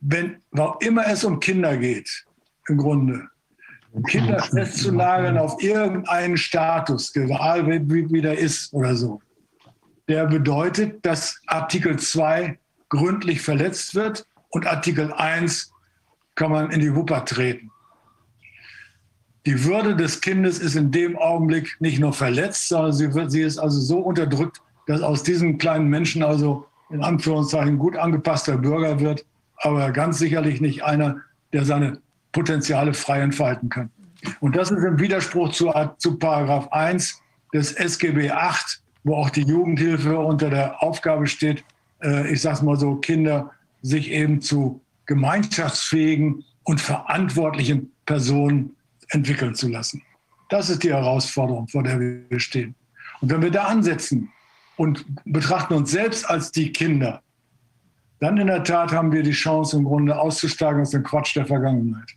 wenn 0.00 0.36
auch 0.56 0.80
immer 0.80 1.06
es 1.06 1.24
um 1.24 1.38
Kinder 1.40 1.76
geht, 1.76 2.24
im 2.68 2.78
Grunde, 2.78 3.28
Kinder 4.08 4.42
festzunageln 4.42 5.38
auf 5.38 5.62
irgendeinen 5.62 6.36
Status, 6.36 7.14
egal 7.16 7.66
wie, 7.66 8.10
wie 8.10 8.20
der 8.20 8.38
ist 8.38 8.72
oder 8.72 8.94
so, 8.94 9.20
der 10.08 10.26
bedeutet, 10.26 11.04
dass 11.04 11.40
Artikel 11.46 11.98
2 11.98 12.58
gründlich 12.88 13.42
verletzt 13.42 13.94
wird 13.94 14.26
und 14.48 14.66
Artikel 14.66 15.12
1 15.12 15.70
kann 16.34 16.50
man 16.50 16.70
in 16.70 16.80
die 16.80 16.94
Wupper 16.94 17.24
treten. 17.24 17.70
Die 19.44 19.64
Würde 19.64 19.96
des 19.96 20.20
Kindes 20.20 20.58
ist 20.58 20.76
in 20.76 20.90
dem 20.90 21.16
Augenblick 21.16 21.76
nicht 21.80 22.00
nur 22.00 22.12
verletzt, 22.12 22.68
sondern 22.68 22.92
sie, 22.92 23.14
wird, 23.14 23.30
sie 23.30 23.42
ist 23.42 23.58
also 23.58 23.80
so 23.80 23.98
unterdrückt, 23.98 24.60
dass 24.86 25.02
aus 25.02 25.22
diesem 25.22 25.58
kleinen 25.58 25.88
Menschen 25.88 26.22
also 26.22 26.66
in 26.90 27.02
Anführungszeichen 27.02 27.78
gut 27.78 27.96
angepasster 27.96 28.56
Bürger 28.56 29.00
wird, 29.00 29.24
aber 29.56 29.90
ganz 29.90 30.18
sicherlich 30.18 30.60
nicht 30.60 30.84
einer, 30.84 31.18
der 31.52 31.64
seine 31.64 32.00
Potenziale 32.32 32.94
frei 32.94 33.20
entfalten 33.20 33.68
kann. 33.68 33.90
Und 34.40 34.56
das 34.56 34.70
ist 34.70 34.82
im 34.82 34.98
Widerspruch 34.98 35.52
zu, 35.52 35.72
zu 35.98 36.18
Paragraph 36.18 36.68
1 36.72 37.20
des 37.52 37.72
SGB 37.72 38.30
8, 38.30 38.82
wo 39.08 39.16
auch 39.16 39.30
die 39.30 39.42
Jugendhilfe 39.42 40.18
unter 40.18 40.50
der 40.50 40.82
Aufgabe 40.82 41.26
steht, 41.26 41.64
äh, 42.02 42.30
ich 42.32 42.42
sage 42.42 42.64
mal 42.64 42.78
so, 42.78 42.96
Kinder 42.96 43.50
sich 43.82 44.10
eben 44.10 44.40
zu 44.40 44.80
gemeinschaftsfähigen 45.06 46.44
und 46.64 46.80
verantwortlichen 46.80 47.90
Personen 48.04 48.76
entwickeln 49.08 49.54
zu 49.54 49.68
lassen. 49.68 50.02
Das 50.50 50.68
ist 50.68 50.82
die 50.82 50.92
Herausforderung, 50.92 51.68
vor 51.68 51.82
der 51.82 51.98
wir 51.98 52.40
stehen. 52.40 52.74
Und 53.20 53.30
wenn 53.30 53.42
wir 53.42 53.50
da 53.50 53.64
ansetzen 53.64 54.30
und 54.76 55.04
betrachten 55.24 55.74
uns 55.74 55.90
selbst 55.90 56.28
als 56.28 56.52
die 56.52 56.70
Kinder, 56.70 57.22
dann 58.20 58.36
in 58.36 58.48
der 58.48 58.64
Tat 58.64 58.92
haben 58.92 59.12
wir 59.12 59.22
die 59.22 59.32
Chance, 59.32 59.76
im 59.76 59.84
Grunde 59.84 60.18
auszusteigen 60.18 60.82
aus 60.82 60.90
dem 60.90 61.02
Quatsch 61.02 61.34
der 61.36 61.46
Vergangenheit. 61.46 62.10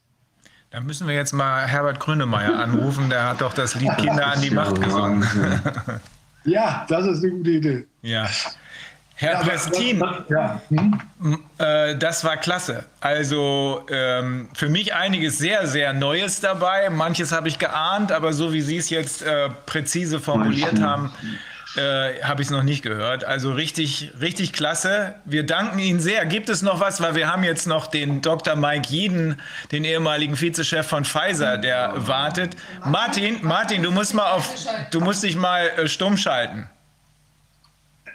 Da 0.71 0.79
müssen 0.79 1.07
wir 1.07 1.15
jetzt 1.15 1.33
mal 1.33 1.65
Herbert 1.67 1.99
Grönemeyer 1.99 2.57
anrufen, 2.57 3.09
der 3.09 3.29
hat 3.29 3.41
doch 3.41 3.53
das 3.53 3.75
Lied 3.75 3.95
Kinder 3.97 4.27
an 4.27 4.41
die 4.41 4.51
Macht 4.51 4.81
gesungen. 4.81 5.25
Ja, 6.43 6.85
das 6.89 7.05
ist 7.05 7.23
eine 7.23 7.31
gute 7.31 7.51
Idee. 7.51 7.85
Ja. 8.01 8.29
Herr 9.21 9.33
ja, 9.33 9.43
Prestin, 9.43 10.03
ja. 10.29 10.59
hm? 10.69 11.39
äh, 11.59 11.95
das 11.95 12.23
war 12.23 12.37
klasse. 12.37 12.85
Also 13.01 13.85
ähm, 13.87 14.49
für 14.55 14.67
mich 14.67 14.95
einiges 14.95 15.37
sehr, 15.37 15.67
sehr 15.67 15.93
Neues 15.93 16.41
dabei. 16.41 16.89
Manches 16.89 17.31
habe 17.31 17.47
ich 17.47 17.59
geahnt, 17.59 18.11
aber 18.11 18.33
so 18.33 18.51
wie 18.51 18.61
Sie 18.61 18.77
es 18.77 18.89
jetzt 18.89 19.21
äh, 19.21 19.49
präzise 19.67 20.19
formuliert 20.19 20.81
haben, 20.81 21.11
äh, 21.77 22.21
habe 22.23 22.41
ich 22.41 22.47
es 22.47 22.51
noch 22.51 22.63
nicht 22.63 22.83
gehört. 22.83 23.23
Also 23.23 23.53
richtig, 23.53 24.11
richtig 24.19 24.53
klasse. 24.53 25.15
Wir 25.25 25.45
danken 25.45 25.79
Ihnen 25.79 25.99
sehr. 25.99 26.25
Gibt 26.25 26.49
es 26.49 26.61
noch 26.61 26.79
was? 26.79 27.01
Weil 27.01 27.15
wir 27.15 27.31
haben 27.31 27.43
jetzt 27.43 27.67
noch 27.67 27.87
den 27.87 28.21
Dr. 28.21 28.55
Mike 28.55 28.89
Jeden, 28.89 29.39
den 29.71 29.85
ehemaligen 29.85 30.39
Vizechef 30.39 30.87
von 30.87 31.05
Pfizer, 31.05 31.57
der 31.57 31.93
wartet. 31.95 32.57
Martin, 32.85 33.37
Martin, 33.41 33.83
du 33.83 33.91
musst 33.91 34.13
mal 34.13 34.31
auf, 34.31 34.53
du 34.91 34.99
musst 34.99 35.23
dich 35.23 35.35
mal 35.35 35.67
äh, 35.77 35.87
stumm 35.87 36.17
schalten. 36.17 36.69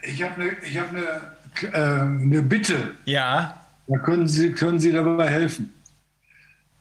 Ich 0.02 0.22
habe 0.22 0.34
eine 0.40 0.80
hab 0.80 0.92
ne, 0.92 1.22
äh, 1.72 2.04
ne 2.04 2.42
Bitte. 2.42 2.94
Ja. 3.04 3.62
Da 3.86 3.98
können 3.98 4.28
Sie, 4.28 4.52
können 4.52 4.78
Sie 4.78 4.92
dabei 4.92 5.28
helfen. 5.28 5.72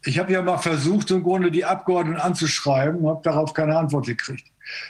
Ich 0.03 0.19
habe 0.19 0.33
ja 0.33 0.41
mal 0.41 0.57
versucht, 0.57 1.09
im 1.11 1.23
Grunde 1.23 1.49
die 1.49 1.65
Abgeordneten 1.65 2.19
anzuschreiben, 2.19 2.99
und 2.99 3.09
habe 3.09 3.21
darauf 3.23 3.53
keine 3.53 3.77
Antwort 3.77 4.05
gekriegt. 4.05 4.45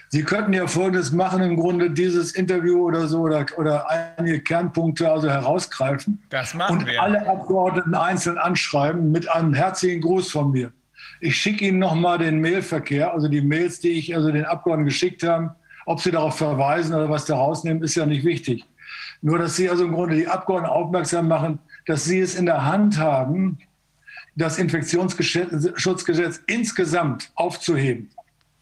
Sie 0.09 0.23
könnten 0.23 0.53
ja 0.53 0.67
Folgendes 0.67 1.11
machen, 1.11 1.41
im 1.41 1.57
Grunde 1.57 1.91
dieses 1.91 2.33
Interview 2.33 2.85
oder 2.85 3.07
so 3.07 3.21
oder, 3.21 3.45
oder 3.57 3.89
einige 4.17 4.39
Kernpunkte 4.39 5.11
also 5.11 5.29
herausgreifen. 5.29 6.23
Das 6.29 6.53
machen 6.53 6.79
und 6.79 6.87
wir. 6.87 7.01
alle 7.01 7.27
Abgeordneten 7.27 7.93
einzeln 7.95 8.37
anschreiben 8.37 9.11
mit 9.11 9.29
einem 9.29 9.53
herzlichen 9.53 10.01
Gruß 10.01 10.31
von 10.31 10.51
mir. 10.51 10.71
Ich 11.19 11.37
schicke 11.37 11.65
Ihnen 11.65 11.79
nochmal 11.79 12.17
den 12.17 12.39
Mailverkehr, 12.41 13.13
also 13.13 13.27
die 13.27 13.41
Mails, 13.41 13.79
die 13.79 13.91
ich 13.91 14.15
also 14.15 14.31
den 14.31 14.45
Abgeordneten 14.45 14.89
geschickt 14.89 15.23
habe. 15.23 15.55
Ob 15.85 15.99
Sie 16.01 16.11
darauf 16.11 16.37
verweisen 16.37 16.95
oder 16.95 17.09
was 17.09 17.25
da 17.25 17.35
rausnehmen, 17.35 17.83
ist 17.83 17.95
ja 17.95 18.05
nicht 18.05 18.25
wichtig. 18.25 18.65
Nur, 19.21 19.39
dass 19.39 19.55
Sie 19.55 19.69
also 19.69 19.85
im 19.85 19.93
Grunde 19.93 20.15
die 20.15 20.27
Abgeordneten 20.27 20.73
aufmerksam 20.73 21.27
machen, 21.27 21.59
dass 21.85 22.05
Sie 22.05 22.19
es 22.19 22.35
in 22.35 22.45
der 22.45 22.65
Hand 22.65 22.97
haben, 22.99 23.59
das 24.35 24.57
Infektionsschutzgesetz 24.57 26.41
insgesamt 26.47 27.31
aufzuheben. 27.35 28.09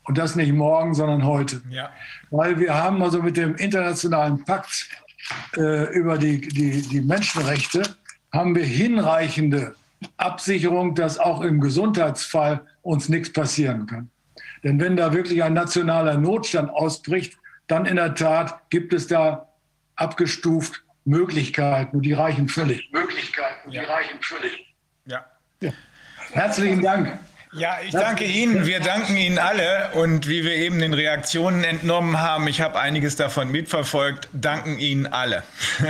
Und 0.04 0.18
das 0.18 0.36
nicht 0.36 0.52
morgen, 0.52 0.94
sondern 0.94 1.26
heute. 1.26 1.62
Ja. 1.70 1.90
Weil 2.30 2.60
wir 2.60 2.74
haben 2.74 3.02
also 3.02 3.22
mit 3.22 3.38
dem 3.38 3.56
internationalen 3.56 4.44
Pakt 4.44 4.90
äh, 5.56 5.94
über 5.94 6.18
die, 6.18 6.42
die, 6.42 6.82
die 6.82 7.02
Menschenrechte, 7.02 7.84
haben 8.32 8.56
wir 8.56 8.66
hinreichende 8.66 9.76
Absicherung, 10.18 10.96
dass 10.96 11.20
auch 11.20 11.42
im 11.42 11.62
Gesundheitsfall 11.62 12.62
uns 12.82 13.08
nichts 13.08 13.32
passieren 13.32 13.86
kann. 13.86 14.10
Denn 14.64 14.80
wenn 14.80 14.96
da 14.98 15.14
wirklich 15.14 15.44
ein 15.44 15.54
nationaler 15.54 16.18
Notstand 16.18 16.70
ausbricht, 16.70 17.38
dann 17.68 17.86
in 17.86 17.96
der 17.96 18.16
Tat 18.16 18.70
gibt 18.70 18.94
es 18.94 19.08
da 19.08 19.48
abgestuft 19.96 20.84
Möglichkeiten 21.06 21.98
und 21.98 22.04
die 22.04 22.14
reichen 22.14 22.48
völlig. 22.48 22.90
Möglichkeiten, 22.92 23.72
ja. 23.72 23.82
die 23.82 23.88
reichen 23.88 24.22
völlig. 24.22 24.74
Ja. 25.06 25.26
ja. 25.62 25.72
Herzlichen 26.32 26.82
Dank. 26.82 27.20
Ja, 27.56 27.78
ich 27.86 27.92
danke 27.92 28.24
Ihnen. 28.24 28.66
Wir 28.66 28.80
danken 28.80 29.16
Ihnen 29.16 29.38
alle. 29.38 29.92
Und 29.94 30.28
wie 30.28 30.44
wir 30.44 30.56
eben 30.56 30.80
den 30.80 30.94
Reaktionen 30.94 31.64
entnommen 31.64 32.20
haben, 32.20 32.48
ich 32.48 32.62
habe 32.62 32.80
einiges 32.80 33.16
davon 33.16 33.52
mitverfolgt, 33.52 34.28
danken 34.34 34.80
Ihnen 34.80 35.08
alle. 35.08 35.44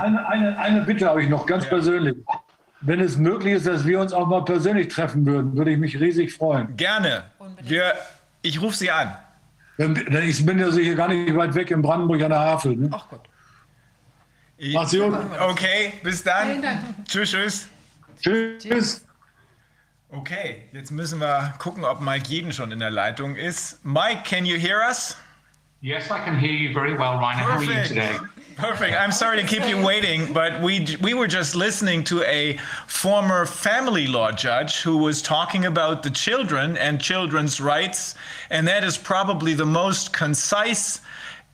eine, 0.00 0.26
eine, 0.26 0.58
eine 0.58 0.80
Bitte 0.82 1.06
habe 1.08 1.22
ich 1.22 1.28
noch 1.28 1.46
ganz 1.46 1.64
ja. 1.64 1.70
persönlich. 1.70 2.16
Wenn 2.80 3.00
es 3.00 3.16
möglich 3.16 3.54
ist, 3.54 3.66
dass 3.66 3.86
wir 3.86 4.00
uns 4.00 4.12
auch 4.12 4.26
mal 4.26 4.44
persönlich 4.44 4.88
treffen 4.88 5.24
würden, 5.26 5.56
würde 5.56 5.70
ich 5.70 5.78
mich 5.78 6.00
riesig 6.00 6.32
freuen. 6.32 6.76
Gerne. 6.76 7.24
Wir, 7.62 7.94
ich 8.40 8.60
rufe 8.60 8.76
Sie 8.76 8.90
an. 8.90 9.16
Ich 9.78 10.44
bin 10.44 10.58
ja 10.58 10.70
sicher 10.70 10.94
gar 10.94 11.08
nicht 11.08 11.34
weit 11.36 11.54
weg 11.54 11.70
in 11.70 11.82
Brandenburg 11.82 12.22
an 12.22 12.30
der 12.30 12.40
Havel. 12.40 12.76
Ne? 12.76 12.90
Ach 12.92 13.08
Gott. 13.08 13.20
Mach's 14.72 14.92
gut. 14.92 15.14
Okay, 15.40 15.94
bis 16.02 16.22
dann. 16.22 16.62
Tschüss, 17.04 17.30
tschüss. 17.30 17.68
Tschüss. 18.20 18.62
Tschüss. 18.62 19.04
Okay, 20.14 20.64
jetzt 20.72 20.90
müssen 20.90 21.20
wir 21.20 21.54
gucken, 21.58 21.86
ob 21.86 22.02
Mike 22.02 22.28
Jeden 22.28 22.52
schon 22.52 22.70
in 22.70 22.80
der 22.80 22.90
Leitung 22.90 23.34
ist. 23.34 23.82
Mike, 23.82 24.24
can 24.24 24.44
you 24.44 24.58
hear 24.58 24.82
us? 24.86 25.16
Yes, 25.80 26.10
I 26.10 26.22
can 26.22 26.38
hear 26.38 26.52
you 26.52 26.74
very 26.74 26.92
well, 26.92 27.14
Rainer. 27.14 27.42
How 27.42 27.56
are 27.56 27.64
you 27.64 27.88
today? 27.88 28.18
Perfect. 28.56 28.94
I'm 28.94 29.10
sorry 29.10 29.40
to 29.40 29.46
keep 29.46 29.66
you 29.66 29.82
waiting, 29.82 30.32
but 30.32 30.60
we 30.60 30.98
we 31.00 31.14
were 31.14 31.26
just 31.26 31.56
listening 31.56 32.04
to 32.04 32.22
a 32.24 32.58
former 32.86 33.46
family 33.46 34.06
law 34.06 34.30
judge 34.30 34.82
who 34.82 34.98
was 34.98 35.22
talking 35.22 35.64
about 35.64 36.02
the 36.02 36.10
children 36.10 36.76
and 36.76 37.00
children's 37.00 37.58
rights, 37.60 38.14
and 38.50 38.68
that 38.68 38.84
is 38.84 38.98
probably 38.98 39.54
the 39.54 39.66
most 39.66 40.12
concise 40.12 41.00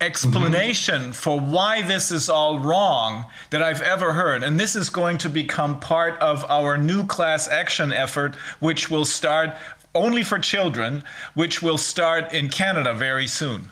explanation 0.00 1.02
mm-hmm. 1.02 1.12
for 1.12 1.40
why 1.40 1.82
this 1.82 2.10
is 2.10 2.28
all 2.28 2.58
wrong 2.58 3.24
that 3.50 3.62
I've 3.62 3.82
ever 3.82 4.12
heard. 4.12 4.42
And 4.42 4.58
this 4.58 4.76
is 4.76 4.90
going 4.90 5.18
to 5.18 5.28
become 5.28 5.80
part 5.80 6.18
of 6.20 6.44
our 6.50 6.78
new 6.78 7.04
class 7.06 7.48
action 7.48 7.92
effort, 7.92 8.34
which 8.60 8.90
will 8.90 9.04
start 9.04 9.56
only 9.94 10.22
for 10.22 10.38
children, 10.38 11.02
which 11.34 11.62
will 11.62 11.78
start 11.78 12.32
in 12.32 12.48
Canada 12.48 12.94
very 12.94 13.26
soon. 13.26 13.70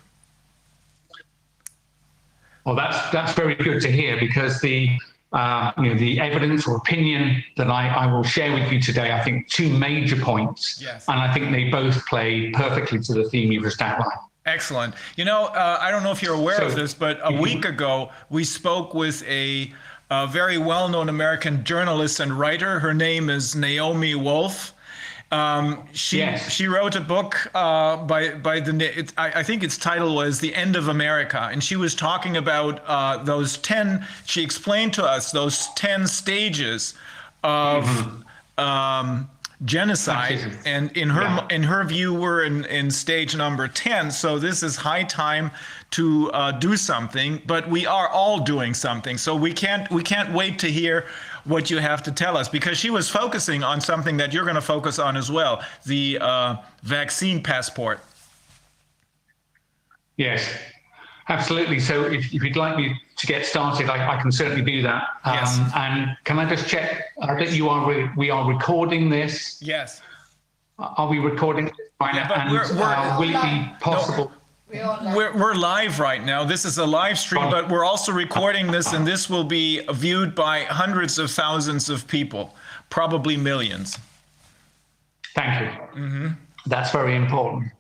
Well, 2.65 2.75
that's 2.75 3.11
that's 3.11 3.33
very 3.35 3.55
good 3.55 3.81
to 3.83 3.93
hear 3.93 4.19
because 4.19 4.61
the 4.61 4.91
uh, 5.33 5.71
you 5.79 5.85
know 5.85 5.95
the 5.95 6.19
evidence 6.19 6.67
or 6.67 6.77
opinion 6.77 7.45
that 7.57 7.71
I, 7.71 7.89
I 7.89 8.13
will 8.13 8.25
share 8.25 8.53
with 8.53 8.73
you 8.73 8.81
today, 8.81 9.13
I 9.13 9.23
think 9.23 9.49
two 9.49 9.69
major 9.69 10.17
points, 10.17 10.81
yes. 10.83 11.05
and 11.07 11.21
I 11.21 11.33
think 11.33 11.53
they 11.53 11.69
both 11.71 12.05
play 12.07 12.51
perfectly 12.51 12.99
to 13.01 13.15
the 13.15 13.31
theme 13.31 13.53
you've 13.53 13.63
just 13.63 13.81
outlined. 13.81 14.26
Excellent. 14.47 14.95
You 15.17 15.25
know, 15.25 15.47
uh, 15.47 15.79
I 15.81 15.91
don't 15.91 16.05
know 16.05 16.13
if 16.13 16.23
you're 16.23 16.35
aware 16.35 16.59
so, 16.59 16.67
of 16.67 16.77
this, 16.77 16.95
but 16.95 17.19
a 17.23 17.33
week 17.33 17.65
ago 17.65 18.11
we 18.31 18.45
spoke 18.45 18.95
with 18.95 19.23
a, 19.25 19.73
a 20.11 20.29
very 20.29 20.57
well 20.57 20.89
known 20.89 21.09
American 21.09 21.65
journalist 21.65 22.21
and 22.21 22.33
writer. 22.33 22.79
Her 22.79 22.95
name 22.95 23.29
is 23.29 23.57
Naomi 23.57 24.15
Wolf. 24.15 24.73
Um, 25.33 25.89
she 25.93 26.19
yes. 26.19 26.53
she 26.53 26.69
wrote 26.69 26.95
a 26.95 27.01
book 27.01 27.51
uh, 27.53 27.97
by 27.97 28.35
by 28.35 28.61
the 28.61 28.99
it, 28.99 29.13
I, 29.19 29.41
I, 29.41 29.43
think 29.43 29.65
its 29.65 29.77
title 29.77 30.15
was 30.15 30.39
The 30.39 30.55
End 30.55 30.77
of 30.77 30.87
America, 30.87 31.49
and 31.51 31.65
she 31.65 31.75
was 31.75 31.97
talking 31.97 32.37
about 32.37 32.81
uh, 32.87 33.25
those 33.25 33.59
ten. 33.59 34.07
She 34.27 34.45
explained 34.45 34.93
to 34.95 35.05
us 35.05 35.33
those 35.33 35.69
ten 35.75 36.07
stages 36.07 36.95
of 37.43 37.85
mm-hmm. 37.85 38.65
um, 38.65 39.29
genocide. 39.65 40.59
And 40.65 40.95
in 40.97 41.09
her 41.11 41.23
yeah. 41.23 41.47
in 41.51 41.63
her 41.63 41.85
view, 41.85 42.15
we're 42.15 42.45
in, 42.45 42.65
in 42.67 42.91
stage 42.91 43.37
number 43.37 43.69
10. 43.69 44.11
So 44.11 44.39
this 44.39 44.63
is 44.63 44.77
high 44.77 45.05
time 45.05 45.51
to 45.93 46.31
uh, 46.33 46.53
do 46.53 46.77
something, 46.77 47.41
but 47.47 47.69
we 47.69 47.87
are 47.87 48.09
all 48.09 48.41
doing 48.41 48.75
something. 48.75 49.17
So 49.17 49.35
we 49.35 49.53
can't 49.53 49.91
we 49.91 50.03
can't 50.03 50.33
wait 50.33 50.59
to 50.61 50.71
hear 50.71 51.07
what 51.45 51.71
you 51.71 51.79
have 51.79 52.03
to 52.03 52.13
tell 52.13 52.37
us 52.37 52.49
because 52.49 52.77
she 52.77 52.91
was 52.91 53.09
focusing 53.09 53.63
on 53.63 53.81
something 53.81 54.17
that 54.17 54.33
you're 54.33 54.45
going 54.45 54.57
to 54.57 54.61
focus 54.61 54.99
on 54.99 55.17
as 55.17 55.31
well, 55.31 55.65
the 55.85 56.19
uh, 56.21 56.57
vaccine 56.83 57.43
passport. 57.43 58.01
Yes, 60.17 60.49
absolutely. 61.29 61.81
So 61.81 62.05
if, 62.05 62.33
if 62.33 62.43
you'd 62.43 62.57
like 62.57 62.77
me 62.77 63.01
to 63.17 63.27
get 63.27 63.47
started, 63.47 63.89
I, 63.89 64.17
I 64.17 64.21
can 64.21 64.31
certainly 64.31 64.63
do 64.63 64.83
that. 64.83 65.05
Um, 65.25 65.35
yes. 65.35 65.61
And 65.75 66.17
can 66.25 66.39
I 66.39 66.49
just 66.49 66.69
check 66.69 67.05
uh, 67.23 67.35
that 67.35 67.53
you 67.53 67.69
are 67.69 67.89
re- 67.89 68.11
we 68.17 68.31
are 68.31 68.51
recording 68.51 69.11
this? 69.11 69.61
Yes. 69.61 70.03
Are 70.79 71.09
we 71.09 71.19
recording 71.19 71.71
right 72.01 72.15
yeah. 72.15 72.43
And 72.43 72.53
we're, 72.53 72.77
we're, 72.77 72.83
uh, 72.83 73.19
will 73.19 73.31
it 73.31 73.43
be 73.43 73.73
possible? 73.81 74.33
No, 74.73 75.13
we're, 75.17 75.35
we're 75.37 75.55
live 75.55 76.01
right 76.01 76.23
now. 76.23 76.45
This 76.45 76.65
is 76.65 76.79
a 76.79 76.85
live 76.85 77.19
stream, 77.19 77.49
but 77.51 77.69
we're 77.69 77.85
also 77.85 78.11
recording 78.11 78.71
this, 78.71 78.93
and 78.93 79.07
this 79.07 79.31
will 79.31 79.45
be 79.45 79.81
viewed 79.93 80.35
by 80.35 80.65
hundreds 80.65 81.19
of 81.19 81.31
thousands 81.31 81.89
of 81.89 82.07
people, 82.09 82.55
probably 82.91 83.37
millions. 83.37 83.97
Thank 85.37 85.61
you. 85.61 85.81
Mm-hmm. 86.01 86.29
That's 86.67 86.91
very 86.91 87.15
important. 87.15 87.71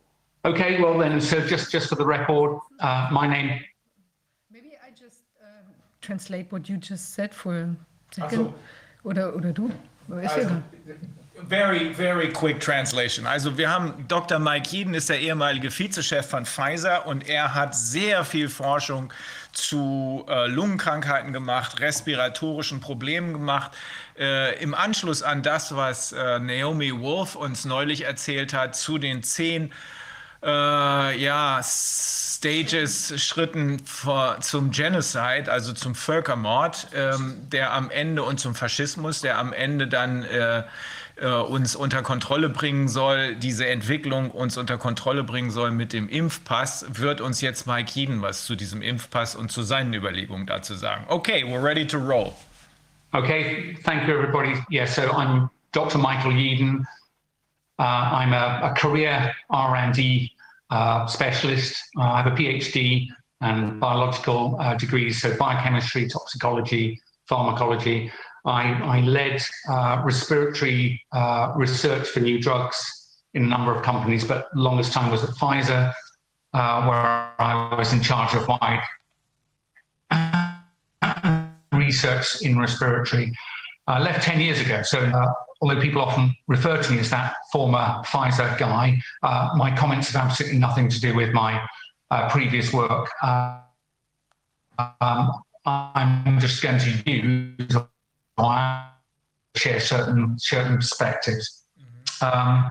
Okay, 0.46 0.80
well 0.80 0.96
then, 0.96 1.20
so 1.20 1.40
just 1.40 1.72
just 1.72 1.88
for 1.88 1.96
the 1.96 2.06
record, 2.06 2.60
uh, 2.78 3.08
my 3.10 3.26
name. 3.26 3.60
Maybe 4.48 4.78
I 4.80 4.90
just 4.90 5.24
uh, 5.42 5.46
translate 6.00 6.52
what 6.52 6.68
you 6.68 6.76
just 6.76 7.14
said 7.14 7.34
for 7.34 7.56
a 7.56 7.76
second. 8.12 8.38
Also, 8.38 8.54
oder, 9.02 9.34
oder 9.34 9.52
du? 9.52 9.72
Also, 10.08 10.62
very, 11.42 11.92
very 11.92 12.28
quick 12.32 12.60
translation. 12.60 13.26
Also 13.26 13.58
wir 13.58 13.68
haben 13.68 14.04
Dr. 14.06 14.38
Mike 14.38 14.74
Eden 14.74 14.94
ist 14.94 15.08
der 15.08 15.18
ehemalige 15.18 15.70
Vizechef 15.70 16.26
von 16.28 16.46
Pfizer 16.46 17.06
und 17.06 17.28
er 17.28 17.54
hat 17.54 17.74
sehr 17.74 18.24
viel 18.24 18.48
Forschung 18.48 19.12
zu 19.52 20.24
äh, 20.28 20.46
Lungenkrankheiten 20.46 21.32
gemacht, 21.32 21.80
respiratorischen 21.80 22.80
Problemen 22.80 23.32
gemacht. 23.32 23.72
Äh, 24.18 24.62
Im 24.62 24.74
Anschluss 24.74 25.22
an 25.22 25.42
das, 25.42 25.74
was 25.74 26.12
äh, 26.12 26.38
Naomi 26.38 27.00
Wolf 27.00 27.34
uns 27.34 27.64
neulich 27.64 28.04
erzählt 28.04 28.54
hat, 28.54 28.76
zu 28.76 28.98
den 28.98 29.22
zehn 29.22 29.72
äh, 30.42 31.18
ja, 31.18 31.60
Stages, 31.62 33.14
Schritten 33.22 33.80
vor, 33.86 34.40
zum 34.40 34.70
Genocide, 34.70 35.50
also 35.50 35.72
zum 35.72 35.94
Völkermord, 35.94 36.88
ähm, 36.94 37.48
der 37.50 37.72
am 37.72 37.90
Ende 37.90 38.22
und 38.22 38.38
zum 38.38 38.54
Faschismus, 38.54 39.20
der 39.20 39.38
am 39.38 39.52
Ende 39.52 39.88
dann 39.88 40.22
äh, 40.24 40.62
äh, 41.16 41.28
uns 41.28 41.74
unter 41.74 42.02
Kontrolle 42.02 42.48
bringen 42.48 42.88
soll, 42.88 43.36
diese 43.36 43.66
Entwicklung 43.66 44.30
uns 44.30 44.58
unter 44.58 44.76
Kontrolle 44.76 45.24
bringen 45.24 45.50
soll 45.50 45.70
mit 45.70 45.92
dem 45.92 46.08
Impfpass, 46.08 46.86
wird 46.90 47.20
uns 47.20 47.40
jetzt 47.40 47.66
Mike 47.66 47.98
Eden 47.98 48.20
was 48.22 48.44
zu 48.44 48.54
diesem 48.54 48.82
Impfpass 48.82 49.34
und 49.34 49.50
zu 49.50 49.62
seinen 49.62 49.94
Überlegungen 49.94 50.46
dazu 50.46 50.74
sagen. 50.74 51.04
Okay, 51.08 51.42
we're 51.44 51.62
ready 51.62 51.86
to 51.86 51.96
roll. 51.98 52.34
Okay, 53.12 53.78
thank 53.84 54.06
you 54.06 54.14
everybody. 54.14 54.62
Yeah, 54.70 54.86
so 54.86 55.02
I'm 55.02 55.48
Dr. 55.72 55.98
Michael 55.98 56.36
Eden. 56.38 56.86
Uh, 57.78 57.82
I'm 57.82 58.32
a, 58.32 58.70
a 58.70 58.74
career 58.74 59.34
R&D 59.50 60.32
uh, 60.70 61.06
specialist. 61.06 61.82
Uh, 61.96 62.02
I 62.02 62.22
have 62.22 62.32
a 62.32 62.34
PhD 62.34 63.08
and 63.42 63.78
biological 63.78 64.56
uh, 64.58 64.74
degrees, 64.74 65.20
so 65.20 65.36
biochemistry, 65.36 66.08
toxicology, 66.08 67.00
pharmacology. 67.28 68.10
I, 68.46 68.72
I 68.72 69.00
led 69.00 69.42
uh, 69.68 70.02
respiratory 70.04 71.02
uh, 71.12 71.52
research 71.54 72.08
for 72.08 72.20
new 72.20 72.40
drugs 72.40 72.78
in 73.34 73.44
a 73.44 73.46
number 73.46 73.74
of 73.74 73.82
companies, 73.82 74.24
but 74.24 74.48
longest 74.56 74.92
time 74.92 75.10
was 75.10 75.22
at 75.22 75.30
Pfizer, 75.30 75.92
where 76.52 77.32
I 77.38 77.74
was 77.76 77.92
in 77.92 78.00
charge 78.00 78.34
of 78.34 78.48
my 78.48 78.82
research 81.72 82.40
in 82.40 82.58
respiratory. 82.58 83.32
I 83.86 84.00
left 84.00 84.24
10 84.24 84.40
years 84.40 84.60
ago, 84.60 84.82
so 84.82 85.12
although 85.60 85.80
people 85.80 86.02
often 86.02 86.34
refer 86.48 86.82
to 86.82 86.92
me 86.92 86.98
as 86.98 87.10
that 87.10 87.34
former 87.52 88.02
Pfizer 88.04 88.58
guy, 88.58 89.00
uh, 89.22 89.50
my 89.56 89.74
comments 89.74 90.10
have 90.10 90.26
absolutely 90.26 90.58
nothing 90.58 90.88
to 90.88 91.00
do 91.00 91.14
with 91.14 91.32
my 91.32 91.64
uh, 92.10 92.28
previous 92.28 92.72
work. 92.72 93.10
Uh, 93.22 93.60
um, 95.00 95.32
I'm 95.64 96.38
just 96.38 96.62
going 96.62 96.78
to 96.78 97.10
use 97.10 97.76
share 99.56 99.80
certain 99.80 100.38
certain 100.38 100.76
perspectives. 100.76 101.64
Um, 102.20 102.70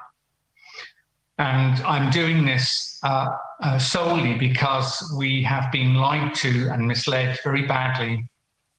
and 1.38 1.84
I'm 1.84 2.10
doing 2.12 2.46
this 2.46 3.00
uh, 3.04 3.36
uh, 3.62 3.78
solely 3.78 4.36
because 4.36 5.14
we 5.18 5.44
have 5.44 5.72
been 5.72 5.96
lied 5.96 6.34
to 6.36 6.70
and 6.70 6.88
misled 6.88 7.38
very 7.44 7.66
badly 7.66 8.26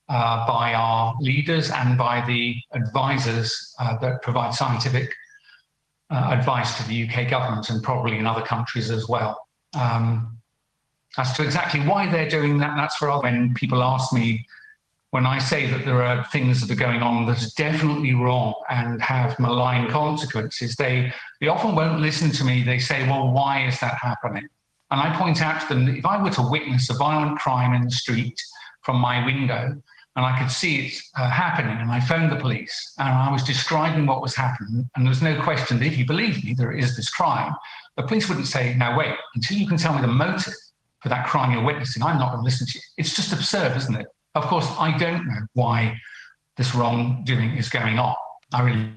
uh, 0.09 0.47
by 0.47 0.73
our 0.75 1.17
leaders 1.21 1.71
and 1.71 1.99
by 1.99 2.25
the 2.27 2.57
advisors 2.73 3.75
uh, 3.81 3.97
that 3.99 4.23
provide 4.23 4.55
scientific 4.55 5.13
uh, 6.11 6.31
advice 6.31 6.77
to 6.77 6.89
the 6.89 7.09
UK 7.09 7.29
government 7.29 7.69
and 7.71 7.83
probably 7.83 8.17
in 8.17 8.27
other 8.27 8.43
countries 8.43 8.91
as 8.91 9.09
well. 9.09 9.41
Um, 9.75 10.39
as 11.19 11.33
to 11.37 11.43
exactly 11.43 11.81
why 11.81 12.11
they're 12.11 12.29
doing 12.29 12.59
that, 12.59 12.77
that's 12.77 12.97
for 12.97 13.21
when 13.23 13.55
people 13.55 13.83
ask 13.83 14.13
me, 14.13 14.47
when 15.11 15.25
I 15.25 15.39
say 15.39 15.67
that 15.71 15.85
there 15.85 16.03
are 16.03 16.25
things 16.27 16.61
that 16.61 16.71
are 16.71 16.79
going 16.79 17.01
on 17.01 17.27
that 17.27 17.43
are 17.43 17.51
definitely 17.57 18.15
wrong 18.15 18.55
and 18.69 19.01
have 19.01 19.39
malign 19.39 19.91
consequences, 19.91 20.77
they, 20.77 21.13
they 21.41 21.49
often 21.49 21.75
won't 21.75 22.01
listen 22.01 22.31
to 22.33 22.45
me. 22.45 22.63
They 22.63 22.79
say, 22.79 23.09
well, 23.09 23.33
why 23.33 23.67
is 23.67 23.81
that 23.81 23.99
happening? 24.01 24.47
And 24.91 25.01
I 25.01 25.17
point 25.17 25.41
out 25.43 25.63
to 25.63 25.69
them 25.69 25.87
that 25.87 25.97
if 25.97 26.07
I 26.07 26.23
were 26.23 26.31
to 26.31 26.49
witness 26.49 26.91
a 26.91 26.95
violent 26.95 27.39
crime 27.39 27.73
in 27.73 27.85
the 27.85 27.91
street 27.91 28.39
from 28.83 28.97
my 28.97 29.25
window, 29.25 29.81
and 30.17 30.25
I 30.25 30.39
could 30.39 30.51
see 30.51 30.87
it 30.87 31.03
uh, 31.17 31.31
happening. 31.31 31.77
And 31.77 31.91
I 31.91 32.01
phoned 32.01 32.33
the 32.33 32.37
police 32.37 32.95
and 32.99 33.09
I 33.09 33.31
was 33.31 33.43
describing 33.43 34.07
what 34.07 34.23
was 34.23 34.35
happening. 34.35 34.89
And 34.97 35.05
there 35.05 35.11
was 35.11 35.21
no 35.21 35.41
question 35.43 35.79
that 35.79 35.85
if 35.85 35.99
you 35.99 36.07
believe 36.07 36.43
me, 36.43 36.55
there 36.55 36.73
is 36.73 36.97
this 36.97 37.11
crime. 37.11 37.55
The 37.97 38.03
police 38.03 38.27
wouldn't 38.29 38.47
say, 38.47 38.75
now 38.75 38.99
wait, 38.99 39.15
until 39.35 39.59
you 39.59 39.69
can 39.69 39.77
tell 39.77 39.95
me 39.95 40.01
the 40.01 40.07
motive 40.07 40.55
for 41.03 41.11
that 41.11 41.27
crime 41.27 41.53
you're 41.53 41.63
witnessing, 41.63 42.03
I'm 42.03 42.19
not 42.19 42.33
going 42.33 42.41
to 42.41 42.45
listen 42.45 42.67
to 42.67 42.73
you. 42.79 42.81
It's 42.97 43.15
just 43.15 43.33
absurd, 43.33 43.77
isn't 43.77 43.95
it? 43.95 44.07
Of 44.35 44.45
course, 44.45 44.67
I 44.79 44.97
don't 44.97 45.27
know 45.27 45.41
why 45.53 46.01
this 46.57 46.75
wrongdoing 46.75 47.57
is 47.59 47.69
going 47.69 47.99
on. 47.99 48.15
I 48.55 48.63
really 48.63 48.93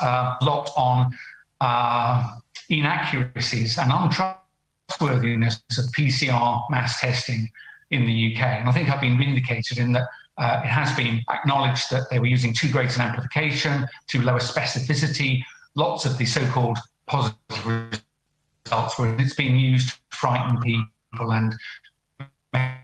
uh, 0.00 0.36
locked 0.40 0.70
on 0.76 1.12
uh, 1.60 2.36
inaccuracies 2.70 3.78
and 3.78 3.92
untrustworthiness 3.92 5.62
of 5.76 5.84
PCR 5.92 6.68
mass 6.70 7.00
testing 7.00 7.50
in 7.90 8.06
the 8.06 8.34
UK. 8.34 8.42
And 8.42 8.68
I 8.68 8.72
think 8.72 8.88
I've 8.88 9.00
been 9.00 9.18
vindicated 9.18 9.78
in 9.78 9.92
that 9.92 10.08
uh, 10.38 10.62
it 10.64 10.68
has 10.68 10.96
been 10.96 11.22
acknowledged 11.30 11.90
that 11.90 12.08
they 12.08 12.18
were 12.18 12.26
using 12.26 12.54
too 12.54 12.70
great 12.70 12.94
an 12.96 13.02
amplification, 13.02 13.86
too 14.06 14.22
low 14.22 14.36
a 14.36 14.38
specificity, 14.38 15.42
lots 15.74 16.06
of 16.06 16.16
the 16.16 16.24
so-called 16.24 16.78
positive 17.06 17.66
results 17.66 18.98
where 18.98 19.14
it's 19.20 19.34
being 19.34 19.56
used 19.56 19.90
to 19.90 20.16
frighten 20.16 20.58
people 20.60 21.32
and 21.32 21.54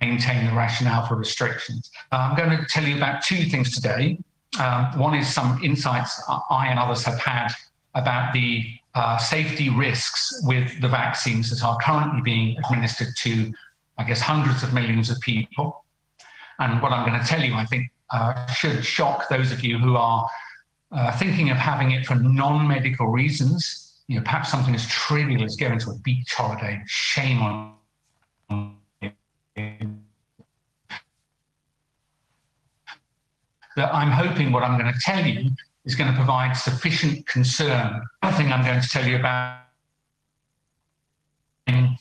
maintain 0.01 0.47
the 0.47 0.53
rationale 0.53 1.07
for 1.07 1.17
restrictions. 1.17 1.91
Uh, 2.13 2.17
I'm 2.17 2.37
going 2.37 2.51
to 2.51 2.65
tell 2.67 2.85
you 2.85 2.97
about 2.97 3.23
two 3.23 3.45
things 3.45 3.75
today. 3.75 4.19
Um, 4.59 4.99
one 4.99 5.15
is 5.15 5.33
some 5.33 5.63
insights 5.63 6.21
I 6.51 6.69
and 6.69 6.79
others 6.79 7.05
have 7.05 7.19
had 7.19 7.49
about 7.95 8.33
the 8.33 8.65
uh, 8.97 9.19
safety 9.19 9.69
risks 9.69 10.41
with 10.45 10.81
the 10.81 10.89
vaccines 10.89 11.51
that 11.51 11.63
are 11.63 11.77
currently 11.83 12.23
being 12.23 12.57
administered 12.65 13.15
to, 13.15 13.53
I 13.99 14.05
guess, 14.05 14.23
hundreds 14.23 14.63
of 14.63 14.73
millions 14.73 15.11
of 15.11 15.21
people. 15.21 15.85
And 16.59 16.81
what 16.81 16.93
I'm 16.93 17.07
going 17.07 17.21
to 17.21 17.27
tell 17.27 17.43
you, 17.43 17.55
I 17.55 17.67
think, 17.67 17.93
uh, 18.11 18.47
should 18.47 18.83
shock 18.83 19.29
those 19.29 19.53
of 19.53 19.63
you 19.63 19.79
who 19.79 19.97
are 19.97 20.27
uh, 20.93 21.15
thinking 21.19 21.51
of 21.51 21.59
having 21.59 21.91
it 21.91 22.07
for 22.07 22.15
non 22.15 22.67
medical 22.67 23.09
reasons. 23.09 24.01
You 24.09 24.17
know, 24.17 24.23
perhaps 24.23 24.51
something 24.51 24.75
as 24.75 24.87
trivial 24.89 25.45
as 25.45 25.57
going 25.57 25.79
to 25.81 25.91
a 25.91 25.99
beach 25.99 26.33
holiday. 26.33 26.81
Shame 26.87 27.43
on 27.43 28.77
you. 29.03 29.11
That 33.77 33.95
I'm 33.95 34.11
hoping 34.11 34.53
what 34.53 34.63
I'm 34.63 34.81
going 34.81 34.91
to 34.91 34.99
tell 35.01 35.27
you 35.27 35.51
is 35.87 35.95
going 35.95 36.11
to 36.11 36.17
provide 36.17 36.53
sufficient 36.55 37.27
concern. 37.27 38.03
Another 38.23 38.37
thing 38.37 38.53
I'm 38.53 38.65
going 38.65 38.81
to 38.81 38.89
tell 38.89 39.07
you 39.07 39.17
about 39.17 39.61
in 41.67 41.97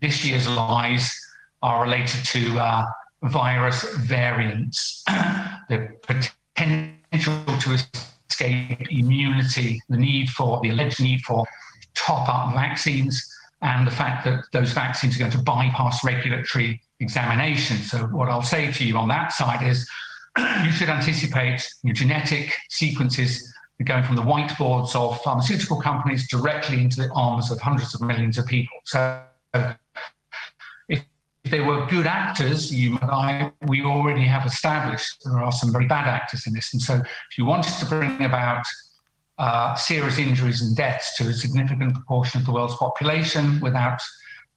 this 0.00 0.24
year's 0.24 0.48
lies 0.48 1.14
are 1.62 1.82
related 1.82 2.24
to 2.24 2.58
uh, 2.58 2.86
virus 3.22 3.84
variants, 3.98 5.02
the 5.68 5.88
potential 6.02 7.44
to 7.60 7.76
escape 8.30 8.86
immunity, 8.90 9.80
the 9.88 9.96
need 9.96 10.30
for 10.30 10.60
the 10.62 10.70
alleged 10.70 11.00
need 11.00 11.20
for 11.22 11.44
top 11.94 12.28
up 12.28 12.54
vaccines, 12.54 13.24
and 13.62 13.86
the 13.86 13.90
fact 13.90 14.24
that 14.24 14.44
those 14.52 14.72
vaccines 14.72 15.16
are 15.16 15.18
going 15.18 15.32
to 15.32 15.38
bypass 15.38 16.04
regulatory 16.04 16.80
examination. 17.00 17.78
So, 17.78 17.98
what 18.06 18.28
I'll 18.28 18.42
say 18.42 18.70
to 18.72 18.84
you 18.84 18.96
on 18.96 19.08
that 19.08 19.32
side 19.32 19.66
is 19.66 19.88
you 20.64 20.72
should 20.72 20.88
anticipate 20.88 21.68
your 21.82 21.94
genetic 21.94 22.54
sequences 22.70 23.52
going 23.84 24.02
from 24.02 24.16
the 24.16 24.22
whiteboards 24.22 24.94
of 24.96 25.20
pharmaceutical 25.22 25.80
companies 25.80 26.28
directly 26.28 26.80
into 26.80 26.96
the 26.96 27.10
arms 27.14 27.50
of 27.50 27.60
hundreds 27.60 27.94
of 27.94 28.00
millions 28.00 28.36
of 28.36 28.46
people. 28.46 28.76
So, 28.84 29.22
if 30.88 31.04
they 31.44 31.60
were 31.60 31.86
good 31.86 32.06
actors, 32.06 32.74
you 32.74 32.98
and 33.00 33.10
I, 33.10 33.52
we 33.66 33.82
already 33.82 34.24
have 34.24 34.44
established 34.44 35.22
there 35.24 35.38
are 35.38 35.52
some 35.52 35.72
very 35.72 35.86
bad 35.86 36.08
actors 36.08 36.46
in 36.46 36.52
this. 36.52 36.72
And 36.72 36.82
so, 36.82 36.94
if 36.96 37.38
you 37.38 37.44
wanted 37.44 37.72
to 37.78 37.86
bring 37.86 38.22
about 38.24 38.64
uh, 39.38 39.76
serious 39.76 40.18
injuries 40.18 40.60
and 40.62 40.76
deaths 40.76 41.16
to 41.16 41.28
a 41.28 41.32
significant 41.32 41.94
proportion 41.94 42.40
of 42.40 42.46
the 42.46 42.52
world's 42.52 42.74
population 42.74 43.60
without 43.60 44.00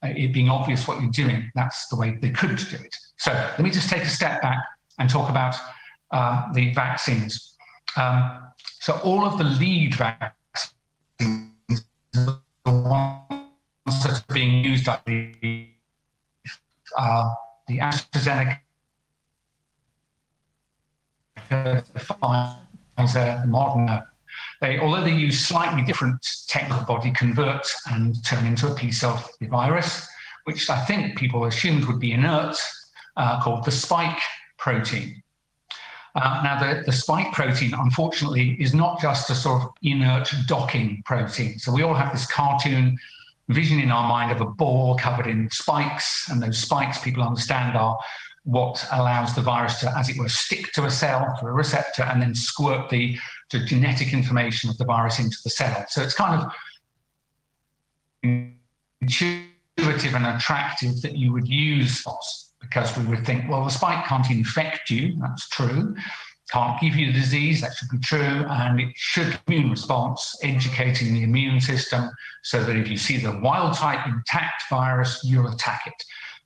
uh, 0.03 0.07
it 0.07 0.33
being 0.33 0.49
obvious 0.49 0.87
what 0.87 0.99
you're 0.99 1.11
doing. 1.11 1.51
That's 1.53 1.87
the 1.89 1.95
way 1.95 2.17
they 2.19 2.31
could 2.31 2.57
do 2.57 2.77
it. 2.77 2.95
So 3.17 3.31
let 3.31 3.61
me 3.61 3.69
just 3.69 3.89
take 3.89 4.01
a 4.01 4.09
step 4.09 4.41
back 4.41 4.57
and 4.99 5.09
talk 5.09 5.29
about 5.29 5.55
uh, 6.11 6.51
the 6.53 6.73
vaccines. 6.73 7.55
Um, 7.95 8.51
so 8.79 8.99
all 9.03 9.25
of 9.25 9.37
the 9.37 9.43
lead 9.43 9.95
vaccines, 9.95 11.51
the 12.13 12.41
ones 12.65 14.03
that 14.03 14.11
are 14.11 14.33
being 14.33 14.63
used 14.63 14.87
are 14.87 15.01
the, 15.05 15.67
uh, 16.97 17.33
the 17.67 17.77
AstraZeneca, 17.79 18.59
Pfizer, 21.49 23.45
Moderna, 23.45 24.05
they, 24.61 24.79
although 24.79 25.03
they 25.03 25.11
use 25.11 25.45
slightly 25.45 25.81
different 25.83 26.25
technical 26.47 26.85
body, 26.85 27.11
convert 27.11 27.67
and 27.91 28.23
turn 28.23 28.45
into 28.45 28.71
a 28.71 28.75
piece 28.75 29.03
of 29.03 29.27
the 29.39 29.47
virus, 29.47 30.07
which 30.45 30.69
I 30.69 30.79
think 30.85 31.17
people 31.17 31.45
assumed 31.45 31.85
would 31.85 31.99
be 31.99 32.13
inert, 32.13 32.57
uh, 33.17 33.41
called 33.41 33.65
the 33.65 33.71
spike 33.71 34.21
protein. 34.61 35.21
Uh, 36.15 36.41
now, 36.43 36.59
the, 36.59 36.83
the 36.85 36.91
spike 36.91 37.31
protein, 37.33 37.73
unfortunately, 37.73 38.57
is 38.59 38.73
not 38.73 39.01
just 39.01 39.29
a 39.29 39.35
sort 39.35 39.63
of 39.63 39.69
inert 39.81 40.31
docking 40.45 41.01
protein. 41.05 41.57
So 41.57 41.71
we 41.71 41.83
all 41.83 41.93
have 41.93 42.11
this 42.11 42.27
cartoon 42.27 42.97
vision 43.49 43.79
in 43.79 43.91
our 43.91 44.07
mind 44.07 44.31
of 44.31 44.41
a 44.41 44.45
ball 44.45 44.97
covered 44.97 45.27
in 45.27 45.49
spikes, 45.51 46.29
and 46.29 46.41
those 46.43 46.57
spikes, 46.57 46.99
people 46.99 47.23
understand, 47.23 47.77
are 47.77 47.97
what 48.43 48.85
allows 48.91 49.33
the 49.35 49.41
virus 49.41 49.79
to, 49.79 49.97
as 49.97 50.09
it 50.09 50.17
were, 50.17 50.27
stick 50.27 50.71
to 50.73 50.85
a 50.85 50.91
cell, 50.91 51.35
to 51.39 51.45
a 51.45 51.51
receptor, 51.51 52.03
and 52.03 52.21
then 52.21 52.35
squirt 52.35 52.89
the, 52.89 53.17
the 53.51 53.59
genetic 53.59 54.13
information 54.13 54.69
of 54.69 54.77
the 54.77 54.85
virus 54.85 55.19
into 55.19 55.37
the 55.43 55.49
cell. 55.49 55.85
So 55.89 56.01
it's 56.01 56.15
kind 56.15 56.41
of 56.41 56.51
intuitive 59.01 60.15
and 60.15 60.25
attractive 60.25 61.01
that 61.03 61.15
you 61.17 61.31
would 61.33 61.47
use 61.47 62.03
because 62.61 62.95
we 62.97 63.05
would 63.05 63.25
think, 63.25 63.49
well, 63.49 63.63
the 63.63 63.69
spike 63.69 64.05
can't 64.05 64.29
infect 64.29 64.89
you. 64.89 65.15
That's 65.19 65.49
true. 65.49 65.95
Can't 66.51 66.79
give 66.81 66.95
you 66.95 67.07
the 67.07 67.19
disease. 67.19 67.61
That 67.61 67.73
should 67.73 67.89
be 67.89 67.99
true. 67.99 68.45
And 68.49 68.79
it 68.79 68.89
should 68.95 69.39
immune 69.47 69.71
response, 69.71 70.37
educating 70.43 71.13
the 71.13 71.23
immune 71.23 71.61
system 71.61 72.09
so 72.43 72.63
that 72.63 72.75
if 72.75 72.89
you 72.89 72.97
see 72.97 73.17
the 73.17 73.39
wild 73.39 73.75
type 73.75 74.05
intact 74.05 74.63
virus, 74.69 75.21
you'll 75.23 75.51
attack 75.51 75.83
it. 75.87 75.93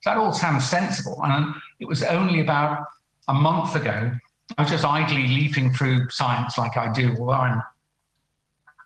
That 0.05 0.17
all 0.17 0.31
sounds 0.31 0.67
sensible. 0.69 1.19
And 1.23 1.55
it 1.79 1.87
was 1.87 2.03
only 2.03 2.41
about 2.41 2.85
a 3.27 3.33
month 3.33 3.75
ago, 3.75 4.11
I 4.57 4.61
was 4.61 4.69
just 4.71 4.85
idly 4.85 5.27
leaping 5.27 5.73
through 5.73 6.09
science 6.09 6.57
like 6.57 6.77
I 6.77 6.91
do. 6.93 7.15
Well, 7.19 7.31
I'm 7.31 7.63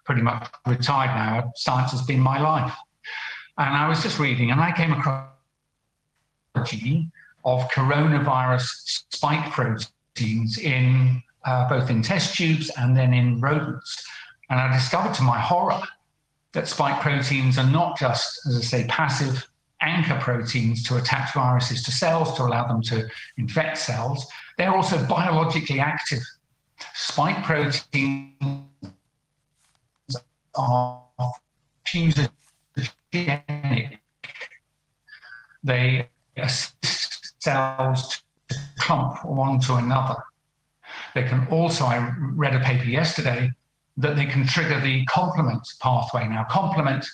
pretty 0.06 0.22
much 0.22 0.48
retired 0.66 1.14
now. 1.16 1.52
Science 1.56 1.92
has 1.92 2.02
been 2.04 2.20
my 2.20 2.40
life. 2.40 2.74
And 3.58 3.76
I 3.76 3.90
was 3.90 4.02
just 4.02 4.20
reading, 4.20 4.52
and 4.52 4.62
I 4.62 4.72
came 4.72 4.94
across 4.94 5.28
of 7.46 7.62
coronavirus 7.70 8.68
spike 9.12 9.52
proteins 9.52 10.58
in 10.58 11.22
uh, 11.46 11.68
both 11.70 11.90
in 11.90 12.02
test 12.02 12.36
tubes 12.36 12.70
and 12.78 12.96
then 12.96 13.14
in 13.14 13.40
rodents. 13.40 14.06
And 14.50 14.60
I 14.60 14.74
discovered 14.74 15.14
to 15.16 15.24
my 15.24 15.40
horror 15.40 15.82
that 16.54 16.68
spike 16.68 17.02
proteins 17.02 17.58
are 17.58 17.70
not 17.70 17.98
just, 17.98 18.40
as 18.48 18.58
I 18.58 18.62
say, 18.62 18.86
passive 18.88 19.48
anchor 19.82 20.20
proteins 20.20 20.84
to 20.84 20.98
attach 20.98 21.34
viruses 21.34 21.84
to 21.84 21.92
cells 21.92 22.36
to 22.36 22.44
allow 22.44 22.68
them 22.68 22.82
to 22.84 23.08
infect 23.38 23.78
cells. 23.78 24.28
They're 24.58 24.76
also 24.76 25.06
biologically 25.06 25.80
active. 25.80 26.20
Spike 26.94 27.44
proteins 27.44 28.34
are 30.56 31.02
fusogenic. 31.88 32.50
They 35.64 36.10
assist 36.38 37.19
cells 37.40 38.22
to 38.50 38.56
clump 38.78 39.24
one 39.26 39.60
to 39.62 39.76
another. 39.76 40.16
They 41.16 41.24
can 41.24 41.48
also, 41.48 41.86
I 41.86 42.14
read 42.20 42.56
a 42.56 42.60
paper 42.60 42.86
yesterday, 42.86 43.52
that 43.98 44.16
they 44.16 44.26
can 44.26 44.48
trigger 44.48 44.80
the 44.80 45.06
complement 45.06 45.68
pathway. 45.82 46.28
Now, 46.28 46.46
complement 46.50 47.06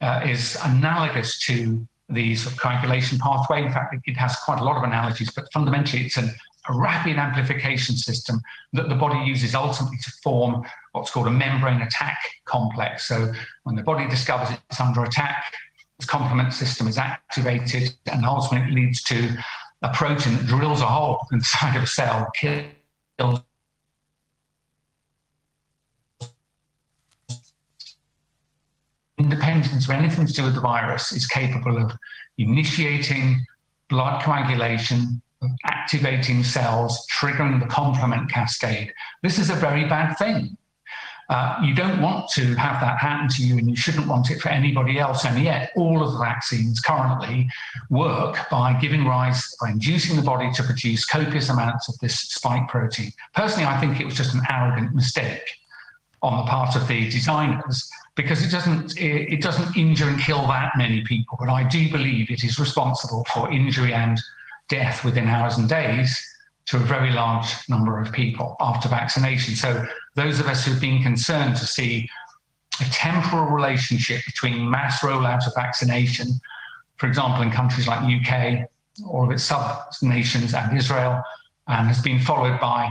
uh, 0.00 0.22
is 0.24 0.56
analogous 0.64 1.38
to 1.46 1.86
the 2.08 2.34
sort 2.34 2.54
of 2.54 2.60
coagulation 2.60 3.18
pathway. 3.18 3.62
In 3.62 3.72
fact, 3.72 3.94
it 4.06 4.16
has 4.16 4.36
quite 4.36 4.60
a 4.60 4.64
lot 4.64 4.76
of 4.76 4.82
analogies, 4.82 5.30
but 5.32 5.50
fundamentally 5.52 6.04
it's 6.04 6.16
an, 6.16 6.30
a 6.68 6.74
rapid 6.74 7.16
amplification 7.16 7.96
system 7.96 8.40
that 8.72 8.88
the 8.88 8.94
body 8.94 9.18
uses 9.26 9.54
ultimately 9.54 9.98
to 9.98 10.10
form 10.22 10.64
what's 10.92 11.10
called 11.10 11.26
a 11.26 11.30
membrane 11.30 11.82
attack 11.82 12.18
complex. 12.44 13.08
So 13.08 13.32
when 13.64 13.76
the 13.76 13.82
body 13.82 14.08
discovers 14.08 14.56
it's 14.70 14.80
under 14.80 15.04
attack, 15.04 15.52
its 15.98 16.08
complement 16.08 16.52
system 16.52 16.88
is 16.88 16.98
activated 16.98 17.94
and 18.06 18.24
ultimately 18.24 18.74
leads 18.74 19.02
to 19.04 19.36
a 19.82 19.92
protein 19.92 20.36
that 20.36 20.46
drills 20.46 20.80
a 20.80 20.86
hole 20.86 21.26
inside 21.32 21.76
of 21.76 21.82
a 21.82 21.86
cell, 21.86 22.30
kills 22.38 23.42
independence 29.18 29.84
of 29.84 29.90
anything 29.90 30.26
to 30.26 30.32
do 30.32 30.44
with 30.44 30.54
the 30.54 30.60
virus 30.60 31.12
is 31.12 31.26
capable 31.26 31.78
of 31.78 31.92
initiating 32.38 33.44
blood 33.88 34.22
coagulation, 34.22 35.22
activating 35.64 36.42
cells, 36.42 37.06
triggering 37.12 37.60
the 37.60 37.66
complement 37.66 38.30
cascade. 38.30 38.92
This 39.22 39.38
is 39.38 39.50
a 39.50 39.54
very 39.54 39.84
bad 39.84 40.14
thing. 40.14 40.56
Uh, 41.32 41.58
you 41.64 41.74
don't 41.74 42.02
want 42.02 42.28
to 42.28 42.54
have 42.56 42.78
that 42.78 42.98
happen 42.98 43.26
to 43.26 43.42
you 43.42 43.56
and 43.56 43.66
you 43.66 43.74
shouldn't 43.74 44.06
want 44.06 44.30
it 44.30 44.38
for 44.38 44.50
anybody 44.50 44.98
else. 44.98 45.24
And 45.24 45.42
yet, 45.42 45.72
all 45.76 46.04
of 46.04 46.12
the 46.12 46.18
vaccines 46.18 46.78
currently 46.78 47.48
work 47.88 48.36
by 48.50 48.74
giving 48.74 49.06
rise, 49.06 49.56
by 49.58 49.70
inducing 49.70 50.14
the 50.16 50.20
body 50.20 50.52
to 50.52 50.62
produce 50.62 51.06
copious 51.06 51.48
amounts 51.48 51.88
of 51.88 51.98
this 52.00 52.20
spike 52.20 52.68
protein. 52.68 53.12
Personally, 53.34 53.64
I 53.64 53.80
think 53.80 53.98
it 53.98 54.04
was 54.04 54.14
just 54.14 54.34
an 54.34 54.42
arrogant 54.50 54.94
mistake 54.94 55.48
on 56.20 56.36
the 56.36 56.50
part 56.50 56.76
of 56.76 56.86
the 56.86 57.08
designers 57.08 57.90
because 58.14 58.44
it 58.44 58.50
doesn't 58.50 58.94
it 58.98 59.40
doesn't 59.40 59.74
injure 59.74 60.08
and 60.08 60.20
kill 60.20 60.46
that 60.46 60.70
many 60.76 61.02
people 61.02 61.36
but 61.40 61.48
i 61.48 61.66
do 61.66 61.90
believe 61.90 62.30
it 62.30 62.44
is 62.44 62.58
responsible 62.60 63.24
for 63.32 63.50
injury 63.50 63.94
and 63.94 64.20
death 64.68 65.02
within 65.02 65.26
hours 65.26 65.56
and 65.56 65.68
days 65.68 66.22
to 66.66 66.76
a 66.76 66.80
very 66.80 67.10
large 67.10 67.48
number 67.70 67.98
of 67.98 68.12
people 68.12 68.54
after 68.60 68.86
vaccination 68.86 69.56
so 69.56 69.84
those 70.14 70.40
of 70.40 70.46
us 70.46 70.64
who've 70.64 70.80
been 70.80 71.02
concerned 71.02 71.56
to 71.56 71.66
see 71.66 72.08
a 72.80 72.84
temporal 72.90 73.46
relationship 73.46 74.24
between 74.26 74.68
mass 74.68 75.00
rollout 75.00 75.46
of 75.46 75.54
vaccination 75.54 76.28
for 76.96 77.06
example 77.06 77.42
in 77.42 77.50
countries 77.50 77.86
like 77.86 78.00
uk 78.00 78.68
or 79.06 79.32
its 79.32 79.44
sub 79.44 79.82
nations 80.02 80.54
and 80.54 80.76
israel 80.76 81.22
and 81.68 81.86
has 81.86 82.00
been 82.02 82.18
followed 82.18 82.58
by 82.60 82.90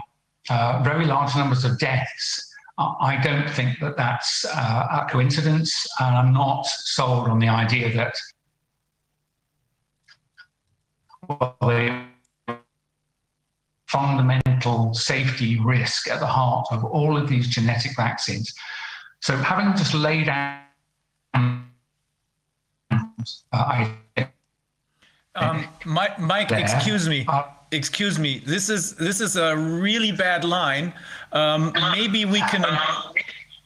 uh, 0.50 0.82
very 0.84 1.06
large 1.06 1.36
numbers 1.36 1.66
of 1.66 1.78
deaths 1.80 2.52
I 2.78 3.20
don't 3.22 3.50
think 3.50 3.80
that 3.80 3.98
that's 3.98 4.46
uh, 4.46 5.06
a 5.06 5.08
coincidence, 5.10 5.86
and 6.00 6.16
I'm 6.16 6.34
not 6.34 6.66
sold 6.66 7.28
on 7.28 7.40
the 7.40 7.50
idea 7.50 7.94
that 7.96 8.16
well, 11.28 11.56
the 11.62 12.06
fundamental 13.88 14.41
safety 14.94 15.60
risk 15.60 16.10
at 16.10 16.20
the 16.20 16.26
heart 16.26 16.68
of 16.72 16.84
all 16.84 17.18
of 17.18 17.28
these 17.28 17.48
genetic 17.48 17.96
vaccines. 17.96 18.54
So, 19.20 19.38
having 19.38 19.76
just 19.76 19.94
laid 19.94 20.30
out, 20.30 20.62
uh, 23.54 23.86
Um, 25.36 25.68
Mike, 25.86 26.20
Mike 26.20 26.52
excuse 26.52 27.08
me. 27.08 27.26
Uh, 27.28 27.44
excuse 27.72 28.20
me. 28.20 28.40
This 28.46 28.70
is 28.70 28.96
this 28.96 29.22
is 29.22 29.38
a 29.38 29.56
really 29.56 30.12
bad 30.12 30.44
line. 30.44 30.94
Um, 31.32 31.72
maybe 31.94 32.26
we 32.26 32.42
can 32.42 32.66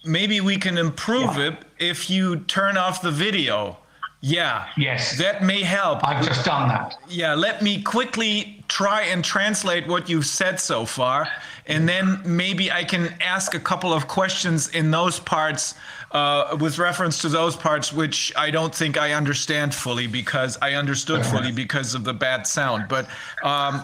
maybe 0.03 0.41
we 0.41 0.57
can 0.57 0.77
improve 0.77 1.37
yeah. 1.37 1.47
it 1.47 1.57
if 1.79 2.09
you 2.09 2.41
turn 2.41 2.77
off 2.77 3.01
the 3.01 3.11
video. 3.11 3.77
Yeah. 4.21 4.67
Yes. 4.77 5.17
That 5.17 5.43
may 5.43 5.61
help. 5.61 6.07
I've 6.07 6.25
just 6.25 6.45
done 6.45 6.69
that. 6.69 6.97
Yeah. 7.09 7.33
Let 7.33 7.61
me 7.61 7.81
quickly 7.81 8.63
try 8.67 9.03
and 9.03 9.23
translate 9.23 9.87
what 9.87 10.09
you've 10.09 10.25
said 10.25 10.59
so 10.59 10.85
far, 10.85 11.27
and 11.67 11.87
then 11.87 12.21
maybe 12.25 12.71
I 12.71 12.83
can 12.83 13.13
ask 13.21 13.55
a 13.55 13.59
couple 13.59 13.93
of 13.93 14.07
questions 14.07 14.69
in 14.69 14.91
those 14.91 15.19
parts 15.19 15.75
uh, 16.11 16.55
with 16.61 16.77
reference 16.79 17.19
to 17.19 17.27
those 17.27 17.57
parts 17.57 17.91
which 17.91 18.31
I 18.37 18.49
don't 18.49 18.73
think 18.73 18.97
I 18.97 19.13
understand 19.13 19.75
fully 19.75 20.07
because 20.07 20.57
I 20.61 20.75
understood 20.75 21.25
fully 21.25 21.51
because 21.51 21.93
of 21.93 22.05
the 22.05 22.13
bad 22.13 22.47
sound. 22.47 22.87
But 22.87 23.05
um, 23.43 23.83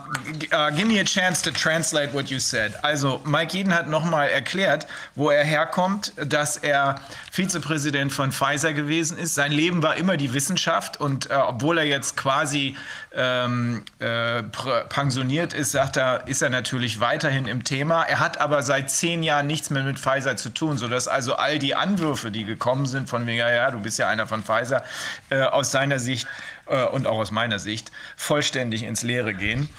uh, 0.52 0.70
give 0.70 0.88
me 0.88 1.00
a 1.00 1.04
chance 1.04 1.42
to 1.42 1.52
translate 1.52 2.14
what 2.14 2.32
you 2.32 2.40
said. 2.40 2.76
Also, 2.84 3.20
Mike 3.26 3.54
Eden 3.54 3.74
hat 3.74 3.88
nochmal 3.90 4.30
erklärt, 4.30 4.88
wo 5.16 5.30
er 5.30 5.44
herkommt, 5.44 6.14
dass 6.16 6.56
er 6.56 7.02
Vizepräsident 7.32 8.14
von 8.14 8.32
Pfizer 8.32 8.74
gewesen 8.74 9.18
ist. 9.18 9.36
Sein 9.36 9.52
Leben 9.52 9.84
war 9.84 9.98
immer 9.98 10.16
die 10.16 10.34
Wissenschaft 10.34 11.02
und 11.02 11.30
äh, 11.30 11.34
obwohl 11.34 11.80
er 11.80 11.86
jetzt 11.86 12.16
quasi 12.16 12.78
ähm, 13.14 13.84
äh, 14.00 14.42
pensioniert 14.90 15.54
ist, 15.54 15.72
sagt 15.72 15.98
er, 15.98 16.28
ist 16.28 16.42
er 16.42 16.50
natürlich 16.50 17.00
weiterhin 17.00 17.46
im 17.46 17.64
Thema. 17.64 18.04
Er 18.04 18.20
hat 18.20 18.40
aber 18.40 18.64
seit 18.64 18.90
zehn 18.90 19.22
Jahren 19.22 19.48
nichts 19.48 19.70
mehr 19.70 19.84
mit 19.84 20.00
Pfizer 20.00 20.38
zu 20.38 20.50
tun, 20.50 20.78
sodass 20.78 21.08
also 21.08 21.36
all 21.36 21.60
die 21.60 21.76
Anwürfe, 21.76 22.32
die 22.32 22.46
gekommen 22.46 22.86
sind, 22.86 23.10
von 23.10 23.28
wegen, 23.28 23.40
ja, 23.40 23.52
ja, 23.52 23.72
du 23.72 23.80
bist 23.80 24.00
ja 24.00 24.08
einer 24.08 24.28
von 24.28 24.44
Pfizer, 24.44 24.84
äh, 25.30 25.42
aus 25.42 25.72
seiner 25.72 26.00
Sicht 26.00 26.28
äh, 26.68 26.86
und 26.86 27.06
auch 27.06 27.20
aus 27.20 27.32
meiner 27.32 27.60
Sicht 27.60 27.92
vollständig 28.16 28.84
ins 28.84 29.04
Leere 29.04 29.34
gehen. 29.34 29.70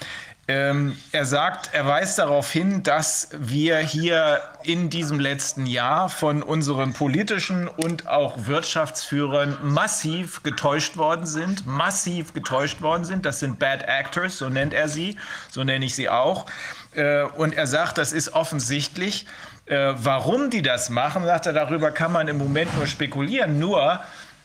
Ähm, 0.45 0.97
er 1.13 1.25
sagt, 1.25 1.69
er 1.73 1.87
weist 1.87 2.19
darauf 2.19 2.51
hin, 2.51 2.83
dass 2.83 3.29
wir 3.31 3.77
hier 3.77 4.41
in 4.63 4.89
diesem 4.89 5.21
letzten 5.21 5.65
Jahr 5.65 6.09
von 6.09 6.43
unseren 6.43 6.91
politischen 6.91 7.69
und 7.69 8.07
auch 8.07 8.45
Wirtschaftsführern 8.45 9.57
massiv 9.63 10.43
getäuscht 10.43 10.97
worden 10.97 11.25
sind, 11.25 11.65
massiv 11.65 12.33
getäuscht 12.33 12.81
worden 12.81 13.05
sind. 13.05 13.25
Das 13.25 13.39
sind 13.39 13.57
Bad 13.57 13.83
Actors, 13.87 14.37
so 14.37 14.49
nennt 14.49 14.73
er 14.73 14.89
sie, 14.89 15.17
so 15.49 15.63
nenne 15.63 15.85
ich 15.85 15.95
sie 15.95 16.09
auch. 16.09 16.45
Äh, 16.93 17.23
und 17.23 17.53
er 17.53 17.67
sagt, 17.67 17.97
das 17.97 18.11
ist 18.11 18.33
offensichtlich. 18.33 19.25
Äh, 19.65 19.93
warum 19.95 20.49
die 20.49 20.61
das 20.61 20.89
machen, 20.89 21.23
sagt 21.23 21.45
er, 21.45 21.53
darüber 21.53 21.91
kann 21.91 22.11
man 22.11 22.27
im 22.27 22.37
Moment 22.37 22.75
nur 22.75 22.87
spekulieren. 22.87 23.59
Nur 23.59 24.01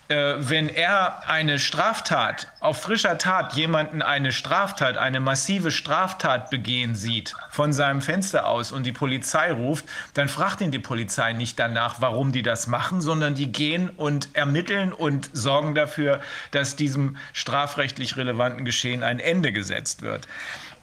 äh, 0.09 0.37
wenn 0.39 0.69
er 0.71 1.29
eine 1.29 1.59
Straftat, 1.59 2.49
auf 2.61 2.81
frischer 2.81 3.19
Tat 3.19 3.53
jemanden 3.53 4.01
eine 4.01 4.33
Straftat, 4.33 4.97
eine 4.97 5.21
massive 5.21 5.71
Straftat 5.71 6.51
begehen 6.51 6.95
sieht 6.95 7.35
von 7.51 7.73
seinem 7.73 8.01
Fenster 8.01 8.47
aus 8.47 8.73
und 8.73 8.85
die 8.85 8.93
Polizei 8.93 9.53
ruft, 9.53 9.85
dann 10.15 10.29
fragt 10.29 10.63
ihn 10.63 10.71
die 10.71 10.79
Polizei 10.79 11.35
nicht 11.35 11.59
danach, 11.59 11.97
warum 12.01 12.33
die 12.33 12.43
das 12.43 12.67
machen, 12.67 13.03
sondern 13.03 13.35
die 13.35 13.53
gehen 13.53 13.91
und 13.91 14.31
ermitteln 14.33 14.93
und 14.95 15.29
sorgen 15.35 15.75
dafür, 15.75 16.21
dass 16.53 16.75
diesem 16.75 17.17
strafrechtlich 17.35 18.17
relevanten 18.17 18.65
Geschehen 18.65 19.03
ein 19.03 19.21
Ende 19.21 19.53
gesetzt 19.53 20.01
wird. 20.01 20.27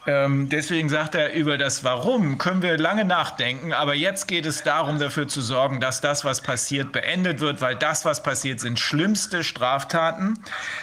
Ähm, 0.08 0.50
deswegen 0.50 0.90
sagt 0.90 1.16
er, 1.16 1.34
über 1.34 1.58
das 1.58 1.84
Warum 1.84 2.38
können 2.38 2.62
wir 2.62 2.78
lange 2.78 3.06
nachdenken, 3.06 3.74
aber 3.74 3.96
jetzt 3.96 4.28
geht 4.28 4.46
es 4.46 4.62
darum, 4.62 5.00
dafür 5.00 5.28
zu 5.28 5.42
sorgen, 5.42 5.80
dass 5.80 6.00
das, 6.00 6.24
was 6.24 6.42
passiert, 6.42 6.92
beendet 6.92 7.40
wird, 7.40 7.60
weil 7.62 7.76
das, 7.76 8.06
was 8.06 8.22
passiert, 8.22 8.60
sind 8.60 8.80
schlimmste 8.80 9.44
Straftaten, 9.44 10.40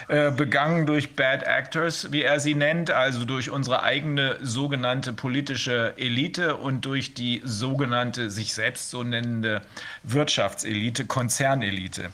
äh, 0.08 0.32
begangen 0.32 0.86
durch 0.86 1.14
Bad 1.14 1.44
Actors, 1.44 2.10
wie 2.10 2.22
er 2.22 2.40
sie 2.40 2.54
nennt, 2.54 2.90
also 2.90 3.24
durch 3.24 3.50
unsere 3.50 3.82
eigene 3.84 4.38
sogenannte 4.42 5.12
politische 5.12 5.94
Elite 5.96 6.56
und 6.56 6.84
durch 6.84 7.14
die 7.14 7.42
sogenannte 7.44 8.30
sich 8.30 8.54
selbst 8.54 8.90
so 8.90 9.04
nennende 9.04 9.62
Wirtschaftselite, 10.02 11.04
Konzernelite. 11.04 12.10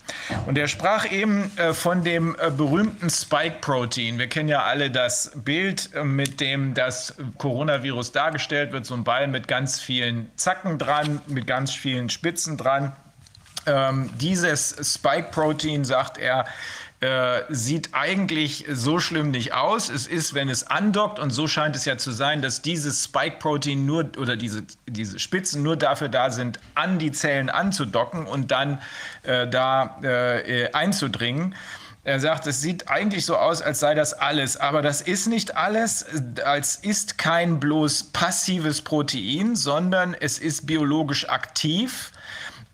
Und 0.46 0.58
er 0.58 0.68
sprach 0.68 1.10
eben 1.10 1.50
äh, 1.56 1.72
von 1.72 2.04
dem 2.04 2.36
äh, 2.38 2.50
berühmten 2.50 3.08
Spike-Protein. 3.08 4.18
Wir 4.18 4.26
kennen 4.26 4.48
ja 4.48 4.64
alle 4.64 4.90
das 4.90 5.32
Bild, 5.34 5.90
äh, 5.94 6.04
mit 6.04 6.40
dem 6.40 6.74
das 6.74 6.97
das 6.98 7.14
Coronavirus 7.38 8.12
dargestellt 8.12 8.72
wird, 8.72 8.86
so 8.86 8.94
ein 8.94 9.04
Ball 9.04 9.28
mit 9.28 9.48
ganz 9.48 9.80
vielen 9.80 10.30
Zacken 10.36 10.78
dran, 10.78 11.20
mit 11.26 11.46
ganz 11.46 11.72
vielen 11.72 12.08
Spitzen 12.10 12.56
dran. 12.56 12.96
Ähm, 13.66 14.10
dieses 14.18 14.76
Spike-Protein, 14.94 15.84
sagt 15.84 16.18
er, 16.18 16.46
äh, 17.00 17.42
sieht 17.48 17.90
eigentlich 17.92 18.64
so 18.72 18.98
schlimm 18.98 19.30
nicht 19.30 19.52
aus. 19.52 19.88
Es 19.88 20.08
ist, 20.08 20.34
wenn 20.34 20.48
es 20.48 20.66
andockt, 20.66 21.20
und 21.20 21.30
so 21.30 21.46
scheint 21.46 21.76
es 21.76 21.84
ja 21.84 21.96
zu 21.96 22.10
sein, 22.10 22.42
dass 22.42 22.60
dieses 22.60 23.04
Spike-Protein 23.04 23.86
nur 23.86 24.10
oder 24.18 24.36
diese, 24.36 24.64
diese 24.86 25.20
Spitzen 25.20 25.62
nur 25.62 25.76
dafür 25.76 26.08
da 26.08 26.30
sind, 26.30 26.58
an 26.74 26.98
die 26.98 27.12
Zellen 27.12 27.50
anzudocken 27.50 28.26
und 28.26 28.50
dann 28.50 28.80
äh, 29.22 29.46
da 29.46 30.00
äh, 30.02 30.72
einzudringen. 30.72 31.54
Er 32.08 32.20
sagt, 32.20 32.46
es 32.46 32.62
sieht 32.62 32.88
eigentlich 32.88 33.26
so 33.26 33.36
aus, 33.36 33.60
als 33.60 33.80
sei 33.80 33.94
das 33.94 34.14
alles, 34.14 34.56
aber 34.56 34.80
das 34.80 35.02
ist 35.02 35.26
nicht 35.26 35.58
alles. 35.58 36.06
Es 36.58 36.76
ist 36.76 37.18
kein 37.18 37.60
bloß 37.60 38.04
passives 38.14 38.80
Protein, 38.80 39.54
sondern 39.54 40.14
es 40.14 40.38
ist 40.38 40.66
biologisch 40.66 41.28
aktiv. 41.28 42.10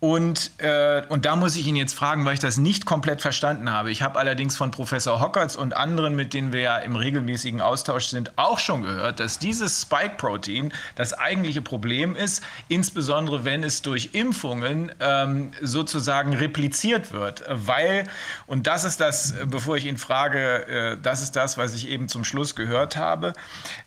Und, 0.05 0.51
äh, 0.59 1.03
und 1.09 1.25
da 1.25 1.35
muss 1.35 1.57
ich 1.57 1.67
ihn 1.67 1.77
jetzt 1.77 1.95
fragen, 1.95 2.27
weil 2.27 2.35
ich 2.35 2.41
das 2.41 2.59
nicht 2.59 2.85
komplett 2.85 3.23
verstanden 3.23 3.71
habe. 3.71 3.91
Ich 3.91 4.03
habe 4.03 4.19
allerdings 4.19 4.55
von 4.55 4.71
Professor 4.71 5.19
Hockertz 5.19 5.57
und 5.57 5.75
anderen, 5.75 6.15
mit 6.15 6.35
denen 6.35 6.53
wir 6.53 6.61
ja 6.61 6.77
im 6.77 6.95
regelmäßigen 6.95 7.63
Austausch 7.63 8.09
sind, 8.09 8.37
auch 8.37 8.59
schon 8.59 8.83
gehört, 8.83 9.19
dass 9.19 9.39
dieses 9.39 9.81
Spike-Protein 9.81 10.75
das 10.95 11.15
eigentliche 11.15 11.63
Problem 11.63 12.17
ist, 12.17 12.43
insbesondere 12.69 13.47
wenn 13.47 13.65
es 13.65 13.81
durch 13.81 14.11
Impfungen 14.13 14.93
ähm, 15.01 15.53
sozusagen 15.63 16.35
repliziert 16.35 17.13
wird. 17.15 17.43
Weil, 17.49 18.07
und 18.47 18.67
das 18.67 18.85
ist 18.85 19.01
das, 19.01 19.33
bevor 19.47 19.79
ich 19.79 19.87
ihn 19.87 19.97
frage, 19.97 20.67
äh, 20.67 20.97
das 21.03 21.23
ist 21.23 21.35
das, 21.35 21.57
was 21.57 21.75
ich 21.75 21.89
eben 21.89 22.09
zum 22.09 22.25
Schluss 22.25 22.55
gehört 22.55 22.99
habe, 22.99 23.33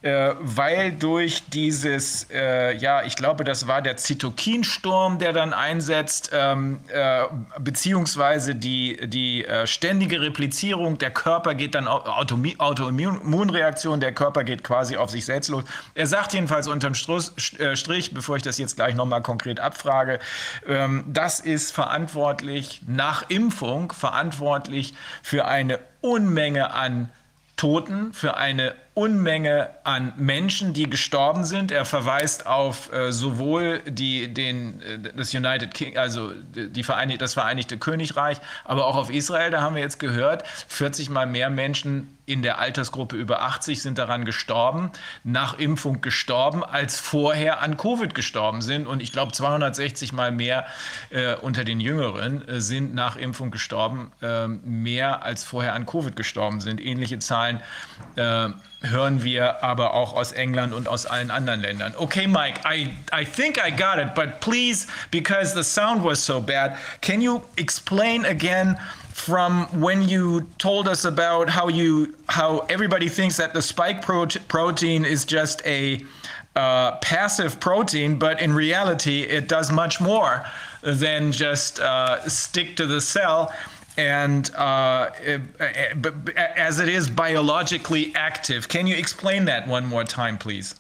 äh, 0.02 0.34
weil 0.40 0.94
durch 0.94 1.44
dieses, 1.54 2.26
äh, 2.32 2.76
ja, 2.76 3.04
ich 3.04 3.16
glaube, 3.16 3.44
das 3.44 3.68
war 3.68 3.84
der 3.84 3.98
Zytokinsturm, 3.98 5.20
der 5.20 5.32
dann 5.32 5.54
einsetzt, 5.54 6.07
jetzt 6.08 6.32
ähm, 6.34 6.80
äh, 6.88 7.26
beziehungsweise 7.60 8.56
die, 8.56 9.10
die 9.10 9.44
äh, 9.44 9.68
ständige 9.68 10.22
Replizierung, 10.22 10.98
der 10.98 11.12
Körper 11.12 11.54
geht 11.54 11.76
dann 11.76 11.86
Autoimmunreaktion, 11.86 14.00
der 14.00 14.14
Körper 14.14 14.46
geht 14.46 14.64
quasi 14.64 14.96
auf 14.96 15.10
sich 15.10 15.26
selbst 15.26 15.50
los. 15.50 15.66
Er 15.96 16.08
sagt 16.08 16.34
jedenfalls 16.34 16.70
unterm 16.70 16.94
äh, 16.94 17.76
Strich, 17.76 18.14
bevor 18.14 18.38
ich 18.38 18.44
das 18.44 18.58
jetzt 18.58 18.78
gleich 18.78 18.96
nochmal 18.96 19.22
konkret 19.22 19.60
abfrage, 19.60 20.20
ähm, 20.66 21.04
das 21.08 21.42
ist 21.42 21.74
verantwortlich 21.74 22.82
nach 22.88 23.30
Impfung, 23.30 23.92
verantwortlich 23.92 24.94
für 25.22 25.44
eine 25.44 25.80
Unmenge 26.00 26.74
an 26.74 27.10
Toten, 27.58 28.14
für 28.14 28.38
eine 28.38 28.76
Unmenge 28.98 29.70
an 29.84 30.12
Menschen, 30.18 30.74
die 30.74 30.90
gestorben 30.90 31.46
sind. 31.46 31.72
Er 31.72 31.86
verweist 31.86 32.48
auf 32.48 32.92
äh, 32.92 33.12
sowohl 33.12 33.84
die, 33.88 34.34
den, 34.34 34.82
äh, 34.82 34.98
das 35.16 35.36
United 35.36 35.72
King, 35.76 35.96
also 35.98 36.32
die 36.34 36.82
Vereinigte, 36.82 37.24
das 37.24 37.36
Vereinigte 37.36 37.78
Königreich, 37.78 38.40
aber 38.66 38.88
auch 38.88 38.96
auf 38.96 39.12
Israel. 39.12 39.52
Da 39.52 39.62
haben 39.62 39.76
wir 39.76 39.84
jetzt 39.84 40.00
gehört, 40.00 40.48
40 40.68 41.12
mal 41.12 41.28
mehr 41.28 41.52
Menschen 41.52 42.18
in 42.26 42.42
der 42.42 42.58
Altersgruppe 42.58 43.16
über 43.16 43.44
80 43.44 43.82
sind 43.82 44.00
daran 44.00 44.26
gestorben, 44.26 44.92
nach 45.24 45.60
Impfung 45.60 46.02
gestorben, 46.02 46.64
als 46.64 47.00
vorher 47.00 47.62
an 47.62 47.78
Covid 47.78 48.16
gestorben 48.16 48.64
sind. 48.64 48.88
Und 48.88 49.02
ich 49.04 49.12
glaube, 49.12 49.32
260 49.32 50.12
mal 50.12 50.32
mehr 50.32 50.66
äh, 51.12 51.36
unter 51.36 51.64
den 51.64 51.80
Jüngeren 51.80 52.46
äh, 52.48 52.62
sind 52.62 52.96
nach 52.96 53.16
Impfung 53.16 53.52
gestorben, 53.52 54.12
äh, 54.24 54.48
mehr 54.48 55.24
als 55.24 55.44
vorher 55.44 55.74
an 55.76 55.86
Covid 55.86 56.16
gestorben 56.16 56.62
sind. 56.62 56.82
Ähnliche 56.82 57.20
Zahlen 57.20 57.62
äh, 58.16 58.50
hören 58.82 59.24
wir 59.24 59.64
aber 59.64 59.94
auch 59.94 60.14
aus 60.14 60.32
England 60.32 60.74
und 60.74 60.88
aus 60.88 61.06
allen 61.06 61.32
anderen 61.32 61.62
Ländern. 61.62 61.94
Okay, 61.98 62.28
Mike, 62.28 62.62
I, 62.66 62.94
I 63.12 63.26
think 63.26 63.58
I 63.58 63.72
got 63.72 63.98
it, 63.98 64.14
but 64.14 64.40
please, 64.40 64.88
because 65.12 65.54
the 65.54 65.64
sound 65.64 66.04
was 66.04 66.24
so 66.24 66.40
bad, 66.40 66.78
can 67.02 67.22
you 67.22 67.42
explain 67.58 68.26
again 68.26 68.78
from 69.14 69.68
when 69.82 70.08
you 70.08 70.42
told 70.60 70.88
us 70.88 71.06
about 71.06 71.50
how 71.50 71.70
you 71.70 72.14
how 72.30 72.60
everybody 72.70 73.10
thinks 73.10 73.36
that 73.38 73.52
the 73.52 73.62
spike 73.62 74.06
protein 74.48 75.04
is 75.04 75.26
just 75.26 75.66
a 75.66 76.06
uh, 76.56 76.92
passive 76.98 77.60
protein, 77.60 78.20
but 78.20 78.40
in 78.42 78.54
reality, 78.54 79.24
it 79.24 79.48
does 79.48 79.72
much 79.72 80.00
more 80.00 80.46
than 80.82 81.32
just 81.32 81.80
uh, 81.80 82.28
stick 82.28 82.76
to 82.76 82.86
the 82.86 83.02
cell 83.02 83.52
and 83.98 84.54
uh, 84.56 85.10
it, 85.20 85.42
as 86.38 86.80
it 86.80 86.88
is 86.88 87.10
biologically 87.10 88.14
active. 88.16 88.68
Can 88.68 88.88
you 88.88 88.96
explain 88.96 89.46
that 89.46 89.68
one 89.68 89.86
more 89.86 90.04
time, 90.04 90.38
please? 90.38 90.76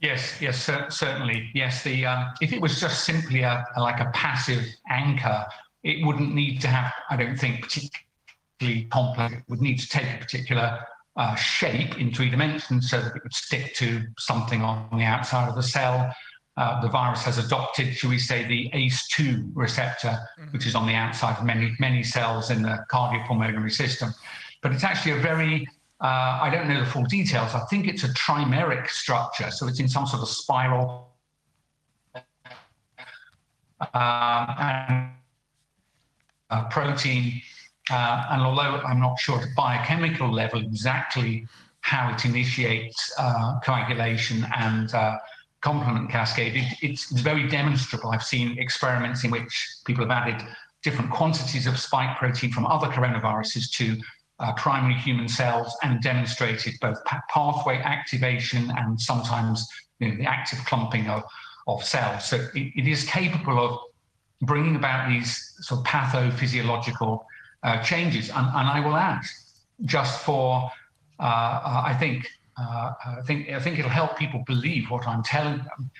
Yes, 0.00 0.40
yes, 0.40 0.62
certainly. 0.90 1.50
Yes, 1.54 1.82
the 1.82 2.06
um, 2.06 2.28
if 2.40 2.52
it 2.52 2.60
was 2.60 2.80
just 2.80 3.04
simply 3.04 3.42
a, 3.42 3.64
like 3.76 4.00
a 4.00 4.10
passive 4.12 4.64
anchor, 4.88 5.44
it 5.82 6.04
wouldn't 6.06 6.34
need 6.34 6.60
to 6.60 6.68
have, 6.68 6.92
I 7.10 7.16
don't 7.16 7.36
think, 7.36 7.62
particularly 7.62 8.84
complex. 8.90 9.34
It 9.34 9.42
would 9.48 9.60
need 9.60 9.78
to 9.78 9.88
take 9.88 10.06
a 10.14 10.18
particular 10.18 10.78
uh, 11.16 11.34
shape 11.34 11.98
in 11.98 12.12
three 12.12 12.30
dimensions 12.30 12.90
so 12.90 13.00
that 13.00 13.16
it 13.16 13.22
would 13.24 13.34
stick 13.34 13.74
to 13.74 14.02
something 14.18 14.62
on 14.62 14.88
the 14.96 15.04
outside 15.04 15.48
of 15.48 15.56
the 15.56 15.62
cell 15.62 16.14
uh, 16.58 16.80
the 16.84 16.88
virus 16.88 17.22
has 17.22 17.38
adopted, 17.38 17.94
shall 17.96 18.10
we 18.10 18.18
say, 18.18 18.38
the 18.54 18.62
ACE2 18.74 19.52
receptor, 19.54 20.14
mm-hmm. 20.18 20.50
which 20.52 20.66
is 20.66 20.74
on 20.74 20.86
the 20.86 20.96
outside 21.04 21.38
of 21.38 21.44
many, 21.44 21.74
many 21.78 22.02
cells 22.02 22.50
in 22.50 22.60
the 22.62 22.76
cardiopulmonary 22.92 23.72
system. 23.72 24.08
But 24.62 24.72
it's 24.74 24.84
actually 24.84 25.12
a 25.12 25.22
very 25.32 25.66
Uh, 26.00 26.38
I 26.46 26.48
don't 26.54 26.68
know 26.68 26.78
the 26.78 26.90
full 26.94 27.08
details. 27.18 27.50
I 27.54 27.62
think 27.70 27.88
it's 27.88 28.04
a 28.04 28.12
trimeric 28.14 28.88
structure, 28.88 29.50
so 29.50 29.66
it's 29.66 29.80
in 29.80 29.88
some 29.88 30.06
sort 30.06 30.22
of 30.22 30.28
spiral. 30.28 30.86
Uh, 33.80 34.54
and 34.68 35.10
uh, 36.50 36.68
protein, 36.68 37.42
uh, 37.90 38.26
and 38.30 38.42
although 38.42 38.80
I'm 38.88 39.00
not 39.00 39.18
sure 39.18 39.38
at 39.40 39.44
a 39.44 39.52
biochemical 39.56 40.30
level 40.30 40.60
exactly 40.60 41.46
how 41.80 42.12
it 42.14 42.24
initiates 42.24 43.12
uh, 43.18 43.58
coagulation 43.66 44.46
and 44.56 44.94
uh, 44.94 45.16
complement 45.68 46.08
cascade, 46.08 46.56
it, 46.56 46.66
it's 46.80 47.10
very 47.10 47.46
demonstrable. 47.46 48.10
I've 48.10 48.28
seen 48.34 48.58
experiments 48.58 49.24
in 49.24 49.30
which 49.30 49.52
people 49.84 50.02
have 50.06 50.14
added 50.20 50.40
different 50.82 51.10
quantities 51.10 51.66
of 51.66 51.78
spike 51.78 52.16
protein 52.18 52.50
from 52.52 52.64
other 52.64 52.88
coronaviruses 52.96 53.70
to 53.78 53.84
uh, 54.40 54.52
primary 54.54 54.94
human 54.94 55.28
cells 55.28 55.76
and 55.82 56.00
demonstrated 56.00 56.72
both 56.80 56.98
pathway 57.34 57.76
activation 57.96 58.72
and 58.78 58.98
sometimes 58.98 59.66
you 59.98 60.08
know, 60.08 60.16
the 60.16 60.24
active 60.24 60.58
clumping 60.64 61.06
of, 61.08 61.22
of 61.66 61.84
cells. 61.84 62.24
So 62.24 62.36
it, 62.54 62.72
it 62.80 62.86
is 62.88 63.04
capable 63.04 63.58
of 63.66 63.78
bringing 64.40 64.76
about 64.76 65.10
these 65.10 65.30
sort 65.68 65.80
of 65.80 65.86
pathophysiological 65.86 67.24
uh, 67.62 67.82
changes. 67.82 68.30
And, 68.30 68.46
and, 68.58 68.68
I 68.76 68.80
will 68.80 68.96
add, 68.96 69.24
just 69.84 70.24
for, 70.24 70.70
uh, 71.20 71.22
uh 71.22 71.82
I 71.84 71.94
think, 72.00 72.26
uh, 72.60 72.92
I 73.18 73.22
think, 73.24 73.50
I 73.50 73.60
think 73.60 73.78
it'll 73.78 73.90
help 73.90 74.18
people 74.18 74.42
believe 74.46 74.90
what 74.90 75.06
I'm 75.06 75.22
telling 75.22 75.58
them. 75.58 75.90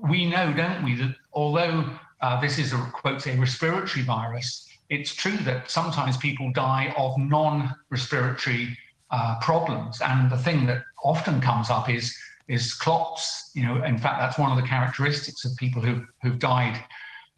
We 0.00 0.26
know, 0.26 0.52
don't 0.52 0.84
we, 0.84 0.94
that 0.96 1.14
although 1.32 1.90
uh, 2.20 2.40
this 2.40 2.58
is 2.58 2.72
a 2.72 2.78
quote 2.92 3.26
a 3.26 3.36
respiratory 3.36 4.04
virus, 4.04 4.68
it's 4.88 5.14
true 5.14 5.36
that 5.38 5.70
sometimes 5.70 6.16
people 6.16 6.52
die 6.52 6.94
of 6.96 7.16
non-respiratory 7.18 8.76
uh, 9.10 9.38
problems, 9.40 10.00
and 10.00 10.30
the 10.30 10.36
thing 10.36 10.66
that 10.66 10.82
often 11.04 11.40
comes 11.40 11.70
up 11.70 11.88
is 11.88 12.16
is 12.48 12.74
clots. 12.74 13.50
You 13.54 13.64
know, 13.64 13.84
in 13.84 13.98
fact, 13.98 14.20
that's 14.20 14.38
one 14.38 14.50
of 14.50 14.62
the 14.62 14.68
characteristics 14.68 15.44
of 15.44 15.56
people 15.56 15.82
who 15.82 16.04
who've 16.22 16.38
died. 16.38 16.82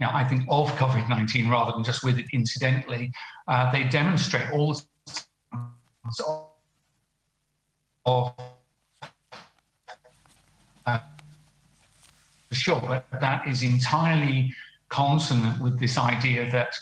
Know, 0.01 0.11
I 0.13 0.25
think 0.25 0.43
of 0.51 0.71
COVID-19 0.73 1.49
rather 1.51 1.71
than 1.73 1.85
just 1.85 2.03
with 2.03 2.19
it 2.19 2.27
incidentally. 2.33 3.13
Uh, 3.47 3.71
they 3.71 3.85
demonstrate 3.85 4.51
all 4.51 4.77
of 8.07 8.33
uh, 10.87 10.99
sure, 12.53 12.81
but 12.87 13.07
that 13.21 13.47
is 13.47 13.63
entirely 13.63 14.55
consonant 14.89 15.61
with 15.61 15.79
this 15.81 15.99
idea 15.99 16.51
that 16.51 16.75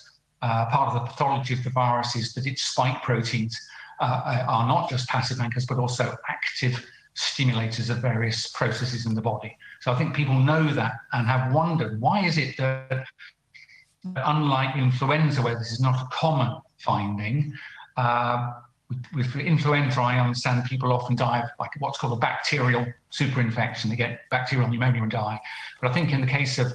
uh, 0.43 0.67
part 0.67 0.89
of 0.89 0.95
the 0.95 1.07
pathology 1.07 1.55
of 1.55 1.63
the 1.65 1.71
virus 1.71 2.17
is 2.17 2.35
that 2.35 2.47
its 2.47 2.63
spike 2.63 3.03
proteins 3.03 3.59
uh, 4.01 4.05
uh, 4.05 4.45
are 4.49 4.67
not 4.67 4.91
just 4.91 5.09
passive 5.09 5.41
anchors, 5.41 5.65
but 5.67 5.79
also 5.79 6.17
active 6.29 6.85
stimulators 7.15 7.91
of 7.91 7.99
various 7.99 8.49
processes 8.49 9.07
in 9.07 9.15
the 9.15 9.21
body. 9.21 9.57
So 9.81 9.93
I 9.93 9.99
think 9.99 10.15
people 10.15 10.35
know 10.35 10.73
that 10.73 10.95
and 11.13 11.27
have 11.27 11.53
wondered 11.53 12.01
why 12.01 12.25
is 12.25 12.39
it 12.39 12.57
that, 12.57 13.07
unlike 14.17 14.77
influenza, 14.77 15.43
where 15.43 15.57
this 15.57 15.73
is 15.73 15.81
not 15.81 16.01
a 16.01 16.09
common 16.11 16.61
finding, 16.79 17.55
uh, 17.97 18.55
with, 19.15 19.35
influenza, 19.37 20.01
I 20.01 20.19
understand 20.19 20.65
people 20.65 20.93
often 20.93 21.17
die 21.17 21.41
of 21.41 21.51
like 21.59 21.71
what's 21.79 21.99
called 21.99 22.13
a 22.15 22.21
bacterial 22.21 22.87
superinfection. 23.11 23.91
They 23.91 23.97
get 23.97 24.21
bacterial 24.31 24.69
pneumonia 24.69 25.03
and 25.03 25.11
die. 25.11 25.41
But 25.81 25.91
I 25.91 25.95
think 25.95 26.13
in 26.13 26.21
the 26.21 26.27
case 26.27 26.59
of 26.59 26.73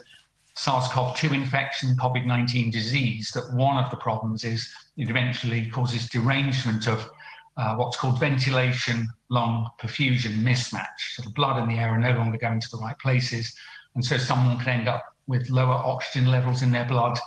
SARS-CoV-2 0.55 1.33
infection, 1.33 1.95
COVID-19 1.97 2.71
disease, 2.71 3.31
that 3.31 3.53
one 3.53 3.83
of 3.83 3.91
the 3.91 3.97
problems 3.97 4.43
is 4.43 4.67
it 4.97 5.09
eventually 5.09 5.69
causes 5.69 6.09
derangement 6.09 6.87
of 6.87 7.09
uh, 7.57 7.75
what's 7.75 7.97
called 7.97 8.19
ventilation 8.19 9.07
lung 9.29 9.69
perfusion 9.79 10.43
mismatch. 10.43 11.15
So 11.15 11.23
the 11.23 11.31
blood 11.31 11.61
and 11.61 11.69
the 11.69 11.75
air 11.75 11.89
are 11.89 11.99
no 11.99 12.11
longer 12.11 12.37
going 12.37 12.59
to 12.59 12.69
the 12.71 12.77
right 12.77 12.97
places. 12.99 13.53
And 13.95 14.03
so 14.03 14.17
someone 14.17 14.57
can 14.59 14.79
end 14.79 14.87
up 14.87 15.03
with 15.27 15.49
lower 15.49 15.73
oxygen 15.73 16.29
levels 16.29 16.61
in 16.61 16.71
their 16.71 16.85
blood 16.85 17.19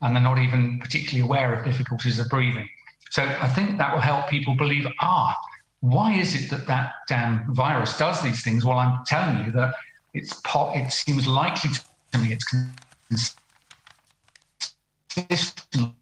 and 0.00 0.14
they're 0.14 0.22
not 0.22 0.38
even 0.38 0.78
particularly 0.80 1.22
aware 1.22 1.54
of 1.54 1.64
difficulties 1.64 2.18
of 2.18 2.28
breathing. 2.28 2.68
So 3.14 3.22
I 3.22 3.46
think 3.46 3.78
that 3.78 3.94
will 3.94 4.00
help 4.00 4.28
people 4.28 4.56
believe, 4.56 4.88
ah, 5.00 5.38
why 5.78 6.14
is 6.14 6.34
it 6.34 6.50
that 6.50 6.66
that 6.66 6.94
damn 7.06 7.54
virus 7.54 7.96
does 7.96 8.20
these 8.20 8.42
things? 8.42 8.64
Well, 8.64 8.76
I'm 8.76 9.04
telling 9.06 9.44
you 9.44 9.52
that 9.52 9.72
it's 10.14 10.34
pot, 10.40 10.76
it 10.76 10.90
seems 10.92 11.28
likely 11.28 11.70
to 12.10 12.18
me 12.18 12.32
it's 12.32 12.44
consistent 15.14 15.94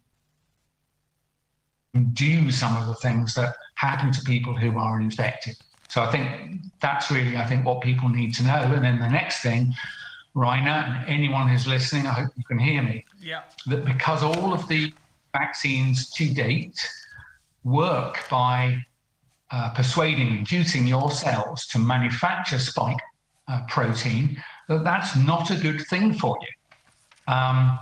do 2.13 2.49
some 2.49 2.75
of 2.77 2.87
the 2.87 2.95
things 2.95 3.35
that 3.35 3.57
happen 3.75 4.11
to 4.11 4.21
people 4.23 4.57
who 4.57 4.79
are 4.79 4.99
infected. 4.99 5.55
So 5.89 6.01
I 6.01 6.11
think 6.11 6.61
that's 6.81 7.11
really, 7.11 7.37
I 7.37 7.45
think, 7.45 7.63
what 7.63 7.81
people 7.81 8.09
need 8.09 8.33
to 8.35 8.43
know. 8.43 8.63
And 8.73 8.83
then 8.83 8.97
the 8.97 9.07
next 9.07 9.43
thing, 9.43 9.75
Rainer, 10.33 10.83
and 10.87 11.07
anyone 11.07 11.47
who's 11.47 11.67
listening, 11.67 12.07
I 12.07 12.13
hope 12.13 12.31
you 12.35 12.43
can 12.45 12.57
hear 12.57 12.81
me. 12.81 13.05
Yeah. 13.21 13.43
That 13.67 13.85
because 13.85 14.23
all 14.23 14.51
of 14.51 14.67
the 14.67 14.91
vaccines 15.31 16.09
to 16.11 16.33
date 16.33 16.79
work 17.63 18.27
by 18.29 18.83
uh, 19.51 19.69
persuading, 19.71 20.37
inducing 20.37 20.87
your 20.87 21.11
cells 21.11 21.65
to 21.67 21.79
manufacture 21.79 22.59
spike 22.59 22.97
uh, 23.47 23.61
protein, 23.67 24.41
that 24.67 24.83
that's 24.83 25.15
not 25.15 25.51
a 25.51 25.55
good 25.55 25.81
thing 25.89 26.13
for 26.13 26.37
you. 26.41 27.33
Um, 27.33 27.79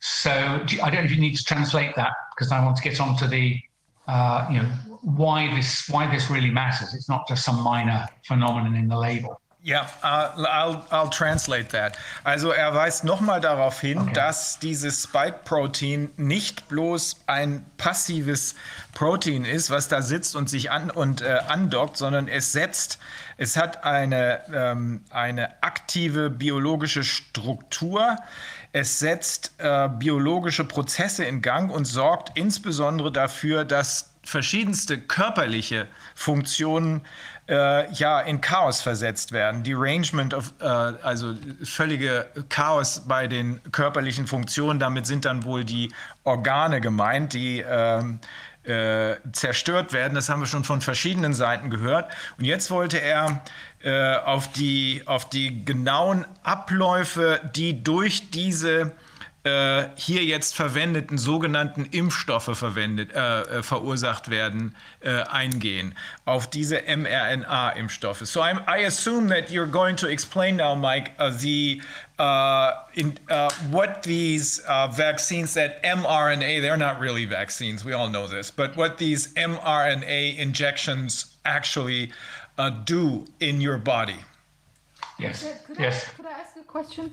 so 0.00 0.30
I 0.30 0.90
don't 0.90 0.94
know 0.94 1.00
if 1.02 1.10
you 1.10 1.20
need 1.20 1.36
to 1.36 1.44
translate 1.44 1.94
that 1.96 2.12
because 2.34 2.52
I 2.52 2.64
want 2.64 2.76
to 2.76 2.82
get 2.82 3.00
on 3.00 3.16
to 3.18 3.26
the, 3.26 3.58
uh, 4.06 4.46
you 4.50 4.62
know, 4.62 4.68
why 5.02 5.54
this 5.54 5.88
why 5.88 6.10
this 6.10 6.30
really 6.30 6.50
matters. 6.50 6.94
It's 6.94 7.08
not 7.08 7.28
just 7.28 7.44
some 7.44 7.60
minor 7.60 8.08
phenomenon 8.26 8.74
in 8.74 8.88
the 8.88 8.98
label. 8.98 9.40
Ja, 9.66 9.88
uh, 10.02 10.44
I'll, 10.44 10.82
I'll 10.90 11.08
translate 11.08 11.70
that. 11.70 11.96
Also 12.22 12.50
er 12.50 12.74
weist 12.74 13.02
nochmal 13.02 13.40
darauf 13.40 13.80
hin, 13.80 13.98
okay. 13.98 14.12
dass 14.12 14.58
dieses 14.58 15.04
Spike-Protein 15.04 16.10
nicht 16.18 16.68
bloß 16.68 17.22
ein 17.26 17.64
passives 17.78 18.56
Protein 18.92 19.46
ist, 19.46 19.70
was 19.70 19.88
da 19.88 20.02
sitzt 20.02 20.36
und 20.36 20.50
sich 20.50 20.70
an 20.70 20.90
und 20.90 21.22
äh, 21.22 21.38
andockt, 21.48 21.96
sondern 21.96 22.28
es 22.28 22.52
setzt, 22.52 22.98
es 23.38 23.56
hat 23.56 23.84
eine, 23.84 24.42
ähm, 24.52 25.02
eine 25.08 25.62
aktive 25.62 26.28
biologische 26.28 27.02
Struktur. 27.02 28.18
Es 28.72 28.98
setzt 28.98 29.54
äh, 29.56 29.88
biologische 29.88 30.64
Prozesse 30.64 31.24
in 31.24 31.40
Gang 31.40 31.72
und 31.72 31.86
sorgt 31.86 32.36
insbesondere 32.36 33.10
dafür, 33.10 33.64
dass 33.64 34.10
verschiedenste 34.24 34.98
körperliche 34.98 35.86
Funktionen 36.14 37.02
äh, 37.48 37.92
ja 37.92 38.20
in 38.20 38.40
Chaos 38.40 38.80
versetzt 38.80 39.32
werden. 39.32 39.62
Derangement 39.62 40.34
of, 40.34 40.52
äh, 40.60 40.64
also 40.64 41.34
völlige 41.62 42.26
Chaos 42.48 43.02
bei 43.06 43.26
den 43.26 43.60
körperlichen 43.72 44.26
Funktionen. 44.26 44.80
Damit 44.80 45.06
sind 45.06 45.24
dann 45.24 45.44
wohl 45.44 45.64
die 45.64 45.92
Organe 46.24 46.80
gemeint, 46.80 47.32
die 47.32 47.64
ähm, 47.66 48.20
äh, 48.64 49.16
zerstört 49.32 49.92
werden. 49.92 50.14
Das 50.14 50.28
haben 50.28 50.40
wir 50.40 50.46
schon 50.46 50.64
von 50.64 50.80
verschiedenen 50.80 51.34
Seiten 51.34 51.70
gehört. 51.70 52.10
Und 52.38 52.44
jetzt 52.44 52.70
wollte 52.70 52.98
er 52.98 53.42
äh, 53.82 54.16
auf, 54.16 54.50
die, 54.52 55.02
auf 55.04 55.28
die 55.28 55.64
genauen 55.64 56.26
Abläufe, 56.42 57.40
die 57.54 57.82
durch 57.84 58.30
diese 58.30 58.92
äh, 59.44 59.88
hier 59.96 60.24
jetzt 60.24 60.56
verwendeten 60.56 61.18
sogenannten 61.18 61.84
Impfstoffe 61.84 62.56
verwendet, 62.56 63.12
äh, 63.12 63.42
äh, 63.42 63.62
verursacht 63.62 64.30
werden, 64.30 64.74
äh, 65.00 65.22
eingehen, 65.24 65.94
auf 66.24 66.48
diese 66.48 66.78
mRNA-Impfstoffe. 66.78 68.24
So 68.26 68.40
I'm, 68.40 68.60
I 68.66 68.86
assume 68.86 69.28
that 69.28 69.50
you're 69.50 69.70
going 69.70 69.96
to 69.96 70.06
explain 70.08 70.56
now, 70.56 70.74
Mike, 70.74 71.12
uh, 71.18 71.30
the 71.30 71.82
uh, 72.18 72.72
in, 72.94 73.18
uh, 73.28 73.50
what 73.70 74.02
these 74.02 74.62
vaccines, 74.92 75.52
that 75.54 75.82
mRNA, 75.82 76.62
they're 76.62 76.78
not 76.78 76.98
really 76.98 77.26
vaccines, 77.26 77.84
we 77.84 77.92
all 77.92 78.08
know 78.08 78.26
this, 78.26 78.50
but 78.50 78.74
what 78.76 78.96
these 78.96 79.34
mRNA 79.34 80.38
injections 80.38 81.36
actually 81.44 82.10
do 82.84 83.26
in 83.40 83.60
your 83.60 83.76
body. 83.76 84.16
Yes. 85.18 85.42
Could, 85.42 85.64
could 85.66 85.78
yes. 85.80 86.06
I, 86.06 86.16
could 86.16 86.26
I 86.26 86.32
ask 86.32 86.56
a 86.56 86.62
question? 86.62 87.12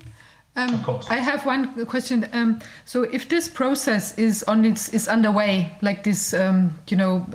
Um, 0.54 0.74
of 0.74 0.82
course. 0.82 1.06
I 1.08 1.16
have 1.16 1.46
one 1.46 1.86
question. 1.86 2.28
Um, 2.32 2.60
so, 2.84 3.04
if 3.04 3.28
this 3.28 3.48
process 3.48 4.16
is 4.18 4.42
on 4.42 4.66
its 4.66 4.90
is 4.90 5.08
underway, 5.08 5.74
like 5.80 6.04
this, 6.04 6.34
um, 6.34 6.78
you 6.88 6.96
know, 6.96 7.26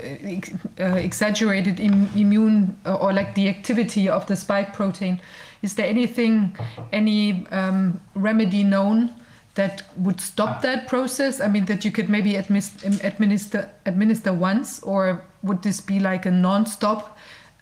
uh, 0.80 0.96
exaggerated 0.96 1.80
Im 1.80 2.10
immune 2.16 2.78
uh, 2.86 2.94
or 2.96 3.14
like 3.14 3.34
the 3.34 3.50
activity 3.50 4.08
of 4.08 4.28
the 4.28 4.36
spike 4.36 4.72
protein, 4.72 5.20
is 5.64 5.74
there 5.74 5.88
anything, 5.88 6.56
any 6.94 7.48
um, 7.52 8.00
remedy 8.14 8.64
known 8.64 9.16
that 9.56 9.82
would 9.98 10.22
stop 10.22 10.62
that 10.62 10.88
process? 10.88 11.42
I 11.42 11.48
mean, 11.48 11.66
that 11.66 11.84
you 11.84 11.92
could 11.92 12.10
maybe 12.10 12.36
administer 12.36 13.68
administer 13.88 14.32
once, 14.32 14.80
or 14.84 15.26
would 15.42 15.64
this 15.64 15.82
be 15.82 16.00
like 16.00 16.28
a 16.28 16.32
non-stop? 16.32 17.17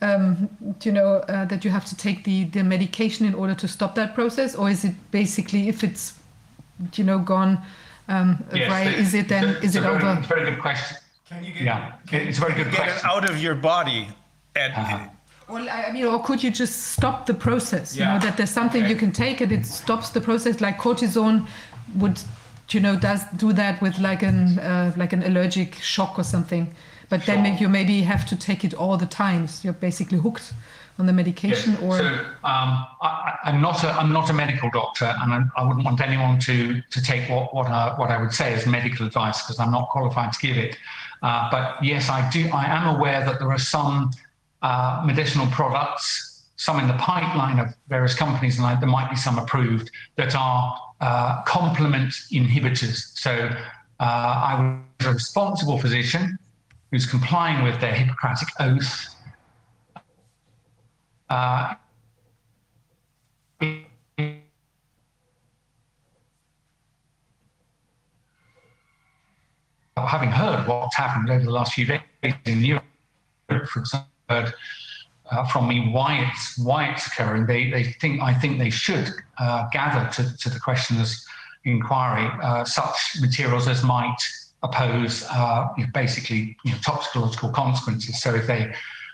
Um, 0.06 0.50
you 0.84 0.92
know 0.92 1.12
uh, 1.16 1.46
that 1.46 1.66
you 1.66 1.72
have 1.72 1.86
to 1.86 1.96
take 1.96 2.24
the 2.24 2.46
the 2.46 2.64
medication 2.64 3.26
in 3.26 3.34
order 3.34 3.56
to 3.56 3.68
stop 3.68 3.96
that 3.96 4.14
process, 4.14 4.56
or 4.56 4.70
is 4.70 4.86
it 4.86 4.96
basically 5.12 5.68
if 5.68 5.84
it's 5.84 6.14
you 6.96 7.04
know 7.04 7.20
gone 7.20 7.62
um, 8.08 8.44
yes, 8.54 8.70
right? 8.70 8.94
Is 8.94 9.14
it 9.14 9.28
then 9.30 9.44
is 9.64 9.76
it 9.76 9.82
very, 9.82 9.96
over? 9.96 10.18
It's 10.20 10.32
a 10.32 10.36
very 10.36 10.52
good 10.52 10.62
question. 10.62 10.98
Can 11.30 11.44
you 11.44 11.54
get, 11.54 11.64
yeah, 11.64 11.94
it's 12.12 12.38
a 12.38 12.42
very 12.42 12.54
good 12.54 12.72
get 12.72 12.84
question. 12.84 12.98
it 12.98 13.06
out 13.06 13.30
of 13.30 13.42
your 13.42 13.56
body? 13.56 14.08
At, 14.56 14.72
uh-huh. 14.72 15.08
Well, 15.50 15.68
I 15.70 15.92
mean, 15.92 16.06
or 16.06 16.24
could 16.24 16.42
you 16.44 16.52
just 16.52 16.94
stop 16.94 17.26
the 17.26 17.34
process? 17.34 17.96
Yeah. 17.96 18.06
You 18.06 18.14
know 18.14 18.26
that 18.26 18.38
there's 18.38 18.52
something 18.52 18.84
okay. 18.84 18.92
you 18.92 18.98
can 18.98 19.12
take 19.12 19.42
and 19.42 19.52
it 19.52 19.66
stops 19.66 20.10
the 20.10 20.22
process, 20.22 20.62
like 20.62 20.78
cortisone 20.78 21.48
would, 21.96 22.20
you 22.70 22.80
know, 22.80 22.96
does 22.96 23.22
do 23.38 23.54
that 23.54 23.82
with 23.82 24.00
like 24.00 24.24
an 24.24 24.60
uh, 24.60 24.94
like 24.98 25.14
an 25.14 25.24
allergic 25.24 25.76
shock 25.76 26.18
or 26.18 26.24
something. 26.24 26.74
But 27.10 27.24
sure. 27.24 27.36
then 27.36 27.58
you 27.58 27.70
maybe 27.70 28.02
have 28.02 28.26
to 28.28 28.36
take 28.36 28.64
it 28.64 28.74
all 28.74 28.98
the 28.98 29.06
time. 29.06 29.48
So 29.48 29.66
you're 29.66 29.74
basically 29.74 30.18
hooked 30.18 30.54
on 30.98 31.06
the 31.06 31.14
medication 31.14 31.74
yes. 31.74 31.82
or 31.82 31.98
so 31.98 32.08
um, 32.44 32.88
I, 33.02 33.38
am 33.46 33.62
not 33.62 33.84
a 33.84 33.92
I'm 33.92 34.14
not 34.14 34.30
a 34.30 34.34
medical 34.34 34.70
doctor 34.70 35.14
and 35.22 35.34
I, 35.34 35.42
I, 35.58 35.68
wouldn't 35.68 35.84
want 35.84 36.00
anyone 36.00 36.40
to 36.40 36.82
to 36.82 37.02
take 37.02 37.30
what 37.30 37.54
what 37.54 37.68
I, 37.68 37.94
what 38.00 38.12
I 38.12 38.22
would 38.22 38.32
say 38.34 38.54
as 38.54 38.66
medical 38.66 39.06
advice 39.06 39.42
because 39.42 39.60
I'm 39.60 39.72
not 39.72 39.90
qualified 39.90 40.32
to 40.32 40.40
give 40.40 40.58
it 40.58 40.78
uh, 41.22 41.50
but 41.52 41.84
yes 41.84 42.10
I 42.10 42.30
do 42.30 42.50
I 42.54 42.66
am 42.66 42.96
aware 42.96 43.26
that 43.26 43.40
there 43.40 43.52
are 43.52 43.60
some 43.60 44.12
uh, 44.62 45.04
medicinal 45.06 45.48
products 45.48 46.44
some 46.56 46.80
in 46.80 46.88
the 46.88 46.94
pipeline 46.94 47.60
of 47.60 47.76
various 47.90 48.16
companies 48.16 48.58
and 48.58 48.82
there 48.82 48.90
might 48.90 49.10
be 49.10 49.18
some 49.18 49.38
approved 49.38 49.92
that 50.16 50.34
are 50.34 50.80
uh, 51.02 51.44
complement 51.44 52.14
inhibitors 52.32 53.18
so 53.18 53.50
uh, 54.00 54.04
I 54.04 54.82
was 55.00 55.08
a 55.08 55.14
responsible 55.14 55.78
physician 55.78 56.38
who's 56.96 57.06
complying 57.06 57.62
with 57.62 57.78
their 57.82 57.94
Hippocratic 57.94 58.48
oath 58.62 59.14
uh, 61.30 61.74
having 69.98 70.32
heard 70.32 70.66
what's 70.70 70.96
happened 70.96 71.30
over 71.30 71.44
the 71.44 71.52
last 71.52 71.74
few 71.74 71.86
days 71.86 72.00
in 72.46 72.64
Europe, 72.64 72.86
for 73.50 73.80
example, 73.82 74.08
heard 74.30 74.54
uh, 75.32 75.46
from 75.48 75.68
me 75.68 75.90
why 75.92 76.26
it's 76.32 76.58
why 76.58 76.86
it's 76.86 77.08
occurring. 77.08 77.46
They 77.46 77.70
they 77.72 77.84
think 77.84 78.22
I 78.22 78.34
think 78.34 78.58
they 78.58 78.70
should 78.70 79.10
uh, 79.38 79.68
gather 79.74 80.10
to, 80.12 80.38
to 80.38 80.50
the 80.50 80.62
questioner's 80.62 81.26
inquiry 81.66 82.30
uh, 82.42 82.64
such 82.64 83.18
materials 83.20 83.68
as 83.68 83.84
might 83.84 84.16
oppose 84.66 85.24
uh, 85.30 85.68
basically 85.94 86.58
you 86.64 86.72
know, 86.72 86.78
toxicological 86.84 87.50
consequences. 87.50 88.22
So 88.22 88.36
if 88.36 88.48
they 88.48 88.74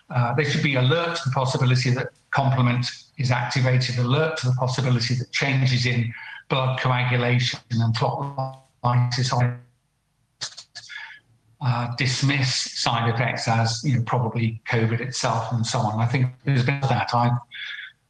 uh, 0.10 0.34
they 0.36 0.44
should 0.44 0.64
be 0.64 0.76
alert 0.76 1.16
to 1.18 1.22
the 1.30 1.34
possibility 1.34 1.90
that 1.92 2.10
complement 2.32 2.86
is 3.18 3.32
activated, 3.32 3.98
alert 3.98 4.38
to 4.38 4.48
the 4.48 4.54
possibility 4.54 5.14
that 5.16 5.32
changes 5.32 5.86
in 5.86 6.14
blood 6.50 6.80
coagulation 6.80 7.60
and 7.72 7.96
clot 7.96 8.60
lysis 8.84 9.32
uh, 11.64 11.96
dismiss 11.96 12.50
side 12.82 13.14
effects 13.14 13.48
as 13.48 13.84
you 13.84 13.96
know 13.96 14.04
probably 14.04 14.60
COVID 14.68 15.00
itself 15.00 15.52
and 15.52 15.66
so 15.66 15.80
on. 15.80 16.00
I 16.00 16.08
think 16.08 16.28
there's 16.44 16.66
been 16.66 16.82
that. 16.82 17.14
I've 17.14 17.38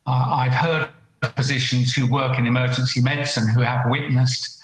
uh, 0.07 0.27
I've 0.41 0.53
heard 0.53 0.89
physicians 1.35 1.93
who 1.93 2.09
work 2.09 2.39
in 2.39 2.47
emergency 2.47 3.01
medicine 3.01 3.47
who 3.47 3.61
have 3.61 3.89
witnessed 3.89 4.60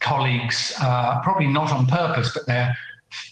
colleagues, 0.00 0.74
uh, 0.80 1.20
probably 1.22 1.46
not 1.46 1.70
on 1.72 1.86
purpose, 1.86 2.32
but 2.32 2.46
they're 2.46 2.76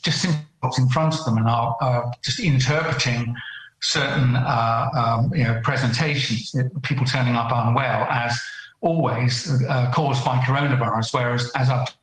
just 0.02 0.22
simply 0.22 0.40
in 0.78 0.88
front 0.88 1.14
of 1.14 1.24
them 1.24 1.36
and 1.36 1.48
are, 1.48 2.12
just 2.22 2.40
interpreting 2.40 3.34
certain 3.82 4.34
uh, 4.34 4.88
um, 4.94 5.34
you 5.34 5.44
know, 5.44 5.60
presentations, 5.62 6.54
people 6.82 7.04
turning 7.04 7.34
up 7.34 7.50
unwell, 7.52 8.06
as 8.10 8.38
always 8.80 9.62
uh, 9.68 9.90
caused 9.92 10.24
by 10.24 10.38
coronavirus, 10.38 11.12
whereas 11.12 11.50
as 11.54 11.68
I've 11.68 11.94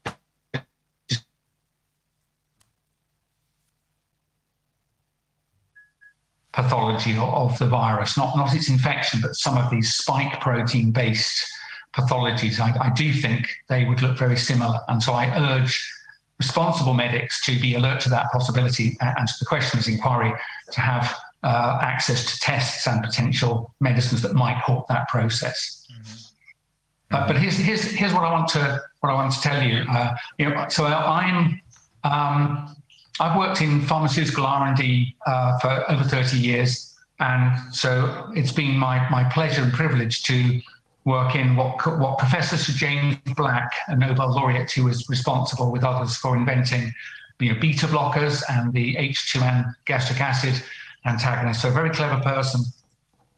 pathology 6.53 7.17
of 7.17 7.57
the 7.59 7.67
virus, 7.67 8.17
not, 8.17 8.35
not 8.35 8.53
its 8.53 8.69
infection, 8.69 9.21
but 9.21 9.35
some 9.35 9.57
of 9.57 9.71
these 9.71 9.93
spike 9.93 10.39
protein 10.41 10.91
based 10.91 11.47
pathologies, 11.93 12.59
I, 12.59 12.87
I 12.87 12.89
do 12.91 13.13
think 13.13 13.49
they 13.69 13.85
would 13.85 14.01
look 14.01 14.17
very 14.17 14.37
similar. 14.37 14.79
And 14.87 15.01
so 15.01 15.13
I 15.13 15.27
urge 15.37 15.91
responsible 16.39 16.93
medics 16.93 17.45
to 17.45 17.59
be 17.59 17.75
alert 17.75 17.99
to 18.01 18.09
that 18.09 18.31
possibility 18.31 18.97
and 18.99 19.27
to 19.27 19.33
the 19.39 19.45
questions 19.45 19.87
inquiry 19.87 20.33
to 20.71 20.81
have 20.81 21.15
uh, 21.43 21.79
access 21.81 22.33
to 22.33 22.39
tests 22.39 22.87
and 22.87 23.03
potential 23.03 23.73
medicines 23.79 24.21
that 24.21 24.33
might 24.33 24.57
halt 24.57 24.87
that 24.87 25.07
process. 25.07 25.85
Mm-hmm. 25.91 27.15
Uh, 27.15 27.27
but 27.27 27.37
here's, 27.37 27.57
here's, 27.57 27.83
here's 27.83 28.13
what 28.13 28.23
I 28.23 28.31
want 28.31 28.47
to 28.49 28.81
what 29.01 29.09
I 29.09 29.13
want 29.13 29.33
to 29.33 29.41
tell 29.41 29.61
you. 29.61 29.83
Uh, 29.89 30.15
you 30.37 30.49
know, 30.49 30.65
so 30.69 30.85
I'm 30.85 31.59
um, 32.03 32.75
I've 33.19 33.37
worked 33.37 33.61
in 33.61 33.81
pharmaceutical 33.81 34.45
R&D 34.45 35.15
uh, 35.27 35.59
for 35.59 35.91
over 35.91 36.03
30 36.03 36.37
years, 36.37 36.95
and 37.19 37.73
so 37.73 38.31
it's 38.35 38.51
been 38.51 38.77
my 38.77 39.07
my 39.09 39.23
pleasure 39.25 39.63
and 39.63 39.73
privilege 39.73 40.23
to 40.23 40.61
work 41.05 41.35
in 41.35 41.55
what 41.55 41.85
what 41.99 42.17
Professor 42.19 42.57
Sir 42.57 42.73
James 42.73 43.17
Black, 43.35 43.71
a 43.87 43.95
Nobel 43.95 44.31
laureate 44.31 44.71
who 44.71 44.85
was 44.85 45.07
responsible 45.09 45.71
with 45.71 45.83
others 45.83 46.17
for 46.17 46.35
inventing 46.35 46.93
you 47.39 47.53
know, 47.53 47.59
beta 47.59 47.87
blockers 47.87 48.43
and 48.49 48.71
the 48.71 48.95
H2N 48.95 49.73
gastric 49.85 50.21
acid 50.21 50.61
antagonist. 51.05 51.61
So 51.61 51.69
a 51.69 51.71
very 51.71 51.89
clever 51.89 52.21
person. 52.21 52.61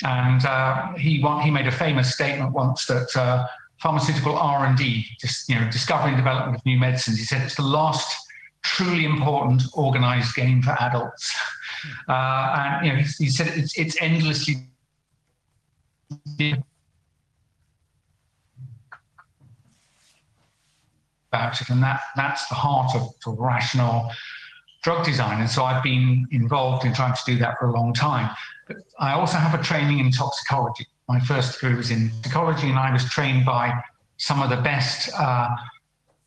And 0.04 0.46
uh, 0.46 0.94
he 0.94 1.22
he 1.44 1.52
made 1.52 1.68
a 1.68 1.72
famous 1.72 2.14
statement 2.14 2.52
once 2.52 2.86
that 2.88 3.16
uh, 3.16 3.48
pharmaceutical 3.80 4.36
R&D, 4.36 5.06
just 5.20 5.48
you 5.48 5.56
know, 5.56 5.70
discovery 5.72 6.10
and 6.10 6.18
development 6.18 6.58
of 6.58 6.66
new 6.66 6.78
medicines. 6.78 7.18
He 7.18 7.24
said 7.24 7.42
it's 7.42 7.56
the 7.56 7.62
last 7.62 8.14
truly 8.64 9.06
important 9.06 9.64
organized 9.74 10.36
game 10.36 10.62
for 10.62 10.72
adults. 10.82 11.34
Uh, 12.08 12.80
and 12.80 12.88
you 12.88 12.94
know, 12.94 13.00
he, 13.00 13.26
he 13.26 13.30
said 13.30 13.46
it's, 13.58 13.78
it's 13.78 14.02
endlessly 14.02 14.70
about 21.34 21.60
it, 21.62 21.70
and 21.70 21.82
that 21.82 22.02
that's 22.16 22.48
the 22.48 22.56
heart 22.56 22.96
of, 22.96 23.14
of 23.26 23.40
rational 23.40 24.12
drug 24.84 25.04
design. 25.06 25.40
And 25.40 25.50
so 25.50 25.64
I've 25.64 25.82
been 25.82 26.28
involved 26.32 26.86
in 26.86 26.94
trying 26.94 27.16
to 27.16 27.22
do 27.26 27.38
that 27.40 27.58
for 27.58 27.68
a 27.68 27.72
long 27.72 27.94
time. 27.94 28.30
But 28.68 28.78
I 29.00 29.14
also 29.14 29.38
have 29.38 29.60
a 29.60 29.64
training 29.64 30.00
in 30.00 30.12
toxicology. 30.12 30.86
My 31.08 31.20
first 31.22 31.54
degree 31.54 31.76
was 31.76 31.90
in 31.90 32.10
toxicology, 32.10 32.70
and 32.70 32.78
I 32.78 32.92
was 32.92 33.04
trained 33.10 33.46
by 33.46 33.74
some 34.18 34.42
of 34.42 34.50
the 34.50 34.58
best, 34.58 35.10
uh, 35.18 35.50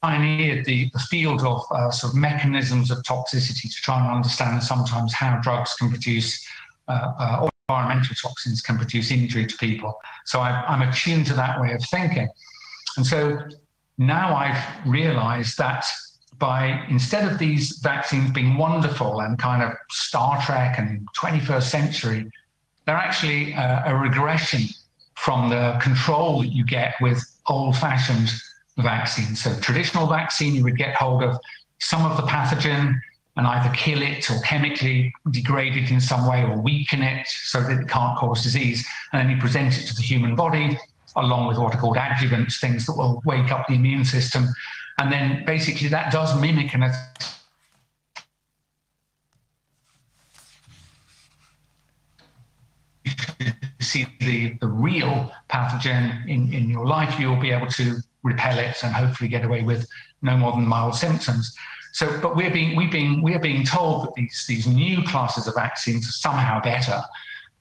pioneered 0.02 0.64
the, 0.64 0.90
the 0.92 0.98
field 0.98 1.42
of 1.42 1.62
uh, 1.70 1.90
sort 1.90 2.12
of 2.12 2.18
mechanisms 2.18 2.90
of 2.90 2.98
toxicity 2.98 3.68
to 3.74 3.82
try 3.82 3.98
and 4.00 4.14
understand 4.14 4.62
sometimes 4.62 5.14
how 5.14 5.38
drugs 5.40 5.74
can 5.74 5.88
produce 5.88 6.44
uh, 6.88 7.12
uh 7.18 7.38
or 7.42 7.50
environmental 7.68 8.14
toxins 8.14 8.60
can 8.60 8.76
produce 8.76 9.10
injury 9.10 9.46
to 9.46 9.56
people. 9.56 9.98
So 10.24 10.40
I, 10.40 10.50
I'm 10.68 10.82
attuned 10.88 11.26
to 11.26 11.34
that 11.34 11.60
way 11.60 11.72
of 11.72 11.82
thinking. 11.84 12.28
And 12.96 13.04
so 13.04 13.38
now 13.98 14.34
I've 14.34 14.62
realized 14.86 15.58
that 15.58 15.84
by 16.38 16.84
instead 16.88 17.30
of 17.30 17.38
these 17.38 17.78
vaccines 17.78 18.30
being 18.30 18.58
wonderful 18.58 19.20
and 19.20 19.38
kind 19.38 19.62
of 19.62 19.72
Star 19.90 20.42
Trek 20.42 20.78
and 20.78 21.06
21st 21.18 21.62
century, 21.62 22.30
they're 22.84 22.96
actually 22.96 23.52
a, 23.52 23.84
a 23.86 23.96
regression 23.96 24.62
from 25.14 25.48
the 25.48 25.78
control 25.80 26.42
that 26.42 26.48
you 26.48 26.64
get 26.64 26.94
with 27.00 27.24
old 27.48 27.76
fashioned 27.76 28.30
vaccines. 28.76 29.42
So, 29.42 29.58
traditional 29.60 30.06
vaccine, 30.06 30.54
you 30.54 30.62
would 30.64 30.76
get 30.76 30.94
hold 30.94 31.22
of 31.22 31.38
some 31.78 32.04
of 32.04 32.16
the 32.16 32.22
pathogen 32.24 33.00
and 33.36 33.46
either 33.46 33.74
kill 33.74 34.02
it 34.02 34.30
or 34.30 34.38
chemically 34.40 35.12
degrade 35.30 35.76
it 35.76 35.90
in 35.90 36.00
some 36.00 36.28
way 36.28 36.42
or 36.42 36.60
weaken 36.60 37.02
it 37.02 37.26
so 37.28 37.60
that 37.60 37.80
it 37.80 37.88
can't 37.88 38.18
cause 38.18 38.42
disease. 38.42 38.86
And 39.12 39.20
then 39.20 39.34
you 39.34 39.40
present 39.40 39.76
it 39.76 39.86
to 39.86 39.94
the 39.94 40.02
human 40.02 40.34
body 40.34 40.78
along 41.16 41.48
with 41.48 41.58
what 41.58 41.74
are 41.74 41.78
called 41.78 41.96
adjuvants, 41.96 42.60
things 42.60 42.86
that 42.86 42.96
will 42.96 43.22
wake 43.24 43.50
up 43.50 43.66
the 43.68 43.74
immune 43.74 44.04
system 44.04 44.48
and 44.98 45.12
then 45.12 45.44
basically 45.44 45.88
that 45.88 46.10
does 46.10 46.38
mimic 46.40 46.72
an 46.74 46.90
see 53.80 54.06
the, 54.20 54.56
the 54.60 54.66
real 54.66 55.30
pathogen 55.48 56.26
in, 56.28 56.52
in 56.52 56.68
your 56.68 56.86
life, 56.86 57.20
you'll 57.20 57.40
be 57.40 57.50
able 57.50 57.68
to 57.68 57.98
repel 58.22 58.58
it 58.58 58.82
and 58.82 58.92
hopefully 58.92 59.28
get 59.28 59.44
away 59.44 59.62
with 59.62 59.86
no 60.22 60.36
more 60.36 60.52
than 60.52 60.66
mild 60.66 60.94
symptoms. 60.94 61.54
So, 61.92 62.18
but 62.20 62.34
we're 62.34 62.50
being, 62.50 62.76
we're 62.76 62.90
being, 62.90 63.22
we're 63.22 63.38
being 63.38 63.64
told 63.64 64.06
that 64.06 64.14
these, 64.14 64.44
these 64.48 64.66
new 64.66 65.02
classes 65.04 65.46
of 65.46 65.54
vaccines 65.54 66.08
are 66.08 66.12
somehow 66.12 66.60
better. 66.60 67.00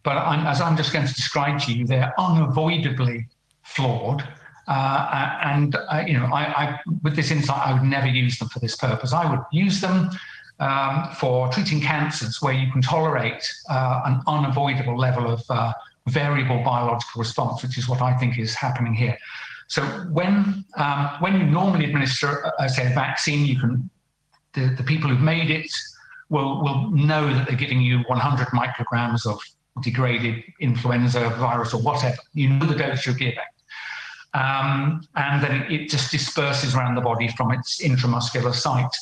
But 0.04 0.18
I'm, 0.18 0.48
as 0.48 0.62
I'm 0.62 0.76
just 0.76 0.92
going 0.92 1.06
to 1.06 1.14
describe 1.14 1.60
to 1.62 1.74
you, 1.74 1.86
they're 1.86 2.14
unavoidably 2.18 3.28
flawed 3.76 4.28
uh, 4.68 5.40
and 5.44 5.76
uh, 5.76 6.04
you 6.06 6.14
know, 6.14 6.26
I, 6.26 6.44
I, 6.44 6.80
with 7.04 7.16
this 7.16 7.32
insight, 7.32 7.66
I 7.66 7.74
would 7.74 7.84
never 7.84 8.08
use 8.08 8.40
them 8.40 8.50
for 8.50 8.60
this 8.60 8.76
purpose. 8.76 9.14
I 9.14 9.30
would 9.30 9.42
use 9.52 9.80
them 9.80 10.10
um, 10.60 11.10
for 11.20 11.50
treating 11.50 11.82
cancers 11.82 12.42
where 12.42 12.54
you 12.54 12.72
can 12.72 12.82
tolerate 12.82 13.48
uh, 13.70 14.02
an 14.06 14.22
unavoidable 14.28 14.98
level 14.98 15.30
of 15.30 15.44
uh, 15.50 15.74
variable 16.08 16.64
biological 16.64 17.20
response, 17.20 17.62
which 17.62 17.78
is 17.78 17.88
what 17.88 18.02
I 18.02 18.14
think 18.18 18.40
is 18.40 18.56
happening 18.56 18.94
here. 18.94 19.18
So 19.68 19.84
when 20.12 20.64
um, 20.78 21.10
when 21.20 21.36
you 21.40 21.44
normally 21.44 21.86
administer, 21.86 22.52
uh, 22.60 22.68
say, 22.68 22.92
a 22.92 22.96
vaccine, 22.96 23.46
you 23.46 23.60
can 23.60 23.90
the, 24.54 24.74
the 24.78 24.84
people 24.84 25.10
who've 25.10 25.20
made 25.20 25.52
it 25.52 25.72
will, 26.30 26.62
will 26.64 26.92
know 26.92 27.34
that 27.34 27.48
they're 27.48 27.58
giving 27.58 27.82
you 27.82 28.00
100 28.08 28.48
micrograms 28.48 29.28
of 29.28 29.40
degraded 29.84 30.44
influenza 30.60 31.30
virus 31.32 31.74
or 31.74 31.82
whatever. 31.82 32.18
You 32.34 32.50
know 32.50 32.66
the 32.66 32.76
dose 32.76 33.06
you're 33.06 33.16
giving. 33.16 33.38
Um, 34.36 35.02
and 35.16 35.42
then 35.42 35.72
it, 35.72 35.90
just 35.90 36.12
disperses 36.12 36.76
around 36.76 36.96
the 36.96 37.02
body 37.02 37.30
from 37.38 37.52
its 37.52 37.82
intramuscular 37.82 38.54
site. 38.54 38.96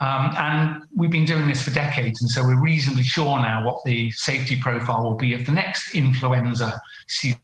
Um, 0.00 0.34
and 0.36 0.82
we've 0.94 1.10
been 1.10 1.24
doing 1.24 1.48
this 1.48 1.62
for 1.62 1.70
decades, 1.70 2.20
and 2.20 2.30
so 2.30 2.42
we're 2.44 2.60
reasonably 2.60 3.02
sure 3.02 3.38
now 3.38 3.64
what 3.64 3.82
the 3.86 4.10
safety 4.10 4.60
profile 4.60 5.02
will 5.02 5.16
be 5.16 5.32
of 5.32 5.46
the 5.46 5.52
next 5.52 5.94
influenza 5.94 6.78
season. 7.08 7.40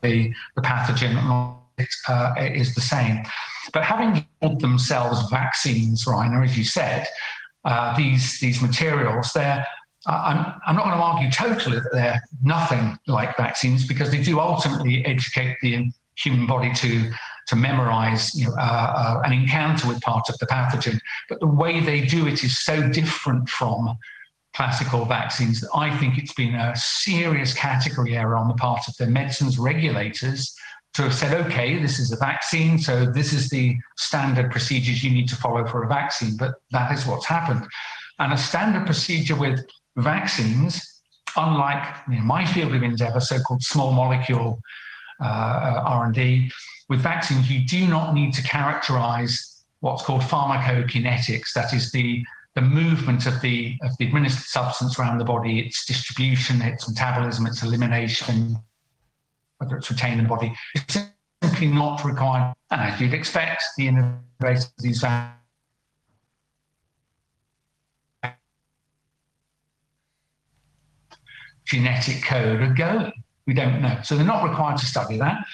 The, 0.00 0.32
the 0.56 0.62
pathogen 0.62 1.58
uh, 2.08 2.34
is 2.38 2.74
the 2.74 2.80
same. 2.80 3.22
But 3.74 3.84
having 3.84 4.26
called 4.40 4.60
themselves 4.60 5.28
vaccines, 5.28 6.06
Rainer, 6.06 6.42
as 6.42 6.56
you 6.56 6.64
said, 6.64 7.06
uh, 7.64 7.94
these 7.96 8.40
these 8.40 8.62
materials, 8.62 9.32
they're 9.34 9.66
I'm, 10.06 10.60
I'm 10.66 10.76
not 10.76 10.84
going 10.84 10.96
to 10.96 11.02
argue 11.02 11.30
totally 11.30 11.76
that 11.80 11.92
they're 11.92 12.22
nothing 12.42 12.98
like 13.06 13.36
vaccines 13.36 13.86
because 13.86 14.10
they 14.10 14.22
do 14.22 14.40
ultimately 14.40 15.04
educate 15.06 15.56
the 15.62 15.90
human 16.16 16.46
body 16.46 16.72
to 16.74 17.10
to 17.46 17.56
memorize 17.56 18.34
you 18.34 18.46
know, 18.46 18.54
uh, 18.54 18.60
uh, 18.96 19.22
an 19.24 19.32
encounter 19.32 19.86
with 19.86 20.00
part 20.00 20.28
of 20.30 20.38
the 20.38 20.46
pathogen. 20.46 20.98
But 21.28 21.40
the 21.40 21.46
way 21.46 21.80
they 21.80 22.00
do 22.00 22.26
it 22.26 22.42
is 22.42 22.64
so 22.64 22.88
different 22.88 23.48
from 23.50 23.98
classical 24.54 25.04
vaccines 25.04 25.60
that 25.60 25.70
I 25.74 25.94
think 25.98 26.16
it's 26.16 26.32
been 26.32 26.54
a 26.54 26.74
serious 26.76 27.52
category 27.52 28.16
error 28.16 28.36
on 28.36 28.48
the 28.48 28.54
part 28.54 28.88
of 28.88 28.96
the 28.96 29.06
medicines 29.06 29.58
regulators 29.58 30.54
to 30.94 31.02
have 31.02 31.14
said, 31.14 31.46
okay, 31.46 31.78
this 31.82 31.98
is 31.98 32.12
a 32.12 32.16
vaccine, 32.16 32.78
so 32.78 33.04
this 33.04 33.32
is 33.32 33.50
the 33.50 33.76
standard 33.98 34.50
procedures 34.52 35.02
you 35.02 35.10
need 35.10 35.28
to 35.28 35.36
follow 35.36 35.66
for 35.66 35.82
a 35.82 35.88
vaccine. 35.88 36.36
But 36.36 36.54
that 36.70 36.96
is 36.96 37.04
what's 37.04 37.26
happened. 37.26 37.66
And 38.20 38.32
a 38.32 38.38
standard 38.38 38.86
procedure 38.86 39.34
with 39.34 39.66
vaccines, 39.96 41.00
unlike 41.36 41.94
you 42.08 42.16
know, 42.16 42.22
my 42.22 42.44
field 42.44 42.74
of 42.74 42.82
endeavor, 42.82 43.20
so-called 43.20 43.62
small 43.62 43.92
molecule 43.92 44.60
uh, 45.22 45.82
R&D, 45.84 46.50
with 46.88 47.00
vaccines, 47.00 47.50
you 47.50 47.66
do 47.66 47.86
not 47.86 48.14
need 48.14 48.34
to 48.34 48.42
characterize 48.42 49.64
what's 49.80 50.02
called 50.02 50.22
pharmacokinetics, 50.22 51.52
that 51.54 51.72
is 51.72 51.92
the 51.92 52.24
the 52.54 52.62
movement 52.62 53.26
of 53.26 53.40
the 53.40 53.76
of 53.82 53.90
the 53.98 54.06
administered 54.06 54.44
substance 54.44 54.98
around 54.98 55.18
the 55.18 55.24
body, 55.24 55.58
its 55.58 55.84
distribution, 55.86 56.62
its 56.62 56.88
metabolism, 56.88 57.46
its 57.46 57.62
elimination, 57.62 58.56
whether 59.58 59.76
it's 59.76 59.90
retained 59.90 60.20
in 60.20 60.24
the 60.24 60.28
body, 60.28 60.54
it's 60.74 60.98
simply 61.42 61.66
not 61.66 62.04
required. 62.04 62.54
And 62.70 62.80
as 62.80 63.00
you'd 63.00 63.14
expect, 63.14 63.64
the 63.76 63.88
innovators 63.88 64.66
of 64.66 64.72
these 64.78 65.02
genetic 71.66 72.22
code 72.22 72.60
are 72.60 72.74
going. 72.74 73.12
We 73.46 73.54
don't 73.54 73.82
know. 73.82 73.98
So 74.02 74.16
they're 74.16 74.24
not 74.24 74.48
required 74.48 74.78
to 74.78 74.86
study 74.86 75.18
that. 75.18 75.44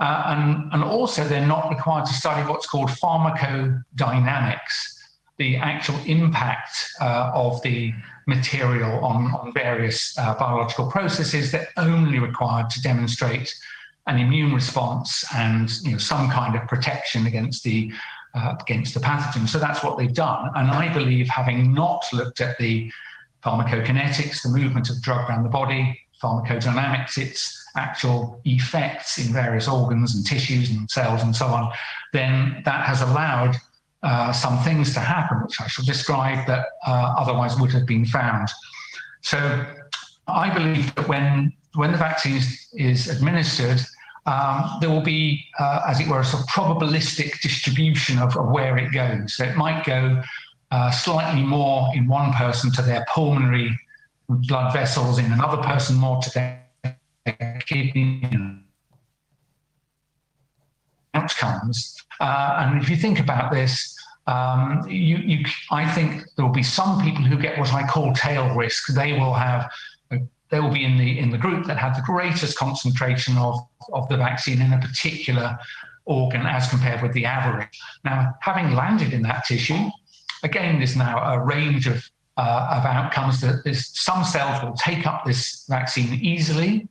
Uh, 0.00 0.22
and, 0.26 0.72
and 0.72 0.84
also, 0.84 1.24
they're 1.24 1.46
not 1.46 1.70
required 1.70 2.06
to 2.06 2.12
study 2.12 2.42
what's 2.48 2.66
called 2.66 2.90
pharmacodynamics, 2.90 4.58
the 5.38 5.56
actual 5.56 5.98
impact 6.06 6.90
uh, 7.00 7.30
of 7.34 7.62
the 7.62 7.92
material 8.26 9.04
on, 9.04 9.26
on 9.34 9.52
various 9.52 10.16
uh, 10.18 10.34
biological 10.34 10.90
processes. 10.90 11.52
They're 11.52 11.68
only 11.76 12.18
required 12.18 12.70
to 12.70 12.82
demonstrate 12.82 13.54
an 14.06 14.18
immune 14.18 14.52
response 14.52 15.24
and 15.34 15.70
you 15.82 15.92
know, 15.92 15.98
some 15.98 16.30
kind 16.30 16.56
of 16.56 16.66
protection 16.68 17.26
against 17.26 17.62
the 17.64 17.92
uh, 18.34 18.56
against 18.60 18.94
the 18.94 19.00
pathogen. 19.00 19.48
So 19.48 19.60
that's 19.60 19.84
what 19.84 19.96
they've 19.96 20.12
done. 20.12 20.50
And 20.56 20.68
I 20.70 20.92
believe, 20.92 21.28
having 21.28 21.72
not 21.72 22.04
looked 22.12 22.40
at 22.40 22.58
the 22.58 22.90
pharmacokinetics, 23.44 24.42
the 24.42 24.48
movement 24.48 24.90
of 24.90 25.00
drug 25.02 25.28
around 25.28 25.42
the 25.42 25.48
body, 25.48 26.00
pharmacodynamics, 26.22 27.18
its 27.18 27.64
actual 27.76 28.40
effects 28.44 29.18
in 29.18 29.32
various 29.32 29.68
organs 29.68 30.14
and 30.14 30.26
tissues 30.26 30.70
and 30.70 30.90
cells 30.90 31.22
and 31.22 31.34
so 31.34 31.46
on, 31.46 31.70
then 32.12 32.62
that 32.64 32.86
has 32.86 33.02
allowed 33.02 33.56
uh, 34.02 34.32
some 34.32 34.62
things 34.62 34.92
to 34.94 35.00
happen, 35.00 35.42
which 35.42 35.60
I 35.60 35.66
shall 35.66 35.84
describe, 35.84 36.46
that 36.46 36.66
uh, 36.86 37.14
otherwise 37.18 37.58
would 37.58 37.72
have 37.72 37.86
been 37.86 38.04
found. 38.04 38.48
So 39.22 39.66
I 40.28 40.52
believe 40.52 40.94
that 40.94 41.08
when, 41.08 41.52
when 41.74 41.92
the 41.92 41.98
vaccine 41.98 42.36
is, 42.36 42.68
is 42.74 43.08
administered, 43.08 43.80
um, 44.26 44.78
there 44.80 44.90
will 44.90 45.02
be, 45.02 45.46
uh, 45.58 45.82
as 45.86 46.00
it 46.00 46.08
were, 46.08 46.20
a 46.20 46.24
sort 46.24 46.42
of 46.42 46.48
probabilistic 46.48 47.40
distribution 47.40 48.18
of, 48.18 48.36
of, 48.36 48.50
where 48.50 48.78
it 48.78 48.92
goes. 48.92 49.34
So 49.34 49.44
it 49.44 49.56
might 49.56 49.84
go 49.84 50.22
uh, 50.74 50.90
slightly 50.90 51.42
more 51.42 51.88
in 51.94 52.08
one 52.08 52.32
person 52.32 52.72
to 52.72 52.82
their 52.82 53.04
pulmonary 53.14 53.70
blood 54.28 54.72
vessels, 54.72 55.18
in 55.18 55.30
another 55.30 55.62
person 55.62 55.94
more 55.96 56.20
to 56.20 56.30
their 56.34 57.60
kidney 57.66 58.28
outcomes. 61.14 61.96
Uh, 62.18 62.56
and 62.58 62.82
if 62.82 62.90
you 62.90 62.96
think 62.96 63.20
about 63.20 63.52
this, 63.52 63.96
um, 64.26 64.84
you, 64.88 65.16
you, 65.18 65.44
I 65.70 65.88
think 65.92 66.24
there 66.34 66.44
will 66.44 66.52
be 66.64 66.68
some 66.80 67.00
people 67.02 67.22
who 67.22 67.36
get 67.38 67.56
what 67.56 67.72
I 67.72 67.86
call 67.86 68.12
tail 68.12 68.52
risk. 68.56 68.92
They 68.94 69.12
will 69.12 69.34
have, 69.34 69.70
they 70.50 70.58
will 70.58 70.72
be 70.72 70.84
in 70.84 70.96
the 70.98 71.18
in 71.18 71.30
the 71.30 71.38
group 71.38 71.66
that 71.66 71.78
had 71.78 71.94
the 71.94 72.02
greatest 72.02 72.58
concentration 72.58 73.36
of 73.38 73.54
of 73.92 74.08
the 74.08 74.16
vaccine 74.16 74.60
in 74.60 74.72
a 74.72 74.78
particular 74.78 75.56
organ 76.06 76.44
as 76.46 76.68
compared 76.68 77.00
with 77.02 77.12
the 77.12 77.24
average. 77.24 77.74
Now, 78.04 78.34
having 78.40 78.74
landed 78.74 79.12
in 79.12 79.22
that 79.22 79.44
tissue, 79.44 79.90
again, 80.44 80.78
there's 80.78 80.96
now 80.96 81.18
a 81.34 81.38
range 81.38 81.86
of, 81.86 82.08
uh, 82.36 82.78
of 82.78 82.84
outcomes 82.84 83.40
that 83.40 83.62
some 83.74 84.22
cells 84.24 84.62
will 84.62 84.76
take 84.76 85.06
up 85.06 85.24
this 85.24 85.64
vaccine 85.68 86.14
easily 86.14 86.86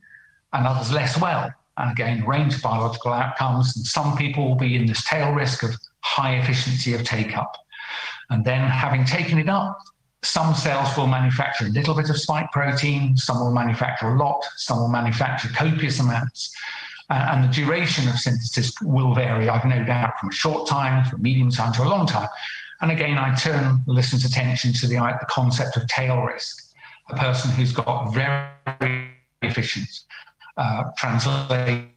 and 0.52 0.66
others 0.66 0.92
less 0.92 1.18
well. 1.20 1.52
And 1.78 1.90
again, 1.90 2.26
range 2.26 2.54
of 2.54 2.62
biological 2.62 3.12
outcomes. 3.12 3.76
And 3.76 3.86
some 3.86 4.16
people 4.16 4.48
will 4.48 4.56
be 4.56 4.76
in 4.76 4.86
this 4.86 5.04
tail 5.04 5.32
risk 5.32 5.62
of 5.62 5.74
high 6.00 6.36
efficiency 6.36 6.94
of 6.94 7.04
take 7.04 7.36
up. 7.36 7.56
And 8.30 8.44
then 8.44 8.68
having 8.68 9.04
taken 9.04 9.38
it 9.38 9.48
up, 9.48 9.78
some 10.22 10.54
cells 10.54 10.96
will 10.96 11.06
manufacture 11.06 11.66
a 11.66 11.68
little 11.68 11.94
bit 11.94 12.08
of 12.08 12.18
spike 12.18 12.50
protein, 12.50 13.16
some 13.16 13.40
will 13.40 13.52
manufacture 13.52 14.08
a 14.08 14.18
lot, 14.18 14.42
some 14.56 14.78
will 14.78 14.88
manufacture 14.88 15.48
copious 15.48 16.00
amounts. 16.00 16.54
Uh, 17.10 17.28
and 17.32 17.44
the 17.44 17.52
duration 17.52 18.08
of 18.08 18.18
synthesis 18.18 18.72
will 18.80 19.14
vary, 19.14 19.48
I've 19.50 19.66
no 19.66 19.84
doubt, 19.84 20.18
from 20.18 20.30
a 20.30 20.32
short 20.32 20.66
time 20.66 21.08
to 21.10 21.16
a 21.16 21.18
medium 21.18 21.50
time 21.50 21.72
to 21.74 21.82
a 21.82 21.88
long 21.88 22.06
time. 22.06 22.28
And 22.80 22.90
again, 22.90 23.18
I 23.18 23.34
turn 23.34 23.82
the 23.86 23.92
listener's 23.92 24.24
attention 24.24 24.72
to 24.74 24.86
the, 24.86 24.96
the 24.96 25.26
concept 25.28 25.76
of 25.76 25.86
tail 25.88 26.22
risk, 26.22 26.72
a 27.10 27.16
person 27.16 27.50
who's 27.52 27.72
got 27.72 28.12
very 28.12 29.10
efficient 29.42 29.88
uh, 30.56 30.84
translation 30.96 31.90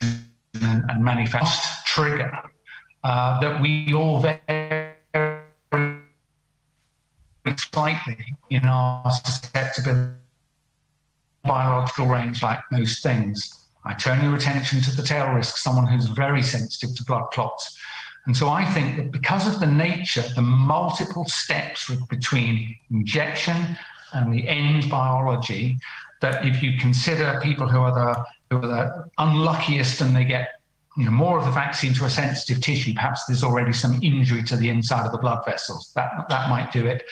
and, 0.00 0.84
and 0.88 1.04
manifest 1.04 1.86
trigger 1.86 2.32
uh, 3.02 3.40
that 3.40 3.60
we 3.60 3.92
all 3.92 4.20
very 4.20 4.40
slightly 7.56 8.36
in 8.50 8.64
our 8.64 9.10
susceptibility 9.10 10.14
biological 11.44 12.06
range 12.06 12.42
like 12.42 12.60
most 12.72 13.02
things. 13.02 13.68
I 13.84 13.92
turn 13.92 14.22
your 14.24 14.34
attention 14.34 14.80
to 14.80 14.96
the 14.96 15.02
tail 15.02 15.28
risk, 15.28 15.58
someone 15.58 15.86
who's 15.86 16.06
very 16.06 16.42
sensitive 16.42 16.96
to 16.96 17.04
blood 17.04 17.30
clots 17.32 17.78
and 18.26 18.36
so 18.36 18.48
I 18.48 18.64
think 18.64 18.96
that 18.96 19.10
because 19.10 19.46
of 19.46 19.60
the 19.60 19.66
nature, 19.66 20.22
the 20.34 20.42
multiple 20.42 21.26
steps 21.26 21.90
between 22.08 22.76
injection 22.90 23.76
and 24.12 24.32
the 24.32 24.48
end 24.48 24.90
biology, 24.90 25.78
that 26.22 26.44
if 26.46 26.62
you 26.62 26.78
consider 26.78 27.38
people 27.42 27.68
who 27.68 27.80
are 27.80 27.92
the, 27.92 28.24
who 28.50 28.64
are 28.64 28.68
the 28.68 29.10
unluckiest 29.18 30.00
and 30.00 30.16
they 30.16 30.24
get 30.24 30.52
you 30.96 31.04
know, 31.04 31.10
more 31.10 31.38
of 31.38 31.44
the 31.44 31.50
vaccine 31.50 31.92
to 31.94 32.06
a 32.06 32.10
sensitive 32.10 32.62
tissue, 32.62 32.94
perhaps 32.94 33.26
there's 33.26 33.44
already 33.44 33.72
some 33.74 34.00
injury 34.02 34.42
to 34.44 34.56
the 34.56 34.70
inside 34.70 35.04
of 35.04 35.12
the 35.12 35.18
blood 35.18 35.44
vessels. 35.44 35.92
That, 35.94 36.26
that 36.30 36.48
might 36.48 36.72
do 36.72 36.86
it. 36.86 37.04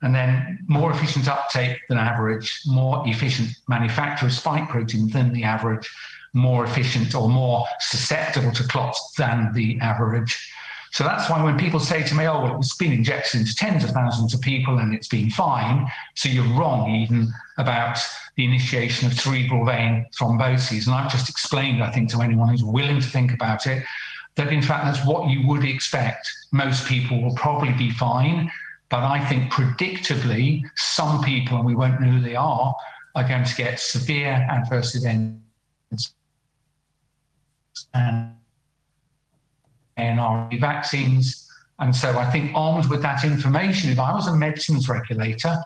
And 0.00 0.14
then 0.14 0.64
more 0.66 0.92
efficient 0.92 1.28
uptake 1.28 1.78
than 1.88 1.98
average, 1.98 2.60
more 2.66 3.02
efficient 3.06 3.50
manufacture 3.68 4.26
of 4.26 4.32
spike 4.32 4.68
protein 4.68 5.08
than 5.08 5.32
the 5.32 5.44
average, 5.44 5.90
more 6.34 6.64
efficient 6.64 7.14
or 7.14 7.28
more 7.28 7.64
susceptible 7.80 8.52
to 8.52 8.64
clots 8.64 9.14
than 9.16 9.52
the 9.54 9.78
average. 9.80 10.38
So 10.92 11.02
that's 11.02 11.28
why 11.28 11.42
when 11.42 11.58
people 11.58 11.80
say 11.80 12.04
to 12.04 12.14
me, 12.14 12.26
oh, 12.26 12.42
well, 12.42 12.58
it's 12.58 12.76
been 12.76 12.92
injected 12.92 13.40
into 13.40 13.56
tens 13.56 13.82
of 13.82 13.90
thousands 13.90 14.32
of 14.32 14.40
people 14.40 14.78
and 14.78 14.94
it's 14.94 15.08
been 15.08 15.30
fine, 15.30 15.90
so 16.14 16.28
you're 16.28 16.56
wrong 16.56 16.88
even 16.90 17.32
about 17.58 17.98
the 18.36 18.44
initiation 18.44 19.08
of 19.08 19.18
cerebral 19.18 19.64
vein 19.64 20.06
thromboses. 20.16 20.86
And 20.86 20.94
I've 20.94 21.10
just 21.10 21.28
explained, 21.28 21.82
I 21.82 21.90
think, 21.90 22.10
to 22.10 22.22
anyone 22.22 22.48
who's 22.48 22.62
willing 22.62 23.00
to 23.00 23.08
think 23.08 23.32
about 23.32 23.66
it, 23.66 23.82
that 24.36 24.52
in 24.52 24.62
fact 24.62 24.84
that's 24.84 25.04
what 25.04 25.28
you 25.28 25.46
would 25.48 25.64
expect. 25.64 26.30
Most 26.52 26.86
people 26.86 27.20
will 27.22 27.34
probably 27.34 27.72
be 27.72 27.90
fine, 27.90 28.50
but 28.88 29.02
I 29.02 29.24
think 29.28 29.52
predictably, 29.52 30.62
some 30.76 31.24
people, 31.24 31.56
and 31.56 31.66
we 31.66 31.74
won't 31.74 32.00
know 32.00 32.10
who 32.10 32.20
they 32.20 32.36
are, 32.36 32.74
are 33.16 33.26
going 33.26 33.44
to 33.44 33.54
get 33.56 33.80
severe 33.80 34.46
adverse 34.48 34.94
events 34.94 35.43
and 37.94 38.32
mRNA 39.98 40.60
vaccines. 40.60 41.48
And 41.78 41.94
so 41.94 42.18
I 42.18 42.30
think 42.30 42.52
armed 42.54 42.88
with 42.88 43.02
that 43.02 43.24
information, 43.24 43.90
if 43.90 43.98
I 43.98 44.12
was 44.12 44.26
a 44.28 44.36
medicines 44.36 44.88
regulator, 44.88 45.56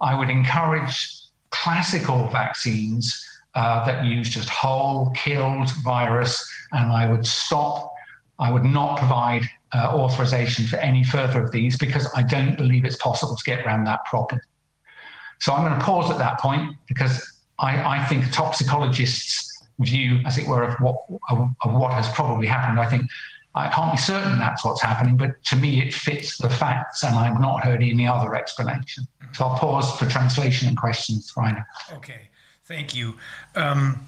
I 0.00 0.14
would 0.14 0.30
encourage 0.30 1.14
classical 1.50 2.28
vaccines 2.28 3.24
uh, 3.54 3.84
that 3.84 4.04
use 4.04 4.30
just 4.30 4.48
whole 4.48 5.10
killed 5.10 5.70
virus, 5.84 6.44
and 6.72 6.90
I 6.90 7.10
would 7.10 7.26
stop, 7.26 7.92
I 8.38 8.50
would 8.50 8.64
not 8.64 8.98
provide 8.98 9.42
uh, 9.74 9.88
authorization 9.92 10.66
for 10.66 10.76
any 10.76 11.04
further 11.04 11.44
of 11.44 11.52
these 11.52 11.76
because 11.76 12.08
I 12.14 12.22
don't 12.22 12.56
believe 12.56 12.84
it's 12.84 12.96
possible 12.96 13.36
to 13.36 13.44
get 13.44 13.64
around 13.64 13.84
that 13.84 14.04
problem. 14.06 14.40
So 15.40 15.52
I'm 15.52 15.66
going 15.66 15.78
to 15.78 15.84
pause 15.84 16.10
at 16.10 16.18
that 16.18 16.40
point 16.40 16.76
because 16.88 17.42
I, 17.58 17.98
I 17.98 18.04
think 18.06 18.32
toxicologists' 18.32 19.51
view, 19.82 20.20
as 20.26 20.38
it 20.38 20.46
were, 20.46 20.62
of 20.64 20.74
what, 20.80 20.96
of, 21.30 21.48
what 21.64 21.92
has 21.92 22.08
probably 22.12 22.46
happened. 22.46 22.78
I 22.80 22.86
think 22.86 23.10
I 23.54 23.68
can't 23.68 23.92
be 23.92 23.98
certain 23.98 24.38
that's 24.38 24.64
what's 24.64 24.82
happening, 24.82 25.16
but 25.16 25.42
to 25.44 25.56
me 25.56 25.82
it 25.82 25.92
fits 25.92 26.38
the 26.38 26.48
facts, 26.48 27.02
and 27.02 27.14
I've 27.14 27.40
not 27.40 27.64
heard 27.64 27.82
any 27.82 28.06
other 28.06 28.34
explanation. 28.34 29.06
So 29.32 29.46
I'll 29.46 29.58
pause 29.58 29.92
for 29.98 30.06
translation 30.06 30.68
and 30.68 30.76
questions, 30.76 31.32
Rainer. 31.36 31.66
Okay, 31.92 32.28
thank 32.66 32.94
you. 32.94 33.14
Um 33.54 34.00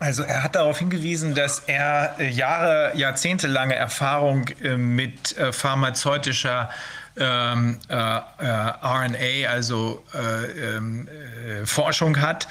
Also 0.00 0.22
er 0.22 0.42
hat 0.42 0.54
darauf 0.54 0.78
hingewiesen, 0.78 1.34
dass 1.34 1.58
er 1.60 2.16
äh, 2.18 2.30
Jahre, 2.30 2.92
jahrzehntelange 2.96 3.74
Erfahrung 3.74 4.48
äh, 4.62 4.78
mit 4.78 5.36
äh, 5.36 5.52
pharmazeutischer 5.52 6.70
ähm, 7.16 7.78
äh, 7.88 7.94
RNA, 7.94 9.48
also 9.50 10.04
äh, 10.14 10.76
ähm, 10.76 11.08
äh, 11.08 11.66
Forschung 11.66 12.20
hat. 12.20 12.48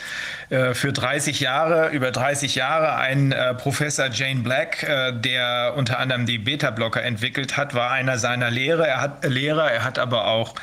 für 0.74 0.92
30 0.92 1.42
Jahre, 1.42 1.90
über 1.90 2.10
30 2.10 2.56
Jahre, 2.56 2.96
ein 2.96 3.36
Professor 3.60 4.08
Jane 4.08 4.40
Black, 4.40 4.84
der 5.22 5.76
unter 5.78 6.00
anderem 6.00 6.26
die 6.26 6.40
Beta-Blocker 6.40 7.04
entwickelt 7.04 7.56
hat, 7.56 7.76
war 7.76 7.92
einer 7.92 8.18
seiner 8.18 8.50
Lehrer. 8.50 8.88
Er 8.88 9.00
hat, 9.00 9.26
Lehrer, 9.26 9.72
er 9.72 9.84
hat 9.84 10.00
aber 10.00 10.26
auch 10.26 10.56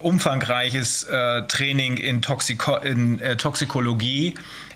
umfangreiches 0.00 1.06
Training 1.48 1.98
in, 1.98 2.22
Toxiko 2.22 2.76
in 2.76 3.20
Toxikologie 3.36 4.34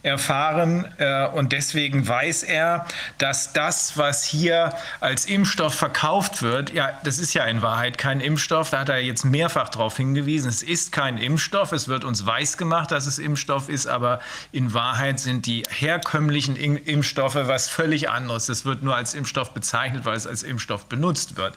erfahren 0.09 0.87
äh, 0.99 1.27
und 1.29 1.53
deswegen 1.53 2.07
weiß 2.09 2.43
er, 2.43 2.87
dass 3.19 3.53
das, 3.53 3.97
was 3.97 4.25
hier 4.25 4.73
als 5.01 5.27
Impfstoff 5.27 5.75
verkauft 5.75 6.43
wird, 6.43 6.73
ja, 6.73 6.99
das 7.05 7.19
ist 7.19 7.35
ja 7.35 7.45
in 7.45 7.63
Wahrheit 7.63 7.99
kein 7.99 8.21
Impfstoff, 8.21 8.71
da 8.71 8.81
hat 8.81 8.89
er 8.89 8.99
jetzt 8.99 9.25
mehrfach 9.25 9.69
darauf 9.69 9.97
hingewiesen, 9.97 10.49
es 10.49 10.63
ist 10.63 10.91
kein 10.91 11.19
Impfstoff, 11.19 11.73
es 11.73 11.89
wird 11.89 12.05
uns 12.05 12.27
weiß 12.27 12.57
gemacht, 12.57 12.91
dass 12.91 13.07
es 13.07 13.19
Impfstoff 13.19 13.69
ist, 13.69 13.87
aber 13.87 14.21
in 14.51 14.75
Wahrheit 14.75 15.21
sind 15.21 15.47
die 15.47 15.63
herkömmlichen 15.69 16.57
Impfstoffe 16.57 17.35
was 17.35 17.69
völlig 17.69 18.09
anderes. 18.11 18.49
Es 18.49 18.65
wird 18.65 18.83
nur 18.83 18.97
als 18.97 19.15
Impfstoff 19.15 19.53
bezeichnet, 19.53 20.05
weil 20.05 20.17
es 20.17 20.27
als 20.27 20.43
Impfstoff 20.43 20.87
benutzt 20.87 21.37
wird. 21.37 21.55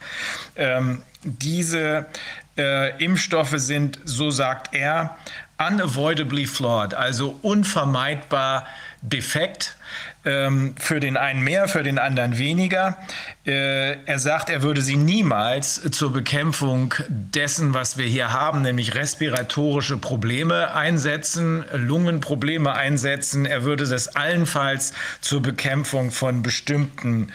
Ähm, 0.56 1.04
diese 1.24 2.08
äh, 2.58 3.04
Impfstoffe 3.04 3.54
sind, 3.56 4.00
so 4.04 4.32
sagt 4.32 4.74
er, 4.74 5.18
unavoidably 5.68 6.48
flawed, 6.48 6.94
also 6.94 7.38
unvermeidbar 7.42 8.66
defekt. 9.02 9.76
Ähm, 10.24 10.76
für 10.78 11.00
den 11.00 11.18
einen 11.18 11.42
mehr, 11.42 11.68
für 11.68 11.82
den 11.82 11.98
anderen 11.98 12.38
weniger. 12.38 12.96
Äh, 13.44 14.04
er 14.06 14.20
sagt, 14.20 14.52
er 14.52 14.62
würde 14.62 14.84
sie 14.84 14.96
niemals 14.96 15.82
zur 15.90 16.14
Bekämpfung 16.14 16.94
dessen, 17.10 17.74
was 17.74 17.98
wir 17.98 18.06
hier 18.06 18.32
haben, 18.32 18.62
nämlich 18.62 18.94
respiratorische 18.94 19.98
Probleme 19.98 20.76
einsetzen, 20.76 21.66
Lungenprobleme 21.74 22.72
einsetzen. 22.72 23.48
Er 23.48 23.64
würde 23.64 23.88
das 23.88 24.10
allenfalls 24.10 24.94
zur 25.22 25.42
Bekämpfung 25.42 26.12
von 26.12 26.44
bestimmten 26.44 27.34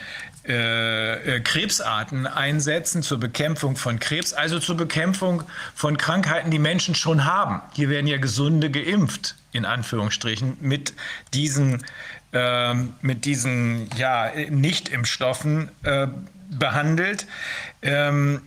äh, 0.48 1.36
äh, 1.36 1.40
Krebsarten 1.40 2.26
einsetzen 2.26 3.02
zur 3.02 3.18
Bekämpfung 3.18 3.76
von 3.76 3.98
Krebs, 3.98 4.32
also 4.32 4.58
zur 4.58 4.76
Bekämpfung 4.76 5.42
von 5.74 5.96
Krankheiten, 5.96 6.50
die 6.50 6.58
Menschen 6.58 6.94
schon 6.94 7.24
haben. 7.24 7.62
Hier 7.74 7.90
werden 7.90 8.06
ja 8.06 8.18
Gesunde 8.18 8.70
geimpft, 8.70 9.36
in 9.52 9.64
Anführungsstrichen, 9.64 10.56
mit 10.60 10.94
diesen, 11.34 11.84
äh, 12.32 12.74
mit 13.00 13.24
diesen 13.24 13.90
ja, 13.96 14.30
Nicht-Impfstoffen 14.48 15.70
äh, 15.82 16.06
behandelt. 16.50 17.26
Ähm, 17.82 18.42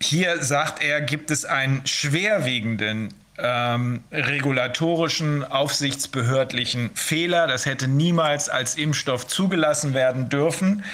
hier 0.00 0.42
sagt 0.42 0.82
er, 0.82 1.00
gibt 1.00 1.30
es 1.30 1.44
einen 1.44 1.86
schwerwiegenden 1.86 3.12
ähm, 3.38 4.04
regulatorischen, 4.10 5.44
aufsichtsbehördlichen 5.44 6.90
Fehler. 6.94 7.46
Das 7.46 7.66
hätte 7.66 7.88
niemals 7.88 8.48
als 8.48 8.76
Impfstoff 8.76 9.26
zugelassen 9.26 9.94
werden 9.94 10.28
dürfen. 10.28 10.84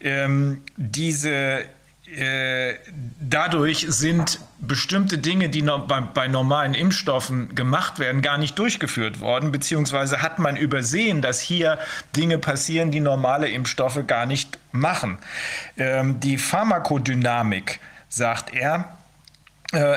Ähm, 0.00 0.62
diese 0.76 1.64
äh, 2.14 2.74
dadurch 3.20 3.86
sind 3.88 4.38
bestimmte 4.60 5.18
Dinge, 5.18 5.48
die 5.48 5.62
bei, 5.62 6.28
normalen 6.28 6.74
Impfstoffen 6.74 7.54
gemacht 7.56 7.98
werden, 7.98 8.22
gar 8.22 8.38
nicht 8.38 8.56
durchgeführt 8.58 9.20
worden, 9.20 9.50
beziehungsweise 9.50 10.22
hat 10.22 10.38
man 10.38 10.56
übersehen, 10.56 11.20
dass 11.20 11.40
hier 11.40 11.78
Dinge 12.14 12.38
passieren, 12.38 12.92
die 12.92 13.00
normale 13.00 13.48
Impfstoffe 13.48 14.06
gar 14.06 14.24
nicht 14.26 14.58
machen. 14.70 15.18
Ähm, 15.76 16.20
die 16.20 16.38
Pharmakodynamik, 16.38 17.80
sagt 18.08 18.54
er, 18.54 18.96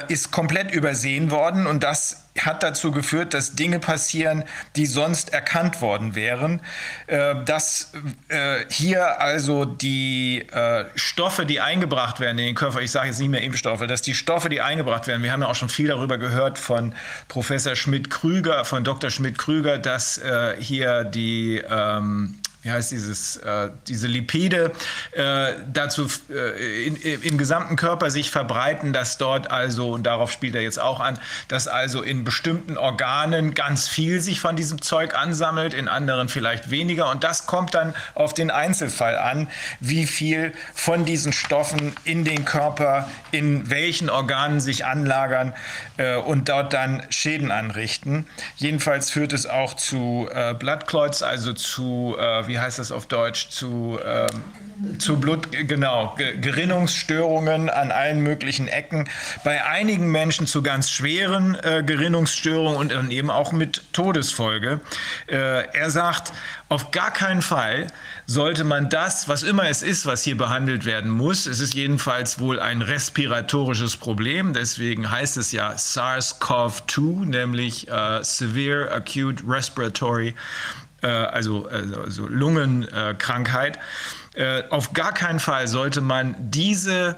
ist 0.08 0.32
komplett 0.32 0.72
übersehen 0.72 1.30
worden 1.32 1.68
und 1.68 1.84
das 1.84 2.30
hat 2.46 2.64
dazu 2.64 2.92
geführt, 2.92 3.34
dass 3.34 3.56
Dinge 3.56 3.80
passieren, 3.80 4.44
die 4.76 4.86
sonst 4.86 5.34
erkannt 5.34 5.82
worden 5.82 6.16
wären. 6.16 6.62
Äh, 7.08 7.44
dass 7.46 7.92
äh, 8.30 8.66
hier 8.70 9.22
also 9.22 9.66
die 9.66 10.48
äh, 10.52 10.86
Stoffe, 10.96 11.46
die 11.46 11.60
eingebracht 11.60 12.20
werden 12.20 12.40
in 12.40 12.46
den 12.48 12.56
Körper, 12.56 12.82
ich 12.82 12.92
sage 12.92 13.08
jetzt 13.08 13.20
nicht 13.20 13.30
mehr 13.30 13.42
Impfstoffe, 13.42 13.86
dass 13.88 14.02
die 14.02 14.14
Stoffe, 14.14 14.50
die 14.50 14.62
eingebracht 14.62 15.08
werden, 15.08 15.24
wir 15.24 15.32
haben 15.32 15.42
ja 15.42 15.48
auch 15.48 15.56
schon 15.56 15.70
viel 15.70 15.88
darüber 15.88 16.18
gehört 16.18 16.58
von 16.58 16.94
Professor 17.28 17.76
Schmidt-Krüger, 17.76 18.66
von 18.66 18.84
Dr. 18.84 19.10
Schmidt-Krüger, 19.10 19.78
dass 19.78 20.18
äh, 20.18 20.56
hier 20.60 21.04
die 21.04 21.64
ähm, 21.70 22.39
wie 22.62 22.72
heißt 22.72 22.92
dieses, 22.92 23.38
äh, 23.38 23.70
diese 23.88 24.08
Lipide 24.08 24.74
äh, 25.14 25.54
dazu 25.72 26.08
äh, 26.30 26.88
in, 26.88 26.98
im 26.98 27.38
gesamten 27.38 27.78
Körper 27.78 28.12
sich 28.12 28.32
verbreiten, 28.32 28.92
dass 28.92 29.18
dort 29.18 29.50
also, 29.50 29.92
und 29.92 30.04
darauf 30.04 30.30
spielt 30.30 30.56
er 30.56 30.62
jetzt 30.62 30.80
auch 30.80 31.00
an, 31.00 31.18
dass 31.48 31.70
also 31.70 32.02
in 32.02 32.26
bestimmten 32.26 32.78
Organen 32.78 33.54
ganz 33.54 33.88
viel 33.88 34.20
sich 34.20 34.42
von 34.42 34.58
diesem 34.58 34.82
Zeug 34.82 35.16
ansammelt, 35.16 35.74
in 35.74 35.88
anderen 35.88 36.28
vielleicht 36.28 36.70
weniger. 36.70 37.10
Und 37.10 37.24
das 37.24 37.46
kommt 37.46 37.74
dann 37.74 37.94
auf 38.14 38.34
den 38.34 38.52
Einzelfall 38.52 39.18
an, 39.18 39.48
wie 39.80 40.06
viel 40.06 40.54
von 40.74 41.06
diesen 41.06 41.32
Stoffen 41.32 41.94
in 42.04 42.26
den 42.26 42.44
Körper, 42.44 43.10
in 43.32 43.70
welchen 43.70 44.10
Organen 44.10 44.60
sich 44.60 44.86
anlagern 44.86 45.54
äh, 45.96 46.18
und 46.18 46.50
dort 46.50 46.74
dann 46.74 47.04
Schäden 47.10 47.52
anrichten. 47.52 48.28
Jedenfalls 48.58 49.12
führt 49.12 49.32
es 49.32 49.46
auch 49.46 49.76
zu 49.76 50.28
äh, 50.34 50.56
Clots, 50.86 51.24
also 51.24 51.54
zu 51.54 52.18
äh, 52.20 52.49
wie 52.50 52.60
heißt 52.60 52.80
das 52.80 52.92
auf 52.92 53.06
Deutsch, 53.06 53.50
zu, 53.50 53.98
ähm, 54.04 55.00
zu 55.00 55.20
Blut, 55.20 55.48
genau, 55.52 56.16
Gerinnungsstörungen 56.18 57.70
an 57.70 57.92
allen 57.92 58.22
möglichen 58.22 58.68
Ecken. 58.68 59.08
Bei 59.44 59.66
einigen 59.66 60.12
Menschen 60.12 60.48
zu 60.48 60.62
ganz 60.62 60.90
schweren 60.90 61.56
äh, 61.56 61.84
Gerinnungsstörungen 61.86 62.92
und 62.92 63.12
eben 63.12 63.30
auch 63.30 63.52
mit 63.52 63.84
Todesfolge. 63.94 64.82
Äh, 65.28 65.68
er 65.74 65.90
sagt, 65.90 66.34
auf 66.70 66.92
gar 66.92 67.12
keinen 67.12 67.42
Fall 67.42 67.88
sollte 68.28 68.64
man 68.64 68.90
das, 68.90 69.28
was 69.28 69.42
immer 69.42 69.68
es 69.70 69.82
ist, 69.82 70.06
was 70.06 70.22
hier 70.24 70.38
behandelt 70.38 70.86
werden 70.86 71.10
muss, 71.10 71.48
es 71.48 71.60
ist 71.60 71.74
jedenfalls 71.74 72.40
wohl 72.40 72.60
ein 72.60 72.84
respiratorisches 72.84 73.98
Problem, 73.98 74.54
deswegen 74.54 75.10
heißt 75.10 75.38
es 75.38 75.52
ja 75.52 75.72
SARS-CoV-2, 75.72 77.26
nämlich 77.26 77.88
äh, 77.88 78.24
Severe 78.24 78.92
Acute 78.92 79.44
Respiratory 79.48 80.36
also, 81.08 81.68
also, 81.68 82.02
also 82.02 82.28
Lungenkrankheit. 82.28 83.80
Äh, 84.34 84.64
auf 84.70 84.94
gar 84.94 85.14
keinen 85.14 85.40
Fall 85.40 85.68
sollte 85.68 86.02
man 86.02 86.36
diese 86.38 87.18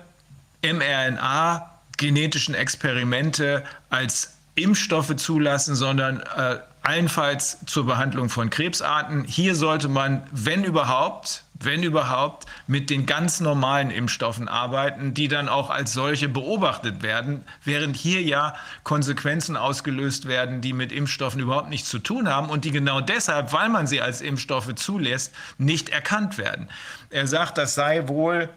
mRNA-genetischen 0.64 2.56
Experimente 2.56 3.64
als 3.90 4.38
Impfstoffe 4.56 5.16
zulassen, 5.16 5.76
sondern 5.76 6.22
äh, 6.22 6.60
allenfalls 6.84 7.60
zur 7.66 7.86
Behandlung 7.86 8.30
von 8.30 8.50
Krebsarten. 8.50 9.24
Hier 9.24 9.56
sollte 9.56 9.88
man, 9.88 10.24
wenn 10.32 10.64
überhaupt, 10.64 11.44
wenn 11.66 11.84
überhaupt, 11.84 12.48
mit 12.68 12.90
den 12.90 13.06
ganz 13.06 13.40
normalen 13.40 13.92
Impfstoffen 13.92 14.48
arbeiten, 14.48 15.14
die 15.14 15.28
dann 15.28 15.50
auch 15.50 15.70
als 15.70 15.94
solche 15.94 16.30
beobachtet 16.30 17.04
werden, 17.04 17.44
während 17.64 17.96
hier 17.96 18.22
ja 18.22 18.56
Konsequenzen 18.84 19.58
ausgelöst 19.58 20.28
werden, 20.28 20.62
die 20.62 20.74
mit 20.74 20.92
Impfstoffen 20.92 21.40
überhaupt 21.40 21.70
nichts 21.70 21.90
zu 21.90 22.00
tun 22.00 22.30
haben 22.30 22.50
und 22.50 22.66
die 22.66 22.72
genau 22.72 23.02
deshalb, 23.02 23.54
weil 23.54 23.70
man 23.70 23.88
sie 23.88 24.02
als 24.02 24.22
Impfstoffe 24.22 24.74
zulässt, 24.76 25.34
nicht 25.58 25.90
erkannt 25.90 26.38
werden. 26.38 26.70
Er 27.10 27.28
sagt, 27.28 27.58
das 27.58 27.76
sei 27.76 28.08
wohl, 28.08 28.50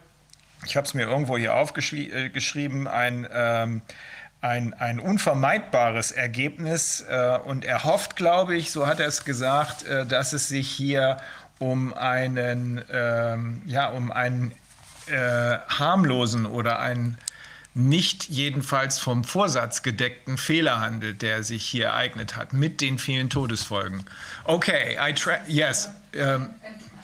ich 0.64 0.76
habe 0.76 0.86
es 0.86 0.94
mir 0.94 1.02
irgendwo 1.02 1.36
hier 1.36 1.54
aufgeschrieben, 1.54 2.86
äh, 2.86 2.90
ein 2.90 3.28
ähm, 3.32 3.82
ein, 4.44 4.74
ein 4.74 5.00
unvermeidbares 5.00 6.12
Ergebnis. 6.12 7.04
Äh, 7.08 7.38
und 7.44 7.64
er 7.64 7.84
hofft, 7.84 8.14
glaube 8.14 8.54
ich, 8.54 8.70
so 8.70 8.86
hat 8.86 9.00
er 9.00 9.08
es 9.08 9.24
gesagt, 9.24 9.84
äh, 9.86 10.04
dass 10.04 10.34
es 10.34 10.48
sich 10.48 10.70
hier 10.70 11.16
um 11.58 11.94
einen, 11.94 12.82
ähm, 12.92 13.62
ja, 13.66 13.88
um 13.88 14.10
einen 14.10 14.52
äh, 15.06 15.58
harmlosen 15.68 16.46
oder 16.46 16.78
einen 16.80 17.18
nicht 17.74 18.28
jedenfalls 18.28 19.00
vom 19.00 19.24
Vorsatz 19.24 19.82
gedeckten 19.82 20.38
Fehler 20.38 20.80
handelt, 20.80 21.22
der 21.22 21.42
sich 21.42 21.64
hier 21.66 21.86
ereignet 21.86 22.36
hat, 22.36 22.52
mit 22.52 22.80
den 22.80 22.98
vielen 22.98 23.28
Todesfolgen. 23.28 24.04
Okay, 24.44 24.96
I 25.00 25.12
try, 25.12 25.38
yes. 25.48 25.90
Um, 26.14 26.50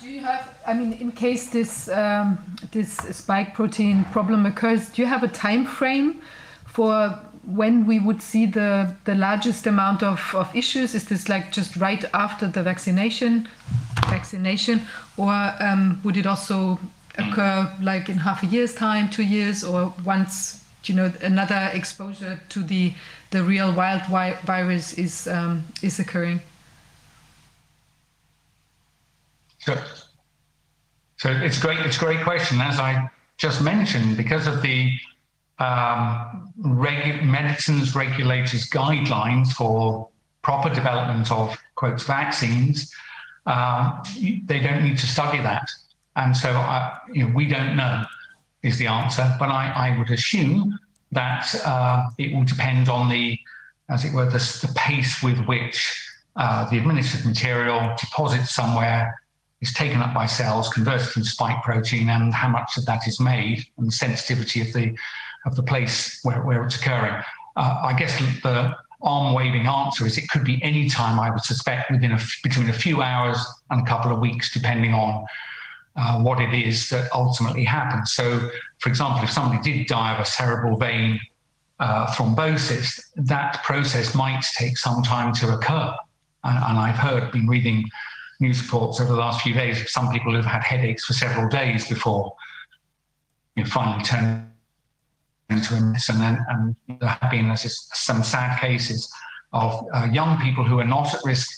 do 0.00 0.08
you 0.08 0.24
have, 0.24 0.44
I 0.66 0.74
mean, 0.74 0.92
in 0.92 1.12
case 1.12 1.50
this, 1.50 1.88
um, 1.88 2.38
this 2.70 2.96
spike 3.12 3.54
protein 3.54 4.04
problem 4.12 4.46
occurs, 4.46 4.90
do 4.92 5.02
you 5.02 5.08
have 5.08 5.24
a 5.24 5.28
time 5.28 5.66
frame 5.66 6.14
for 6.72 7.20
when 7.44 7.86
we 7.86 7.98
would 7.98 8.22
see 8.22 8.46
the, 8.46 8.94
the 9.04 9.14
largest 9.14 9.66
amount 9.66 10.02
of, 10.02 10.20
of 10.34 10.54
issues? 10.54 10.94
Is 10.94 11.04
this 11.06 11.28
like 11.28 11.52
just 11.52 11.76
right 11.76 12.04
after 12.14 12.46
the 12.46 12.62
vaccination, 12.62 13.48
vaccination, 14.08 14.82
or 15.16 15.32
um, 15.60 16.00
would 16.04 16.16
it 16.16 16.26
also 16.26 16.78
occur 17.16 17.72
like 17.80 18.08
in 18.08 18.18
half 18.18 18.42
a 18.42 18.46
year's 18.46 18.74
time, 18.74 19.08
two 19.10 19.22
years, 19.22 19.64
or 19.64 19.94
once 20.04 20.64
you 20.84 20.94
know 20.94 21.12
another 21.22 21.70
exposure 21.74 22.40
to 22.48 22.62
the 22.62 22.94
the 23.30 23.42
real 23.42 23.72
wild 23.72 24.02
virus 24.44 24.94
is 24.94 25.26
um, 25.28 25.64
is 25.82 25.98
occurring? 25.98 26.40
So, 29.58 29.76
So 31.18 31.30
it's 31.30 31.58
great. 31.58 31.78
It's 31.80 31.98
a 31.98 32.00
great 32.00 32.22
question. 32.24 32.62
As 32.62 32.80
I 32.80 33.10
just 33.36 33.60
mentioned, 33.60 34.16
because 34.16 34.46
of 34.46 34.62
the 34.62 34.98
um, 35.60 36.52
regu 36.62 37.22
medicines 37.24 37.94
regulators 37.94 38.68
guidelines 38.68 39.52
for 39.52 40.08
proper 40.42 40.70
development 40.74 41.30
of 41.30 41.56
quotes 41.74 42.04
vaccines, 42.04 42.92
uh, 43.46 44.02
they 44.46 44.60
don't 44.60 44.82
need 44.82 44.98
to 44.98 45.06
study 45.06 45.38
that. 45.38 45.68
And 46.16 46.36
so 46.36 46.50
I, 46.50 46.98
you 47.12 47.26
know, 47.26 47.34
we 47.34 47.46
don't 47.46 47.76
know 47.76 48.04
is 48.62 48.78
the 48.78 48.86
answer, 48.86 49.34
but 49.38 49.48
I, 49.48 49.70
I 49.70 49.98
would 49.98 50.10
assume 50.10 50.78
that 51.12 51.54
uh, 51.64 52.10
it 52.18 52.34
will 52.34 52.44
depend 52.44 52.88
on 52.88 53.08
the, 53.08 53.38
as 53.88 54.04
it 54.04 54.12
were, 54.12 54.26
the, 54.26 54.38
the 54.38 54.72
pace 54.76 55.22
with 55.22 55.38
which 55.46 55.78
uh, 56.36 56.68
the 56.70 56.78
administered 56.78 57.24
material 57.24 57.94
deposits 57.98 58.54
somewhere 58.54 59.18
is 59.60 59.72
taken 59.72 60.00
up 60.00 60.14
by 60.14 60.26
cells, 60.26 60.68
converted 60.68 61.08
into 61.16 61.28
spike 61.28 61.62
protein, 61.62 62.08
and 62.10 62.32
how 62.32 62.48
much 62.48 62.76
of 62.76 62.86
that 62.86 63.06
is 63.06 63.20
made, 63.20 63.64
and 63.78 63.88
the 63.88 63.92
sensitivity 63.92 64.60
of 64.60 64.72
the 64.72 64.96
of 65.46 65.56
the 65.56 65.62
place 65.62 66.20
where, 66.22 66.42
where 66.42 66.64
it's 66.64 66.76
occurring. 66.76 67.22
Uh, 67.56 67.80
I 67.82 67.92
guess 67.98 68.16
the 68.42 68.76
arm 69.02 69.34
waving 69.34 69.66
answer 69.66 70.06
is 70.06 70.18
it 70.18 70.28
could 70.28 70.44
be 70.44 70.62
any 70.62 70.88
time. 70.88 71.18
I 71.18 71.30
would 71.30 71.42
suspect 71.42 71.90
within 71.90 72.12
a, 72.12 72.20
between 72.42 72.68
a 72.68 72.72
few 72.72 73.02
hours 73.02 73.38
and 73.70 73.82
a 73.82 73.84
couple 73.84 74.12
of 74.12 74.18
weeks, 74.18 74.52
depending 74.52 74.94
on 74.94 75.26
uh, 75.96 76.20
what 76.20 76.40
it 76.40 76.54
is 76.54 76.88
that 76.90 77.10
ultimately 77.12 77.64
happens. 77.64 78.12
So, 78.12 78.50
for 78.78 78.88
example, 78.88 79.24
if 79.24 79.30
somebody 79.30 79.60
did 79.62 79.86
die 79.86 80.14
of 80.14 80.20
a 80.20 80.24
cerebral 80.24 80.76
vein 80.76 81.18
uh, 81.78 82.06
thrombosis, 82.08 83.00
that 83.16 83.62
process 83.64 84.14
might 84.14 84.44
take 84.56 84.76
some 84.76 85.02
time 85.02 85.32
to 85.34 85.54
occur. 85.54 85.94
And, 86.44 86.56
and 86.56 86.78
I've 86.78 86.96
heard, 86.96 87.32
been 87.32 87.48
reading 87.48 87.88
news 88.38 88.62
reports 88.62 89.00
over 89.00 89.12
the 89.12 89.18
last 89.18 89.42
few 89.42 89.52
days, 89.52 89.90
some 89.90 90.10
people 90.12 90.32
who 90.32 90.36
have 90.36 90.46
had 90.46 90.62
headaches 90.62 91.04
for 91.04 91.12
several 91.12 91.48
days 91.48 91.88
before 91.88 92.34
you 93.56 93.64
know, 93.64 93.70
finally 93.70 94.02
turn 94.04 94.49
a 95.50 95.80
mess. 95.80 96.08
And 96.08 96.20
then 96.20 96.44
and 96.48 96.76
there 97.00 97.08
have 97.08 97.30
been 97.30 97.54
some 97.56 98.22
sad 98.22 98.60
cases 98.60 99.12
of 99.52 99.84
uh, 99.92 100.08
young 100.12 100.40
people 100.40 100.64
who 100.64 100.78
are 100.78 100.84
not 100.84 101.14
at 101.14 101.20
risk 101.24 101.50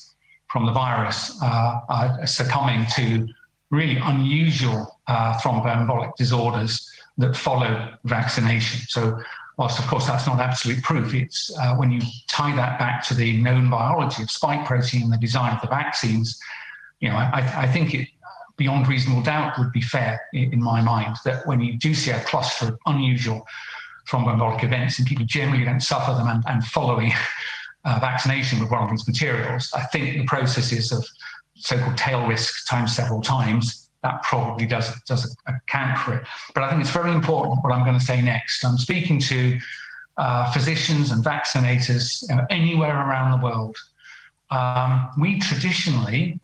from 0.51 0.67
the 0.67 0.73
virus 0.73 1.39
uh, 1.43 2.27
succumbing 2.27 2.87
to 2.95 3.27
really 3.71 3.97
unusual 3.97 5.01
uh, 5.07 5.39
thromboembolic 5.39 6.15
disorders 6.17 6.89
that 7.19 7.37
follow 7.37 7.93
vaccination. 8.05 8.81
So 8.89 9.19
whilst 9.57 9.79
of 9.79 9.87
course 9.87 10.07
that's 10.07 10.27
not 10.27 10.41
absolute 10.41 10.83
proof, 10.83 11.15
it's 11.15 11.51
uh, 11.59 11.75
when 11.77 11.91
you 11.91 12.01
tie 12.29 12.55
that 12.57 12.79
back 12.79 13.03
to 13.09 13.15
the 13.15 13.39
known 13.39 13.71
biology 13.71 14.23
of 14.23 14.31
spike 14.31 14.67
protein 14.67 15.03
and 15.05 15.13
the 15.13 15.19
design 15.19 15.55
of 15.55 15.63
the 15.63 15.69
vaccines, 15.69 16.39
you 17.01 17.09
know, 17.09 17.17
I, 17.17 17.63
I 17.63 17.67
think 17.67 17.95
it 17.95 18.09
beyond 18.57 18.87
reasonable 18.87 19.23
doubt 19.23 19.59
would 19.59 19.73
be 19.73 19.81
fair 19.81 20.21
in, 20.35 20.63
my 20.63 20.81
mind 20.81 21.17
that 21.25 21.47
when 21.47 21.61
you 21.61 21.77
do 21.79 21.95
see 21.95 22.11
a 22.11 22.21
cluster 22.25 22.69
of 22.69 22.79
unusual 22.87 23.47
thromboembolic 24.09 24.65
events 24.65 24.99
and 24.99 25.07
people 25.07 25.25
generally 25.25 25.65
don't 25.65 25.81
suffer 25.81 26.13
them 26.15 26.29
and, 26.29 26.45
and 26.47 26.65
following 26.65 27.13
uh, 27.85 27.99
vaccination 28.01 28.61
with 28.61 28.71
one 28.71 28.83
of 28.83 28.91
these 28.91 29.07
materials, 29.07 29.71
I 29.75 29.83
think 29.85 30.19
the 30.19 30.25
processes 30.25 30.93
of 30.93 31.05
so-called 31.57 31.97
tail 31.97 32.27
risk 32.27 32.69
times 32.69 32.95
several 32.95 33.21
times 33.21 33.83
that 34.03 34.23
probably 34.23 34.67
does 34.67 34.93
does 35.03 35.35
account 35.47 35.99
for 35.99 36.15
it. 36.15 36.27
But 36.55 36.65
I 36.65 36.71
think 36.71 36.83
it's 36.83 36.91
very 36.91 37.13
important 37.13 37.63
what 37.63 37.73
I'm 37.73 37.85
going 37.85 37.99
to 37.99 38.05
say 38.05 38.21
next. 38.21 38.65
I'm 38.65 38.77
speaking 38.77 39.21
to 39.21 39.59
uh, 40.17 40.53
physicians 40.53 41.11
and 41.11 41.25
vaccinators 41.25 42.23
you 42.29 42.37
know, 42.37 42.47
anywhere 42.51 42.95
around 42.95 43.39
the 43.39 43.45
world. 43.45 43.77
Um, 44.51 45.11
we 45.19 45.39
traditionally 45.39 46.39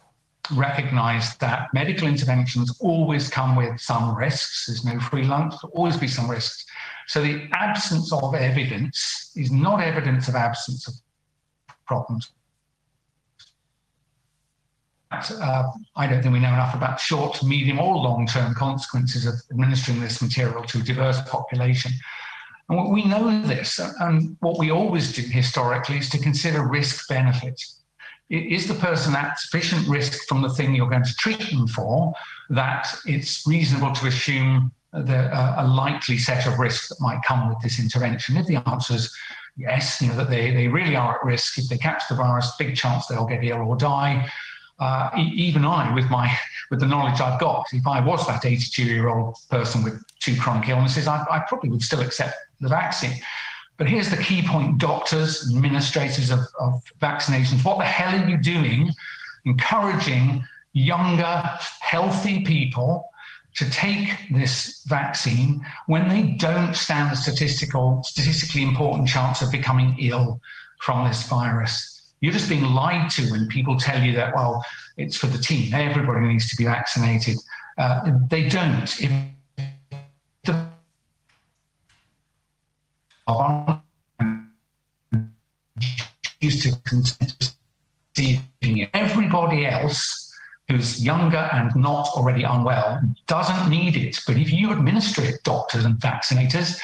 recognize 0.54 1.36
that 1.36 1.68
medical 1.72 2.08
interventions 2.08 2.76
always 2.80 3.28
come 3.28 3.56
with 3.56 3.80
some 3.80 4.16
risks. 4.16 4.66
There's 4.66 4.84
no 4.84 4.98
free 5.00 5.24
lunch, 5.24 5.54
there'll 5.60 5.76
always 5.76 5.96
be 5.96 6.08
some 6.08 6.30
risks. 6.30 6.64
So 7.06 7.22
the 7.22 7.48
absence 7.52 8.12
of 8.12 8.34
evidence 8.34 9.32
is 9.34 9.50
not 9.50 9.80
evidence 9.80 10.28
of 10.28 10.34
absence 10.34 10.86
of 10.88 10.94
problems. 11.86 12.30
Uh, 15.10 15.70
I 15.96 16.06
don't 16.06 16.22
think 16.22 16.34
we 16.34 16.40
know 16.40 16.52
enough 16.52 16.74
about 16.74 17.00
short, 17.00 17.42
medium, 17.42 17.78
or 17.78 17.96
long-term 17.96 18.54
consequences 18.54 19.24
of 19.26 19.34
administering 19.50 20.00
this 20.00 20.20
material 20.20 20.62
to 20.64 20.80
a 20.80 20.82
diverse 20.82 21.20
population. 21.22 21.92
And 22.68 22.92
we 22.92 23.04
know 23.04 23.40
this, 23.42 23.80
and 24.00 24.36
what 24.40 24.58
we 24.58 24.70
always 24.70 25.14
do 25.14 25.22
historically 25.22 25.98
is 25.98 26.10
to 26.10 26.18
consider 26.18 26.68
risk 26.68 27.08
benefit 27.08 27.58
is 28.30 28.66
the 28.68 28.74
person 28.74 29.14
at 29.14 29.38
sufficient 29.38 29.86
risk 29.88 30.26
from 30.28 30.42
the 30.42 30.50
thing 30.50 30.74
you're 30.74 30.90
going 30.90 31.04
to 31.04 31.14
treat 31.14 31.50
them 31.50 31.66
for 31.66 32.12
that 32.50 32.86
it's 33.06 33.46
reasonable 33.46 33.92
to 33.94 34.06
assume 34.06 34.72
the, 34.92 35.34
uh, 35.34 35.56
a 35.58 35.66
likely 35.66 36.18
set 36.18 36.46
of 36.46 36.58
risks 36.58 36.88
that 36.88 37.00
might 37.00 37.22
come 37.26 37.48
with 37.48 37.58
this 37.60 37.78
intervention? 37.78 38.36
If 38.36 38.46
the 38.46 38.56
answer 38.68 38.94
is 38.94 39.14
yes, 39.56 40.00
you 40.00 40.08
know, 40.08 40.16
that 40.16 40.30
they, 40.30 40.52
they 40.52 40.68
really 40.68 40.96
are 40.96 41.16
at 41.16 41.24
risk. 41.24 41.58
If 41.58 41.68
they 41.68 41.76
catch 41.76 42.04
the 42.08 42.14
virus, 42.14 42.52
big 42.58 42.76
chance 42.76 43.06
they'll 43.06 43.26
get 43.26 43.44
ill 43.44 43.58
or 43.58 43.76
die. 43.76 44.30
Uh, 44.78 45.10
even 45.16 45.64
I, 45.64 45.92
with 45.92 46.08
my 46.08 46.32
with 46.70 46.78
the 46.78 46.86
knowledge 46.86 47.20
I've 47.20 47.40
got, 47.40 47.66
if 47.72 47.86
I 47.86 48.00
was 48.00 48.24
that 48.28 48.44
82 48.44 48.84
year 48.84 49.08
old 49.08 49.36
person 49.50 49.82
with 49.82 50.00
two 50.20 50.38
chronic 50.38 50.68
illnesses, 50.68 51.08
I, 51.08 51.24
I 51.28 51.40
probably 51.48 51.70
would 51.70 51.82
still 51.82 52.00
accept 52.00 52.36
the 52.60 52.68
vaccine. 52.68 53.20
But 53.78 53.88
here's 53.88 54.10
the 54.10 54.16
key 54.16 54.42
point 54.42 54.78
doctors, 54.78 55.48
administrators 55.48 56.30
of, 56.30 56.40
of 56.60 56.82
vaccinations, 57.00 57.64
what 57.64 57.78
the 57.78 57.84
hell 57.84 58.20
are 58.20 58.28
you 58.28 58.36
doing 58.36 58.92
encouraging 59.44 60.44
younger, 60.72 61.58
healthy 61.80 62.44
people 62.44 63.08
to 63.54 63.70
take 63.70 64.10
this 64.30 64.82
vaccine 64.86 65.64
when 65.86 66.08
they 66.08 66.22
don't 66.38 66.74
stand 66.74 67.12
a 67.12 67.16
statistical, 67.16 68.02
statistically 68.04 68.62
important 68.62 69.08
chance 69.08 69.42
of 69.42 69.50
becoming 69.52 69.96
ill 70.00 70.40
from 70.80 71.06
this 71.06 71.22
virus? 71.28 72.12
You're 72.20 72.32
just 72.32 72.48
being 72.48 72.64
lied 72.64 73.10
to 73.12 73.30
when 73.30 73.46
people 73.46 73.78
tell 73.78 74.02
you 74.02 74.12
that, 74.14 74.34
well, 74.34 74.64
it's 74.96 75.16
for 75.16 75.28
the 75.28 75.38
team, 75.38 75.72
everybody 75.72 76.26
needs 76.26 76.50
to 76.50 76.56
be 76.56 76.64
vaccinated. 76.64 77.36
Uh, 77.78 78.10
they 78.28 78.48
don't. 78.48 79.00
If 79.00 79.10
to 83.28 83.82
Everybody 88.94 89.66
else 89.66 90.34
who's 90.68 91.04
younger 91.04 91.48
and 91.52 91.74
not 91.76 92.08
already 92.08 92.42
unwell 92.42 93.00
doesn't 93.26 93.70
need 93.70 93.96
it. 93.96 94.18
But 94.26 94.36
if 94.36 94.52
you 94.52 94.72
administer 94.72 95.22
it, 95.22 95.42
doctors 95.44 95.84
and 95.84 95.94
vaccinators, 95.96 96.78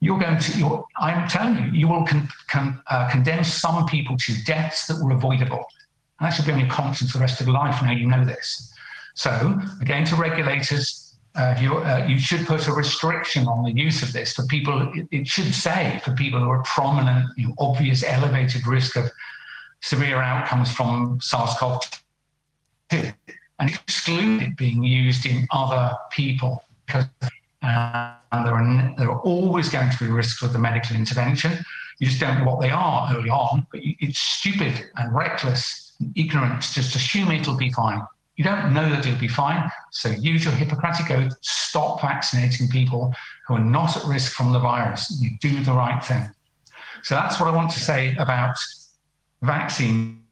you're 0.00 0.18
going 0.18 0.38
to, 0.38 0.58
you're, 0.58 0.84
I'm 0.98 1.28
telling 1.28 1.64
you, 1.64 1.70
you 1.72 1.88
will 1.88 2.04
con, 2.04 2.28
con, 2.48 2.82
uh, 2.88 3.10
condemn 3.10 3.44
some 3.44 3.86
people 3.86 4.16
to 4.18 4.44
deaths 4.44 4.86
that 4.86 5.02
were 5.02 5.12
avoidable. 5.12 5.64
And 6.18 6.26
that 6.26 6.30
should 6.30 6.46
be 6.46 6.52
on 6.52 6.60
your 6.60 6.68
conscience 6.68 7.12
for 7.12 7.18
the 7.18 7.22
rest 7.22 7.40
of 7.40 7.46
your 7.46 7.54
life 7.54 7.82
now 7.82 7.92
you 7.92 8.06
know 8.06 8.24
this. 8.24 8.72
So, 9.14 9.60
again, 9.80 10.04
to 10.06 10.16
regulators, 10.16 11.03
uh, 11.36 11.56
you, 11.60 11.78
uh, 11.78 12.06
you 12.08 12.18
should 12.18 12.46
put 12.46 12.68
a 12.68 12.72
restriction 12.72 13.46
on 13.48 13.64
the 13.64 13.72
use 13.72 14.02
of 14.02 14.12
this 14.12 14.34
for 14.34 14.44
people. 14.46 14.92
It, 15.10 15.26
should 15.26 15.52
say 15.52 16.00
for 16.04 16.12
people 16.12 16.38
who 16.38 16.48
are 16.48 16.62
prominent, 16.62 17.26
you 17.36 17.48
know, 17.48 17.54
obvious 17.58 18.04
elevated 18.04 18.66
risk 18.66 18.96
of 18.96 19.10
severe 19.82 20.18
outcomes 20.18 20.70
from 20.70 21.18
SARS-CoV-2, 21.20 23.14
and 23.58 23.70
exclude 23.70 24.42
it 24.42 24.56
being 24.56 24.84
used 24.84 25.26
in 25.26 25.46
other 25.50 25.96
people 26.10 26.64
because 26.86 27.06
uh, 27.62 28.14
there 28.32 28.54
are 28.54 28.94
there 28.96 29.10
are 29.10 29.20
always 29.20 29.68
going 29.68 29.90
to 29.90 29.98
be 29.98 30.10
risks 30.10 30.40
with 30.40 30.52
the 30.52 30.58
medical 30.58 30.96
intervention. 30.96 31.64
You 31.98 32.08
just 32.08 32.20
don't 32.20 32.38
know 32.38 32.44
what 32.44 32.60
they 32.60 32.70
are 32.70 33.14
early 33.16 33.30
on, 33.30 33.66
but 33.72 33.80
it's 33.82 34.18
stupid 34.18 34.90
and 34.96 35.14
reckless 35.14 35.92
and 36.00 36.12
ignorant 36.16 36.62
to 36.62 36.74
just 36.74 36.94
assume 36.94 37.30
it'll 37.30 37.56
be 37.56 37.72
fine. 37.72 38.02
You 38.36 38.44
don't 38.44 38.74
know 38.74 38.88
that 38.90 39.06
you'll 39.06 39.18
be 39.18 39.28
fine, 39.28 39.70
so 39.92 40.10
use 40.10 40.44
your 40.44 40.54
Hippocratic 40.54 41.10
oath. 41.10 41.32
Stop 41.42 42.00
vaccinating 42.00 42.68
people 42.68 43.14
who 43.46 43.54
are 43.54 43.64
not 43.64 43.96
at 43.96 44.04
risk 44.04 44.32
from 44.32 44.52
the 44.52 44.58
virus. 44.58 45.16
You 45.20 45.30
do 45.40 45.62
the 45.62 45.72
right 45.72 46.04
thing. 46.04 46.28
So 47.04 47.14
that's 47.14 47.38
what 47.38 47.48
I 47.48 47.54
want 47.54 47.70
to 47.72 47.80
say 47.80 48.16
about 48.16 48.56
vaccine. 49.42 50.24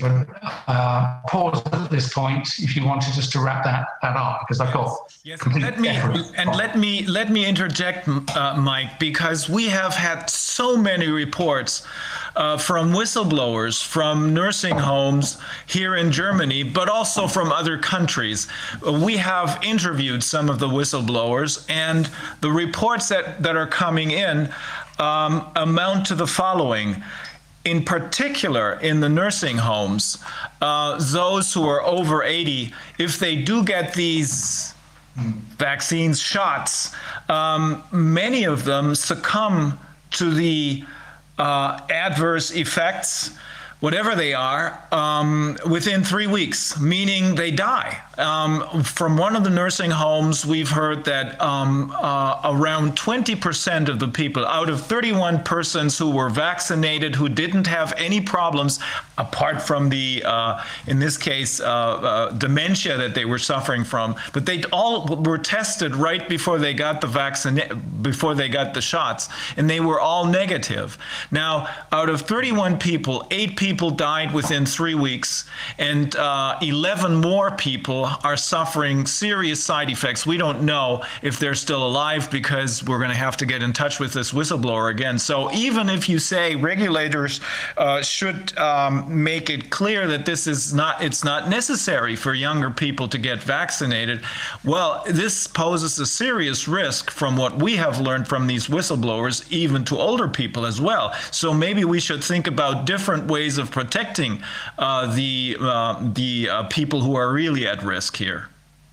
But 0.00 0.26
uh, 0.66 1.20
pause 1.28 1.62
at 1.72 1.90
this 1.90 2.12
point 2.12 2.58
if 2.58 2.74
you 2.74 2.84
wanted 2.84 3.14
just 3.14 3.30
to 3.32 3.40
wrap 3.40 3.62
that, 3.64 3.86
that 4.02 4.16
up 4.16 4.40
because 4.40 4.60
I've 4.60 4.74
got 4.74 4.98
yes, 5.22 5.40
let 5.46 5.78
me 5.78 5.88
and 6.36 6.50
let 6.56 6.76
me 6.76 7.06
let 7.06 7.30
me 7.30 7.46
interject, 7.46 8.08
uh, 8.08 8.56
Mike, 8.56 8.98
because 8.98 9.48
we 9.48 9.68
have 9.68 9.94
had 9.94 10.28
so 10.28 10.76
many 10.76 11.06
reports 11.06 11.86
uh, 12.34 12.58
from 12.58 12.92
whistleblowers 12.92 13.82
from 13.82 14.34
nursing 14.34 14.76
homes 14.76 15.38
here 15.66 15.94
in 15.94 16.10
Germany, 16.10 16.64
but 16.64 16.88
also 16.88 17.28
from 17.28 17.52
other 17.52 17.78
countries. 17.78 18.48
We 18.82 19.16
have 19.18 19.58
interviewed 19.62 20.22
some 20.22 20.50
of 20.50 20.58
the 20.58 20.68
whistleblowers, 20.68 21.64
and 21.70 22.10
the 22.40 22.50
reports 22.50 23.08
that, 23.08 23.42
that 23.42 23.56
are 23.56 23.68
coming 23.68 24.10
in 24.10 24.52
um, 24.98 25.50
amount 25.56 26.06
to 26.06 26.14
the 26.14 26.26
following. 26.26 27.02
In 27.66 27.84
particular, 27.84 28.74
in 28.74 29.00
the 29.00 29.08
nursing 29.08 29.58
homes, 29.58 30.18
uh, 30.62 31.02
those 31.10 31.52
who 31.52 31.66
are 31.68 31.82
over 31.82 32.22
80, 32.22 32.72
if 32.96 33.18
they 33.18 33.34
do 33.34 33.64
get 33.64 33.92
these 33.92 34.72
vaccines 35.16 36.20
shots, 36.20 36.92
um, 37.28 37.82
many 37.90 38.44
of 38.44 38.64
them 38.64 38.94
succumb 38.94 39.80
to 40.12 40.32
the 40.32 40.84
uh, 41.38 41.80
adverse 41.90 42.52
effects, 42.52 43.32
whatever 43.80 44.14
they 44.14 44.32
are, 44.32 44.80
um, 44.92 45.58
within 45.68 46.04
three 46.04 46.28
weeks, 46.28 46.78
meaning 46.78 47.34
they 47.34 47.50
die. 47.50 48.00
Um, 48.18 48.82
from 48.82 49.18
one 49.18 49.36
of 49.36 49.44
the 49.44 49.50
nursing 49.50 49.90
homes, 49.90 50.46
we've 50.46 50.70
heard 50.70 51.04
that 51.04 51.38
um, 51.40 51.94
uh, 51.94 52.40
around 52.44 52.96
20% 52.96 53.88
of 53.88 53.98
the 53.98 54.08
people 54.08 54.46
out 54.46 54.70
of 54.70 54.86
31 54.86 55.42
persons 55.44 55.98
who 55.98 56.10
were 56.10 56.30
vaccinated 56.30 57.14
who 57.14 57.28
didn't 57.28 57.66
have 57.66 57.92
any 57.98 58.22
problems, 58.22 58.78
apart 59.18 59.60
from 59.60 59.90
the, 59.90 60.22
uh, 60.24 60.62
in 60.86 60.98
this 60.98 61.18
case, 61.18 61.60
uh, 61.60 61.64
uh 61.66 62.30
dementia 62.30 62.96
that 62.96 63.14
they 63.14 63.26
were 63.26 63.38
suffering 63.38 63.84
from, 63.84 64.14
but 64.32 64.46
they 64.46 64.62
all 64.72 65.06
were 65.16 65.38
tested 65.38 65.94
right 65.94 66.26
before 66.26 66.58
they 66.58 66.72
got 66.72 67.02
the 67.02 67.06
vaccine, 67.06 67.60
before 68.00 68.34
they 68.34 68.48
got 68.48 68.72
the 68.72 68.80
shots, 68.80 69.28
and 69.58 69.68
they 69.68 69.80
were 69.80 70.00
all 70.00 70.24
negative. 70.24 70.96
Now, 71.30 71.68
out 71.92 72.08
of 72.08 72.22
31 72.22 72.78
people, 72.78 73.26
eight 73.30 73.56
people 73.56 73.90
died 73.90 74.32
within 74.32 74.64
three 74.64 74.94
weeks, 74.94 75.44
and 75.78 76.16
uh, 76.16 76.58
11 76.62 77.16
more 77.16 77.50
people 77.50 78.05
are 78.24 78.36
suffering 78.36 79.06
serious 79.06 79.62
side 79.62 79.90
effects. 79.90 80.26
We 80.26 80.36
don't 80.36 80.62
know 80.62 81.04
if 81.22 81.38
they're 81.38 81.54
still 81.54 81.86
alive 81.86 82.30
because 82.30 82.84
we're 82.84 82.98
going 82.98 83.10
to 83.10 83.16
have 83.16 83.36
to 83.38 83.46
get 83.46 83.62
in 83.62 83.72
touch 83.72 83.98
with 84.00 84.12
this 84.12 84.32
whistleblower 84.32 84.90
again. 84.90 85.18
So 85.18 85.52
even 85.52 85.88
if 85.88 86.08
you 86.08 86.18
say 86.18 86.54
regulators 86.54 87.40
uh, 87.76 88.02
should 88.02 88.56
um, 88.58 89.24
make 89.24 89.50
it 89.50 89.70
clear 89.70 90.06
that 90.06 90.24
this 90.24 90.46
is 90.46 90.72
not, 90.72 91.02
it's 91.02 91.24
not 91.24 91.48
necessary 91.48 92.16
for 92.16 92.34
younger 92.34 92.70
people 92.70 93.08
to 93.08 93.18
get 93.18 93.42
vaccinated, 93.42 94.22
well, 94.64 95.04
this 95.08 95.46
poses 95.46 95.98
a 95.98 96.06
serious 96.06 96.68
risk 96.68 97.10
from 97.10 97.36
what 97.36 97.60
we 97.60 97.76
have 97.76 98.00
learned 98.00 98.28
from 98.28 98.46
these 98.46 98.68
whistleblowers, 98.68 99.44
even 99.50 99.84
to 99.84 99.96
older 99.96 100.28
people 100.28 100.66
as 100.66 100.80
well. 100.80 101.14
So 101.30 101.52
maybe 101.52 101.84
we 101.84 102.00
should 102.00 102.22
think 102.22 102.46
about 102.46 102.84
different 102.86 103.30
ways 103.30 103.58
of 103.58 103.70
protecting 103.70 104.42
uh, 104.78 105.14
the 105.14 105.56
uh, 105.60 106.10
the 106.14 106.48
uh, 106.48 106.62
people 106.64 107.00
who 107.00 107.16
are 107.16 107.32
really 107.32 107.66
at 107.66 107.82
risk 107.82 107.95
here. 108.16 108.48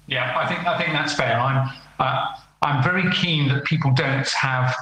Yeah, 0.08 0.38
I 0.38 0.48
think 0.48 0.66
I 0.66 0.78
think 0.78 0.92
that's 0.94 1.14
fair. 1.14 1.40
I'm 1.40 1.70
uh, 2.00 2.36
I'm 2.62 2.84
very 2.84 3.12
keen 3.12 3.48
that 3.50 3.66
people 3.66 3.92
don't 3.92 4.28
have 4.30 4.76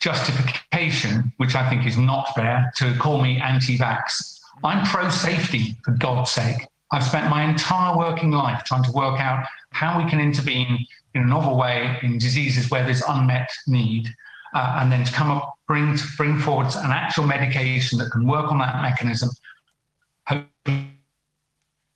justification, 0.00 1.32
which 1.36 1.54
I 1.54 1.68
think 1.68 1.86
is 1.86 1.96
not 1.96 2.34
fair, 2.34 2.72
to 2.76 2.94
call 2.96 3.22
me 3.22 3.40
anti-vax. 3.40 4.40
I'm 4.62 4.84
pro-safety, 4.86 5.76
for 5.84 5.92
God's 5.92 6.30
sake. 6.30 6.66
I've 6.92 7.04
spent 7.04 7.30
my 7.30 7.42
entire 7.44 7.96
working 7.96 8.30
life 8.30 8.64
trying 8.64 8.84
to 8.84 8.92
work 8.92 9.18
out 9.20 9.46
how 9.70 10.02
we 10.02 10.08
can 10.08 10.20
intervene 10.20 10.86
in 11.14 11.22
a 11.22 11.26
novel 11.26 11.56
way 11.56 11.98
in 12.02 12.18
diseases 12.18 12.70
where 12.70 12.84
there's 12.84 13.02
unmet 13.08 13.50
need, 13.66 14.08
uh, 14.54 14.78
and 14.80 14.92
then 14.92 15.04
to 15.04 15.12
come 15.12 15.30
up, 15.30 15.54
bring 15.66 15.98
bring 16.16 16.38
forward 16.38 16.66
an 16.76 16.90
actual 16.90 17.26
medication 17.26 17.98
that 17.98 18.10
can 18.10 18.26
work 18.26 18.50
on 18.52 18.58
that 18.58 18.82
mechanism, 18.82 19.30
hopefully 20.26 20.88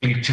to 0.03 0.33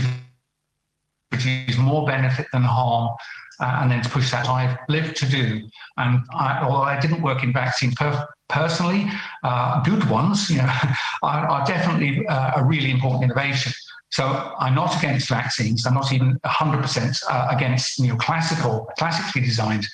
produce 1.36 1.78
more 1.78 2.06
benefit 2.06 2.48
than 2.52 2.64
harm, 2.64 3.16
uh, 3.60 3.80
and 3.82 3.92
then 3.92 4.02
to 4.02 4.10
push 4.10 4.32
that 4.32 4.48
I've 4.48 4.78
lived 4.90 5.16
to 5.18 5.30
do. 5.30 5.62
And 5.98 6.24
I, 6.34 6.62
although 6.64 6.82
I 6.82 7.00
didn't 7.00 7.22
work 7.22 7.44
in 7.44 7.54
vaccines 7.54 7.96
per- 7.96 8.28
personally, 8.50 9.08
uh, 9.44 9.82
good 9.84 10.10
ones, 10.10 10.50
you 10.50 10.58
know, 10.58 10.70
are, 11.24 11.48
are 11.48 11.66
definitely 11.66 12.26
uh, 12.28 12.54
a 12.58 12.64
really 12.64 12.92
important 12.92 13.24
innovation. 13.24 13.72
So 14.12 14.54
I'm 14.60 14.76
not 14.76 14.98
against 14.98 15.30
vaccines. 15.30 15.86
I'm 15.86 15.94
not 15.94 16.14
even 16.14 16.40
100% 16.46 17.24
uh, 17.30 17.48
against 17.50 18.00
neoclassical, 18.00 18.88
classically 18.98 19.42
designed 19.42 19.86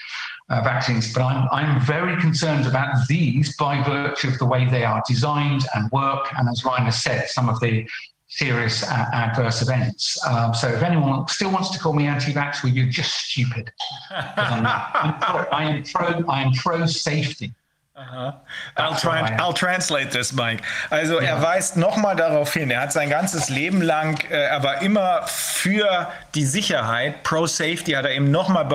uh, 0.49 0.61
vaccines, 0.61 1.13
but 1.13 1.23
I'm, 1.23 1.47
I'm 1.51 1.81
very 1.81 2.19
concerned 2.19 2.67
about 2.67 3.07
these 3.07 3.55
by 3.55 3.81
virtue 3.83 4.27
of 4.27 4.37
the 4.37 4.45
way 4.45 4.69
they 4.69 4.83
are 4.83 5.01
designed 5.07 5.65
and 5.73 5.89
work. 5.91 6.27
And 6.37 6.49
as 6.49 6.63
Ryan 6.65 6.85
has 6.85 7.01
said, 7.01 7.29
some 7.29 7.47
of 7.47 7.59
the 7.61 7.87
serious 8.31 8.81
uh, 8.83 9.05
adverse 9.13 9.61
events. 9.61 10.17
Um, 10.25 10.53
so 10.53 10.69
if 10.69 10.81
anyone 10.81 11.27
still 11.27 11.51
wants 11.51 11.69
to 11.71 11.79
call 11.79 11.93
me 11.93 12.07
anti-vax, 12.07 12.63
well, 12.63 12.71
you're 12.71 12.87
just 12.87 13.13
stupid. 13.13 13.71
I'm, 14.09 14.65
I'm 14.65 15.19
pro, 15.19 15.43
I 15.51 15.63
am 15.65 15.83
pro, 15.83 16.25
I 16.27 16.41
am 16.43 16.53
pro 16.53 16.85
safety. 16.85 17.53
I'll, 18.75 18.95
tra 18.95 19.37
I'll, 19.37 19.53
translate 19.53 20.11
this, 20.11 20.33
Mike. 20.33 20.63
Also 20.89 21.19
ja. 21.19 21.27
er 21.29 21.41
weist 21.41 21.77
nochmal 21.77 22.15
darauf 22.15 22.53
hin, 22.53 22.71
er 22.71 22.81
hat 22.81 22.93
sein 22.93 23.09
ganzes 23.09 23.49
Leben 23.49 23.81
lang, 23.81 24.19
äh, 24.29 24.35
er 24.35 24.63
war 24.63 24.81
immer 24.81 25.23
für 25.27 26.07
die 26.33 26.45
Sicherheit, 26.45 27.23
Pro-Safety 27.23 27.91
hat 27.91 28.05
er 28.05 28.11
eben 28.11 28.31
nochmal 28.31 28.67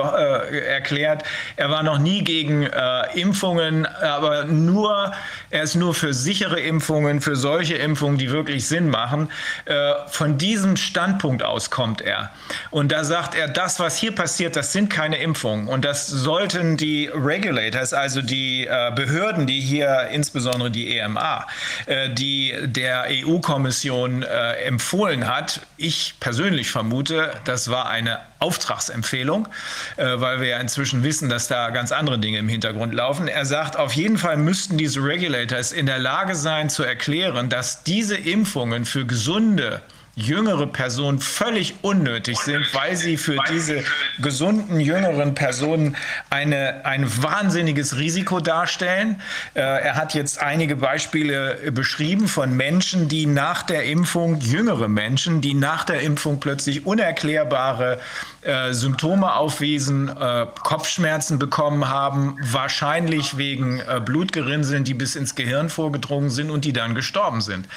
äh, 0.51 0.59
erklärt. 0.67 1.23
Er 1.55 1.69
war 1.69 1.83
noch 1.83 1.97
nie 1.97 2.23
gegen 2.23 2.63
äh, 2.63 3.19
Impfungen, 3.19 3.85
aber 3.85 4.45
nur, 4.45 5.11
er 5.49 5.63
ist 5.63 5.75
nur 5.75 5.93
für 5.93 6.13
sichere 6.13 6.59
Impfungen, 6.59 7.21
für 7.21 7.35
solche 7.35 7.75
Impfungen, 7.75 8.17
die 8.17 8.31
wirklich 8.31 8.67
Sinn 8.67 8.89
machen. 8.89 9.29
Äh, 9.65 9.93
von 10.07 10.37
diesem 10.37 10.77
Standpunkt 10.77 11.43
aus 11.43 11.69
kommt 11.69 12.01
er. 12.01 12.31
Und 12.69 12.91
da 12.91 13.03
sagt 13.03 13.35
er, 13.35 13.47
das, 13.47 13.79
was 13.79 13.97
hier 13.97 14.13
passiert, 14.13 14.55
das 14.55 14.71
sind 14.71 14.89
keine 14.89 15.17
Impfungen. 15.17 15.67
Und 15.67 15.83
das 15.83 16.07
sollten 16.07 16.77
die 16.77 17.09
Regulators, 17.13 17.93
also 17.93 18.21
die 18.21 18.67
äh, 18.67 18.91
Behörden, 18.95 19.16
Behörden, 19.17 19.47
die 19.47 19.59
hier 19.59 20.09
insbesondere 20.11 20.69
die 20.69 20.95
EMA, 20.95 21.47
äh, 21.87 22.09
die 22.11 22.53
der 22.61 23.07
EU-Kommission 23.09 24.21
äh, 24.21 24.51
empfohlen 24.63 25.27
hat, 25.27 25.61
ich 25.75 26.13
persönlich 26.19 26.69
vermute, 26.69 27.31
das 27.43 27.71
war 27.71 27.89
eine 27.89 28.19
Auftragsempfehlung, 28.37 29.47
äh, 29.95 30.05
weil 30.19 30.39
wir 30.39 30.49
ja 30.49 30.59
inzwischen 30.59 31.01
wissen, 31.01 31.29
dass 31.29 31.47
da 31.47 31.71
ganz 31.71 31.91
andere 31.91 32.19
Dinge 32.19 32.37
im 32.37 32.47
Hintergrund 32.47 32.93
laufen. 32.93 33.27
Er 33.27 33.47
sagt, 33.47 33.75
auf 33.75 33.93
jeden 33.93 34.19
Fall 34.19 34.37
müssten 34.37 34.77
diese 34.77 35.03
Regulators 35.03 35.71
in 35.71 35.87
der 35.87 35.97
Lage 35.97 36.35
sein 36.35 36.69
zu 36.69 36.83
erklären, 36.83 37.49
dass 37.49 37.81
diese 37.81 38.15
Impfungen 38.15 38.85
für 38.85 39.07
gesunde 39.07 39.81
jüngere 40.17 40.65
Personen 40.65 41.19
völlig 41.19 41.75
unnötig 41.83 42.39
sind, 42.39 42.65
weil 42.73 42.95
sie 42.95 43.17
für 43.17 43.37
diese 43.51 43.83
gesunden 44.17 44.79
jüngeren 44.79 45.35
Personen 45.35 45.95
eine, 46.31 46.83
ein 46.85 47.05
wahnsinniges 47.21 47.97
Risiko 47.97 48.39
darstellen. 48.39 49.21
Äh, 49.53 49.59
er 49.61 49.95
hat 49.95 50.15
jetzt 50.15 50.41
einige 50.41 50.75
Beispiele 50.75 51.71
beschrieben 51.71 52.27
von 52.27 52.57
Menschen, 52.57 53.07
die 53.07 53.27
nach 53.27 53.61
der 53.61 53.83
Impfung, 53.83 54.39
jüngere 54.39 54.87
Menschen, 54.87 55.39
die 55.41 55.53
nach 55.53 55.83
der 55.83 56.01
Impfung 56.01 56.39
plötzlich 56.39 56.87
unerklärbare 56.87 57.99
äh, 58.47 58.73
Symptome 58.73 59.33
aufwiesen, 59.35 60.07
äh, 60.07 60.45
Kopfschmerzen 60.63 61.37
bekommen 61.37 61.89
haben, 61.89 62.37
wahrscheinlich 62.41 63.37
wegen 63.37 63.81
äh, 63.81 63.99
Blutgerinnseln, 64.03 64.85
die 64.85 64.93
bis 64.93 65.17
ins 65.17 65.35
Gehirn 65.35 65.69
vorgedrungen 65.69 66.29
sind 66.29 66.49
und 66.49 66.63
die 66.63 66.71
dann 66.71 66.95
gestorben 66.95 67.41
sind. 67.41 67.67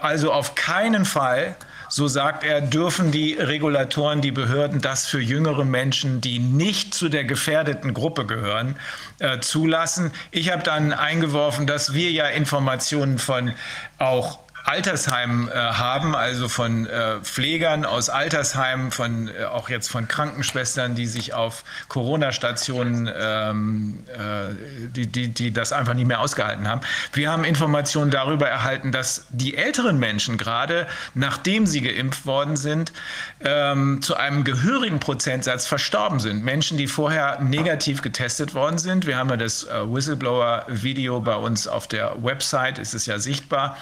Also 0.00 0.32
auf 0.32 0.54
keinen 0.54 1.04
Fall 1.04 1.49
so 1.88 2.06
sagt 2.06 2.44
er, 2.44 2.60
dürfen 2.60 3.10
die 3.10 3.34
Regulatoren, 3.34 4.20
die 4.20 4.30
Behörden 4.30 4.80
das 4.80 5.06
für 5.06 5.20
jüngere 5.20 5.64
Menschen, 5.64 6.20
die 6.20 6.38
nicht 6.38 6.94
zu 6.94 7.08
der 7.08 7.24
gefährdeten 7.24 7.94
Gruppe 7.94 8.26
gehören, 8.26 8.76
äh, 9.18 9.40
zulassen. 9.40 10.12
Ich 10.30 10.52
habe 10.52 10.62
dann 10.62 10.92
eingeworfen, 10.92 11.66
dass 11.66 11.92
wir 11.92 12.10
ja 12.12 12.26
Informationen 12.26 13.18
von 13.18 13.52
auch 13.98 14.38
Altersheimen 14.64 15.48
äh, 15.48 15.54
haben, 15.54 16.14
also 16.14 16.48
von 16.48 16.86
äh, 16.86 17.20
Pflegern 17.22 17.84
aus 17.84 18.08
Altersheimen, 18.08 18.90
von 18.90 19.28
äh, 19.28 19.44
auch 19.44 19.68
jetzt 19.68 19.90
von 19.90 20.08
Krankenschwestern, 20.08 20.94
die 20.94 21.06
sich 21.06 21.34
auf 21.34 21.64
Corona-Stationen, 21.88 23.10
ähm, 23.14 24.04
äh, 24.08 24.54
die, 24.88 25.06
die, 25.06 25.28
die 25.28 25.52
das 25.52 25.72
einfach 25.72 25.94
nicht 25.94 26.06
mehr 26.06 26.20
ausgehalten 26.20 26.68
haben. 26.68 26.82
Wir 27.12 27.30
haben 27.30 27.44
Informationen 27.44 28.10
darüber 28.10 28.48
erhalten, 28.48 28.92
dass 28.92 29.26
die 29.30 29.56
älteren 29.56 29.98
Menschen 29.98 30.36
gerade, 30.36 30.86
nachdem 31.14 31.66
sie 31.66 31.80
geimpft 31.80 32.26
worden 32.26 32.56
sind, 32.56 32.92
ähm, 33.44 34.02
zu 34.02 34.16
einem 34.16 34.44
gehörigen 34.44 35.00
Prozentsatz 35.00 35.66
verstorben 35.66 36.20
sind. 36.20 36.44
Menschen, 36.44 36.76
die 36.78 36.86
vorher 36.86 37.40
negativ 37.40 38.02
getestet 38.02 38.54
worden 38.54 38.78
sind. 38.78 39.06
Wir 39.06 39.16
haben 39.16 39.30
ja 39.30 39.36
das 39.36 39.64
äh, 39.64 39.70
Whistleblower-Video 39.86 41.20
bei 41.20 41.36
uns 41.36 41.66
auf 41.66 41.88
der 41.88 42.22
Website, 42.22 42.78
ist 42.78 42.94
es 42.94 43.06
ja 43.06 43.18
sichtbar. 43.18 43.76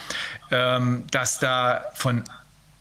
Ähm, 0.51 1.05
dass 1.10 1.39
da 1.39 1.85
von 1.94 2.25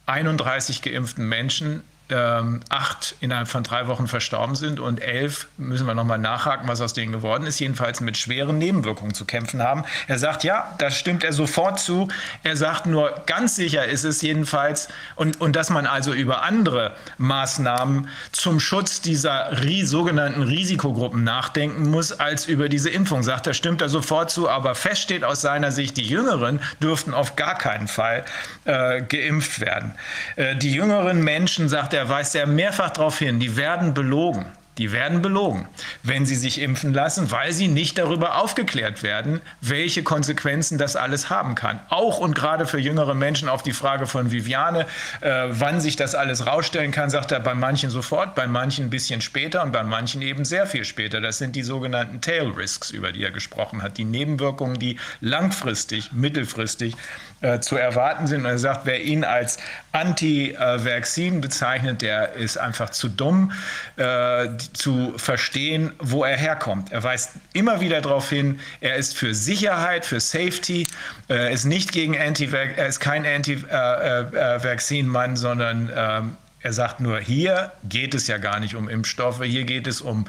31 0.06 0.82
geimpften 0.82 1.28
Menschen 1.28 1.84
ähm, 2.10 2.62
acht 2.70 3.16
innerhalb 3.20 3.48
von 3.48 3.64
drei 3.64 3.88
Wochen 3.88 4.08
verstorben 4.08 4.56
sind 4.56 4.80
und 4.80 5.02
elf, 5.02 5.48
müssen 5.58 5.88
wir 5.88 5.94
nochmal 5.94 6.18
nachhaken, 6.18 6.68
was 6.68 6.82
aus 6.82 6.94
denen 6.94 7.12
geworden 7.12 7.46
ist, 7.46 7.60
jedenfalls 7.60 8.02
mit 8.02 8.18
schweren 8.18 8.58
Nebenwirkungen 8.58 9.14
zu 9.14 9.26
kämpfen 9.26 9.62
haben. 9.62 9.84
Er 10.08 10.20
sagt, 10.20 10.44
ja, 10.44 10.74
das 10.78 10.98
stimmt 10.98 11.24
er 11.24 11.34
sofort 11.34 11.80
zu. 11.80 12.08
Er 12.44 12.56
sagt 12.56 12.86
nur, 12.86 13.14
ganz 13.26 13.56
sicher 13.56 13.86
ist 13.86 14.04
es 14.04 14.22
jedenfalls, 14.22 14.88
und, 15.16 15.42
und 15.42 15.56
dass 15.56 15.70
man 15.70 15.86
also 15.86 16.14
über 16.14 16.44
andere 16.44 16.96
Maßnahmen 17.18 18.08
zum 18.32 18.60
Schutz 18.60 19.02
dieser 19.02 19.52
sogenannten 19.84 20.44
Risikogruppen 20.44 21.24
nachdenken 21.24 21.90
muss, 21.90 22.12
als 22.12 22.46
über 22.46 22.70
diese 22.70 22.90
Impfung. 22.90 23.24
Sagt 23.24 23.48
er, 23.48 23.54
stimmt 23.54 23.82
er 23.82 23.90
sofort 23.90 24.32
zu, 24.32 24.50
aber 24.50 24.76
fest 24.76 25.02
steht 25.02 25.24
aus 25.24 25.42
seiner 25.42 25.72
Sicht, 25.72 25.98
die 25.98 26.08
Jüngeren 26.08 26.60
dürften 26.82 27.14
auf 27.14 27.36
gar 27.36 27.58
keinen 27.58 27.88
Fall 27.88 28.24
äh, 28.68 29.02
geimpft 29.02 29.60
werden. 29.60 29.94
Äh, 30.36 30.56
die 30.56 30.74
jüngeren 30.74 31.24
Menschen, 31.24 31.70
sagt 31.70 31.94
er, 31.94 32.02
er 32.02 32.10
weist 32.10 32.36
er 32.36 32.46
mehrfach 32.46 32.92
darauf 32.92 33.20
hin, 33.20 33.40
die 33.40 33.56
werden 33.56 33.94
belogen. 33.94 34.46
Die 34.78 34.92
werden 34.92 35.22
belogen, 35.22 35.68
wenn 36.04 36.26
sie 36.26 36.36
sich 36.36 36.62
impfen 36.62 36.94
lassen, 36.94 37.32
weil 37.32 37.52
sie 37.52 37.68
nicht 37.68 37.98
darüber 37.98 38.38
aufgeklärt 38.38 39.02
werden, 39.02 39.42
welche 39.62 40.04
Konsequenzen 40.04 40.78
das 40.78 40.96
alles 40.96 41.30
haben 41.30 41.56
kann. 41.56 41.80
Auch 41.90 42.20
und 42.20 42.36
gerade 42.36 42.68
für 42.68 42.80
jüngere 42.80 43.16
Menschen 43.16 43.50
auf 43.50 43.64
die 43.64 43.74
Frage 43.74 44.06
von 44.06 44.32
Viviane, 44.32 44.86
äh, 45.22 45.48
wann 45.50 45.82
sich 45.82 45.96
das 45.96 46.14
alles 46.16 46.46
rausstellen 46.46 46.92
kann, 46.92 47.10
sagt 47.10 47.32
er 47.32 47.40
bei 47.40 47.56
manchen 47.56 47.90
sofort, 47.90 48.36
bei 48.36 48.48
manchen 48.48 48.86
ein 48.86 48.90
bisschen 48.90 49.22
später 49.22 49.64
und 49.64 49.72
bei 49.72 49.84
manchen 49.84 50.22
eben 50.22 50.46
sehr 50.46 50.68
viel 50.68 50.86
später. 50.86 51.22
Das 51.22 51.38
sind 51.40 51.56
die 51.56 51.64
sogenannten 51.64 52.22
Tail 52.22 52.48
Risks, 52.50 52.92
über 52.92 53.12
die 53.12 53.24
er 53.24 53.32
gesprochen 53.32 53.82
hat, 53.82 53.98
die 53.98 54.06
Nebenwirkungen, 54.06 54.78
die 54.78 55.00
langfristig, 55.22 56.12
mittelfristig 56.12 56.96
äh, 57.42 57.60
zu 57.60 57.76
erwarten 57.76 58.28
sind. 58.28 58.42
Und 58.42 58.48
er 58.48 58.60
sagt, 58.60 58.86
wer 58.86 59.04
ihn 59.04 59.24
als 59.24 59.58
Anti-Vaccin 59.92 61.42
bezeichnet, 61.42 62.02
der 62.02 62.34
ist 62.34 62.58
einfach 62.58 62.92
zu 62.92 63.10
dumm 63.10 63.52
äh, 63.96 64.48
zu 64.74 65.14
verstehen, 65.18 65.92
wo 66.00 66.24
er 66.24 66.38
herkommt. 66.38 66.92
Er 66.92 67.04
weist 67.04 67.32
immer 67.54 67.82
wieder 67.82 68.02
darauf 68.02 68.30
hin, 68.30 68.60
er 68.82 68.96
ist 68.96 69.18
für 69.18 69.34
Sicherheit, 69.34 70.06
für 70.06 70.20
Safety, 70.20 70.88
äh, 71.28 71.36
er 71.36 71.52
ist 71.52 71.66
nicht 71.66 71.92
gegen 71.92 72.18
Anti 72.18 72.50
er 72.52 72.88
ist 72.88 73.00
kein 73.00 73.26
Anti-Vaccin-Mann, 73.26 75.36
sondern 75.36 75.92
ähm, 75.96 76.38
er 76.62 76.74
sagt 76.74 77.00
nur, 77.00 77.20
hier 77.20 77.72
geht 77.84 78.14
es 78.14 78.28
ja 78.28 78.38
gar 78.38 78.60
nicht 78.60 78.76
um 78.76 78.90
Impfstoffe, 78.90 79.44
hier 79.44 79.64
geht 79.64 79.88
es 79.88 80.02
um 80.02 80.26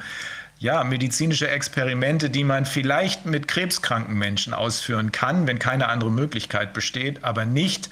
ja, 0.59 0.83
medizinische 0.83 1.49
Experimente, 1.49 2.29
die 2.29 2.43
man 2.43 2.65
vielleicht 2.65 3.25
mit 3.25 3.47
krebskranken 3.47 4.17
Menschen 4.17 4.53
ausführen 4.53 5.13
kann, 5.13 5.47
wenn 5.47 5.57
keine 5.57 5.87
andere 5.87 6.11
Möglichkeit 6.11 6.73
besteht, 6.73 7.23
aber 7.23 7.45
nicht 7.45 7.89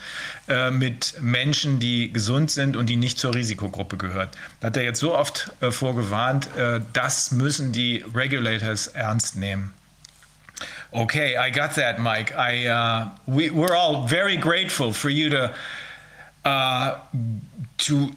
äh, 0.49 0.69
mit 0.69 1.15
Menschen, 1.21 1.79
die 1.79 2.11
gesund 2.11 2.51
sind 2.51 2.75
und 2.75 2.87
die 2.87 2.97
nicht 2.97 3.19
zur 3.19 3.33
Risikogruppe 3.33 3.95
gehört. 3.95 4.37
Da 4.59 4.67
hat 4.67 4.77
er 4.77 4.83
jetzt 4.83 4.99
so 4.99 5.15
oft 5.15 5.51
äh, 5.61 5.71
vorgewarnt, 5.71 6.49
äh, 6.57 6.81
das 6.91 7.31
müssen 7.31 7.71
die 7.71 8.03
Regulators 8.13 8.87
ernst 8.87 9.37
nehmen. 9.37 9.73
Okay, 10.91 11.35
I 11.37 11.51
got 11.51 11.75
that, 11.75 11.99
Mike. 11.99 12.33
I, 12.33 12.67
uh, 12.67 13.09
we, 13.27 13.49
we're 13.49 13.75
all 13.75 14.07
very 14.07 14.37
grateful 14.37 14.93
for 14.93 15.09
you 15.09 15.29
to 15.29 15.53
uh, 16.47 17.01
to 17.77 18.09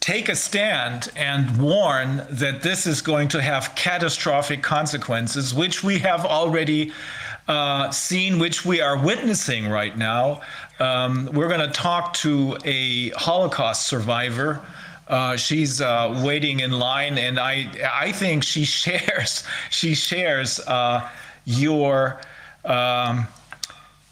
take 0.00 0.28
a 0.28 0.34
stand 0.34 1.08
and 1.14 1.56
warn 1.62 2.26
that 2.28 2.60
this 2.60 2.84
is 2.84 3.00
going 3.00 3.28
to 3.28 3.40
have 3.40 3.76
catastrophic 3.76 4.60
consequences, 4.60 5.54
which 5.54 5.84
we 5.84 6.00
have 6.00 6.24
already 6.24 6.92
uh, 7.46 7.88
seen, 7.92 8.40
which 8.40 8.64
we 8.64 8.80
are 8.80 8.98
witnessing 8.98 9.68
right 9.68 9.96
now. 9.96 10.40
Um, 10.80 11.30
we're 11.32 11.46
going 11.46 11.60
to 11.60 11.70
talk 11.70 12.12
to 12.14 12.58
a 12.64 13.10
Holocaust 13.10 13.86
survivor. 13.86 14.60
Uh, 15.06 15.36
she's 15.36 15.80
uh, 15.80 16.20
waiting 16.24 16.58
in 16.58 16.72
line, 16.72 17.18
and 17.18 17.38
I 17.38 17.70
I 17.88 18.10
think 18.10 18.42
she 18.42 18.64
shares 18.64 19.44
she 19.70 19.94
shares 19.94 20.58
uh, 20.58 21.08
your. 21.44 22.20
Um, 22.64 23.28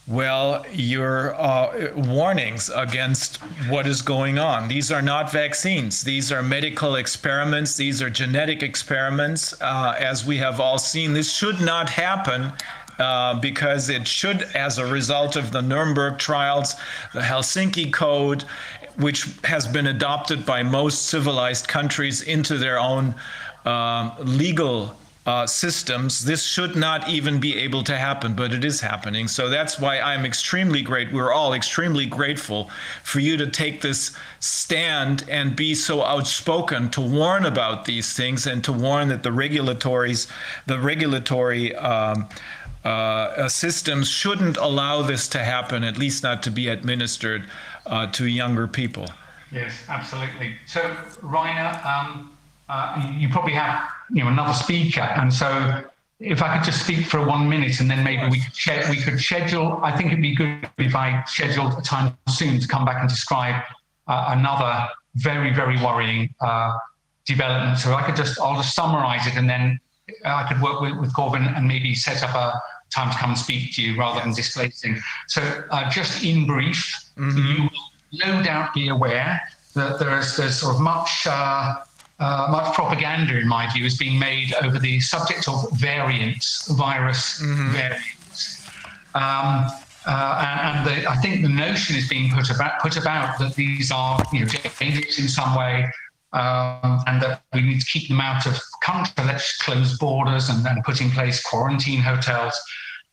well, 0.07 0.67
your 0.71 1.35
uh, 1.41 1.91
warnings 1.97 2.71
against 2.75 3.39
what 3.69 3.87
is 3.87 4.03
going 4.03 4.39
on. 4.39 4.69
These 4.69 4.93
are 4.93 5.01
not 5.01 5.33
vaccines. 5.33 6.03
These 6.03 6.31
are 6.31 6.43
medical 6.43 6.97
experiments. 6.97 7.77
These 7.77 8.03
are 8.03 8.11
genetic 8.11 8.63
experiments. 8.63 9.55
Uh, 9.63 9.95
as 9.99 10.27
we 10.27 10.37
have 10.37 10.61
all 10.61 10.77
seen, 10.77 11.15
this 11.15 11.33
should 11.33 11.59
not 11.61 11.89
happen 11.89 12.53
uh, 12.99 13.41
because 13.41 13.89
it 13.89 14.07
should, 14.07 14.43
as 14.55 14.77
a 14.77 14.87
result 14.87 15.37
of 15.37 15.53
the 15.53 15.63
Nuremberg 15.63 16.19
trials, 16.19 16.75
the 17.15 17.21
Helsinki 17.21 17.91
Code, 17.91 18.43
which 18.97 19.27
has 19.45 19.67
been 19.67 19.87
adopted 19.87 20.45
by 20.45 20.63
most 20.63 21.07
civilized 21.07 21.67
countries 21.67 22.21
into 22.21 22.59
their 22.59 22.79
own 22.79 23.15
um, 23.65 24.13
legal 24.19 24.95
uh, 25.27 25.47
systems, 25.47 26.25
this 26.25 26.45
should 26.45 26.77
not 26.77 27.09
even 27.09 27.41
be 27.41 27.57
able 27.59 27.83
to 27.83 27.97
happen, 27.97 28.35
but 28.35 28.53
it 28.53 28.63
is 28.63 28.81
happening. 28.81 29.27
So 29.27 29.49
that's 29.49 29.79
why 29.79 29.99
I'm 29.99 30.27
extremely 30.27 30.83
great. 30.83 31.13
We're 31.13 31.33
all 31.33 31.55
extremely 31.55 32.05
grateful 32.05 32.71
for 33.03 33.21
you 33.21 33.39
to 33.39 33.47
take 33.47 33.81
this 33.81 34.13
stand 34.41 35.25
and 35.31 35.57
be 35.57 35.75
so 35.75 36.03
outspoken 36.03 36.91
to 36.91 37.01
warn 37.01 37.47
about 37.47 37.87
these 37.87 38.13
things 38.13 38.47
and 38.47 38.63
to 38.65 38.73
warn 38.73 39.09
that 39.09 39.23
the 39.23 39.31
regulatories, 39.31 40.27
the 40.67 40.79
regulatory 40.79 41.75
um, 41.77 42.29
uh, 42.85 43.49
systems 43.49 44.11
shouldn't 44.11 44.59
allow 44.59 45.01
this 45.01 45.27
to 45.29 45.39
happen, 45.39 45.85
at 45.85 45.97
least 45.97 46.23
not 46.23 46.43
to 46.43 46.51
be 46.51 46.69
administered 46.69 47.49
uh, 47.87 48.07
to 48.09 48.27
younger 48.27 48.69
people. 48.69 49.07
Yes, 49.51 49.73
absolutely. 49.89 50.57
So, 50.67 50.95
Rainer, 51.23 51.81
um, 51.83 52.34
uh, 52.69 53.13
you 53.17 53.29
probably 53.29 53.53
have 53.53 53.89
you 54.11 54.25
know 54.25 54.31
another 54.31 54.55
speaker, 54.55 55.03
and 55.03 55.33
so 55.33 55.83
if 56.21 56.43
I 56.43 56.57
could 56.57 56.65
just 56.65 56.83
speak 56.83 57.07
for 57.07 57.25
one 57.27 57.49
minute, 57.49 57.81
and 57.81 57.91
then 57.91 58.03
maybe 58.05 58.29
we 58.31 58.41
could 58.41 58.91
we 58.91 58.97
could 58.97 59.21
schedule. 59.21 59.81
I 59.83 59.97
think 59.97 60.13
it'd 60.13 60.23
be 60.23 60.35
good 60.35 60.69
if 60.79 60.95
I 60.95 61.23
scheduled 61.27 61.79
a 61.79 61.83
time 61.83 62.17
soon 62.29 62.61
to 62.61 62.69
come 62.69 62.85
back 62.85 63.01
and 63.01 63.09
describe 63.09 63.63
uh, 64.07 64.27
another 64.29 64.89
very 65.17 65.55
very 65.55 65.77
worrying 65.83 66.35
uh, 66.41 66.77
development. 67.27 67.79
So 67.79 67.95
I 67.95 68.03
could 68.03 68.17
just 68.17 68.41
I'll 68.41 68.57
just 68.57 68.75
summarise 68.75 69.27
it, 69.27 69.37
and 69.37 69.49
then 69.49 69.79
I 70.25 70.47
could 70.49 70.61
work 70.63 70.81
with, 70.81 70.97
with 70.99 71.13
Corbyn 71.15 71.57
and 71.57 71.67
maybe 71.67 71.95
set 71.95 72.23
up 72.23 72.35
a 72.35 72.61
time 72.91 73.11
to 73.11 73.19
come 73.19 73.31
and 73.31 73.39
speak 73.39 73.75
to 73.75 73.83
you 73.83 73.99
rather 73.99 74.21
than 74.21 74.33
displacing. 74.33 75.01
So 75.29 75.41
uh, 75.71 75.91
just 75.91 76.23
in 76.25 76.47
brief, 76.47 76.79
mm-hmm. 77.17 77.39
you 77.39 77.63
will 77.65 78.31
no 78.35 78.43
doubt 78.43 78.75
be 78.75 78.89
aware 78.89 79.41
that 79.75 79.99
there's 79.99 80.37
there's 80.37 80.61
sort 80.61 80.77
of 80.77 80.81
much 80.81 81.27
uh, 81.27 81.77
uh, 82.21 82.49
much 82.51 82.75
propaganda, 82.75 83.39
in 83.39 83.49
my 83.49 83.71
view, 83.73 83.85
is 83.85 83.99
being 83.99 84.19
made 84.19 84.55
over 84.63 84.79
the 84.79 85.01
subject 85.01 85.49
of 85.49 85.71
variants, 85.73 86.69
virus 86.69 87.41
mm-hmm. 87.41 87.73
variants. 87.73 88.69
Um, 89.15 89.71
uh, 90.07 90.61
and, 90.63 90.87
the, 90.87 91.11
I 91.11 91.17
think 91.17 91.43
the 91.43 91.49
notion 91.49 91.97
is 91.97 92.09
being 92.09 92.31
put 92.33 92.51
about, 92.51 92.81
put 92.81 92.97
about 92.97 93.39
that 93.39 93.55
these 93.55 93.91
are 93.91 94.23
you 94.33 94.41
know, 94.41 94.53
dangerous 94.79 95.19
in 95.19 95.29
some 95.29 95.57
way 95.57 95.91
um, 96.35 97.03
and 97.07 97.23
that 97.23 97.43
we 97.55 97.63
need 97.63 97.81
to 97.81 97.87
keep 97.87 98.09
them 98.09 98.21
out 98.21 98.45
of 98.47 98.61
country. 98.83 99.25
Let's 99.25 99.57
close 99.59 99.97
borders 99.97 100.51
and 100.51 100.65
then 100.65 100.83
put 100.85 101.01
in 101.01 101.11
place 101.11 101.43
quarantine 101.43 102.01
hotels. 102.01 102.61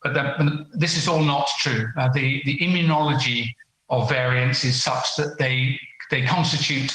But 0.02 0.14
the, 0.14 0.66
this 0.74 0.96
is 0.96 1.08
all 1.08 1.22
not 1.22 1.48
true. 1.60 1.88
Uh, 1.96 2.10
the, 2.12 2.42
the 2.44 2.58
immunology 2.58 3.46
of 3.88 4.08
variants 4.08 4.64
is 4.64 4.82
such 4.82 5.16
that 5.16 5.38
they, 5.38 5.78
they 6.10 6.22
constitute 6.26 6.92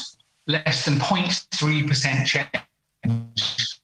less 0.47 0.85
than 0.85 0.95
0.3% 0.95 2.25
change 2.25 3.77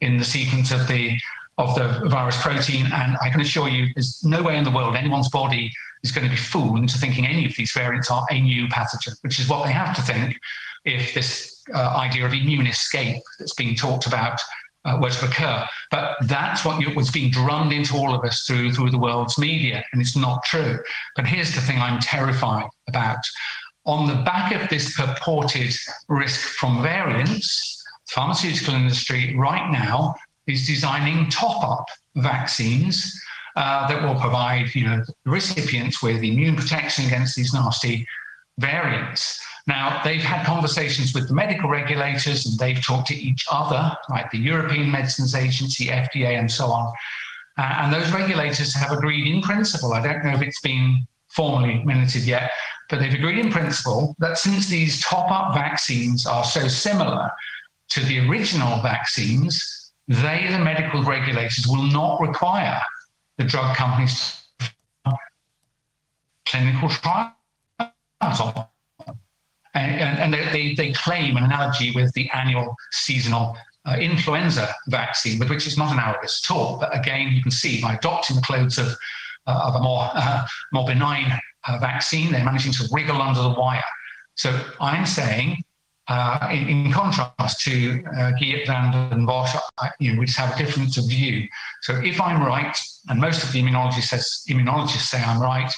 in 0.00 0.18
the 0.18 0.24
sequence 0.24 0.70
of 0.70 0.86
the 0.88 1.16
of 1.58 1.74
the 1.74 2.08
virus 2.08 2.40
protein. 2.40 2.86
And 2.86 3.16
I 3.20 3.30
can 3.30 3.40
assure 3.40 3.68
you, 3.68 3.88
there's 3.94 4.22
no 4.24 4.42
way 4.42 4.56
in 4.56 4.64
the 4.64 4.70
world 4.70 4.94
anyone's 4.94 5.28
body 5.28 5.72
is 6.04 6.12
going 6.12 6.24
to 6.24 6.30
be 6.30 6.36
fooled 6.36 6.78
into 6.78 6.96
thinking 6.98 7.26
any 7.26 7.46
of 7.46 7.56
these 7.56 7.72
variants 7.72 8.10
are 8.10 8.24
a 8.30 8.40
new 8.40 8.68
pathogen, 8.68 9.14
which 9.22 9.40
is 9.40 9.48
what 9.48 9.66
they 9.66 9.72
have 9.72 9.94
to 9.96 10.02
think 10.02 10.36
if 10.84 11.12
this 11.14 11.64
uh, 11.74 11.96
idea 11.96 12.24
of 12.24 12.32
immune 12.32 12.68
escape 12.68 13.20
that's 13.38 13.54
being 13.54 13.74
talked 13.74 14.06
about 14.06 14.40
uh, 14.84 14.98
were 15.00 15.10
to 15.10 15.26
occur. 15.26 15.66
But 15.90 16.16
that's 16.22 16.64
what 16.64 16.82
was 16.94 17.10
being 17.10 17.30
drummed 17.30 17.72
into 17.72 17.96
all 17.96 18.14
of 18.14 18.24
us 18.24 18.44
through 18.46 18.72
through 18.72 18.90
the 18.90 18.98
world's 18.98 19.38
media, 19.38 19.84
and 19.92 20.00
it's 20.00 20.16
not 20.16 20.44
true. 20.44 20.78
But 21.16 21.26
here's 21.26 21.54
the 21.54 21.60
thing: 21.60 21.78
I'm 21.78 22.00
terrified 22.00 22.68
about. 22.88 23.18
On 23.88 24.06
the 24.06 24.16
back 24.16 24.52
of 24.52 24.68
this 24.68 24.94
purported 24.94 25.74
risk 26.08 26.40
from 26.40 26.82
variants, 26.82 27.82
the 28.06 28.12
pharmaceutical 28.12 28.74
industry 28.74 29.34
right 29.34 29.72
now 29.72 30.14
is 30.46 30.66
designing 30.66 31.30
top-up 31.30 31.86
vaccines 32.16 33.18
uh, 33.56 33.88
that 33.88 34.02
will 34.02 34.20
provide, 34.20 34.74
you 34.74 34.84
know, 34.84 35.02
recipients 35.24 36.02
with 36.02 36.22
immune 36.22 36.54
protection 36.54 37.06
against 37.06 37.34
these 37.34 37.54
nasty 37.54 38.06
variants. 38.58 39.40
Now, 39.66 40.02
they've 40.04 40.20
had 40.20 40.44
conversations 40.44 41.14
with 41.14 41.28
the 41.28 41.34
medical 41.34 41.70
regulators 41.70 42.44
and 42.44 42.58
they've 42.58 42.84
talked 42.84 43.08
to 43.08 43.14
each 43.14 43.46
other, 43.50 43.96
like 44.10 44.30
the 44.30 44.38
European 44.38 44.90
Medicines 44.90 45.34
Agency, 45.34 45.86
FDA, 45.86 46.38
and 46.38 46.52
so 46.52 46.66
on. 46.66 46.92
Uh, 47.56 47.74
and 47.78 47.92
those 47.92 48.12
regulators 48.12 48.74
have 48.74 48.92
agreed 48.92 49.26
in 49.26 49.40
principle, 49.40 49.94
I 49.94 50.02
don't 50.02 50.22
know 50.24 50.34
if 50.34 50.42
it's 50.42 50.60
been 50.60 51.06
formally 51.30 51.82
minuted 51.84 52.24
yet, 52.24 52.50
but 52.88 53.00
they've 53.00 53.14
agreed 53.14 53.38
in 53.38 53.50
principle 53.50 54.14
that 54.18 54.38
since 54.38 54.66
these 54.66 55.02
top 55.02 55.30
up 55.30 55.54
vaccines 55.54 56.26
are 56.26 56.44
so 56.44 56.68
similar 56.68 57.30
to 57.90 58.00
the 58.00 58.28
original 58.28 58.80
vaccines, 58.80 59.92
they, 60.08 60.46
the 60.50 60.58
medical 60.58 61.02
regulators, 61.02 61.66
will 61.66 61.82
not 61.82 62.20
require 62.20 62.80
the 63.36 63.44
drug 63.44 63.76
companies 63.76 64.42
to 64.60 65.16
clinical 66.46 66.88
trials 66.88 67.82
on 68.22 68.66
and, 69.74 70.34
and 70.34 70.34
they, 70.34 70.74
they, 70.74 70.92
claim 70.92 71.36
an 71.36 71.44
analogy 71.44 71.92
with 71.92 72.12
the 72.14 72.28
annual 72.30 72.74
seasonal 72.90 73.56
uh, 73.86 73.96
influenza 73.96 74.74
vaccine, 74.88 75.38
with 75.38 75.50
which 75.50 75.66
is 75.66 75.78
not 75.78 75.92
analogous 75.92 76.42
at 76.44 76.54
all. 76.54 76.78
But 76.78 76.96
again, 76.96 77.28
you 77.32 77.42
can 77.42 77.50
see 77.50 77.80
by 77.80 77.94
adopting 77.94 78.36
the 78.36 78.42
clothes 78.42 78.78
of, 78.78 78.88
uh, 79.46 79.60
of 79.64 79.76
a 79.76 79.80
more, 79.80 80.10
uh, 80.14 80.46
more 80.72 80.86
benign 80.86 81.38
uh, 81.68 81.78
vaccine, 81.78 82.32
they're 82.32 82.44
managing 82.44 82.72
to 82.72 82.88
wriggle 82.92 83.20
under 83.20 83.42
the 83.42 83.50
wire. 83.50 83.84
So 84.34 84.58
I'm 84.80 85.06
saying, 85.06 85.62
uh, 86.08 86.48
in, 86.50 86.68
in, 86.68 86.92
contrast 86.92 87.60
to 87.60 88.02
uh, 88.16 88.32
Geert 88.40 88.66
van 88.66 89.26
Bosch, 89.26 89.54
I, 89.78 89.90
you 90.00 90.12
know, 90.12 90.20
we 90.20 90.26
just 90.26 90.38
have 90.38 90.54
a 90.54 90.58
difference 90.58 90.96
of 90.96 91.06
view. 91.06 91.46
So 91.82 91.96
if 91.96 92.20
I'm 92.20 92.42
right, 92.42 92.76
and 93.08 93.20
most 93.20 93.42
of 93.44 93.52
the 93.52 93.62
immunologists, 93.62 94.08
says, 94.08 94.44
immunologists 94.48 95.08
say 95.10 95.22
I'm 95.22 95.40
right, 95.40 95.70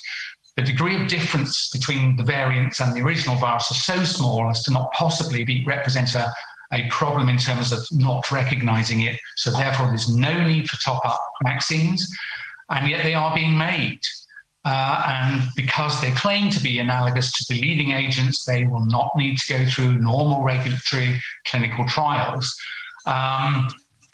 the 0.57 0.63
degree 0.63 1.01
of 1.01 1.09
difference 1.09 1.71
between 1.71 2.17
the 2.17 2.23
variants 2.23 2.81
and 2.81 2.95
the 2.95 3.01
original 3.01 3.37
virus 3.37 3.71
are 3.71 3.75
so 3.75 4.05
small 4.05 4.49
as 4.51 4.63
to 4.65 4.73
not 4.73 4.93
possibly 4.93 5.43
be 5.45 5.65
represent 5.65 6.15
a, 6.15 6.33
a 6.73 6.89
problem 6.91 7.29
in 7.29 7.39
terms 7.39 7.73
of 7.73 7.81
not 7.91 8.31
recognizing 8.31 9.03
it. 9.03 9.19
So 9.37 9.51
therefore, 9.51 9.87
there's 9.87 10.15
no 10.15 10.47
need 10.47 10.69
for 10.69 10.81
top-up 10.81 11.21
vaccines, 11.43 12.09
and 12.69 12.89
yet 12.89 13.03
they 13.03 13.15
are 13.15 13.35
being 13.35 13.57
made. 13.57 14.01
Uh, 14.65 15.05
and 15.09 15.43
because 15.57 16.01
they 16.03 16.11
claim 16.11 16.51
to 16.51 16.63
be 16.63 16.81
analogous 16.81 17.33
to 17.33 17.47
the 17.49 17.61
leading 17.61 17.93
agents, 17.93 18.45
they 18.45 18.65
will 18.65 18.85
not 18.85 19.11
need 19.17 19.39
to 19.39 19.59
go 19.59 19.65
through 19.71 19.99
normal 19.99 20.43
regulatory 20.43 21.21
clinical 21.47 21.87
trials. 21.87 22.55
Um, 23.07 23.69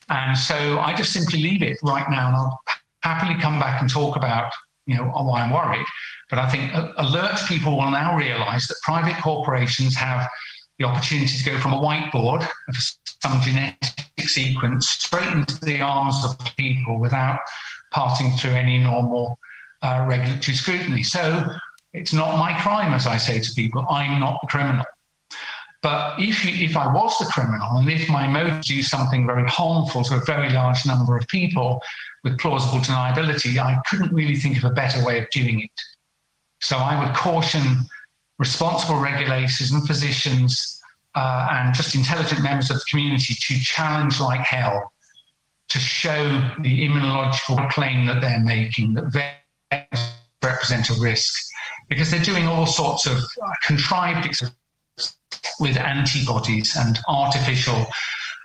and 0.09 0.39
so 0.39 0.79
I 0.79 0.95
just 0.95 1.13
simply 1.13 1.43
leave 1.43 1.63
it 1.63 1.79
right 1.83 2.09
now, 2.09 2.29
and 2.29 2.37
I'll 2.37 2.61
happily 3.03 3.41
come 3.41 3.59
back 3.59 3.81
and 3.81 3.91
talk 3.91 4.17
about 4.17 4.53
you 4.87 4.97
know 4.97 5.05
why 5.05 5.43
I'm 5.43 5.51
worried. 5.51 5.87
But 6.31 6.39
I 6.39 6.51
think 6.51 6.73
alert 6.99 7.41
people 7.49 7.77
will 7.77 7.91
now 7.91 8.17
realize 8.17 8.67
that 8.69 8.77
private 8.83 9.21
corporations 9.21 9.97
have 9.97 10.29
the 10.79 10.85
opportunity 10.85 11.37
to 11.39 11.45
go 11.45 11.59
from 11.59 11.73
a 11.73 11.77
whiteboard 11.77 12.43
of 12.69 12.77
some 13.23 13.41
genetic 13.41 14.07
sequence 14.21 14.89
straight 14.89 15.33
into 15.33 15.59
the 15.65 15.81
arms 15.81 16.25
of 16.25 16.39
people 16.57 16.99
without 16.99 17.41
passing 17.93 18.31
through 18.33 18.51
any 18.51 18.79
normal 18.79 19.39
uh, 19.83 20.05
regulatory 20.09 20.57
scrutiny. 20.57 21.03
So 21.03 21.45
it's 21.93 22.13
not 22.13 22.39
my 22.39 22.59
crime, 22.61 22.93
as 22.93 23.07
I 23.07 23.17
say 23.17 23.41
to 23.41 23.55
people, 23.55 23.85
I'm 23.91 24.21
not 24.21 24.41
the 24.43 24.49
criminal. 24.49 24.85
But 25.83 26.19
if, 26.19 26.45
you, 26.45 26.67
if 26.67 26.77
I 26.77 26.93
was 26.93 27.17
the 27.19 27.27
criminal 27.27 27.77
and 27.79 27.89
if 27.89 28.09
my 28.09 28.27
motive 28.27 28.63
do 28.63 28.83
something 28.83 29.27
very 29.27 29.49
harmful 29.49 30.03
to 30.05 30.17
a 30.17 30.25
very 30.25 30.51
large 30.51 30.85
number 30.85 31.17
of 31.17 31.27
people 31.29 31.81
with 32.25 32.39
plausible 32.39 32.81
deniability, 32.81 33.59
I 33.59 33.81
couldn't 33.89 34.13
really 34.13 34.37
think 34.37 34.59
of 34.59 34.65
a 34.65 34.71
better 34.71 35.05
way 35.05 35.21
of 35.21 35.31
doing 35.31 35.61
it. 35.61 35.71
So 36.61 36.77
I 36.77 37.05
would 37.05 37.15
caution 37.15 37.63
responsible 38.39 38.99
regulators 38.99 39.71
and 39.71 39.87
physicians 39.87 40.81
uh, 41.15 41.49
and 41.51 41.75
just 41.75 41.95
intelligent 41.95 42.43
members 42.43 42.71
of 42.71 42.79
the 42.79 42.85
community 42.91 43.35
to 43.35 43.61
challenge 43.61 44.21
like 44.21 44.41
hell 44.41 44.93
to 45.69 45.79
show 45.79 46.25
the 46.61 46.89
immunological 46.89 47.69
claim 47.71 48.07
that 48.07 48.21
they're 48.21 48.41
making 48.41 48.95
that 48.95 49.13
represent 50.43 50.91
a 50.91 50.95
risk 50.95 51.35
because 51.89 52.11
they're 52.11 52.21
doing 52.23 52.47
all 52.47 52.67
sorts 52.67 53.07
of 53.07 53.19
contrived 53.65 54.27
experiments 54.27 54.57
with 55.61 55.77
antibodies 55.77 56.77
and 56.77 56.99
artificial 57.09 57.87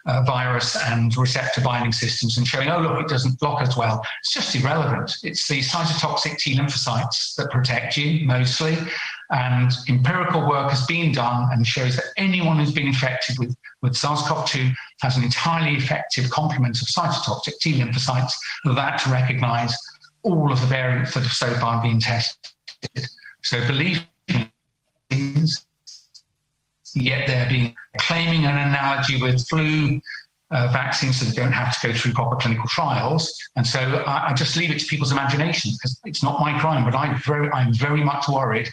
uh, 0.08 0.24
virus 0.24 0.76
and 0.88 1.16
receptor 1.16 1.62
binding 1.62 1.92
systems 1.92 2.38
and 2.38 2.48
showing, 2.48 2.70
oh, 2.70 2.80
look, 2.80 3.02
it 3.02 3.08
doesn't 3.08 3.40
block 3.40 3.62
as 3.62 3.78
well. 3.78 4.04
It's 4.22 4.34
just 4.34 4.56
irrelevant. 4.56 5.16
It's 5.24 5.48
the 5.48 5.60
cytotoxic 5.60 6.38
T 6.38 6.56
lymphocytes 6.56 7.36
that 7.36 7.52
protect 7.52 7.98
you 7.98 8.26
mostly. 8.26 8.78
And 9.30 9.72
empirical 9.88 10.48
work 10.48 10.72
has 10.72 10.86
been 10.88 11.12
done 11.12 11.50
and 11.52 11.66
shows 11.66 11.96
that 11.96 12.06
anyone 12.18 12.58
who's 12.58 12.74
been 12.74 12.88
infected 12.88 13.38
with, 13.40 13.56
with 13.82 13.96
SARS 13.96 14.22
CoV 14.24 14.46
2 14.48 14.72
has 15.02 15.18
an 15.18 15.24
entirely 15.24 15.78
effective 15.78 16.30
complement 16.30 16.82
of 16.82 16.88
cytotoxic 16.88 17.58
T 17.62 17.80
lymphocytes 17.80 18.34
that 18.66 19.06
recognize 19.08 19.76
all 20.24 20.52
of 20.52 20.60
the 20.62 20.68
variants 20.68 21.14
that 21.14 21.24
have 21.24 21.32
so 21.32 21.54
far 21.56 21.82
been 21.82 22.00
tested. 22.00 22.52
So 23.44 23.66
believe 23.68 24.06
yet 26.94 27.28
they're 27.28 27.50
being 27.50 27.76
claiming 27.98 28.46
an 28.46 28.58
analogy 28.58 29.22
with 29.22 29.48
flu 29.48 30.00
uh, 30.52 30.68
vaccines 30.72 31.20
so 31.20 31.26
they 31.26 31.36
don't 31.36 31.52
have 31.52 31.80
to 31.80 31.88
go 31.88 31.94
through 31.94 32.14
proper 32.14 32.36
clinical 32.36 32.68
trials. 32.68 33.38
And 33.56 33.66
so 33.66 33.80
I, 33.80 34.30
I, 34.30 34.34
just 34.34 34.58
leave 34.58 34.70
it 34.70 34.80
to 34.80 34.86
people's 34.86 35.12
imagination 35.12 35.72
because 35.72 36.00
it's 36.04 36.22
not 36.22 36.42
my 36.42 36.60
crime, 36.60 36.84
but 36.84 36.94
I'm 36.94 37.18
very, 37.20 37.50
I'm 37.52 37.74
very 37.74 38.04
much 38.04 38.28
worried 38.28 38.70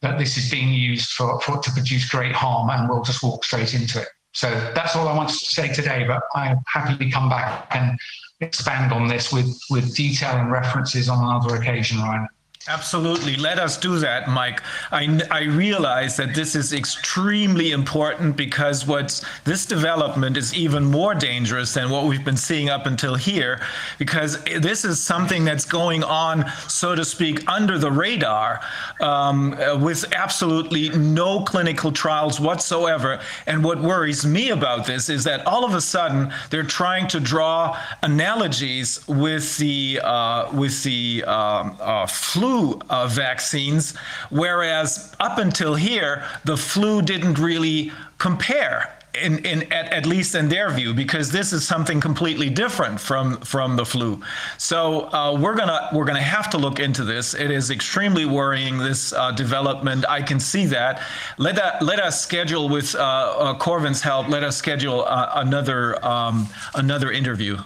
that 0.00 0.18
this 0.18 0.36
is 0.36 0.50
being 0.50 0.72
used 0.72 1.10
for, 1.10 1.40
for 1.40 1.58
to 1.58 1.70
produce 1.70 2.08
great 2.08 2.34
harm 2.34 2.70
and 2.70 2.88
we'll 2.88 3.04
just 3.04 3.22
walk 3.22 3.44
straight 3.44 3.72
into 3.72 4.00
it. 4.00 4.08
So 4.32 4.50
that's 4.74 4.96
all 4.96 5.06
I 5.06 5.16
wanted 5.16 5.38
to 5.38 5.46
say 5.46 5.72
today, 5.72 6.04
but 6.06 6.22
I 6.34 6.56
happily 6.66 7.10
come 7.10 7.28
back 7.28 7.68
and 7.70 7.98
expand 8.42 8.92
on 8.92 9.08
this 9.08 9.32
with, 9.32 9.58
with 9.70 9.94
detail 9.94 10.36
and 10.36 10.50
references 10.50 11.08
on 11.08 11.22
another 11.24 11.56
occasion, 11.56 11.98
Ryan. 11.98 12.28
Absolutely. 12.68 13.34
Let 13.34 13.58
us 13.58 13.76
do 13.76 13.98
that, 13.98 14.28
Mike. 14.28 14.62
I, 14.92 15.20
I 15.32 15.42
realize 15.44 16.16
that 16.16 16.32
this 16.32 16.54
is 16.54 16.72
extremely 16.72 17.72
important 17.72 18.36
because 18.36 18.86
what's 18.86 19.24
this 19.42 19.66
development 19.66 20.36
is 20.36 20.54
even 20.54 20.84
more 20.84 21.12
dangerous 21.12 21.74
than 21.74 21.90
what 21.90 22.04
we've 22.06 22.24
been 22.24 22.36
seeing 22.36 22.68
up 22.68 22.86
until 22.86 23.16
here, 23.16 23.60
because 23.98 24.40
this 24.60 24.84
is 24.84 25.00
something 25.00 25.44
that's 25.44 25.64
going 25.64 26.04
on, 26.04 26.48
so 26.68 26.94
to 26.94 27.04
speak, 27.04 27.48
under 27.50 27.78
the 27.78 27.90
radar 27.90 28.60
um, 29.00 29.54
uh, 29.54 29.76
with 29.76 30.04
absolutely 30.14 30.90
no 30.90 31.42
clinical 31.42 31.90
trials 31.90 32.38
whatsoever. 32.38 33.18
And 33.48 33.64
what 33.64 33.82
worries 33.82 34.24
me 34.24 34.50
about 34.50 34.86
this 34.86 35.08
is 35.08 35.24
that 35.24 35.44
all 35.48 35.64
of 35.64 35.74
a 35.74 35.80
sudden 35.80 36.32
they're 36.50 36.62
trying 36.62 37.08
to 37.08 37.18
draw 37.18 37.76
analogies 38.02 39.04
with 39.08 39.56
the 39.56 40.00
uh, 40.04 40.48
with 40.52 40.84
the 40.84 41.24
um, 41.24 41.76
uh, 41.80 42.06
flu 42.06 42.51
flu 42.52 42.80
uh, 42.90 43.06
vaccines, 43.06 43.96
whereas 44.30 45.14
up 45.20 45.38
until 45.38 45.74
here, 45.74 46.24
the 46.44 46.56
flu 46.56 47.00
didn't 47.02 47.38
really 47.38 47.92
compare. 48.18 48.98
In, 49.20 49.44
in 49.44 49.70
at, 49.70 49.92
at 49.92 50.06
least 50.06 50.34
in 50.34 50.48
their 50.48 50.70
view, 50.70 50.94
because 50.94 51.30
this 51.30 51.52
is 51.52 51.68
something 51.68 52.00
completely 52.00 52.48
different 52.48 52.98
from 52.98 53.36
from 53.42 53.76
the 53.76 53.84
flu. 53.84 54.22
So 54.56 55.12
uh, 55.12 55.38
we're 55.38 55.54
gonna 55.54 55.90
we're 55.92 56.06
gonna 56.06 56.22
have 56.22 56.48
to 56.48 56.56
look 56.56 56.80
into 56.80 57.04
this. 57.04 57.34
It 57.34 57.50
is 57.50 57.70
extremely 57.70 58.24
worrying 58.24 58.78
this 58.78 59.12
uh, 59.12 59.32
development. 59.32 60.06
I 60.08 60.22
can 60.22 60.40
see 60.40 60.64
that. 60.68 61.02
Let 61.36 61.56
that 61.56 61.82
let 61.82 62.00
us 62.00 62.22
schedule 62.22 62.70
with 62.70 62.94
uh, 62.94 63.00
uh 63.00 63.58
Corvin's 63.58 64.00
help. 64.00 64.28
Let 64.28 64.44
us 64.44 64.56
schedule 64.56 65.04
uh, 65.04 65.44
another 65.44 66.02
um, 66.02 66.48
another 66.74 67.12
interview. 67.12 67.58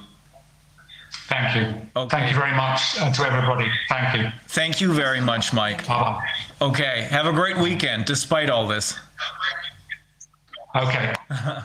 Thank 1.29 1.57
you. 1.57 1.81
Okay. 1.97 2.17
Thank 2.17 2.33
you 2.33 2.39
very 2.39 2.55
much 2.57 2.81
uh, 3.01 3.13
to 3.13 3.23
everybody. 3.23 3.71
Thank 3.89 4.17
you. 4.17 4.31
Thank 4.49 4.81
you 4.81 4.93
very 4.93 5.21
much, 5.21 5.53
Mike. 5.53 5.87
Bye-bye. 5.87 6.25
Okay. 6.63 7.09
Have 7.11 7.27
a 7.27 7.33
great 7.33 7.57
weekend 7.57 8.05
despite 8.05 8.49
all 8.49 8.69
this. 8.69 8.95
Okay. 10.77 11.15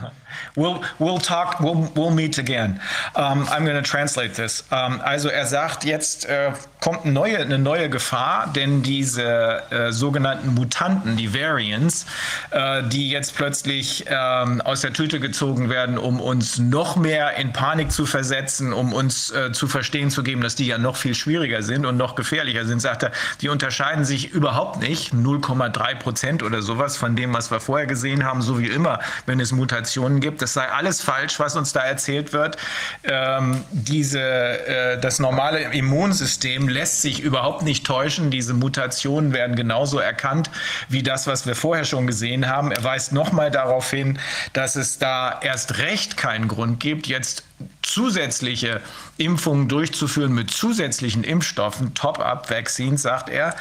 we'll 0.56 0.80
we'll 0.98 1.18
talk. 1.18 1.60
We'll 1.60 1.90
we'll 1.94 2.14
meet 2.14 2.38
again. 2.38 2.80
Um, 3.14 3.46
I'm 3.48 3.64
going 3.64 3.82
to 3.82 3.88
translate 3.88 4.34
this. 4.34 4.64
Um, 4.70 5.00
also 5.00 5.28
er 5.28 5.46
sagt 5.46 5.84
jetzt. 5.84 6.26
Äh, 6.26 6.52
kommt 6.82 7.04
eine 7.04 7.12
neue, 7.12 7.38
eine 7.38 7.58
neue 7.60 7.88
Gefahr, 7.88 8.52
denn 8.52 8.82
diese 8.82 9.62
äh, 9.70 9.92
sogenannten 9.92 10.52
Mutanten, 10.52 11.16
die 11.16 11.32
Variants, 11.32 12.06
äh, 12.50 12.82
die 12.82 13.08
jetzt 13.08 13.36
plötzlich 13.36 14.04
ähm, 14.08 14.60
aus 14.60 14.80
der 14.80 14.92
Tüte 14.92 15.20
gezogen 15.20 15.70
werden, 15.70 15.96
um 15.96 16.20
uns 16.20 16.58
noch 16.58 16.96
mehr 16.96 17.36
in 17.36 17.52
Panik 17.52 17.92
zu 17.92 18.04
versetzen, 18.04 18.72
um 18.72 18.92
uns 18.92 19.30
äh, 19.30 19.52
zu 19.52 19.68
verstehen 19.68 20.10
zu 20.10 20.24
geben, 20.24 20.40
dass 20.40 20.56
die 20.56 20.66
ja 20.66 20.76
noch 20.76 20.96
viel 20.96 21.14
schwieriger 21.14 21.62
sind 21.62 21.86
und 21.86 21.96
noch 21.96 22.16
gefährlicher 22.16 22.66
sind, 22.66 22.80
sagt 22.80 23.04
er, 23.04 23.12
die 23.40 23.48
unterscheiden 23.48 24.04
sich 24.04 24.30
überhaupt 24.32 24.80
nicht, 24.80 25.14
0,3 25.14 25.94
Prozent 25.94 26.42
oder 26.42 26.62
sowas 26.62 26.96
von 26.96 27.14
dem, 27.14 27.32
was 27.32 27.52
wir 27.52 27.60
vorher 27.60 27.86
gesehen 27.86 28.24
haben, 28.24 28.42
so 28.42 28.58
wie 28.58 28.66
immer, 28.66 28.98
wenn 29.24 29.38
es 29.38 29.52
Mutationen 29.52 30.20
gibt. 30.22 30.40
Das 30.40 30.54
sei 30.54 30.66
alles 30.68 31.02
falsch, 31.02 31.38
was 31.38 31.54
uns 31.56 31.74
da 31.74 31.80
erzählt 31.80 32.32
wird. 32.32 32.56
Ähm, 33.04 33.62
diese, 33.70 34.20
äh, 34.20 34.98
das 34.98 35.18
normale 35.18 35.60
Immunsystem 35.74 36.68
lässt 36.68 37.02
sich 37.02 37.20
überhaupt 37.20 37.62
nicht 37.62 37.86
täuschen. 37.86 38.30
Diese 38.30 38.54
Mutationen 38.54 39.34
werden 39.34 39.54
genauso 39.54 39.98
erkannt 39.98 40.50
wie 40.88 41.02
das, 41.02 41.26
was 41.26 41.46
wir 41.46 41.54
vorher 41.54 41.84
schon 41.84 42.06
gesehen 42.06 42.48
haben. 42.48 42.72
Er 42.72 42.82
weist 42.82 43.12
nochmal 43.12 43.50
darauf 43.50 43.90
hin, 43.90 44.18
dass 44.54 44.76
es 44.76 44.98
da 44.98 45.38
erst 45.42 45.78
recht 45.78 46.16
keinen 46.16 46.48
Grund 46.48 46.80
gibt, 46.80 47.06
jetzt 47.06 47.44
zusätzliche 47.82 48.80
Impfungen 49.18 49.68
durchzuführen 49.68 50.32
mit 50.32 50.50
zusätzlichen 50.50 51.24
Impfstoffen, 51.24 51.94
Top-up-Vaccines, 51.94 53.02
sagt 53.02 53.28
er, 53.28 53.54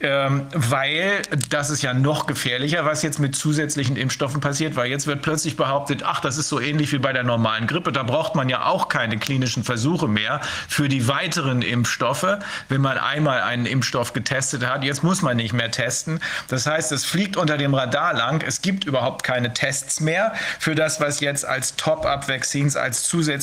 ähm, 0.00 0.46
weil 0.54 1.22
das 1.50 1.70
ist 1.70 1.82
ja 1.82 1.92
noch 1.92 2.26
gefährlicher, 2.26 2.84
was 2.84 3.02
jetzt 3.02 3.18
mit 3.18 3.34
zusätzlichen 3.34 3.96
Impfstoffen 3.96 4.40
passiert, 4.40 4.76
weil 4.76 4.88
jetzt 4.88 5.06
wird 5.06 5.22
plötzlich 5.22 5.56
behauptet, 5.56 6.02
ach, 6.04 6.20
das 6.20 6.38
ist 6.38 6.48
so 6.48 6.60
ähnlich 6.60 6.92
wie 6.92 6.98
bei 6.98 7.12
der 7.12 7.24
normalen 7.24 7.66
Grippe, 7.66 7.92
da 7.92 8.04
braucht 8.04 8.34
man 8.36 8.48
ja 8.48 8.64
auch 8.66 8.88
keine 8.88 9.18
klinischen 9.18 9.64
Versuche 9.64 10.06
mehr 10.06 10.40
für 10.68 10.88
die 10.88 11.08
weiteren 11.08 11.62
Impfstoffe, 11.62 12.38
wenn 12.68 12.80
man 12.80 12.98
einmal 12.98 13.42
einen 13.42 13.66
Impfstoff 13.66 14.12
getestet 14.12 14.64
hat. 14.66 14.84
Jetzt 14.84 15.02
muss 15.02 15.22
man 15.22 15.36
nicht 15.36 15.52
mehr 15.52 15.70
testen. 15.70 16.20
Das 16.48 16.66
heißt, 16.66 16.92
es 16.92 17.04
fliegt 17.04 17.36
unter 17.36 17.58
dem 17.58 17.74
Radar 17.74 18.14
lang. 18.14 18.42
Es 18.46 18.62
gibt 18.62 18.84
überhaupt 18.84 19.24
keine 19.24 19.52
Tests 19.52 20.00
mehr 20.00 20.32
für 20.58 20.74
das, 20.74 21.00
was 21.00 21.20
jetzt 21.20 21.44
als 21.44 21.76
Top-up-Vaccines, 21.76 22.76
als 22.76 23.02
zusätzliche 23.02 23.41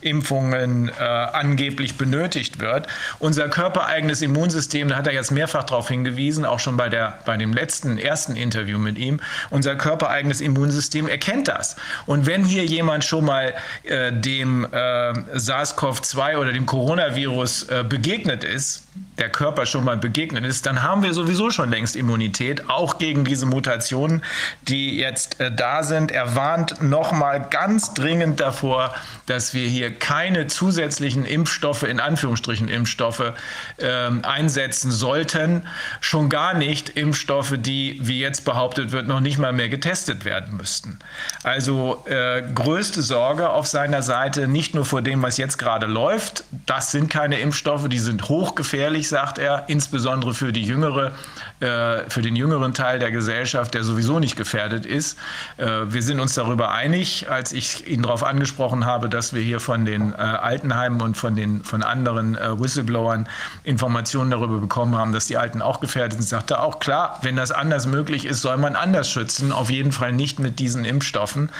Impfungen 0.00 0.88
äh, 0.88 1.02
angeblich 1.02 1.96
benötigt 1.96 2.60
wird. 2.60 2.86
Unser 3.18 3.48
körpereigenes 3.48 4.22
Immunsystem, 4.22 4.88
da 4.88 4.96
hat 4.96 5.06
er 5.06 5.12
jetzt 5.12 5.30
mehrfach 5.30 5.64
darauf 5.64 5.88
hingewiesen, 5.88 6.44
auch 6.44 6.58
schon 6.58 6.76
bei, 6.76 6.88
der, 6.88 7.18
bei 7.24 7.36
dem 7.36 7.52
letzten, 7.52 7.98
ersten 7.98 8.36
Interview 8.36 8.78
mit 8.78 8.98
ihm, 8.98 9.20
unser 9.50 9.76
körpereigenes 9.76 10.40
Immunsystem 10.40 11.08
erkennt 11.08 11.48
das. 11.48 11.76
Und 12.06 12.26
wenn 12.26 12.44
hier 12.44 12.64
jemand 12.64 13.04
schon 13.04 13.24
mal 13.24 13.54
äh, 13.84 14.12
dem 14.12 14.64
äh, 14.64 15.12
SARS-CoV-2 15.36 16.36
oder 16.36 16.52
dem 16.52 16.66
Coronavirus 16.66 17.64
äh, 17.64 17.84
begegnet 17.84 18.44
ist, 18.44 18.84
der 19.18 19.28
Körper 19.28 19.66
schon 19.66 19.84
mal 19.84 19.96
begegnet 19.96 20.44
ist, 20.44 20.66
dann 20.66 20.82
haben 20.82 21.02
wir 21.02 21.12
sowieso 21.12 21.50
schon 21.50 21.70
längst 21.70 21.94
Immunität, 21.94 22.68
auch 22.70 22.98
gegen 22.98 23.24
diese 23.24 23.46
Mutationen, 23.46 24.22
die 24.62 24.96
jetzt 24.96 25.38
äh, 25.40 25.52
da 25.52 25.82
sind. 25.82 26.10
Er 26.10 26.34
warnt 26.34 26.82
nochmal 26.82 27.46
ganz 27.50 27.94
dringend 27.94 28.40
davor, 28.40 28.94
dass 29.30 29.54
wir 29.54 29.68
hier 29.68 29.94
keine 29.96 30.48
zusätzlichen 30.48 31.24
Impfstoffe, 31.24 31.84
in 31.84 32.00
Anführungsstrichen 32.00 32.68
Impfstoffe, 32.68 33.32
äh, 33.76 34.10
einsetzen 34.22 34.90
sollten. 34.90 35.62
Schon 36.00 36.28
gar 36.28 36.54
nicht 36.54 36.90
Impfstoffe, 36.90 37.54
die, 37.56 38.00
wie 38.02 38.20
jetzt 38.20 38.44
behauptet 38.44 38.90
wird, 38.90 39.06
noch 39.06 39.20
nicht 39.20 39.38
mal 39.38 39.52
mehr 39.52 39.68
getestet 39.68 40.24
werden 40.24 40.56
müssten. 40.56 40.98
Also 41.44 42.04
äh, 42.06 42.42
größte 42.42 43.02
Sorge 43.02 43.50
auf 43.50 43.68
seiner 43.68 44.02
Seite, 44.02 44.48
nicht 44.48 44.74
nur 44.74 44.84
vor 44.84 45.00
dem, 45.00 45.22
was 45.22 45.36
jetzt 45.36 45.58
gerade 45.58 45.86
läuft. 45.86 46.42
Das 46.66 46.90
sind 46.90 47.08
keine 47.08 47.38
Impfstoffe, 47.38 47.88
die 47.88 48.00
sind 48.00 48.28
hochgefährlich, 48.28 49.08
sagt 49.08 49.38
er, 49.38 49.64
insbesondere 49.68 50.34
für 50.34 50.52
die 50.52 50.64
jüngere, 50.64 51.12
für 51.60 52.22
den 52.22 52.36
jüngeren 52.36 52.72
Teil 52.72 52.98
der 52.98 53.10
Gesellschaft, 53.10 53.74
der 53.74 53.84
sowieso 53.84 54.18
nicht 54.18 54.36
gefährdet 54.36 54.86
ist. 54.86 55.18
Äh, 55.56 55.66
wir 55.88 56.02
sind 56.02 56.20
uns 56.20 56.34
darüber 56.34 56.72
einig, 56.72 57.30
als 57.30 57.52
ich 57.52 57.86
ihn 57.86 58.02
darauf 58.02 58.24
angesprochen 58.24 58.86
habe, 58.86 59.08
dass 59.08 59.34
wir 59.34 59.42
hier 59.42 59.60
von 59.60 59.84
den 59.84 60.12
äh, 60.12 60.16
Altenheimen 60.16 61.00
und 61.02 61.16
von 61.16 61.36
den 61.36 61.62
von 61.64 61.82
anderen 61.82 62.36
äh, 62.36 62.58
Whistleblowern 62.58 63.28
Informationen 63.64 64.30
darüber 64.30 64.58
bekommen 64.58 64.96
haben, 64.96 65.12
dass 65.12 65.26
die 65.26 65.36
Alten 65.36 65.62
auch 65.62 65.80
gefährdet 65.80 66.14
sind. 66.14 66.28
Sagte 66.28 66.60
auch 66.60 66.78
klar, 66.78 67.18
wenn 67.22 67.36
das 67.36 67.52
anders 67.52 67.86
möglich 67.86 68.24
ist, 68.24 68.40
soll 68.40 68.56
man 68.56 68.76
anders 68.76 69.10
schützen. 69.10 69.52
Auf 69.52 69.70
jeden 69.70 69.92
Fall 69.92 70.12
nicht 70.12 70.38
mit 70.38 70.58
diesen 70.58 70.84
Impfstoffen. 70.84 71.50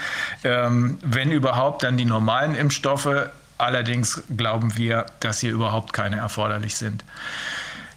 Ähm, 0.45 0.99
wenn 1.03 1.31
überhaupt, 1.31 1.83
dann 1.83 1.97
die 1.97 2.05
normalen 2.05 2.55
Impfstoffe. 2.55 3.29
Allerdings 3.59 4.23
glauben 4.35 4.77
wir, 4.79 5.05
dass 5.21 5.41
hier 5.41 5.53
überhaupt 5.53 5.93
keine 5.93 6.17
erforderlich 6.17 6.77
sind. 6.77 7.05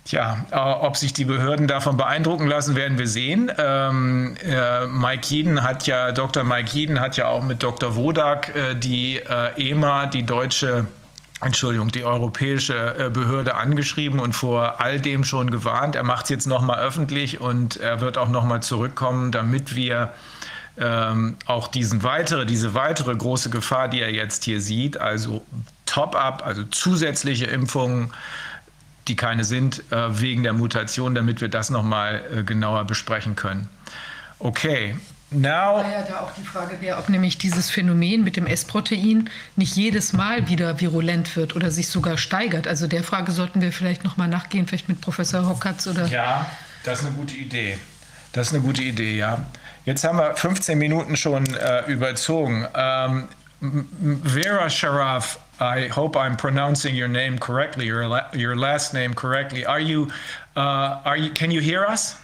Tja, 0.06 0.46
äh, 0.52 0.56
ob 0.56 0.98
sich 0.98 1.14
die 1.14 1.26
Behörden 1.26 1.68
davon 1.68 1.96
beeindrucken 1.96 2.48
lassen, 2.48 2.76
werden 2.76 2.98
wir 2.98 3.08
sehen. 3.08 3.52
Ähm, 3.58 4.36
äh, 4.44 4.86
Mike 4.88 5.28
Jeden 5.28 5.64
hat 5.64 5.88
ja, 5.88 6.12
Dr. 6.12 6.44
Mike 6.44 6.70
Jeden 6.72 7.00
hat 7.00 7.16
ja 7.16 7.28
auch 7.28 7.44
mit 7.44 7.64
Dr. 7.64 7.96
Wodak 7.96 8.54
äh, 8.54 8.76
die 8.76 9.18
äh, 9.18 9.70
EMA, 9.72 10.08
die 10.08 10.24
deutsche 10.24 10.88
Entschuldigung, 11.42 11.90
die 11.90 12.04
europäische 12.04 12.96
äh, 12.98 13.10
Behörde 13.10 13.56
angeschrieben 13.56 14.20
und 14.20 14.34
vor 14.34 14.82
all 14.82 15.00
dem 15.00 15.24
schon 15.24 15.52
gewarnt. 15.52 15.96
Er 15.96 16.04
macht 16.04 16.26
es 16.26 16.30
jetzt 16.30 16.48
nochmal 16.48 16.80
öffentlich 16.80 17.40
und 17.40 17.78
er 17.78 18.02
wird 18.02 18.18
auch 18.18 18.30
nochmal 18.30 18.62
zurückkommen, 18.62 19.32
damit 19.32 19.76
wir 19.76 20.14
ähm, 20.78 21.38
auch 21.46 21.68
diesen 21.68 22.04
weitere, 22.04 22.46
diese 22.46 22.74
weitere 22.74 23.16
große 23.16 23.50
Gefahr, 23.50 23.88
die 23.88 24.02
er 24.02 24.12
jetzt 24.12 24.44
hier 24.44 24.60
sieht, 24.60 24.98
also 24.98 25.46
Top-up, 25.86 26.46
also 26.46 26.64
zusätzliche 26.64 27.46
Impfungen, 27.46 28.12
die 29.08 29.16
keine 29.16 29.44
sind, 29.44 29.84
äh, 29.92 30.22
wegen 30.22 30.44
der 30.44 30.54
Mutation, 30.54 31.16
damit 31.16 31.42
wir 31.42 31.50
das 31.50 31.70
nochmal 31.70 32.24
äh, 32.32 32.44
genauer 32.44 32.86
besprechen 32.86 33.36
können. 33.36 33.70
Okay, 34.40 34.96
Now, 35.34 35.82
ja, 35.82 36.04
da 36.08 36.20
auch 36.20 36.32
die 36.32 36.44
Frage 36.44 36.80
wäre, 36.80 36.98
ob 37.00 37.10
nämlich 37.10 37.38
dieses 37.38 37.70
Phänomen 37.70 38.24
mit 38.24 38.36
dem 38.36 38.46
S-Protein 38.46 39.30
nicht 39.56 39.76
jedes 39.76 40.14
Mal 40.14 40.48
wieder 40.48 40.80
virulent 40.80 41.36
wird 41.36 41.56
oder 41.56 41.72
sich 41.72 41.88
sogar 41.88 42.18
steigert. 42.18 42.68
Also 42.68 42.88
der 42.88 43.04
Frage 43.04 43.32
sollten 43.32 43.62
wir 43.62 43.72
vielleicht 43.72 44.04
noch 44.04 44.16
mal 44.16 44.28
nachgehen, 44.28 44.68
vielleicht 44.68 44.90
mit 44.90 45.02
Professor 45.02 45.48
Hockatz 45.48 45.88
oder. 45.88 46.06
Ja, 46.08 46.46
das 46.84 47.00
ist 47.00 47.08
eine 47.08 47.16
gute 47.16 47.36
Idee. 47.36 47.80
Das 48.32 48.48
ist 48.48 48.54
eine 48.54 48.64
gute 48.64 48.84
Idee, 48.84 49.18
ja. 49.18 49.46
Jetzt 49.86 50.04
haben 50.04 50.18
wir 50.18 50.36
15 50.36 50.78
Minuten 50.78 51.18
schon 51.18 51.46
äh, 51.56 51.92
überzogen. 51.92 52.68
Ähm, 52.76 53.28
Vera 54.24 54.70
Sharaf 54.70 55.40
I 55.64 55.88
hope 55.88 56.18
I'm 56.18 56.36
pronouncing 56.36 56.96
your 56.96 57.08
name 57.08 57.40
correctly, 57.40 57.86
your 57.86 58.08
la 58.08 58.28
your 58.34 58.56
last 58.56 58.94
name 58.94 59.14
correctly. 59.14 59.66
Are 59.66 59.80
you? 59.80 60.12
Uh, 60.56 61.02
are 61.06 61.18
you? 61.18 61.32
Can 61.32 61.52
you 61.52 61.62
hear 61.62 61.86
us? 61.86 62.16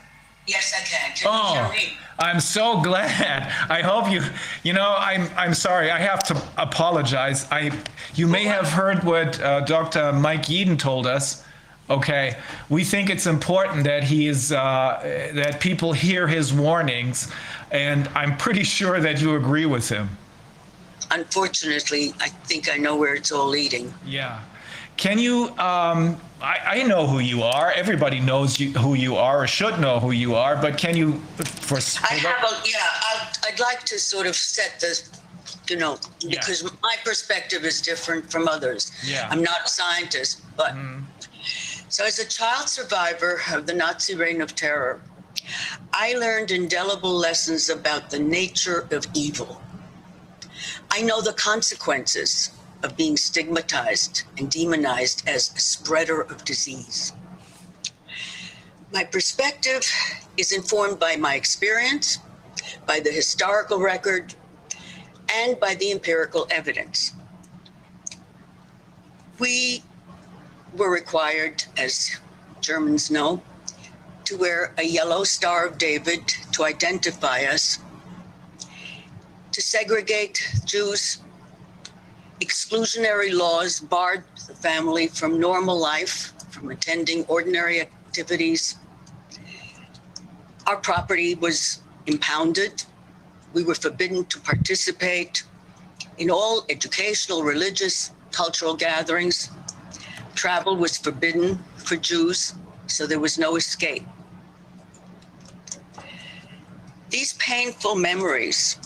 Yes, 0.48 0.74
I 0.76 0.84
can. 0.84 1.16
Can 1.16 1.27
oh, 1.32 1.53
you 1.53 1.61
hear 1.61 1.90
me? 1.90 1.98
I'm 2.19 2.40
so 2.40 2.82
glad. 2.90 3.53
I 3.69 3.82
hope 3.82 4.11
you. 4.11 4.22
You 4.64 4.74
know, 4.74 4.95
I'm. 4.98 5.30
I'm 5.38 5.53
sorry. 5.53 5.92
I 5.92 6.00
have 6.00 6.24
to 6.24 6.42
apologize. 6.58 7.48
I. 7.51 7.72
You 8.16 8.27
may 8.27 8.43
have 8.43 8.68
heard 8.68 9.03
what 9.03 9.40
uh, 9.42 9.61
Dr. 9.61 10.14
Mike 10.14 10.43
Yeadon 10.43 10.77
told 10.77 11.08
us. 11.08 11.43
Okay, 11.90 12.35
we 12.69 12.84
think 12.84 13.09
it's 13.09 13.26
important 13.26 13.84
that 13.85 14.03
he 14.03 14.27
is 14.27 14.51
uh, 14.51 15.32
that 15.34 15.59
people 15.59 15.92
hear 15.92 16.27
his 16.27 16.53
warnings, 16.53 17.32
and 17.72 18.08
I'm 18.09 18.38
pretty 18.38 18.64
sure 18.64 19.00
that 19.00 19.22
you 19.22 19.35
agree 19.35 19.66
with 19.66 19.90
him 19.90 20.09
unfortunately, 21.11 22.13
I 22.19 22.29
think 22.29 22.69
I 22.69 22.77
know 22.77 22.95
where 22.95 23.15
it's 23.15 23.31
all 23.31 23.47
leading. 23.47 23.93
Yeah. 24.05 24.41
Can 24.97 25.17
you? 25.17 25.49
Um, 25.57 26.19
I, 26.41 26.59
I, 26.65 26.83
know 26.83 27.07
who 27.07 27.19
you 27.19 27.41
are. 27.43 27.71
Everybody 27.71 28.19
knows 28.19 28.59
you, 28.59 28.71
who 28.73 28.95
you 28.95 29.15
are, 29.15 29.43
or 29.43 29.47
should 29.47 29.79
know 29.79 29.99
who 29.99 30.11
you 30.11 30.35
are. 30.35 30.57
But 30.57 30.77
can 30.77 30.95
you? 30.95 31.13
For 31.38 31.77
I 32.03 32.15
have 32.15 32.43
a 32.43 32.67
yeah. 32.67 32.79
I'd, 32.81 33.31
I'd 33.47 33.59
like 33.61 33.85
to 33.85 33.97
sort 33.97 34.27
of 34.27 34.35
set 34.35 34.79
the, 34.81 35.01
you 35.69 35.77
know, 35.77 35.97
because 36.29 36.63
yeah. 36.63 36.69
my 36.83 36.95
perspective 37.05 37.63
is 37.63 37.81
different 37.81 38.29
from 38.29 38.49
others. 38.49 38.91
Yeah. 39.05 39.27
I'm 39.31 39.41
not 39.41 39.65
a 39.65 39.69
scientist, 39.69 40.41
but 40.57 40.73
mm. 40.73 41.03
so 41.88 42.03
as 42.03 42.19
a 42.19 42.27
child 42.27 42.67
survivor 42.67 43.41
of 43.53 43.67
the 43.67 43.73
Nazi 43.73 44.15
reign 44.15 44.41
of 44.41 44.53
terror, 44.53 44.99
I 45.93 46.13
learned 46.15 46.51
indelible 46.51 47.13
lessons 47.13 47.69
about 47.69 48.09
the 48.09 48.19
nature 48.19 48.85
of 48.91 49.05
evil 49.13 49.61
I 50.92 51.01
know 51.01 51.22
the 51.22 51.34
consequences 51.34 52.51
of 52.84 52.98
being 52.98 53.18
stigmatized 53.18 54.24
and 54.38 54.50
demonized 54.50 55.27
as 55.27 55.53
a 55.56 55.59
spreader 55.59 56.22
of 56.22 56.43
disease. 56.45 57.14
My 58.92 59.03
perspective 59.03 59.85
is 60.38 60.51
informed 60.51 61.00
by 61.00 61.16
my 61.16 61.35
experience, 61.35 62.19
by 62.88 63.00
the 63.00 63.11
historical 63.11 63.80
record, 63.80 64.34
and 65.32 65.59
by 65.59 65.76
the 65.76 65.92
empirical 65.92 66.48
evidence. 66.50 67.14
We 69.38 69.84
were 70.76 70.92
required, 70.92 71.66
as 71.77 72.19
Germans 72.61 73.11
know, 73.11 73.42
to 74.26 74.38
wear 74.38 74.74
a 74.77 74.84
yellow 74.84 75.24
Star 75.24 75.68
of 75.68 75.77
David 75.77 76.27
to 76.53 76.64
identify 76.64 77.43
us 77.43 77.80
to 79.59 79.65
segregate 79.65 80.41
Jews. 80.63 81.21
Exclusionary 82.39 83.33
laws 83.33 83.81
barred 83.81 84.23
the 84.47 84.55
family 84.55 85.07
from 85.07 85.38
normal 85.38 85.77
life 85.77 86.33
from 86.49 86.71
attending 86.71 87.25
ordinary 87.25 87.81
activities. 87.81 88.77
Our 90.65 90.77
property 90.77 91.35
was 91.35 91.81
impounded. 92.05 92.85
We 93.53 93.63
were 93.63 93.75
forbidden 93.75 94.23
to 94.27 94.39
participate 94.39 95.43
in 96.17 96.31
all 96.31 96.65
educational, 96.69 97.43
religious, 97.43 98.11
cultural 98.31 98.75
gatherings. 98.75 99.49
Travel 100.35 100.77
was 100.77 100.97
forbidden 100.97 101.59
for 101.75 101.97
Jews, 101.97 102.53
so 102.88 103.05
there 103.05 103.19
was 103.19 103.38
no 103.38 103.57
escape. 103.57 104.07
These 107.09 107.33
painful 107.33 107.95
memories 107.95 108.78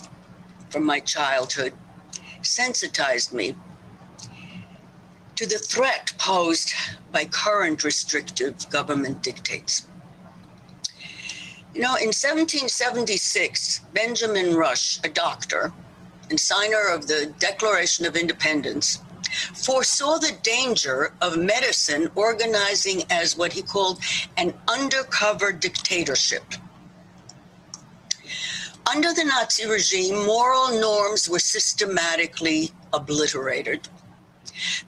from 0.74 0.84
my 0.84 0.98
childhood 0.98 1.72
sensitized 2.42 3.32
me 3.32 3.54
to 5.36 5.46
the 5.46 5.56
threat 5.56 6.12
posed 6.18 6.72
by 7.12 7.24
current 7.26 7.84
restrictive 7.84 8.68
government 8.70 9.22
dictates. 9.22 9.86
You 11.74 11.82
know, 11.82 11.94
in 11.94 12.10
1776, 12.10 13.82
Benjamin 13.92 14.56
Rush, 14.56 14.98
a 15.04 15.08
doctor 15.08 15.72
and 16.28 16.40
signer 16.40 16.88
of 16.88 17.06
the 17.06 17.32
Declaration 17.38 18.04
of 18.04 18.16
Independence, 18.16 18.98
foresaw 19.54 20.18
the 20.18 20.36
danger 20.42 21.14
of 21.20 21.36
medicine 21.38 22.10
organizing 22.16 23.04
as 23.10 23.36
what 23.36 23.52
he 23.52 23.62
called 23.62 24.00
an 24.36 24.52
undercover 24.66 25.52
dictatorship. 25.52 26.42
Under 28.90 29.14
the 29.14 29.24
Nazi 29.24 29.66
regime, 29.66 30.26
moral 30.26 30.78
norms 30.78 31.28
were 31.28 31.38
systematically 31.38 32.70
obliterated. 32.92 33.88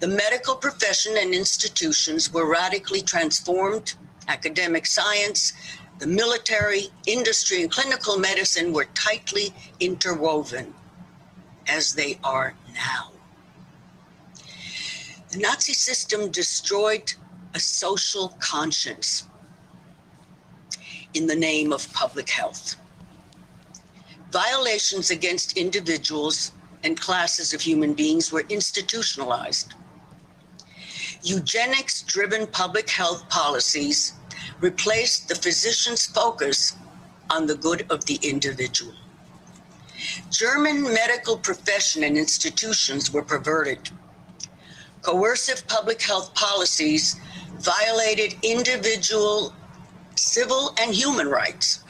The 0.00 0.06
medical 0.06 0.54
profession 0.54 1.16
and 1.16 1.34
institutions 1.34 2.32
were 2.32 2.48
radically 2.48 3.00
transformed. 3.00 3.94
Academic 4.28 4.86
science, 4.86 5.54
the 5.98 6.06
military, 6.06 6.88
industry, 7.06 7.62
and 7.62 7.70
clinical 7.70 8.18
medicine 8.18 8.72
were 8.72 8.86
tightly 8.94 9.54
interwoven, 9.80 10.74
as 11.66 11.94
they 11.94 12.18
are 12.22 12.54
now. 12.74 13.12
The 15.30 15.38
Nazi 15.38 15.72
system 15.72 16.30
destroyed 16.30 17.14
a 17.54 17.60
social 17.60 18.36
conscience 18.40 19.26
in 21.14 21.26
the 21.26 21.34
name 21.34 21.72
of 21.72 21.90
public 21.94 22.28
health. 22.28 22.76
Violations 24.32 25.10
against 25.10 25.56
individuals 25.56 26.52
and 26.82 27.00
classes 27.00 27.54
of 27.54 27.60
human 27.60 27.94
beings 27.94 28.32
were 28.32 28.44
institutionalized. 28.48 29.74
Eugenics 31.22 32.02
driven 32.02 32.46
public 32.46 32.88
health 32.90 33.28
policies 33.28 34.12
replaced 34.60 35.28
the 35.28 35.34
physician's 35.34 36.06
focus 36.06 36.76
on 37.30 37.46
the 37.46 37.56
good 37.56 37.86
of 37.90 38.04
the 38.06 38.18
individual. 38.22 38.94
German 40.30 40.82
medical 40.82 41.36
profession 41.36 42.04
and 42.04 42.16
institutions 42.16 43.12
were 43.12 43.22
perverted. 43.22 43.90
Coercive 45.02 45.66
public 45.66 46.02
health 46.02 46.34
policies 46.34 47.16
violated 47.58 48.34
individual 48.42 49.54
civil 50.16 50.74
and 50.80 50.94
human 50.94 51.28
rights. 51.28 51.84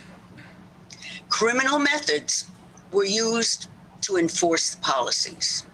Criminal 1.29 1.79
methods 1.79 2.47
were 2.93 3.05
used 3.05 3.69
to 4.03 4.17
enforce 4.17 4.71
the 4.71 4.81
policies. 4.81 5.67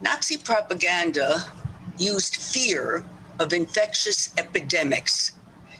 Nazi 0.00 0.36
propaganda 0.36 1.52
used 1.98 2.36
fear 2.36 3.04
of 3.38 3.52
infectious 3.52 4.30
epidemics 4.38 5.32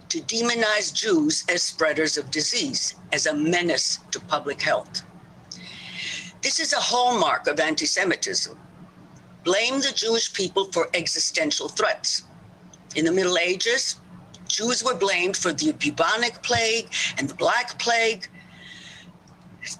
to 0.08 0.20
demonize 0.20 0.92
Jews 0.92 1.44
as 1.48 1.62
spreaders 1.62 2.16
of 2.16 2.30
disease, 2.30 2.94
as 3.12 3.26
a 3.26 3.34
menace 3.34 3.98
to 4.10 4.20
public 4.20 4.60
health. 4.60 5.02
This 6.42 6.60
is 6.60 6.72
a 6.72 6.80
hallmark 6.80 7.46
of 7.46 7.58
anti 7.58 7.86
Semitism. 7.86 8.58
Blame 9.44 9.80
the 9.80 9.92
Jewish 9.92 10.32
people 10.32 10.70
for 10.72 10.88
existential 10.94 11.68
threats. 11.68 12.22
In 12.96 13.04
the 13.04 13.12
Middle 13.12 13.38
Ages, 13.38 13.96
Jews 14.54 14.84
were 14.84 14.94
blamed 14.94 15.36
for 15.36 15.52
the 15.52 15.72
bubonic 15.72 16.40
plague 16.42 16.88
and 17.18 17.28
the 17.28 17.34
Black 17.34 17.76
Plague. 17.80 18.28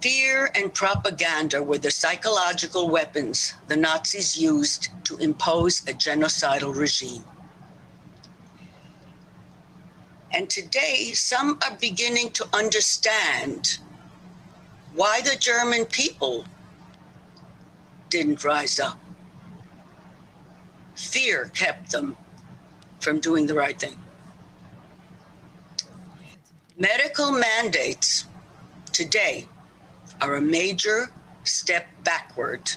Fear 0.03 0.51
and 0.57 0.75
propaganda 0.75 1.63
were 1.63 1.79
the 1.79 1.93
psychological 1.93 2.91
weapons 2.91 3.55
the 3.69 3.77
Nazis 3.77 4.37
used 4.37 4.89
to 5.05 5.17
impose 5.19 5.83
a 5.83 5.93
genocidal 5.93 6.75
regime. 6.75 7.25
And 10.33 10.51
today, 10.51 11.13
some 11.13 11.61
are 11.65 11.77
beginning 11.81 12.31
to 12.31 12.45
understand 12.53 13.79
why 14.97 15.21
the 15.21 15.37
German 15.37 15.85
people 15.85 16.47
didn't 18.11 18.43
rise 18.43 18.81
up. 18.81 18.99
Fear 20.97 21.53
kept 21.55 21.93
them 21.93 22.17
from 22.99 23.21
doing 23.21 23.47
the 23.47 23.55
right 23.55 23.79
thing. 23.79 24.04
Medical 26.77 27.31
mandates 27.31 28.25
today 28.91 29.47
are 30.21 30.35
a 30.35 30.41
major 30.41 31.13
step 31.45 31.87
backward 32.03 32.69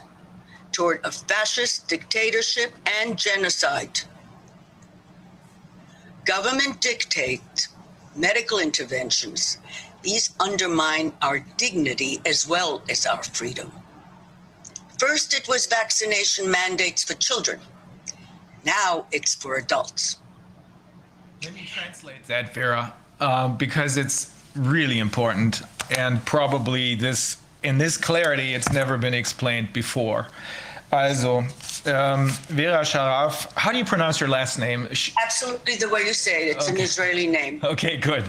toward 0.72 1.04
a 1.04 1.12
fascist 1.12 1.88
dictatorship 1.88 2.74
and 3.02 3.18
genocide. 3.18 4.02
Government 6.26 6.80
dictate 6.80 7.70
medical 8.16 8.60
interventions. 8.60 9.58
These 10.04 10.36
undermine 10.40 11.12
our 11.24 11.40
dignity 11.58 12.22
as 12.24 12.48
well 12.48 12.84
as 12.92 13.08
our 13.08 13.24
freedom. 13.24 13.72
First, 15.00 15.34
it 15.34 15.48
was 15.48 15.66
vaccination 15.66 16.52
mandates 16.52 17.04
for 17.04 17.16
children. 17.16 17.60
Now 18.64 19.08
it's 19.12 19.34
for 19.34 19.56
adults. 19.56 20.18
Let 21.44 21.56
me 21.56 21.66
translate 21.66 22.28
that, 22.28 22.54
Vera 22.54 22.94
um, 23.20 23.58
because 23.58 23.98
it's 23.98 24.32
really 24.56 25.00
important 25.00 25.62
and 25.98 26.24
probably 26.26 26.96
this 26.96 27.38
in 27.64 27.78
this 27.78 27.98
clarity 27.98 28.54
it's 28.54 28.72
never 28.72 28.98
been 28.98 29.14
explained 29.14 29.72
before. 29.74 30.28
Also, 30.92 31.40
um, 31.86 32.30
Vera 32.48 32.82
Sharaf, 32.82 33.52
how 33.58 33.74
do 33.74 33.78
you 33.78 33.84
pronounce 33.84 34.22
your 34.22 34.30
last 34.30 34.58
name? 34.58 34.88
Absolutely 35.22 35.76
the 35.76 35.90
way 35.90 36.02
you 36.06 36.14
say 36.14 36.48
it. 36.48 36.56
It's 36.56 36.70
okay. 36.70 36.78
an 36.78 36.82
Israeli 36.82 37.28
name. 37.28 37.60
Okay, 37.64 37.98
good. 37.98 38.24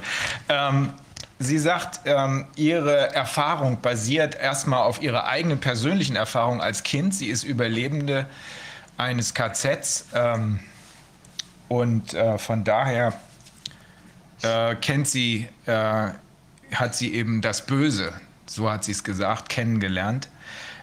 Um, 0.51 0.95
Sie 1.41 1.59
sagt, 1.59 2.01
ähm, 2.05 2.47
ihre 2.57 3.15
Erfahrung 3.15 3.81
basiert 3.81 4.35
erstmal 4.35 4.83
auf 4.83 5.01
ihrer 5.01 5.27
eigenen 5.29 5.61
persönlichen 5.61 6.17
Erfahrung 6.17 6.61
als 6.61 6.83
Kind. 6.83 7.15
Sie 7.15 7.29
ist 7.29 7.45
Überlebende 7.45 8.27
eines 8.97 9.35
KZs 9.35 10.07
ähm, 10.15 10.59
und 11.69 12.13
äh, 12.13 12.39
von 12.39 12.65
daher 12.65 13.13
äh, 14.43 14.75
kennt 14.77 15.09
sie, 15.09 15.49
äh, 15.67 16.11
hat 16.73 16.95
sie 16.95 17.15
eben 17.15 17.41
das 17.41 17.67
Böse, 17.67 18.13
so 18.47 18.71
hat 18.71 18.85
sie 18.85 18.93
es 18.93 19.05
gesagt, 19.05 19.49
kennengelernt. 19.49 20.29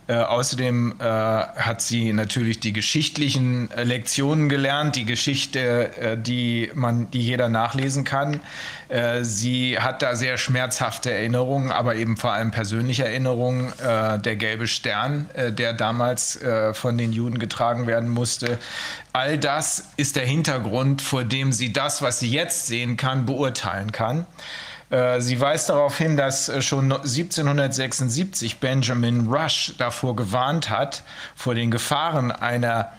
Äh, 0.07 0.17
außerdem 0.17 0.95
äh, 0.99 1.03
hat 1.03 1.81
sie 1.81 2.13
natürlich 2.13 2.59
die 2.59 2.73
geschichtlichen 2.73 3.71
äh, 3.71 3.83
Lektionen 3.83 4.49
gelernt, 4.49 4.95
die 4.95 5.05
Geschichte, 5.05 5.97
äh, 5.97 6.17
die 6.17 6.69
man, 6.75 7.09
die 7.09 7.21
jeder 7.21 7.49
nachlesen 7.49 8.03
kann. 8.03 8.39
Äh, 8.87 9.23
sie 9.23 9.79
hat 9.79 10.03
da 10.03 10.15
sehr 10.15 10.37
schmerzhafte 10.37 11.11
Erinnerungen, 11.11 11.71
aber 11.71 11.95
eben 11.95 12.17
vor 12.17 12.33
allem 12.33 12.51
persönliche 12.51 13.05
Erinnerungen. 13.05 13.73
Der 13.79 14.35
gelbe 14.35 14.67
Stern, 14.67 15.29
der 15.35 15.73
damals 15.73 16.39
von 16.73 16.97
den 16.97 17.11
Juden 17.11 17.39
getragen 17.39 17.87
werden 17.87 18.09
musste. 18.09 18.59
All 19.13 19.37
das 19.37 19.85
ist 19.97 20.15
der 20.15 20.25
Hintergrund, 20.25 21.01
vor 21.01 21.23
dem 21.23 21.51
sie 21.51 21.73
das, 21.73 22.01
was 22.01 22.19
sie 22.19 22.29
jetzt 22.29 22.67
sehen 22.67 22.97
kann, 22.97 23.25
beurteilen 23.25 23.91
kann. 23.91 24.25
Äh, 24.89 25.19
sie 25.21 25.39
weist 25.39 25.69
darauf 25.69 25.97
hin, 25.97 26.17
dass 26.17 26.49
äh, 26.49 26.61
schon 26.61 26.91
1776 26.91 28.59
Benjamin 28.59 29.27
Rush 29.27 29.73
davor 29.77 30.15
gewarnt 30.15 30.69
hat, 30.69 31.03
vor 31.35 31.55
den 31.55 31.71
Gefahren 31.71 32.31
einer 32.31 32.91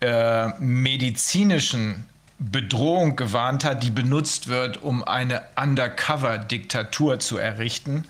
äh, 0.00 0.48
medizinischen 0.60 2.06
Bedrohung 2.38 3.16
gewarnt 3.16 3.64
hat, 3.64 3.82
die 3.82 3.90
benutzt 3.90 4.48
wird, 4.48 4.82
um 4.82 5.04
eine 5.04 5.42
Undercover-Diktatur 5.56 7.18
zu 7.18 7.38
errichten. 7.38 8.04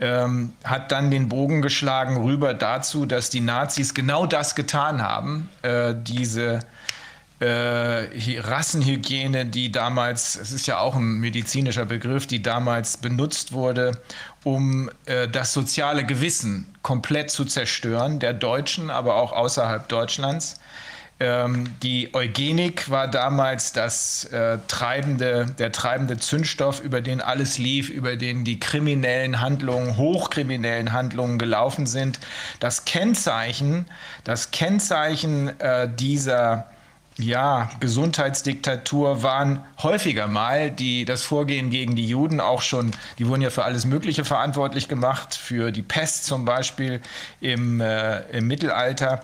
Ähm, 0.00 0.52
hat 0.62 0.92
dann 0.92 1.10
den 1.10 1.28
Bogen 1.28 1.60
geschlagen 1.60 2.16
rüber 2.18 2.54
dazu, 2.54 3.04
dass 3.04 3.30
die 3.30 3.40
Nazis 3.40 3.94
genau 3.94 4.26
das 4.26 4.54
getan 4.54 5.02
haben, 5.02 5.50
äh, 5.62 5.92
diese 5.96 6.60
äh, 7.40 8.40
Rassenhygiene, 8.40 9.46
die 9.46 9.70
damals, 9.70 10.36
es 10.36 10.52
ist 10.52 10.66
ja 10.66 10.80
auch 10.80 10.96
ein 10.96 11.18
medizinischer 11.20 11.84
Begriff, 11.84 12.26
die 12.26 12.42
damals 12.42 12.96
benutzt 12.96 13.52
wurde, 13.52 13.92
um 14.44 14.90
äh, 15.06 15.28
das 15.28 15.52
soziale 15.52 16.04
Gewissen 16.04 16.74
komplett 16.82 17.30
zu 17.30 17.44
zerstören, 17.44 18.18
der 18.18 18.32
Deutschen, 18.32 18.90
aber 18.90 19.16
auch 19.16 19.32
außerhalb 19.32 19.88
Deutschlands. 19.88 20.58
Ähm, 21.20 21.74
die 21.82 22.14
Eugenik 22.14 22.90
war 22.90 23.08
damals 23.08 23.72
das 23.72 24.24
äh, 24.26 24.58
treibende, 24.68 25.46
der 25.58 25.72
treibende 25.72 26.16
Zündstoff, 26.18 26.80
über 26.80 27.00
den 27.00 27.20
alles 27.20 27.58
lief, 27.58 27.88
über 27.88 28.16
den 28.16 28.44
die 28.44 28.60
kriminellen 28.60 29.40
Handlungen, 29.40 29.96
hochkriminellen 29.96 30.92
Handlungen 30.92 31.38
gelaufen 31.38 31.86
sind. 31.86 32.20
Das 32.60 32.84
Kennzeichen, 32.84 33.86
das 34.22 34.52
Kennzeichen 34.52 35.58
äh, 35.60 35.88
dieser 35.92 36.68
ja, 37.18 37.68
Gesundheitsdiktatur 37.80 39.24
waren 39.24 39.64
häufiger 39.82 40.28
mal 40.28 40.70
die, 40.70 41.04
das 41.04 41.22
Vorgehen 41.24 41.68
gegen 41.68 41.96
die 41.96 42.06
Juden 42.06 42.40
auch 42.40 42.62
schon, 42.62 42.92
die 43.18 43.26
wurden 43.26 43.42
ja 43.42 43.50
für 43.50 43.64
alles 43.64 43.84
Mögliche 43.84 44.24
verantwortlich 44.24 44.86
gemacht, 44.86 45.34
für 45.34 45.72
die 45.72 45.82
Pest 45.82 46.26
zum 46.26 46.44
Beispiel 46.44 47.00
im, 47.40 47.80
äh, 47.80 48.20
im 48.30 48.46
Mittelalter. 48.46 49.22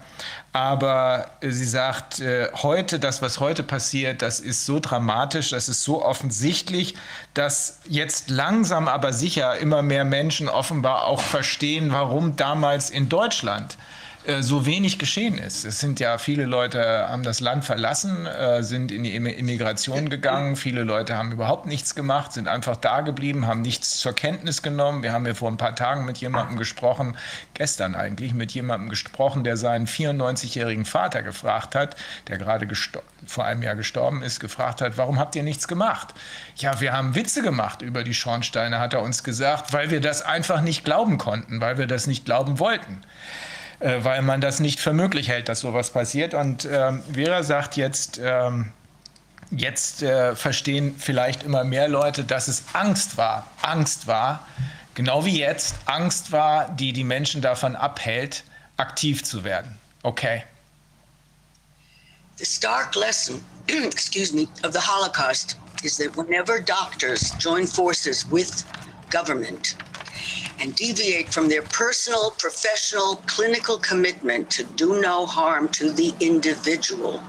Aber 0.53 1.31
sie 1.41 1.65
sagt, 1.65 2.19
äh, 2.19 2.49
heute, 2.63 2.99
das, 2.99 3.23
was 3.23 3.39
heute 3.39 3.63
passiert, 3.63 4.23
das 4.23 4.41
ist 4.41 4.67
so 4.67 4.81
dramatisch, 4.81 5.51
das 5.51 5.69
ist 5.69 5.85
so 5.85 6.05
offensichtlich, 6.05 6.97
dass 7.33 7.79
jetzt 7.89 8.29
langsam 8.29 8.89
aber 8.89 9.13
sicher 9.13 9.57
immer 9.59 9.83
mehr 9.83 10.05
Menschen 10.05 10.49
offenbar 10.49 11.05
auch 11.05 11.21
verstehen, 11.21 11.93
warum 11.93 12.35
damals 12.35 12.91
in 12.91 13.09
Deutschland 13.09 13.77
äh, 14.27 14.43
so 14.43 14.65
wenig 14.65 14.99
geschehen 14.99 15.37
ist. 15.37 15.65
Es 15.65 15.81
sind 15.81 16.01
ja 16.01 16.17
viele 16.17 16.47
Leute 16.47 17.09
haben 17.09 17.23
das 17.23 17.41
Land 17.41 17.65
verlassen, 17.65 18.27
äh, 18.27 18.63
sind 18.63 18.91
in 18.91 19.05
die 19.05 19.15
Immigration 19.15 20.09
gegangen. 20.09 20.57
Viele 20.57 20.83
Leute 20.83 21.17
haben 21.17 21.33
überhaupt 21.33 21.67
nichts 21.67 21.95
gemacht, 21.95 22.33
sind 22.33 22.49
einfach 22.49 22.77
da 22.77 23.03
geblieben, 23.03 23.47
haben 23.47 23.61
nichts 23.61 23.99
zur 23.99 24.15
Kenntnis 24.15 24.63
genommen. 24.63 25.03
Wir 25.03 25.13
haben 25.13 25.27
ja 25.27 25.35
vor 25.35 25.51
ein 25.51 25.59
paar 25.59 25.75
Tagen 25.75 26.07
mit 26.07 26.19
jemandem 26.19 26.57
gesprochen, 26.57 27.17
gestern 27.53 27.95
eigentlich 27.95 28.33
mit 28.33 28.53
jemandem 28.53 28.89
gesprochen, 28.89 29.45
der 29.45 29.59
seinen 29.59 29.87
94-jährigen 29.87 30.87
Vater 30.87 31.23
gefragt 31.23 31.75
hat, 31.75 31.97
der 32.29 32.39
gerade 32.39 32.67
vor 33.27 33.45
einem 33.45 33.63
Jahr 33.63 33.77
gestorben 33.77 34.23
ist, 34.23 34.41
gefragt 34.41 34.81
hat, 34.81 34.97
warum 34.97 35.19
habt 35.19 35.37
ihr 35.37 35.43
nichts 35.43 35.69
gemacht? 35.69 36.15
Ja, 36.57 36.81
wir 36.81 36.93
haben 36.93 37.15
Witze 37.15 37.43
gemacht 37.43 37.83
über 37.83 38.05
die 38.05 38.15
Schornsteine, 38.15 38.79
hat 38.79 38.95
er 38.95 39.03
uns 39.03 39.23
gesagt, 39.23 39.73
weil 39.73 39.91
wir 39.91 40.01
das 40.01 40.23
einfach 40.23 40.63
nicht 40.63 40.85
glauben 40.85 41.19
konnten, 41.19 41.61
weil 41.61 41.77
wir 41.77 41.87
das 41.87 42.07
nicht 42.07 42.25
glauben 42.25 42.59
wollten. 42.59 43.05
Äh, 43.85 44.03
weil 44.03 44.23
man 44.23 44.41
das 44.41 44.61
nicht 44.61 44.81
für 44.81 44.95
möglich 44.95 45.29
hält, 45.29 45.51
dass 45.51 45.61
sowas 45.61 45.91
passiert. 45.91 46.33
Und 46.33 46.65
ähm, 46.65 47.03
Vera 47.13 47.43
sagt 47.43 47.77
jetzt, 47.77 48.19
ähm, 48.23 48.73
jetzt 49.51 50.03
äh, 50.03 50.35
verstehen 50.35 50.97
vielleicht 50.99 51.43
immer 51.43 51.65
mehr 51.65 51.87
Leute, 51.89 52.25
dass 52.25 52.49
es 52.49 52.65
Angst 52.73 53.19
war, 53.19 53.47
Angst 53.61 54.07
war, 54.07 54.49
genau 54.95 55.27
wie 55.27 55.39
jetzt, 55.39 55.75
Angst 55.85 56.33
war, 56.33 56.71
die 56.71 56.95
die 56.95 57.05
Menschen 57.05 57.43
davon 57.43 57.77
abhält, 57.77 58.45
aktiv 58.79 59.23
zu 59.23 59.45
werden. 59.45 59.79
Okay. 60.03 60.45
The 62.37 62.47
stark 62.47 62.97
lesson, 62.97 63.45
excuse 63.69 64.35
me, 64.35 64.49
of 64.67 64.73
the 64.73 64.81
Holocaust 64.81 65.59
is 65.83 65.99
that 65.99 66.17
whenever 66.17 66.59
doctors 66.59 67.35
join 67.39 67.67
forces 67.67 68.27
with 68.31 68.65
government, 69.11 69.77
and 70.61 70.75
deviate 70.75 71.33
from 71.33 71.49
their 71.49 71.63
personal, 71.63 72.31
professional, 72.33 73.17
clinical 73.27 73.79
commitment 73.79 74.51
to 74.51 74.65
do 74.65 75.01
no 75.01 75.27
harm 75.27 75.69
to 75.69 75.91
the 75.91 76.15
individual. 76.21 77.23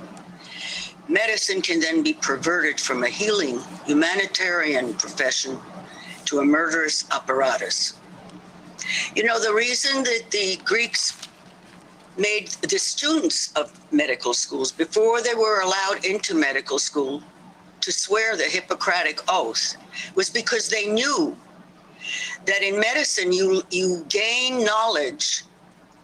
Medicine 1.08 1.62
can 1.62 1.80
then 1.80 2.02
be 2.02 2.14
perverted 2.14 2.80
from 2.80 3.04
a 3.04 3.10
healing 3.10 3.60
humanitarian 3.86 4.94
profession 4.96 5.60
to 6.26 6.40
a 6.40 6.46
murderous 6.46 7.06
apparatus. 7.12 7.94
You 9.16 9.24
know, 9.24 9.40
the 9.40 9.54
reason 9.54 10.04
that 10.04 10.32
the 10.32 10.58
Greeks 10.64 11.16
made 12.18 12.50
the 12.62 12.80
students 12.80 13.52
of 13.56 13.72
medical 13.92 14.34
schools, 14.34 14.72
before 14.72 15.22
they 15.22 15.36
were 15.36 15.62
allowed 15.62 16.06
into 16.06 16.34
medical 16.34 16.80
school, 16.80 17.22
to 17.82 17.92
swear 17.92 18.36
the 18.36 18.44
Hippocratic 18.44 19.22
Oath 19.28 19.76
was 20.16 20.30
because 20.30 20.70
they 20.70 20.88
knew 20.88 21.38
that 22.46 22.62
in 22.62 22.80
medicine 22.80 23.32
you 23.32 23.64
you 23.72 24.06
gain 24.10 24.64
knowledge 24.64 25.44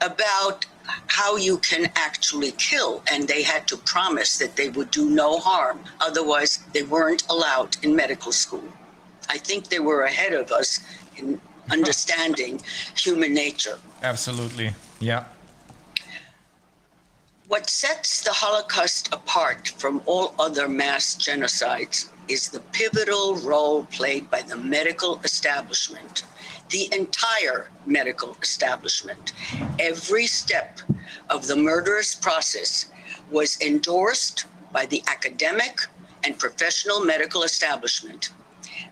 about 0.02 0.66
how 1.08 1.36
you 1.38 1.58
can 1.60 1.92
actually 1.96 2.52
kill 2.54 3.04
and 3.12 3.28
they 3.28 3.44
had 3.44 3.68
to 3.68 3.78
promise 3.78 4.38
that 4.40 4.56
they 4.56 4.70
would 4.70 4.92
do 4.92 5.10
no 5.10 5.40
harm. 5.40 5.80
Otherwise 6.00 6.60
they 6.74 6.84
weren't 6.84 7.24
allowed 7.30 7.78
in 7.84 7.96
medical 7.96 8.32
school. 8.32 8.64
I 9.30 9.38
think 9.38 9.70
they 9.70 9.80
were 9.80 10.04
ahead 10.04 10.34
of 10.34 10.52
us 10.52 10.82
in 11.18 11.40
understanding 11.70 12.62
human 12.96 13.34
nature. 13.34 13.78
Absolutely. 14.04 14.74
Yeah. 15.00 15.26
What 17.48 17.70
sets 17.70 18.22
the 18.22 18.32
holocaust 18.32 19.14
apart 19.14 19.74
from 19.78 20.02
all 20.06 20.34
other 20.40 20.68
mass 20.68 21.16
genocides 21.16 22.10
is 22.28 22.50
the 22.50 22.60
pivotal 22.72 23.36
role 23.38 23.86
played 23.86 24.30
by 24.30 24.42
the 24.42 24.56
medical 24.56 25.20
establishment, 25.24 26.24
the 26.70 26.90
entire 26.94 27.70
medical 27.86 28.38
establishment. 28.42 29.34
Every 29.80 30.28
step 30.28 30.80
of 31.30 31.48
the 31.48 31.56
murderous 31.56 32.16
process 32.16 32.88
was 33.30 33.60
endorsed 33.62 34.46
by 34.72 34.86
the 34.86 35.04
academic 35.08 35.80
and 36.24 36.38
professional 36.38 37.02
medical 37.02 37.44
establishment. 37.44 38.30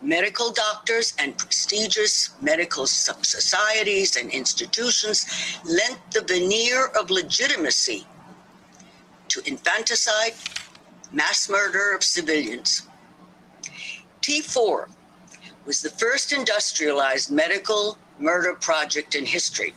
Medical 0.01 0.51
doctors 0.51 1.13
and 1.19 1.37
prestigious 1.37 2.31
medical 2.41 2.87
societies 2.87 4.15
and 4.15 4.31
institutions 4.31 5.25
lent 5.65 5.99
the 6.11 6.21
veneer 6.21 6.87
of 6.99 7.09
legitimacy 7.09 8.05
to 9.27 9.41
infanticide, 9.45 10.33
mass 11.11 11.49
murder 11.49 11.95
of 11.95 12.03
civilians, 12.03 12.88
T4 14.29 14.87
was 15.65 15.81
the 15.81 15.89
first 15.89 16.33
industrialized 16.33 17.31
medical 17.31 17.97
murder 18.19 18.53
project 18.53 19.15
in 19.15 19.25
history. 19.25 19.73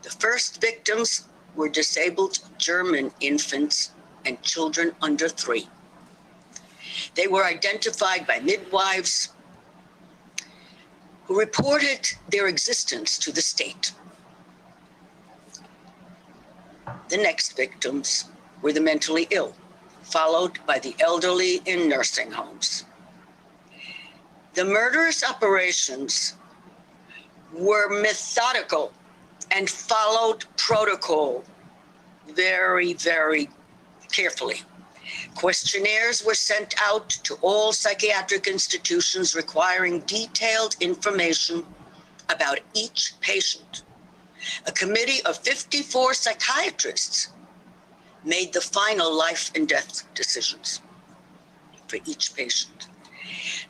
The 0.00 0.08
first 0.08 0.58
victims 0.62 1.28
were 1.54 1.68
disabled 1.68 2.38
German 2.56 3.12
infants 3.20 3.90
and 4.24 4.40
children 4.40 4.92
under 5.02 5.28
three. 5.28 5.68
They 7.14 7.26
were 7.26 7.44
identified 7.44 8.26
by 8.26 8.40
midwives 8.40 9.28
who 11.24 11.38
reported 11.38 12.08
their 12.30 12.48
existence 12.48 13.18
to 13.18 13.32
the 13.32 13.42
state. 13.42 13.92
The 17.10 17.18
next 17.18 17.54
victims 17.54 18.30
were 18.62 18.72
the 18.72 18.80
mentally 18.80 19.28
ill, 19.30 19.54
followed 20.04 20.58
by 20.64 20.78
the 20.78 20.96
elderly 21.00 21.60
in 21.66 21.86
nursing 21.86 22.30
homes. 22.30 22.86
The 24.54 24.64
murderous 24.64 25.22
operations 25.22 26.34
were 27.52 27.88
methodical 28.00 28.92
and 29.52 29.70
followed 29.70 30.44
protocol 30.56 31.44
very, 32.28 32.94
very 32.94 33.48
carefully. 34.10 34.62
Questionnaires 35.34 36.24
were 36.24 36.34
sent 36.34 36.74
out 36.82 37.08
to 37.24 37.34
all 37.42 37.72
psychiatric 37.72 38.46
institutions 38.46 39.34
requiring 39.34 40.00
detailed 40.00 40.76
information 40.80 41.64
about 42.28 42.60
each 42.74 43.14
patient. 43.20 43.82
A 44.66 44.72
committee 44.72 45.22
of 45.24 45.38
54 45.38 46.14
psychiatrists 46.14 47.30
made 48.24 48.52
the 48.52 48.60
final 48.60 49.16
life 49.16 49.50
and 49.54 49.68
death 49.68 50.04
decisions 50.14 50.80
for 51.88 51.98
each 52.06 52.34
patient. 52.34 52.89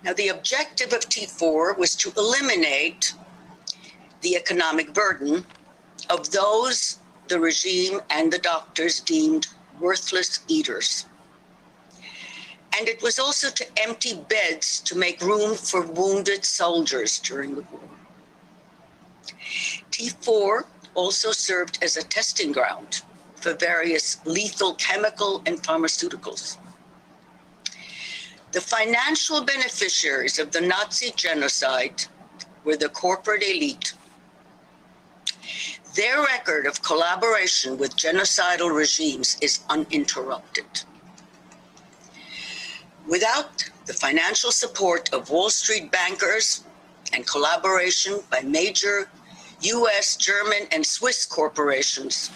Now, 0.03 0.13
the 0.15 0.29
objective 0.29 0.93
of 0.93 1.09
T4 1.09 1.77
was 1.77 1.95
to 1.97 2.13
eliminate 2.17 3.15
the 4.21 4.37
economic 4.37 4.93
burden 4.93 5.45
of 6.09 6.31
those 6.31 6.99
the 7.29 7.41
regime 7.41 8.01
and 8.11 8.33
the 8.33 8.39
doctors 8.39 9.01
deemed 9.01 9.47
worthless 9.79 10.41
eaters. 10.49 11.07
And 12.77 12.89
it 12.89 13.03
was 13.03 13.19
also 13.19 13.51
to 13.51 13.67
empty 13.79 14.15
beds 14.29 14.81
to 14.81 14.99
make 14.99 15.21
room 15.23 15.55
for 15.55 15.83
wounded 15.87 16.45
soldiers 16.45 17.19
during 17.21 17.55
the 17.55 17.63
war. 17.73 17.81
T4 19.91 20.65
also 20.95 21.31
served 21.31 21.79
as 21.83 21.97
a 21.97 22.03
testing 22.03 22.53
ground 22.53 23.03
for 23.37 23.55
various 23.55 24.19
lethal 24.25 24.75
chemical 24.75 25.43
and 25.47 25.63
pharmaceuticals. 25.63 26.59
The 28.53 28.61
financial 28.61 29.45
beneficiaries 29.45 30.41
of 30.41 30.51
the 30.51 30.61
Nazi 30.61 31.13
genocide 31.15 32.05
were 32.65 32.77
the 32.77 32.89
corporate 32.89 33.45
elite. 33.45 33.95
Their 35.95 36.23
record 36.23 36.67
of 36.67 36.83
collaboration 36.83 37.79
with 37.79 37.97
genocidal 37.97 38.75
regimes 38.75 39.37
is 39.41 39.61
uninterrupted. 39.69 40.83
Without 43.09 43.71
the 43.87 43.93
financial 43.93 44.51
support 44.51 45.13
of 45.13 45.31
Wall 45.31 45.51
Street 45.51 45.91
bankers 45.93 46.65
and 47.13 47.27
collaboration 47.27 48.21
by 48.31 48.41
major 48.41 49.09
US, 49.61 50.17
German, 50.17 50.67
and 50.73 50.85
Swiss 50.85 51.25
corporations, 51.25 52.31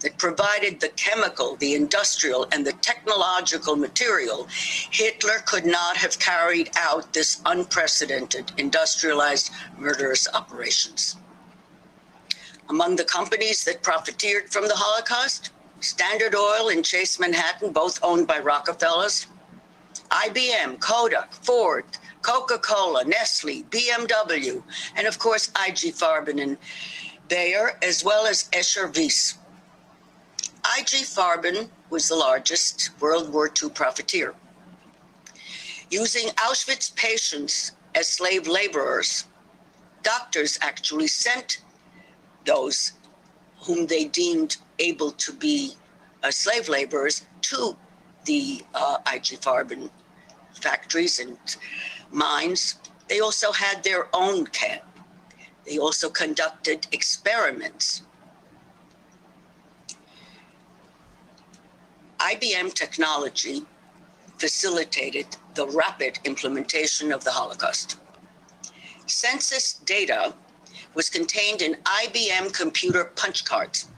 that 0.00 0.18
provided 0.18 0.80
the 0.80 0.88
chemical, 0.90 1.56
the 1.56 1.74
industrial, 1.74 2.46
and 2.52 2.66
the 2.66 2.72
technological 2.74 3.76
material, 3.76 4.46
Hitler 4.90 5.38
could 5.46 5.66
not 5.66 5.96
have 5.96 6.18
carried 6.18 6.70
out 6.78 7.12
this 7.12 7.40
unprecedented 7.46 8.52
industrialized 8.56 9.50
murderous 9.78 10.26
operations. 10.34 11.16
Among 12.68 12.96
the 12.96 13.04
companies 13.04 13.64
that 13.64 13.82
profiteered 13.82 14.50
from 14.50 14.68
the 14.68 14.76
Holocaust, 14.76 15.50
Standard 15.80 16.34
Oil 16.34 16.68
and 16.68 16.84
Chase 16.84 17.18
Manhattan, 17.18 17.72
both 17.72 17.98
owned 18.02 18.26
by 18.26 18.38
Rockefellers, 18.38 19.26
IBM, 20.10 20.78
Kodak, 20.80 21.32
Ford, 21.32 21.84
Coca-Cola, 22.22 23.04
Nestle, 23.04 23.64
BMW, 23.70 24.62
and 24.96 25.06
of 25.06 25.18
course 25.18 25.48
IG 25.48 25.94
Farben 25.94 26.42
and 26.42 26.58
Bayer, 27.28 27.78
as 27.82 28.04
well 28.04 28.26
as 28.26 28.48
Escher 28.52 28.94
Wyss. 28.94 29.36
IG 30.64 31.04
Farben 31.06 31.70
was 31.88 32.08
the 32.08 32.14
largest 32.16 32.90
World 33.00 33.32
War 33.32 33.50
II 33.62 33.70
profiteer. 33.70 34.34
Using 35.90 36.28
Auschwitz 36.36 36.94
patients 36.94 37.72
as 37.94 38.06
slave 38.08 38.46
laborers, 38.46 39.24
doctors 40.02 40.58
actually 40.62 41.08
sent 41.08 41.62
those 42.44 42.92
whom 43.62 43.86
they 43.86 44.04
deemed 44.04 44.56
able 44.78 45.12
to 45.12 45.32
be 45.32 45.74
uh, 46.22 46.30
slave 46.30 46.68
laborers 46.68 47.26
to 47.42 47.76
the 48.24 48.62
uh, 48.74 48.98
IG 49.12 49.40
Farben 49.40 49.90
factories 50.52 51.18
and 51.18 51.38
mines. 52.10 52.76
They 53.08 53.20
also 53.20 53.52
had 53.52 53.82
their 53.82 54.08
own 54.14 54.46
camp. 54.46 54.82
They 55.66 55.78
also 55.78 56.08
conducted 56.10 56.86
experiments. 56.92 58.02
IBM 62.20 62.74
technology 62.74 63.62
facilitated 64.38 65.26
the 65.54 65.66
rapid 65.68 66.18
implementation 66.24 67.12
of 67.12 67.24
the 67.24 67.30
Holocaust. 67.30 67.98
Census 69.06 69.74
data 69.84 70.34
was 70.94 71.08
contained 71.08 71.62
in 71.62 71.76
IBM 71.84 72.52
computer 72.52 73.04
punch 73.16 73.44
cards. 73.44 73.88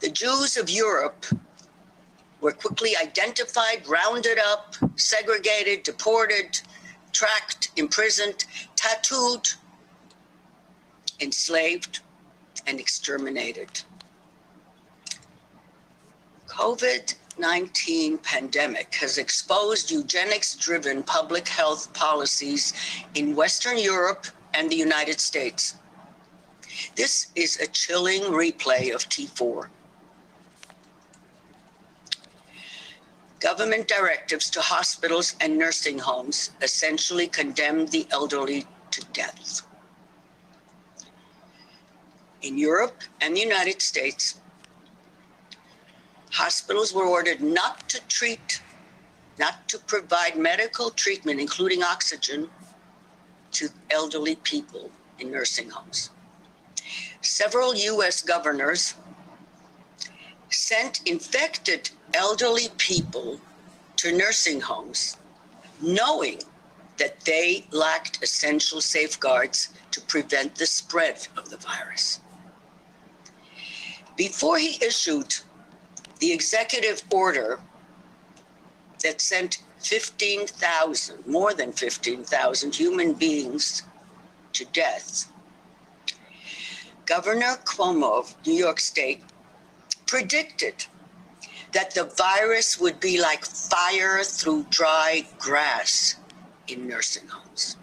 The 0.00 0.10
Jews 0.10 0.56
of 0.56 0.68
Europe 0.68 1.24
were 2.40 2.52
quickly 2.52 2.96
identified, 2.96 3.86
rounded 3.86 4.38
up, 4.38 4.76
segregated, 4.96 5.82
deported, 5.82 6.60
tracked, 7.12 7.70
imprisoned, 7.76 8.44
tattooed, 8.76 9.48
enslaved, 11.20 12.00
and 12.66 12.78
exterminated. 12.78 13.82
COVID 16.50 17.14
19 17.38 18.18
pandemic 18.18 18.94
has 18.96 19.16
exposed 19.16 19.90
eugenics 19.90 20.56
driven 20.56 21.02
public 21.02 21.48
health 21.48 21.90
policies 21.94 22.74
in 23.14 23.36
Western 23.36 23.78
Europe 23.78 24.26
and 24.52 24.68
the 24.68 24.76
United 24.76 25.20
States. 25.20 25.76
This 26.96 27.28
is 27.36 27.58
a 27.60 27.66
chilling 27.68 28.22
replay 28.22 28.92
of 28.92 29.08
T4. 29.08 29.68
Government 33.38 33.88
directives 33.88 34.50
to 34.50 34.60
hospitals 34.60 35.36
and 35.40 35.56
nursing 35.56 35.98
homes 35.98 36.50
essentially 36.60 37.28
condemned 37.28 37.88
the 37.88 38.06
elderly 38.10 38.66
to 38.90 39.00
death. 39.12 39.62
In 42.42 42.58
Europe 42.58 43.00
and 43.20 43.34
the 43.34 43.40
United 43.40 43.80
States, 43.80 44.39
hospitals 46.30 46.92
were 46.92 47.06
ordered 47.06 47.40
not 47.40 47.88
to 47.88 48.00
treat, 48.08 48.62
not 49.38 49.68
to 49.68 49.78
provide 49.78 50.36
medical 50.36 50.90
treatment, 50.90 51.40
including 51.40 51.82
oxygen, 51.82 52.48
to 53.52 53.68
elderly 53.90 54.36
people 54.36 54.90
in 55.18 55.30
nursing 55.30 55.68
homes. 55.70 56.10
Several 57.20 57.74
US 57.74 58.22
governors 58.22 58.94
sent 60.50 61.02
infected 61.06 61.90
elderly 62.14 62.68
people 62.78 63.40
to 63.96 64.16
nursing 64.16 64.60
homes, 64.60 65.16
knowing 65.80 66.40
that 66.96 67.20
they 67.24 67.66
lacked 67.70 68.22
essential 68.22 68.80
safeguards 68.80 69.70
to 69.90 70.00
prevent 70.02 70.54
the 70.56 70.66
spread 70.66 71.26
of 71.36 71.50
the 71.50 71.56
virus. 71.56 72.20
Before 74.16 74.58
he 74.58 74.78
issued 74.84 75.34
the 76.20 76.32
executive 76.32 77.02
order 77.10 77.60
that 79.02 79.20
sent 79.20 79.62
15,000, 79.78 81.26
more 81.26 81.54
than 81.54 81.72
15,000 81.72 82.74
human 82.74 83.14
beings 83.14 83.82
to 84.52 84.64
death, 84.66 85.32
Governor 87.06 87.56
Cuomo 87.64 88.20
of 88.20 88.34
New 88.46 88.54
York 88.54 88.78
State 88.78 89.22
predicted 90.06 90.86
that 91.72 91.94
the 91.94 92.04
virus 92.04 92.78
would 92.78 93.00
be 93.00 93.20
like 93.20 93.44
fire 93.44 94.22
through 94.22 94.66
dry 94.70 95.26
grass 95.38 96.16
in 96.68 96.86
nursing 96.86 97.26
homes. 97.28 97.76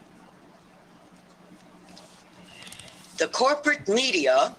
The 3.17 3.27
corporate 3.27 3.87
media 3.87 4.55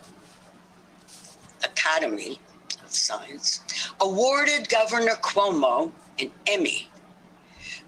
Academy 1.63 2.41
Science 2.93 3.61
awarded 4.01 4.69
Governor 4.69 5.17
Cuomo 5.23 5.93
an 6.19 6.31
Emmy 6.47 6.89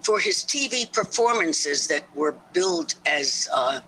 for 0.01 0.19
his 0.19 0.37
TV 0.37 0.91
performances 0.91 1.87
that 1.87 2.03
were 2.15 2.35
billed 2.53 2.95
as 3.05 3.49
uh, 3.53 3.81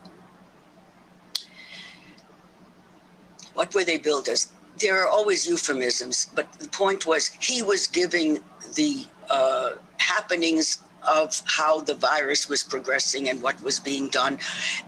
what 3.54 3.74
were 3.74 3.84
they 3.84 3.98
billed 3.98 4.28
as? 4.30 4.48
There 4.80 5.02
are 5.04 5.08
always 5.08 5.48
euphemisms, 5.48 6.30
but 6.34 6.52
the 6.54 6.68
point 6.68 7.06
was 7.06 7.28
he 7.40 7.62
was 7.62 7.88
giving 7.88 8.40
the 8.76 9.06
uh, 9.30 9.74
happenings 9.98 10.80
of 11.08 11.42
how 11.46 11.82
the 11.82 11.94
virus 11.94 12.50
was 12.50 12.64
progressing 12.64 13.30
and 13.30 13.42
what 13.42 13.62
was 13.62 13.80
being 13.80 14.10
done. 14.10 14.40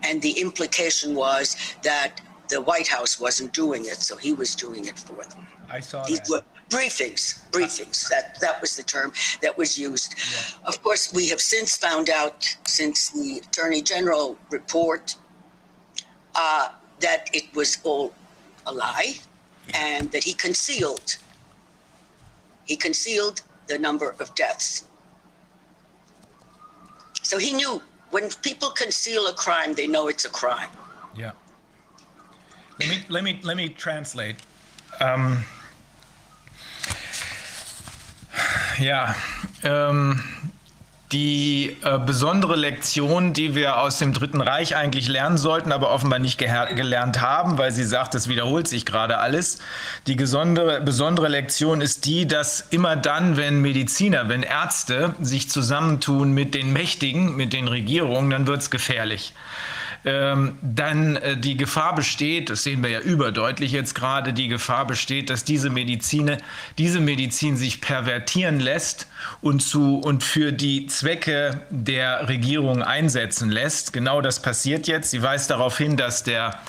And 0.03 0.21
the 0.21 0.31
implication 0.31 1.13
was 1.13 1.55
that 1.83 2.21
the 2.49 2.61
White 2.61 2.88
House 2.88 3.19
wasn't 3.19 3.53
doing 3.53 3.85
it, 3.85 3.98
so 3.98 4.15
he 4.15 4.33
was 4.33 4.56
doing 4.56 4.85
it 4.85 4.98
for 4.99 5.24
them. 5.24 5.48
I 5.69 5.80
saw 5.80 6.03
These 6.06 6.19
that. 6.22 6.30
were 6.30 6.43
briefings, 6.69 7.41
briefings. 7.51 8.07
That 8.09 8.40
that 8.40 8.61
was 8.61 8.75
the 8.75 8.83
term 8.83 9.14
that 9.41 9.57
was 9.57 9.77
used. 9.77 10.15
Yeah. 10.17 10.67
Of 10.67 10.82
course, 10.83 11.14
we 11.14 11.27
have 11.30 11.41
since 11.41 11.77
found 11.77 12.09
out, 12.09 12.45
since 12.65 13.09
the 13.09 13.41
Attorney 13.45 13.82
General 13.82 14.38
report, 14.49 15.15
uh, 16.35 16.69
that 16.99 17.30
it 17.33 17.53
was 17.56 17.80
all 17.83 18.14
a 18.65 18.74
lie, 18.74 19.19
and 19.74 20.11
that 20.11 20.24
he 20.24 20.33
concealed. 20.33 21.17
He 22.65 22.75
concealed 22.75 23.41
the 23.67 23.77
number 23.77 24.15
of 24.19 24.33
deaths. 24.35 24.85
So 27.22 27.38
he 27.38 27.53
knew 27.53 27.82
when 28.11 28.30
people 28.43 28.69
conceal 28.69 29.27
a 29.27 29.33
crime, 29.33 29.74
they 29.74 29.88
know 29.88 30.07
it's 30.07 30.25
a 30.25 30.30
crime. 30.30 30.69
Yeah. 31.15 31.32
Let 32.79 32.89
me 32.89 33.03
let 33.07 33.23
me 33.23 33.39
let 33.43 33.55
me 33.55 33.73
translate. 33.73 34.37
Um, 34.99 35.43
ja, 38.79 39.15
ähm, 39.63 40.21
die 41.11 41.77
äh, 41.83 41.99
besondere 41.99 42.55
Lektion, 42.55 43.31
die 43.31 43.55
wir 43.55 43.77
aus 43.77 43.99
dem 43.99 44.11
Dritten 44.11 44.41
Reich 44.41 44.75
eigentlich 44.75 45.07
lernen 45.07 45.37
sollten, 45.37 45.71
aber 45.71 45.91
offenbar 45.91 46.19
nicht 46.19 46.37
gelernt 46.37 47.21
haben, 47.21 47.57
weil 47.57 47.71
sie 47.71 47.85
sagt, 47.85 48.15
es 48.15 48.27
wiederholt 48.27 48.67
sich 48.67 48.85
gerade 48.85 49.19
alles. 49.19 49.59
Die 50.07 50.15
besondere, 50.15 50.81
besondere 50.81 51.27
Lektion 51.29 51.79
ist 51.79 52.05
die, 52.05 52.27
dass 52.27 52.59
immer 52.59 52.95
dann, 52.95 53.37
wenn 53.37 53.61
Mediziner, 53.61 54.27
wenn 54.27 54.43
Ärzte 54.43 55.15
sich 55.21 55.49
zusammentun 55.49 56.33
mit 56.33 56.53
den 56.53 56.73
Mächtigen, 56.73 57.35
mit 57.35 57.53
den 57.53 57.67
Regierungen, 57.67 58.29
dann 58.31 58.47
wird 58.47 58.61
es 58.61 58.69
gefährlich 58.69 59.33
ähm, 60.06 60.58
dann 60.61 61.16
äh, 61.16 61.35
die 61.35 61.58
Gefahr 61.58 61.95
besteht, 61.95 62.51
das 62.51 62.64
sehen 62.64 62.84
wir 62.84 62.92
ja 62.92 63.00
überdeutlich 63.00 63.72
jetzt 63.72 63.95
gerade, 63.95 64.34
die 64.34 64.48
Gefahr 64.48 64.85
besteht, 64.85 65.32
dass 65.32 65.43
diese 65.43 65.72
Medizin, 65.72 66.38
diese 66.77 67.00
Medizin 67.00 67.58
sich 67.58 67.82
pervertieren 67.82 68.59
lässt 68.59 69.08
und 69.42 69.61
zu 69.61 69.98
und 69.98 70.24
für 70.24 70.51
die 70.53 70.85
Zwecke 70.85 71.61
der 71.72 72.30
Regierung 72.30 72.84
einsetzen 72.84 73.50
lässt. 73.50 73.93
Genau 73.93 74.22
das 74.22 74.42
passiert 74.42 74.88
jetzt. 74.88 75.09
Sie 75.09 75.24
weist 75.24 75.50
darauf 75.50 75.77
hin, 75.77 75.98
dass 75.98 76.24
der 76.24 76.59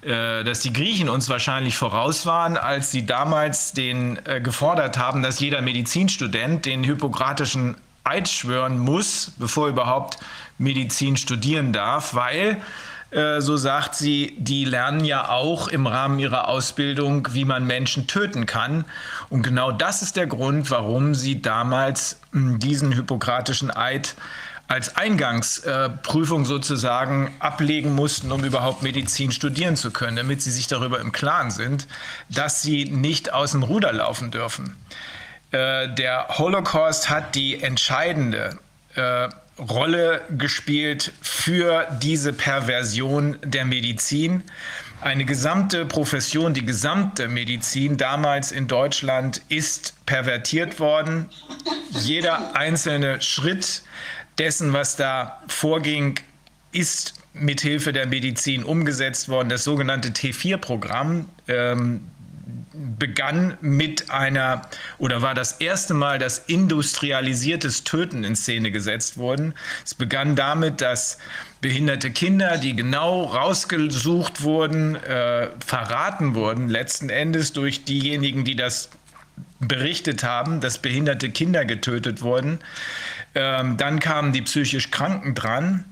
äh, 0.00 0.44
dass 0.44 0.60
die 0.60 0.72
Griechen 0.72 1.10
uns 1.10 1.28
wahrscheinlich 1.28 1.76
voraus 1.76 2.24
waren, 2.24 2.56
als 2.56 2.90
sie 2.90 3.04
damals 3.04 3.72
den 3.72 4.18
äh, 4.24 4.40
gefordert 4.40 4.96
haben, 4.96 5.22
dass 5.22 5.40
jeder 5.40 5.60
Medizinstudent 5.60 6.64
den 6.64 6.84
hippokratischen 6.84 7.76
Eid 8.04 8.28
schwören 8.28 8.78
muss, 8.78 9.32
bevor 9.38 9.68
überhaupt 9.68 10.18
Medizin 10.58 11.16
studieren 11.16 11.72
darf, 11.72 12.14
weil 12.14 12.60
äh, 13.10 13.40
so 13.40 13.56
sagt 13.56 13.94
sie, 13.94 14.36
die 14.38 14.64
lernen 14.64 15.04
ja 15.04 15.30
auch 15.30 15.68
im 15.68 15.86
Rahmen 15.86 16.18
ihrer 16.18 16.48
Ausbildung, 16.48 17.28
wie 17.32 17.44
man 17.44 17.66
Menschen 17.66 18.06
töten 18.06 18.44
kann. 18.44 18.84
Und 19.30 19.42
genau 19.42 19.72
das 19.72 20.02
ist 20.02 20.16
der 20.16 20.26
Grund, 20.26 20.70
warum 20.70 21.14
sie 21.14 21.40
damals 21.40 22.20
hm, 22.32 22.58
diesen 22.58 22.92
hippokratischen 22.92 23.74
Eid 23.74 24.14
als 24.66 24.96
Eingangsprüfung 24.96 26.44
sozusagen 26.44 27.34
ablegen 27.38 27.94
mussten, 27.94 28.30
um 28.30 28.44
überhaupt 28.44 28.82
Medizin 28.82 29.32
studieren 29.32 29.76
zu 29.76 29.90
können, 29.90 30.16
damit 30.16 30.42
sie 30.42 30.50
sich 30.50 30.66
darüber 30.66 31.00
im 31.00 31.10
Klaren 31.10 31.50
sind, 31.50 31.88
dass 32.28 32.60
sie 32.60 32.84
nicht 32.84 33.32
aus 33.32 33.52
dem 33.52 33.62
Ruder 33.62 33.94
laufen 33.94 34.30
dürfen. 34.30 34.76
Äh, 35.52 35.88
der 35.94 36.28
Holocaust 36.36 37.08
hat 37.08 37.34
die 37.34 37.62
entscheidende 37.62 38.58
äh, 38.94 39.30
Rolle 39.58 40.22
gespielt 40.36 41.12
für 41.20 41.88
diese 42.00 42.32
Perversion 42.32 43.38
der 43.42 43.64
Medizin. 43.64 44.44
Eine 45.00 45.24
gesamte 45.24 45.86
Profession, 45.86 46.54
die 46.54 46.64
gesamte 46.64 47.28
Medizin 47.28 47.96
damals 47.96 48.50
in 48.52 48.66
Deutschland 48.66 49.42
ist 49.48 49.94
pervertiert 50.06 50.80
worden. 50.80 51.28
Jeder 51.90 52.56
einzelne 52.56 53.20
Schritt 53.20 53.82
dessen, 54.38 54.72
was 54.72 54.96
da 54.96 55.40
vorging, 55.46 56.18
ist 56.72 57.14
mithilfe 57.32 57.92
der 57.92 58.06
Medizin 58.06 58.64
umgesetzt 58.64 59.28
worden. 59.28 59.48
Das 59.48 59.64
sogenannte 59.64 60.08
T4-Programm 60.08 61.28
ähm, 61.46 62.10
begann 62.98 63.56
mit 63.60 64.10
einer 64.10 64.62
oder 64.98 65.22
war 65.22 65.34
das 65.34 65.52
erste 65.52 65.94
Mal, 65.94 66.18
dass 66.18 66.38
industrialisiertes 66.38 67.84
Töten 67.84 68.24
in 68.24 68.36
Szene 68.36 68.70
gesetzt 68.70 69.16
wurden. 69.18 69.54
Es 69.84 69.94
begann 69.94 70.36
damit, 70.36 70.80
dass 70.80 71.18
behinderte 71.60 72.10
Kinder, 72.10 72.58
die 72.58 72.76
genau 72.76 73.24
rausgesucht 73.24 74.42
wurden, 74.42 74.94
äh, 74.96 75.48
verraten 75.64 76.34
wurden, 76.34 76.68
letzten 76.68 77.10
Endes 77.10 77.52
durch 77.52 77.84
diejenigen, 77.84 78.44
die 78.44 78.56
das 78.56 78.90
berichtet 79.60 80.22
haben, 80.22 80.60
dass 80.60 80.78
behinderte 80.78 81.30
Kinder 81.30 81.64
getötet 81.64 82.22
wurden. 82.22 82.60
Ähm, 83.34 83.76
dann 83.76 84.00
kamen 84.00 84.32
die 84.32 84.42
psychisch 84.42 84.90
Kranken 84.90 85.34
dran. 85.34 85.84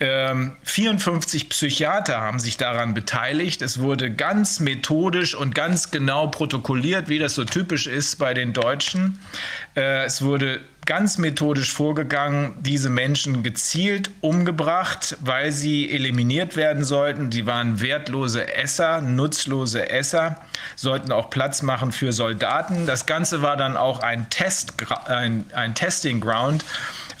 Ähm, 0.00 0.56
54 0.64 1.48
Psychiater 1.48 2.20
haben 2.20 2.40
sich 2.40 2.56
daran 2.56 2.94
beteiligt. 2.94 3.62
Es 3.62 3.78
wurde 3.78 4.10
ganz 4.10 4.58
methodisch 4.58 5.36
und 5.36 5.54
ganz 5.54 5.92
genau 5.92 6.26
protokolliert, 6.26 7.08
wie 7.08 7.20
das 7.20 7.36
so 7.36 7.44
typisch 7.44 7.86
ist 7.86 8.16
bei 8.18 8.34
den 8.34 8.52
Deutschen. 8.52 9.20
Äh, 9.76 10.04
es 10.04 10.20
wurde 10.20 10.60
ganz 10.84 11.16
methodisch 11.18 11.72
vorgegangen, 11.72 12.56
diese 12.60 12.90
Menschen 12.90 13.44
gezielt 13.44 14.10
umgebracht, 14.20 15.16
weil 15.20 15.52
sie 15.52 15.90
eliminiert 15.90 16.56
werden 16.56 16.84
sollten. 16.84 17.30
Die 17.30 17.46
waren 17.46 17.80
wertlose 17.80 18.52
Esser, 18.52 19.00
nutzlose 19.00 19.88
Esser, 19.88 20.40
sollten 20.74 21.12
auch 21.12 21.30
Platz 21.30 21.62
machen 21.62 21.92
für 21.92 22.12
Soldaten. 22.12 22.86
Das 22.86 23.06
Ganze 23.06 23.42
war 23.42 23.56
dann 23.56 23.76
auch 23.76 24.00
ein, 24.00 24.28
Test, 24.28 24.74
ein, 25.06 25.46
ein 25.54 25.74
Testing 25.74 26.20
Ground 26.20 26.64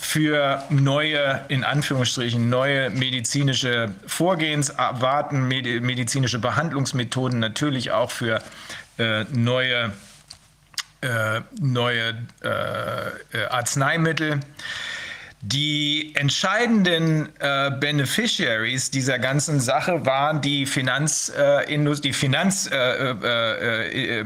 für 0.04 0.62
neue, 0.68 1.40
in 1.48 1.64
Anführungsstrichen, 1.64 2.50
neue 2.50 2.90
medizinische 2.90 3.94
Vorgehensarten, 4.06 5.48
medizinische 5.48 6.38
Behandlungsmethoden, 6.38 7.38
natürlich 7.38 7.90
auch 7.90 8.10
für 8.10 8.42
äh, 8.98 9.24
neue 9.32 9.92
äh, 11.00 11.40
neue 11.58 12.14
äh, 12.42 12.48
äh, 12.48 13.44
Arzneimittel. 13.48 14.40
Die 15.40 16.14
entscheidenden 16.14 17.28
äh, 17.38 17.70
Beneficiaries 17.78 18.90
dieser 18.90 19.18
ganzen 19.18 19.60
Sache 19.60 20.06
waren 20.06 20.40
die 20.40 20.64
Finanzindustrie, 20.64 22.08
die 22.08 22.14
Finanz, 22.14 22.70
äh, 22.70 23.10
äh, 23.10 24.24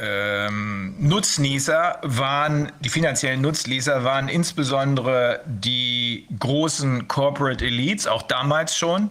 ähm, 0.00 0.94
Nutznießer 0.98 1.98
waren, 2.02 2.72
die 2.80 2.88
finanziellen 2.88 3.40
Nutznießer 3.40 4.04
waren 4.04 4.28
insbesondere 4.28 5.40
die 5.46 6.26
großen 6.38 7.08
Corporate 7.08 7.64
Elites, 7.64 8.06
auch 8.06 8.22
damals 8.22 8.76
schon. 8.76 9.10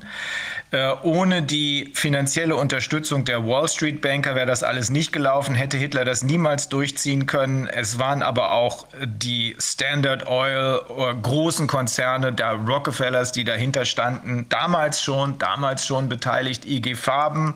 Äh, 0.74 0.94
ohne 1.04 1.44
die 1.44 1.92
finanzielle 1.96 2.56
Unterstützung 2.56 3.26
der 3.26 3.46
Wall 3.46 3.68
Street 3.68 4.00
Banker 4.00 4.36
wäre 4.36 4.46
das 4.46 4.64
alles 4.64 4.90
nicht 4.90 5.12
gelaufen, 5.12 5.54
hätte 5.54 5.76
Hitler 5.76 6.06
das 6.06 6.24
niemals 6.24 6.70
durchziehen 6.70 7.26
können. 7.26 7.68
Es 7.68 8.00
waren 8.00 8.24
aber 8.24 8.54
auch 8.54 8.88
die 9.04 9.58
Standard 9.60 10.28
Oil 10.28 10.80
äh, 10.88 11.14
großen 11.22 11.68
Konzerne 11.68 12.32
der 12.32 12.54
Rockefellers, 12.54 13.34
die 13.34 13.44
dahinter 13.44 13.84
standen, 13.84 14.46
damals 14.48 15.04
schon, 15.04 15.38
damals 15.40 15.86
schon 15.86 16.08
beteiligt. 16.08 16.64
IG 16.66 16.96
Farben 16.96 17.56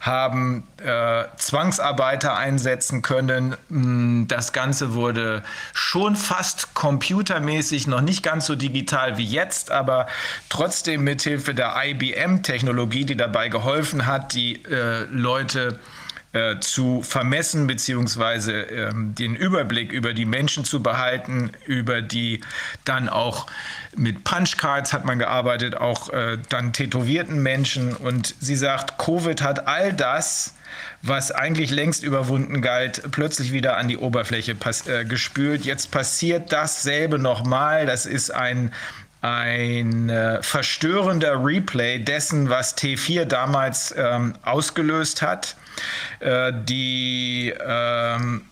haben 0.00 0.66
äh, 0.82 1.24
Zwangsarbeiter 1.36 2.34
einsetzen 2.34 3.02
können. 3.02 3.56
Mm, 3.68 4.26
das 4.26 4.54
Ganze 4.54 4.94
wurde 4.94 5.42
schon 5.74 6.16
fast 6.16 6.72
computermäßig, 6.72 7.88
noch 7.88 8.00
nicht 8.00 8.22
ganz 8.22 8.46
so 8.46 8.54
digital 8.54 9.18
wie 9.18 9.26
jetzt, 9.26 9.70
aber 9.70 10.06
trotzdem 10.48 11.04
mithilfe 11.04 11.54
der 11.54 11.74
IBM-Technologie 11.84 12.53
Technologie, 12.54 13.04
die 13.04 13.16
dabei 13.16 13.48
geholfen 13.48 14.06
hat, 14.06 14.32
die 14.32 14.64
äh, 14.64 15.06
Leute 15.10 15.80
äh, 16.32 16.60
zu 16.60 17.02
vermessen 17.02 17.66
beziehungsweise 17.66 18.52
ähm, 18.52 19.12
den 19.16 19.34
Überblick 19.34 19.90
über 19.90 20.14
die 20.14 20.24
Menschen 20.24 20.64
zu 20.64 20.80
behalten, 20.80 21.50
über 21.66 22.00
die 22.00 22.42
dann 22.84 23.08
auch 23.08 23.48
mit 23.96 24.22
Punchcards 24.22 24.92
hat 24.92 25.04
man 25.04 25.18
gearbeitet, 25.18 25.76
auch 25.76 26.12
äh, 26.12 26.38
dann 26.48 26.72
tätowierten 26.72 27.42
Menschen. 27.42 27.92
Und 27.92 28.36
sie 28.38 28.56
sagt, 28.56 28.98
Covid 28.98 29.42
hat 29.42 29.66
all 29.66 29.92
das, 29.92 30.54
was 31.02 31.32
eigentlich 31.32 31.70
längst 31.70 32.04
überwunden 32.04 32.62
galt, 32.62 33.02
plötzlich 33.10 33.50
wieder 33.50 33.76
an 33.76 33.88
die 33.88 33.98
Oberfläche 33.98 34.56
äh, 34.86 35.04
gespült. 35.04 35.64
Jetzt 35.64 35.90
passiert 35.90 36.52
dasselbe 36.52 37.18
nochmal. 37.18 37.86
Das 37.86 38.06
ist 38.06 38.32
ein 38.32 38.72
ein 39.24 40.10
äh, 40.10 40.42
verstörender 40.42 41.42
Replay 41.42 41.98
dessen, 41.98 42.50
was 42.50 42.76
T4 42.76 43.24
damals 43.24 43.94
ähm, 43.96 44.34
ausgelöst 44.42 45.22
hat. 45.22 45.56
Äh, 46.20 46.52
die 46.66 47.54
ähm, 47.66 48.42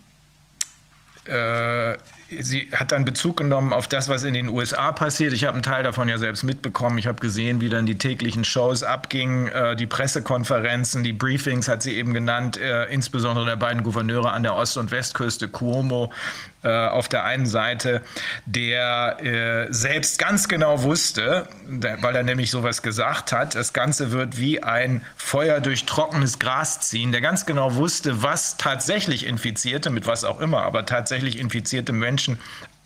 äh, 1.26 1.98
sie 2.40 2.68
hat 2.72 2.92
dann 2.92 3.04
Bezug 3.04 3.36
genommen 3.36 3.72
auf 3.72 3.86
das, 3.86 4.08
was 4.08 4.24
in 4.24 4.34
den 4.34 4.48
USA 4.48 4.92
passiert. 4.92 5.32
Ich 5.32 5.44
habe 5.44 5.54
einen 5.54 5.62
Teil 5.62 5.82
davon 5.82 6.08
ja 6.08 6.16
selbst 6.16 6.42
mitbekommen. 6.42 6.98
Ich 6.98 7.06
habe 7.06 7.20
gesehen, 7.20 7.60
wie 7.60 7.68
dann 7.68 7.84
die 7.84 7.98
täglichen 7.98 8.44
Shows 8.44 8.82
abgingen, 8.82 9.48
äh, 9.48 9.76
die 9.76 9.86
Pressekonferenzen, 9.86 11.04
die 11.04 11.12
Briefings 11.12 11.68
hat 11.68 11.82
sie 11.82 11.96
eben 11.96 12.14
genannt, 12.14 12.56
äh, 12.56 12.86
insbesondere 12.86 13.44
der 13.44 13.56
beiden 13.56 13.82
Gouverneure 13.82 14.32
an 14.32 14.42
der 14.42 14.54
Ost- 14.56 14.78
und 14.78 14.90
Westküste, 14.90 15.48
Cuomo 15.48 16.10
äh, 16.62 16.68
auf 16.68 17.08
der 17.08 17.24
einen 17.24 17.46
Seite, 17.46 18.02
der 18.46 19.18
äh, 19.20 19.72
selbst 19.72 20.18
ganz 20.18 20.48
genau 20.48 20.82
wusste, 20.82 21.48
weil 21.66 22.14
er 22.14 22.22
nämlich 22.22 22.50
sowas 22.50 22.82
gesagt 22.82 23.32
hat, 23.32 23.54
das 23.54 23.72
Ganze 23.72 24.12
wird 24.12 24.38
wie 24.38 24.62
ein 24.62 25.04
Feuer 25.16 25.60
durch 25.60 25.86
trockenes 25.86 26.38
Gras 26.38 26.80
ziehen, 26.80 27.12
der 27.12 27.20
ganz 27.20 27.46
genau 27.46 27.74
wusste, 27.74 28.22
was 28.22 28.56
tatsächlich 28.56 29.26
Infizierte, 29.26 29.90
mit 29.90 30.06
was 30.06 30.24
auch 30.24 30.40
immer, 30.40 30.62
aber 30.62 30.86
tatsächlich 30.86 31.38
infizierte 31.38 31.92
Menschen 31.92 32.38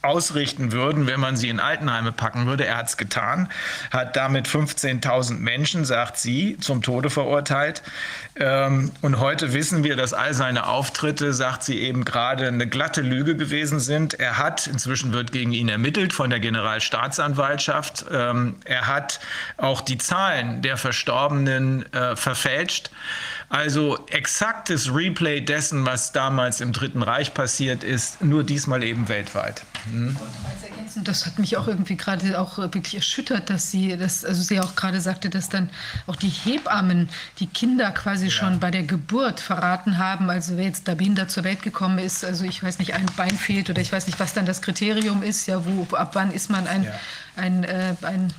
ausrichten 0.07 0.73
würden, 0.73 1.07
wenn 1.07 1.20
man 1.20 1.36
sie 1.36 1.49
in 1.49 1.60
Altenheime 1.60 2.12
packen 2.12 2.47
würde. 2.47 2.67
Er 2.67 2.76
hat 2.78 2.89
es 2.89 2.97
getan, 2.97 3.49
hat 3.91 4.17
damit 4.17 4.49
15.000 4.49 5.39
Menschen, 5.39 5.85
sagt 5.85 6.18
sie, 6.18 6.57
zum 6.59 6.83
Tode 6.83 7.10
verurteilt. 7.10 7.83
Ähm, 8.39 8.93
und 9.02 9.18
heute 9.18 9.52
wissen 9.52 9.83
wir, 9.85 9.97
dass 9.97 10.12
all 10.12 10.35
seine 10.35 10.67
Auftritte, 10.67 11.33
sagt 11.33 11.62
sie 11.62 11.81
eben 11.81 12.05
gerade, 12.05 12.49
eine 12.49 12.67
glatte 12.67 13.01
Lüge 13.01 13.36
gewesen 13.36 13.81
sind. 13.81 14.15
Er 14.15 14.39
hat, 14.39 14.67
inzwischen 14.67 15.12
wird 15.12 15.33
gegen 15.33 15.52
ihn 15.52 15.68
ermittelt 15.68 16.12
von 16.12 16.31
der 16.31 16.41
Generalstaatsanwaltschaft, 16.41 18.07
ähm, 18.10 18.57
er 18.65 18.86
hat 18.86 19.20
auch 19.57 19.81
die 19.81 19.99
Zahlen 19.99 20.62
der 20.62 20.76
Verstorbenen 20.76 21.91
äh, 21.93 22.17
verfälscht. 22.17 22.91
Also 23.49 23.99
exaktes 24.08 24.92
Replay 24.92 25.41
dessen, 25.41 25.86
was 25.86 26.10
damals 26.10 26.60
im 26.60 26.73
Dritten 26.73 27.02
Reich 27.02 27.33
passiert 27.33 27.84
ist, 27.84 28.23
nur 28.23 28.42
diesmal 28.42 28.83
eben 28.83 29.08
weltweit. 29.08 29.62
Hm? 29.91 30.16
Das 31.05 31.26
hat 31.26 31.39
mich 31.39 31.57
auch 31.57 31.68
irgendwie 31.68 31.97
gerade 31.97 32.41
auch 32.41 32.58
wirklich 32.58 32.94
erschüttert, 32.94 33.50
dass 33.50 33.70
sie 33.70 33.97
das, 33.97 34.25
also 34.25 34.42
sie 34.42 34.58
auch 34.60 34.75
gerade 34.75 35.00
sagte, 35.00 35.31
dass 35.31 35.49
dann 35.49 35.70
auch 36.07 36.16
die 36.16 36.28
Hebammen 36.28 37.08
die 37.39 37.47
Kinder 37.47 37.91
quasi 37.92 38.26
ja. 38.26 38.31
schon 38.31 38.58
bei 38.58 38.70
der 38.70 38.83
Geburt 38.83 39.39
verraten 39.39 39.99
haben. 39.99 40.28
Also 40.31 40.57
wer 40.57 40.65
jetzt 40.65 40.89
da 40.89 40.94
behindert 40.94 41.31
zur 41.31 41.44
Welt 41.44 41.62
gekommen 41.62 41.99
ist, 41.99 42.25
also 42.25 42.44
ich 42.44 42.62
weiß 42.62 42.78
nicht, 42.78 42.94
ein 42.94 43.07
Bein 43.16 43.36
fehlt 43.36 43.70
oder 43.70 43.81
ich 43.81 43.92
weiß 43.92 44.07
nicht, 44.07 44.18
was 44.18 44.33
dann 44.33 44.47
das 44.47 44.60
Kriterium 44.60 45.23
ist, 45.23 45.47
ja, 45.47 45.65
wo 45.65 45.86
ab 45.94 46.10
wann 46.15 46.33
ist 46.33 46.50
man 46.50 46.66
ein, 46.66 46.84
ja. 46.84 46.92
ein, 47.36 47.65
äh, 47.65 47.94
ein 48.02 48.33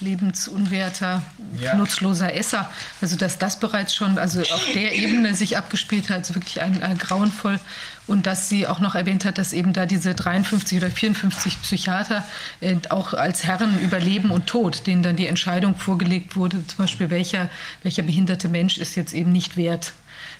lebensunwerter, 0.00 1.22
ja. 1.60 1.74
nutzloser 1.74 2.34
Esser. 2.34 2.70
Also 3.00 3.16
dass 3.16 3.38
das 3.38 3.58
bereits 3.58 3.94
schon 3.94 4.18
also 4.18 4.40
auf 4.40 4.64
der 4.74 4.94
Ebene 4.94 5.34
sich 5.34 5.56
abgespielt 5.56 6.10
hat, 6.10 6.18
also 6.18 6.34
wirklich 6.34 6.60
ein, 6.60 6.82
ein 6.82 6.98
grauenvoll. 6.98 7.60
Und 8.06 8.26
dass 8.26 8.48
sie 8.48 8.66
auch 8.66 8.80
noch 8.80 8.94
erwähnt 8.94 9.26
hat, 9.26 9.36
dass 9.36 9.52
eben 9.52 9.74
da 9.74 9.84
diese 9.84 10.14
53 10.14 10.78
oder 10.78 10.90
54 10.90 11.60
Psychiater 11.60 12.24
äh, 12.60 12.76
auch 12.88 13.12
als 13.12 13.44
Herren 13.44 13.78
über 13.80 14.00
Leben 14.00 14.30
und 14.30 14.46
Tod, 14.46 14.86
denen 14.86 15.02
dann 15.02 15.16
die 15.16 15.26
Entscheidung 15.26 15.76
vorgelegt 15.76 16.34
wurde, 16.34 16.66
zum 16.66 16.78
Beispiel 16.78 17.10
welcher, 17.10 17.50
welcher 17.82 18.02
behinderte 18.02 18.48
Mensch 18.48 18.78
ist 18.78 18.94
jetzt 18.94 19.12
eben 19.12 19.30
nicht 19.30 19.58
wert, 19.58 19.92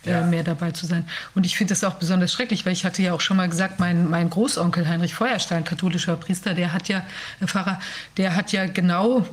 äh, 0.06 0.12
ja. 0.12 0.22
mehr 0.22 0.44
dabei 0.44 0.70
zu 0.70 0.86
sein. 0.86 1.04
Und 1.34 1.44
ich 1.44 1.58
finde 1.58 1.72
das 1.72 1.84
auch 1.84 1.94
besonders 1.94 2.32
schrecklich, 2.32 2.64
weil 2.64 2.72
ich 2.72 2.86
hatte 2.86 3.02
ja 3.02 3.12
auch 3.12 3.20
schon 3.20 3.36
mal 3.36 3.48
gesagt, 3.48 3.80
mein, 3.80 4.08
mein 4.08 4.30
Großonkel 4.30 4.88
Heinrich 4.88 5.14
Feuerstein, 5.14 5.64
katholischer 5.64 6.16
Priester, 6.16 6.54
der 6.54 6.72
hat 6.72 6.88
ja, 6.88 7.04
äh, 7.40 7.46
Pfarrer, 7.46 7.80
der 8.16 8.34
hat 8.34 8.52
ja 8.52 8.66
genau 8.66 9.26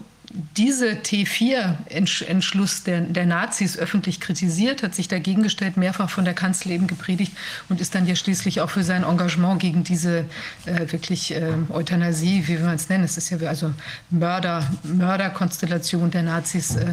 diese 0.58 0.92
T4-Entschluss 0.92 2.84
der, 2.84 3.02
der, 3.02 3.26
Nazis 3.26 3.78
öffentlich 3.78 4.20
kritisiert, 4.20 4.84
hat 4.84 4.96
sich 4.96 5.08
dagegen 5.08 5.44
gestellt, 5.44 5.78
mehrfach 5.78 6.10
von 6.10 6.26
der 6.26 6.34
Kanzel 6.34 6.72
eben 6.72 6.88
gepredigt 6.88 7.34
und 7.70 7.82
ist 7.82 7.96
dann 7.96 8.08
ja 8.08 8.16
schließlich 8.16 8.62
auch 8.62 8.70
für 8.70 8.84
sein 8.84 9.04
Engagement 9.04 9.60
gegen 9.60 9.84
diese 9.84 10.26
äh, 10.66 10.92
wirklich 10.92 11.34
äh, 11.36 11.54
Euthanasie, 11.70 12.48
wie 12.48 12.58
man 12.58 12.76
es 12.76 12.90
nennen, 12.90 13.04
es 13.04 13.18
ist 13.18 13.30
ja 13.30 13.38
also 13.48 13.74
Mörder, 14.10 14.68
Mörderkonstellation 14.84 16.12
der 16.12 16.24
Nazis, 16.24 16.76
äh, 16.76 16.86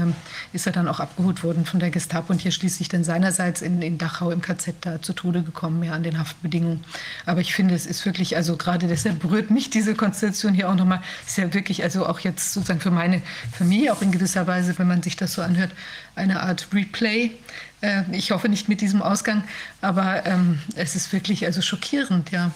ist 0.53 0.67
er 0.67 0.73
dann 0.73 0.89
auch 0.89 1.01
abgeholt 1.01 1.43
worden 1.43 1.65
von 1.65 1.81
der 1.81 1.91
Gestapo 1.91 2.33
und 2.33 2.41
hier 2.41 2.53
schließlich 2.53 2.89
dann 2.89 3.05
seinerseits 3.05 3.63
in, 3.63 3.81
in 3.83 3.99
Dachau 3.99 4.31
im 4.31 4.43
KZ 4.43 4.75
da 4.83 5.01
zu 5.01 5.13
Tode 5.13 5.43
gekommen, 5.43 5.83
ja, 5.83 5.93
an 5.93 6.03
den 6.03 6.19
Haftbedingungen. 6.19 6.85
Aber 7.25 7.41
ich 7.41 7.55
finde, 7.55 7.75
es 7.75 7.87
ist 7.87 8.05
wirklich, 8.05 8.37
also 8.37 8.57
gerade 8.57 8.87
deshalb 8.89 9.21
berührt 9.21 9.51
mich 9.51 9.71
diese 9.71 9.95
Konstellation 9.95 10.55
hier 10.55 10.69
auch 10.69 10.75
nochmal, 10.75 11.01
ist 11.27 11.39
ja 11.39 11.53
wirklich, 11.55 11.83
also 11.83 12.07
auch 12.07 12.21
jetzt 12.21 12.53
sozusagen 12.53 12.81
für 12.81 12.91
meine 12.91 13.22
für 13.53 13.65
mich 13.65 13.91
auch 13.91 14.03
in 14.03 14.13
gewisser 14.13 14.47
Weise, 14.47 14.79
wenn 14.79 14.89
man 14.89 15.03
sich 15.03 15.17
das 15.17 15.35
so 15.35 15.43
anhört, 15.43 15.73
eine 16.15 16.43
Art 16.43 16.69
Replay. 16.73 17.33
Äh, 17.81 18.03
ich 18.13 18.31
hoffe 18.31 18.49
nicht 18.49 18.69
mit 18.69 18.81
diesem 18.81 19.03
Ausgang, 19.03 19.45
aber 19.81 20.25
ähm, 20.27 20.61
es 20.77 20.95
ist 20.95 21.13
wirklich 21.13 21.45
also 21.45 21.63
schockierend, 21.63 22.31
ja. 22.31 22.51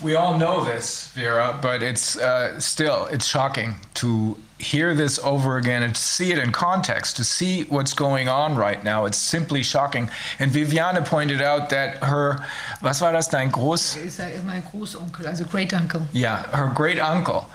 We 0.00 0.16
all 0.16 0.36
know 0.36 0.64
this, 0.64 1.10
Vera, 1.14 1.52
but 1.52 1.80
it's 1.80 2.16
uh, 2.16 2.58
still 2.58 3.06
it's 3.12 3.28
shocking 3.28 3.76
to 3.94 4.36
hear 4.58 4.94
this 4.94 5.20
over 5.22 5.58
again 5.58 5.84
and 5.84 5.94
to 5.94 6.00
see 6.00 6.32
it 6.32 6.38
in 6.38 6.50
context, 6.50 7.16
to 7.16 7.24
see 7.24 7.64
what's 7.64 7.94
going 7.94 8.28
on 8.28 8.56
right 8.56 8.82
now. 8.82 9.04
It's 9.06 9.18
simply 9.18 9.62
shocking. 9.62 10.10
And 10.40 10.50
Viviane 10.50 11.04
pointed 11.04 11.40
out 11.40 11.68
that 11.70 12.02
her, 12.02 12.44
was 12.80 13.00
war 13.00 13.12
das, 13.12 13.28
dein 13.28 13.52
Groß? 13.52 13.96
Mein 14.44 14.64
Großonkel, 14.64 15.26
also 15.26 15.44
Great 15.44 15.72
Uncle. 15.72 16.08
Yeah, 16.12 16.48
her 16.52 16.72
great 16.74 16.98
uncle 16.98 17.46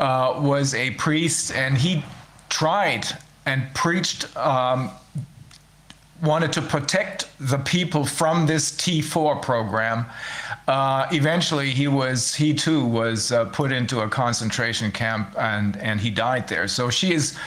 uh, 0.00 0.40
was 0.40 0.74
a 0.74 0.90
priest, 0.92 1.54
and 1.54 1.76
he 1.76 2.02
tried 2.48 3.06
and 3.46 3.72
preached, 3.74 4.34
um, 4.36 4.90
wanted 6.22 6.52
to 6.52 6.62
protect 6.62 7.26
the 7.38 7.58
people 7.58 8.04
from 8.04 8.46
this 8.46 8.72
T4 8.72 9.40
program. 9.40 10.06
Uh, 10.66 11.06
eventually, 11.12 11.70
he 11.70 11.86
was 11.86 12.34
he 12.34 12.54
too 12.54 12.84
was 12.84 13.30
uh, 13.30 13.44
put 13.46 13.72
into 13.72 14.00
a 14.00 14.08
concentration 14.08 14.90
camp, 14.90 15.34
and 15.38 15.76
and 15.76 16.00
he 16.00 16.10
died 16.10 16.48
there. 16.48 16.66
So 16.66 16.90
she 16.90 17.12
is 17.12 17.38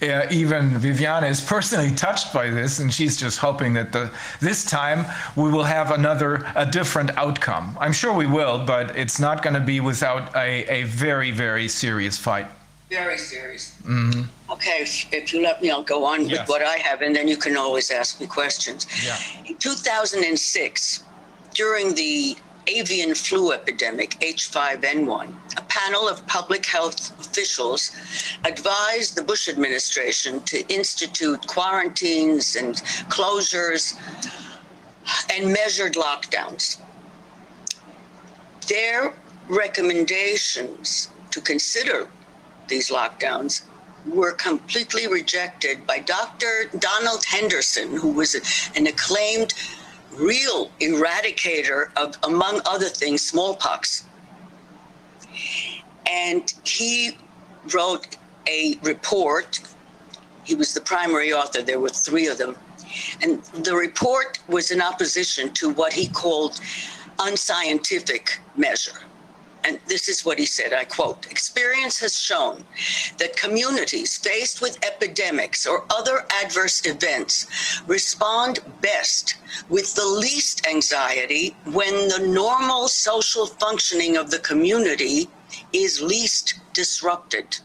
uh, 0.00 0.26
even 0.30 0.78
Viviana 0.78 1.26
is 1.26 1.40
personally 1.40 1.94
touched 1.94 2.32
by 2.32 2.50
this, 2.50 2.78
and 2.78 2.92
she's 2.92 3.16
just 3.16 3.38
hoping 3.38 3.72
that 3.74 3.92
the 3.92 4.10
this 4.40 4.64
time 4.64 5.04
we 5.36 5.50
will 5.50 5.64
have 5.64 5.90
another 5.90 6.46
a 6.54 6.64
different 6.64 7.10
outcome. 7.16 7.76
I'm 7.80 7.92
sure 7.92 8.12
we 8.12 8.26
will, 8.26 8.64
but 8.64 8.96
it's 8.96 9.18
not 9.18 9.42
going 9.42 9.54
to 9.54 9.60
be 9.60 9.80
without 9.80 10.34
a, 10.36 10.64
a 10.72 10.82
very 10.84 11.30
very 11.30 11.68
serious 11.68 12.16
fight. 12.16 12.46
Very 12.90 13.18
serious. 13.18 13.74
Mm-hmm. 13.84 14.22
Okay, 14.50 14.78
if, 14.80 15.12
if, 15.12 15.32
you 15.32 15.42
let 15.42 15.60
me, 15.60 15.70
I'll 15.70 15.82
go 15.82 16.06
on 16.06 16.26
yes. 16.26 16.38
with 16.38 16.48
what 16.48 16.62
I 16.62 16.76
have, 16.78 17.02
and 17.02 17.14
then 17.14 17.28
you 17.28 17.36
can 17.36 17.54
always 17.54 17.90
ask 17.90 18.18
me 18.18 18.26
questions. 18.26 18.86
Yeah. 19.04 19.18
In 19.44 19.56
2006, 19.56 21.04
during 21.52 21.94
the 21.94 22.36
avian 22.68 23.14
flu 23.14 23.52
epidemic, 23.52 24.10
H5N1, 24.20 25.32
a 25.56 25.62
panel 25.62 26.08
of 26.08 26.26
public 26.26 26.66
health 26.66 27.18
officials 27.18 27.92
advised 28.44 29.16
the 29.16 29.22
Bush 29.22 29.48
administration 29.48 30.40
to 30.42 30.66
institute 30.68 31.46
quarantines 31.46 32.56
and 32.56 32.76
closures 33.08 33.98
and 35.32 35.52
measured 35.52 35.94
lockdowns. 35.94 36.78
Their 38.68 39.14
recommendations 39.48 41.10
to 41.30 41.40
consider 41.40 42.08
these 42.68 42.90
lockdowns 42.90 43.62
were 44.06 44.32
completely 44.32 45.06
rejected 45.06 45.86
by 45.86 45.98
Dr. 46.00 46.70
Donald 46.78 47.24
Henderson, 47.24 47.96
who 47.96 48.10
was 48.10 48.36
an 48.76 48.86
acclaimed 48.86 49.54
real 50.18 50.70
eradicator 50.80 51.90
of, 51.96 52.16
among 52.24 52.60
other 52.66 52.88
things, 52.88 53.22
smallpox. 53.22 54.04
And 56.06 56.52
he 56.64 57.18
wrote 57.74 58.16
a 58.46 58.78
report. 58.82 59.60
He 60.44 60.54
was 60.54 60.74
the 60.74 60.80
primary 60.80 61.32
author, 61.32 61.62
there 61.62 61.80
were 61.80 61.90
three 61.90 62.26
of 62.26 62.38
them. 62.38 62.56
And 63.22 63.42
the 63.64 63.74
report 63.74 64.38
was 64.48 64.70
in 64.70 64.80
opposition 64.80 65.52
to 65.54 65.70
what 65.70 65.92
he 65.92 66.08
called 66.08 66.60
unscientific 67.18 68.40
measure. 68.56 68.98
And 69.68 69.78
this 69.86 70.08
is 70.08 70.24
what 70.24 70.38
he 70.38 70.46
said 70.46 70.72
I 70.72 70.84
quote 70.84 71.30
Experience 71.30 72.00
has 72.00 72.18
shown 72.18 72.64
that 73.18 73.36
communities 73.36 74.16
faced 74.16 74.62
with 74.62 74.82
epidemics 74.82 75.66
or 75.66 75.84
other 75.90 76.24
adverse 76.42 76.86
events 76.86 77.46
respond 77.86 78.60
best 78.80 79.34
with 79.68 79.94
the 79.94 80.06
least 80.06 80.66
anxiety 80.66 81.54
when 81.64 82.08
the 82.08 82.26
normal 82.26 82.88
social 82.88 83.44
functioning 83.44 84.16
of 84.16 84.30
the 84.30 84.38
community 84.38 85.28
is 85.74 86.00
least 86.00 86.54
disrupted 86.72 87.58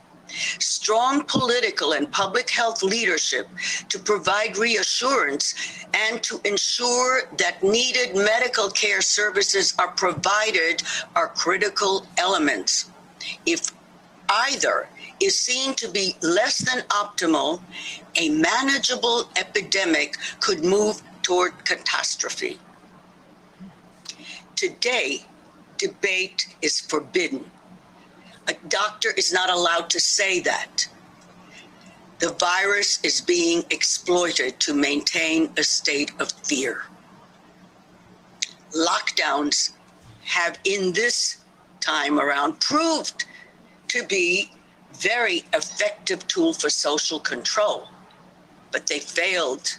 strong 0.59 1.23
political 1.23 1.93
and 1.93 2.11
public 2.11 2.49
health 2.49 2.83
leadership 2.83 3.47
to 3.89 3.99
provide 3.99 4.57
reassurance 4.57 5.53
and 5.93 6.21
to 6.23 6.39
ensure 6.45 7.23
that 7.37 7.61
needed 7.63 8.15
medical 8.15 8.69
care 8.69 9.01
services 9.01 9.73
are 9.79 9.91
provided 9.91 10.81
are 11.15 11.29
critical 11.29 12.07
elements. 12.17 12.89
If 13.45 13.71
either 14.29 14.87
is 15.21 15.39
seen 15.39 15.73
to 15.75 15.87
be 15.89 16.15
less 16.21 16.57
than 16.57 16.83
optimal, 16.89 17.61
a 18.15 18.29
manageable 18.29 19.29
epidemic 19.37 20.17
could 20.39 20.63
move 20.63 21.01
toward 21.21 21.65
catastrophe. 21.65 22.59
Today, 24.55 25.25
debate 25.77 26.55
is 26.61 26.79
forbidden 26.79 27.49
a 28.47 28.53
doctor 28.67 29.11
is 29.17 29.33
not 29.33 29.49
allowed 29.49 29.89
to 29.91 29.99
say 29.99 30.39
that. 30.41 30.88
The 32.19 32.33
virus 32.33 32.99
is 33.03 33.22
being 33.22 33.63
exploited 33.69 34.59
to 34.61 34.73
maintain 34.73 35.51
a 35.57 35.63
state 35.63 36.11
of 36.19 36.31
fear. 36.31 36.83
Lockdowns 38.72 39.73
have, 40.23 40.57
in 40.63 40.93
this 40.93 41.38
time 41.80 42.19
around, 42.19 42.59
proved 42.59 43.25
to 43.89 44.05
be 44.05 44.51
very 44.93 45.43
effective 45.53 46.25
tool 46.27 46.53
for 46.53 46.69
social 46.69 47.19
control, 47.19 47.88
but 48.72 48.88
they 48.88 48.99
failed 48.99 49.77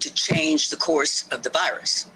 to 0.00 0.12
change 0.12 0.70
the 0.70 0.76
course 0.76 1.26
of 1.30 1.42
the 1.42 1.50
virus. 1.50 2.06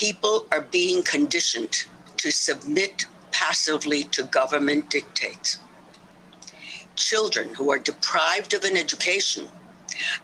People 0.00 0.46
are 0.50 0.62
being 0.62 1.02
conditioned 1.02 1.84
to 2.16 2.30
submit 2.30 3.04
passively 3.32 4.04
to 4.04 4.22
government 4.22 4.88
dictates. 4.88 5.58
Children 6.96 7.54
who 7.54 7.70
are 7.70 7.78
deprived 7.78 8.54
of 8.54 8.64
an 8.64 8.78
education 8.78 9.46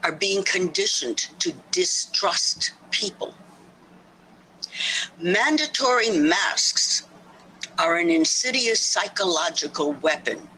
are 0.03 0.13
being 0.13 0.43
conditioned 0.45 1.19
to 1.41 1.53
distrust 1.73 2.73
people. 2.91 3.35
Mandatory 5.21 6.09
masks 6.09 7.03
are 7.79 7.99
an 7.99 8.09
insidious 8.09 8.81
psychological 8.81 9.93
weapon. 10.01 10.49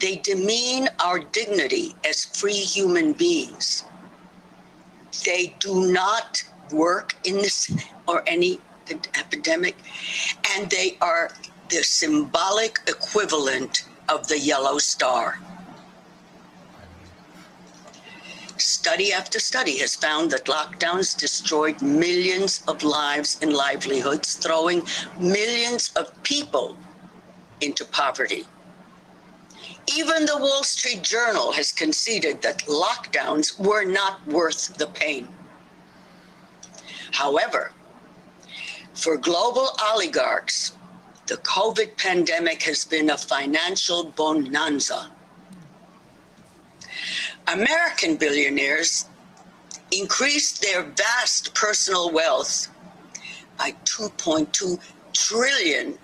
They 0.00 0.16
demean 0.16 0.88
our 0.98 1.20
dignity 1.20 1.94
as 2.04 2.24
free 2.24 2.64
human 2.74 3.12
beings. 3.12 3.84
They 5.24 5.54
do 5.60 5.92
not 5.92 6.42
work 6.72 7.14
in 7.24 7.36
this 7.36 7.70
or 8.06 8.22
any 8.26 8.60
epidemic, 9.14 9.76
and 10.54 10.70
they 10.70 10.96
are 11.00 11.30
the 11.68 11.82
symbolic 11.82 12.80
equivalent 12.86 13.84
of 14.08 14.28
the 14.28 14.38
yellow 14.38 14.78
star. 14.78 15.38
Study 18.58 19.12
after 19.12 19.40
study 19.40 19.78
has 19.78 19.96
found 19.96 20.30
that 20.30 20.44
lockdowns 20.44 21.16
destroyed 21.18 21.80
millions 21.82 22.62
of 22.68 22.84
lives 22.84 23.38
and 23.42 23.52
livelihoods, 23.52 24.34
throwing 24.34 24.82
millions 25.18 25.90
of 25.96 26.22
people 26.22 26.76
into 27.60 27.84
poverty. 27.84 28.44
Even 29.96 30.26
the 30.26 30.36
Wall 30.36 30.62
Street 30.62 31.02
Journal 31.02 31.52
has 31.52 31.72
conceded 31.72 32.40
that 32.42 32.58
lockdowns 32.66 33.58
were 33.58 33.84
not 33.84 34.24
worth 34.28 34.76
the 34.76 34.86
pain. 34.86 35.26
However, 37.12 37.72
for 38.94 39.16
global 39.16 39.70
oligarchs, 39.90 40.72
the 41.26 41.36
COVID 41.36 41.96
pandemic 41.96 42.62
has 42.64 42.84
been 42.84 43.10
a 43.10 43.16
financial 43.16 44.04
bonanza. 44.04 45.10
American 47.48 48.16
billionaires 48.16 49.06
increased 49.90 50.62
their 50.62 50.82
vast 50.82 51.54
personal 51.54 52.10
wealth 52.10 52.68
by 53.58 53.72
$2.2 53.84 54.78
trillion 55.12 55.98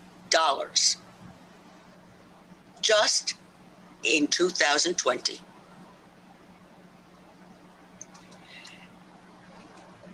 just 2.80 3.34
in 4.04 4.26
2020. 4.26 5.40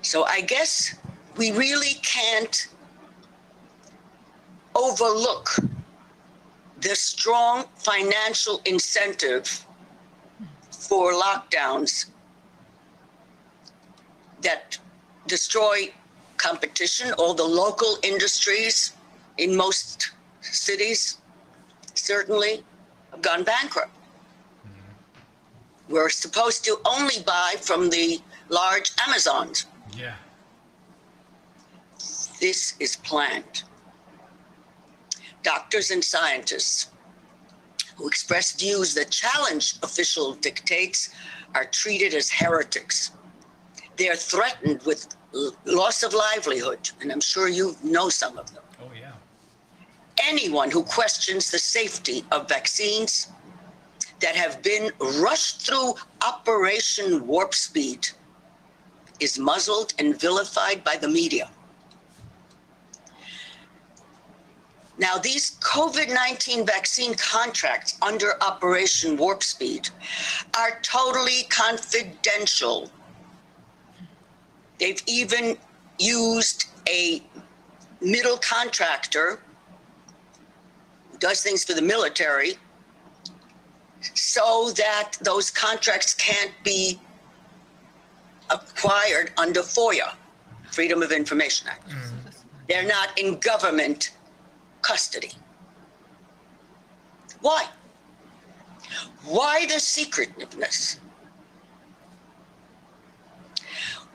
So 0.05 0.25
I 0.25 0.43
guess 0.43 0.95
we 1.39 1.51
really 1.53 1.95
can't 2.03 2.69
overlook 4.75 5.57
the 6.83 6.95
strong 6.95 7.65
financial 7.77 8.61
incentive 8.67 9.67
for 10.71 11.15
lockdowns 11.15 12.11
that 14.43 14.79
destroy 15.27 15.91
competition. 16.37 17.15
All 17.15 17.33
the 17.33 17.43
local 17.43 17.97
industries 18.03 18.93
in 19.39 19.57
most 19.57 20.11
cities 20.43 21.17
certainly 21.95 22.63
have 23.11 23.23
gone 23.23 23.43
bankrupt. 23.43 23.97
Mm-hmm. 24.69 25.95
We're 25.95 26.11
supposed 26.11 26.63
to 26.67 26.79
only 26.85 27.23
buy 27.25 27.55
from 27.59 27.89
the 27.89 28.21
large 28.51 28.91
Amazons. 29.07 29.65
Yeah. 29.97 30.15
This 32.41 32.75
is 32.81 32.97
planned. 32.97 33.63
Doctors 35.43 35.91
and 35.91 36.03
scientists 36.03 36.89
who 37.97 38.09
express 38.09 38.53
views 38.53 38.95
that 38.95 39.11
challenge 39.11 39.77
official 39.83 40.35
dictates 40.35 41.11
are 41.55 41.65
treated 41.65 42.15
as 42.15 42.31
heretics. 42.31 43.13
They're 43.97 44.17
threatened 44.17 44.83
with 44.83 45.07
loss 45.65 46.03
of 46.03 46.13
livelihood, 46.13 46.91
and 47.01 47.13
I'm 47.13 47.21
sure 47.21 47.49
you 47.49 47.77
know 47.83 48.09
some 48.09 48.37
of 48.39 48.53
them. 48.53 48.63
Oh, 48.83 48.91
yeah. 48.99 49.13
Anyone 50.23 50.71
who 50.71 50.83
questions 50.83 51.51
the 51.51 51.59
safety 51.59 52.25
of 52.33 52.49
vaccines 52.49 53.29
that 54.21 54.35
have 54.37 54.63
been 54.63 54.91
rushed 55.21 55.63
through 55.63 55.95
Operation 56.23 57.27
Warp 57.27 57.55
Speed 57.55 58.09
is 59.25 59.39
muzzled 59.39 59.95
and 59.99 60.21
vilified 60.21 60.85
by 60.85 60.97
the 60.97 61.09
media. 61.09 61.51
Now, 64.97 65.19
these 65.19 65.57
COVID 65.59 66.09
19 66.15 66.65
vaccine 66.65 67.15
contracts 67.15 67.97
under 68.01 68.41
Operation 68.43 69.17
Warp 69.17 69.43
Speed 69.43 69.89
are 70.57 70.79
totally 70.83 71.43
confidential. 71.49 72.91
They've 74.79 75.03
even 75.07 75.57
used 75.99 76.67
a 76.89 77.23
middle 78.01 78.37
contractor 78.37 79.41
who 81.11 81.19
does 81.19 81.41
things 81.43 81.65
for 81.65 81.75
the 81.75 81.83
military 81.83 82.55
so 84.15 84.71
that 84.77 85.13
those 85.23 85.51
contracts 85.51 86.15
can't 86.15 86.53
be 86.63 87.01
acquired 88.51 89.33
under 89.37 89.61
FOIA, 89.61 90.15
Freedom 90.71 91.03
of 91.03 91.13
Information 91.13 91.69
Act. 91.69 91.89
Mm. 91.89 92.35
They're 92.69 92.87
not 92.87 93.19
in 93.19 93.39
government 93.39 94.13
custody. 94.83 95.33
Why? 97.41 97.67
Why 99.25 99.67
the 99.67 99.81
secretiveness? 99.81 101.01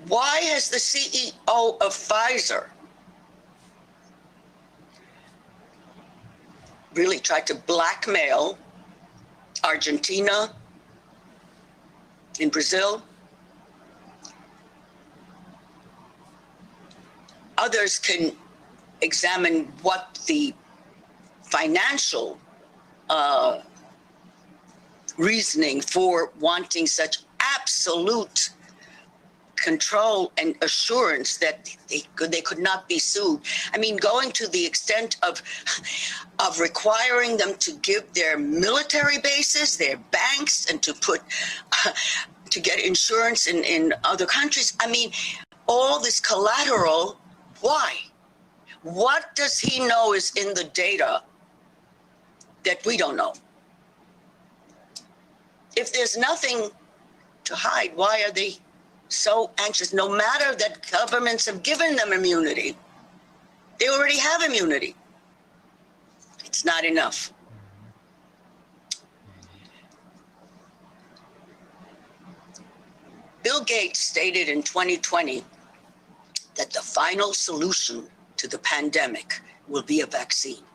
Why 0.07 0.39
has 0.41 0.69
the 0.69 0.77
CEO 0.77 1.81
of 1.81 1.93
Pfizer 1.93 2.67
really 6.93 7.19
tried 7.19 7.45
to 7.47 7.55
blackmail 7.55 8.57
Argentina, 9.63 10.53
in 12.39 12.49
Brazil? 12.49 13.03
Others 17.59 17.99
can 17.99 18.31
examine 19.01 19.65
what 19.81 20.19
the 20.27 20.53
financial 21.43 22.39
uh, 23.09 23.61
reasoning 25.17 25.81
for 25.81 26.31
wanting 26.39 26.87
such 26.87 27.19
absolute 27.39 28.49
control 29.55 30.31
and 30.37 30.55
assurance 30.61 31.37
that 31.37 31.69
they 31.89 32.01
could, 32.15 32.31
they 32.31 32.41
could 32.41 32.59
not 32.59 32.87
be 32.87 32.97
sued. 32.97 33.41
I 33.73 33.77
mean, 33.77 33.97
going 33.97 34.31
to 34.33 34.47
the 34.47 34.65
extent 34.65 35.17
of 35.21 35.41
of 36.39 36.59
requiring 36.59 37.35
them 37.35 37.55
to 37.59 37.73
give 37.81 38.11
their 38.13 38.37
military 38.37 39.19
bases, 39.19 39.77
their 39.77 39.97
banks, 40.11 40.65
and 40.69 40.81
to 40.83 40.93
put 40.93 41.21
uh, 41.85 41.91
to 42.49 42.59
get 42.59 42.79
insurance 42.79 43.45
in, 43.45 43.63
in 43.63 43.93
other 44.03 44.25
countries. 44.25 44.73
I 44.79 44.89
mean, 44.89 45.11
all 45.67 45.99
this 46.01 46.19
collateral. 46.19 47.18
Why? 47.61 47.95
What 48.83 49.35
does 49.35 49.59
he 49.59 49.85
know 49.85 50.13
is 50.13 50.31
in 50.35 50.53
the 50.53 50.63
data 50.63 51.21
that 52.63 52.85
we 52.85 52.97
don't 52.97 53.17
know? 53.17 53.33
If 55.75 55.91
there's 55.91 56.17
nothing 56.17 56.69
to 57.43 57.55
hide, 57.55 57.91
why 57.95 58.23
are 58.27 58.31
they 58.31 58.57
so 59.09 59.51
anxious? 59.57 59.93
No 59.93 60.09
matter 60.09 60.55
that 60.55 60.89
governments 60.89 61.45
have 61.45 61.63
given 61.63 61.95
them 61.95 62.13
immunity, 62.13 62.77
they 63.79 63.89
already 63.89 64.17
have 64.17 64.41
immunity. 64.43 64.95
It's 66.45 66.65
not 66.65 66.83
enough. 66.85 67.33
Bill 73.43 73.63
Gates 73.63 73.99
stated 73.99 74.49
in 74.49 74.63
2020 74.63 75.43
that 76.59 76.71
the 76.71 76.81
final 76.81 77.33
solution 77.33 78.05
to 78.35 78.45
the 78.45 78.59
pandemic 78.59 79.39
will 79.69 79.81
be 79.81 80.01
a 80.01 80.05
vaccine. 80.05 80.65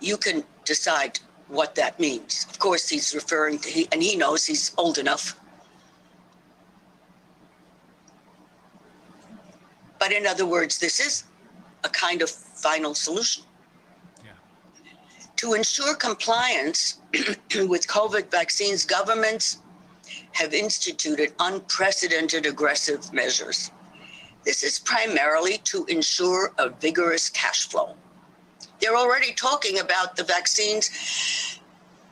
You 0.00 0.16
can 0.16 0.44
decide 0.64 1.20
what 1.48 1.74
that 1.74 2.00
means. 2.00 2.46
Of 2.48 2.58
course, 2.58 2.88
he's 2.88 3.14
referring 3.14 3.58
to, 3.58 3.68
he, 3.68 3.86
and 3.92 4.02
he 4.02 4.16
knows 4.16 4.46
he's 4.46 4.72
old 4.78 4.96
enough. 4.96 5.38
But 9.98 10.10
in 10.10 10.26
other 10.26 10.46
words, 10.46 10.78
this 10.78 11.00
is 11.00 11.24
a 11.84 11.90
kind 11.90 12.22
of 12.22 12.30
final 12.30 12.94
solution. 12.94 13.44
Yeah. 14.24 14.30
To 15.36 15.52
ensure 15.52 15.94
compliance 15.94 16.98
with 17.12 17.86
COVID 17.86 18.30
vaccines, 18.30 18.86
governments 18.86 19.58
have 20.36 20.52
instituted 20.52 21.32
unprecedented 21.40 22.44
aggressive 22.44 23.10
measures. 23.10 23.70
This 24.44 24.62
is 24.62 24.78
primarily 24.78 25.56
to 25.64 25.86
ensure 25.86 26.52
a 26.58 26.68
vigorous 26.68 27.30
cash 27.30 27.66
flow. 27.68 27.96
They're 28.78 28.96
already 28.96 29.32
talking 29.32 29.78
about 29.78 30.14
the 30.14 30.24
vaccines 30.24 31.58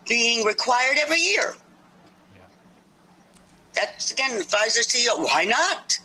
being 0.08 0.42
required 0.46 0.96
every 0.98 1.20
year. 1.20 1.54
Yeah. 2.34 2.40
That's 3.74 4.10
again, 4.10 4.38
the 4.38 4.44
Pfizer 4.44 4.84
CEO, 4.90 5.22
why 5.22 5.44
not? 5.44 5.98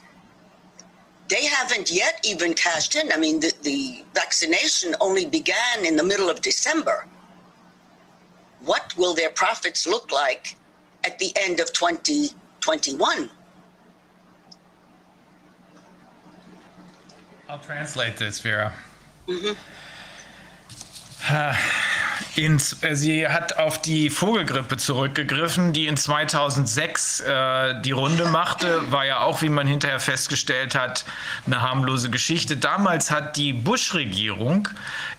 They 1.29 1.45
haven't 1.45 1.89
yet 1.89 2.19
even 2.25 2.53
cashed 2.53 2.95
in. 2.95 3.13
I 3.13 3.17
mean, 3.17 3.39
the, 3.39 3.53
the 3.61 4.03
vaccination 4.13 4.93
only 4.99 5.25
began 5.25 5.85
in 5.85 5.95
the 5.95 6.03
middle 6.03 6.29
of 6.29 6.41
December. 6.41 7.05
What 8.65 8.93
will 8.97 9.13
their 9.13 9.29
profits 9.29 9.87
look 9.87 10.11
like 10.11 10.57
at 11.03 11.19
the 11.19 11.33
end 11.37 11.59
of 11.59 11.71
2021. 11.73 13.29
I'll 17.47 17.59
translate 17.59 18.17
this, 18.17 18.39
Vera. 18.39 18.73
Mm-hmm. 19.27 19.53
ins, 22.35 22.81
äh, 22.83 22.95
sie 22.95 23.27
hat 23.27 23.57
auf 23.57 23.81
die 23.81 24.09
Vogelgrippe 24.09 24.77
zurückgegriffen, 24.77 25.73
die 25.73 25.87
in 25.87 25.97
2006 25.97 27.21
äh, 27.21 27.81
die 27.81 27.91
Runde 27.91 28.25
machte. 28.25 28.91
War 28.91 29.05
ja 29.05 29.21
auch, 29.21 29.41
wie 29.41 29.49
man 29.49 29.67
hinterher 29.67 29.99
festgestellt 29.99 30.75
hat, 30.75 31.05
eine 31.45 31.61
harmlose 31.61 32.09
Geschichte. 32.09 32.57
Damals 32.57 33.11
hat 33.11 33.37
die 33.37 33.53
Bush-Regierung 33.53 34.69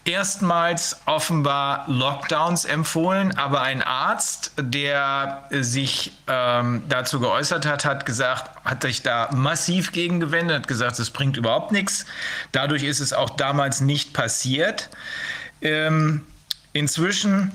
erstmals 0.04 1.00
offenbar 1.06 1.84
Lockdowns 1.88 2.64
empfohlen, 2.64 3.36
aber 3.36 3.62
ein 3.62 3.82
Arzt, 3.82 4.52
der 4.58 5.44
sich 5.50 6.12
ähm, 6.26 6.82
dazu 6.88 7.20
geäußert 7.20 7.66
hat, 7.66 7.84
hat 7.84 8.06
gesagt, 8.06 8.50
hat 8.64 8.82
sich 8.82 9.02
da 9.02 9.28
massiv 9.32 9.92
gegen 9.92 10.20
gewendet, 10.20 10.56
hat 10.56 10.68
gesagt, 10.68 10.98
es 10.98 11.10
bringt 11.10 11.36
überhaupt 11.36 11.72
nichts. 11.72 12.06
Dadurch 12.52 12.82
ist 12.82 13.00
es 13.00 13.12
auch 13.12 13.30
damals 13.30 13.80
nicht 13.80 14.14
passiert. 14.14 14.88
Ähm, 15.62 16.24
inzwischen 16.72 17.52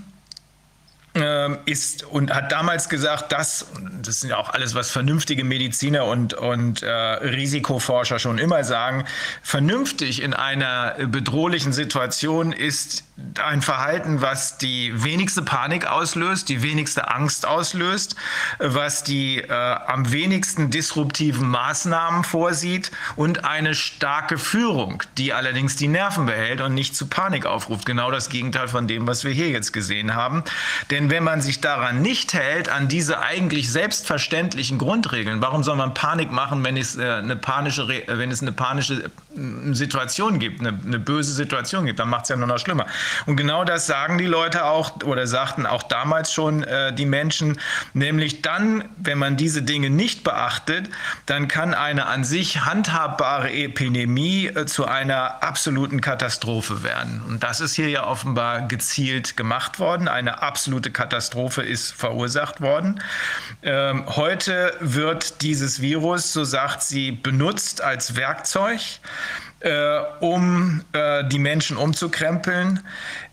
ist 1.66 2.04
und 2.04 2.34
hat 2.34 2.52
damals 2.52 2.90
gesagt, 2.90 3.32
dass, 3.32 3.68
das 4.02 4.20
sind 4.20 4.32
ja 4.32 4.38
auch 4.38 4.50
alles, 4.50 4.76
was 4.76 4.92
vernünftige 4.92 5.46
Mediziner 5.46 6.06
und, 6.06 6.34
und 6.34 6.84
äh, 6.84 6.90
Risikoforscher 6.90 8.20
schon 8.20 8.38
immer 8.38 8.66
sagen, 8.66 9.06
vernünftig 9.42 10.22
in 10.22 10.34
einer 10.34 10.96
bedrohlichen 11.08 11.72
Situation 11.72 12.52
ist 12.52 13.06
ein 13.42 13.62
Verhalten, 13.62 14.22
was 14.22 14.58
die 14.58 14.92
wenigste 15.04 15.42
Panik 15.42 15.88
auslöst, 15.90 16.50
die 16.50 16.62
wenigste 16.62 17.10
Angst 17.10 17.48
auslöst, 17.48 18.18
was 18.60 19.04
die 19.04 19.38
äh, 19.38 19.54
am 19.54 20.12
wenigsten 20.12 20.70
disruptiven 20.70 21.48
Maßnahmen 21.48 22.26
vorsieht 22.26 22.92
und 23.16 23.46
eine 23.46 23.74
starke 23.74 24.38
Führung, 24.38 25.02
die 25.18 25.32
allerdings 25.32 25.78
die 25.78 25.88
Nerven 25.88 26.26
behält 26.26 26.60
und 26.60 26.74
nicht 26.74 26.94
zu 26.96 27.08
Panik 27.08 27.46
aufruft. 27.46 27.86
Genau 27.86 28.12
das 28.12 28.30
Gegenteil 28.30 28.68
von 28.68 28.86
dem, 28.86 29.08
was 29.08 29.24
wir 29.24 29.32
hier 29.32 29.50
jetzt 29.50 29.72
gesehen 29.72 30.16
haben. 30.16 30.44
Denn 30.92 31.05
wenn 31.10 31.24
man 31.24 31.42
sich 31.42 31.62
daran 31.62 32.02
nicht 32.02 32.34
hält, 32.34 32.70
an 32.70 32.88
diese 32.88 33.20
eigentlich 33.20 33.72
selbstverständlichen 33.72 34.78
Grundregeln, 34.78 35.42
warum 35.42 35.64
soll 35.64 35.76
man 35.76 35.94
Panik 35.94 36.32
machen, 36.32 36.64
wenn 36.64 36.78
es, 36.78 36.96
äh, 36.98 37.04
eine, 37.04 37.36
panische, 37.36 37.88
wenn 38.08 38.32
es 38.32 38.42
eine 38.42 38.52
panische 38.52 39.04
äh, 39.04 39.74
Situation 39.74 40.40
gibt, 40.40 40.60
eine, 40.60 40.78
eine 40.86 41.00
böse 41.00 41.34
Situation 41.34 41.86
gibt, 41.86 42.00
dann 42.00 42.10
macht 42.10 42.24
es 42.24 42.30
ja 42.30 42.36
nur 42.36 42.48
noch 42.48 42.60
schlimmer. 42.60 42.86
Und 43.26 43.36
genau 43.36 43.64
das 43.64 43.88
sagen 43.88 44.18
die 44.18 44.26
Leute 44.26 44.66
auch 44.66 45.04
oder 45.04 45.28
sagten 45.28 45.66
auch 45.66 45.84
damals 45.84 46.34
schon 46.34 46.64
äh, 46.64 46.94
die 46.94 47.06
Menschen, 47.06 47.60
nämlich 47.94 48.42
dann, 48.42 48.86
wenn 48.98 49.18
man 49.18 49.38
diese 49.38 49.62
Dinge 49.62 49.90
nicht 49.90 50.24
beachtet, 50.24 50.90
dann 51.26 51.48
kann 51.48 51.74
eine 51.74 52.06
an 52.08 52.24
sich 52.24 52.66
handhabbare 52.66 53.52
Epidemie 53.52 54.48
äh, 54.48 54.66
zu 54.66 54.86
einer 54.86 55.44
absoluten 55.44 56.02
Katastrophe 56.02 56.84
werden. 56.84 57.22
Und 57.28 57.44
das 57.44 57.62
ist 57.62 57.76
hier 57.76 57.90
ja 57.90 58.06
offenbar 58.06 58.68
gezielt 58.68 59.38
gemacht 59.38 59.80
worden. 59.80 60.08
Eine 60.08 60.42
absolute 60.42 60.92
Katastrophe 60.96 61.62
ist 61.62 61.92
verursacht 61.92 62.62
worden. 62.62 63.02
Ähm, 63.62 64.06
heute 64.08 64.74
wird 64.80 65.42
dieses 65.42 65.82
Virus, 65.82 66.34
so 66.34 66.44
sagt 66.44 66.82
sie, 66.82 67.12
benutzt 67.12 67.82
als 67.82 68.16
Werkzeug 68.16 68.80
äh, 69.60 70.00
um 70.22 70.84
äh, 70.94 71.24
die 71.26 71.40
Menschen 71.40 71.76
umzukrempeln, 71.78 72.80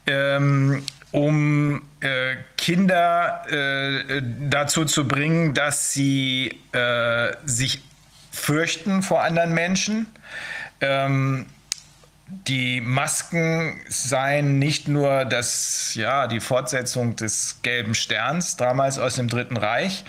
ähm, 0.07 0.83
um 1.13 1.83
äh, 2.01 2.37
Kinder 2.57 3.45
äh, 3.49 4.23
dazu 4.49 4.85
zu 4.85 5.07
bringen, 5.07 5.55
dass 5.55 5.93
sie 5.93 6.59
äh, 6.73 7.33
sich 7.45 7.83
fürchten 8.33 9.03
vor 9.03 9.23
anderen 9.23 9.55
Menschen. 9.55 10.07
Ähm, 10.81 11.47
die 12.47 12.81
Masken 12.81 13.81
seien 13.89 14.59
nicht 14.59 14.89
nur 14.89 15.25
das, 15.25 15.95
ja, 15.95 16.27
die 16.27 16.41
Fortsetzung 16.41 17.17
des 17.17 17.61
gelben 17.63 17.95
Sterns, 17.95 18.57
damals 18.57 18.99
aus 18.99 19.17
dem 19.17 19.29
Dritten 19.29 19.57
Reich, 19.57 20.05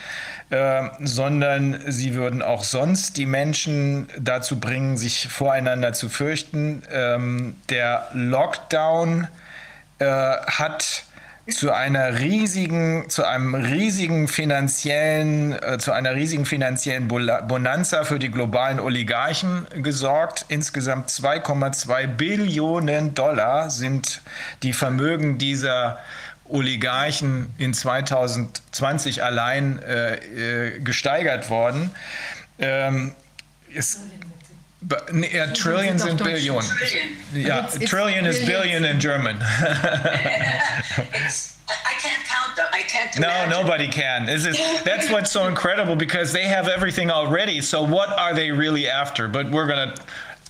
äh, 0.50 0.90
sondern 1.00 1.80
sie 1.88 2.16
würden 2.16 2.42
auch 2.42 2.64
sonst 2.64 3.18
die 3.18 3.26
Menschen 3.26 4.08
dazu 4.20 4.60
bringen, 4.60 4.98
sich 4.98 5.28
voreinander 5.28 5.94
zu 5.94 6.10
fürchten. 6.10 6.84
Ähm, 6.92 7.56
der 7.70 8.08
Lockdown 8.14 9.28
äh, 10.00 10.06
hat 10.06 11.04
zu 11.50 11.74
einer 11.74 12.20
riesigen, 12.20 13.10
zu 13.10 13.26
einem 13.26 13.54
riesigen 13.54 14.30
finanziellen, 14.30 15.52
äh, 15.52 15.78
zu 15.78 15.92
einer 15.92 16.16
riesigen 16.16 16.46
finanziellen 16.46 17.08
Bonanza 17.10 18.06
für 18.06 18.18
die 18.18 18.32
globalen 18.32 18.80
Oligarchen 18.80 19.68
gesorgt. 19.82 20.46
Insgesamt 20.48 21.10
2,2 21.10 22.08
Billionen 22.08 23.14
Dollar 23.14 23.70
sind 23.70 24.22
die 24.64 24.72
Vermögen 24.72 25.38
dieser 25.38 26.00
Oligarchen 26.46 27.54
in 27.58 27.74
2020 27.74 29.24
allein 29.24 29.82
äh, 29.82 30.16
äh, 30.16 30.80
gesteigert 30.80 31.50
worden. 31.50 31.92
Ähm, 32.60 33.16
ist, 34.90 35.32
yeah, 35.32 35.54
trillions 35.54 36.04
and 36.04 36.18
billion. 36.18 36.56
Yeah, 37.34 37.66
it's, 37.66 37.76
it's 37.76 37.90
trillion 37.90 38.26
is 38.26 38.46
billion 38.46 38.86
in 38.86 39.00
German. 39.00 39.38
I 39.42 40.82
can't 42.00 42.24
count 42.26 42.56
them. 42.56 42.68
I 42.72 42.82
can't. 42.82 43.20
No, 43.20 43.28
imagine. 43.28 43.50
nobody 43.50 43.88
can. 43.88 44.30
Is, 44.30 44.44
that's 44.84 45.10
what's 45.10 45.32
so 45.32 45.48
incredible 45.48 45.96
because 45.96 46.34
they 46.34 46.44
have 46.44 46.68
everything 46.68 47.10
already. 47.10 47.62
So 47.62 47.84
what 47.84 48.10
are 48.10 48.34
they 48.34 48.52
really 48.52 48.88
after? 48.88 49.28
But 49.28 49.52
we're 49.52 49.68
gonna 49.68 49.96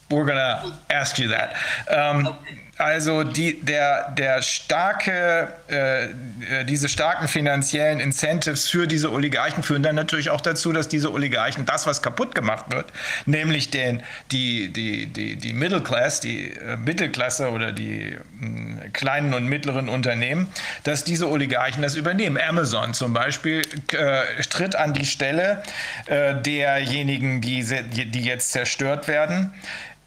we're 0.10 0.26
gonna 0.26 0.78
ask 0.90 1.20
you 1.20 1.28
that. 1.30 1.56
Um, 1.90 2.28
okay. 2.28 2.60
Also 2.78 3.24
die, 3.24 3.62
der, 3.62 4.10
der 4.18 4.42
starke, 4.42 5.54
äh, 5.70 6.06
äh, 6.06 6.66
diese 6.66 6.90
starken 6.90 7.28
finanziellen 7.28 8.00
Incentives 8.00 8.68
für 8.68 8.88
diese 8.88 9.12
Oligarchen 9.12 9.62
führen 9.62 9.84
dann 9.84 9.96
natürlich 9.96 10.32
auch 10.32 10.42
dazu, 10.42 10.74
dass 10.74 10.88
diese 10.88 11.14
Oligarchen 11.14 11.66
das, 11.66 11.86
was 11.86 12.02
kaputt 12.02 12.34
gemacht 12.34 12.66
wird, 12.72 12.88
nämlich 13.28 13.70
den, 13.70 14.02
die, 14.32 14.74
die, 14.74 15.06
die, 15.06 15.36
die 15.36 15.54
Middle 15.54 15.82
Class, 15.82 16.20
die 16.20 16.50
äh, 16.50 16.76
Mittelklasse 16.76 17.52
oder 17.52 17.72
die 17.72 18.18
mh, 18.40 18.90
kleinen 18.94 19.36
und 19.36 19.46
mittleren 19.46 19.88
Unternehmen, 19.88 20.48
dass 20.84 21.04
diese 21.04 21.30
Oligarchen 21.30 21.84
das 21.84 21.96
übernehmen. 21.96 22.40
Amazon 22.42 22.96
zum 22.96 23.14
Beispiel 23.14 23.62
äh, 23.92 24.42
tritt 24.50 24.76
an 24.76 24.94
die 24.94 25.06
Stelle 25.06 25.62
äh, 26.08 26.34
derjenigen, 26.42 27.40
die, 27.40 27.64
die 27.64 28.24
jetzt 28.24 28.52
zerstört 28.52 29.08
werden. 29.08 29.54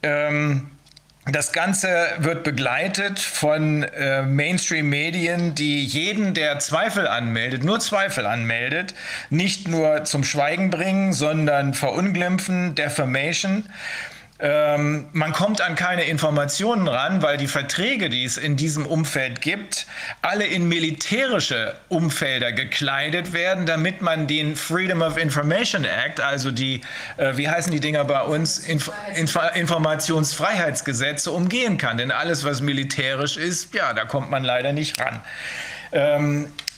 Ähm, 0.03 0.71
das 1.29 1.53
Ganze 1.53 1.89
wird 2.19 2.45
begleitet 2.45 3.19
von 3.19 3.83
äh, 3.83 4.23
Mainstream-Medien, 4.23 5.57
die 5.57 5.85
jeden, 5.85 6.35
der 6.35 6.61
Zweifel 6.61 7.09
anmeldet, 7.09 7.65
nur 7.65 7.81
Zweifel 7.81 8.27
anmeldet, 8.27 8.95
nicht 9.29 9.67
nur 9.67 10.05
zum 10.05 10.23
Schweigen 10.23 10.71
bringen, 10.71 11.13
sondern 11.13 11.75
verunglimpfen, 11.75 12.77
Defamation. 12.77 13.65
Ähm, 14.39 15.07
man 15.13 15.33
kommt 15.33 15.63
an 15.63 15.77
keine 15.77 16.05
Informationen 16.05 16.89
ran, 16.89 17.23
weil 17.23 17.39
die 17.39 17.47
Verträge, 17.47 18.11
die 18.11 18.25
es 18.25 18.37
in 18.37 18.57
diesem 18.57 18.85
Umfeld 18.85 19.41
gibt, 19.41 19.87
alle 20.21 20.45
in 20.45 20.69
militärische 20.69 21.75
Umfelder 21.89 22.53
gekleidet 22.53 23.33
werden, 23.33 23.65
damit 23.65 24.03
man 24.03 24.27
den 24.27 24.55
Freedom 24.55 25.01
of 25.01 25.17
Information 25.17 25.87
Act, 25.87 26.21
also 26.21 26.51
die, 26.51 26.83
äh, 27.17 27.37
wie 27.37 27.49
heißen 27.49 27.73
die 27.73 27.81
Dinger 27.81 28.05
bei 28.05 28.23
uns, 28.23 28.59
Inf 28.59 28.91
Inf 29.15 29.39
Informationsfreiheitsgesetze 29.55 31.31
umgehen 31.31 31.79
kann. 31.79 31.97
Denn 31.97 32.11
alles, 32.11 32.45
was 32.45 32.61
militärisch 32.61 33.39
ist, 33.39 33.75
ja, 33.75 33.95
da 33.95 34.05
kommt 34.05 34.31
man 34.31 34.45
leider 34.45 34.73
nicht 34.75 35.01
ran. 35.01 35.21
Ähm, 35.93 36.45
äh, 36.45 36.76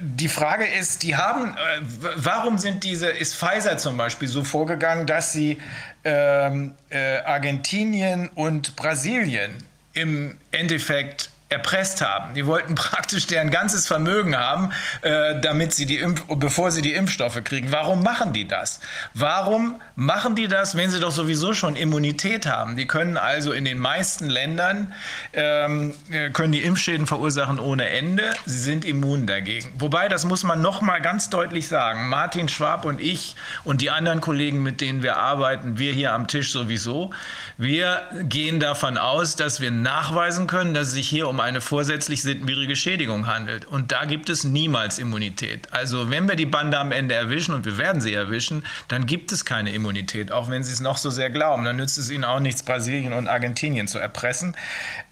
die 0.00 0.28
Frage 0.28 0.66
ist, 0.66 1.02
die 1.02 1.16
haben, 1.16 1.54
äh, 1.54 1.80
warum 2.16 2.58
sind 2.58 2.84
diese, 2.84 3.08
ist 3.08 3.34
Pfizer 3.34 3.78
zum 3.78 3.96
Beispiel 3.96 4.28
so 4.28 4.44
vorgegangen, 4.44 5.06
dass 5.06 5.32
sie 5.32 5.58
ähm, 6.04 6.74
äh, 6.90 7.18
Argentinien 7.20 8.28
und 8.34 8.76
Brasilien 8.76 9.56
im 9.94 10.36
Endeffekt 10.50 11.30
erpresst 11.48 12.00
haben. 12.00 12.34
Die 12.34 12.46
wollten 12.46 12.74
praktisch 12.86 13.26
deren 13.26 13.50
ganzes 13.50 13.86
Vermögen 13.86 14.36
haben, 14.36 14.70
äh, 15.02 15.40
damit 15.40 15.74
sie 15.74 15.86
die 15.86 15.98
Impf 15.98 16.24
bevor 16.28 16.70
sie 16.70 16.82
die 16.82 16.92
Impfstoffe 16.92 17.42
kriegen. 17.44 17.70
Warum 17.70 18.02
machen 18.02 18.32
die 18.32 18.48
das? 18.48 18.80
Warum 19.14 19.80
machen 19.94 20.34
die 20.34 20.48
das, 20.48 20.76
wenn 20.76 20.90
sie 20.90 21.00
doch 21.00 21.12
sowieso 21.12 21.54
schon 21.54 21.76
Immunität 21.76 22.46
haben? 22.46 22.76
Die 22.76 22.86
können 22.86 23.16
also 23.16 23.52
in 23.52 23.64
den 23.64 23.78
meisten 23.78 24.28
Ländern 24.28 24.92
ähm, 25.32 25.94
äh, 26.10 26.30
können 26.30 26.52
die 26.52 26.62
Impfschäden 26.62 27.06
verursachen 27.06 27.60
ohne 27.60 27.88
Ende. 27.90 28.34
Sie 28.44 28.58
sind 28.58 28.84
immun 28.84 29.26
dagegen. 29.26 29.72
Wobei, 29.78 30.08
das 30.08 30.24
muss 30.24 30.42
man 30.42 30.60
noch 30.60 30.80
mal 30.80 31.00
ganz 31.00 31.30
deutlich 31.30 31.68
sagen. 31.68 32.08
Martin 32.08 32.48
Schwab 32.48 32.84
und 32.84 33.00
ich 33.00 33.36
und 33.62 33.80
die 33.80 33.90
anderen 33.90 34.20
Kollegen, 34.20 34.62
mit 34.62 34.80
denen 34.80 35.02
wir 35.02 35.16
arbeiten, 35.16 35.78
wir 35.78 35.92
hier 35.92 36.12
am 36.12 36.26
Tisch 36.26 36.50
sowieso, 36.50 37.12
wir 37.56 38.02
gehen 38.22 38.58
davon 38.58 38.98
aus, 38.98 39.36
dass 39.36 39.60
wir 39.60 39.70
nachweisen 39.70 40.46
können, 40.46 40.74
dass 40.74 40.88
es 40.88 40.94
sich 40.94 41.08
hier 41.08 41.28
um 41.28 41.35
um 41.36 41.40
eine 41.40 41.60
vorsätzlich 41.60 42.22
sittenwidrige 42.22 42.76
Schädigung 42.76 43.26
handelt. 43.26 43.66
Und 43.66 43.92
da 43.92 44.06
gibt 44.06 44.30
es 44.30 44.42
niemals 44.42 44.98
Immunität. 44.98 45.70
Also 45.70 46.08
wenn 46.10 46.26
wir 46.26 46.34
die 46.34 46.46
Bande 46.46 46.78
am 46.78 46.92
Ende 46.92 47.14
erwischen, 47.14 47.54
und 47.54 47.66
wir 47.66 47.76
werden 47.76 48.00
sie 48.00 48.14
erwischen, 48.14 48.64
dann 48.88 49.04
gibt 49.04 49.32
es 49.32 49.44
keine 49.44 49.70
Immunität, 49.72 50.32
auch 50.32 50.48
wenn 50.48 50.64
sie 50.64 50.72
es 50.72 50.80
noch 50.80 50.96
so 50.96 51.10
sehr 51.10 51.28
glauben. 51.28 51.66
Dann 51.66 51.76
nützt 51.76 51.98
es 51.98 52.08
ihnen 52.08 52.24
auch 52.24 52.40
nichts, 52.40 52.62
Brasilien 52.62 53.12
und 53.12 53.28
Argentinien 53.28 53.86
zu 53.86 53.98
erpressen. 53.98 54.56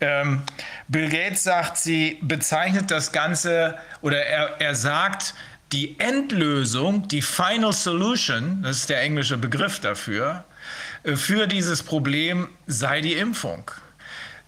Ähm, 0.00 0.44
Bill 0.88 1.10
Gates 1.10 1.42
sagt, 1.42 1.76
sie 1.76 2.18
bezeichnet 2.22 2.90
das 2.90 3.12
Ganze 3.12 3.76
oder 4.00 4.24
er, 4.24 4.62
er 4.62 4.74
sagt, 4.74 5.34
die 5.72 6.00
Endlösung, 6.00 7.06
die 7.06 7.20
Final 7.20 7.74
Solution, 7.74 8.62
das 8.62 8.78
ist 8.78 8.88
der 8.88 9.02
englische 9.02 9.36
Begriff 9.36 9.78
dafür, 9.80 10.44
äh, 11.02 11.16
für 11.16 11.46
dieses 11.46 11.82
Problem 11.82 12.48
sei 12.66 13.02
die 13.02 13.12
Impfung. 13.12 13.70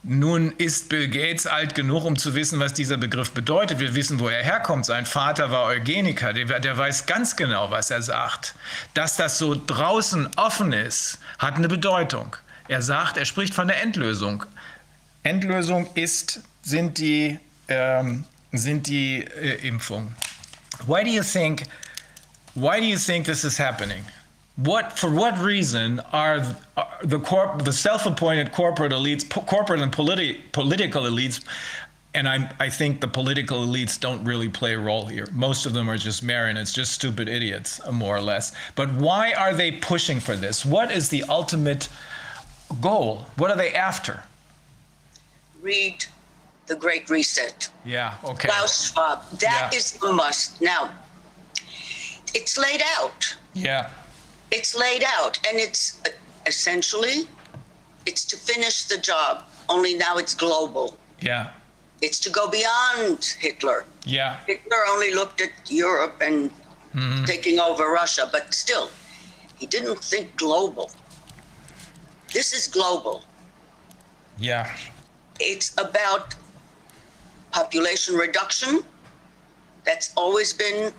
Nun 0.08 0.52
ist 0.52 0.88
Bill 0.88 1.08
Gates 1.08 1.48
alt 1.48 1.74
genug, 1.74 2.04
um 2.04 2.14
zu 2.14 2.36
wissen, 2.36 2.60
was 2.60 2.72
dieser 2.72 2.96
Begriff 2.96 3.32
bedeutet. 3.32 3.80
Wir 3.80 3.96
wissen, 3.96 4.20
wo 4.20 4.28
er 4.28 4.40
herkommt. 4.40 4.86
Sein 4.86 5.04
Vater 5.04 5.50
war 5.50 5.64
Eugeniker. 5.64 6.32
Der, 6.32 6.60
der, 6.60 6.78
weiß 6.78 7.06
ganz 7.06 7.34
genau, 7.34 7.72
was 7.72 7.90
er 7.90 8.02
sagt. 8.02 8.54
Dass 8.94 9.16
das 9.16 9.38
so 9.38 9.60
draußen 9.66 10.28
offen 10.36 10.72
ist, 10.72 11.18
hat 11.40 11.56
eine 11.56 11.66
Bedeutung. 11.66 12.36
Er 12.68 12.82
sagt, 12.82 13.16
er 13.16 13.24
spricht 13.24 13.52
von 13.52 13.66
der 13.66 13.82
Endlösung. 13.82 14.44
Endlösung 15.24 15.88
ist, 15.94 16.40
sind 16.62 16.98
die, 16.98 17.40
ähm, 17.66 18.26
sind 18.52 18.86
die 18.86 19.24
äh, 19.24 19.66
Impfungen. 19.66 20.14
Why 20.86 21.02
do 21.02 21.10
you 21.10 21.24
think? 21.24 21.64
Why 22.54 22.78
do 22.78 22.86
you 22.86 22.96
think 22.96 23.26
this 23.26 23.42
is 23.42 23.58
happening? 23.58 24.04
What 24.56 24.98
for 24.98 25.10
what 25.10 25.38
reason 25.38 26.00
are 26.12 26.40
the 27.04 27.20
corp 27.20 27.62
the 27.64 27.72
self-appointed 27.72 28.52
corporate 28.52 28.92
elites, 28.92 29.28
corporate 29.46 29.80
and 29.80 29.92
politi- 29.92 30.40
political 30.52 31.02
elites? 31.02 31.44
And 32.14 32.26
I, 32.26 32.50
I 32.58 32.70
think 32.70 33.02
the 33.02 33.08
political 33.08 33.66
elites 33.66 34.00
don't 34.00 34.24
really 34.24 34.48
play 34.48 34.72
a 34.72 34.78
role 34.78 35.04
here. 35.04 35.28
Most 35.32 35.66
of 35.66 35.74
them 35.74 35.90
are 35.90 35.98
just 35.98 36.22
marionettes, 36.22 36.72
just 36.72 36.92
stupid 36.92 37.28
idiots, 37.28 37.78
more 37.92 38.16
or 38.16 38.22
less. 38.22 38.52
But 38.74 38.90
why 38.94 39.34
are 39.34 39.52
they 39.52 39.72
pushing 39.72 40.18
for 40.20 40.34
this? 40.34 40.64
What 40.64 40.90
is 40.90 41.10
the 41.10 41.24
ultimate 41.24 41.90
goal? 42.80 43.26
What 43.36 43.50
are 43.50 43.56
they 43.58 43.74
after? 43.74 44.22
Read 45.60 46.06
the 46.66 46.76
Great 46.76 47.10
Reset. 47.10 47.68
Yeah, 47.84 48.14
okay. 48.24 48.48
Klaus 48.48 48.90
Schwab. 48.90 49.28
That 49.32 49.68
yeah. 49.70 49.78
is 49.78 49.98
a 50.02 50.10
must. 50.10 50.62
Now, 50.62 50.90
it's 52.32 52.56
laid 52.56 52.82
out. 52.98 53.36
Yeah. 53.52 53.90
It's 54.50 54.74
laid 54.74 55.04
out, 55.04 55.38
and 55.48 55.58
it's 55.58 56.00
uh, 56.06 56.10
essentially 56.46 57.28
it's 58.06 58.24
to 58.26 58.36
finish 58.36 58.84
the 58.84 58.98
job. 58.98 59.44
Only 59.68 59.94
now 59.94 60.16
it's 60.16 60.34
global. 60.34 60.96
Yeah. 61.20 61.50
It's 62.00 62.20
to 62.20 62.30
go 62.30 62.48
beyond 62.48 63.24
Hitler. 63.40 63.84
Yeah. 64.04 64.38
Hitler 64.46 64.78
only 64.88 65.12
looked 65.12 65.40
at 65.40 65.50
Europe 65.68 66.16
and 66.20 66.50
mm-hmm. 66.94 67.24
taking 67.24 67.58
over 67.58 67.90
Russia, 67.90 68.28
but 68.30 68.54
still, 68.54 68.90
he 69.56 69.66
didn't 69.66 69.98
think 69.98 70.36
global. 70.36 70.90
This 72.32 72.52
is 72.52 72.68
global. 72.68 73.24
Yeah. 74.38 74.70
It's 75.40 75.72
about 75.78 76.34
population 77.50 78.14
reduction. 78.14 78.84
That's 79.84 80.12
always 80.16 80.52
been 80.52 80.92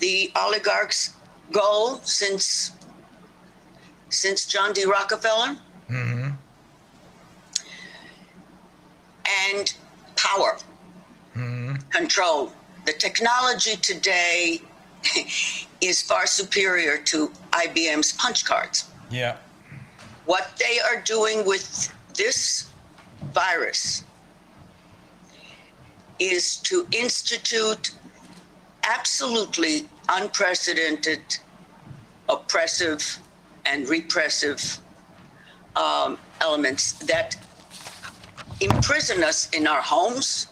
the 0.00 0.30
oligarchs' 0.36 1.14
goal 1.52 2.00
since 2.02 2.72
since 4.10 4.46
John 4.46 4.72
D. 4.72 4.84
Rockefeller. 4.84 5.56
Mm-hmm. 5.90 6.30
And 9.50 9.74
power, 10.16 10.58
mm-hmm. 11.36 11.76
control. 11.90 12.52
The 12.86 12.92
technology 12.94 13.76
today 13.76 14.62
is 15.80 16.02
far 16.02 16.26
superior 16.26 16.98
to 16.98 17.28
IBM's 17.52 18.12
punch 18.12 18.44
cards. 18.44 18.90
Yeah. 19.10 19.36
What 20.24 20.50
they 20.58 20.80
are 20.80 21.00
doing 21.02 21.46
with 21.46 21.92
this 22.14 22.70
virus 23.32 24.04
is 26.18 26.56
to 26.56 26.86
institute 26.92 27.92
absolutely 28.84 29.86
unprecedented, 30.08 31.20
oppressive, 32.28 33.18
and 33.66 33.88
repressive 33.88 34.78
um, 35.76 36.18
elements 36.40 36.92
that 36.92 37.36
imprison 38.60 39.22
us 39.22 39.48
in 39.50 39.66
our 39.66 39.80
homes. 39.80 40.48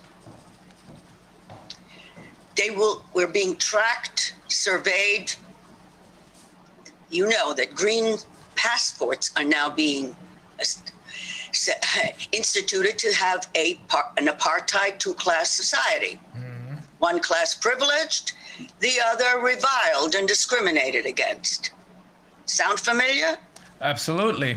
They 2.57 2.70
will. 2.70 3.05
We're 3.12 3.26
being 3.26 3.57
tracked, 3.57 4.35
surveyed. 4.49 5.33
You 7.10 7.28
know 7.28 7.52
that 7.55 7.75
green 7.75 8.18
passports 8.57 9.31
are 9.36 9.44
now 9.44 9.68
being 9.70 10.17
instituted 12.33 12.99
to 12.99 13.12
have 13.12 13.49
a 13.55 13.78
an 14.17 14.26
apartheid 14.26 14.99
two 14.99 15.15
class 15.15 15.51
society. 15.51 16.18
Mm-hmm. 16.36 16.76
One 16.99 17.20
class 17.20 17.55
privileged, 17.55 18.33
the 18.81 18.94
other 19.05 19.41
reviled 19.41 20.15
and 20.15 20.26
discriminated 20.26 21.07
against. 21.07 21.73
Sound 22.47 22.78
familiar? 22.78 23.39
Absolutely. 23.81 24.57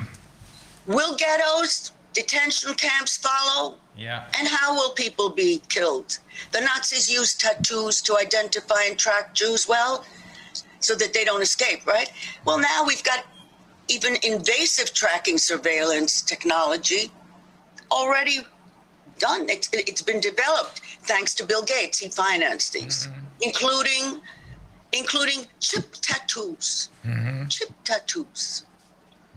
Will 0.85 1.15
ghettos, 1.15 1.91
detention 2.13 2.73
camps 2.75 3.17
follow? 3.17 3.75
Yeah. 3.97 4.25
And 4.37 4.47
how 4.47 4.73
will 4.73 4.91
people 4.91 5.29
be 5.29 5.61
killed? 5.69 6.19
The 6.51 6.61
Nazis 6.61 7.11
used 7.11 7.41
tattoos 7.41 8.01
to 8.03 8.17
identify 8.17 8.83
and 8.87 8.97
track 8.97 9.33
Jews 9.33 9.67
well 9.67 10.05
so 10.79 10.95
that 10.95 11.13
they 11.13 11.25
don't 11.25 11.41
escape, 11.41 11.85
right? 11.85 12.11
Well, 12.45 12.59
now 12.59 12.85
we've 12.87 13.03
got 13.03 13.25
even 13.89 14.15
invasive 14.23 14.93
tracking 14.93 15.37
surveillance 15.37 16.21
technology 16.21 17.11
already 17.91 18.39
done. 19.17 19.49
It's, 19.49 19.69
it's 19.73 20.01
been 20.01 20.19
developed 20.19 20.81
thanks 21.03 21.35
to 21.35 21.45
Bill 21.45 21.63
Gates. 21.63 21.97
He 21.99 22.09
financed 22.09 22.73
these, 22.73 23.07
mm-hmm. 23.07 23.18
Including 23.41 24.21
including 24.91 25.45
chip 25.59 25.93
tattoos. 26.01 26.89
Mm-hmm. 27.05 27.47
Chip 27.47 27.69
tattoos. 27.83 28.65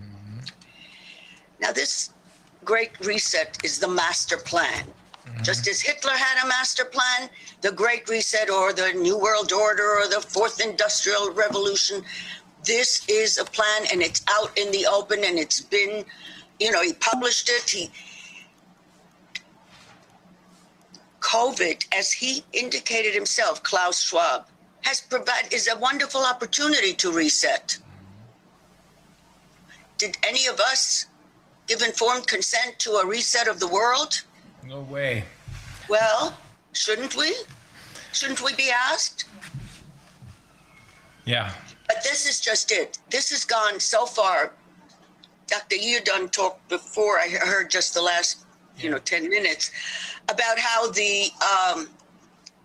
Mm-hmm. 0.00 0.38
Now, 1.60 1.72
this 1.72 2.10
Great 2.64 2.92
Reset 3.00 3.58
is 3.62 3.78
the 3.78 3.88
master 3.88 4.38
plan. 4.38 4.84
Mm-hmm. 5.26 5.42
Just 5.42 5.68
as 5.68 5.82
Hitler 5.82 6.12
had 6.12 6.42
a 6.42 6.48
master 6.48 6.86
plan, 6.86 7.28
the 7.60 7.70
Great 7.70 8.08
Reset 8.08 8.48
or 8.48 8.72
the 8.72 8.92
New 8.94 9.18
World 9.18 9.52
Order 9.52 9.98
or 9.98 10.08
the 10.08 10.22
Fourth 10.22 10.60
Industrial 10.60 11.30
Revolution 11.32 12.02
this 12.64 13.06
is 13.08 13.38
a 13.38 13.44
plan 13.44 13.86
and 13.92 14.02
it's 14.02 14.22
out 14.30 14.56
in 14.56 14.70
the 14.70 14.86
open 14.86 15.24
and 15.24 15.38
it's 15.38 15.60
been, 15.60 16.04
you 16.60 16.70
know, 16.70 16.82
he 16.82 16.92
published 16.94 17.48
it. 17.48 17.68
He 17.68 17.90
COVID, 21.22 21.86
as 21.96 22.12
he 22.12 22.44
indicated 22.52 23.14
himself, 23.14 23.62
Klaus 23.62 24.02
Schwab, 24.02 24.46
has 24.82 25.00
provided 25.00 25.52
is 25.52 25.68
a 25.68 25.78
wonderful 25.78 26.24
opportunity 26.24 26.92
to 26.94 27.10
reset. 27.10 27.78
Did 29.98 30.18
any 30.26 30.46
of 30.46 30.58
us 30.58 31.06
give 31.68 31.80
informed 31.80 32.26
consent 32.26 32.78
to 32.80 32.92
a 32.96 33.06
reset 33.06 33.46
of 33.46 33.60
the 33.60 33.68
world? 33.68 34.22
No 34.66 34.80
way. 34.80 35.24
Well, 35.88 36.36
shouldn't 36.72 37.16
we? 37.16 37.34
Shouldn't 38.12 38.42
we 38.42 38.54
be 38.54 38.70
asked? 38.70 39.24
Yeah. 41.24 41.52
But 41.86 42.02
this 42.02 42.28
is 42.28 42.40
just 42.40 42.72
it. 42.72 42.98
This 43.10 43.30
has 43.30 43.44
gone 43.44 43.78
so 43.78 44.06
far. 44.06 44.52
Dr. 45.46 45.76
You 45.76 46.00
done 46.00 46.28
talked 46.30 46.68
before. 46.68 47.18
I 47.18 47.28
heard 47.28 47.70
just 47.70 47.94
the 47.94 48.02
last, 48.02 48.44
you 48.82 48.90
know, 48.90 48.98
10 48.98 49.28
minutes 49.28 49.70
about 50.28 50.58
how 50.58 50.90
the 50.90 51.28
um, 51.42 51.88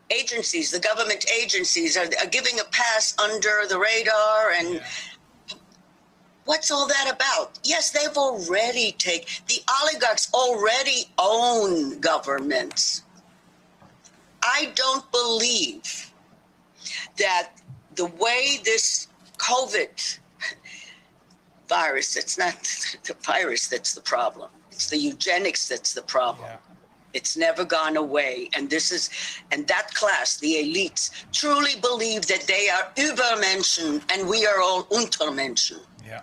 agencies, 0.09 0.71
the 0.71 0.79
government 0.79 1.25
agencies, 1.31 1.97
are, 1.97 2.05
are, 2.05 2.29
giving 2.29 2.59
a 2.59 2.63
pass 2.71 3.17
under 3.19 3.63
the 3.67 3.77
radar 3.77 4.51
and. 4.57 4.75
Yeah. 4.75 4.87
What's 6.45 6.71
all 6.71 6.87
that 6.87 7.11
about? 7.13 7.59
Yes, 7.65 7.91
they've 7.91 8.15
already 8.15 8.93
taken, 8.93 9.27
the 9.49 9.59
oligarchs 9.81 10.33
already 10.33 11.03
own 11.17 11.99
governments. 11.99 13.03
I 14.41 14.71
don't 14.73 15.11
believe 15.11 16.13
that 17.17 17.51
the 17.95 18.05
way 18.05 18.59
this 18.63 19.09
COVID 19.39 20.19
virus, 21.67 22.15
it's 22.15 22.37
not 22.37 22.55
the 23.03 23.15
virus 23.25 23.67
that's 23.67 23.93
the 23.93 24.01
problem. 24.01 24.49
It's 24.77 24.91
the 24.91 24.97
eugenics 24.99 25.67
that's 25.67 25.93
the 25.93 26.03
problem. 26.03 26.45
Yeah. 26.45 26.57
It's 27.15 27.35
never 27.35 27.65
gone 27.65 27.97
away. 27.97 28.47
And 28.55 28.69
this 28.69 28.91
is, 28.91 29.09
and 29.51 29.67
that 29.67 29.91
class, 29.95 30.37
the 30.37 30.53
elites, 30.53 31.09
truly 31.33 31.79
believe 31.81 32.27
that 32.27 32.43
they 32.45 32.69
are 32.69 32.85
Übermenschen 32.95 34.03
and 34.13 34.29
we 34.29 34.45
are 34.45 34.61
all 34.61 34.83
Untermenschen. 34.99 35.79
Yeah. 36.05 36.21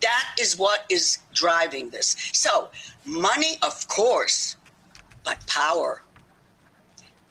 That 0.00 0.26
is 0.38 0.56
what 0.56 0.84
is 0.88 1.18
driving 1.34 1.90
this. 1.90 2.14
So, 2.32 2.68
money, 3.04 3.58
of 3.62 3.88
course, 3.88 4.56
but 5.24 5.44
power. 5.48 6.02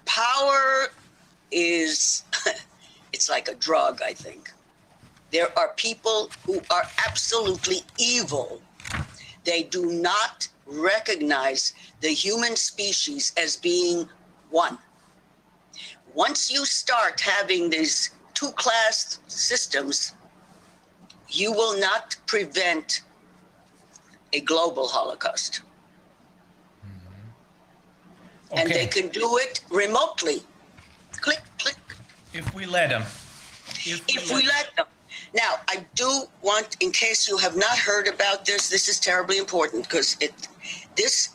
Power 0.04 0.90
is, 1.50 2.26
it's 3.14 3.30
like 3.30 3.48
a 3.48 3.56
drug, 3.56 4.02
I 4.02 4.14
think. 4.14 4.52
There 5.32 5.58
are 5.58 5.70
people 5.78 6.30
who 6.46 6.62
are 6.70 6.84
absolutely 7.08 7.84
evil. 7.98 8.62
They 9.44 9.64
do 9.64 9.92
not 9.92 10.48
recognize 10.66 11.74
the 12.02 12.10
human 12.10 12.56
species 12.56 13.34
as 13.38 13.56
being 13.56 14.08
one. 14.50 14.78
Once 16.14 16.52
you 16.52 16.66
start 16.66 17.20
having 17.20 17.70
these 17.70 18.12
two 18.34 18.52
class 18.52 19.20
systems, 19.28 20.14
you 21.28 21.52
will 21.52 21.80
not 21.80 22.16
prevent 22.26 23.02
a 24.34 24.40
global 24.42 24.88
Holocaust. 24.88 25.62
Mm-hmm. 26.86 28.54
Okay. 28.54 28.62
And 28.62 28.72
they 28.72 28.88
can 28.88 29.10
do 29.10 29.38
it 29.38 29.62
remotely. 29.70 30.42
Click, 31.14 31.42
click. 31.60 31.76
If 32.34 32.54
we 32.54 32.66
let 32.66 32.90
them. 32.90 33.02
If, 33.02 33.86
we, 33.86 34.14
if 34.16 34.30
let, 34.30 34.36
we 34.36 34.48
let 34.48 34.76
them. 34.76 34.86
Now, 35.34 35.56
I 35.68 35.86
do 35.96 36.24
want, 36.42 36.78
in 36.80 36.92
case 36.92 37.28
you 37.28 37.38
have 37.38 37.56
not 37.56 37.78
heard 37.78 38.08
about 38.08 38.46
this, 38.46 38.70
this 38.70 38.88
is 38.88 39.00
terribly 39.00 39.38
important 39.38 39.84
because 39.84 40.18
it, 40.20 40.48
this, 40.96 41.30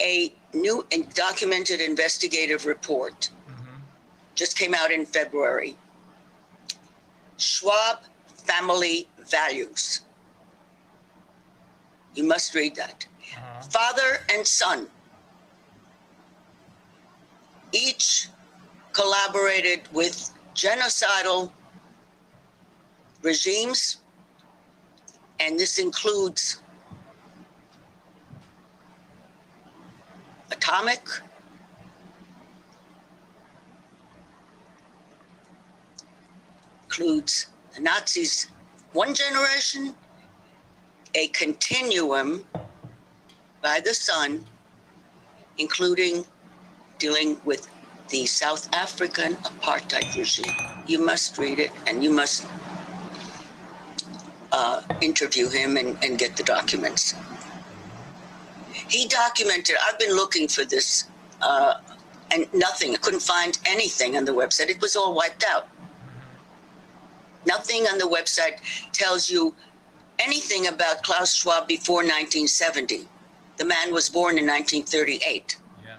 a 0.00 0.32
new 0.52 0.84
and 0.92 1.12
documented 1.14 1.80
investigative 1.80 2.66
report 2.66 3.30
mm-hmm. 3.48 3.76
just 4.34 4.58
came 4.58 4.74
out 4.74 4.90
in 4.90 5.06
February. 5.06 5.76
Schwab 7.36 7.98
family 8.26 9.08
values. 9.28 10.00
You 12.14 12.24
must 12.24 12.54
read 12.54 12.74
that. 12.76 13.06
Uh-huh. 13.36 13.62
Father 13.62 14.20
and 14.32 14.46
son 14.46 14.88
each 17.72 18.28
collaborated 18.92 19.82
with 19.92 20.32
genocidal 20.54 21.50
regimes, 23.26 23.98
and 25.40 25.60
this 25.60 25.78
includes 25.78 26.62
atomic, 30.52 31.02
includes 36.84 37.48
the 37.74 37.80
Nazis 37.82 38.48
one 38.92 39.14
generation, 39.14 39.94
a 41.14 41.28
continuum 41.28 42.44
by 43.62 43.80
the 43.80 43.94
sun, 43.94 44.44
including 45.58 46.24
dealing 46.98 47.40
with 47.44 47.68
the 48.08 48.26
South 48.26 48.72
African 48.74 49.34
apartheid 49.36 50.16
regime. 50.16 50.56
You 50.86 51.04
must 51.04 51.38
read 51.38 51.58
it 51.58 51.72
and 51.86 52.04
you 52.04 52.10
must 52.10 52.46
uh, 54.56 54.80
interview 55.02 55.48
him 55.48 55.76
and, 55.76 55.98
and 56.02 56.18
get 56.18 56.34
the 56.36 56.42
documents. 56.42 57.14
He 58.88 59.06
documented, 59.06 59.76
I've 59.86 59.98
been 59.98 60.14
looking 60.14 60.48
for 60.48 60.64
this 60.64 61.04
uh, 61.42 61.74
and 62.32 62.52
nothing, 62.54 62.94
I 62.94 62.96
couldn't 62.96 63.20
find 63.20 63.58
anything 63.66 64.16
on 64.16 64.24
the 64.24 64.32
website. 64.32 64.68
It 64.68 64.80
was 64.80 64.96
all 64.96 65.14
wiped 65.14 65.44
out. 65.48 65.68
Nothing 67.46 67.82
on 67.86 67.98
the 67.98 68.08
website 68.08 68.56
tells 68.92 69.30
you 69.30 69.54
anything 70.18 70.66
about 70.66 71.02
Klaus 71.02 71.34
Schwab 71.34 71.68
before 71.68 71.98
1970. 71.98 73.06
The 73.58 73.64
man 73.64 73.92
was 73.92 74.08
born 74.08 74.38
in 74.38 74.46
1938. 74.46 75.56
Yeah. 75.84 75.96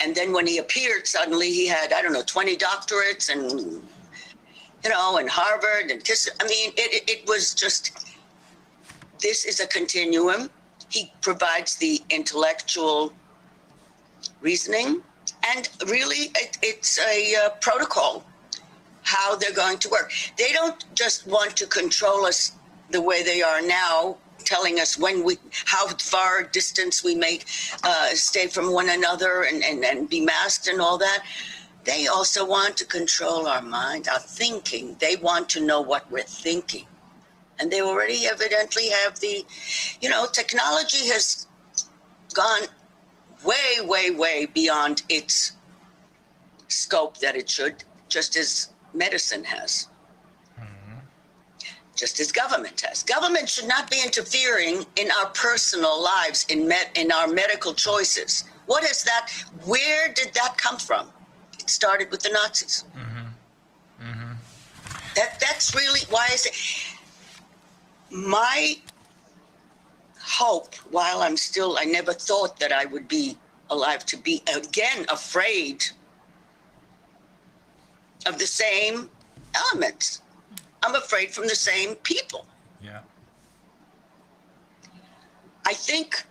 And 0.00 0.14
then 0.14 0.32
when 0.32 0.46
he 0.46 0.58
appeared, 0.58 1.06
suddenly 1.06 1.50
he 1.50 1.68
had, 1.68 1.92
I 1.92 2.02
don't 2.02 2.12
know, 2.12 2.24
20 2.26 2.56
doctorates 2.56 3.28
and 3.28 3.82
you 4.84 4.90
know, 4.90 5.18
and 5.18 5.28
Harvard 5.28 5.90
and 5.90 6.02
Kiss. 6.02 6.28
I 6.40 6.44
mean, 6.44 6.70
it, 6.76 7.02
it, 7.02 7.10
it 7.10 7.28
was 7.28 7.54
just, 7.54 8.06
this 9.20 9.44
is 9.44 9.60
a 9.60 9.66
continuum. 9.66 10.50
He 10.88 11.12
provides 11.20 11.76
the 11.76 12.00
intellectual 12.10 13.12
reasoning, 14.40 15.02
and 15.54 15.68
really, 15.86 16.32
it, 16.34 16.58
it's 16.62 16.98
a 16.98 17.34
uh, 17.36 17.50
protocol 17.60 18.24
how 19.02 19.34
they're 19.36 19.52
going 19.52 19.78
to 19.78 19.88
work. 19.88 20.12
They 20.36 20.52
don't 20.52 20.84
just 20.94 21.26
want 21.26 21.56
to 21.56 21.66
control 21.66 22.26
us 22.26 22.52
the 22.90 23.00
way 23.00 23.22
they 23.22 23.42
are 23.42 23.60
now, 23.60 24.16
telling 24.38 24.80
us 24.80 24.98
when 24.98 25.24
we, 25.24 25.36
how 25.66 25.88
far 25.88 26.42
distance 26.42 27.04
we 27.04 27.14
may 27.14 27.40
uh, 27.82 28.08
stay 28.14 28.46
from 28.46 28.72
one 28.72 28.90
another 28.90 29.42
and, 29.42 29.62
and, 29.64 29.84
and 29.84 30.08
be 30.08 30.20
masked 30.20 30.68
and 30.68 30.80
all 30.80 30.98
that. 30.98 31.24
They 31.84 32.06
also 32.06 32.46
want 32.46 32.76
to 32.78 32.84
control 32.84 33.46
our 33.46 33.62
mind, 33.62 34.08
our 34.08 34.18
thinking. 34.18 34.96
They 35.00 35.16
want 35.16 35.48
to 35.50 35.60
know 35.60 35.80
what 35.80 36.10
we're 36.10 36.22
thinking. 36.22 36.86
And 37.58 37.70
they 37.70 37.80
already 37.80 38.26
evidently 38.26 38.88
have 38.88 39.18
the, 39.20 39.44
you 40.00 40.08
know, 40.08 40.26
technology 40.26 41.08
has 41.08 41.46
gone 42.34 42.62
way, 43.44 43.80
way, 43.82 44.10
way 44.10 44.46
beyond 44.46 45.02
its 45.08 45.52
scope 46.68 47.18
that 47.18 47.36
it 47.36 47.48
should, 47.48 47.84
just 48.08 48.36
as 48.36 48.70
medicine 48.94 49.44
has. 49.44 49.88
Mm-hmm. 50.58 50.98
Just 51.96 52.20
as 52.20 52.30
government 52.30 52.80
has. 52.82 53.02
Government 53.02 53.48
should 53.48 53.68
not 53.68 53.90
be 53.90 54.00
interfering 54.02 54.84
in 54.96 55.10
our 55.18 55.30
personal 55.30 56.02
lives, 56.02 56.46
in, 56.48 56.68
med- 56.68 56.90
in 56.94 57.10
our 57.10 57.26
medical 57.26 57.74
choices. 57.74 58.44
What 58.66 58.84
is 58.84 59.02
that? 59.04 59.30
Where 59.64 60.12
did 60.12 60.32
that 60.34 60.56
come 60.56 60.78
from? 60.78 61.10
Started 61.70 62.10
with 62.10 62.22
the 62.22 62.30
Nazis. 62.30 62.84
Mm-hmm. 62.96 64.08
Mm-hmm. 64.08 64.32
That 65.16 65.40
that's 65.40 65.74
really 65.74 66.00
why 66.10 66.28
I 66.30 66.36
say 66.36 66.96
my 68.10 68.76
hope. 70.18 70.74
While 70.90 71.22
I'm 71.22 71.36
still, 71.36 71.76
I 71.78 71.84
never 71.84 72.12
thought 72.12 72.58
that 72.60 72.72
I 72.72 72.84
would 72.86 73.08
be 73.08 73.36
alive 73.70 74.04
to 74.06 74.16
be 74.16 74.42
again 74.54 75.06
afraid 75.08 75.84
of 78.26 78.38
the 78.38 78.46
same 78.46 79.08
elements. 79.54 80.22
I'm 80.82 80.94
afraid 80.94 81.30
from 81.30 81.46
the 81.46 81.54
same 81.54 81.94
people. 81.96 82.46
Yeah. 82.82 83.00
I 85.66 85.74
think 85.74 86.24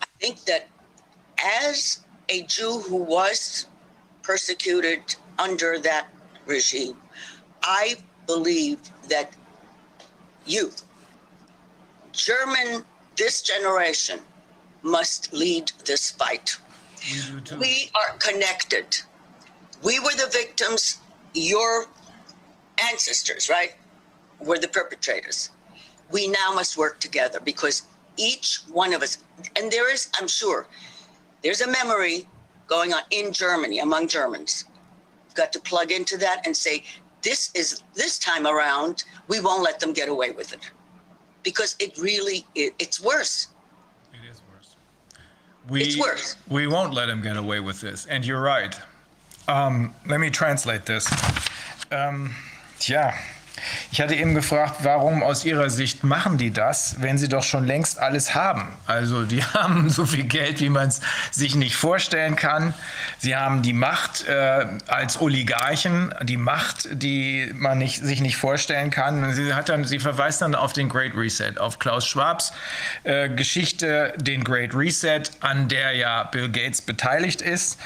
I 0.00 0.06
think 0.20 0.44
that 0.44 0.68
as 1.42 2.00
a 2.28 2.42
Jew 2.42 2.80
who 2.80 2.96
was 2.96 3.66
persecuted 4.22 5.16
under 5.38 5.78
that 5.78 6.08
regime, 6.46 6.96
I 7.62 7.96
believe 8.26 8.78
that 9.08 9.32
you, 10.46 10.72
German, 12.12 12.84
this 13.16 13.42
generation, 13.42 14.20
must 14.82 15.32
lead 15.32 15.72
this 15.84 16.10
fight. 16.10 16.56
We, 17.52 17.58
we 17.58 17.90
are 17.94 18.16
connected. 18.18 18.98
We 19.82 19.98
were 19.98 20.14
the 20.16 20.28
victims, 20.32 20.98
your 21.34 21.86
ancestors, 22.90 23.48
right, 23.48 23.74
were 24.40 24.58
the 24.58 24.68
perpetrators. 24.68 25.50
We 26.10 26.28
now 26.28 26.52
must 26.54 26.76
work 26.76 27.00
together 27.00 27.40
because 27.40 27.82
each 28.16 28.60
one 28.70 28.92
of 28.92 29.02
us, 29.02 29.18
and 29.56 29.70
there 29.70 29.92
is, 29.92 30.08
I'm 30.20 30.28
sure, 30.28 30.66
there's 31.42 31.60
a 31.60 31.68
memory 31.68 32.26
going 32.66 32.92
on 32.92 33.02
in 33.10 33.32
Germany 33.32 33.78
among 33.80 34.08
Germans. 34.08 34.64
You've 35.26 35.34
got 35.34 35.52
to 35.52 35.60
plug 35.60 35.92
into 35.92 36.16
that 36.18 36.46
and 36.46 36.56
say, 36.56 36.84
this 37.22 37.50
is 37.54 37.82
this 37.94 38.18
time 38.18 38.46
around, 38.46 39.04
we 39.26 39.40
won't 39.40 39.62
let 39.62 39.80
them 39.80 39.92
get 39.92 40.08
away 40.08 40.30
with 40.30 40.52
it. 40.52 40.70
Because 41.42 41.76
it 41.78 41.96
really 41.98 42.46
it, 42.54 42.74
it's 42.78 43.00
worse. 43.00 43.48
It 44.12 44.30
is 44.30 44.40
worse. 44.52 44.76
We, 45.68 45.82
it's 45.82 45.98
worse. 45.98 46.36
We 46.48 46.66
won't 46.66 46.94
let 46.94 47.06
them 47.06 47.22
get 47.22 47.36
away 47.36 47.60
with 47.60 47.80
this. 47.80 48.06
And 48.06 48.24
you're 48.24 48.42
right. 48.42 48.78
Um, 49.48 49.94
let 50.06 50.20
me 50.20 50.30
translate 50.30 50.84
this. 50.84 51.10
Um, 51.90 52.34
yeah. 52.86 53.18
Ich 53.90 54.00
hatte 54.00 54.14
eben 54.14 54.34
gefragt, 54.34 54.76
warum 54.82 55.22
aus 55.22 55.44
Ihrer 55.44 55.70
Sicht 55.70 56.04
machen 56.04 56.38
die 56.38 56.50
das, 56.50 56.96
wenn 57.00 57.18
sie 57.18 57.28
doch 57.28 57.42
schon 57.42 57.66
längst 57.66 57.98
alles 57.98 58.34
haben? 58.34 58.68
Also 58.86 59.24
die 59.24 59.44
haben 59.54 59.90
so 59.90 60.06
viel 60.06 60.24
Geld, 60.24 60.60
wie 60.60 60.68
man 60.68 60.88
es 60.88 61.00
sich 61.30 61.54
nicht 61.54 61.76
vorstellen 61.76 62.36
kann. 62.36 62.74
Sie 63.18 63.36
haben 63.36 63.62
die 63.62 63.72
Macht 63.72 64.26
äh, 64.26 64.66
als 64.86 65.20
Oligarchen, 65.20 66.14
die 66.22 66.36
Macht, 66.36 66.88
die 66.92 67.50
man 67.54 67.78
nicht, 67.78 68.02
sich 68.02 68.20
nicht 68.20 68.36
vorstellen 68.36 68.90
kann. 68.90 69.34
Sie, 69.34 69.54
hat 69.54 69.68
dann, 69.68 69.84
sie 69.84 69.98
verweist 69.98 70.42
dann 70.42 70.54
auf 70.54 70.72
den 70.72 70.88
Great 70.88 71.14
Reset, 71.14 71.58
auf 71.58 71.78
Klaus 71.78 72.06
Schwabs 72.06 72.52
äh, 73.04 73.28
Geschichte, 73.28 74.12
den 74.16 74.44
Great 74.44 74.74
Reset, 74.74 75.22
an 75.40 75.68
der 75.68 75.92
ja 75.92 76.24
Bill 76.24 76.48
Gates 76.48 76.82
beteiligt 76.82 77.42
ist. 77.42 77.78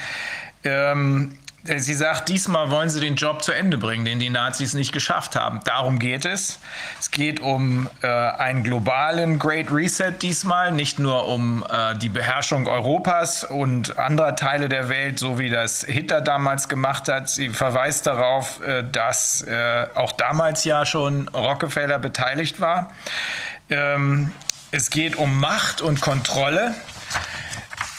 Ähm, 0.64 1.32
äh, 1.32 1.41
sie 1.64 1.94
sagt, 1.94 2.28
diesmal 2.28 2.70
wollen 2.70 2.90
sie 2.90 3.00
den 3.00 3.14
Job 3.14 3.42
zu 3.42 3.52
Ende 3.52 3.78
bringen, 3.78 4.04
den 4.04 4.18
die 4.18 4.30
Nazis 4.30 4.74
nicht 4.74 4.92
geschafft 4.92 5.36
haben. 5.36 5.60
Darum 5.64 6.00
geht 6.00 6.24
es. 6.24 6.58
Es 6.98 7.10
geht 7.10 7.40
um 7.40 7.88
äh, 8.02 8.08
einen 8.08 8.64
globalen 8.64 9.38
Great 9.38 9.70
Reset 9.70 10.12
diesmal, 10.20 10.72
nicht 10.72 10.98
nur 10.98 11.28
um 11.28 11.64
äh, 11.70 11.94
die 11.96 12.08
Beherrschung 12.08 12.66
Europas 12.66 13.44
und 13.44 13.96
anderer 13.96 14.34
Teile 14.34 14.68
der 14.68 14.88
Welt, 14.88 15.20
so 15.20 15.38
wie 15.38 15.50
das 15.50 15.84
Hitler 15.84 16.20
damals 16.20 16.68
gemacht 16.68 17.08
hat. 17.08 17.28
Sie 17.28 17.50
verweist 17.50 18.06
darauf, 18.06 18.60
äh, 18.62 18.82
dass 18.82 19.42
äh, 19.42 19.86
auch 19.94 20.12
damals 20.12 20.64
ja 20.64 20.84
schon 20.84 21.28
Rockefeller 21.28 22.00
beteiligt 22.00 22.60
war. 22.60 22.90
Ähm, 23.70 24.32
es 24.72 24.90
geht 24.90 25.14
um 25.14 25.38
Macht 25.38 25.80
und 25.80 26.00
Kontrolle. 26.00 26.74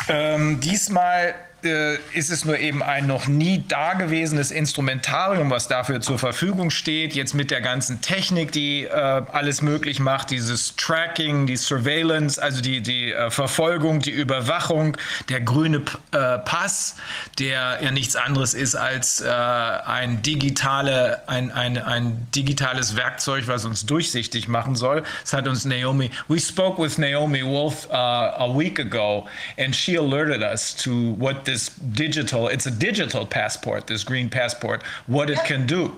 Ähm, 0.09 0.59
diesmal 0.59 1.33
äh, 1.65 1.97
ist 2.13 2.29
es 2.29 2.45
nur 2.45 2.57
eben 2.57 2.83
ein 2.83 3.07
noch 3.07 3.27
nie 3.27 3.63
dagewesenes 3.67 4.51
Instrumentarium, 4.51 5.49
was 5.49 5.67
dafür 5.67 6.01
zur 6.01 6.19
Verfügung 6.19 6.69
steht. 6.69 7.13
Jetzt 7.13 7.33
mit 7.33 7.51
der 7.51 7.61
ganzen 7.61 8.01
Technik, 8.01 8.51
die 8.51 8.83
äh, 8.83 8.89
alles 8.89 9.61
möglich 9.61 9.99
macht, 9.99 10.31
dieses 10.31 10.75
Tracking, 10.75 11.47
die 11.47 11.55
Surveillance, 11.55 12.41
also 12.41 12.61
die, 12.61 12.81
die 12.81 13.11
äh, 13.11 13.31
Verfolgung, 13.31 13.99
die 13.99 14.11
Überwachung, 14.11 14.97
der 15.29 15.41
grüne 15.41 15.83
äh, 16.11 16.39
Pass, 16.39 16.95
der 17.39 17.79
ja 17.81 17.91
nichts 17.91 18.15
anderes 18.15 18.53
ist 18.53 18.75
als 18.75 19.21
äh, 19.21 19.29
ein, 19.29 20.21
digitale, 20.21 21.27
ein, 21.27 21.51
ein, 21.51 21.77
ein 21.77 22.27
digitales 22.35 22.95
Werkzeug, 22.95 23.47
was 23.47 23.65
uns 23.65 23.85
durchsichtig 23.85 24.47
machen 24.47 24.75
soll. 24.75 25.03
Das 25.21 25.33
hat 25.33 25.47
uns 25.47 25.65
Naomi, 25.65 26.11
we 26.27 26.39
spoke 26.39 26.81
with 26.81 26.97
Naomi 26.97 27.43
Wolf 27.43 27.87
uh, 27.89 27.93
a 27.93 28.47
week 28.53 28.79
ago 28.79 29.27
and 29.57 29.75
she 29.75 29.95
alerted 29.95 30.41
us 30.41 30.73
to 30.75 31.15
what 31.17 31.45
this 31.45 31.52
this 31.53 31.69
digital, 31.69 32.47
it's 32.47 32.65
a 32.65 32.71
digital 32.71 33.25
passport, 33.27 33.85
this 33.85 34.03
green 34.03 34.27
passport, 34.27 34.81
what 35.05 35.29
it 35.29 35.37
can 35.45 35.67
do. 35.67 35.95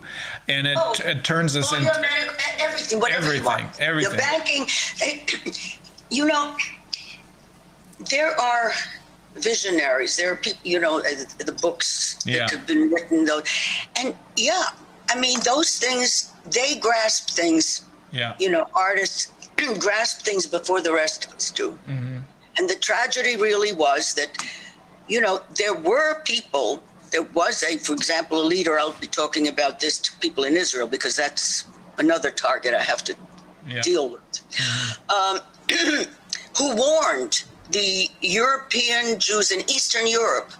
And 0.49 0.67
it, 0.67 0.77
oh, 0.77 0.93
it 1.05 1.23
turns 1.23 1.55
us 1.55 1.71
into 1.71 1.89
everything, 2.59 3.01
everything, 3.09 3.65
everything. 3.79 4.11
The 4.11 4.17
banking, 4.17 4.67
you 6.11 6.25
know, 6.25 6.57
there 8.11 8.37
are 8.39 8.73
visionaries. 9.35 10.17
There 10.17 10.33
are 10.33 10.35
people, 10.35 10.59
you 10.65 10.79
know, 10.81 10.99
the 11.01 11.57
books 11.61 12.19
yeah. 12.25 12.39
that 12.39 12.51
have 12.51 12.67
been 12.67 12.89
written, 12.91 13.23
though. 13.23 13.41
And 13.97 14.13
yeah, 14.35 14.63
I 15.09 15.17
mean, 15.17 15.39
those 15.45 15.79
things, 15.79 16.33
they 16.51 16.75
grasp 16.75 17.29
things. 17.29 17.85
Yeah. 18.11 18.35
You 18.39 18.49
know, 18.51 18.67
artists 18.73 19.31
grasp 19.79 20.25
things 20.25 20.45
before 20.45 20.81
the 20.81 20.91
rest 20.91 21.27
of 21.27 21.33
us 21.35 21.49
do. 21.49 21.71
Mm-hmm. 21.87 22.17
And 22.57 22.69
the 22.69 22.75
tragedy 22.75 23.37
really 23.37 23.73
was 23.73 24.13
that 24.15 24.31
you 25.07 25.21
know, 25.21 25.41
there 25.55 25.73
were 25.73 26.21
people, 26.21 26.83
there 27.11 27.23
was 27.23 27.63
a, 27.63 27.77
for 27.77 27.93
example, 27.93 28.41
a 28.41 28.43
leader, 28.43 28.79
I'll 28.79 28.93
be 28.93 29.07
talking 29.07 29.47
about 29.47 29.79
this 29.79 29.99
to 29.99 30.11
people 30.19 30.43
in 30.43 30.55
Israel 30.55 30.87
because 30.87 31.15
that's 31.15 31.65
another 31.97 32.31
target 32.31 32.73
I 32.73 32.83
have 32.83 33.03
to 33.05 33.15
yeah. 33.67 33.81
deal 33.81 34.09
with, 34.09 34.41
um, 35.09 35.39
who 36.57 36.75
warned 36.75 37.43
the 37.71 38.09
European 38.21 39.19
Jews 39.19 39.51
in 39.51 39.61
Eastern 39.69 40.07
Europe 40.07 40.51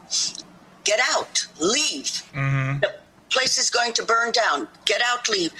get 0.83 0.99
out, 1.11 1.45
leave. 1.59 2.23
Mm-hmm. 2.33 2.79
The 2.79 2.95
place 3.29 3.57
is 3.57 3.69
going 3.69 3.93
to 3.93 4.03
burn 4.03 4.31
down, 4.31 4.67
get 4.85 5.01
out, 5.05 5.27
leave. 5.29 5.51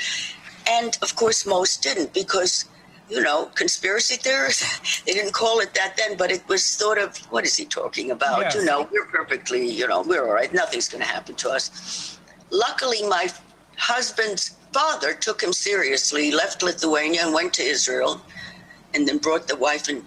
And 0.68 0.98
of 1.02 1.16
course, 1.16 1.46
most 1.46 1.84
didn't 1.84 2.14
because 2.14 2.66
you 3.10 3.22
know, 3.22 3.46
conspiracy 3.56 4.16
theorists. 4.16 5.02
they 5.06 5.14
didn't 5.14 5.34
call 5.34 5.60
it 5.60 5.74
that 5.74 5.96
then, 5.98 6.18
but 6.18 6.32
it 6.32 6.48
was 6.48 6.64
sort 6.64 6.98
of, 6.98 7.18
what 7.32 7.46
is 7.46 7.56
he 7.56 7.66
talking 7.66 8.12
about? 8.12 8.42
Yes. 8.42 8.56
You 8.56 8.66
know, 8.66 8.88
we're 8.92 9.06
perfectly, 9.06 9.68
you 9.70 9.88
know, 9.88 10.02
we're 10.02 10.28
all 10.28 10.34
right. 10.34 10.54
Nothing's 10.54 10.90
going 10.90 11.04
to 11.04 11.10
happen 11.10 11.36
to 11.36 11.50
us. 11.50 12.20
Luckily, 12.50 13.04
my 13.08 13.30
husband's 13.78 14.56
father 14.72 15.14
took 15.14 15.42
him 15.42 15.54
seriously, 15.54 16.32
left 16.32 16.64
Lithuania 16.64 17.22
and 17.24 17.34
went 17.34 17.54
to 17.54 17.64
Israel, 17.64 18.22
and 18.94 19.08
then 19.08 19.18
brought 19.18 19.48
the 19.48 19.56
wife 19.56 19.88
and 19.88 20.04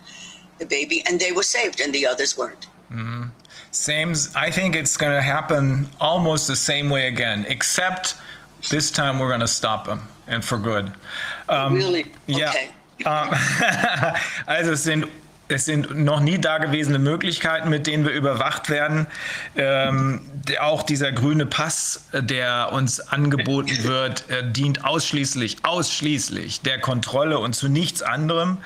the 0.59 0.67
baby, 0.67 1.03
and 1.07 1.21
they 1.21 1.33
were 1.33 1.43
saved, 1.43 1.81
and 1.81 1.93
the 1.93 2.07
others 2.07 2.37
weren't. 2.37 2.67
Mm-hmm. 2.91 3.25
Same, 3.71 4.15
I 4.35 4.51
think 4.51 4.75
it's 4.75 4.97
going 4.97 5.13
to 5.13 5.23
happen 5.23 5.89
almost 6.01 6.49
the 6.49 6.57
same 6.57 6.91
way 6.91 7.07
again, 7.07 7.47
except 7.49 8.17
this 8.71 8.91
time 8.91 9.19
we're 9.19 9.29
going 9.29 9.41
to 9.41 9.47
stop 9.47 9.87
them 9.87 10.03
and 10.27 10.45
for 10.45 10.59
good. 10.59 10.93
Um, 11.49 11.75
really? 11.75 12.01
Okay. 12.01 12.11
Yeah. 12.27 12.53
Ähm, 13.05 13.29
also 14.47 14.73
es 14.73 14.85
sind 14.85 15.07
es 15.49 15.65
sind 15.65 15.97
noch 15.97 16.21
nie 16.21 16.39
dagewesene 16.39 16.99
Möglichkeiten, 16.99 17.71
mit 17.71 17.87
denen 17.87 18.05
wir 18.05 18.13
überwacht 18.13 18.69
werden. 18.69 19.07
Ähm, 19.57 20.21
auch 20.61 20.83
dieser 20.83 21.11
grüne 21.11 21.47
Pass, 21.47 22.05
der 22.13 22.71
uns 22.73 23.01
angeboten 23.01 23.83
wird, 23.85 24.29
äh, 24.29 24.51
dient 24.51 24.85
ausschließlich, 24.85 25.59
ausschließlich 25.63 26.61
der 26.61 26.79
Kontrolle 26.81 27.39
und 27.39 27.55
zu 27.55 27.69
nichts 27.69 28.03
anderem. 28.03 28.59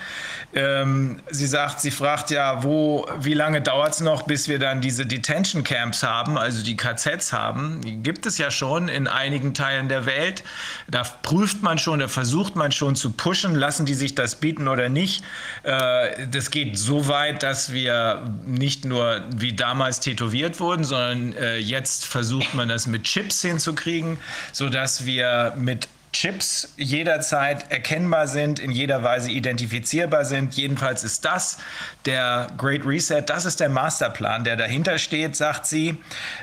Ähm, 0.55 1.21
sie 1.31 1.47
sagt, 1.47 1.81
sie 1.81 1.91
fragt 1.91 2.31
ja, 2.31 2.63
wo, 2.63 3.07
wie 3.21 3.33
lange 3.33 3.63
dauert 3.63 3.95
es 3.95 4.01
noch, 4.01 4.25
bis 4.25 4.49
wir 4.49 4.59
dann 4.59 4.81
diese 4.83 5.07
Detention 5.07 5.65
Camps 5.65 6.03
haben, 6.03 6.37
also 6.37 6.63
die 6.63 6.77
KZs 6.77 7.33
haben. 7.33 7.81
Die 7.81 7.97
gibt 7.97 8.27
es 8.27 8.37
ja 8.37 8.51
schon 8.51 8.89
in 8.89 9.09
einigen 9.09 9.55
Teilen 9.55 9.89
der 9.89 10.05
Welt. 10.05 10.45
Da 10.89 11.05
prüft 11.23 11.63
man 11.63 11.79
schon, 11.79 12.01
da 12.01 12.09
versucht 12.09 12.55
man 12.55 12.71
schon 12.71 12.97
zu 12.97 13.13
pushen, 13.13 13.55
lassen 13.55 13.87
die 13.87 13.95
sich 13.95 14.15
das 14.15 14.37
bieten 14.37 14.69
oder 14.69 14.91
nicht. 14.91 15.25
Äh, 15.63 16.27
das 16.31 16.51
geht 16.51 16.79
so 16.79 17.09
weit, 17.09 17.43
dass 17.43 17.73
wir 17.73 18.23
nicht 18.45 18.85
nur 18.85 19.23
wie 19.35 19.55
damals 19.55 20.01
tätowiert 20.01 20.61
wurden, 20.61 20.85
sondern 20.85 21.33
äh, 21.33 21.57
jetzt 21.57 22.05
versucht 22.05 22.55
man 22.55 22.69
das 22.69 22.87
mit 22.87 23.05
Chips 23.05 23.41
hinzukriegen, 23.41 24.19
sodass 24.53 25.07
wir 25.07 25.55
mit 25.57 25.89
Chips 26.13 26.75
jederzeit 26.77 27.73
erkennbar 27.73 28.29
sind, 28.29 28.59
in 28.59 28.71
jeder 28.71 29.03
Weise 29.03 29.31
identifizierbar 29.31 30.27
sind. 30.27 30.55
Jedenfalls 30.55 31.05
ist 31.05 31.25
das 31.25 31.57
der 32.05 32.49
Great 32.59 32.85
Reset, 32.85 33.23
das 33.27 33.47
ist 33.47 33.61
der 33.61 33.71
Masterplan, 33.71 34.45
der 34.45 34.57
dahinter 34.57 34.99
steht, 34.99 35.37
sagt 35.37 35.67
sie. 35.67 35.97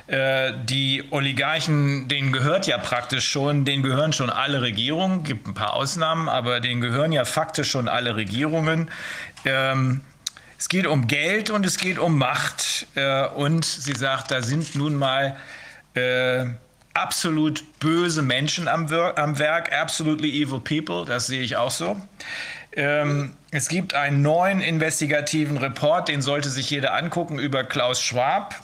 Äh, 0.08 0.54
die 0.64 1.04
Oligarchen, 1.12 2.08
denen 2.08 2.32
gehört 2.32 2.66
ja 2.66 2.80
praktisch 2.80 3.28
schon, 3.28 3.64
denen 3.64 3.84
gehören 3.84 4.12
schon 4.12 4.32
alle 4.32 4.62
Regierungen, 4.62 5.24
gibt 5.24 5.48
ein 5.48 5.54
paar 5.54 5.74
Ausnahmen, 5.74 6.30
aber 6.30 6.60
denen 6.60 6.82
gehören 6.82 7.12
ja 7.12 7.24
faktisch 7.24 7.70
schon 7.70 7.88
alle 7.88 8.16
Regierungen. 8.16 8.90
Ähm, 9.46 10.02
es 10.58 10.68
geht 10.68 10.88
um 10.88 11.08
Geld 11.08 11.52
und 11.52 11.66
es 11.66 11.78
geht 11.78 12.00
um 12.00 12.18
Macht. 12.18 12.88
Äh, 12.96 13.28
und 13.28 13.64
sie 13.64 13.94
sagt, 13.94 14.32
da 14.32 14.42
sind 14.42 14.76
nun 14.76 14.96
mal 14.96 15.38
äh, 15.94 16.48
absolut 17.02 17.64
böse 17.80 18.22
Menschen 18.22 18.68
am, 18.68 18.88
am, 19.16 19.40
Werk, 19.40 19.72
absolutely 19.74 20.42
evil 20.42 20.60
people, 20.60 21.06
das 21.06 21.28
sehe 21.28 21.42
ich 21.42 21.56
auch 21.56 21.72
so. 21.72 22.00
Ähm, 22.74 23.34
es 23.52 23.68
gibt 23.68 23.94
einen 23.94 24.22
neuen 24.22 24.62
investigativen 24.62 25.58
Report, 25.58 26.08
den 26.08 26.22
sollte 26.22 26.50
sich 26.50 26.70
jeder 26.70 26.94
angucken 26.94 27.40
über 27.40 27.64
Klaus 27.64 28.02
Schwab 28.02 28.56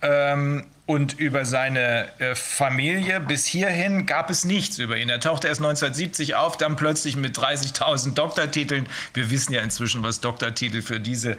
ähm, 0.00 0.64
und 0.86 1.18
über 1.18 1.44
seine 1.44 2.08
äh, 2.18 2.34
Familie. 2.34 3.20
Bis 3.20 3.46
hierhin 3.46 4.06
gab 4.06 4.30
es 4.30 4.44
nichts 4.44 4.78
über 4.78 4.96
ihn. 4.96 5.08
Er 5.08 5.20
tauchte 5.20 5.48
erst 5.48 5.60
1970 5.60 6.34
auf, 6.34 6.56
dann 6.56 6.76
plötzlich 6.76 7.16
mit 7.16 7.36
30.000 7.38 8.14
Doktortiteln. 8.14 8.88
Wir 9.14 9.30
wissen 9.30 9.52
ja 9.52 9.60
inzwischen, 9.60 10.02
was 10.02 10.20
Doktortitel 10.20 10.82
für 10.82 10.98
diese 10.98 11.36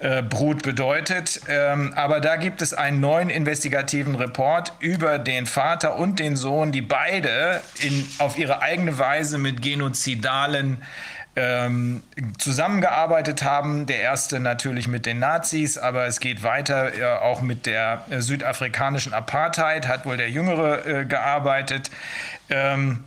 äh, 0.00 0.22
Brut 0.22 0.62
bedeutet. 0.62 1.40
Ähm, 1.48 1.92
aber 1.96 2.20
da 2.20 2.36
gibt 2.36 2.62
es 2.62 2.72
einen 2.72 3.00
neuen 3.00 3.30
investigativen 3.30 4.14
Report 4.14 4.72
über 4.78 5.18
den 5.18 5.46
Vater 5.46 5.96
und 5.96 6.20
den 6.20 6.36
Sohn, 6.36 6.70
die 6.70 6.82
beide 6.82 7.60
in, 7.80 8.08
auf 8.18 8.38
ihre 8.38 8.62
eigene 8.62 8.98
Weise 9.00 9.38
mit 9.38 9.60
genozidalen 9.60 10.84
ähm, 11.34 12.04
zusammengearbeitet 12.38 13.42
haben. 13.42 13.86
Der 13.86 14.00
erste 14.00 14.38
natürlich 14.38 14.86
mit 14.86 15.04
den 15.04 15.18
Nazis, 15.18 15.76
aber 15.76 16.06
es 16.06 16.20
geht 16.20 16.44
weiter 16.44 16.94
äh, 16.94 17.18
auch 17.18 17.40
mit 17.40 17.66
der 17.66 18.04
äh, 18.08 18.20
südafrikanischen 18.20 19.12
Apartheid, 19.12 19.88
hat 19.88 20.06
wohl 20.06 20.16
der 20.16 20.30
Jüngere 20.30 21.06
gearbeitet. 21.06 21.90
Ähm, 22.50 23.02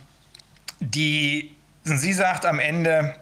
die, 0.80 1.54
sie 1.84 2.12
sagt 2.12 2.44
am 2.44 2.58
Ende, 2.58 3.14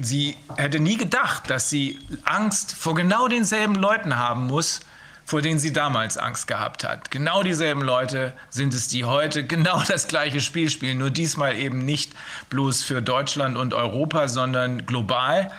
sie 0.00 0.36
hätte 0.56 0.80
nie 0.80 0.96
gedacht, 0.96 1.50
dass 1.50 1.70
sie 1.70 1.98
Angst 2.24 2.74
vor 2.74 2.94
genau 2.94 3.28
denselben 3.28 3.74
Leuten 3.74 4.16
haben 4.16 4.46
muss, 4.46 4.80
vor 5.24 5.42
denen 5.42 5.58
sie 5.58 5.72
damals 5.72 6.16
Angst 6.16 6.46
gehabt 6.46 6.84
hat. 6.84 7.10
Genau 7.10 7.42
dieselben 7.42 7.82
Leute 7.82 8.32
sind 8.48 8.72
es, 8.72 8.88
die 8.88 9.04
heute 9.04 9.44
genau 9.44 9.82
das 9.86 10.08
gleiche 10.08 10.40
Spiel 10.40 10.70
spielen, 10.70 10.98
nur 10.98 11.10
diesmal 11.10 11.56
eben 11.56 11.84
nicht 11.84 12.12
bloß 12.48 12.82
für 12.82 13.02
Deutschland 13.02 13.56
und 13.58 13.74
Europa, 13.74 14.28
sondern 14.28 14.86
global. 14.86 15.50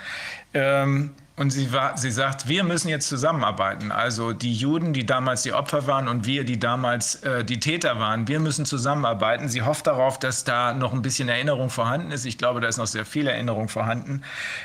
Ähm, 0.54 1.12
Und 1.40 1.52
sie, 1.52 1.72
war, 1.72 1.98
sie 1.98 2.12
sagt, 2.12 2.50
wir 2.50 2.66
müssen 2.66 2.90
jetzt 2.90 3.08
zusammenarbeiten. 3.08 3.94
Also 3.94 4.34
die 4.34 4.54
Juden, 4.54 4.92
die 4.92 5.06
damals 5.06 5.42
die 5.42 5.54
Opfer 5.54 5.88
waren 5.88 6.10
und 6.10 6.26
wir, 6.26 6.44
die 6.44 6.60
damals 6.60 7.16
äh, 7.24 7.46
die 7.46 7.62
Täter 7.62 7.98
waren, 7.98 8.28
wir 8.28 8.42
müssen 8.42 8.66
zusammenarbeiten. 8.66 9.48
Sie 9.48 9.62
hofft 9.62 9.88
darauf, 9.88 10.20
dass 10.20 10.44
da 10.44 10.74
noch 10.74 10.92
ein 10.92 11.02
bisschen 11.02 11.30
Erinnerung 11.30 11.70
vorhanden 11.70 12.12
ist. 12.12 12.26
Ich 12.26 12.38
glaube, 12.38 12.60
da 12.60 12.68
ist 12.68 12.76
noch 12.76 12.88
sehr 12.88 13.06
viel 13.06 13.26
Erinnerung 13.26 13.70
vorhanden. 13.70 14.22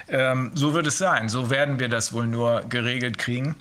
Ähm, 0.08 0.50
so 0.54 0.74
wird 0.74 0.88
es 0.88 0.98
sein. 0.98 1.28
So 1.28 1.48
werden 1.48 1.78
wir 1.78 1.88
das 1.88 2.12
wohl 2.12 2.26
nur 2.26 2.62
geregelt 2.62 3.18
kriegen. 3.18 3.54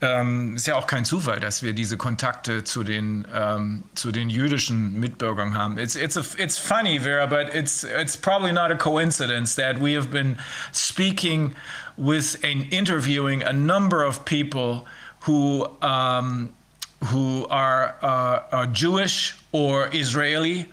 Ähm, 0.00 0.56
ist 0.56 0.66
ja 0.66 0.76
auch 0.76 0.86
kein 0.86 1.04
Zufall, 1.04 1.40
dass 1.40 1.62
wir 1.62 1.74
diese 1.74 1.98
Kontakte 1.98 2.64
zu 2.64 2.82
den, 2.82 3.26
ähm, 3.34 3.84
zu 3.94 4.10
den 4.10 4.30
jüdischen 4.30 4.98
Mitbürgern 4.98 5.56
haben. 5.56 5.78
It's, 5.78 5.96
it's, 5.96 6.16
a, 6.16 6.22
it's 6.38 6.58
funny, 6.58 6.98
Vera, 6.98 7.26
but 7.26 7.54
it's, 7.54 7.84
it's 7.84 8.16
probably 8.16 8.52
not 8.52 8.70
a 8.70 8.76
coincidence 8.76 9.54
that 9.54 9.78
we 9.78 9.94
have 9.94 10.08
been 10.10 10.38
speaking 10.72 11.54
with 11.96 12.42
an, 12.44 12.68
interviewing 12.70 13.42
a 13.42 13.52
number 13.52 14.02
of 14.02 14.24
people 14.24 14.86
who 15.20 15.68
um, 15.82 16.52
who 17.04 17.46
are, 17.48 17.96
uh, 18.02 18.42
are 18.52 18.66
Jewish 18.66 19.34
or 19.52 19.90
Israeli, 19.92 20.66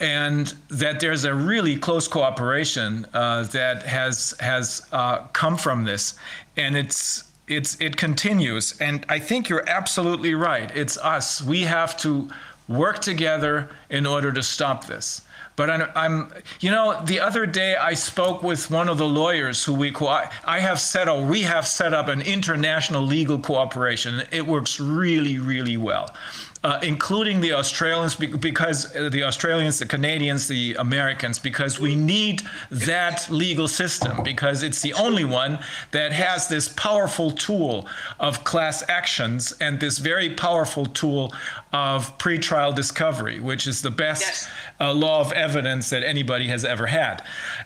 and 0.00 0.54
that 0.68 0.98
there's 0.98 1.24
a 1.24 1.34
really 1.34 1.76
close 1.76 2.08
cooperation 2.08 3.06
uh, 3.14 3.44
that 3.44 3.84
has 3.84 4.34
has 4.40 4.86
uh, 4.92 5.18
come 5.28 5.56
from 5.56 5.84
this, 5.84 6.14
and 6.56 6.76
it's 6.76 7.24
it's 7.46 7.76
it 7.80 7.96
continues. 7.96 8.80
And 8.80 9.04
I 9.08 9.18
think 9.18 9.48
you're 9.48 9.68
absolutely 9.68 10.34
right. 10.34 10.70
It's 10.74 10.96
us. 10.98 11.42
We 11.42 11.62
have 11.62 11.96
to 11.98 12.28
work 12.68 13.00
together 13.00 13.70
in 13.90 14.06
order 14.06 14.32
to 14.32 14.42
stop 14.42 14.86
this. 14.86 15.22
But 15.60 15.68
I'm, 15.68 15.90
I'm, 15.94 16.32
you 16.60 16.70
know, 16.70 17.02
the 17.04 17.20
other 17.20 17.44
day 17.44 17.76
I 17.76 17.92
spoke 17.92 18.42
with 18.42 18.70
one 18.70 18.88
of 18.88 18.96
the 18.96 19.06
lawyers 19.06 19.62
who 19.62 19.74
we, 19.74 19.94
I, 19.94 20.30
I 20.42 20.58
have 20.58 20.80
set 20.80 21.06
up, 21.06 21.22
we 21.26 21.42
have 21.42 21.66
set 21.66 21.92
up 21.92 22.08
an 22.08 22.22
international 22.22 23.02
legal 23.02 23.38
cooperation. 23.38 24.22
It 24.32 24.46
works 24.46 24.80
really, 24.80 25.38
really 25.38 25.76
well 25.76 26.14
uh, 26.62 26.78
including 26.82 27.40
the 27.40 27.54
Australians, 27.54 28.14
because 28.14 28.94
uh, 28.94 29.08
the 29.08 29.24
Australians, 29.24 29.78
the 29.78 29.86
Canadians, 29.86 30.46
the 30.46 30.74
Americans, 30.74 31.38
because 31.38 31.80
we 31.80 31.96
need 31.96 32.42
that 32.70 33.26
legal 33.30 33.66
system, 33.66 34.22
because 34.22 34.62
it's 34.62 34.82
the 34.82 34.92
only 34.92 35.24
one 35.24 35.58
that 35.92 36.12
has 36.12 36.48
this 36.48 36.68
powerful 36.68 37.30
tool 37.30 37.86
of 38.18 38.44
class 38.44 38.86
actions 38.90 39.52
and 39.62 39.80
this 39.80 39.96
very 39.96 40.34
powerful 40.34 40.84
tool 40.84 41.32
of 41.72 42.16
pretrial 42.18 42.74
discovery, 42.74 43.40
which 43.40 43.66
is 43.66 43.80
the 43.80 43.90
best 43.90 44.22
yes. 44.22 44.48
uh, 44.80 44.92
law 44.92 45.20
of 45.22 45.32
evidence 45.32 45.88
that 45.88 46.04
anybody 46.04 46.46
has 46.46 46.66
ever 46.66 46.86
had. 46.86 47.22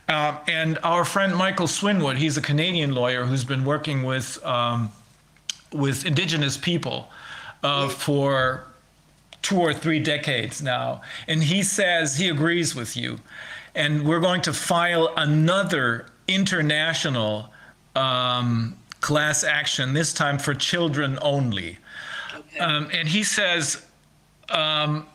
Uh, 0.09 0.39
and 0.47 0.79
our 0.85 1.05
friend 1.05 1.35
Michael 1.35 1.67
Swinwood, 1.67 2.17
he's 2.17 2.37
a 2.37 2.43
Canadian 2.43 2.95
lawyer 2.95 3.25
who's 3.25 3.45
been 3.45 3.65
working 3.65 4.05
with 4.05 4.45
um, 4.45 4.93
with 5.73 6.07
Indigenous 6.07 6.57
people 6.57 7.09
uh, 7.65 7.89
for 7.89 8.67
two 9.45 9.61
or 9.61 9.75
three 9.75 10.01
decades 10.01 10.63
now. 10.63 11.03
And 11.29 11.45
he 11.45 11.63
says 11.63 12.17
he 12.17 12.29
agrees 12.31 12.75
with 12.75 12.97
you. 12.97 13.21
And 13.75 14.07
we're 14.09 14.21
going 14.21 14.41
to 14.43 14.53
file 14.53 15.13
another 15.17 16.07
international 16.27 17.53
um, 17.95 18.77
class 19.01 19.45
action, 19.45 19.93
this 19.93 20.15
time 20.15 20.39
for 20.39 20.55
children 20.55 21.19
only. 21.21 21.79
Okay. 22.35 22.59
Um, 22.59 22.89
and 22.93 23.07
he 23.07 23.23
says, 23.23 23.85
um, 24.49 25.07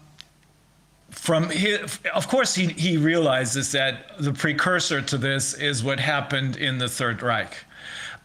from 1.10 1.50
his, 1.50 2.00
of 2.14 2.28
course, 2.28 2.54
he, 2.54 2.68
he 2.68 2.98
realizes 2.98 3.72
that 3.72 4.12
the 4.20 4.32
precursor 4.32 5.02
to 5.02 5.18
this 5.18 5.56
is 5.56 5.84
what 5.84 6.00
happened 6.00 6.56
in 6.58 6.78
the 6.78 6.88
Third 6.88 7.24
Reich. 7.24 7.58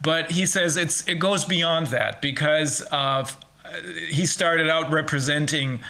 But 0.03 0.31
he 0.31 0.45
says 0.45 0.77
it's, 0.77 1.09
it 1.09 1.19
goes 1.19 1.47
beyond 1.47 1.87
that 1.89 2.21
because 2.21 2.83
of 2.93 3.39
he 4.09 4.27
started 4.27 4.69
out 4.69 4.91
representing 4.91 5.81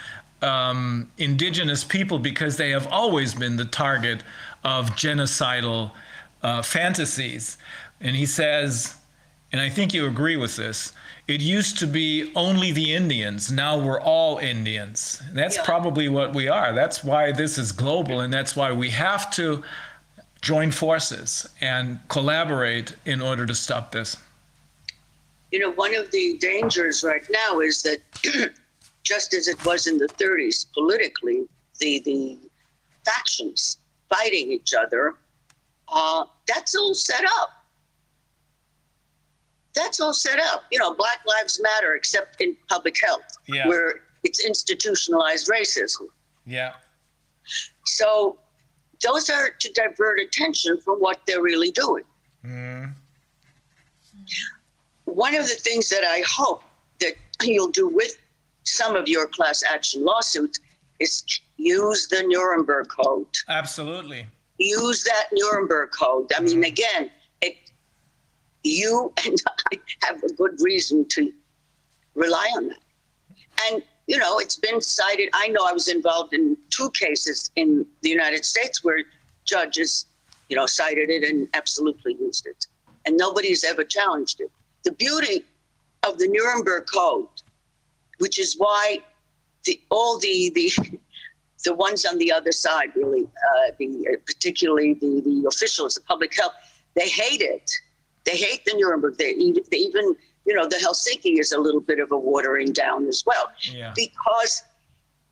um, 0.42 1.10
indigenous 1.18 1.84
people 1.84 2.18
because 2.18 2.56
they 2.56 2.70
have 2.70 2.86
always 2.88 3.34
been 3.34 3.56
the 3.56 3.64
target 3.64 4.22
of 4.62 4.90
genocidal 4.90 5.92
uh, 6.42 6.62
fantasies. 6.62 7.58
And 8.00 8.14
he 8.14 8.26
says, 8.26 8.94
and 9.52 9.60
I 9.60 9.68
think 9.68 9.94
you 9.94 10.06
agree 10.06 10.36
with 10.36 10.56
this, 10.56 10.92
it 11.26 11.40
used 11.40 11.78
to 11.78 11.86
be 11.86 12.32
only 12.34 12.72
the 12.72 12.94
Indians. 12.94 13.50
Now 13.50 13.78
we're 13.78 14.00
all 14.00 14.38
Indians. 14.38 15.22
That's 15.32 15.56
yeah. 15.56 15.64
probably 15.64 16.08
what 16.08 16.34
we 16.34 16.48
are. 16.48 16.74
That's 16.74 17.02
why 17.02 17.32
this 17.32 17.56
is 17.56 17.72
global, 17.72 18.20
and 18.20 18.32
that's 18.32 18.54
why 18.54 18.72
we 18.72 18.90
have 18.90 19.30
to 19.32 19.62
join 20.42 20.70
forces 20.70 21.48
and 21.62 21.98
collaborate 22.08 22.94
in 23.06 23.22
order 23.22 23.46
to 23.46 23.54
stop 23.54 23.90
this 23.90 24.18
you 25.55 25.60
know, 25.60 25.70
one 25.70 25.94
of 25.94 26.10
the 26.10 26.36
dangers 26.39 27.05
right 27.05 27.24
now 27.31 27.60
is 27.60 27.81
that 27.83 28.00
just 29.05 29.33
as 29.34 29.47
it 29.47 29.65
was 29.65 29.86
in 29.86 29.99
the 29.99 30.08
30s, 30.08 30.66
politically, 30.74 31.44
the, 31.78 32.00
the 32.00 32.41
factions 33.05 33.78
fighting 34.12 34.50
each 34.50 34.74
other, 34.74 35.15
uh, 35.86 36.24
that's 36.49 36.74
all 36.74 36.92
set 36.92 37.24
up. 37.39 37.50
That's 39.76 40.00
all 40.00 40.12
set 40.12 40.41
up. 40.41 40.65
You 40.73 40.81
know, 40.81 40.92
Black 40.92 41.20
Lives 41.24 41.60
Matter, 41.62 41.94
except 41.94 42.41
in 42.41 42.57
public 42.68 43.00
health, 43.00 43.39
yeah. 43.47 43.68
where 43.68 44.00
it's 44.24 44.44
institutionalized 44.44 45.49
racism. 45.49 46.08
Yeah. 46.47 46.73
So 47.84 48.39
those 49.00 49.31
are 49.31 49.50
to 49.50 49.73
divert 49.73 50.18
attention 50.18 50.81
from 50.81 50.99
what 50.99 51.20
they're 51.28 51.42
really 51.42 51.70
doing. 51.70 52.02
Mm 52.44 52.94
one 55.05 55.34
of 55.34 55.49
the 55.49 55.55
things 55.55 55.89
that 55.91 56.05
I 56.05 56.23
hope 56.26 56.62
that 57.00 57.15
you'll 57.42 57.70
do 57.70 57.89
with 57.89 58.16
some 58.65 58.97
of 58.97 59.08
your 59.08 59.26
class 59.26 59.62
action 59.62 60.05
lawsuits 60.05 60.58
is 61.00 61.24
use 61.57 62.08
the 62.08 62.23
Nuremberg 62.26 62.89
Code. 62.89 63.26
Absolutely. 63.49 64.26
Use 64.58 65.05
that 65.05 65.26
Nuremberg 65.33 65.91
Code. 65.91 66.33
I 66.36 66.41
mean, 66.41 66.55
mm-hmm. 66.55 66.62
again, 66.65 67.10
it, 67.42 67.57
you 68.62 69.12
and 69.24 69.41
I 69.73 69.78
have 70.05 70.23
a 70.23 70.33
good 70.33 70.58
reason 70.60 71.07
to 71.10 71.33
rely 72.15 72.50
on 72.57 72.68
that. 72.68 72.78
And, 73.70 73.83
you 74.07 74.18
know, 74.18 74.39
it's 74.39 74.57
been 74.57 74.81
cited. 74.81 75.28
I 75.33 75.49
know 75.49 75.65
I 75.65 75.73
was 75.73 75.89
involved 75.89 76.34
in 76.34 76.57
two 76.70 76.91
cases 76.91 77.50
in 77.57 77.86
the 78.02 78.10
United 78.10 78.44
States 78.44 78.83
where 78.83 78.99
judges, 79.44 80.07
you 80.49 80.57
know, 80.57 80.66
cited 80.66 81.10
it 81.10 81.24
and 81.24 81.49
absolutely 81.55 82.15
used 82.15 82.47
it. 82.47 82.66
And 83.07 83.16
nobody's 83.16 83.65
ever 83.65 83.84
challenged 83.84 84.41
it 84.41 84.50
the 84.84 84.92
beauty 84.92 85.44
of 86.06 86.18
the 86.18 86.28
Nuremberg 86.28 86.86
Code, 86.92 87.28
which 88.18 88.38
is 88.38 88.54
why 88.56 88.98
the, 89.64 89.80
all 89.90 90.18
the, 90.18 90.52
the, 90.54 90.72
the 91.64 91.74
ones 91.74 92.04
on 92.04 92.18
the 92.18 92.30
other 92.30 92.52
side, 92.52 92.90
really, 92.94 93.24
uh, 93.24 93.72
the, 93.78 94.18
particularly 94.26 94.94
the, 94.94 95.22
the 95.24 95.48
officials, 95.48 95.94
the 95.94 96.02
public 96.02 96.34
health, 96.36 96.52
they 96.94 97.08
hate 97.08 97.40
it. 97.40 97.70
They 98.24 98.36
hate 98.36 98.64
the 98.64 98.74
Nuremberg. 98.74 99.18
They, 99.18 99.34
they 99.34 99.76
even, 99.76 100.14
you 100.46 100.54
know, 100.54 100.68
the 100.68 100.76
Helsinki 100.76 101.38
is 101.38 101.52
a 101.52 101.58
little 101.58 101.80
bit 101.80 101.98
of 101.98 102.12
a 102.12 102.18
watering 102.18 102.72
down 102.72 103.06
as 103.06 103.24
well, 103.26 103.50
yeah. 103.60 103.92
because 103.94 104.62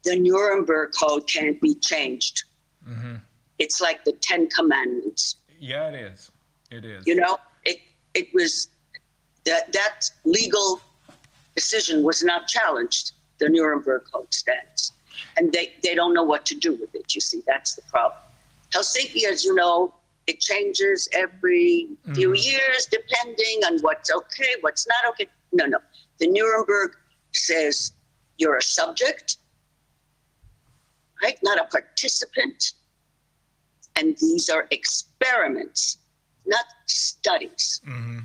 the 0.05 0.17
Nuremberg 0.17 0.93
Code 0.99 1.29
can't 1.29 1.61
be 1.61 1.75
changed. 1.77 2.45
Mm-hmm. 2.89 3.17
It's 3.59 3.81
like 3.81 4.05
the 4.05 4.13
Ten 4.13 4.49
Commandments. 4.49 5.37
Yeah, 5.61 5.89
it 5.89 5.95
is. 5.95 6.31
It 6.71 6.85
is. 6.85 7.07
You 7.07 7.15
know, 7.15 7.39
it 7.65 7.79
it 8.15 8.29
was 8.35 8.69
that 9.45 9.73
that 9.73 10.11
legal 10.25 10.81
decision 11.55 12.03
was 12.03 12.23
not 12.23 12.49
challenged, 12.49 13.13
the 13.39 13.49
Nuremberg 13.49 14.03
Code 14.13 14.33
stands. 14.33 14.93
And 15.37 15.53
they, 15.53 15.75
they 15.83 15.95
don't 15.95 16.15
know 16.15 16.23
what 16.23 16.47
to 16.47 16.55
do 16.55 16.75
with 16.75 16.95
it. 16.95 17.15
You 17.15 17.21
see, 17.21 17.43
that's 17.47 17.75
the 17.75 17.83
problem. 17.83 18.21
Helsinki, 18.73 19.25
as 19.31 19.45
you 19.45 19.55
know, 19.55 19.95
it 20.27 20.41
changes 20.41 21.09
every 21.13 21.89
mm-hmm. 21.91 22.15
few 22.15 22.35
years 22.35 22.87
depending 22.91 23.65
on 23.67 23.79
what's 23.81 24.11
okay, 24.11 24.55
what's 24.61 24.87
not 24.87 25.11
okay. 25.11 25.27
No, 25.53 25.67
no. 25.67 25.79
The 26.19 26.29
Nuremberg 26.29 26.93
says 27.33 27.93
you're 28.39 28.57
a 28.57 28.63
subject, 28.63 29.37
right? 31.23 31.39
Not 31.43 31.61
a 31.61 31.65
participant. 31.65 32.73
And 33.97 34.17
these 34.19 34.49
are 34.49 34.67
experiments, 34.71 35.99
not 36.47 36.65
studies. 36.87 37.81
Mm-hmm. 37.87 38.21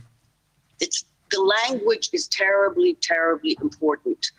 It's 0.79 1.05
the 1.31 1.41
language 1.41 2.09
is 2.13 2.27
terribly, 2.27 2.97
terribly 3.01 3.57
important. 3.61 4.31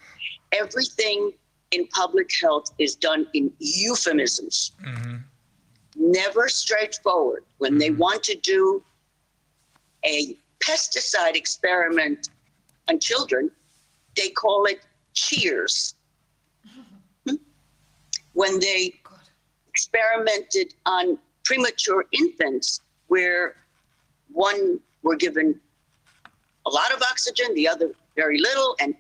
Everything 0.53 1.33
in 1.71 1.87
public 1.89 2.31
health 2.41 2.73
is 2.79 2.95
done 2.95 3.27
in 3.35 3.53
euphemisms, 3.59 4.73
mm-hmm. 4.83 5.17
never 5.97 6.49
straightforward. 6.49 7.45
When 7.59 7.73
mm-hmm. 7.73 7.79
they 7.79 7.91
want 7.91 8.23
to 8.25 8.37
do 8.37 8.83
a 10.05 10.37
pesticide 10.61 11.37
experiment 11.37 12.31
on 12.89 12.99
children, 12.99 13.51
they 14.17 14.31
call 14.31 14.65
it 14.65 14.81
cheers. 15.13 15.95
Hmm? 17.27 17.35
When 18.33 18.59
they 18.61 18.95
experimented 19.69 20.75
on 20.87 21.19
premature 21.45 22.05
infants, 22.13 22.81
where 23.09 23.57
one 24.33 24.81
were 25.03 25.17
given 25.17 25.61
a 26.69 26.75
lot 26.75 26.93
of 26.93 27.03
oxygen, 27.03 27.55
the 27.55 27.67
other 27.67 27.93
very 28.17 28.39
little, 28.39 28.77
and 28.81 28.95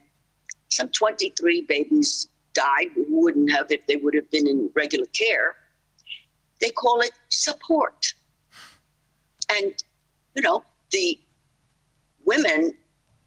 some 0.70 0.88
23 0.88 1.62
babies 1.62 2.28
died 2.55 2.88
who 2.94 3.05
wouldn't 3.08 3.50
have 3.52 3.70
if 3.70 3.86
they 3.86 3.97
would 3.97 4.14
have 4.14 4.30
been 4.30 4.47
in 4.47 4.70
regular 4.74 5.06
care. 5.06 5.55
They 6.60 6.70
call 6.70 7.00
it 7.00 7.12
support. 7.28 8.14
And, 9.50 9.72
you 10.34 10.42
know, 10.42 10.64
the 10.90 11.18
women 12.24 12.74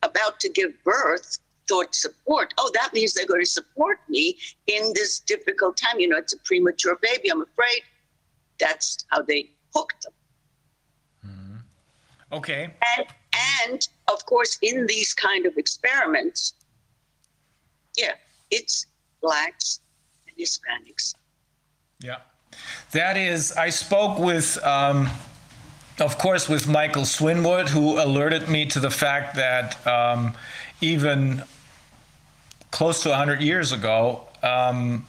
about 0.03 0.39
to 0.41 0.49
give 0.49 0.71
birth 0.83 1.37
thought 1.67 1.95
support. 1.95 2.53
Oh, 2.57 2.69
that 2.73 2.93
means 2.93 3.13
they're 3.13 3.25
going 3.25 3.41
to 3.41 3.49
support 3.49 3.99
me 4.09 4.37
in 4.67 4.91
this 4.93 5.19
difficult 5.19 5.77
time. 5.77 5.99
You 5.99 6.09
know, 6.09 6.17
it's 6.17 6.33
a 6.33 6.39
premature 6.39 6.97
baby. 7.01 7.29
I'm 7.29 7.41
afraid 7.41 7.81
that's 8.59 9.05
how 9.09 9.21
they 9.21 9.51
hooked 9.73 10.03
them. 10.03 10.13
Mm-hmm. 11.25 12.33
Okay. 12.33 12.73
And, 12.97 13.07
and 13.63 13.87
of 14.13 14.25
course, 14.25 14.57
in 14.61 14.85
these 14.87 15.13
kind 15.13 15.45
of 15.45 15.57
experiments, 15.57 16.53
yeah, 17.97 18.13
it's 18.49 18.85
blacks 19.21 19.81
and 20.27 20.37
Hispanics. 20.37 21.15
Yeah. 21.99 22.17
That 22.91 23.17
is, 23.17 23.53
I 23.53 23.69
spoke 23.69 24.19
with, 24.19 24.61
um, 24.63 25.09
of 25.99 26.17
course, 26.17 26.49
with 26.49 26.67
Michael 26.67 27.03
Swinwood, 27.03 27.69
who 27.69 28.01
alerted 28.01 28.49
me 28.49 28.65
to 28.67 28.79
the 28.79 28.89
fact 28.89 29.35
that 29.35 29.85
um, 29.87 30.33
even 30.81 31.43
close 32.71 33.03
to 33.03 33.09
100 33.09 33.41
years 33.41 33.71
ago, 33.71 34.27
um, 34.43 35.07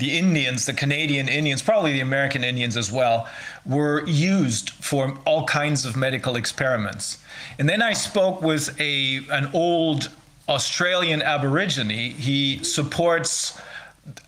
the 0.00 0.18
Indians, 0.18 0.66
the 0.66 0.72
Canadian 0.72 1.28
Indians, 1.28 1.62
probably 1.62 1.92
the 1.92 2.00
American 2.00 2.42
Indians 2.42 2.76
as 2.76 2.90
well, 2.90 3.28
were 3.64 4.04
used 4.06 4.70
for 4.70 5.16
all 5.24 5.44
kinds 5.44 5.84
of 5.84 5.96
medical 5.96 6.36
experiments. 6.36 7.18
And 7.58 7.68
then 7.68 7.82
I 7.82 7.92
spoke 7.92 8.42
with 8.42 8.78
a 8.80 9.20
an 9.30 9.50
old 9.52 10.10
Australian 10.48 11.22
Aborigine. 11.22 11.90
He 11.90 12.64
supports 12.64 13.60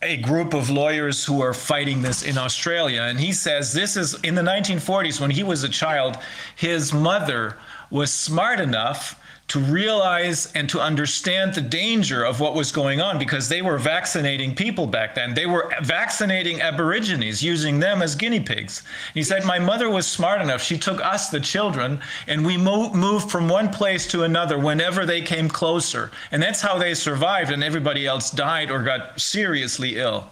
a 0.03 0.19
group 0.19 0.55
of 0.55 0.71
lawyers 0.71 1.25
who 1.25 1.41
are 1.43 1.55
fighting 1.55 2.03
this 2.03 2.23
in 2.23 2.39
Australia. 2.39 3.03
And 3.03 3.19
he 3.19 3.33
says 3.33 3.73
this 3.73 3.97
is 3.97 4.15
in 4.23 4.35
the 4.35 4.43
1940s 4.43 5.21
when 5.21 5.31
he 5.31 5.43
was 5.43 5.65
a 5.65 5.69
child, 5.69 6.19
his 6.55 6.93
mother 6.93 7.57
was 7.91 8.13
smart 8.13 8.61
enough 8.61 9.19
to 9.49 9.59
realize 9.59 10.51
and 10.55 10.69
to 10.71 10.81
understand 10.81 11.55
the 11.55 11.61
danger 11.61 12.25
of 12.25 12.41
what 12.41 12.55
was 12.55 12.73
going 12.73 13.01
on 13.01 13.19
because 13.19 13.49
they 13.49 13.61
were 13.61 13.77
vaccinating 13.77 14.55
people 14.55 14.87
back 14.87 15.15
then. 15.15 15.35
They 15.35 15.47
were 15.47 15.71
vaccinating 15.83 16.63
Aborigines, 16.63 17.43
using 17.43 17.79
them 17.79 18.01
as 18.01 18.15
guinea 18.15 18.41
pigs. 18.41 18.83
He 19.13 19.23
said, 19.23 19.45
My 19.45 19.59
mother 19.59 19.91
was 19.91 20.07
smart 20.07 20.41
enough. 20.41 20.63
She 20.63 20.79
took 20.79 21.05
us, 21.05 21.29
the 21.29 21.41
children, 21.41 22.01
and 22.27 22.47
we 22.47 22.57
mo- 22.57 22.95
moved 22.95 23.31
from 23.31 23.49
one 23.49 23.69
place 23.69 24.07
to 24.09 24.23
another 24.23 24.59
whenever 24.59 25.05
they 25.05 25.21
came 25.21 25.49
closer. 25.49 26.11
And 26.31 26.43
that's 26.43 26.63
how 26.63 26.79
they 26.79 26.95
survived, 26.95 27.51
and 27.51 27.63
everybody 27.63 28.07
else 28.07 28.31
died 28.31 28.71
or 28.71 28.83
got 28.83 29.21
seriously 29.21 29.99
ill. 29.99 30.31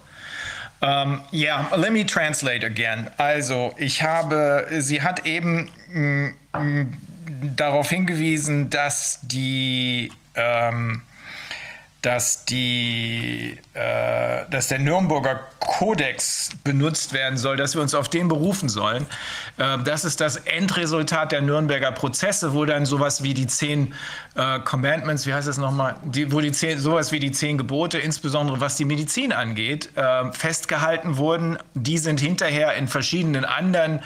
Um, 0.82 1.22
ja, 1.30 1.68
let 1.76 1.92
me 1.92 2.04
translate 2.04 2.64
again. 2.64 3.12
Also, 3.18 3.74
ich 3.78 4.00
habe, 4.00 4.66
sie 4.80 4.98
hat 4.98 5.26
eben 5.26 5.70
mm, 5.92 6.34
mm, 6.54 6.92
darauf 7.56 7.90
hingewiesen, 7.90 8.70
dass 8.70 9.20
die, 9.22 10.12
ähm, 10.34 11.02
dass 12.02 12.46
die, 12.46 13.58
äh, 13.74 14.44
dass 14.50 14.68
der 14.68 14.78
Nürnberger 14.78 15.40
Kodex 15.58 16.50
benutzt 16.64 17.12
werden 17.12 17.36
soll, 17.36 17.56
dass 17.56 17.74
wir 17.74 17.82
uns 17.82 17.94
auf 17.94 18.08
den 18.08 18.28
berufen 18.28 18.68
sollen. 18.70 19.06
Äh, 19.58 19.78
das 19.84 20.04
ist 20.04 20.20
das 20.20 20.36
Endresultat 20.36 21.32
der 21.32 21.42
Nürnberger 21.42 21.92
Prozesse, 21.92 22.54
wo 22.54 22.64
dann 22.64 22.86
sowas 22.86 23.22
wie 23.22 23.34
die 23.34 23.46
zehn 23.46 23.94
äh, 24.34 24.60
Commandments, 24.60 25.26
wie 25.26 25.34
heißt 25.34 25.46
das 25.46 25.58
nochmal, 25.58 25.96
die, 26.04 26.32
wo 26.32 26.40
die 26.40 26.52
zehn, 26.52 26.78
sowas 26.78 27.12
wie 27.12 27.18
die 27.18 27.32
zehn 27.32 27.58
Gebote, 27.58 27.98
insbesondere 27.98 28.60
was 28.60 28.76
die 28.76 28.86
Medizin 28.86 29.32
angeht, 29.32 29.90
äh, 29.96 30.32
festgehalten 30.32 31.18
wurden. 31.18 31.58
Die 31.74 31.98
sind 31.98 32.18
hinterher 32.18 32.74
in 32.74 32.88
verschiedenen 32.88 33.44
anderen 33.44 34.00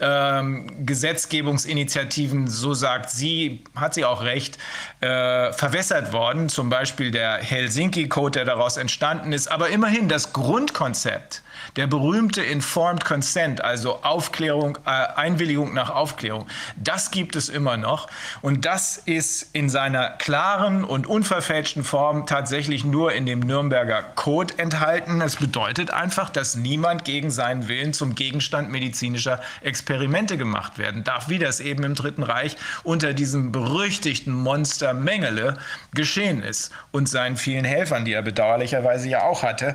ähm, 0.00 0.86
Gesetzgebungsinitiativen, 0.86 2.48
so 2.48 2.74
sagt 2.74 3.10
sie, 3.10 3.64
hat 3.74 3.94
sie 3.94 4.04
auch 4.04 4.22
recht, 4.22 4.58
äh, 5.00 5.52
verwässert 5.52 6.12
worden. 6.12 6.48
Zum 6.48 6.70
Beispiel 6.70 7.10
der 7.10 7.38
Helsinki-Code, 7.38 8.38
der 8.40 8.44
daraus 8.44 8.76
entstanden 8.76 9.32
ist. 9.32 9.48
Aber 9.48 9.68
immerhin 9.68 10.08
das 10.08 10.32
Grundkonzept, 10.32 11.42
der 11.76 11.86
berühmte 11.86 12.42
Informed 12.42 13.04
Consent, 13.04 13.62
also 13.62 14.02
Aufklärung, 14.02 14.78
äh, 14.86 14.90
Einwilligung 14.90 15.74
nach 15.74 15.90
Aufklärung, 15.90 16.46
das 16.76 17.10
gibt 17.10 17.36
es 17.36 17.48
immer 17.48 17.76
noch. 17.76 18.08
Und 18.42 18.64
das 18.64 18.96
ist 18.96 19.54
in 19.54 19.68
seiner 19.68 20.10
klaren 20.10 20.84
und 20.84 21.06
unverfälschten 21.06 21.84
Form 21.84 22.26
tatsächlich 22.26 22.84
nur 22.84 23.12
in 23.12 23.26
dem 23.26 23.40
Nürnberger 23.40 24.02
Code 24.02 24.54
enthalten. 24.58 25.20
Es 25.20 25.36
bedeutet 25.36 25.90
einfach, 25.90 26.30
dass 26.30 26.54
niemand 26.56 27.04
gegen 27.04 27.30
seinen 27.30 27.68
Willen 27.68 27.92
zum 27.92 28.14
Gegenstand 28.14 28.70
medizinischer 28.70 29.40
Experimente 29.62 30.36
gemacht 30.36 30.78
werden 30.78 31.04
darf, 31.04 31.28
wie 31.28 31.38
das 31.38 31.60
eben 31.60 31.84
im 31.84 31.94
Dritten 31.94 32.22
Reich 32.22 32.56
unter 32.82 33.14
diesem 33.14 33.52
berüchtigten 33.52 34.32
Monster 34.32 34.94
Mengele 34.94 35.58
geschehen 35.92 36.42
ist 36.42 36.72
und 36.90 37.08
seinen 37.08 37.36
vielen 37.36 37.64
Helfern, 37.64 38.04
die 38.04 38.12
er 38.12 38.22
bedauerlicherweise 38.22 39.08
ja 39.08 39.22
auch 39.22 39.42
hatte. 39.42 39.74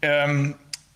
Ähm, 0.00 0.54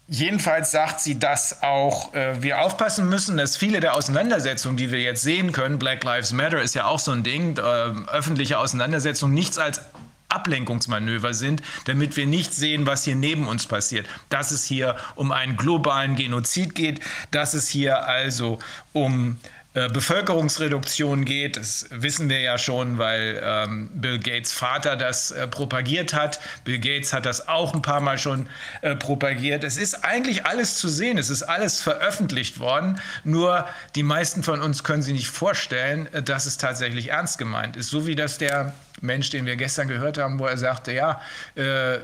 Jedenfalls 0.08 0.70
sagt 0.70 1.00
sie, 1.00 1.18
dass 1.18 1.62
auch 1.62 2.14
äh, 2.14 2.40
wir 2.40 2.60
aufpassen 2.60 3.08
müssen, 3.08 3.36
dass 3.36 3.56
viele 3.56 3.80
der 3.80 3.94
Auseinandersetzungen, 3.94 4.76
die 4.76 4.92
wir 4.92 5.00
jetzt 5.00 5.22
sehen 5.22 5.50
können, 5.50 5.80
Black 5.80 6.04
Lives 6.04 6.32
Matter 6.32 6.62
ist 6.62 6.76
ja 6.76 6.86
auch 6.86 7.00
so 7.00 7.10
ein 7.10 7.24
Ding, 7.24 7.56
äh, 7.58 7.60
öffentliche 7.60 8.58
Auseinandersetzungen, 8.58 9.34
nichts 9.34 9.58
als 9.58 9.80
Ablenkungsmanöver 10.28 11.34
sind, 11.34 11.62
damit 11.86 12.16
wir 12.16 12.26
nicht 12.26 12.54
sehen, 12.54 12.86
was 12.86 13.04
hier 13.04 13.16
neben 13.16 13.48
uns 13.48 13.66
passiert. 13.66 14.06
Dass 14.28 14.50
es 14.52 14.64
hier 14.64 14.96
um 15.16 15.32
einen 15.32 15.56
globalen 15.56 16.14
Genozid 16.14 16.74
geht, 16.74 17.00
dass 17.32 17.54
es 17.54 17.68
hier 17.68 18.06
also 18.06 18.58
um 18.92 19.38
äh, 19.42 19.55
Bevölkerungsreduktion 19.76 21.24
geht. 21.24 21.56
Das 21.58 21.86
wissen 21.90 22.28
wir 22.30 22.40
ja 22.40 22.56
schon, 22.56 22.96
weil 22.96 23.40
ähm, 23.44 23.90
Bill 23.92 24.18
Gates 24.18 24.52
Vater 24.52 24.96
das 24.96 25.32
äh, 25.32 25.46
propagiert 25.46 26.14
hat. 26.14 26.40
Bill 26.64 26.78
Gates 26.78 27.12
hat 27.12 27.26
das 27.26 27.46
auch 27.46 27.74
ein 27.74 27.82
paar 27.82 28.00
Mal 28.00 28.16
schon 28.16 28.48
äh, 28.80 28.96
propagiert. 28.96 29.64
Es 29.64 29.76
ist 29.76 30.02
eigentlich 30.02 30.46
alles 30.46 30.76
zu 30.76 30.88
sehen. 30.88 31.18
Es 31.18 31.28
ist 31.28 31.42
alles 31.42 31.82
veröffentlicht 31.82 32.58
worden. 32.58 33.00
Nur 33.22 33.66
die 33.94 34.02
meisten 34.02 34.42
von 34.42 34.62
uns 34.62 34.82
können 34.82 35.02
sich 35.02 35.12
nicht 35.12 35.28
vorstellen, 35.28 36.12
äh, 36.12 36.22
dass 36.22 36.46
es 36.46 36.56
tatsächlich 36.56 37.10
ernst 37.10 37.36
gemeint 37.36 37.76
ist. 37.76 37.90
So 37.90 38.06
wie 38.06 38.14
das 38.14 38.38
der 38.38 38.72
Mensch, 39.00 39.30
den 39.30 39.46
wir 39.46 39.56
gestern 39.56 39.88
gehört 39.88 40.18
haben, 40.18 40.38
wo 40.38 40.46
er 40.46 40.56
sagte, 40.56 40.92
ja, 40.92 41.20
äh, 41.56 41.96
äh, 41.96 42.00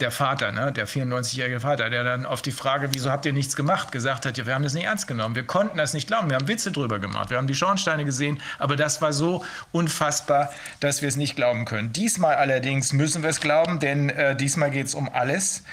der 0.00 0.10
Vater, 0.10 0.52
ne, 0.52 0.72
der 0.72 0.86
94-jährige 0.86 1.60
Vater, 1.60 1.88
der 1.90 2.04
dann 2.04 2.26
auf 2.26 2.42
die 2.42 2.52
Frage, 2.52 2.88
wieso 2.92 3.10
habt 3.10 3.24
ihr 3.26 3.32
nichts 3.32 3.56
gemacht, 3.56 3.92
gesagt 3.92 4.26
hat, 4.26 4.36
ja, 4.36 4.46
wir 4.46 4.54
haben 4.54 4.62
das 4.62 4.74
nicht 4.74 4.84
ernst 4.84 5.06
genommen, 5.06 5.34
wir 5.34 5.46
konnten 5.46 5.78
das 5.78 5.94
nicht 5.94 6.06
glauben, 6.06 6.28
wir 6.28 6.36
haben 6.36 6.48
Witze 6.48 6.70
drüber 6.70 6.98
gemacht, 6.98 7.30
wir 7.30 7.38
haben 7.38 7.46
die 7.46 7.54
Schornsteine 7.54 8.04
gesehen, 8.04 8.40
aber 8.58 8.76
das 8.76 9.00
war 9.00 9.12
so 9.12 9.44
unfassbar, 9.72 10.52
dass 10.80 11.00
wir 11.02 11.08
es 11.08 11.16
nicht 11.16 11.36
glauben 11.36 11.64
können. 11.64 11.92
Diesmal 11.92 12.36
allerdings 12.36 12.92
müssen 12.92 13.22
wir 13.22 13.30
es 13.30 13.40
glauben, 13.40 13.78
denn 13.80 14.10
äh, 14.10 14.36
diesmal 14.36 14.70
geht 14.70 14.86
es 14.86 14.94
um 14.94 15.08
alles. 15.12 15.64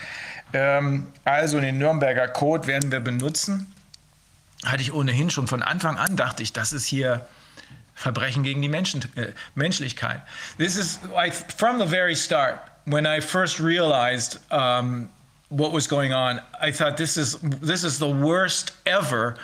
Ähm, 0.53 1.07
also 1.25 1.59
den 1.59 1.77
Nürnberger 1.77 2.27
Code 2.27 2.67
werden 2.67 2.91
wir 2.91 3.01
benutzen. 3.01 3.73
Hatte 4.65 4.81
ich 4.81 4.93
ohnehin 4.93 5.29
schon 5.29 5.47
von 5.47 5.61
Anfang 5.61 5.97
an, 5.97 6.15
dachte 6.15 6.41
ich, 6.41 6.53
das 6.53 6.71
ist 6.71 6.85
hier 6.85 7.27
Verbrechen 7.95 8.43
gegen 8.43 8.61
die 8.61 8.69
Menschen, 8.69 9.01
äh, 9.15 9.31
Menschlichkeit. 9.55 10.21
This 10.57 10.77
is 10.77 10.99
like 11.13 11.33
from 11.33 11.79
the 11.79 11.85
very 11.85 12.15
start, 12.15 12.59
when 12.85 13.05
I 13.05 13.19
first 13.19 13.59
realized 13.59 14.37
um, 14.51 15.09
what 15.49 15.71
was 15.71 15.87
going 15.87 16.13
on, 16.13 16.41
I 16.59 16.71
thought 16.71 16.97
this 16.97 17.17
is 17.17 17.37
this 17.41 17.83
is 17.83 17.97
the 17.97 18.09
worst 18.09 18.73
ever 18.85 19.37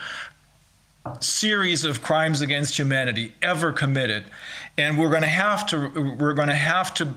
series 1.20 1.84
of 1.86 2.04
crimes 2.04 2.42
against 2.42 2.78
humanity 2.78 3.34
ever 3.42 3.72
committed, 3.72 4.26
and 4.78 4.98
we're 4.98 5.10
going 5.10 5.24
to 5.24 5.28
have 5.28 5.66
to 5.68 5.90
we're 6.20 6.34
going 6.34 6.50
to 6.50 6.56
have 6.56 6.94
to 6.96 7.14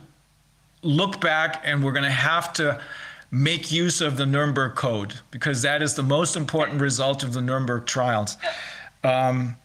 look 0.83 1.21
back, 1.21 1.63
and 1.65 1.83
we're 1.85 1.93
going 1.93 2.05
to 2.05 2.11
have 2.11 2.53
to 2.55 2.81
make 3.31 3.73
use 3.73 4.01
of 4.01 4.17
the 4.17 4.25
Nuremberg 4.25 4.77
Code 4.77 5.15
because 5.33 5.63
that 5.63 5.83
is 5.83 5.95
the 5.95 6.03
most 6.03 6.37
important 6.37 6.81
result 6.81 7.25
of 7.25 7.33
the 7.33 7.41
Nuremberg 7.41 7.85
trials. 7.85 8.37
Um, 9.03 9.57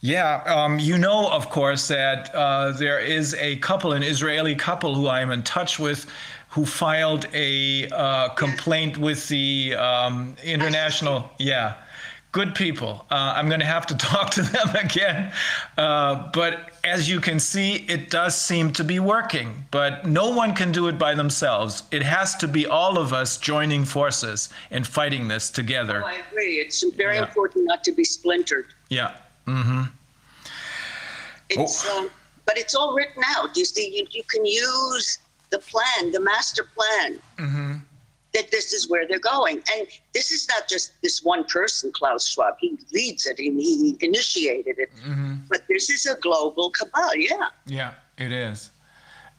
yeah, 0.00 0.42
um, 0.46 0.78
you 0.78 0.96
know, 0.96 1.28
of 1.30 1.50
course, 1.50 1.88
that 1.88 2.32
uh, 2.34 2.72
there 2.72 3.00
is 3.00 3.34
a 3.34 3.56
couple, 3.56 3.92
an 3.92 4.02
Israeli 4.02 4.54
couple 4.54 4.94
who 4.94 5.08
I 5.08 5.20
am 5.20 5.30
in 5.32 5.42
touch 5.42 5.78
with, 5.78 6.06
who 6.50 6.64
filed 6.64 7.26
a 7.34 7.88
uh, 7.88 8.28
complaint 8.30 8.96
with 8.96 9.26
the 9.28 9.74
um, 9.74 10.36
international. 10.44 11.30
Yeah, 11.38 11.74
good 12.30 12.54
people. 12.54 13.06
Uh, 13.10 13.32
I'm 13.34 13.48
going 13.48 13.58
to 13.58 13.66
have 13.66 13.86
to 13.88 13.96
talk 14.10 14.30
to 14.32 14.42
them 14.42 14.76
again. 14.76 15.32
Uh, 15.76 16.30
but 16.32 16.70
as 16.84 17.08
you 17.08 17.20
can 17.20 17.40
see, 17.40 17.84
it 17.88 18.08
does 18.08 18.40
seem 18.40 18.72
to 18.74 18.84
be 18.84 19.00
working. 19.00 19.66
But 19.72 20.06
no 20.06 20.30
one 20.30 20.54
can 20.54 20.70
do 20.70 20.86
it 20.86 20.96
by 20.96 21.16
themselves. 21.16 21.82
It 21.90 22.04
has 22.04 22.36
to 22.36 22.46
be 22.46 22.66
all 22.66 22.98
of 22.98 23.12
us 23.12 23.36
joining 23.36 23.84
forces 23.84 24.48
and 24.70 24.86
fighting 24.86 25.26
this 25.26 25.50
together. 25.50 26.04
Oh, 26.04 26.06
I 26.06 26.22
agree. 26.30 26.54
It's 26.54 26.84
very 26.94 27.16
yeah. 27.16 27.26
important 27.26 27.66
not 27.66 27.82
to 27.84 27.92
be 27.92 28.04
splintered. 28.04 28.66
Yeah. 28.90 29.14
Mm-hmm. 29.48 29.82
It's, 31.50 31.88
um, 31.88 32.10
but 32.44 32.58
it's 32.58 32.74
all 32.74 32.94
written 32.94 33.22
out. 33.36 33.56
You 33.56 33.64
see, 33.64 33.96
you, 33.96 34.06
you 34.10 34.22
can 34.24 34.44
use 34.44 35.18
the 35.50 35.58
plan, 35.58 36.12
the 36.12 36.20
master 36.20 36.68
plan. 36.76 37.20
Mm-hmm. 37.38 37.74
That 38.34 38.50
this 38.50 38.74
is 38.74 38.90
where 38.90 39.08
they're 39.08 39.18
going. 39.18 39.62
And 39.72 39.86
this 40.12 40.30
is 40.30 40.46
not 40.48 40.68
just 40.68 40.92
this 41.02 41.22
one 41.22 41.44
person, 41.44 41.90
Klaus 41.92 42.28
Schwab. 42.28 42.56
He 42.60 42.78
leads 42.92 43.24
it 43.24 43.38
and 43.38 43.58
he 43.58 43.96
initiated 44.00 44.78
it. 44.78 44.90
Mm-hmm. 44.96 45.36
But 45.48 45.62
this 45.66 45.88
is 45.88 46.04
a 46.04 46.14
global 46.16 46.70
cabal, 46.70 47.16
yeah. 47.16 47.48
Yeah, 47.64 47.94
it 48.18 48.30
is. 48.30 48.70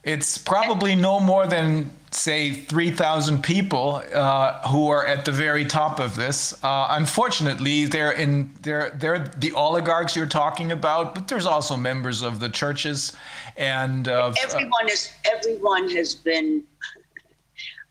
It's 0.04 0.38
probably 0.38 0.96
no 0.96 1.20
more 1.20 1.46
than 1.46 1.92
say 2.12 2.54
3,000 2.54 3.44
people 3.44 4.02
uh, 4.14 4.68
who 4.68 4.90
are 4.90 5.06
at 5.06 5.26
the 5.26 5.32
very 5.32 5.66
top 5.66 6.00
of 6.00 6.16
this. 6.16 6.54
Uh, 6.64 6.88
unfortunately, 6.92 7.86
they're 7.86 8.14
in 8.14 8.52
they're 8.62 8.92
they're 8.92 9.32
the 9.38 9.52
oligarchs 9.54 10.16
you're 10.16 10.26
talking 10.26 10.72
about, 10.72 11.14
but 11.14 11.28
there's 11.28 11.46
also 11.46 11.76
members 11.76 12.22
of 12.22 12.40
the 12.40 12.50
churches 12.50 13.14
and 13.58 14.08
uh, 14.08 14.34
everyone 14.42 14.90
is 14.90 15.12
everyone 15.32 15.90
has 15.90 16.16
been 16.16 16.64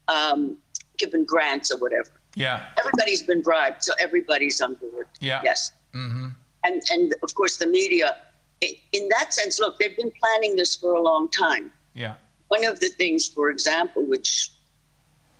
um, 0.08 0.56
given 0.96 1.24
grants 1.24 1.70
or 1.70 1.78
whatever. 1.78 2.10
Yeah, 2.34 2.66
everybody's 2.78 3.22
been 3.22 3.42
bribed, 3.42 3.84
so 3.84 3.92
everybody's 4.00 4.60
on 4.60 4.74
board. 4.74 5.08
Yeah. 5.20 5.40
Yes. 5.44 5.72
Mm-hmm. 5.94 6.28
And 6.64 6.82
and 6.90 7.14
of 7.22 7.34
course 7.34 7.58
the 7.58 7.66
media. 7.66 8.16
In 8.60 9.08
that 9.10 9.32
sense, 9.32 9.60
look, 9.60 9.78
they've 9.78 9.96
been 9.96 10.10
planning 10.20 10.56
this 10.56 10.74
for 10.74 10.94
a 10.94 11.00
long 11.00 11.28
time 11.28 11.70
yeah. 11.98 12.14
One 12.48 12.64
of 12.64 12.80
the 12.80 12.88
things, 12.88 13.28
for 13.28 13.50
example, 13.50 14.06
which 14.06 14.50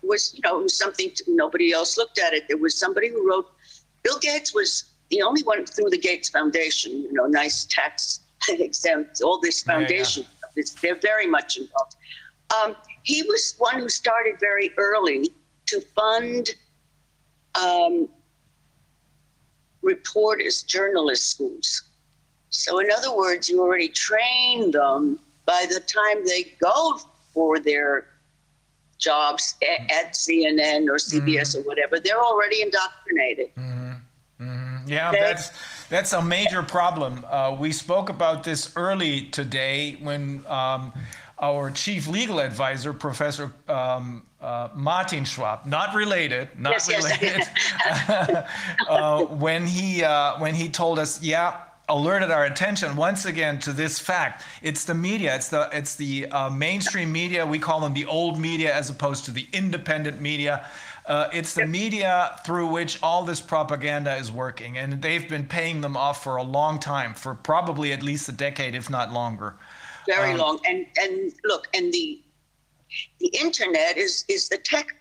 was, 0.02 0.34
you 0.34 0.40
know, 0.44 0.66
something 0.66 1.10
to, 1.14 1.24
nobody 1.28 1.72
else 1.72 1.96
looked 1.96 2.18
at 2.18 2.34
it. 2.34 2.48
There 2.48 2.58
was 2.58 2.78
somebody 2.78 3.08
who 3.08 3.28
wrote, 3.28 3.50
Bill 4.02 4.18
Gates 4.18 4.52
was 4.52 4.84
the 5.10 5.22
only 5.22 5.42
one 5.42 5.64
through 5.64 5.90
the 5.90 5.98
Gates 5.98 6.28
Foundation, 6.28 6.92
you 7.02 7.12
know, 7.12 7.26
nice 7.26 7.66
tax 7.70 8.20
exempt, 8.48 9.22
all 9.22 9.40
this 9.40 9.62
foundation. 9.62 10.24
Yeah, 10.24 10.48
yeah. 10.56 10.62
They're 10.82 11.00
very 11.00 11.26
much 11.26 11.56
involved. 11.56 11.94
Um, 12.60 12.76
he 13.04 13.22
was 13.22 13.54
one 13.58 13.78
who 13.78 13.88
started 13.88 14.40
very 14.40 14.72
early 14.76 15.30
to 15.66 15.80
fund 15.94 16.50
um, 17.54 18.08
reporters, 19.82 20.62
journalist 20.62 21.30
schools. 21.30 21.84
So, 22.50 22.80
in 22.80 22.90
other 22.90 23.14
words, 23.14 23.48
you 23.48 23.60
already 23.60 23.88
train 23.88 24.70
them 24.70 25.20
by 25.48 25.64
the 25.66 25.80
time 25.80 26.26
they 26.26 26.42
go 26.62 27.00
for 27.32 27.58
their 27.58 28.06
jobs 28.98 29.54
at, 29.90 30.12
CNN 30.12 30.88
or 30.88 30.96
CBS 30.96 31.24
mm-hmm. 31.24 31.60
or 31.60 31.62
whatever, 31.62 31.98
they're 31.98 32.22
already 32.22 32.60
indoctrinated. 32.60 33.48
Mm-hmm. 33.56 34.44
Mm-hmm. 34.44 34.88
Yeah, 34.88 35.10
they, 35.10 35.20
that's 35.20 35.50
that's 35.88 36.12
a 36.12 36.22
major 36.22 36.62
problem. 36.62 37.24
Uh, 37.28 37.56
we 37.58 37.72
spoke 37.72 38.10
about 38.10 38.44
this 38.44 38.72
early 38.76 39.22
today 39.22 39.96
when 40.02 40.44
um, 40.46 40.92
our 41.40 41.70
chief 41.70 42.06
legal 42.06 42.40
advisor, 42.40 42.92
Professor 42.92 43.52
um, 43.68 44.22
uh, 44.42 44.68
Martin 44.74 45.24
Schwab, 45.24 45.64
not 45.64 45.94
related, 45.94 46.48
not 46.58 46.72
yes, 46.72 46.88
related, 46.88 47.38
yes. 47.38 48.48
uh, 48.88 49.24
when 49.24 49.66
he 49.66 50.04
uh, 50.04 50.38
when 50.38 50.54
he 50.54 50.68
told 50.68 50.98
us, 50.98 51.22
yeah, 51.22 51.62
alerted 51.88 52.30
our 52.30 52.44
attention 52.44 52.94
once 52.96 53.24
again 53.24 53.58
to 53.60 53.72
this 53.72 53.98
fact. 53.98 54.44
It's 54.62 54.84
the 54.84 54.94
media. 54.94 55.34
It's 55.34 55.48
the 55.48 55.68
it's 55.72 55.94
the 55.94 56.26
uh, 56.26 56.50
mainstream 56.50 57.10
media. 57.10 57.46
We 57.46 57.58
call 57.58 57.80
them 57.80 57.94
the 57.94 58.06
old 58.06 58.38
media 58.38 58.74
as 58.74 58.90
opposed 58.90 59.24
to 59.26 59.30
the 59.30 59.46
independent 59.52 60.20
media. 60.20 60.68
Uh, 61.06 61.28
it's 61.32 61.54
the 61.54 61.66
media 61.66 62.38
through 62.44 62.66
which 62.66 63.02
all 63.02 63.24
this 63.24 63.40
propaganda 63.40 64.14
is 64.16 64.30
working, 64.30 64.76
and 64.76 65.00
they've 65.00 65.28
been 65.28 65.46
paying 65.46 65.80
them 65.80 65.96
off 65.96 66.22
for 66.22 66.36
a 66.36 66.42
long 66.42 66.78
time, 66.78 67.14
for 67.14 67.34
probably 67.34 67.92
at 67.92 68.02
least 68.02 68.28
a 68.28 68.32
decade, 68.32 68.74
if 68.74 68.90
not 68.90 69.10
longer. 69.10 69.56
Very 70.06 70.32
um, 70.32 70.38
long. 70.38 70.60
And 70.66 70.86
and 71.00 71.32
look, 71.44 71.68
and 71.72 71.92
the 71.92 72.22
the 73.20 73.28
internet 73.28 73.96
is 73.96 74.24
is 74.28 74.48
the 74.48 74.58
tech. 74.58 74.96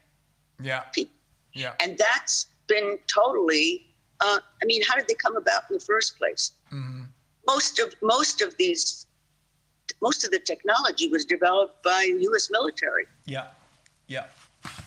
Yeah. 0.62 0.82
People. 0.94 1.14
Yeah. 1.54 1.74
And 1.82 1.98
that's 1.98 2.48
been 2.68 3.00
totally 3.14 3.88
uh, 4.20 4.40
I 4.62 4.66
mean, 4.66 4.82
how 4.88 4.96
did 4.96 5.08
they 5.08 5.14
come 5.14 5.38
about 5.38 5.64
in 5.70 5.76
the 5.76 5.84
first 5.84 6.18
place? 6.18 6.54
Mm-hmm. 6.72 7.04
Most 7.46 7.80
of 7.80 7.94
most 8.02 8.42
of 8.42 8.56
these, 8.58 9.06
most 10.02 10.24
of 10.26 10.32
the 10.32 10.40
technology 10.40 11.08
was 11.10 11.26
developed 11.26 11.84
by 11.84 12.12
U.S. 12.20 12.50
military. 12.52 13.06
Yeah, 13.26 13.48
yeah. 14.08 14.26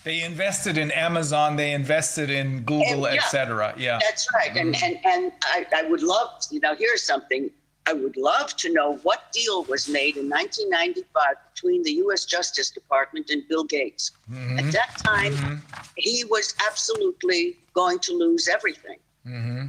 They 0.05 0.23
invested 0.23 0.77
in 0.79 0.91
Amazon. 0.91 1.57
They 1.57 1.73
invested 1.73 2.31
in 2.31 2.61
Google, 2.61 3.03
yeah, 3.03 3.15
etc. 3.15 3.75
Yeah, 3.77 3.99
that's 4.01 4.27
right. 4.35 4.51
Mm-hmm. 4.51 4.59
And 4.59 4.77
and 4.83 4.99
and 5.05 5.33
I, 5.43 5.67
I 5.75 5.83
would 5.85 6.03
love, 6.03 6.43
you 6.51 6.61
know, 6.61 6.75
here's 6.75 7.03
something. 7.03 7.51
I 7.87 7.95
would 7.95 8.17
love 8.17 8.57
to 8.57 8.73
know 8.73 8.97
what 9.03 9.33
deal 9.33 9.65
was 9.65 9.89
made 9.89 10.17
in 10.17 10.29
1995 10.29 11.35
between 11.55 11.83
the 11.83 11.93
U.S. 12.05 12.25
Justice 12.25 12.71
Department 12.71 13.31
and 13.31 13.43
Bill 13.49 13.65
Gates. 13.65 14.13
Mm-hmm. 14.31 14.59
At 14.59 14.73
that 14.73 14.99
time, 14.99 15.33
mm-hmm. 15.33 15.81
he 15.97 16.25
was 16.25 16.55
absolutely 16.69 17.57
going 17.73 17.99
to 18.01 18.13
lose 18.13 18.49
everything. 18.49 18.99
Mm-hmm. 19.27 19.67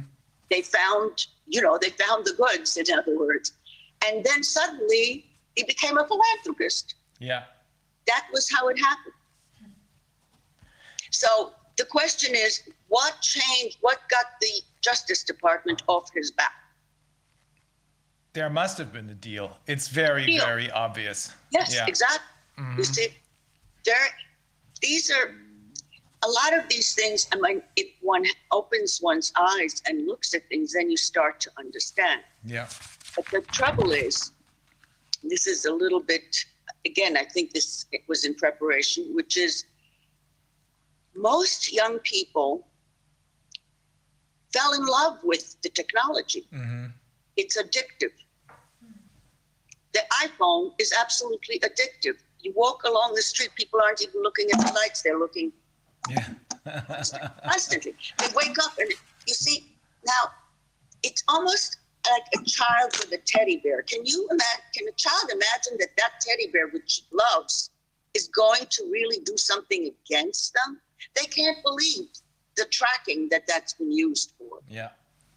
They 0.50 0.62
found, 0.62 1.26
you 1.52 1.60
know, 1.60 1.78
they 1.80 1.90
found 1.90 2.24
the 2.24 2.32
goods, 2.32 2.76
in 2.76 2.84
other 2.98 3.16
words. 3.16 3.52
And 4.06 4.24
then 4.24 4.42
suddenly 4.42 5.26
he 5.54 5.64
became 5.64 5.98
a 5.98 6.06
philanthropist. 6.06 6.94
Yeah. 7.20 7.44
That 8.06 8.26
was 8.32 8.50
how 8.50 8.68
it 8.68 8.78
happened. 8.78 9.14
So 11.10 11.52
the 11.76 11.84
question 11.84 12.34
is 12.34 12.62
what 12.88 13.20
changed, 13.20 13.76
what 13.82 14.00
got 14.08 14.24
the 14.40 14.62
Justice 14.80 15.22
Department 15.22 15.82
off 15.86 16.10
his 16.14 16.30
back? 16.30 16.52
There 18.32 18.48
must 18.48 18.78
have 18.78 18.94
been 18.94 19.10
a 19.10 19.14
deal. 19.14 19.58
It's 19.66 19.88
very, 19.88 20.24
deal. 20.24 20.44
very 20.44 20.70
obvious. 20.70 21.30
Yes, 21.50 21.74
yeah. 21.74 21.84
exactly. 21.86 22.26
Mm-hmm. 22.58 22.78
You 22.78 22.84
see, 22.84 23.08
there, 23.84 24.08
these 24.80 25.10
are 25.10 25.34
a 26.24 26.28
lot 26.28 26.56
of 26.56 26.68
these 26.68 26.94
things, 26.94 27.26
I 27.32 27.36
mean, 27.36 27.62
if 27.76 27.88
one 28.00 28.24
opens 28.52 29.00
one's 29.02 29.32
eyes 29.36 29.82
and 29.86 30.06
looks 30.06 30.34
at 30.34 30.48
things, 30.48 30.72
then 30.72 30.90
you 30.90 30.96
start 30.96 31.40
to 31.40 31.50
understand. 31.58 32.20
Yeah. 32.44 32.68
But 33.16 33.26
the 33.26 33.40
trouble 33.52 33.92
is, 33.92 34.32
this 35.22 35.46
is 35.46 35.64
a 35.64 35.72
little 35.72 36.00
bit, 36.00 36.36
again, 36.86 37.16
I 37.16 37.24
think 37.24 37.52
this 37.52 37.86
it 37.92 38.02
was 38.06 38.24
in 38.24 38.34
preparation, 38.34 39.14
which 39.14 39.36
is 39.36 39.64
most 41.14 41.72
young 41.72 41.98
people 42.00 42.66
fell 44.52 44.72
in 44.74 44.86
love 44.86 45.18
with 45.24 45.56
the 45.62 45.68
technology. 45.70 46.46
Mm-hmm. 46.52 46.86
It's 47.36 47.56
addictive. 47.60 48.12
The 49.92 50.00
iPhone 50.24 50.72
is 50.78 50.92
absolutely 50.98 51.58
addictive. 51.60 52.16
You 52.40 52.52
walk 52.56 52.84
along 52.84 53.14
the 53.14 53.22
street, 53.22 53.50
people 53.56 53.80
aren't 53.80 54.02
even 54.02 54.22
looking 54.22 54.48
at 54.52 54.60
the 54.66 54.72
lights, 54.72 55.02
they're 55.02 55.18
looking 55.18 55.52
yeah. 56.10 56.28
Constantly. 57.44 57.94
They 58.18 58.26
wake 58.34 58.56
up 58.62 58.78
and 58.78 58.90
you 59.26 59.34
see, 59.34 59.66
now 60.04 60.30
it's 61.02 61.22
almost 61.28 61.78
like 62.10 62.22
a 62.40 62.44
child 62.44 62.92
with 62.98 63.12
a 63.12 63.18
teddy 63.24 63.58
bear. 63.58 63.82
Can 63.82 64.04
you 64.04 64.26
imagine, 64.30 64.64
can 64.76 64.88
a 64.88 64.92
child 64.92 65.30
imagine 65.30 65.76
that 65.78 65.90
that 65.98 66.12
teddy 66.20 66.48
bear, 66.48 66.68
which 66.68 67.02
loves, 67.12 67.70
is 68.14 68.28
going 68.28 68.62
to 68.70 68.84
really 68.90 69.20
do 69.24 69.36
something 69.36 69.90
against 70.06 70.54
them? 70.54 70.80
They 71.14 71.26
can't 71.26 71.58
believe 71.62 72.08
the 72.56 72.66
tracking 72.70 73.28
that 73.30 73.44
that's 73.46 73.74
been 73.74 73.92
used 73.92 74.34
for. 74.38 74.58
Yeah. 74.68 74.88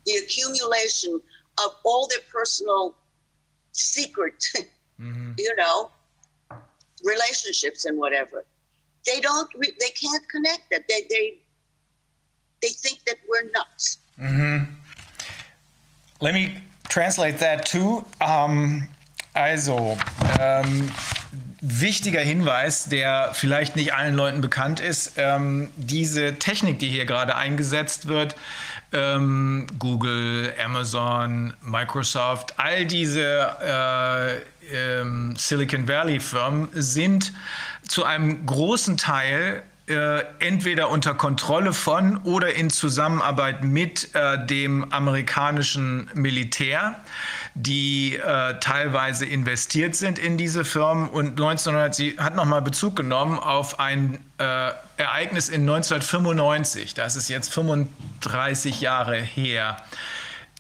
The 0.05 0.17
accumulation 0.17 1.21
of 1.63 1.75
all 1.83 2.07
their 2.07 2.19
personal 2.31 2.95
secret, 3.71 4.43
mm-hmm. 4.99 5.31
you 5.37 5.55
know, 5.55 5.91
relationships 7.03 7.85
and 7.85 7.97
whatever 7.97 8.45
they 9.05 9.19
don't 9.21 9.49
they 9.79 9.89
can't 9.89 10.27
connect 10.29 10.69
that 10.71 10.87
they 10.87 11.05
they 11.09 11.37
they 12.61 12.69
think 12.69 12.99
that 13.05 13.17
we're 13.27 13.49
nuts 13.51 13.99
mm-hmm. 14.19 14.63
let 16.21 16.33
me 16.33 16.57
translate 16.89 17.37
that 17.39 17.65
too 17.65 18.05
um, 18.21 18.87
also 19.35 19.97
ähm, 20.39 20.91
wichtiger 21.61 22.21
Hinweis, 22.21 22.85
der 22.85 23.31
vielleicht 23.33 23.75
nicht 23.75 23.93
allen 23.93 24.15
Leuten 24.15 24.41
bekannt 24.41 24.79
ist. 24.79 25.13
Ähm, 25.17 25.71
diese 25.77 26.35
Technik, 26.35 26.79
die 26.79 26.87
hier 26.87 27.05
gerade 27.05 27.35
eingesetzt 27.35 28.07
wird, 28.07 28.35
ähm, 28.95 29.67
Google, 29.77 30.53
Amazon, 30.63 31.53
Microsoft, 31.61 32.53
all 32.57 32.85
diese 32.85 33.21
äh, 33.61 34.35
äh, 34.73 35.05
Silicon 35.35 35.87
Valley 35.87 36.19
Firmen 36.19 36.69
sind 36.73 37.33
zu 37.87 38.03
einem 38.03 38.45
großen 38.45 38.97
Teil 38.97 39.63
äh, 39.87 40.23
entweder 40.39 40.89
unter 40.89 41.13
Kontrolle 41.13 41.71
von 41.71 42.17
oder 42.23 42.55
in 42.55 42.71
Zusammenarbeit 42.71 43.63
mit 43.63 44.09
äh, 44.15 44.43
dem 44.43 44.91
amerikanischen 44.91 46.09
Militär, 46.15 46.95
die 47.55 48.17
äh, 48.17 48.59
teilweise 48.59 49.25
investiert 49.25 49.95
sind 49.95 50.19
in 50.19 50.37
diese 50.37 50.65
Firmen. 50.65 51.07
Und 51.09 51.31
1900, 51.31 51.95
sie 51.95 52.17
hat 52.17 52.35
nochmal 52.35 52.61
Bezug 52.61 52.97
genommen 52.97 53.39
auf 53.39 53.79
ein 53.79 54.19
äh, 54.37 54.71
Ereignis 54.97 55.47
in 55.47 55.61
1995. 55.61 56.93
Das 56.93 57.15
ist 57.15 57.29
jetzt 57.29 57.53
35 57.53 58.81
Jahre 58.81 59.15
her. 59.15 59.77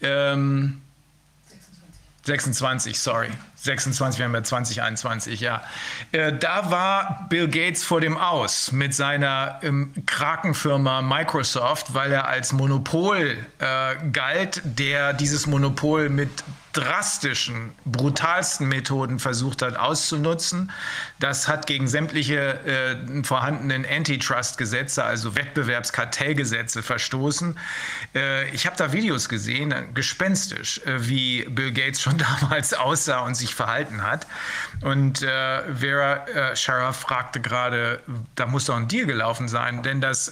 Ähm, 0.01 0.81
26, 2.23 2.99
sorry. 2.99 3.29
26, 3.55 4.19
wir 4.19 4.25
haben 4.25 4.33
ja 4.33 4.43
2021, 4.43 5.41
ja. 5.41 5.63
Äh, 6.11 6.33
da 6.33 6.71
war 6.71 7.25
Bill 7.29 7.47
Gates 7.47 7.83
vor 7.83 7.99
dem 7.99 8.17
Aus 8.17 8.71
mit 8.71 8.93
seiner 8.95 9.59
ähm, 9.63 9.91
Krakenfirma 10.05 11.01
Microsoft, 11.01 11.93
weil 11.93 12.11
er 12.11 12.27
als 12.27 12.53
Monopol 12.53 13.37
äh, 13.59 14.09
galt, 14.11 14.61
der 14.63 15.13
dieses 15.13 15.45
Monopol 15.45 16.09
mit 16.09 16.29
drastischen, 16.75 17.73
brutalsten 17.85 18.67
Methoden 18.67 19.19
versucht 19.19 19.61
hat 19.61 19.77
auszunutzen. 19.77 20.71
Das 21.19 21.47
hat 21.47 21.67
gegen 21.67 21.87
sämtliche 21.87 22.59
äh, 22.65 23.23
vorhandenen 23.23 23.85
Antitrust-Gesetze, 23.85 25.03
also 25.03 25.35
Wettbewerbskartellgesetze, 25.35 26.83
verstoßen. 26.83 27.57
Äh, 28.13 28.49
ich 28.49 28.65
habe 28.65 28.75
da 28.75 28.91
Videos 28.91 29.29
gesehen, 29.29 29.71
äh, 29.71 29.83
gespenstisch, 29.93 30.81
äh, 30.85 31.07
wie 31.07 31.43
Bill 31.43 31.71
Gates 31.71 32.01
schon 32.01 32.17
damals 32.41 32.73
aussah 32.73 33.19
und 33.19 33.35
sich 33.35 33.55
verhalten 33.55 34.03
hat. 34.03 34.27
Und 34.81 35.21
äh, 35.21 35.73
Vera 35.75 36.27
äh, 36.27 36.55
Sharaf 36.57 36.99
fragte 36.99 37.39
gerade, 37.39 38.01
da 38.35 38.47
muss 38.47 38.65
doch 38.65 38.75
ein 38.75 38.89
Deal 38.89 39.05
gelaufen 39.05 39.47
sein, 39.47 39.81
denn 39.81 40.01
das 40.01 40.31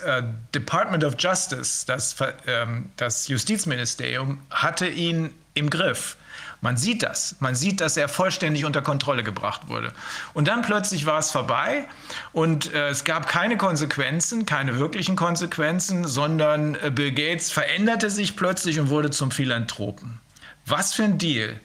Department 0.53 1.03
of 1.03 1.15
Justice, 1.17 1.85
das, 1.85 2.15
ähm, 2.47 2.91
das 2.97 3.27
Justizministerium, 3.27 4.39
hatte 4.49 4.87
ihn 4.87 5.33
im 5.53 5.69
Griff. 5.69 6.17
Man 6.63 6.77
sieht 6.77 7.03
das. 7.03 7.35
Man 7.41 7.55
sieht, 7.55 7.81
dass 7.81 7.97
er 7.97 8.07
vollständig 8.07 8.63
unter 8.63 8.81
Kontrolle 8.81 9.21
gebracht 9.21 9.67
wurde. 9.67 9.91
Und 10.33 10.47
dann 10.47 10.61
plötzlich 10.61 11.05
war 11.05 11.19
es 11.19 11.29
vorbei 11.29 11.89
und 12.31 12.73
äh, 12.73 12.87
es 12.87 13.03
gab 13.03 13.27
keine 13.27 13.57
Konsequenzen, 13.57 14.45
keine 14.45 14.79
wirklichen 14.79 15.17
Konsequenzen, 15.17 16.07
sondern 16.07 16.75
äh, 16.75 16.89
Bill 16.89 17.11
Gates 17.11 17.51
veränderte 17.51 18.09
sich 18.09 18.37
plötzlich 18.37 18.79
und 18.79 18.89
wurde 18.89 19.11
zum 19.11 19.29
Philanthropen. 19.29 20.21
Was 20.65 20.93
für 20.93 21.03
ein 21.03 21.17
Deal, 21.17 21.59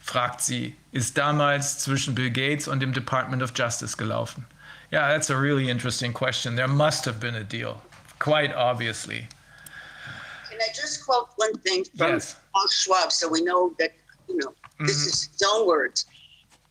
fragt 0.00 0.40
sie, 0.40 0.76
ist 0.90 1.16
damals 1.16 1.78
zwischen 1.78 2.16
Bill 2.16 2.32
Gates 2.32 2.66
und 2.66 2.80
dem 2.80 2.92
Department 2.92 3.44
of 3.44 3.52
Justice 3.54 3.96
gelaufen? 3.96 4.44
Yeah, 4.92 5.12
that's 5.12 5.30
a 5.30 5.36
really 5.36 5.70
interesting 5.70 6.12
question. 6.12 6.56
There 6.56 6.66
must 6.66 7.06
have 7.06 7.20
been 7.20 7.36
a 7.36 7.44
deal, 7.44 7.80
quite 8.18 8.52
obviously. 8.56 9.28
Can 10.50 10.58
I 10.58 10.72
just 10.74 11.06
quote 11.06 11.28
one 11.36 11.56
thing 11.60 11.84
from 11.96 12.14
yes. 12.14 12.34
Paul 12.52 12.66
Schwab 12.68 13.12
so 13.12 13.28
we 13.28 13.42
know 13.42 13.72
that 13.78 13.92
you 14.30 14.36
know, 14.36 14.48
mm-hmm. 14.48 14.86
this 14.86 15.06
is 15.06 15.28
his 15.32 15.42
own 15.52 15.66
words. 15.66 16.06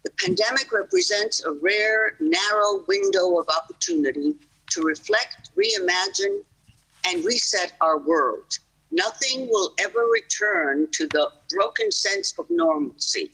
The 0.04 0.12
pandemic 0.12 0.72
represents 0.72 1.44
a 1.44 1.52
rare, 1.52 2.16
narrow 2.20 2.86
window 2.88 3.38
of 3.38 3.48
opportunity 3.50 4.36
to 4.72 4.82
reflect, 4.82 5.52
reimagine, 5.58 6.42
and 7.06 7.24
reset 7.26 7.74
our 7.82 8.00
world. 8.00 8.58
Nothing 8.92 9.48
will 9.50 9.74
ever 9.78 10.08
return 10.12 10.88
to 10.92 11.08
the 11.08 11.30
broken 11.50 11.92
sense 11.92 12.34
of 12.40 12.46
normalcy 12.50 13.32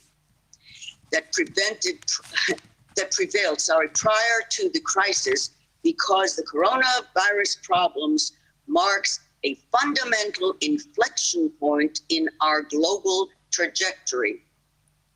that 1.11 1.31
prevented 1.31 2.03
that 2.95 3.11
prevailed, 3.11 3.59
sorry, 3.59 3.89
prior 3.89 4.39
to 4.49 4.69
the 4.69 4.79
crisis 4.79 5.51
because 5.83 6.35
the 6.35 6.43
coronavirus 6.43 7.61
problems 7.61 8.33
marks 8.67 9.19
a 9.43 9.55
fundamental 9.71 10.55
inflection 10.61 11.49
point 11.59 12.01
in 12.09 12.27
our 12.41 12.63
global 12.63 13.29
trajectory. 13.56 14.43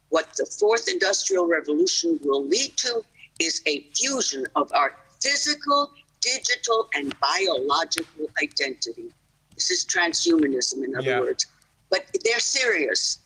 What 0.09 0.27
the 0.37 0.45
fourth 0.45 0.87
industrial 0.87 1.47
revolution 1.47 2.19
will 2.23 2.45
lead 2.45 2.75
to 2.77 3.03
is 3.39 3.61
a 3.67 3.81
fusion 3.93 4.45
of 4.55 4.71
our 4.73 4.95
physical, 5.21 5.91
digital, 6.21 6.89
and 6.95 7.13
biological 7.19 8.27
identity. 8.41 9.11
This 9.53 9.69
is 9.69 9.85
transhumanism, 9.85 10.83
in 10.85 10.95
other 10.95 11.09
yeah. 11.09 11.19
words. 11.19 11.45
But 11.89 12.05
they're 12.23 12.39
serious. 12.39 13.19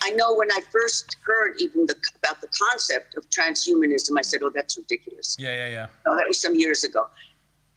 I 0.00 0.10
know 0.10 0.34
when 0.34 0.50
I 0.52 0.60
first 0.70 1.16
heard 1.24 1.60
even 1.60 1.86
the, 1.86 1.96
about 2.22 2.40
the 2.40 2.48
concept 2.48 3.16
of 3.16 3.28
transhumanism, 3.30 4.18
I 4.18 4.22
said, 4.22 4.40
"Oh, 4.42 4.50
that's 4.54 4.76
ridiculous." 4.76 5.36
Yeah, 5.38 5.54
yeah, 5.54 5.68
yeah. 5.68 5.86
Oh, 6.06 6.16
that 6.16 6.26
was 6.26 6.40
some 6.40 6.54
years 6.54 6.84
ago, 6.84 7.06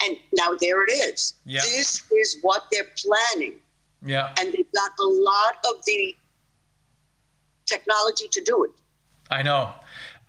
and 0.04 0.18
now 0.34 0.56
there 0.60 0.84
it 0.84 0.92
is. 0.92 1.36
Yeah. 1.46 1.62
This 1.62 2.04
is 2.12 2.38
what 2.42 2.66
they're 2.72 2.92
planning. 3.04 3.56
Yeah, 4.04 4.34
and 4.40 4.54
they've 4.54 4.72
got 4.74 4.92
a 5.00 5.10
lot 5.32 5.56
of 5.70 5.84
the 5.86 6.16
technology 7.68 8.28
to 8.32 8.42
do 8.42 8.64
it. 8.64 8.72
I 9.30 9.44
know. 9.44 9.74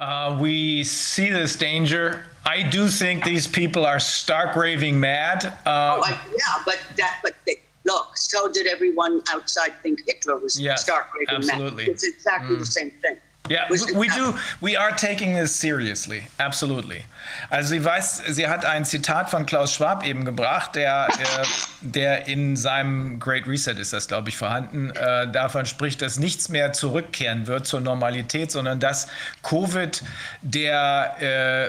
Uh, 0.01 0.37
we 0.41 0.85
see 0.85 1.31
this 1.31 1.57
danger. 1.57 2.27
I 2.45 2.63
do 2.63 2.89
think 2.89 3.25
these 3.25 3.47
people 3.47 3.85
are 3.85 3.99
stark 3.99 4.55
raving 4.55 4.99
mad. 5.01 5.45
Uh, 5.45 5.51
oh, 5.67 6.03
I, 6.05 6.11
yeah, 6.11 6.63
but 6.65 6.79
that, 6.97 7.19
but 7.23 7.35
they, 7.47 7.57
look, 7.85 8.17
so 8.17 8.49
did 8.51 8.67
everyone 8.67 9.23
outside 9.29 9.73
think 9.83 10.01
Hitler 10.07 10.39
was 10.39 10.61
yes, 10.61 10.83
stark 10.83 11.09
raving 11.15 11.37
absolutely. 11.37 11.85
mad. 11.85 11.93
It's 11.93 12.05
exactly 12.07 12.57
mm. 12.57 12.61
the 12.61 12.67
same 12.67 12.93
thing. 13.03 13.17
Ja, 13.49 13.63
we 13.71 14.07
do, 14.09 14.35
we 14.61 14.79
are 14.79 14.95
taking 14.95 15.35
this 15.35 15.59
seriously, 15.59 16.23
absolutely. 16.39 17.05
Also 17.51 17.71
sie 17.71 17.85
weiß, 17.85 18.23
sie 18.29 18.49
hat 18.49 18.65
ein 18.65 18.85
Zitat 18.85 19.31
von 19.31 19.47
Klaus 19.47 19.73
Schwab 19.75 20.05
eben 20.05 20.25
gebracht, 20.25 20.75
der, 20.75 21.09
der, 21.09 21.47
der 21.81 22.27
in 22.27 22.57
seinem 22.57 23.19
Great 23.19 23.47
Reset 23.47 23.75
ist 23.79 23.93
das, 23.93 24.09
glaube 24.09 24.29
ich, 24.29 24.37
vorhanden, 24.37 24.91
äh, 24.91 25.31
davon 25.31 25.67
spricht, 25.67 26.03
dass 26.03 26.19
nichts 26.19 26.49
mehr 26.49 26.73
zurückkehren 26.73 27.47
wird 27.47 27.67
zur 27.67 27.81
Normalität, 27.81 28.51
sondern 28.51 28.81
dass 28.81 29.09
Covid 29.43 30.03
der 30.43 31.17
äh, 31.21 31.67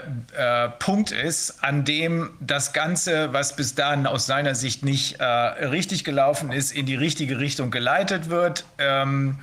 äh, 0.64 0.68
Punkt 0.78 1.12
ist, 1.12 1.62
an 1.62 1.84
dem 1.84 2.30
das 2.40 2.72
Ganze, 2.72 3.32
was 3.32 3.56
bis 3.56 3.74
dahin 3.74 4.06
aus 4.06 4.26
seiner 4.26 4.54
Sicht 4.54 4.84
nicht 4.84 5.20
äh, 5.20 5.24
richtig 5.24 6.04
gelaufen 6.04 6.52
ist, 6.52 6.72
in 6.72 6.86
die 6.86 6.94
richtige 6.94 7.38
Richtung 7.38 7.70
geleitet 7.70 8.30
wird. 8.30 8.64
Ähm, 8.78 9.38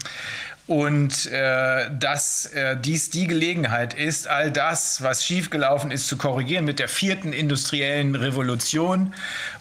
und 0.67 1.27
äh, 1.27 1.89
dass 1.97 2.47
äh, 2.47 2.75
dies 2.75 3.09
die 3.09 3.25
Gelegenheit 3.25 3.93
ist, 3.93 4.27
all 4.27 4.51
das, 4.51 5.01
was 5.01 5.25
schiefgelaufen 5.25 5.91
ist, 5.91 6.07
zu 6.07 6.17
korrigieren 6.17 6.65
mit 6.65 6.79
der 6.79 6.89
vierten 6.89 7.31
industriellen 7.31 8.15
Revolution. 8.15 9.13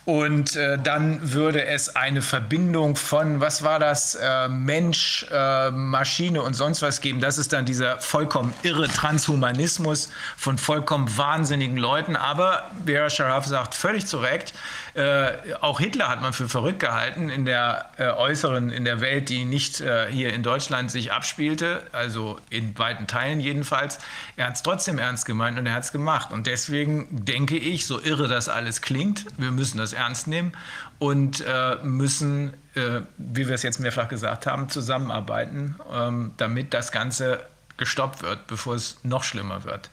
Und 0.04 0.56
äh, 0.56 0.78
dann 0.78 1.32
würde 1.32 1.64
es 1.64 1.94
eine 1.94 2.22
Verbindung 2.22 2.96
von, 2.96 3.40
was 3.40 3.62
war 3.62 3.78
das, 3.78 4.16
äh, 4.16 4.48
Mensch, 4.48 5.26
äh, 5.32 5.70
Maschine 5.70 6.42
und 6.42 6.54
sonst 6.54 6.82
was 6.82 7.00
geben. 7.00 7.20
Das 7.20 7.38
ist 7.38 7.52
dann 7.52 7.64
dieser 7.64 8.00
vollkommen 8.00 8.52
irre 8.62 8.88
Transhumanismus 8.88 10.10
von 10.36 10.58
vollkommen 10.58 11.16
wahnsinnigen 11.16 11.76
Leuten. 11.76 12.16
Aber 12.16 12.70
Vera 12.84 13.10
Sharaf 13.10 13.46
sagt 13.46 13.74
völlig 13.74 14.06
zu 14.06 14.18
Recht, 14.18 14.54
äh, 14.96 15.54
auch 15.60 15.78
Hitler 15.78 16.08
hat 16.08 16.22
man 16.22 16.32
für 16.32 16.48
verrückt 16.48 16.80
gehalten 16.80 17.28
in 17.28 17.44
der 17.44 17.90
äh, 17.98 18.08
äußeren, 18.08 18.70
in 18.70 18.84
der 18.84 19.00
Welt, 19.02 19.28
die 19.28 19.44
nicht 19.44 19.80
äh, 19.80 20.10
hier 20.10 20.32
in 20.32 20.42
Deutschland 20.42 20.90
sich 20.90 21.12
abspielte, 21.12 21.82
also 21.92 22.40
in 22.48 22.76
weiten 22.78 23.06
Teilen 23.06 23.40
jedenfalls. 23.40 23.98
Er 24.36 24.46
hat 24.46 24.56
es 24.56 24.62
trotzdem 24.62 24.98
ernst 24.98 25.26
gemeint 25.26 25.58
und 25.58 25.66
er 25.66 25.74
hat 25.74 25.84
es 25.84 25.92
gemacht. 25.92 26.32
Und 26.32 26.46
deswegen 26.46 27.08
denke 27.10 27.58
ich, 27.58 27.86
so 27.86 28.00
irre 28.00 28.26
das 28.26 28.48
alles 28.48 28.80
klingt, 28.80 29.26
wir 29.36 29.50
müssen 29.50 29.76
das 29.76 29.92
ernst 29.92 30.28
nehmen 30.28 30.52
und 30.98 31.44
äh, 31.46 31.76
müssen, 31.82 32.54
äh, 32.74 33.02
wie 33.18 33.48
wir 33.48 33.54
es 33.54 33.62
jetzt 33.62 33.80
mehrfach 33.80 34.08
gesagt 34.08 34.46
haben, 34.46 34.70
zusammenarbeiten, 34.70 35.76
ähm, 35.92 36.32
damit 36.38 36.72
das 36.72 36.90
Ganze 36.90 37.46
gestoppt 37.76 38.22
wird, 38.22 38.46
bevor 38.46 38.74
es 38.74 38.98
noch 39.02 39.24
schlimmer 39.24 39.64
wird. 39.64 39.90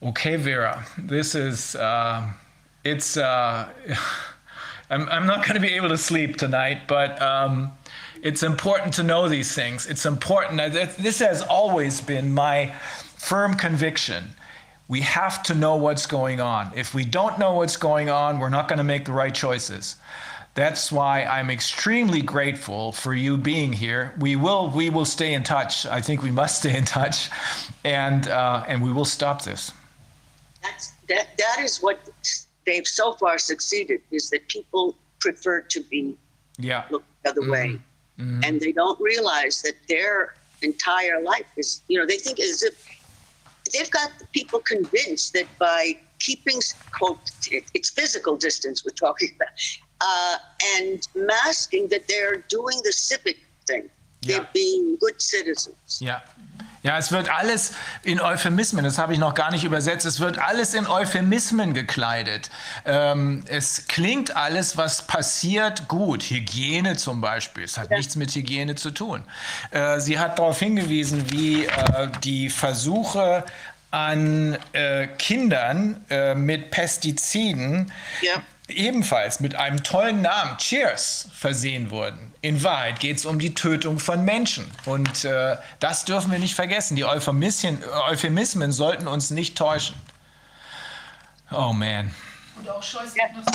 Okay, 0.00 0.38
Vera, 0.38 0.82
this 1.08 1.34
is, 1.34 1.74
uh, 1.74 2.22
it's, 2.86 3.16
uh, 3.16 3.68
I'm, 4.90 5.08
I'm 5.08 5.26
not 5.26 5.42
going 5.42 5.60
to 5.60 5.60
be 5.60 5.74
able 5.74 5.88
to 5.88 5.98
sleep 5.98 6.36
tonight, 6.36 6.82
but 6.86 7.20
um, 7.20 7.72
it's 8.22 8.42
important 8.44 8.94
to 8.94 9.02
know 9.02 9.28
these 9.28 9.52
things. 9.52 9.86
It's 9.86 10.06
important. 10.06 10.72
This 10.72 11.18
has 11.18 11.42
always 11.42 12.00
been 12.00 12.32
my 12.32 12.72
firm 13.16 13.54
conviction 13.54 14.36
we 14.88 15.00
have 15.00 15.42
to 15.44 15.54
know 15.54 15.76
what's 15.76 16.06
going 16.06 16.40
on. 16.40 16.72
If 16.76 16.94
we 16.94 17.04
don't 17.04 17.38
know 17.38 17.54
what's 17.54 17.76
going 17.76 18.08
on, 18.08 18.38
we're 18.38 18.48
not 18.48 18.68
going 18.68 18.78
to 18.78 18.84
make 18.84 19.04
the 19.04 19.12
right 19.12 19.34
choices. 19.34 19.96
That's 20.54 20.90
why 20.90 21.24
I'm 21.24 21.50
extremely 21.50 22.22
grateful 22.22 22.92
for 22.92 23.12
you 23.12 23.36
being 23.36 23.72
here. 23.72 24.14
We 24.18 24.36
will 24.36 24.70
we 24.70 24.88
will 24.88 25.04
stay 25.04 25.34
in 25.34 25.42
touch. 25.42 25.84
I 25.86 26.00
think 26.00 26.22
we 26.22 26.30
must 26.30 26.60
stay 26.60 26.76
in 26.76 26.84
touch, 26.84 27.28
and 27.84 28.28
uh, 28.28 28.64
and 28.66 28.82
we 28.82 28.90
will 28.90 29.04
stop 29.04 29.42
this. 29.42 29.72
That's 30.62 30.92
that 31.08 31.36
that 31.36 31.58
is 31.60 31.78
what 31.82 31.98
they've 32.66 32.86
so 32.86 33.14
far 33.14 33.38
succeeded 33.38 34.00
is 34.10 34.30
that 34.30 34.46
people 34.48 34.96
prefer 35.20 35.60
to 35.60 35.80
be 35.84 36.14
yeah 36.58 36.84
look 36.90 37.04
the 37.22 37.30
other 37.30 37.40
mm-hmm. 37.42 37.50
way, 37.50 37.80
mm-hmm. 38.18 38.40
and 38.44 38.60
they 38.60 38.72
don't 38.72 39.00
realize 39.00 39.62
that 39.62 39.74
their 39.88 40.34
entire 40.62 41.20
life 41.22 41.46
is 41.56 41.82
you 41.88 41.98
know 41.98 42.06
they 42.06 42.18
think 42.18 42.40
as 42.40 42.62
if 42.62 42.74
they've 43.72 43.90
got 43.90 44.10
people 44.32 44.60
convinced 44.60 45.32
that 45.32 45.46
by 45.58 45.96
keeping 46.18 46.58
quote 46.92 47.18
it's 47.50 47.90
physical 47.90 48.36
distance 48.36 48.84
we're 48.84 48.90
talking 48.92 49.30
about 49.36 49.48
uh, 50.00 50.36
and 50.76 51.08
masking 51.14 51.88
that 51.88 52.06
they're 52.08 52.44
doing 52.48 52.78
the 52.84 52.92
civic 52.92 53.38
thing. 53.66 53.88
Yeah. 54.22 54.38
They're 54.38 54.48
being 54.52 54.96
good 55.00 55.20
citizens. 55.20 55.98
Yeah. 56.00 56.20
Ja, 56.86 56.98
es 56.98 57.10
wird 57.10 57.28
alles 57.28 57.72
in 58.04 58.20
Euphemismen, 58.20 58.84
das 58.84 58.96
habe 58.96 59.12
ich 59.12 59.18
noch 59.18 59.34
gar 59.34 59.50
nicht 59.50 59.64
übersetzt, 59.64 60.06
es 60.06 60.20
wird 60.20 60.38
alles 60.38 60.72
in 60.72 60.86
Euphemismen 60.86 61.74
gekleidet. 61.74 62.48
Ähm, 62.84 63.42
es 63.48 63.88
klingt 63.88 64.36
alles, 64.36 64.76
was 64.76 65.02
passiert, 65.02 65.88
gut. 65.88 66.22
Hygiene 66.22 66.96
zum 66.96 67.20
Beispiel, 67.20 67.64
es 67.64 67.76
hat 67.76 67.90
ja. 67.90 67.96
nichts 67.96 68.14
mit 68.14 68.32
Hygiene 68.32 68.76
zu 68.76 68.92
tun. 68.92 69.24
Äh, 69.72 69.98
sie 69.98 70.20
hat 70.20 70.38
darauf 70.38 70.60
hingewiesen, 70.60 71.32
wie 71.32 71.64
äh, 71.64 72.08
die 72.22 72.50
Versuche 72.50 73.42
an 73.90 74.56
äh, 74.72 75.08
Kindern 75.08 76.04
äh, 76.08 76.36
mit 76.36 76.70
Pestiziden 76.70 77.90
ja 78.22 78.40
ebenfalls 78.68 79.40
mit 79.40 79.54
einem 79.54 79.82
tollen 79.82 80.22
Namen, 80.22 80.56
Cheers, 80.58 81.28
versehen 81.32 81.90
wurden. 81.90 82.32
In 82.46 82.62
Wahrheit 82.62 83.00
geht 83.00 83.16
es 83.16 83.26
um 83.26 83.40
die 83.40 83.54
Tötung 83.54 83.98
von 83.98 84.24
Menschen. 84.24 84.70
Und 84.84 85.24
äh, 85.24 85.56
das 85.80 86.04
dürfen 86.04 86.30
wir 86.30 86.38
nicht 86.38 86.54
vergessen. 86.54 86.94
Die 86.94 87.04
Euphemismen 87.04 88.70
sollten 88.70 89.08
uns 89.08 89.32
nicht 89.32 89.58
täuschen. 89.58 89.96
Oh 91.50 91.72
man. 91.72 92.14
Und 92.58 92.70
auch 92.70 92.82
Scholz 92.82 93.14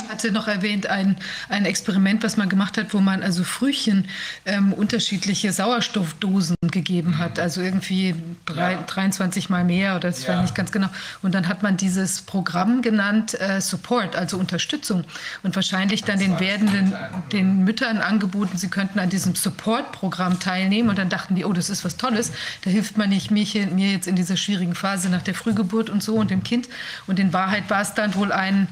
hatte 0.09 0.31
noch 0.31 0.47
erwähnt, 0.47 0.85
ein, 0.85 1.17
ein 1.49 1.65
Experiment, 1.65 2.23
was 2.23 2.37
man 2.37 2.49
gemacht 2.49 2.77
hat, 2.77 2.93
wo 2.93 2.99
man 2.99 3.23
also 3.23 3.43
Frühchen 3.43 4.07
ähm, 4.45 4.73
unterschiedliche 4.73 5.51
Sauerstoffdosen 5.51 6.55
gegeben 6.61 7.17
hat. 7.17 7.39
Also 7.39 7.61
irgendwie 7.61 8.15
drei, 8.45 8.73
ja. 8.73 8.81
23 8.83 9.49
mal 9.49 9.63
mehr 9.63 9.95
oder 9.95 10.09
das 10.09 10.25
ja. 10.25 10.35
war 10.35 10.41
nicht 10.43 10.53
ganz 10.53 10.71
genau. 10.71 10.87
Und 11.23 11.33
dann 11.33 11.47
hat 11.47 11.63
man 11.63 11.77
dieses 11.77 12.21
Programm 12.21 12.81
genannt 12.81 13.39
äh, 13.39 13.59
Support, 13.59 14.15
also 14.15 14.37
Unterstützung. 14.37 15.03
Und 15.41 15.55
wahrscheinlich 15.55 16.03
dann 16.03 16.19
den 16.19 16.39
werdenden, 16.39 16.93
den 17.31 17.63
Müttern 17.63 17.97
angeboten, 17.99 18.57
sie 18.57 18.69
könnten 18.69 18.99
an 18.99 19.09
diesem 19.09 19.33
Support-Programm 19.33 20.39
teilnehmen. 20.39 20.89
Und 20.89 20.99
dann 20.99 21.09
dachten 21.09 21.35
die, 21.35 21.45
oh, 21.45 21.53
das 21.53 21.69
ist 21.69 21.83
was 21.83 21.97
Tolles. 21.97 22.31
Da 22.63 22.69
hilft 22.69 22.97
man 22.97 23.09
nicht 23.09 23.31
mich, 23.31 23.55
mir 23.55 23.91
jetzt 23.91 24.07
in 24.07 24.15
dieser 24.15 24.37
schwierigen 24.37 24.75
Phase 24.75 25.09
nach 25.09 25.23
der 25.23 25.33
Frühgeburt 25.33 25.89
und 25.89 26.03
so 26.03 26.15
und 26.15 26.29
dem 26.29 26.43
Kind. 26.43 26.69
Und 27.07 27.19
in 27.19 27.33
Wahrheit 27.33 27.69
war 27.69 27.81
es 27.81 27.93
dann 27.95 28.13
wohl 28.15 28.31
ein 28.31 28.67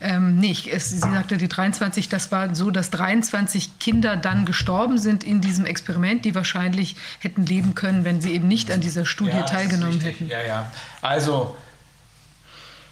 ähm, 0.00 0.38
nee, 0.38 0.56
es, 0.70 0.90
sie 0.90 0.98
sagte, 0.98 1.36
die 1.36 1.48
23, 1.48 2.08
das 2.08 2.30
war 2.32 2.54
so, 2.54 2.70
dass 2.70 2.90
23 2.90 3.78
Kinder 3.78 4.16
dann 4.16 4.44
gestorben 4.44 4.98
sind 4.98 5.24
in 5.24 5.40
diesem 5.40 5.66
Experiment, 5.66 6.24
die 6.24 6.34
wahrscheinlich 6.34 6.96
hätten 7.20 7.46
leben 7.46 7.74
können, 7.74 8.04
wenn 8.04 8.20
sie 8.20 8.32
eben 8.32 8.48
nicht 8.48 8.70
an 8.70 8.80
dieser 8.80 9.06
Studie 9.06 9.36
ja, 9.36 9.42
teilgenommen 9.42 10.00
hätten. 10.00 10.28
Ja, 10.28 10.42
ja. 10.42 10.70
Also, 11.00 11.56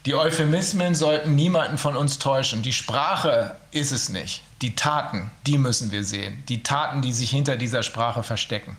die 0.06 0.14
Euphemismen 0.14 0.94
sollten 0.94 1.34
niemanden 1.34 1.78
von 1.78 1.96
uns 1.96 2.18
täuschen. 2.18 2.62
Die 2.62 2.72
Sprache 2.72 3.56
ist 3.70 3.92
es 3.92 4.08
nicht. 4.08 4.42
Die 4.60 4.74
Taten, 4.74 5.30
die 5.46 5.58
müssen 5.58 5.92
wir 5.92 6.04
sehen. 6.04 6.42
Die 6.48 6.62
Taten, 6.62 7.02
die 7.02 7.12
sich 7.12 7.30
hinter 7.30 7.56
dieser 7.56 7.82
Sprache 7.82 8.22
verstecken. 8.22 8.76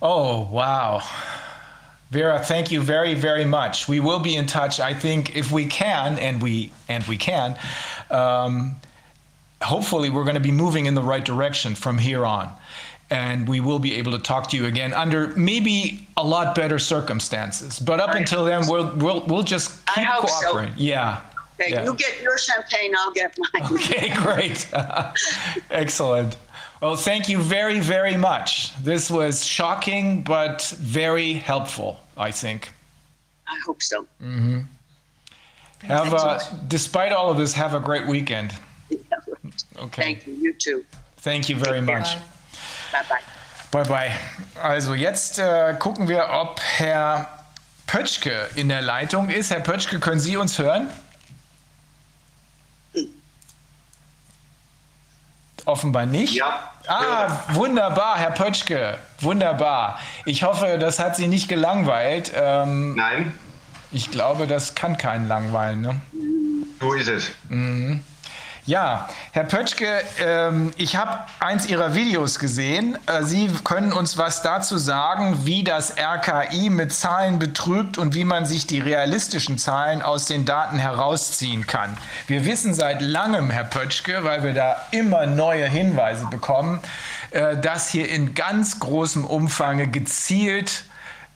Oh, 0.00 0.48
wow. 0.50 1.02
Vera, 2.12 2.38
thank 2.44 2.70
you 2.70 2.82
very, 2.82 3.14
very 3.14 3.46
much. 3.46 3.88
We 3.88 3.98
will 3.98 4.18
be 4.18 4.36
in 4.36 4.44
touch. 4.44 4.80
I 4.80 4.92
think 4.92 5.34
if 5.34 5.50
we 5.50 5.64
can, 5.64 6.18
and 6.18 6.42
we 6.42 6.70
and 6.86 7.02
we 7.04 7.16
can, 7.16 7.58
um, 8.10 8.76
hopefully 9.62 10.10
we're 10.10 10.24
going 10.24 10.34
to 10.34 10.40
be 10.40 10.50
moving 10.50 10.84
in 10.84 10.94
the 10.94 11.00
right 11.00 11.24
direction 11.24 11.74
from 11.74 11.96
here 11.96 12.26
on, 12.26 12.52
and 13.08 13.48
we 13.48 13.60
will 13.60 13.78
be 13.78 13.94
able 13.94 14.12
to 14.12 14.18
talk 14.18 14.50
to 14.50 14.58
you 14.58 14.66
again 14.66 14.92
under 14.92 15.28
maybe 15.28 16.06
a 16.18 16.22
lot 16.22 16.54
better 16.54 16.78
circumstances. 16.78 17.78
But 17.78 17.98
up 17.98 18.14
until 18.14 18.44
then, 18.44 18.68
we'll 18.68 18.94
we'll 18.96 19.24
we'll 19.26 19.42
just 19.42 19.70
keep 19.86 20.06
cooperating. 20.06 20.74
So. 20.74 20.82
Yeah. 20.82 21.22
Okay, 21.58 21.72
yeah. 21.72 21.84
you 21.84 21.94
get 21.94 22.20
your 22.20 22.36
champagne, 22.36 22.94
I'll 22.94 23.12
get 23.12 23.38
mine. 23.38 23.72
Okay, 23.72 24.12
great. 24.16 24.66
Excellent. 25.70 26.36
Well, 26.82 26.96
thank 26.96 27.28
you 27.28 27.38
very, 27.38 27.78
very 27.78 28.16
much. 28.16 28.74
This 28.82 29.08
was 29.08 29.46
shocking, 29.46 30.22
but 30.22 30.74
very 30.80 31.34
helpful, 31.34 32.00
I 32.16 32.30
think. 32.30 32.72
I 33.46 33.58
hope 33.66 33.82
so. 33.82 34.06
Mm-hmm. 34.22 34.60
Have 35.86 36.12
a, 36.12 36.40
despite 36.68 37.12
all 37.12 37.30
of 37.30 37.38
this, 37.38 37.52
have 37.54 37.74
a 37.74 37.80
great 37.80 38.06
weekend. 38.06 38.54
Okay. 39.76 40.02
Thank 40.02 40.26
you. 40.26 40.34
You 40.34 40.54
too. 40.54 40.84
Thank 41.18 41.48
you 41.48 41.56
very 41.56 41.80
much. 41.82 42.16
Bye 42.92 43.02
bye. 43.08 43.20
Bye 43.70 43.88
bye. 43.88 44.12
Also 44.62 44.94
jetzt 44.94 45.38
äh, 45.38 45.74
gucken 45.78 46.08
wir, 46.08 46.28
ob 46.30 46.60
Herr 46.60 47.44
Pötschke 47.86 48.48
in 48.54 48.68
der 48.68 48.82
Leitung 48.82 49.28
ist. 49.28 49.50
Herr 49.50 49.60
Pötschke, 49.60 49.98
können 49.98 50.20
Sie 50.20 50.36
uns 50.36 50.58
hören? 50.58 50.88
Offenbar 55.64 56.06
nicht. 56.06 56.34
Ja. 56.34 56.71
Ah, 56.86 57.44
wunderbar, 57.52 58.18
Herr 58.18 58.30
Pötschke. 58.32 58.98
Wunderbar. 59.20 59.98
Ich 60.24 60.42
hoffe, 60.42 60.78
das 60.78 60.98
hat 60.98 61.16
Sie 61.16 61.28
nicht 61.28 61.48
gelangweilt. 61.48 62.32
Ähm, 62.34 62.94
Nein. 62.96 63.38
Ich 63.90 64.10
glaube, 64.10 64.46
das 64.46 64.74
kann 64.74 64.96
keinen 64.96 65.28
langweilen. 65.28 65.80
Ne? 65.82 66.00
So 66.80 66.94
ist 66.94 67.08
es. 67.08 67.30
Mhm. 67.48 68.02
Ja, 68.64 69.08
Herr 69.32 69.42
Pötschke, 69.42 70.04
ähm, 70.24 70.70
ich 70.76 70.94
habe 70.94 71.18
eins 71.40 71.66
Ihrer 71.66 71.96
Videos 71.96 72.38
gesehen. 72.38 72.96
Äh, 73.06 73.24
Sie 73.24 73.50
können 73.64 73.92
uns 73.92 74.18
was 74.18 74.42
dazu 74.42 74.78
sagen, 74.78 75.44
wie 75.44 75.64
das 75.64 75.96
RKI 75.98 76.70
mit 76.70 76.92
Zahlen 76.92 77.40
betrügt 77.40 77.98
und 77.98 78.14
wie 78.14 78.22
man 78.22 78.46
sich 78.46 78.68
die 78.68 78.78
realistischen 78.78 79.58
Zahlen 79.58 80.00
aus 80.00 80.26
den 80.26 80.44
Daten 80.44 80.78
herausziehen 80.78 81.66
kann. 81.66 81.98
Wir 82.28 82.44
wissen 82.44 82.72
seit 82.72 83.02
langem, 83.02 83.50
Herr 83.50 83.64
Pötschke, 83.64 84.22
weil 84.22 84.44
wir 84.44 84.54
da 84.54 84.76
immer 84.92 85.26
neue 85.26 85.66
Hinweise 85.66 86.26
bekommen, 86.26 86.78
äh, 87.32 87.56
dass 87.56 87.88
hier 87.88 88.08
in 88.08 88.32
ganz 88.34 88.78
großem 88.78 89.24
Umfang 89.24 89.90
gezielt 89.90 90.84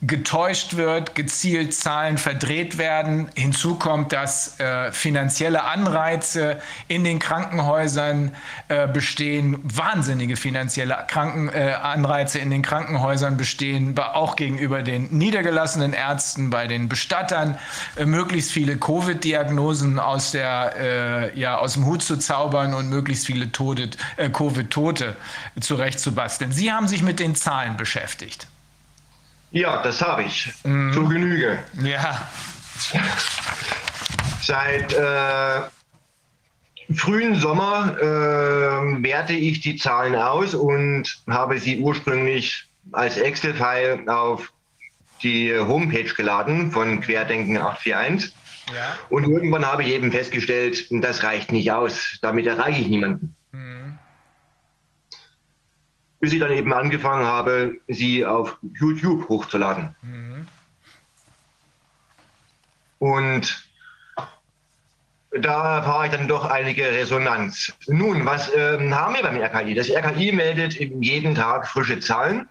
getäuscht 0.03 0.77
wird, 0.77 1.15
gezielt 1.15 1.73
Zahlen 1.73 2.19
verdreht 2.19 2.77
werden. 2.77 3.31
Hinzu 3.35 3.77
kommt, 3.77 4.13
dass 4.13 4.61
äh, 4.61 4.93
finanzielle 4.93 5.65
Anreize 5.65 6.59
in 6.87 7.03
den 7.03 7.19
Krankenhäusern 7.19 8.33
äh, 8.69 8.87
bestehen, 8.87 9.59
wahnsinnige 9.63 10.37
finanzielle 10.37 10.99
Kranken, 11.09 11.49
äh, 11.49 11.73
Anreize 11.81 12.39
in 12.39 12.51
den 12.51 12.61
Krankenhäusern 12.61 13.39
bestehen, 13.39 13.99
auch 13.99 14.37
gegenüber 14.37 14.83
den 14.83 15.09
niedergelassenen 15.17 15.95
Ärzten, 15.95 16.51
bei 16.51 16.67
den 16.67 16.91
Bestattern, 16.91 17.59
äh, 17.97 18.05
möglichst 18.05 18.53
viele 18.53 18.77
Covid-Diagnosen 18.77 19.99
aus, 19.99 20.35
äh, 20.35 21.39
ja, 21.39 21.57
aus 21.57 21.73
dem 21.73 21.87
Hut 21.87 22.03
zu 22.03 22.19
zaubern 22.19 22.75
und 22.75 22.91
möglichst 22.91 23.25
viele 23.25 23.47
äh, 23.47 24.29
Covid-Tote 24.29 25.17
zurechtzubasteln. 25.59 26.53
Sie 26.53 26.71
haben 26.71 26.87
sich 26.87 27.03
mit 27.03 27.19
den 27.19 27.35
Zahlen 27.35 27.79
beschäftigt. 27.79 28.47
Ja, 29.51 29.83
das 29.83 30.03
habe 30.03 30.25
ich. 30.25 30.53
Mhm. 30.65 30.93
Zu 30.93 31.09
Genüge. 31.09 31.59
Ja. 31.83 32.29
Seit 34.43 34.93
äh, 34.93 35.63
frühen 36.95 37.37
Sommer 37.37 37.97
äh, 37.99 39.03
werte 39.03 39.33
ich 39.33 39.61
die 39.61 39.77
Zahlen 39.77 40.15
aus 40.15 40.55
und 40.55 41.23
habe 41.29 41.59
sie 41.59 41.79
ursprünglich 41.81 42.65
als 42.93 43.17
Excel-File 43.17 44.09
auf 44.09 44.53
die 45.23 45.57
Homepage 45.57 46.13
geladen 46.15 46.71
von 46.71 47.01
Querdenken 47.01 47.57
841. 47.57 48.33
Ja. 48.75 48.99
Und 49.11 49.25
irgendwann 49.25 49.65
habe 49.65 49.83
ich 49.83 49.91
eben 49.91 50.11
festgestellt, 50.11 50.87
das 50.91 51.23
reicht 51.23 51.53
nicht 51.53 51.71
aus. 51.71 52.19
Damit 52.21 52.47
erreiche 52.47 52.81
ich 52.81 52.89
niemanden. 52.89 53.36
Bis 56.27 56.33
ich 56.33 56.41
dann 56.41 56.51
eben 56.51 56.75
angefangen 56.75 57.25
habe, 57.25 57.77
sie 57.87 58.27
auf 58.27 58.59
YouTube 58.81 59.29
hochzuladen. 59.29 59.95
Mhm. 60.03 60.49
Und 62.99 63.69
da 65.31 65.77
erfahre 65.77 66.07
ich 66.07 66.11
dann 66.11 66.27
doch 66.27 66.45
einige 66.45 66.83
Resonanz. 66.83 67.73
Nun, 67.87 68.27
was 68.27 68.51
ähm, 68.57 68.93
haben 68.93 69.15
wir 69.15 69.23
beim 69.23 69.41
RKI? 69.41 69.75
Das 69.75 69.89
RKI 69.89 70.33
meldet 70.33 70.75
jeden 70.75 71.37
Tag 71.37 71.69
frische 71.69 72.01
Zahlen, 72.01 72.49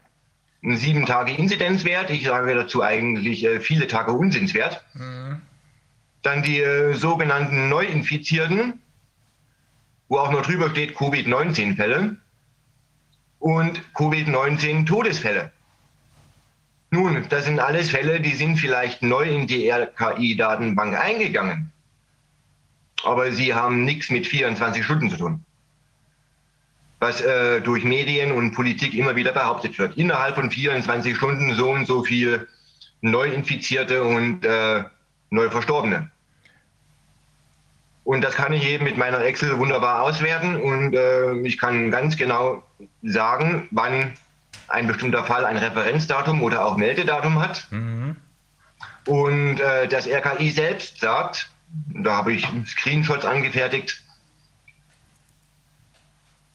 einen 0.64 0.78
sieben 0.78 1.06
Tage 1.06 1.34
Inzidenzwert, 1.34 2.10
ich 2.12 2.24
sage 2.24 2.56
dazu 2.56 2.82
eigentlich 2.82 3.44
äh, 3.44 3.60
viele 3.60 3.88
Tage 3.88 4.14
Unsinnswert. 4.14 4.86
Mhm. 4.94 5.42
Dann 6.22 6.44
die 6.44 6.62
äh, 6.62 6.94
sogenannten 6.94 7.68
Neuinfizierten, 7.68 8.82
wo 10.08 10.20
auch 10.20 10.32
noch 10.32 10.44
drüber 10.44 10.70
steht 10.70 10.95
Covid-19-Fälle 10.95 12.16
und 13.45 13.80
Covid-19 13.93 14.88
Todesfälle. 14.88 15.51
Nun, 16.90 17.27
das 17.30 17.45
sind 17.45 17.59
alles 17.59 17.91
Fälle, 17.91 18.19
die 18.19 18.33
sind 18.33 18.57
vielleicht 18.57 19.03
neu 19.03 19.24
in 19.24 19.45
die 19.45 19.69
RKI-Datenbank 19.69 20.98
eingegangen. 20.99 21.72
Aber 23.03 23.32
sie 23.32 23.53
haben 23.53 23.85
nichts 23.85 24.09
mit 24.09 24.25
24 24.25 24.83
Stunden 24.83 25.11
zu 25.11 25.17
tun. 25.17 25.45
Was 26.99 27.22
äh, 27.22 27.61
durch 27.61 27.83
Medien 27.83 28.32
und 28.32 28.56
Politik 28.56 28.95
immer 28.95 29.15
wieder 29.15 29.32
behauptet 29.32 29.77
wird. 29.77 29.95
Innerhalb 29.95 30.33
von 30.33 30.49
24 30.49 31.15
Stunden 31.15 31.53
so 31.53 31.69
und 31.69 31.85
so 31.85 32.03
viel 32.03 32.48
Neuinfizierte 33.01 34.03
und 34.03 34.43
äh, 34.43 34.85
Neuverstorbene. 35.30 36.09
Und 38.06 38.22
das 38.22 38.35
kann 38.35 38.53
ich 38.53 38.64
eben 38.66 38.84
mit 38.84 38.98
meiner 38.98 39.19
Excel 39.22 39.58
wunderbar 39.58 40.03
auswerten 40.03 40.56
und 40.56 40.93
äh, 40.93 41.34
ich 41.40 41.58
kann 41.58 41.90
ganz 41.90 42.16
genau 42.16 42.61
sagen, 43.01 43.67
wann 43.72 44.14
ein 44.67 44.85
bestimmter 44.85 45.24
Fall 45.25 45.43
ein 45.43 45.58
Referenzdatum 45.58 46.43
oder 46.43 46.66
auch 46.66 46.77
Meldedatum 46.77 47.42
hat. 47.42 47.67
Mhm. 47.72 48.16
Und 49.08 49.59
äh, 49.59 49.88
das 49.88 50.08
RKI 50.08 50.51
selbst 50.51 51.00
sagt, 51.00 51.50
da 51.88 52.17
habe 52.17 52.34
ich 52.34 52.48
Screenshots 52.67 53.25
angefertigt, 53.25 54.03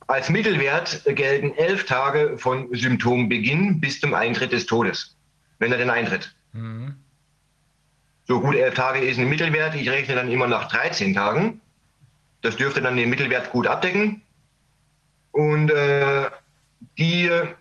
als 0.07 0.29
Mittelwert 0.29 1.03
gelten 1.05 1.53
elf 1.57 1.85
Tage 1.85 2.39
von 2.39 2.69
Symptombeginn 2.73 3.81
bis 3.81 3.99
zum 3.99 4.15
Eintritt 4.15 4.53
des 4.53 4.67
Todes, 4.67 5.17
wenn 5.59 5.73
er 5.73 5.79
denn 5.79 5.91
eintritt. 5.91 6.33
Mhm. 6.53 6.95
So 8.31 8.39
gut 8.39 8.55
elf 8.55 8.75
Tage 8.75 9.01
ist 9.01 9.19
ein 9.19 9.29
Mittelwert. 9.29 9.75
Ich 9.75 9.91
rechne 9.91 10.15
dann 10.15 10.31
immer 10.31 10.47
nach 10.47 10.69
13 10.69 11.15
Tagen. 11.15 11.61
Das 12.43 12.55
dürfte 12.55 12.81
dann 12.81 12.97
den 12.97 13.11
Mittelwert 13.11 13.51
gut 13.51 13.67
abdecken. 13.67 14.23
Und 15.33 15.69
äh, 15.73 16.31
diejenigen 16.97 17.57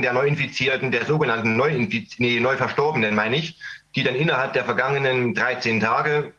der 0.00 0.14
Neuinfizierten, 0.14 0.90
der 0.90 1.04
sogenannten 1.04 1.54
Neuinfiz 1.54 2.18
nee, 2.18 2.40
Neuverstorbenen, 2.40 3.14
meine 3.14 3.36
ich, 3.36 3.60
die 3.94 4.04
dann 4.04 4.14
innerhalb 4.14 4.54
der 4.54 4.64
vergangenen 4.64 5.34
13 5.34 5.80
Tage 5.80 6.32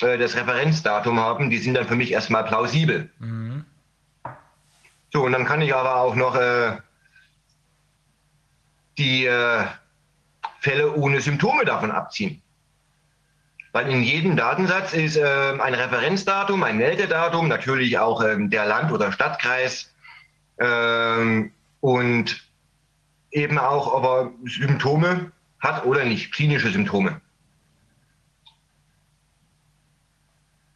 äh, 0.00 0.18
das 0.18 0.34
Referenzdatum 0.34 1.20
haben, 1.20 1.50
die 1.50 1.58
sind 1.58 1.74
dann 1.74 1.86
für 1.86 1.94
mich 1.94 2.10
erstmal 2.10 2.42
plausibel. 2.42 3.10
Mhm. 3.20 3.64
So, 5.12 5.22
und 5.22 5.30
dann 5.30 5.44
kann 5.44 5.62
ich 5.62 5.72
aber 5.72 5.98
auch 5.98 6.16
noch 6.16 6.34
äh, 6.34 6.78
die 8.98 9.26
äh, 9.26 9.66
Fälle 10.62 10.94
ohne 10.94 11.20
Symptome 11.20 11.64
davon 11.64 11.90
abziehen. 11.90 12.40
Weil 13.72 13.90
in 13.90 14.02
jedem 14.02 14.36
Datensatz 14.36 14.92
ist 14.92 15.16
äh, 15.16 15.58
ein 15.58 15.74
Referenzdatum, 15.74 16.62
ein 16.62 16.76
Meldedatum, 16.76 17.48
natürlich 17.48 17.98
auch 17.98 18.22
ähm, 18.22 18.48
der 18.48 18.66
Land- 18.66 18.92
oder 18.92 19.10
Stadtkreis 19.10 19.92
ähm, 20.58 21.52
und 21.80 22.48
eben 23.32 23.58
auch, 23.58 23.92
ob 23.92 24.04
er 24.04 24.30
Symptome 24.48 25.32
hat 25.58 25.84
oder 25.84 26.04
nicht, 26.04 26.32
klinische 26.32 26.70
Symptome. 26.70 27.20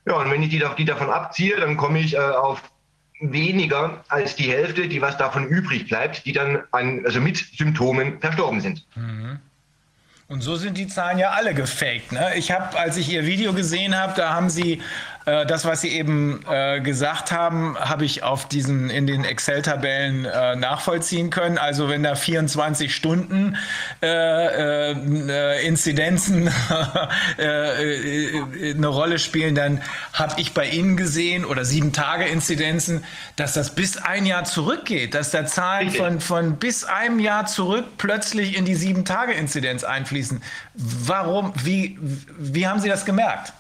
Ja, 0.07 0.15
und 0.15 0.31
wenn 0.31 0.43
ich 0.43 0.51
die, 0.51 0.65
die 0.79 0.85
davon 0.85 1.11
abziehe, 1.11 1.57
dann 1.57 1.77
komme 1.77 2.01
ich 2.01 2.15
äh, 2.15 2.19
auf 2.19 2.63
weniger 3.21 4.05
als 4.09 4.35
die 4.35 4.51
Hälfte, 4.51 4.89
die 4.89 5.01
was 5.01 5.17
davon 5.17 5.47
übrig 5.47 5.87
bleibt, 5.89 6.27
die 6.27 6.33
dann 6.33 6.63
an, 6.73 7.05
also 7.05 7.21
mit 7.21 7.37
Symptomen 7.37 8.21
verstorben 8.21 8.61
sind. 8.61 8.87
Mhm. 8.97 9.39
Und 10.29 10.41
so 10.41 10.57
sind 10.57 10.77
die 10.77 10.89
Zahlen 10.89 11.19
ja 11.19 11.31
alle 11.31 11.55
gefaked. 11.55 12.11
Ne? 12.11 12.35
Ich 12.35 12.51
habe, 12.51 12.77
als 12.77 12.97
ich 12.97 13.09
Ihr 13.11 13.27
Video 13.27 13.53
gesehen 13.53 13.97
habe, 13.97 14.15
da 14.17 14.35
haben 14.35 14.51
Sie 14.51 14.83
äh, 15.27 15.45
das, 15.45 15.65
was 15.65 15.81
Sie 15.81 15.91
eben 15.91 16.41
äh, 16.49 16.81
gesagt 16.81 17.33
haben, 17.33 17.77
habe 17.79 18.05
ich 18.05 18.23
auf 18.23 18.47
diesen 18.47 18.91
in 18.91 19.09
den 19.09 19.25
Excel-Tabellen 19.25 20.25
äh, 20.25 20.55
nachvollziehen 20.55 21.31
können. 21.31 21.59
Also 21.59 21.89
wenn 21.89 22.05
da 22.05 22.15
24 22.15 22.95
Stunden 22.95 23.57
äh, 24.03 24.93
äh, 24.93 25.67
Inzidenzen 25.67 26.49
eine 27.39 28.87
Rolle 28.87 29.19
spielen, 29.19 29.57
dann 29.57 29.83
habe 30.13 30.41
ich 30.41 30.55
bei 30.55 30.69
Ihnen 30.69 30.97
gesehen 30.97 31.45
oder 31.45 31.65
sieben 31.65 31.93
Tage 31.93 32.27
Inzidenzen, 32.27 33.03
dass 33.35 33.53
das 33.53 33.75
bis 33.75 33.97
ein 33.97 34.27
Jahr 34.27 34.45
zurückgeht, 34.45 35.15
dass 35.15 35.33
da 35.33 35.45
Zahlen 35.45 35.91
von, 35.91 36.21
von 36.21 36.57
bis 36.57 36.85
einem 36.85 37.19
Jahr 37.19 37.47
zurück 37.47 37.85
plötzlich 37.99 38.57
in 38.57 38.65
die 38.65 38.77
sieben 38.77 39.05
Tage 39.05 39.33
Inzidenz 39.33 39.83
einfließen. 39.83 40.41
Warum? 40.75 41.53
Wie, 41.65 41.99
wie 42.39 42.69
haben 42.69 42.81
Sie 42.81 42.89
das 42.89 43.05
gemerkt? 43.05 43.53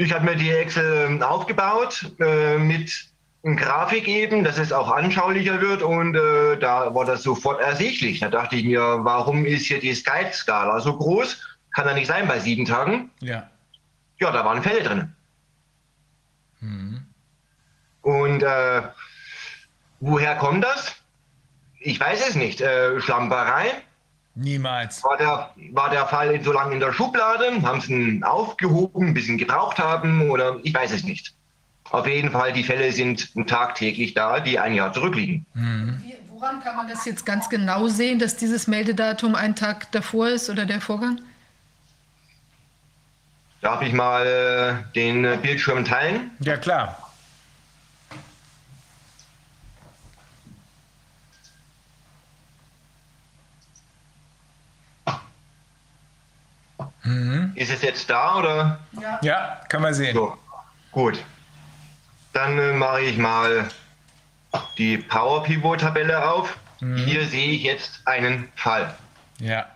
Ich 0.00 0.14
habe 0.14 0.24
mir 0.24 0.34
die 0.34 0.50
Excel 0.50 1.08
ähm, 1.10 1.22
aufgebaut 1.22 2.10
äh, 2.20 2.56
mit 2.56 3.06
einer 3.44 3.56
Grafik 3.56 4.08
eben, 4.08 4.44
dass 4.44 4.56
es 4.56 4.72
auch 4.72 4.90
anschaulicher 4.90 5.60
wird 5.60 5.82
und 5.82 6.16
äh, 6.16 6.56
da 6.56 6.94
war 6.94 7.04
das 7.04 7.22
sofort 7.22 7.60
ersichtlich. 7.60 8.20
Da 8.20 8.30
dachte 8.30 8.56
ich 8.56 8.64
mir, 8.64 8.80
warum 8.80 9.44
ist 9.44 9.66
hier 9.66 9.78
die 9.78 9.92
Skype-Skala 9.92 10.80
so 10.80 10.96
groß? 10.96 11.42
Kann 11.74 11.84
da 11.84 11.92
nicht 11.92 12.06
sein 12.06 12.26
bei 12.26 12.38
sieben 12.38 12.64
Tagen. 12.64 13.10
Ja. 13.20 13.50
Ja, 14.18 14.30
da 14.32 14.42
waren 14.42 14.62
Fälle 14.62 14.82
drin. 14.82 15.14
Mhm. 16.60 17.04
Und 18.00 18.42
äh, 18.42 18.82
woher 20.00 20.34
kommt 20.36 20.64
das? 20.64 20.96
Ich 21.78 22.00
weiß 22.00 22.26
es 22.26 22.36
nicht. 22.36 22.62
Äh, 22.62 22.98
Schlamperei? 23.02 23.82
Niemals. 24.34 25.02
War 25.02 25.16
der, 25.16 25.50
war 25.72 25.90
der 25.90 26.06
Fall 26.06 26.42
so 26.42 26.52
lange 26.52 26.74
in 26.74 26.80
der 26.80 26.92
Schublade? 26.92 27.62
Haben 27.62 27.80
sie 27.80 27.92
ihn 27.92 28.24
aufgehoben, 28.24 29.08
ein 29.08 29.14
bisschen 29.14 29.38
gebraucht 29.38 29.78
haben 29.78 30.30
oder 30.30 30.56
ich 30.62 30.72
weiß 30.72 30.92
es 30.92 31.04
nicht. 31.04 31.34
Auf 31.90 32.06
jeden 32.06 32.30
Fall, 32.30 32.52
die 32.52 32.62
Fälle 32.62 32.92
sind 32.92 33.32
tagtäglich 33.48 34.14
da, 34.14 34.38
die 34.38 34.58
ein 34.58 34.74
Jahr 34.74 34.92
zurückliegen. 34.92 35.44
Mhm. 35.54 36.02
Woran 36.28 36.62
kann 36.62 36.76
man 36.76 36.88
das 36.88 37.04
jetzt 37.04 37.26
ganz 37.26 37.50
genau 37.50 37.88
sehen, 37.88 38.18
dass 38.18 38.36
dieses 38.36 38.66
Meldedatum 38.66 39.34
ein 39.34 39.56
Tag 39.56 39.90
davor 39.92 40.28
ist 40.28 40.48
oder 40.48 40.64
der 40.64 40.80
Vorgang? 40.80 41.20
Darf 43.60 43.82
ich 43.82 43.92
mal 43.92 44.26
äh, 44.26 44.92
den 44.94 45.40
Bildschirm 45.42 45.84
teilen? 45.84 46.30
Ja, 46.38 46.56
klar. 46.56 47.09
Mhm. 57.02 57.52
Ist 57.54 57.72
es 57.72 57.82
jetzt 57.82 58.08
da 58.10 58.36
oder? 58.36 58.80
Ja, 59.00 59.18
ja 59.22 59.60
kann 59.68 59.82
man 59.82 59.94
sehen. 59.94 60.14
So, 60.14 60.36
gut. 60.92 61.22
Dann 62.32 62.58
äh, 62.58 62.72
mache 62.72 63.02
ich 63.02 63.16
mal 63.16 63.68
die 64.78 64.98
Power 64.98 65.42
Pivot 65.42 65.80
Tabelle 65.80 66.30
auf. 66.30 66.58
Mhm. 66.80 66.96
Hier 66.96 67.26
sehe 67.26 67.52
ich 67.52 67.62
jetzt 67.62 68.02
einen 68.06 68.48
Fall. 68.54 68.94
Ja. 69.38 69.66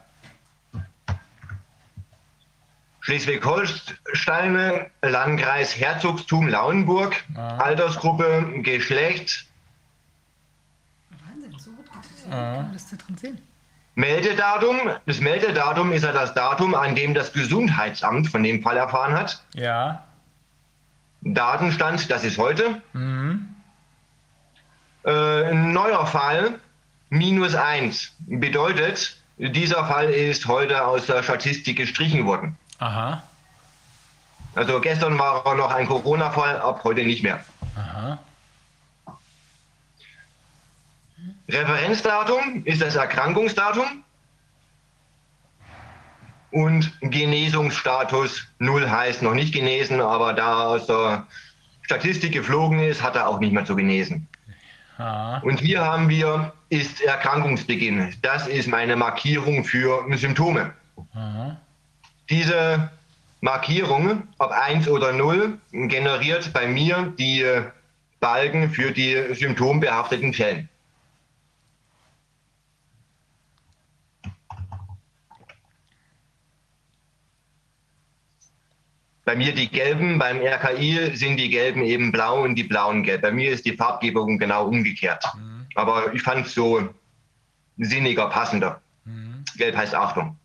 Schleswig-Holstein, 3.00 4.90
Landkreis 5.02 5.76
Herzogstum 5.76 6.48
Lauenburg, 6.48 7.22
ah. 7.34 7.58
Altersgruppe, 7.58 8.62
Geschlecht. 8.62 9.44
Wahnsinn, 11.26 11.54
so 11.58 11.70
gut. 11.72 11.84
Ah. 12.30 12.64
Das 12.72 12.88
drin 12.88 13.18
sehen. 13.18 13.43
Meldedatum. 13.94 14.76
Das 15.06 15.20
Meldedatum 15.20 15.92
ist 15.92 16.02
ja 16.02 16.12
das 16.12 16.34
Datum, 16.34 16.74
an 16.74 16.94
dem 16.94 17.14
das 17.14 17.32
Gesundheitsamt 17.32 18.28
von 18.28 18.42
dem 18.42 18.62
Fall 18.62 18.76
erfahren 18.76 19.14
hat. 19.14 19.42
Ja. 19.54 20.04
Datenstand, 21.22 22.10
das 22.10 22.24
ist 22.24 22.38
heute. 22.38 22.82
Mhm. 22.92 23.48
Äh, 25.04 25.54
neuer 25.54 26.06
Fall, 26.06 26.58
minus 27.10 27.54
1. 27.54 28.12
Bedeutet, 28.18 29.16
dieser 29.38 29.86
Fall 29.86 30.10
ist 30.10 30.46
heute 30.46 30.84
aus 30.84 31.06
der 31.06 31.22
Statistik 31.22 31.76
gestrichen 31.76 32.26
worden. 32.26 32.56
Aha. 32.78 33.22
Also 34.54 34.80
gestern 34.80 35.18
war 35.18 35.54
noch 35.54 35.72
ein 35.72 35.86
Corona-Fall, 35.86 36.60
ab 36.60 36.82
heute 36.84 37.04
nicht 37.04 37.22
mehr. 37.22 37.40
Aha. 37.76 38.18
Referenzdatum 41.48 42.62
ist 42.64 42.80
das 42.80 42.96
Erkrankungsdatum 42.96 44.04
und 46.50 46.92
Genesungsstatus 47.00 48.46
0 48.60 48.88
heißt 48.88 49.22
noch 49.22 49.34
nicht 49.34 49.52
genesen, 49.52 50.00
aber 50.00 50.32
da 50.32 50.64
aus 50.64 50.86
der 50.86 51.26
Statistik 51.82 52.32
geflogen 52.32 52.78
ist, 52.78 53.02
hat 53.02 53.16
er 53.16 53.28
auch 53.28 53.40
nicht 53.40 53.52
mehr 53.52 53.64
zu 53.64 53.76
genesen. 53.76 54.28
Ah. 54.96 55.38
Und 55.40 55.60
hier 55.60 55.84
haben 55.84 56.08
wir, 56.08 56.52
ist 56.68 57.00
Erkrankungsbeginn. 57.02 58.14
Das 58.22 58.46
ist 58.46 58.68
meine 58.68 58.96
Markierung 58.96 59.64
für 59.64 60.06
Symptome. 60.16 60.72
Ah. 61.14 61.56
Diese 62.30 62.90
Markierung, 63.40 64.22
ob 64.38 64.52
1 64.52 64.88
oder 64.88 65.12
0, 65.12 65.58
generiert 65.72 66.52
bei 66.52 66.66
mir 66.66 67.12
die 67.18 67.44
Balken 68.20 68.70
für 68.70 68.92
die 68.92 69.34
symptombehafteten 69.34 70.32
Fälle. 70.32 70.68
Bei 79.24 79.34
mir 79.34 79.54
die 79.54 79.68
gelben, 79.70 80.18
beim 80.18 80.40
RKI 80.40 81.16
sind 81.16 81.38
die 81.38 81.48
gelben 81.48 81.82
eben 81.82 82.12
blau 82.12 82.42
und 82.42 82.56
die 82.56 82.64
blauen 82.64 83.02
gelb. 83.02 83.22
Bei 83.22 83.32
mir 83.32 83.50
ist 83.50 83.64
die 83.64 83.76
Farbgebung 83.76 84.38
genau 84.38 84.66
umgekehrt. 84.66 85.24
Mhm. 85.34 85.66
Aber 85.74 86.12
ich 86.12 86.22
fand 86.22 86.46
es 86.46 86.54
so 86.54 86.90
sinniger, 87.78 88.28
passender. 88.28 88.82
Mhm. 89.04 89.44
Gelb 89.56 89.76
heißt 89.76 89.94
Achtung. 89.94 90.38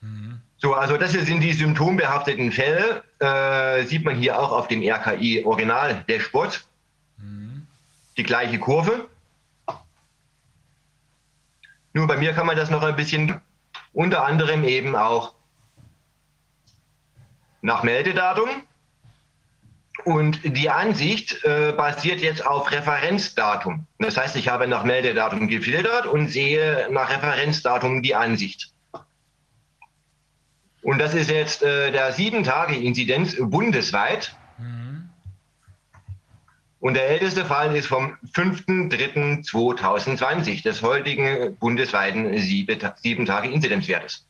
Mhm. 0.00 0.40
So, 0.56 0.72
also 0.74 0.96
das 0.96 1.10
hier 1.10 1.24
sind 1.24 1.42
die 1.42 1.52
symptombehafteten 1.52 2.50
Fälle. 2.50 3.04
Äh, 3.18 3.84
sieht 3.84 4.04
man 4.04 4.16
hier 4.16 4.38
auch 4.38 4.52
auf 4.52 4.68
dem 4.68 4.82
RKI 4.82 5.44
Original 5.44 6.02
Dashboard. 6.08 6.64
Mhm. 7.18 7.66
Die 8.16 8.22
gleiche 8.22 8.58
Kurve. 8.58 9.08
Nur 11.92 12.06
bei 12.06 12.16
mir 12.16 12.32
kann 12.32 12.46
man 12.46 12.56
das 12.56 12.70
noch 12.70 12.82
ein 12.82 12.96
bisschen, 12.96 13.40
unter 13.92 14.24
anderem 14.24 14.64
eben 14.64 14.96
auch 14.96 15.34
nach 17.64 17.82
Meldedatum 17.82 18.48
Und 20.04 20.40
die 20.44 20.68
Ansicht 20.68 21.42
äh, 21.44 21.72
basiert 21.72 22.20
jetzt 22.20 22.46
auf 22.46 22.70
Referenzdatum. 22.70 23.86
Das 23.98 24.18
heißt, 24.18 24.36
ich 24.36 24.48
habe 24.48 24.68
nach 24.68 24.84
Meldedatum 24.84 25.48
gefiltert 25.48 26.06
und 26.06 26.28
sehe 26.28 26.88
nach 26.90 27.10
Referenzdatum 27.10 28.02
die 28.02 28.14
Ansicht. 28.14 28.70
Und 30.82 30.98
das 30.98 31.14
ist 31.14 31.30
jetzt 31.30 31.62
äh, 31.62 31.90
der 31.90 32.14
7-Tage-Inzidenz 32.14 33.36
bundesweit. 33.40 34.36
Mhm. 34.58 35.08
Und 36.80 36.94
der 36.94 37.08
älteste 37.08 37.46
Fall 37.46 37.74
ist 37.74 37.86
vom 37.86 38.18
5.3.2020, 38.34 40.62
des 40.62 40.82
heutigen 40.82 41.56
bundesweiten 41.56 42.34
7-Tage-Inzidenzwertes. 42.34 44.26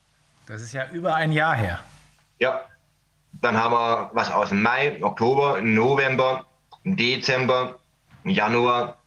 Das 0.47 0.63
ist 0.63 0.73
ja 0.73 0.89
über 0.93 1.17
ein 1.17 1.33
Jahr 1.33 1.57
her. 1.57 1.81
Ja. 2.39 2.65
Dann 3.41 3.57
haben 3.57 3.73
wir 3.73 4.11
was 4.15 4.31
aus 4.31 4.51
Mai, 4.51 5.03
Oktober, 5.03 5.61
November, 5.61 6.47
Dezember, 6.85 7.79
Januar, 8.25 8.99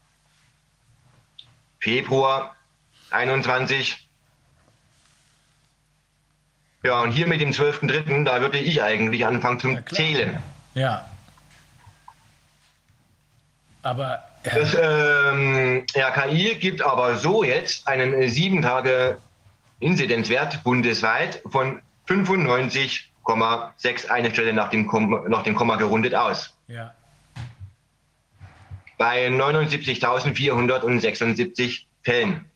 Februar 1.80 2.56
21. 3.12 4.08
Ja, 6.84 7.02
und 7.02 7.12
hier 7.12 7.28
mit 7.28 7.42
dem 7.42 7.52
12.3., 7.52 8.24
da 8.24 8.42
würde 8.42 8.60
ich 8.60 8.82
eigentlich 8.82 9.26
anfangen 9.26 9.60
zum 9.60 9.86
Zählen. 9.88 10.42
Ja. 10.74 11.10
Aber. 13.82 14.24
Äh 14.44 14.60
das 14.60 14.78
ähm, 14.80 15.86
RKI 15.96 16.56
gibt 16.56 16.82
aber 16.82 17.16
so 17.16 17.44
jetzt 17.44 17.88
einen 17.88 18.30
7 18.30 18.62
Tage 18.62 19.18
Inzidenzwert 19.80 20.64
bundesweit 20.64 21.42
von 21.50 21.82
95,6 23.28 24.10
eine 24.10 24.32
Stelle 24.32 24.54
nach 24.54 24.70
dem, 24.70 24.88
Komma, 24.88 25.28
nach 25.28 25.44
dem 25.44 25.54
Komma 25.56 25.76
gerundet 25.76 26.16
aus. 26.16 26.58
Ja. 26.68 26.94
Bei 28.98 29.28
79.476 29.28 31.82
Fällen. 32.02 32.50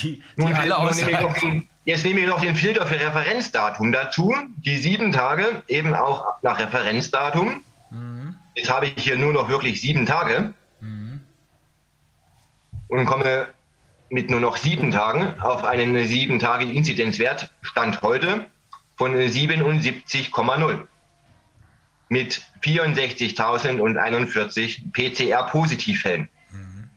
Die, 0.00 0.16
die 0.16 0.24
nun, 0.36 0.54
alle 0.54 0.76
den, 1.40 1.68
jetzt 1.84 2.04
nehme 2.04 2.20
ich 2.20 2.26
noch 2.26 2.40
den 2.40 2.56
Filter 2.56 2.86
für 2.86 3.00
Referenzdatum 3.00 3.92
dazu. 3.92 4.34
Die 4.56 4.78
sieben 4.78 5.12
Tage 5.12 5.62
eben 5.68 5.94
auch 5.94 6.24
nach 6.42 6.58
Referenzdatum. 6.58 7.62
Mhm. 7.90 8.36
Jetzt 8.54 8.70
habe 8.70 8.86
ich 8.86 9.02
hier 9.02 9.16
nur 9.16 9.32
noch 9.32 9.48
wirklich 9.48 9.80
sieben 9.80 10.04
Tage. 10.04 10.52
Mhm. 10.80 11.20
Und 12.88 13.06
komme 13.06 13.48
mit 14.10 14.30
nur 14.30 14.40
noch 14.40 14.56
sieben 14.56 14.90
Tagen 14.90 15.38
auf 15.40 15.64
einen 15.64 16.06
sieben 16.06 16.38
Tage 16.38 16.64
Inzidenzwert 16.64 17.50
Stand 17.62 18.00
heute 18.02 18.46
von 18.96 19.14
77,0 19.14 20.86
mit 22.08 22.42
64.041 22.62 24.92
PCR-Positivfällen. 24.92 26.28
Mhm. 26.50 26.88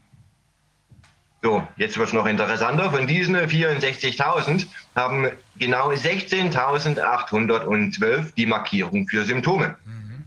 So, 1.42 1.68
jetzt 1.76 1.98
wird 1.98 2.08
es 2.08 2.14
noch 2.14 2.26
interessanter. 2.26 2.90
Von 2.90 3.06
diesen 3.06 3.36
64.000 3.36 4.66
haben 4.96 5.30
genau 5.56 5.90
16.812 5.90 8.34
die 8.34 8.46
Markierung 8.46 9.06
für 9.06 9.24
Symptome. 9.24 9.76
Mhm. 9.84 10.24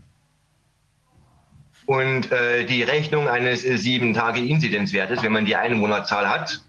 Und 1.86 2.30
äh, 2.32 2.64
die 2.64 2.84
Rechnung 2.84 3.28
eines 3.28 3.62
sieben 3.62 4.14
Tage 4.14 4.40
Inzidenzwertes, 4.40 5.22
wenn 5.22 5.32
man 5.32 5.44
die 5.44 5.56
Einwohnerzahl 5.56 6.26
hat, 6.28 6.62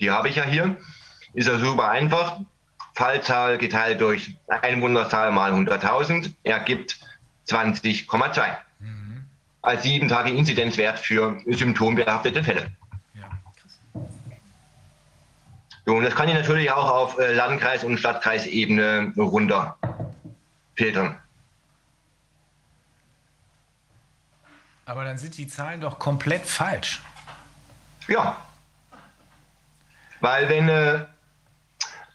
die 0.00 0.10
habe 0.10 0.28
ich 0.28 0.36
ja 0.36 0.44
hier, 0.44 0.76
ist 1.32 1.48
ja 1.48 1.58
super 1.58 1.88
einfach. 1.88 2.40
Fallzahl 2.94 3.58
geteilt 3.58 4.00
durch 4.00 4.36
Einwohnerzahl 4.46 5.32
mal 5.32 5.52
100.000 5.52 6.32
ergibt 6.44 7.00
20,2 7.48 8.56
mhm. 8.78 9.24
als 9.62 9.82
sieben 9.82 10.08
Tage 10.08 10.30
Inzidenzwert 10.30 11.00
für 11.00 11.40
symptombehaftete 11.46 12.44
Fälle. 12.44 12.70
Ja, 13.14 13.28
so, 15.86 15.96
und 15.96 16.04
das 16.04 16.14
kann 16.14 16.28
ich 16.28 16.34
natürlich 16.34 16.70
auch 16.70 16.90
auf 16.90 17.18
äh, 17.18 17.34
Landkreis- 17.34 17.84
und 17.84 17.98
Stadtkreisebene 17.98 19.12
runter 19.16 19.76
filtern. 20.76 21.18
Aber 24.86 25.04
dann 25.04 25.18
sind 25.18 25.36
die 25.36 25.46
Zahlen 25.46 25.80
doch 25.80 25.98
komplett 25.98 26.46
falsch. 26.46 27.02
Ja, 28.06 28.43
weil 30.24 30.48
wenn, 30.48 30.70
äh, 30.70 31.04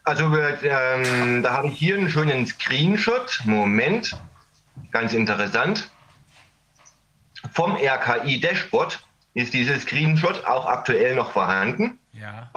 also 0.04 0.36
ähm, 0.36 1.44
da 1.44 1.54
habe 1.54 1.68
ich 1.68 1.78
hier 1.78 1.96
einen 1.96 2.10
schönen 2.10 2.48
Screenshot. 2.48 3.42
Moment, 3.46 4.18
ganz 4.90 5.14
interessant. 5.14 5.92
Vom 7.54 7.76
RKI-Dashboard 7.76 9.00
ist 9.36 9.54
dieses 9.54 9.84
Screenshot 9.84 10.44
auch 10.46 10.66
aktuell 10.66 11.14
noch 11.16 11.32
vorhanden. 11.32 12.00
Ja. 12.14 12.50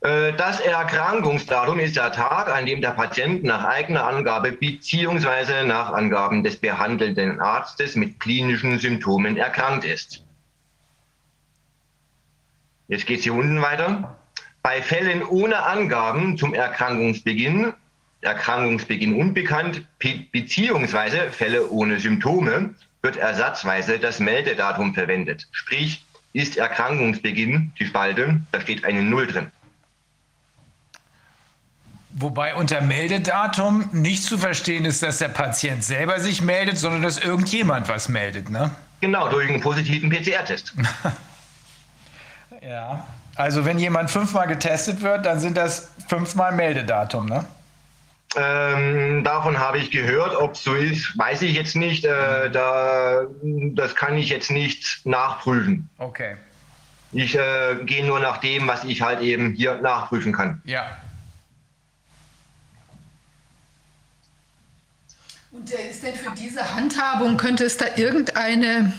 Äh, 0.00 0.32
das 0.32 0.58
Erkrankungsdatum 0.58 1.78
ist 1.78 1.94
der 1.94 2.10
Tag, 2.10 2.48
an 2.48 2.66
dem 2.66 2.80
der 2.80 2.90
Patient 2.90 3.44
nach 3.44 3.62
eigener 3.62 4.08
Angabe 4.08 4.50
bzw. 4.50 5.62
nach 5.62 5.92
Angaben 5.92 6.42
des 6.42 6.56
behandelnden 6.56 7.40
Arztes 7.40 7.94
mit 7.94 8.18
klinischen 8.18 8.80
Symptomen 8.80 9.36
erkrankt 9.36 9.84
ist. 9.84 10.25
Jetzt 12.88 13.06
geht 13.06 13.18
es 13.18 13.24
hier 13.24 13.34
unten 13.34 13.60
weiter. 13.60 14.16
Bei 14.62 14.82
Fällen 14.82 15.24
ohne 15.24 15.62
Angaben 15.62 16.36
zum 16.38 16.54
Erkrankungsbeginn, 16.54 17.72
Erkrankungsbeginn 18.20 19.18
unbekannt, 19.20 19.84
beziehungsweise 20.32 21.30
Fälle 21.30 21.70
ohne 21.70 22.00
Symptome, 22.00 22.74
wird 23.02 23.16
ersatzweise 23.16 23.98
das 23.98 24.18
Meldedatum 24.18 24.94
verwendet. 24.94 25.46
Sprich, 25.52 26.04
ist 26.32 26.56
Erkrankungsbeginn 26.56 27.72
die 27.78 27.86
Spalte, 27.86 28.40
da 28.52 28.60
steht 28.60 28.84
eine 28.84 29.02
Null 29.02 29.26
drin. 29.26 29.50
Wobei 32.18 32.54
unter 32.54 32.80
Meldedatum 32.80 33.90
nicht 33.92 34.22
zu 34.22 34.38
verstehen 34.38 34.84
ist, 34.84 35.02
dass 35.02 35.18
der 35.18 35.28
Patient 35.28 35.84
selber 35.84 36.18
sich 36.18 36.40
meldet, 36.40 36.78
sondern 36.78 37.02
dass 37.02 37.18
irgendjemand 37.18 37.88
was 37.88 38.08
meldet, 38.08 38.48
ne? 38.50 38.70
Genau, 39.00 39.28
durch 39.28 39.48
einen 39.48 39.60
positiven 39.60 40.08
PCR-Test. 40.08 40.74
Ja. 42.66 43.06
Also 43.36 43.64
wenn 43.64 43.78
jemand 43.78 44.10
fünfmal 44.10 44.46
getestet 44.48 45.02
wird, 45.02 45.26
dann 45.26 45.40
sind 45.40 45.56
das 45.56 45.90
fünfmal 46.08 46.52
Meldedatum, 46.52 47.26
ne? 47.26 47.44
Ähm, 48.34 49.24
davon 49.24 49.58
habe 49.58 49.78
ich 49.78 49.90
gehört. 49.90 50.34
Ob 50.36 50.54
es 50.54 50.64
so 50.64 50.74
ist, 50.74 51.16
weiß 51.16 51.42
ich 51.42 51.54
jetzt 51.54 51.76
nicht. 51.76 52.04
Äh, 52.04 52.50
da, 52.50 53.22
das 53.42 53.94
kann 53.94 54.16
ich 54.16 54.28
jetzt 54.28 54.50
nicht 54.50 55.06
nachprüfen. 55.06 55.88
Okay. 55.98 56.36
Ich 57.12 57.34
äh, 57.34 57.76
gehe 57.84 58.04
nur 58.04 58.20
nach 58.20 58.38
dem, 58.38 58.66
was 58.66 58.84
ich 58.84 59.00
halt 59.00 59.20
eben 59.20 59.54
hier 59.54 59.76
nachprüfen 59.76 60.32
kann. 60.32 60.60
Ja. 60.64 60.98
Und 65.50 65.72
äh, 65.72 65.90
ist 65.90 66.02
denn 66.02 66.14
für 66.14 66.32
diese 66.32 66.74
Handhabung, 66.74 67.36
könnte 67.38 67.64
es 67.64 67.78
da 67.78 67.86
irgendeine 67.96 68.92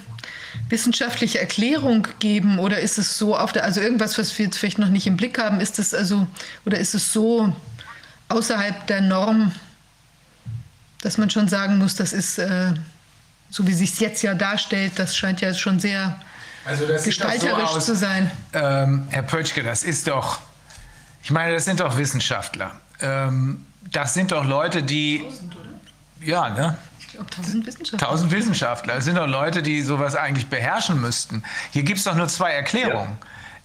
wissenschaftliche 0.69 1.39
Erklärung 1.39 2.07
geben 2.19 2.59
oder 2.59 2.79
ist 2.79 2.97
es 2.97 3.17
so 3.17 3.37
auf 3.37 3.53
der, 3.53 3.63
also 3.63 3.81
irgendwas, 3.81 4.17
was 4.17 4.37
wir 4.37 4.45
jetzt 4.45 4.57
vielleicht 4.57 4.79
noch 4.79 4.89
nicht 4.89 5.07
im 5.07 5.17
Blick 5.17 5.39
haben, 5.39 5.59
ist 5.59 5.79
es 5.79 5.93
also, 5.93 6.27
oder 6.65 6.77
ist 6.77 6.93
es 6.93 7.13
so 7.13 7.55
außerhalb 8.29 8.85
der 8.87 9.01
Norm, 9.01 9.53
dass 11.01 11.17
man 11.17 11.29
schon 11.29 11.47
sagen 11.47 11.77
muss, 11.77 11.95
das 11.95 12.13
ist, 12.13 12.37
äh, 12.37 12.73
so 13.49 13.65
wie 13.67 13.73
sich 13.73 13.93
es 13.93 13.99
jetzt 13.99 14.21
ja 14.23 14.33
darstellt, 14.33 14.93
das 14.97 15.15
scheint 15.15 15.41
ja 15.41 15.53
schon 15.53 15.79
sehr 15.79 16.19
also 16.65 16.85
gestalterisch 16.85 17.71
so 17.71 17.79
zu 17.79 17.95
sein. 17.95 18.29
Ähm, 18.51 19.07
Herr 19.09 19.23
Pötschke, 19.23 19.63
das 19.63 19.83
ist 19.83 20.07
doch, 20.07 20.39
ich 21.23 21.31
meine, 21.31 21.53
das 21.53 21.65
sind 21.65 21.79
doch 21.79 21.97
Wissenschaftler. 21.97 22.79
Ähm, 22.99 23.65
das 23.89 24.13
sind 24.13 24.33
doch 24.33 24.43
Leute, 24.43 24.83
die, 24.83 25.23
ja, 26.19 26.49
ne? 26.49 26.77
Glaube, 27.09 27.29
tausend 27.29 27.65
Wissenschaftler. 27.65 28.07
Tausend 28.07 28.31
Wissenschaftler. 28.31 28.95
Das 28.95 29.05
sind 29.05 29.17
doch 29.17 29.27
Leute, 29.27 29.61
die 29.61 29.81
sowas 29.81 30.15
eigentlich 30.15 30.47
beherrschen 30.47 30.99
müssten. 31.01 31.43
Hier 31.71 31.83
gibt 31.83 31.99
es 31.99 32.03
doch 32.03 32.15
nur 32.15 32.27
zwei 32.27 32.51
Erklärungen. 32.51 33.17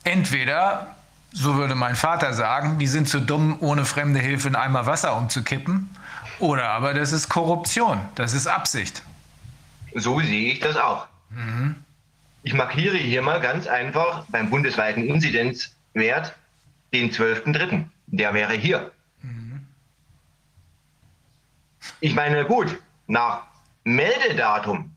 Ja. 0.04 0.12
Entweder, 0.12 0.96
so 1.32 1.56
würde 1.56 1.74
mein 1.74 1.96
Vater 1.96 2.34
sagen, 2.34 2.78
die 2.78 2.86
sind 2.86 3.08
zu 3.08 3.20
dumm, 3.20 3.56
ohne 3.60 3.84
fremde 3.84 4.20
Hilfe 4.20 4.48
in 4.48 4.56
Eimer 4.56 4.86
Wasser 4.86 5.16
umzukippen. 5.16 5.90
Oder 6.38 6.70
aber 6.70 6.94
das 6.94 7.12
ist 7.12 7.28
Korruption, 7.28 8.00
das 8.16 8.34
ist 8.34 8.46
Absicht. 8.46 9.02
So 9.94 10.18
sehe 10.20 10.52
ich 10.52 10.60
das 10.60 10.76
auch. 10.76 11.06
Mhm. 11.30 11.76
Ich 12.42 12.54
markiere 12.54 12.96
hier 12.96 13.22
mal 13.22 13.40
ganz 13.40 13.66
einfach 13.66 14.24
beim 14.28 14.50
bundesweiten 14.50 15.04
Inzidenzwert 15.04 16.34
den 16.92 17.12
12.3. 17.12 17.84
Der 18.08 18.34
wäre 18.34 18.54
hier. 18.54 18.90
Mhm. 19.22 19.66
Ich 22.00 22.14
meine, 22.14 22.44
gut, 22.44 22.76
nach 23.06 23.42
Meldedatum, 23.84 24.96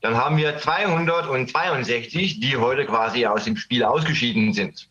Dann 0.02 0.18
haben 0.18 0.36
wir 0.36 0.58
262, 0.58 2.42
die 2.42 2.58
heute 2.58 2.86
quasi 2.86 3.26
aus 3.26 3.46
dem 3.46 3.56
Spiel 3.56 3.86
ausgeschieden 3.86 4.52
sind. 4.52 4.90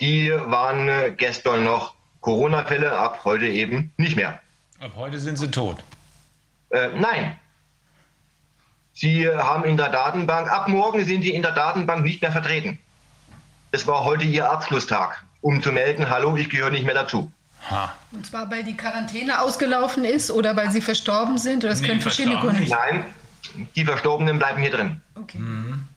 Die 0.00 0.30
waren 0.30 0.88
äh, 0.88 1.12
gestern 1.16 1.64
noch 1.64 1.94
Corona-Fälle, 2.20 2.96
ab 2.96 3.22
heute 3.24 3.48
eben 3.48 3.92
nicht 3.96 4.14
mehr. 4.14 4.40
Ab 4.78 4.92
heute 4.94 5.18
sind 5.18 5.38
sie 5.38 5.50
tot. 5.50 5.82
Äh, 6.70 6.90
nein. 6.94 7.36
Sie 8.92 9.28
haben 9.28 9.64
in 9.64 9.76
der 9.76 9.88
Datenbank, 9.88 10.48
ab 10.50 10.68
morgen 10.68 11.04
sind 11.04 11.22
die 11.22 11.34
in 11.34 11.42
der 11.42 11.52
Datenbank 11.52 12.04
nicht 12.04 12.22
mehr 12.22 12.32
vertreten. 12.32 12.78
Das 13.72 13.86
war 13.88 14.04
heute 14.04 14.24
ihr 14.24 14.48
Abschlusstag 14.48 15.24
um 15.40 15.62
zu 15.62 15.72
melden, 15.72 16.08
hallo, 16.08 16.36
ich 16.36 16.50
gehöre 16.50 16.70
nicht 16.70 16.84
mehr 16.84 16.94
dazu. 16.94 17.30
Ha. 17.70 17.94
Und 18.12 18.26
zwar, 18.26 18.50
weil 18.50 18.64
die 18.64 18.76
Quarantäne 18.76 19.40
ausgelaufen 19.40 20.04
ist 20.04 20.30
oder 20.30 20.56
weil 20.56 20.70
sie 20.70 20.80
verstorben 20.80 21.38
sind? 21.38 21.64
Oder 21.64 21.72
das 21.72 21.80
nee, 21.80 21.88
können 21.88 22.00
verschiedene 22.00 22.38
Gründe 22.38 22.66
sein. 22.66 22.78
Nein, 22.90 23.66
die 23.76 23.84
Verstorbenen 23.84 24.38
bleiben 24.38 24.60
hier 24.60 24.70
drin. 24.70 25.00
Okay. 25.14 25.38
Mhm. 25.38 25.88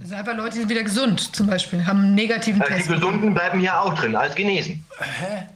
Das 0.00 0.08
sind 0.08 0.18
einfach 0.18 0.36
Leute, 0.36 0.54
die 0.54 0.58
sind 0.60 0.68
wieder 0.68 0.82
gesund, 0.82 1.34
zum 1.34 1.46
Beispiel, 1.46 1.86
haben 1.86 2.00
einen 2.00 2.14
negativen 2.16 2.60
also 2.60 2.74
Test. 2.74 2.88
Die 2.88 2.94
Gesunden 2.94 3.34
bleiben 3.34 3.60
hier 3.60 3.80
auch 3.80 3.94
drin, 3.94 4.16
als 4.16 4.34
genesen. 4.34 4.84
Hä? 4.98 5.46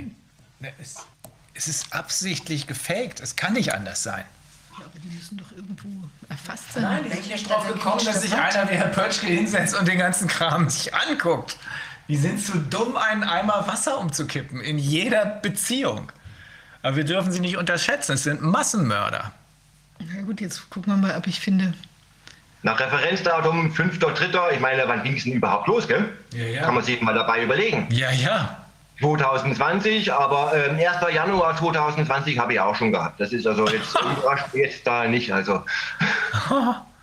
sein? 0.61 0.73
Es, 0.79 1.07
es 1.55 1.67
ist 1.67 1.93
absichtlich 1.93 2.69
gefaked. 2.69 3.19
Es 3.19 3.35
kann 3.35 3.55
nicht 3.55 3.75
anders 3.75 4.05
sein. 4.05 4.25
Ja, 4.79 4.85
aber 4.85 4.99
die 5.01 5.09
müssen 5.09 5.37
doch 5.37 5.51
irgendwo 5.51 6.09
erfasst 6.29 6.73
sein. 6.73 6.83
Nein, 6.85 7.05
die 7.05 7.11
sind 7.11 7.27
nicht 7.27 7.51
drauf 7.51 7.67
gekommen, 7.67 8.05
dass 8.05 8.23
sich 8.23 8.35
einer 8.35 8.71
wie 8.71 8.75
Herr 8.75 8.89
Pötschke 8.89 9.27
hinsetzt 9.27 9.77
und 9.77 9.89
den 9.89 9.99
ganzen 9.99 10.29
Kram 10.29 10.71
sich 10.71 10.95
anguckt. 10.95 11.59
Die 12.07 12.17
sind 12.17 12.41
zu 12.41 12.59
dumm, 12.59 12.97
einen 12.97 13.25
Eimer 13.25 13.67
Wasser 13.67 13.99
umzukippen. 13.99 14.61
In 14.61 14.79
jeder 14.79 15.27
Beziehung. 15.27 16.13
Aber 16.85 16.97
wir 16.97 17.05
dürfen 17.05 17.33
sie 17.33 17.41
nicht 17.41 17.57
unterschätzen. 17.57 18.13
Es 18.13 18.25
sind 18.25 18.43
Massenmörder. 18.43 19.33
Na 19.99 20.23
gut, 20.23 20.43
jetzt 20.43 20.69
gucken 20.69 20.93
wir 20.93 20.99
mal, 20.99 21.17
ob 21.17 21.27
ich 21.27 21.41
finde. 21.41 21.73
Nach 22.63 22.79
Referenzdatum 22.79 23.73
5.3. 23.73 24.53
Ich 24.53 24.61
meine, 24.61 24.87
wann 24.87 25.03
ging 25.03 25.17
es 25.17 25.25
denn 25.25 25.33
überhaupt 25.33 25.67
los, 25.67 25.89
gell? 25.89 26.11
Ja, 26.35 26.45
ja. 26.45 26.63
Kann 26.63 26.75
man 26.75 26.85
sich 26.85 27.01
mal 27.01 27.15
dabei 27.15 27.43
überlegen. 27.43 27.89
Ja, 27.91 28.11
ja. 28.11 28.59
2020, 29.01 30.13
aber 30.13 30.53
äh, 30.55 30.87
1. 30.87 31.15
Januar 31.15 31.57
2020 31.57 32.39
habe 32.39 32.53
ich 32.53 32.61
auch 32.61 32.77
schon 32.77 32.93
gehabt. 32.93 33.19
Das 33.19 33.33
ist 33.33 33.47
also 33.47 33.67
jetzt, 33.67 33.97
jetzt 34.53 34.87
da 34.87 35.07
nicht. 35.07 35.33
Also. 35.33 35.65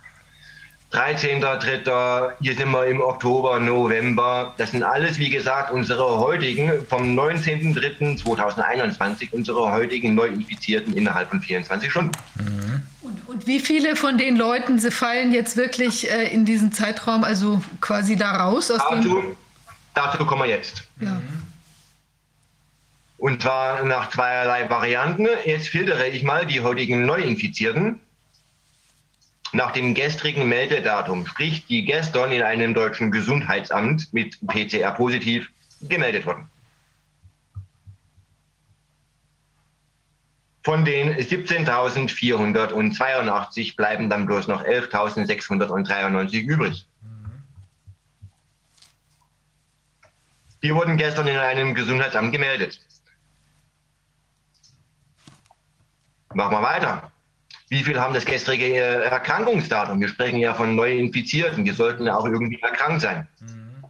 13.3., 0.92 2.32
hier 2.40 2.54
sind 2.54 2.70
wir 2.70 2.86
im 2.86 3.00
Oktober, 3.00 3.58
November. 3.58 4.54
Das 4.58 4.70
sind 4.72 4.82
alles, 4.82 5.18
wie 5.18 5.30
gesagt, 5.30 5.72
unsere 5.72 6.18
heutigen, 6.18 6.84
vom 6.86 7.18
19.3.2021, 7.18 9.30
unsere 9.32 9.72
heutigen 9.72 10.14
Neuinfizierten 10.14 10.94
innerhalb 10.94 11.30
von 11.30 11.40
24 11.40 11.90
Stunden. 11.90 12.12
Mhm. 12.34 12.82
Und, 13.00 13.26
und, 13.26 13.46
wie 13.46 13.60
viele 13.60 13.96
von 13.96 14.18
den 14.18 14.36
Leuten 14.36 14.78
sie 14.78 14.90
fallen 14.90 15.32
jetzt 15.32 15.56
wirklich 15.56 16.10
äh, 16.10 16.28
in 16.28 16.44
diesen 16.44 16.72
Zeitraum, 16.72 17.24
also 17.24 17.62
quasi 17.80 18.16
da 18.16 18.36
raus? 18.36 18.70
Aus 18.70 18.82
dazu, 18.90 19.34
dazu 19.94 20.26
kommen 20.26 20.42
wir 20.42 20.50
jetzt. 20.50 20.84
Ja. 21.00 21.22
Und 23.16 23.40
zwar 23.40 23.82
nach 23.84 24.10
zweierlei 24.10 24.68
Varianten. 24.68 25.26
Jetzt 25.46 25.68
filtere 25.68 26.08
ich 26.08 26.22
mal 26.22 26.44
die 26.44 26.60
heutigen 26.60 27.06
Neuinfizierten 27.06 27.98
nach 29.52 29.72
dem 29.72 29.94
gestrigen 29.94 30.48
Meldedatum, 30.48 31.26
sprich 31.26 31.66
die 31.66 31.84
gestern 31.84 32.32
in 32.32 32.42
einem 32.42 32.72
deutschen 32.74 33.10
Gesundheitsamt 33.10 34.12
mit 34.12 34.38
PCR 34.46 34.92
positiv 34.92 35.50
gemeldet 35.82 36.24
wurden. 36.26 36.48
Von 40.64 40.84
den 40.84 41.16
17.482 41.16 43.74
bleiben 43.76 44.08
dann 44.08 44.26
bloß 44.26 44.46
noch 44.46 44.62
11.693 44.64 46.40
übrig. 46.40 46.86
Die 50.62 50.72
wurden 50.72 50.96
gestern 50.96 51.26
in 51.26 51.36
einem 51.36 51.74
Gesundheitsamt 51.74 52.30
gemeldet. 52.30 52.80
Machen 56.32 56.52
wir 56.52 56.62
weiter. 56.62 57.10
Wie 57.72 57.82
viele 57.82 58.00
haben 58.02 58.12
das 58.12 58.26
gestrige 58.26 58.66
äh, 58.66 59.04
Erkrankungsdatum? 59.04 59.98
Wir 59.98 60.08
sprechen 60.08 60.40
ja 60.40 60.52
von 60.52 60.76
Neuinfizierten. 60.76 61.64
Die 61.64 61.70
sollten 61.70 62.04
ja 62.04 62.14
auch 62.14 62.26
irgendwie 62.26 62.60
erkrankt 62.60 63.00
sein. 63.00 63.26
Mhm. 63.40 63.86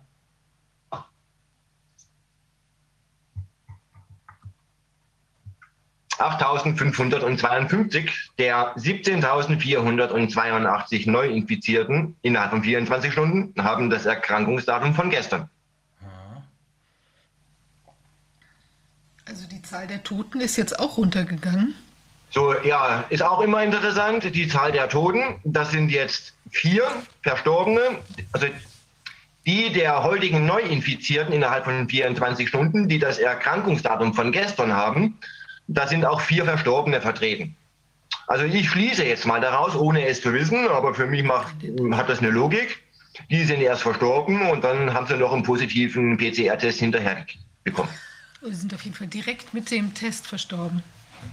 8.552 6.16 8.08
der 8.38 8.76
17.482 8.76 11.10
Neuinfizierten 11.10 12.14
innerhalb 12.22 12.52
von 12.52 12.62
24 12.62 13.12
Stunden 13.12 13.64
haben 13.64 13.90
das 13.90 14.06
Erkrankungsdatum 14.06 14.94
von 14.94 15.10
gestern. 15.10 15.50
Also 19.24 19.48
die 19.48 19.60
Zahl 19.62 19.88
der 19.88 20.04
Toten 20.04 20.40
ist 20.40 20.56
jetzt 20.56 20.78
auch 20.78 20.98
runtergegangen. 20.98 21.74
So, 22.32 22.54
ja, 22.62 23.04
ist 23.10 23.22
auch 23.22 23.40
immer 23.40 23.62
interessant. 23.62 24.34
Die 24.34 24.48
Zahl 24.48 24.72
der 24.72 24.88
Toten, 24.88 25.36
das 25.44 25.70
sind 25.70 25.90
jetzt 25.90 26.34
vier 26.50 26.84
Verstorbene. 27.22 27.98
Also 28.32 28.46
die 29.44 29.72
der 29.72 30.02
heutigen 30.02 30.46
Neuinfizierten 30.46 31.34
innerhalb 31.34 31.64
von 31.64 31.88
24 31.88 32.48
Stunden, 32.48 32.88
die 32.88 32.98
das 32.98 33.18
Erkrankungsdatum 33.18 34.14
von 34.14 34.32
gestern 34.32 34.72
haben, 34.72 35.18
da 35.66 35.86
sind 35.86 36.04
auch 36.06 36.20
vier 36.20 36.44
Verstorbene 36.44 37.00
vertreten. 37.00 37.54
Also 38.28 38.44
ich 38.44 38.70
schließe 38.70 39.04
jetzt 39.04 39.26
mal 39.26 39.40
daraus, 39.40 39.74
ohne 39.76 40.06
es 40.06 40.22
zu 40.22 40.32
wissen, 40.32 40.68
aber 40.68 40.94
für 40.94 41.06
mich 41.06 41.24
macht, 41.24 41.54
hat 41.92 42.08
das 42.08 42.20
eine 42.20 42.30
Logik. 42.30 42.82
Die 43.30 43.44
sind 43.44 43.60
erst 43.60 43.82
verstorben 43.82 44.48
und 44.48 44.64
dann 44.64 44.94
haben 44.94 45.06
sie 45.06 45.16
noch 45.16 45.32
einen 45.32 45.42
positiven 45.42 46.16
PCR-Test 46.16 46.78
hinterher 46.78 47.26
bekommen. 47.62 47.90
Sie 48.40 48.54
sind 48.54 48.72
auf 48.72 48.82
jeden 48.82 48.96
Fall 48.96 49.06
direkt 49.06 49.52
mit 49.52 49.70
dem 49.70 49.92
Test 49.92 50.26
verstorben. 50.26 50.82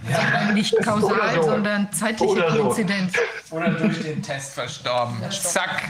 Ja. 0.08 0.52
Nicht 0.52 0.74
kausal, 0.82 1.34
so. 1.34 1.42
sondern 1.42 1.92
zeitliche 1.92 2.32
Oder 2.32 2.56
Koinzidenz. 2.56 3.12
So. 3.44 3.56
Oder 3.56 3.70
durch 3.70 4.02
den 4.02 4.22
Test 4.22 4.54
verstorben. 4.54 5.16
Zack, 5.30 5.88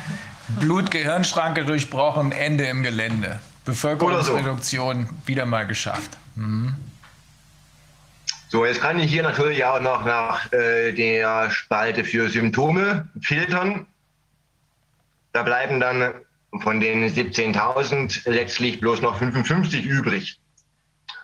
Blut-Gehirnschranke 0.60 1.64
durchbrochen, 1.64 2.32
Ende 2.32 2.64
im 2.64 2.82
Gelände. 2.82 3.38
Bevölkerungsreduktion 3.64 5.06
so. 5.06 5.28
wieder 5.28 5.46
mal 5.46 5.66
geschafft. 5.66 6.16
Mhm. 6.34 6.74
So, 8.48 8.66
jetzt 8.66 8.80
kann 8.80 8.98
ich 8.98 9.12
hier 9.12 9.22
natürlich 9.22 9.64
auch 9.64 9.80
noch 9.80 10.04
nach 10.04 10.52
äh, 10.52 10.92
der 10.92 11.50
Spalte 11.50 12.02
für 12.02 12.28
Symptome 12.28 13.08
filtern. 13.22 13.86
Da 15.32 15.44
bleiben 15.44 15.78
dann 15.78 16.14
von 16.62 16.80
den 16.80 17.08
17.000 17.08 18.28
letztlich 18.28 18.80
bloß 18.80 19.02
noch 19.02 19.18
55 19.18 19.84
übrig. 19.84 20.40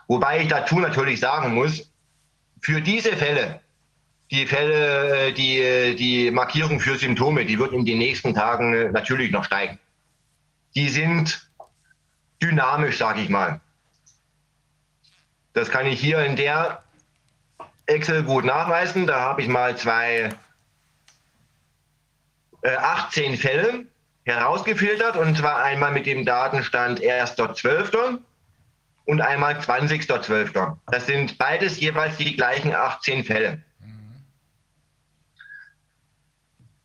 Wobei 0.07 0.43
ich 0.43 0.49
dazu 0.49 0.79
natürlich 0.79 1.19
sagen 1.19 1.55
muss, 1.55 1.91
für 2.60 2.81
diese 2.81 3.17
Fälle, 3.17 3.60
die 4.31 4.47
Fälle, 4.47 5.33
die, 5.33 5.94
die 5.97 6.31
Markierung 6.31 6.81
für 6.81 6.97
Symptome, 6.97 7.44
die 7.44 7.59
wird 7.59 7.73
in 7.73 7.85
den 7.85 7.99
nächsten 7.99 8.35
Tagen 8.35 8.93
natürlich 8.93 9.31
noch 9.31 9.44
steigen. 9.44 9.78
Die 10.75 10.89
sind 10.89 11.49
dynamisch, 12.43 12.99
sage 12.99 13.20
ich 13.20 13.28
mal. 13.28 13.60
Das 15.52 15.70
kann 15.70 15.86
ich 15.86 16.01
hier 16.01 16.18
in 16.25 16.36
der 16.36 16.83
Excel 17.86 18.25
gut 18.25 18.44
nachweisen. 18.44 19.07
Da 19.07 19.20
habe 19.20 19.43
ich 19.43 19.49
mal 19.49 19.76
zwei 19.76 20.31
äh, 22.62 22.76
18 22.76 23.36
Fälle 23.36 23.86
herausgefiltert 24.25 25.17
und 25.17 25.39
zwar 25.39 25.62
einmal 25.62 25.93
mit 25.93 26.05
dem 26.05 26.25
Datenstand 26.25 27.01
1.12 27.01 28.18
und 29.07 29.20
einmal 29.20 29.59
20.12. 29.59 30.76
Das 30.89 31.07
sind 31.07 31.39
beides 31.39 31.81
jeweils 31.81 32.17
die 32.17 32.36
gleichen 32.36 32.75
18 32.75 33.25
Fälle. 33.25 33.62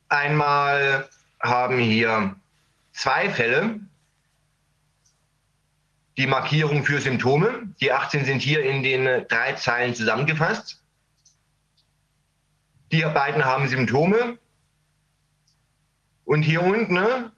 Einmal 0.07 1.09
haben 1.41 1.79
hier 1.79 2.35
zwei 2.93 3.29
Fälle 3.29 3.79
die 6.17 6.27
Markierung 6.27 6.83
für 6.83 7.01
Symptome. 7.01 7.73
Die 7.81 7.91
18 7.91 8.25
sind 8.25 8.41
hier 8.41 8.63
in 8.63 8.83
den 8.83 9.27
drei 9.27 9.53
Zeilen 9.53 9.95
zusammengefasst. 9.95 10.83
Die 12.91 13.01
beiden 13.01 13.43
haben 13.43 13.67
Symptome. 13.67 14.37
Und 16.25 16.43
hier 16.43 16.61
unten 16.61 16.93
ne, 16.93 17.31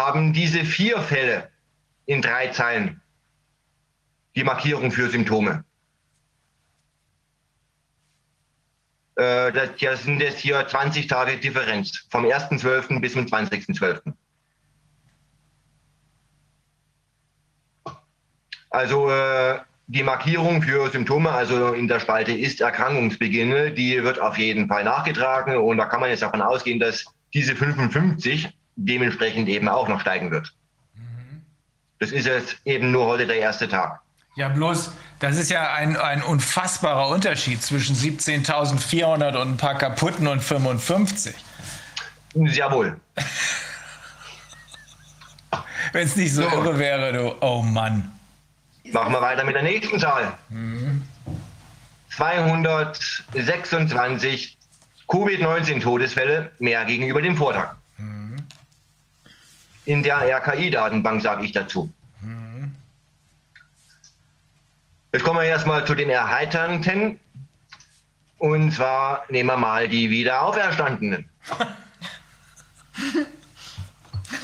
haben 0.00 0.32
diese 0.32 0.64
vier 0.64 0.98
Fälle 1.00 1.50
in 2.06 2.22
drei 2.22 2.48
Zeilen 2.48 3.00
die 4.34 4.44
Markierung 4.44 4.90
für 4.90 5.10
Symptome. 5.10 5.64
Äh, 9.16 9.52
das 9.52 10.02
sind 10.02 10.20
jetzt 10.20 10.38
hier 10.38 10.66
20 10.66 11.06
Tage 11.06 11.36
Differenz 11.36 12.06
vom 12.10 12.24
1.12. 12.24 13.00
bis 13.00 13.12
zum 13.12 13.26
20.12. 13.26 14.14
Also 18.70 19.10
äh, 19.10 19.58
die 19.88 20.04
Markierung 20.04 20.62
für 20.62 20.88
Symptome, 20.90 21.30
also 21.30 21.74
in 21.74 21.88
der 21.88 22.00
Spalte 22.00 22.32
ist 22.32 22.60
Erkrankungsbeginn, 22.60 23.74
die 23.74 24.02
wird 24.02 24.20
auf 24.20 24.38
jeden 24.38 24.68
Fall 24.68 24.84
nachgetragen 24.84 25.56
und 25.56 25.78
da 25.78 25.86
kann 25.86 26.00
man 26.00 26.10
jetzt 26.10 26.22
davon 26.22 26.40
ausgehen, 26.40 26.78
dass 26.78 27.04
diese 27.34 27.56
55 27.56 28.48
dementsprechend 28.84 29.48
eben 29.48 29.68
auch 29.68 29.88
noch 29.88 30.00
steigen 30.00 30.30
wird. 30.30 30.52
Das 31.98 32.12
ist 32.12 32.26
jetzt 32.26 32.56
eben 32.64 32.92
nur 32.92 33.06
heute 33.06 33.26
der 33.26 33.36
erste 33.36 33.68
Tag. 33.68 34.00
Ja, 34.36 34.48
bloß, 34.48 34.92
das 35.18 35.36
ist 35.36 35.50
ja 35.50 35.74
ein, 35.74 35.96
ein 35.96 36.22
unfassbarer 36.22 37.08
Unterschied 37.08 37.62
zwischen 37.62 37.94
17.400 37.94 39.36
und 39.36 39.50
ein 39.50 39.58
paar 39.58 39.76
kaputten 39.76 40.26
und 40.26 40.40
55. 40.40 41.34
Jawohl. 42.34 42.98
Wenn 45.92 46.06
es 46.06 46.14
nicht 46.16 46.34
so, 46.34 46.42
so 46.42 46.48
irre 46.48 46.78
wäre, 46.78 47.12
du, 47.12 47.36
oh 47.40 47.62
Mann. 47.62 48.12
Machen 48.92 49.12
wir 49.12 49.20
weiter 49.20 49.44
mit 49.44 49.54
der 49.54 49.62
nächsten 49.62 49.98
Zahl. 49.98 50.32
Mhm. 50.48 51.02
226 52.16 54.56
Covid-19-Todesfälle 55.08 56.52
mehr 56.60 56.84
gegenüber 56.84 57.20
dem 57.20 57.36
Vortag. 57.36 57.74
In 59.90 60.04
der 60.04 60.20
RKI-Datenbank 60.20 61.20
sage 61.20 61.44
ich 61.44 61.50
dazu. 61.50 61.92
Mhm. 62.20 62.76
Jetzt 65.12 65.24
kommen 65.24 65.40
wir 65.40 65.46
erstmal 65.46 65.84
zu 65.84 65.96
den 65.96 66.10
Erheiternden. 66.10 67.18
Und 68.38 68.70
zwar 68.70 69.24
nehmen 69.30 69.48
wir 69.48 69.56
mal 69.56 69.88
die 69.88 70.08
Wiederauferstandenen. 70.08 71.28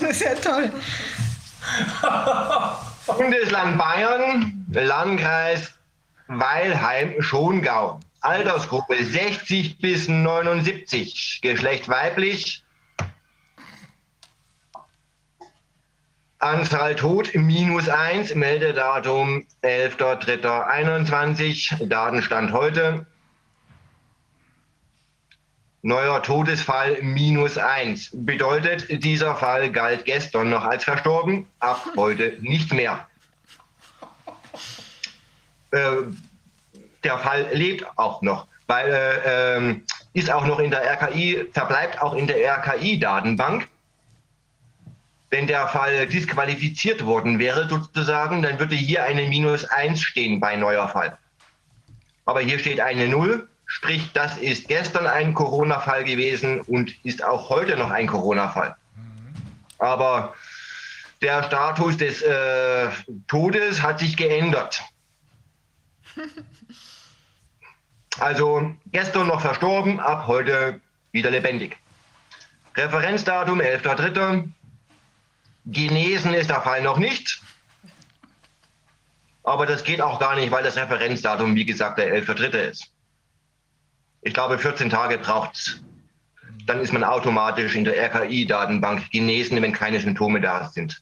das 0.01 0.11
ist 0.11 0.23
ja 0.23 0.35
toll. 0.35 0.73
Bundesland 3.17 3.79
Bayern, 3.79 4.67
Landkreis 4.73 5.75
Weilheim-Schongau. 6.27 8.01
Altersgruppe 8.23 9.05
60 9.05 9.79
bis 9.79 10.09
79, 10.09 11.39
Geschlecht 11.41 11.89
weiblich. 11.89 12.65
Anzahl 16.39 16.95
tot 16.95 17.35
minus 17.35 17.89
1, 17.89 18.35
Meldedatum 18.35 19.47
11.03.21, 19.63 21.89
Datenstand 21.89 22.53
heute. 22.53 23.07
Neuer 25.83 26.23
Todesfall 26.23 26.99
minus 27.01 27.57
eins. 27.57 28.11
Bedeutet, 28.13 28.87
dieser 29.05 29.35
Fall 29.37 29.71
galt 29.71 30.05
gestern 30.05 30.51
noch 30.51 30.65
als 30.65 30.85
verstorben, 30.85 31.47
ab 31.61 31.87
heute 31.97 32.37
nicht 32.41 32.75
mehr. 32.75 33.07
Äh, 35.71 36.03
der 37.05 37.19
Fall 37.19 37.49
lebt 37.53 37.87
auch 37.97 38.21
noch, 38.21 38.49
weil 38.67 38.93
äh, 38.93 39.57
ähm, 39.57 39.85
ist 40.13 40.31
auch 40.31 40.45
noch 40.45 40.59
in 40.59 40.73
der 40.73 40.83
RKI, 40.83 41.47
verbleibt 41.53 42.03
auch 42.03 42.15
in 42.15 42.27
der 42.27 42.59
RKI-Datenbank. 42.59 43.69
Wenn 45.31 45.47
der 45.47 45.67
Fall 45.69 46.07
disqualifiziert 46.07 47.05
worden 47.05 47.39
wäre, 47.39 47.69
sozusagen, 47.69 48.43
dann 48.43 48.59
würde 48.59 48.77
hier 48.77 49.05
eine 49.05 49.27
Minus 49.27 49.65
1 49.65 50.01
stehen 50.01 50.39
bei 50.41 50.57
neuer 50.57 50.89
Fall. 50.89 51.19
Aber 52.25 52.41
hier 52.41 52.59
steht 52.59 52.81
eine 52.81 53.09
0 53.09 53.49
Sprich, 53.67 54.13
das 54.13 54.39
ist 54.39 54.69
gestern 54.69 55.09
ein 55.09 55.35
Corona-Fall 55.35 56.05
gewesen 56.05 56.61
und 56.63 56.95
ist 57.05 57.23
auch 57.23 57.51
heute 57.51 57.77
noch 57.77 57.91
ein 57.91 58.07
Corona-Fall. 58.07 58.77
Aber 59.79 60.35
der 61.21 61.43
Status 61.43 61.97
des 61.97 62.23
äh, 62.23 62.89
Todes 63.27 63.83
hat 63.83 63.99
sich 63.99 64.17
geändert. 64.17 64.83
Also 68.19 68.75
gestern 68.93 69.27
noch 69.27 69.43
verstorben, 69.43 70.01
ab 70.01 70.27
heute 70.27 70.81
wieder 71.13 71.31
lebendig. 71.31 71.77
Referenzdatum 72.75 73.61
11.3. 73.61 74.49
Genesen 75.67 76.35
ist 76.35 76.51
der 76.51 76.63
Fall 76.63 76.83
noch 76.83 76.99
nicht. 76.99 77.43
Aber 79.43 79.67
das 79.67 79.85
geht 79.85 80.01
auch 80.01 80.19
gar 80.19 80.35
nicht, 80.35 80.51
weil 80.51 80.65
das 80.65 80.77
Referenzdatum, 80.77 81.55
wie 81.55 81.65
gesagt, 81.65 81.99
der 81.99 82.15
11.3. 82.15 82.71
ist 82.71 82.91
ich 84.27 84.35
glaube, 84.35 84.59
14 84.59 84.91
Tage 84.91 85.19
braucht 85.19 85.55
es. 85.55 85.81
Dann 86.67 86.81
ist 86.81 86.93
man 86.93 87.05
automatisch 87.05 87.77
in 87.77 87.85
der 87.85 87.97
RKI-Datenbank 87.97 89.13
genesen, 89.13 89.63
wenn 89.63 89.73
keine 89.73 90.01
Symptome 90.01 90.41
da 90.41 90.69
sind. 90.69 91.01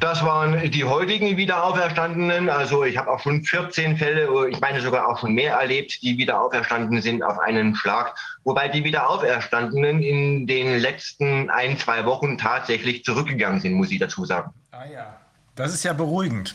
Das 0.00 0.24
waren 0.24 0.70
die 0.70 0.84
heutigen 0.84 1.36
Wiederauferstandenen. 1.36 2.48
Also 2.48 2.84
ich 2.84 2.96
habe 2.96 3.10
auch 3.10 3.18
schon 3.20 3.42
14 3.42 3.96
Fälle, 3.96 4.48
ich 4.48 4.60
meine 4.60 4.80
sogar 4.80 5.08
auch 5.08 5.18
schon 5.18 5.32
mehr 5.32 5.54
erlebt, 5.54 6.02
die 6.02 6.16
wieder 6.16 6.40
auferstanden 6.40 7.02
sind 7.02 7.22
auf 7.24 7.38
einen 7.40 7.74
Schlag. 7.74 8.14
Wobei 8.44 8.68
die 8.68 8.84
Wiederauferstandenen 8.84 10.00
in 10.00 10.46
den 10.46 10.78
letzten 10.78 11.50
ein, 11.50 11.78
zwei 11.78 12.04
Wochen 12.04 12.38
tatsächlich 12.38 13.02
zurückgegangen 13.02 13.60
sind, 13.60 13.72
muss 13.74 13.90
ich 13.90 13.98
dazu 13.98 14.24
sagen. 14.24 14.52
Ah 14.70 14.84
ja, 14.92 15.16
das 15.56 15.74
ist 15.74 15.82
ja 15.82 15.92
beruhigend. 15.92 16.54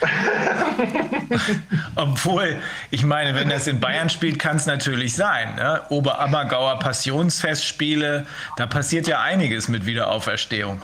Obwohl, 1.96 2.60
ich 2.90 3.04
meine, 3.04 3.34
wenn 3.34 3.48
das 3.48 3.66
in 3.66 3.80
Bayern 3.80 4.08
spielt, 4.08 4.38
kann 4.38 4.56
es 4.56 4.66
natürlich 4.66 5.14
sein. 5.14 5.56
Ne? 5.56 5.82
Oberammergauer 5.88 6.78
Passionsfestspiele, 6.78 8.26
da 8.56 8.66
passiert 8.66 9.08
ja 9.08 9.20
einiges 9.20 9.68
mit 9.68 9.84
Wiederauferstehung. 9.84 10.80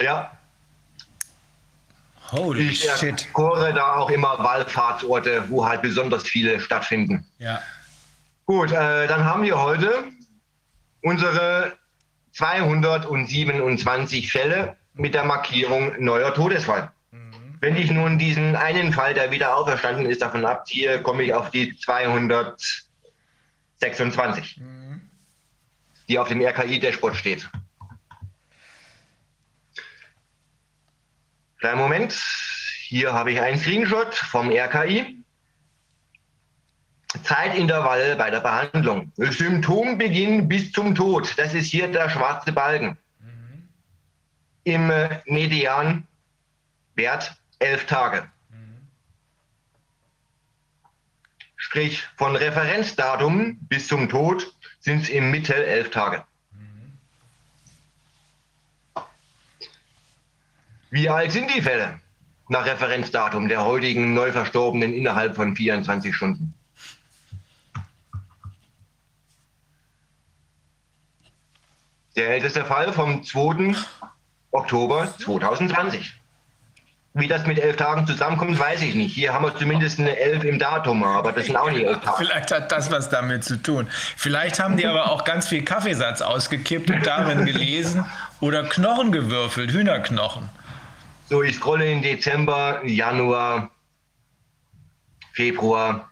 Ja, 0.00 0.32
Holy 2.34 2.70
ich 2.70 2.82
shit. 2.82 3.32
Chore 3.32 3.72
da 3.72 3.94
auch 3.94 4.10
immer 4.10 4.36
Wallfahrtsorte, 4.38 5.44
wo 5.48 5.66
halt 5.66 5.80
besonders 5.82 6.24
viele 6.24 6.58
stattfinden. 6.60 7.26
Ja. 7.38 7.62
Gut, 8.46 8.72
äh, 8.72 9.06
dann 9.06 9.24
haben 9.24 9.44
wir 9.44 9.60
heute 9.60 10.04
unsere 11.02 11.74
227 12.32 14.32
Fälle 14.32 14.76
mit 14.94 15.14
der 15.14 15.24
Markierung 15.24 15.92
neuer 16.02 16.34
Todesfall. 16.34 16.90
Mhm. 17.12 17.56
Wenn 17.60 17.76
ich 17.76 17.88
nun 17.90 18.18
diesen 18.18 18.56
einen 18.56 18.92
Fall, 18.92 19.14
der 19.14 19.30
wieder 19.30 19.56
auferstanden 19.56 20.06
ist, 20.06 20.20
davon 20.20 20.44
abziehe, 20.44 21.00
komme 21.02 21.22
ich 21.22 21.32
auf 21.32 21.50
die 21.50 21.76
226, 21.76 24.58
mhm. 24.58 25.08
die 26.08 26.18
auf 26.18 26.26
dem 26.28 26.40
RKI-Dashboard 26.40 27.14
steht. 27.14 27.48
Kleinen 31.64 31.80
Moment. 31.80 32.12
Hier 32.88 33.14
habe 33.14 33.32
ich 33.32 33.40
einen 33.40 33.58
Screenshot 33.58 34.14
vom 34.14 34.50
RKI. 34.50 35.24
Zeitintervall 37.22 38.16
bei 38.16 38.28
der 38.28 38.40
Behandlung. 38.40 39.10
Symptombeginn 39.16 40.46
bis 40.46 40.72
zum 40.72 40.94
Tod. 40.94 41.32
Das 41.38 41.54
ist 41.54 41.70
hier 41.70 41.88
der 41.88 42.10
schwarze 42.10 42.52
Balken. 42.52 42.98
Mhm. 43.18 43.68
Im 44.64 44.90
äh, 44.90 45.22
Median 45.24 46.06
Wert 46.96 47.34
elf 47.60 47.86
Tage. 47.86 48.30
Mhm. 48.50 48.86
Sprich, 51.56 52.06
von 52.18 52.36
Referenzdatum 52.36 53.56
bis 53.70 53.88
zum 53.88 54.10
Tod 54.10 54.54
sind 54.80 55.04
es 55.04 55.08
im 55.08 55.30
Mittel 55.30 55.56
elf 55.56 55.88
Tage. 55.88 56.26
Wie 60.94 61.10
alt 61.10 61.32
sind 61.32 61.52
die 61.52 61.60
Fälle 61.60 61.98
nach 62.48 62.64
Referenzdatum 62.64 63.48
der 63.48 63.64
heutigen 63.64 64.14
Neuverstorbenen 64.14 64.94
innerhalb 64.94 65.34
von 65.34 65.56
24 65.56 66.14
Stunden? 66.14 66.54
Der 72.14 72.30
älteste 72.30 72.64
Fall 72.64 72.92
vom 72.92 73.24
2. 73.24 73.74
Oktober 74.52 75.12
2020. 75.18 76.14
Wie 77.14 77.26
das 77.26 77.44
mit 77.44 77.58
elf 77.58 77.74
Tagen 77.74 78.06
zusammenkommt, 78.06 78.56
weiß 78.56 78.82
ich 78.82 78.94
nicht. 78.94 79.16
Hier 79.16 79.34
haben 79.34 79.46
wir 79.46 79.56
zumindest 79.56 79.98
eine 79.98 80.16
elf 80.16 80.44
im 80.44 80.60
Datum, 80.60 81.02
aber 81.02 81.32
das 81.32 81.46
sind 81.46 81.56
auch 81.56 81.72
nicht 81.72 81.84
elf 81.84 81.98
Tage. 82.02 82.24
Vielleicht 82.24 82.52
hat 82.52 82.70
das 82.70 82.92
was 82.92 83.08
damit 83.08 83.42
zu 83.42 83.60
tun. 83.60 83.88
Vielleicht 84.16 84.60
haben 84.60 84.76
die 84.76 84.86
aber 84.86 85.10
auch 85.10 85.24
ganz 85.24 85.48
viel 85.48 85.64
Kaffeesatz 85.64 86.22
ausgekippt 86.22 86.88
und 86.88 87.04
darin 87.04 87.46
gelesen 87.46 88.06
oder 88.38 88.62
Knochen 88.62 89.10
gewürfelt, 89.10 89.72
Hühnerknochen. 89.72 90.50
So, 91.26 91.42
ich 91.42 91.56
scrolle 91.56 91.90
in 91.90 92.02
Dezember, 92.02 92.84
Januar, 92.84 93.70
Februar. 95.32 96.10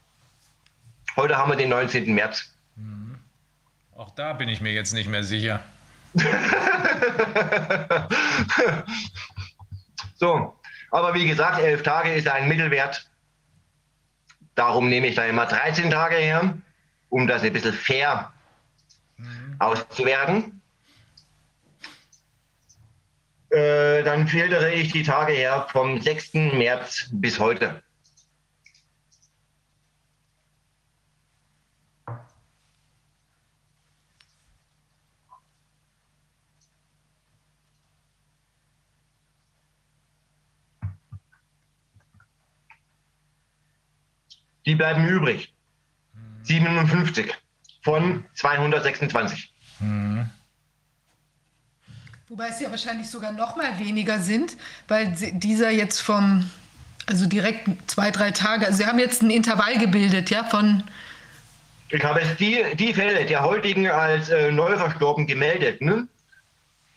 Heute 1.17 1.37
haben 1.37 1.51
wir 1.51 1.57
den 1.57 1.69
19. 1.69 2.15
März. 2.15 2.51
Mhm. 2.77 3.19
Auch 3.95 4.15
da 4.15 4.33
bin 4.33 4.49
ich 4.49 4.63
mir 4.63 4.73
jetzt 4.73 4.95
nicht 4.95 5.11
mehr 5.11 5.23
sicher. 5.23 5.63
so, 10.15 10.57
aber 10.91 11.13
wie 11.13 11.27
gesagt, 11.27 11.61
elf 11.61 11.83
Tage 11.83 12.15
ist 12.15 12.27
ein 12.29 12.49
Mittelwert. 12.49 13.07
Darum 14.55 14.89
nehme 14.89 15.09
ich 15.09 15.15
da 15.15 15.27
immer 15.27 15.45
13 15.45 15.91
Tage 15.91 16.17
her, 16.17 16.57
um 17.11 17.27
das 17.27 17.43
ein 17.43 17.53
bisschen 17.53 17.75
fair 17.75 18.33
mhm. 19.19 19.57
auszuwerten. 19.59 20.62
Äh, 23.53 24.03
dann 24.03 24.27
filtere 24.29 24.73
ich 24.73 24.93
die 24.93 25.03
Tage 25.03 25.35
her 25.35 25.67
vom 25.71 26.01
6. 26.01 26.33
März 26.55 27.11
bis 27.13 27.39
heute. 27.39 27.83
Die 44.65 44.75
bleiben 44.75 45.07
übrig. 45.07 45.55
57 46.45 47.35
von 47.83 48.25
226. 48.35 49.53
Mhm. 49.81 50.31
Wobei 52.33 52.49
es 52.49 52.61
ja 52.61 52.71
wahrscheinlich 52.71 53.11
sogar 53.11 53.31
noch 53.31 53.57
mal 53.57 53.79
weniger 53.79 54.19
sind, 54.19 54.57
weil 54.89 55.15
dieser 55.33 55.69
jetzt 55.69 56.01
vom, 56.01 56.49
also 57.05 57.27
direkt 57.27 57.69
zwei, 57.91 58.11
drei 58.11 58.31
Tage, 58.31 58.65
also 58.65 58.79
Sie 58.79 58.87
haben 58.87 58.99
jetzt 58.99 59.21
ein 59.21 59.29
Intervall 59.29 59.77
gebildet, 59.77 60.31
ja, 60.31 60.43
von... 60.45 60.83
Ich 61.91 62.03
habe 62.03 62.21
jetzt 62.21 62.41
die, 62.41 62.65
die 62.77 62.95
Fälle 62.95 63.27
der 63.27 63.43
heutigen 63.43 63.87
als 63.87 64.31
äh, 64.31 64.51
neu 64.51 64.79
verstorben 64.79 65.27
gemeldet, 65.27 65.83
ne? 65.83 66.09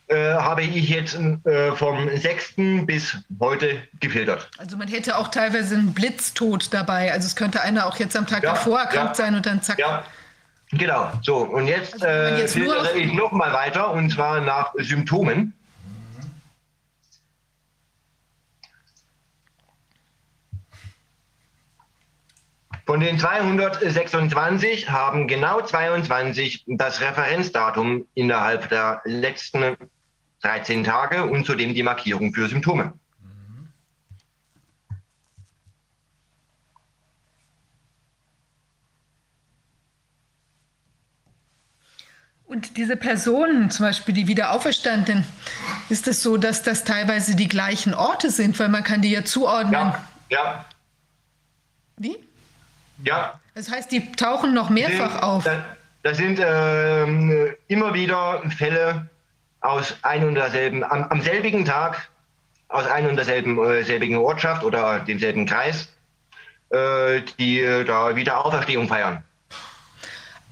Äh, 0.06 0.32
habe 0.32 0.62
ich 0.62 0.88
jetzt 0.88 1.18
äh, 1.44 1.72
vom 1.72 2.08
6. 2.16 2.54
bis 2.86 3.18
heute 3.38 3.82
gefiltert. 4.00 4.48
Also 4.56 4.78
man 4.78 4.88
hätte 4.88 5.18
auch 5.18 5.28
teilweise 5.28 5.74
einen 5.74 5.92
Blitztod 5.92 6.72
dabei. 6.72 7.12
Also 7.12 7.26
es 7.26 7.36
könnte 7.36 7.60
einer 7.60 7.84
auch 7.84 7.98
jetzt 7.98 8.16
am 8.16 8.26
Tag 8.26 8.42
ja, 8.42 8.54
davor 8.54 8.80
erkrankt 8.80 9.18
ja, 9.18 9.24
sein 9.26 9.34
und 9.34 9.44
dann 9.44 9.60
zack. 9.60 9.78
Ja, 9.78 10.02
Genau, 10.72 11.12
so 11.22 11.36
und 11.36 11.68
jetzt, 11.68 11.94
also, 11.94 12.06
äh, 12.06 12.38
jetzt 12.40 12.54
filtere 12.54 12.98
ich 12.98 13.12
noch 13.12 13.32
mal 13.32 13.52
weiter 13.52 13.92
und 13.92 14.10
zwar 14.10 14.40
nach 14.40 14.72
Symptomen. 14.76 15.54
Von 22.84 23.00
den 23.00 23.18
226 23.18 24.90
haben 24.90 25.26
genau 25.26 25.60
22 25.60 26.64
das 26.68 27.00
Referenzdatum 27.00 28.06
innerhalb 28.14 28.68
der 28.68 29.02
letzten 29.04 29.76
13 30.42 30.84
Tage 30.84 31.24
und 31.24 31.46
zudem 31.46 31.74
die 31.74 31.82
Markierung 31.82 32.32
für 32.32 32.48
Symptome. 32.48 32.92
Und 42.56 42.78
diese 42.78 42.96
Personen, 42.96 43.70
zum 43.70 43.84
Beispiel 43.84 44.14
die 44.14 44.28
Wiederauferstandenen, 44.28 45.26
ist 45.90 46.08
es 46.08 46.22
so, 46.22 46.38
dass 46.38 46.62
das 46.62 46.84
teilweise 46.84 47.36
die 47.36 47.48
gleichen 47.48 47.92
Orte 47.92 48.30
sind, 48.30 48.58
weil 48.58 48.70
man 48.70 48.82
kann 48.82 49.02
die 49.02 49.10
ja 49.10 49.26
zuordnen? 49.26 49.74
Ja. 49.74 50.00
ja. 50.30 50.64
Wie? 51.98 52.16
Ja. 53.04 53.38
Das 53.54 53.70
heißt, 53.70 53.92
die 53.92 54.10
tauchen 54.12 54.54
noch 54.54 54.70
mehrfach 54.70 55.12
sind, 55.12 55.22
auf. 55.22 55.50
Das, 56.02 56.16
sind 56.16 56.38
äh, 56.38 57.52
immer 57.68 57.92
wieder 57.92 58.40
Fälle 58.56 59.06
aus 59.60 59.94
ein 60.00 60.26
und 60.26 60.36
derselben, 60.36 60.82
am, 60.82 61.04
am 61.10 61.20
selbigen 61.20 61.66
Tag, 61.66 62.08
aus 62.68 62.86
ein 62.86 63.06
und 63.06 63.16
derselben 63.16 63.62
äh, 63.62 63.82
selbigen 63.82 64.16
Ortschaft 64.16 64.64
oder 64.64 65.00
demselben 65.00 65.44
Kreis, 65.44 65.92
äh, 66.70 67.20
die 67.38 67.60
äh, 67.60 67.84
da 67.84 68.16
Wiederauferstehung 68.16 68.88
feiern. 68.88 69.22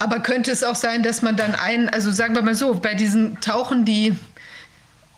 Aber 0.04 0.20
könnte 0.20 0.51
es 0.51 0.62
auch 0.62 0.74
sein, 0.74 1.03
dass 1.03 1.22
man 1.22 1.35
dann 1.35 1.54
einen, 1.54 1.88
also 1.88 2.12
sagen 2.12 2.35
wir 2.35 2.42
mal 2.42 2.54
so, 2.54 2.74
bei 2.74 2.92
diesen 2.92 3.40
Tauchen, 3.40 3.87
die 3.87 4.15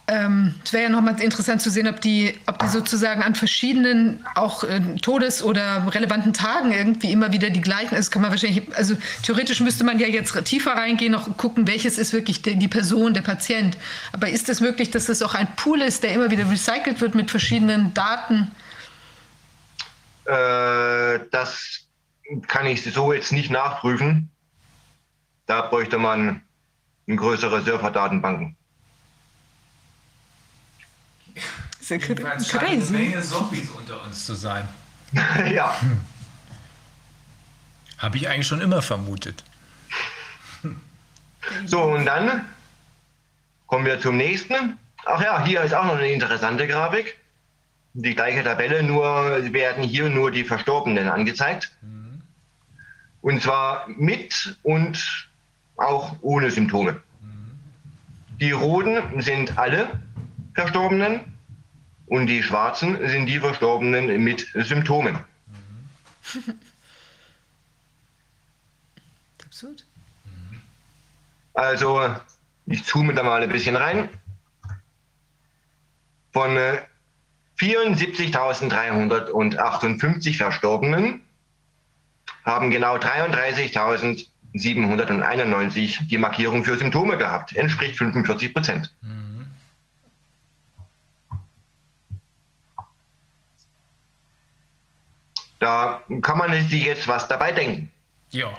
ähm, 0.08 0.54
es 0.64 0.72
wäre 0.72 0.84
ja 0.84 0.88
nochmal 0.88 1.20
interessant 1.20 1.60
zu 1.60 1.70
sehen, 1.70 1.88
ob 1.88 2.00
die, 2.00 2.38
ob 2.46 2.60
die 2.60 2.68
sozusagen 2.68 3.24
an 3.24 3.34
verschiedenen 3.34 4.24
auch 4.36 4.62
äh, 4.62 4.80
Todes- 5.02 5.42
oder 5.42 5.92
relevanten 5.92 6.32
Tagen 6.32 6.70
irgendwie 6.70 7.10
immer 7.10 7.32
wieder 7.32 7.50
die 7.50 7.60
gleichen. 7.60 7.96
Also 7.96 8.10
kann 8.12 8.22
man 8.22 8.30
wahrscheinlich, 8.30 8.62
also 8.76 8.96
theoretisch 9.24 9.58
müsste 9.58 9.82
man 9.82 9.98
ja 9.98 10.06
jetzt 10.06 10.32
tiefer 10.44 10.74
reingehen, 10.74 11.10
noch 11.10 11.36
gucken, 11.36 11.66
welches 11.66 11.98
ist 11.98 12.12
wirklich 12.12 12.42
die, 12.42 12.54
die 12.54 12.68
Person, 12.68 13.14
der 13.14 13.22
Patient. 13.22 13.76
Aber 14.12 14.28
ist 14.28 14.48
es 14.48 14.60
möglich, 14.60 14.92
dass 14.92 15.06
das 15.06 15.20
auch 15.22 15.34
ein 15.34 15.48
Pool 15.56 15.82
ist, 15.82 16.04
der 16.04 16.12
immer 16.12 16.30
wieder 16.30 16.48
recycelt 16.48 17.00
wird 17.00 17.16
mit 17.16 17.32
verschiedenen 17.32 17.92
Daten? 17.92 18.52
Äh, 20.26 21.18
das 21.32 21.80
kann 22.46 22.66
ich 22.66 22.84
so 22.84 23.12
jetzt 23.12 23.32
nicht 23.32 23.50
nachprüfen. 23.50 24.30
Da 25.46 25.62
bräuchte 25.62 25.98
man 25.98 26.42
größere 27.06 27.62
Surferdatenbanken. 27.62 28.56
Das 31.34 31.90
ist 31.90 31.90
ja 31.90 31.98
crazy. 31.98 32.56
eine 32.56 32.84
Menge 32.84 33.22
Zombies 33.22 33.70
unter 33.70 34.02
uns 34.02 34.26
zu 34.26 34.34
sein. 34.34 34.68
ja. 35.52 35.80
Hm. 35.80 36.00
Habe 37.98 38.16
ich 38.16 38.28
eigentlich 38.28 38.46
schon 38.46 38.60
immer 38.60 38.82
vermutet. 38.82 39.44
So, 41.64 41.80
und 41.80 42.06
dann 42.06 42.44
kommen 43.68 43.86
wir 43.86 44.00
zum 44.00 44.16
nächsten. 44.16 44.76
Ach 45.04 45.22
ja, 45.22 45.44
hier 45.44 45.62
ist 45.62 45.72
auch 45.74 45.84
noch 45.84 45.94
eine 45.94 46.10
interessante 46.10 46.66
Grafik. 46.66 47.16
Die 47.92 48.16
gleiche 48.16 48.42
Tabelle, 48.42 48.82
nur 48.82 49.52
werden 49.52 49.84
hier 49.84 50.08
nur 50.08 50.32
die 50.32 50.42
Verstorbenen 50.42 51.08
angezeigt. 51.08 51.70
Mhm. 51.82 52.22
Und 53.20 53.42
zwar 53.44 53.86
mit 53.86 54.58
und 54.64 55.28
auch 55.76 56.16
ohne 56.20 56.50
Symptome. 56.50 57.00
Die 58.40 58.52
roten 58.52 59.22
sind 59.22 59.58
alle 59.58 60.00
Verstorbenen 60.54 61.20
und 62.06 62.26
die 62.26 62.42
schwarzen 62.42 62.96
sind 63.08 63.26
die 63.26 63.40
Verstorbenen 63.40 64.22
mit 64.22 64.46
Symptomen. 64.54 65.18
Absurd. 69.44 69.84
Also, 71.54 72.14
ich 72.66 72.84
zoome 72.84 73.14
da 73.14 73.22
mal 73.22 73.42
ein 73.42 73.48
bisschen 73.48 73.76
rein. 73.76 74.10
Von 76.32 76.58
74.358 77.58 80.28
äh, 80.28 80.32
Verstorbenen 80.34 81.22
haben 82.44 82.70
genau 82.70 82.98
33.791 84.58 86.06
die 86.08 86.18
Markierung 86.18 86.64
für 86.64 86.76
Symptome 86.76 87.16
gehabt. 87.16 87.54
Entspricht 87.56 87.96
45 87.96 88.52
Prozent. 88.52 88.94
Mhm. 89.02 89.46
Da 95.58 96.02
kann 96.22 96.38
man 96.38 96.52
sich 96.52 96.84
jetzt 96.84 97.08
was 97.08 97.28
dabei 97.28 97.52
denken. 97.52 97.90
Ja. 98.30 98.50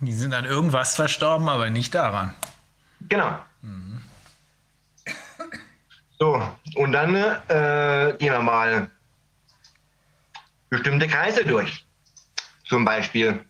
Die 0.00 0.12
sind 0.12 0.32
an 0.34 0.44
irgendwas 0.44 0.94
verstorben, 0.94 1.48
aber 1.48 1.70
nicht 1.70 1.94
daran. 1.94 2.34
Genau. 3.08 3.38
Mhm. 3.62 4.02
So, 6.20 6.42
und 6.74 6.92
dann 6.92 7.14
äh, 7.14 8.16
gehen 8.18 8.32
wir 8.32 8.42
mal 8.42 8.90
bestimmte 10.68 11.06
Kreise 11.08 11.44
durch. 11.44 11.87
Zum 12.68 12.84
Beispiel 12.84 13.44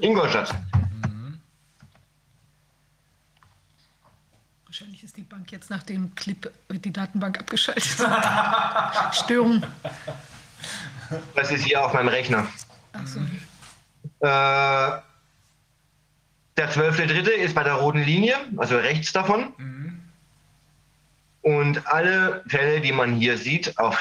Ingolstadt. 0.00 0.54
Mhm. 1.06 1.38
Wahrscheinlich 4.64 5.04
ist 5.04 5.16
die 5.16 5.22
Bank 5.22 5.52
jetzt 5.52 5.68
nach 5.68 5.82
dem 5.82 6.14
Clip 6.14 6.50
die 6.70 6.92
Datenbank 6.92 7.38
abgeschaltet. 7.38 7.84
Störung. 9.12 9.62
Das 11.34 11.50
ist 11.50 11.64
hier 11.64 11.84
auf 11.84 11.92
meinem 11.92 12.08
Rechner. 12.08 12.48
Ach 12.94 13.06
so. 13.06 13.20
Äh, 14.20 15.02
der 16.56 16.70
12.3. 16.70 17.28
ist 17.28 17.54
bei 17.54 17.64
der 17.64 17.74
roten 17.74 18.02
Linie, 18.02 18.36
also 18.56 18.76
rechts 18.76 19.12
davon. 19.12 19.52
Mhm. 19.58 20.00
Und 21.42 21.86
alle 21.88 22.42
Fälle, 22.46 22.80
die 22.80 22.92
man 22.92 23.16
hier 23.16 23.36
sieht 23.36 23.78
auf 23.78 23.98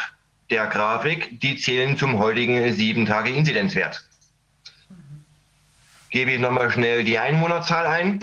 der 0.50 0.68
Grafik, 0.68 1.42
die 1.42 1.58
zählen 1.58 1.98
zum 1.98 2.20
heutigen 2.20 2.56
7-Tage-Inzidenzwert. 2.56 4.02
Mhm. 4.06 4.10
Gebe 6.11 6.31
ich 6.31 6.40
nochmal 6.40 6.69
schnell 6.69 7.06
die 7.06 7.17
Einwohnerzahl 7.17 7.88
ein. 7.88 8.19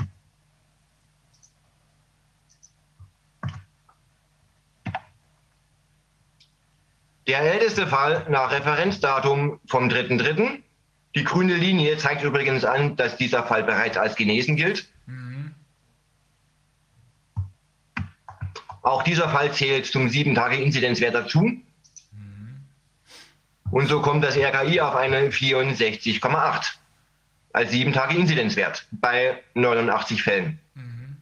Der 7.26 7.40
älteste 7.40 7.87
Fall 7.87 8.26
nach 8.28 8.53
Referenzdatum 8.53 9.58
vom 9.67 9.88
3.3. 9.88 10.62
Die 11.15 11.24
grüne 11.24 11.54
Linie 11.54 11.97
zeigt 11.97 12.22
übrigens 12.22 12.65
an, 12.65 12.97
dass 12.97 13.17
dieser 13.17 13.44
Fall 13.44 13.65
bereits 13.65 13.97
als 13.97 14.17
genesen 14.17 14.56
gilt. 14.56 14.88
Mhm. 15.06 15.54
Auch 18.83 19.03
dieser 19.03 19.31
Fall 19.31 19.53
zählt 19.53 19.87
zum 19.87 20.08
7-Tage-Inzidenzwert 20.08 21.15
dazu. 21.15 21.40
Mhm. 22.12 22.67
Und 23.71 23.88
so 23.88 24.03
kommt 24.03 24.24
das 24.24 24.37
RKI 24.37 24.81
auf 24.81 24.94
eine 24.94 25.31
64,8 25.31 26.78
als 27.53 27.73
7-Tage-Inzidenzwert 27.73 28.87
bei 28.91 29.43
89 29.55 30.23
Fällen. 30.23 30.59
Mhm. 30.75 31.17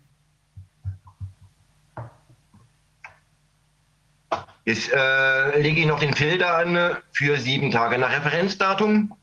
Jetzt 4.64 4.92
äh, 4.92 5.60
lege 5.60 5.80
ich 5.80 5.86
noch 5.86 6.00
den 6.00 6.14
Filter 6.14 6.56
an 6.56 6.96
für 7.12 7.38
sieben 7.38 7.70
Tage 7.70 7.98
nach 7.98 8.10
Referenzdatum. 8.10 9.14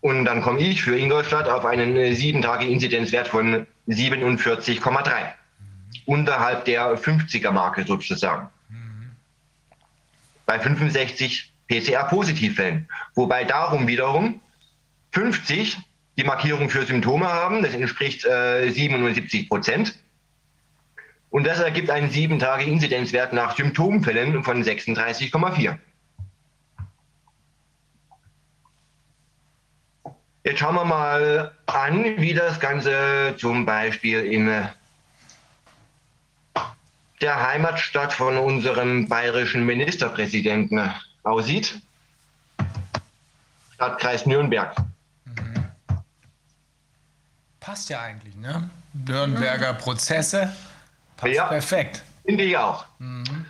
Und 0.00 0.24
dann 0.24 0.42
komme 0.42 0.60
ich 0.60 0.82
für 0.82 0.96
Ingolstadt 0.96 1.48
auf 1.48 1.64
einen 1.64 1.96
7-Tage-Inzidenzwert 1.96 3.28
von 3.28 3.66
47,3. 3.86 5.32
Unterhalb 6.06 6.64
der 6.64 6.98
50er-Marke 6.98 7.84
sozusagen. 7.84 8.48
Mhm. 8.68 9.12
Bei 10.46 10.58
65 10.58 11.52
PCR-Positivfällen. 11.68 12.88
Wobei 13.14 13.44
darum 13.44 13.86
wiederum 13.86 14.40
50 15.12 15.78
die 16.16 16.24
Markierung 16.24 16.68
für 16.68 16.84
Symptome 16.84 17.28
haben. 17.28 17.62
Das 17.62 17.74
entspricht 17.74 18.24
äh, 18.24 18.68
77 18.70 19.48
Prozent. 19.48 19.98
Und 21.30 21.46
das 21.46 21.60
ergibt 21.60 21.90
einen 21.90 22.10
7-Tage-Inzidenzwert 22.10 23.32
nach 23.32 23.56
Symptomfällen 23.56 24.42
von 24.42 24.62
36,4. 24.64 25.78
Jetzt 30.44 30.60
schauen 30.60 30.76
wir 30.76 30.84
mal 30.86 31.52
an, 31.66 32.04
wie 32.16 32.32
das 32.32 32.58
Ganze 32.58 33.34
zum 33.36 33.66
Beispiel 33.66 34.20
in 34.20 34.66
der 37.20 37.48
Heimatstadt 37.48 38.14
von 38.14 38.38
unserem 38.38 39.08
bayerischen 39.08 39.66
Ministerpräsidenten 39.66 40.90
aussieht. 41.22 41.82
Stadtkreis 43.74 44.24
Nürnberg. 44.24 44.74
Mhm. 47.68 47.72
Passt 47.72 47.90
ja 47.90 48.00
eigentlich, 48.00 48.36
ne? 48.36 48.70
Nürnberger 48.94 49.74
Prozesse. 49.74 50.52
Passt 51.16 51.34
ja, 51.34 51.46
perfekt. 51.46 52.02
Finde 52.24 52.44
ich 52.44 52.56
auch. 52.56 52.86
Mhm. 52.98 53.46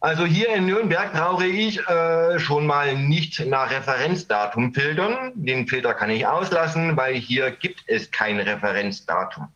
Also 0.00 0.24
hier 0.24 0.54
in 0.54 0.66
Nürnberg 0.66 1.12
brauche 1.12 1.44
ich 1.46 1.80
äh, 1.88 2.38
schon 2.38 2.66
mal 2.66 2.96
nicht 2.96 3.44
nach 3.44 3.70
Referenzdatum 3.70 4.72
filtern. 4.72 5.32
Den 5.34 5.66
Filter 5.66 5.92
kann 5.92 6.10
ich 6.10 6.24
auslassen, 6.24 6.96
weil 6.96 7.14
hier 7.14 7.50
gibt 7.50 7.82
es 7.88 8.08
kein 8.12 8.38
Referenzdatum. 8.38 9.48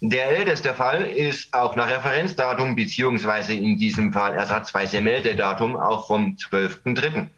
Der 0.00 0.30
älteste 0.36 0.74
Fall 0.74 1.02
ist 1.02 1.54
auch 1.54 1.76
nach 1.76 1.88
Referenzdatum 1.88 2.74
beziehungsweise 2.74 3.54
in 3.54 3.78
diesem 3.78 4.12
Fall 4.12 4.34
ersatzweise 4.34 5.00
Meldedatum 5.00 5.76
auch 5.76 6.08
vom 6.08 6.36
12.3. 6.36 7.28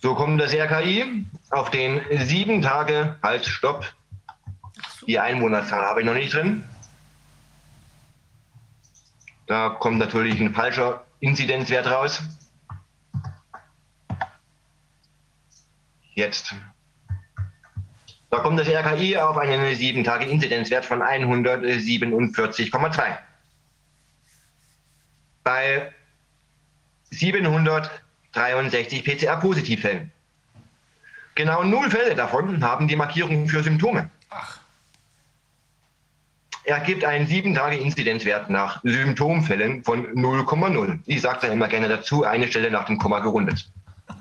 So 0.00 0.14
kommt 0.14 0.40
das 0.40 0.54
RKI 0.54 1.26
auf 1.50 1.70
den 1.70 2.00
sieben 2.26 2.62
Tage 2.62 3.16
Halt, 3.22 3.44
Stopp. 3.44 3.92
Die 5.06 5.18
Einwohnerzahl 5.18 5.84
habe 5.84 6.00
ich 6.00 6.06
noch 6.06 6.14
nicht 6.14 6.32
drin. 6.32 6.64
Da 9.46 9.70
kommt 9.70 9.98
natürlich 9.98 10.40
ein 10.40 10.54
falscher 10.54 11.04
Inzidenzwert 11.20 11.86
raus. 11.86 12.22
Jetzt. 16.14 16.54
Da 18.30 18.40
kommt 18.40 18.60
das 18.60 18.68
RKI 18.68 19.16
auf 19.16 19.38
einen 19.38 19.74
7-Tage-Inzidenzwert 19.74 20.84
von 20.84 21.02
147,2. 21.02 23.18
Bei 25.42 25.92
763 28.38 29.04
PCR-Positivfällen. 29.04 30.12
Genau 31.34 31.64
null 31.64 31.90
Fälle 31.90 32.14
davon 32.14 32.62
haben 32.62 32.88
die 32.88 32.96
Markierung 32.96 33.48
für 33.48 33.62
Symptome. 33.62 34.10
Ach 34.30 34.58
ergibt 36.68 37.04
einen 37.04 37.26
7-Tage-Inzidenzwert 37.26 38.48
nach 38.50 38.80
Symptomfällen 38.84 39.82
von 39.82 40.06
0,0. 40.14 40.98
Ich 41.06 41.22
sage 41.22 41.38
dann 41.42 41.52
immer 41.52 41.68
gerne 41.68 41.88
dazu, 41.88 42.24
eine 42.24 42.48
Stelle 42.48 42.70
nach 42.70 42.84
dem 42.86 42.98
Komma 42.98 43.20
gerundet. 43.20 43.70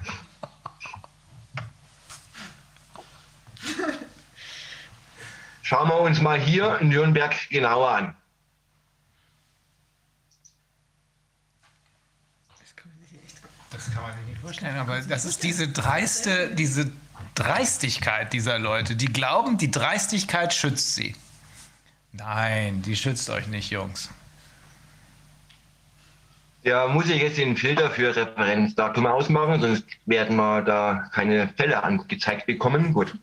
Schauen 5.61 5.89
wir 5.89 5.99
uns 5.99 6.21
mal 6.21 6.39
hier 6.39 6.79
Nürnberg 6.81 7.35
genauer 7.49 7.89
an. 7.89 8.15
Das 13.87 13.95
kann 13.95 14.03
man 14.03 14.17
sich 14.17 14.27
nicht 14.27 14.41
vorstellen, 14.41 14.77
aber 14.77 14.99
das 14.99 15.23
ist 15.23 15.43
diese 15.43 15.69
dreiste, 15.69 16.53
diese 16.53 16.91
Dreistigkeit 17.35 18.33
dieser 18.33 18.59
Leute. 18.59 18.95
Die 18.95 19.05
glauben, 19.05 19.57
die 19.57 19.71
Dreistigkeit 19.71 20.53
schützt 20.53 20.95
sie. 20.95 21.15
Nein, 22.11 22.81
die 22.81 22.95
schützt 22.95 23.29
euch 23.29 23.47
nicht, 23.47 23.69
Jungs. 23.69 24.09
Ja, 26.63 26.87
muss 26.87 27.07
ich 27.09 27.21
jetzt 27.21 27.37
den 27.37 27.55
Filter 27.55 27.89
für 27.91 28.13
Referenzdatum 28.13 29.05
ausmachen, 29.05 29.61
sonst 29.61 29.85
werden 30.05 30.35
wir 30.35 30.61
da 30.63 31.09
keine 31.13 31.47
Fälle 31.55 31.81
angezeigt 31.81 32.45
bekommen. 32.45 32.91
Gut. 32.91 33.17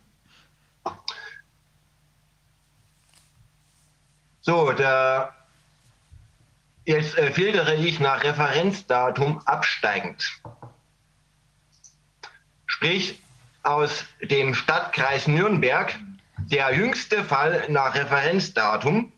So, 4.40 4.72
da 4.72 5.34
jetzt 6.86 7.18
äh, 7.18 7.32
filtere 7.32 7.74
ich 7.74 8.00
nach 8.00 8.22
Referenzdatum 8.22 9.40
absteigend. 9.46 10.22
Sprich, 12.74 13.22
aus 13.62 14.04
dem 14.20 14.52
Stadtkreis 14.52 15.28
Nürnberg 15.28 15.96
der 16.38 16.74
jüngste 16.74 17.22
Fall 17.22 17.66
nach 17.68 17.94
Referenzdatum, 17.94 19.12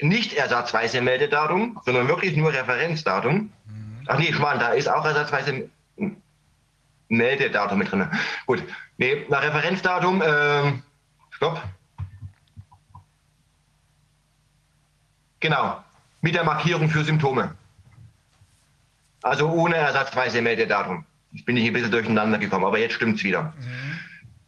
nicht 0.00 0.34
ersatzweise 0.34 1.00
Meldedatum, 1.00 1.80
sondern 1.84 2.06
wirklich 2.06 2.36
nur 2.36 2.52
Referenzdatum. 2.52 3.52
Mhm. 3.66 4.06
Ach 4.06 4.18
nee, 4.20 4.32
Schwan, 4.32 4.60
da 4.60 4.68
ist 4.68 4.88
auch 4.88 5.04
ersatzweise 5.04 5.68
Meldedatum 7.08 7.78
mit 7.78 7.90
drin. 7.90 8.08
Gut, 8.46 8.62
nee, 8.96 9.26
nach 9.28 9.42
Referenzdatum, 9.42 10.22
äh, 10.22 10.72
stopp. 11.30 11.64
Genau, 15.40 15.82
mit 16.20 16.36
der 16.36 16.44
Markierung 16.44 16.88
für 16.88 17.02
Symptome. 17.02 17.56
Also 19.26 19.50
ohne 19.50 19.74
ersatzweise 19.74 20.40
Meldedatum. 20.40 21.04
Jetzt 21.32 21.46
bin 21.46 21.56
ich 21.56 21.66
ein 21.66 21.72
bisschen 21.72 21.90
durcheinander 21.90 22.38
gekommen, 22.38 22.64
aber 22.64 22.78
jetzt 22.78 22.94
stimmt 22.94 23.16
es 23.16 23.24
wieder. 23.24 23.52
Mhm. 23.58 23.98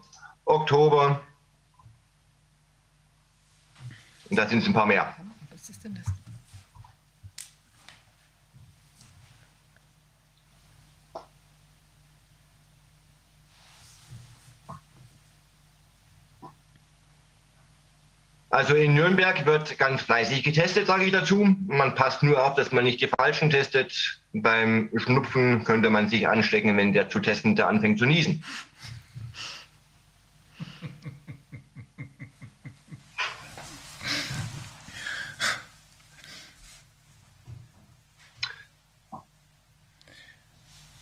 Oktober. 0.46 1.20
Und 4.30 4.38
da 4.38 4.48
sind 4.48 4.60
es 4.60 4.68
ein 4.68 4.74
paar 4.74 4.86
mehr. 4.86 5.16
Was 5.52 5.68
ist 5.68 5.84
denn 5.84 5.96
das? 5.96 6.06
Also 18.52 18.74
in 18.74 18.96
Nürnberg 18.96 19.46
wird 19.46 19.78
ganz 19.78 20.02
fleißig 20.02 20.44
getestet, 20.44 20.88
sage 20.88 21.06
ich 21.06 21.12
dazu. 21.12 21.56
Man 21.68 21.94
passt 21.94 22.24
nur 22.24 22.44
auf, 22.44 22.56
dass 22.56 22.72
man 22.72 22.84
nicht 22.84 23.00
die 23.00 23.08
Falschen 23.08 23.52
testet. 23.52 24.20
Beim 24.34 24.90
Schnupfen 24.96 25.64
könnte 25.64 25.92
man 25.92 26.10
sich 26.10 26.28
anstecken, 26.28 26.76
wenn 26.76 26.94
der 26.94 27.10
zu 27.10 27.20
Testende 27.20 27.68
anfängt 27.68 28.00
zu 28.00 28.08
niesen. 28.08 28.44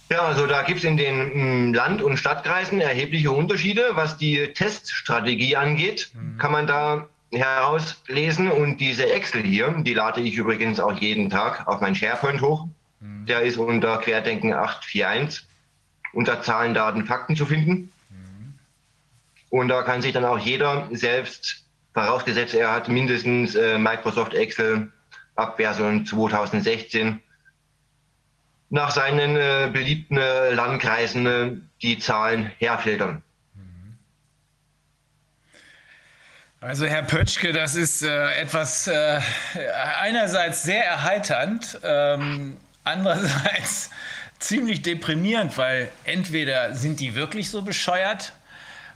Ja, 0.10 0.22
also 0.26 0.48
da 0.48 0.64
gibt 0.64 0.80
es 0.80 0.86
in 0.86 0.98
den 0.98 1.70
mm, 1.70 1.74
Land- 1.74 2.02
und 2.02 2.18
Stadtkreisen 2.18 2.80
erhebliche 2.80 3.32
Unterschiede. 3.32 3.92
Was 3.94 4.18
die 4.18 4.54
Teststrategie 4.54 5.58
angeht, 5.58 6.12
mhm. 6.14 6.38
kann 6.38 6.52
man 6.52 6.66
da 6.66 7.08
herauslesen 7.32 8.52
und 8.52 8.78
diese 8.78 9.12
Excel 9.12 9.44
hier, 9.44 9.70
die 9.80 9.94
lade 9.94 10.22
ich 10.22 10.36
übrigens 10.36 10.80
auch 10.80 10.98
jeden 10.98 11.30
Tag 11.30 11.68
auf 11.68 11.82
mein 11.82 11.96
SharePoint 11.96 12.42
hoch. 12.42 12.68
Mhm. 13.00 13.26
Der 13.26 13.42
ist 13.42 13.58
unter 13.58 13.98
Querdenken 13.98 14.54
841 14.54 15.48
unter 16.14 16.42
Zahlen, 16.42 16.74
Daten, 16.74 17.06
Fakten 17.06 17.36
zu 17.36 17.46
finden. 17.46 17.92
Mhm. 18.10 18.54
Und 19.50 19.68
da 19.68 19.84
kann 19.84 20.02
sich 20.02 20.14
dann 20.14 20.26
auch 20.26 20.40
jeder 20.40 20.88
selbst, 20.92 21.64
vorausgesetzt 21.94 22.56
er 22.56 22.72
hat 22.72 22.90
mindestens 22.90 23.56
äh, 23.56 23.78
Microsoft 23.78 24.34
Excel 24.34 24.92
ab 25.36 25.58
Version 25.58 26.06
2016, 26.06 27.22
nach 28.70 28.92
seinen 28.92 29.36
äh, 29.36 29.70
beliebten 29.72 30.18
äh, 30.18 30.54
Landkreisen 30.54 31.26
äh, 31.26 31.52
die 31.82 32.00
Zahlen 32.00 32.52
herfiltern. 32.58 33.24
Also 36.60 36.88
Herr 36.88 37.04
Pötschke, 37.04 37.54
das 37.54 37.76
ist 37.76 38.02
äh, 38.02 38.32
etwas 38.32 38.88
äh, 38.88 39.20
einerseits 40.02 40.64
sehr 40.64 40.84
erheiternd, 40.84 41.80
ähm, 41.84 42.58
andererseits 42.84 43.92
ziemlich 44.40 44.82
deprimierend, 44.82 45.56
weil 45.60 45.92
entweder 46.04 46.74
sind 46.74 47.00
die 47.00 47.14
wirklich 47.14 47.52
so 47.52 47.62
bescheuert 47.62 48.34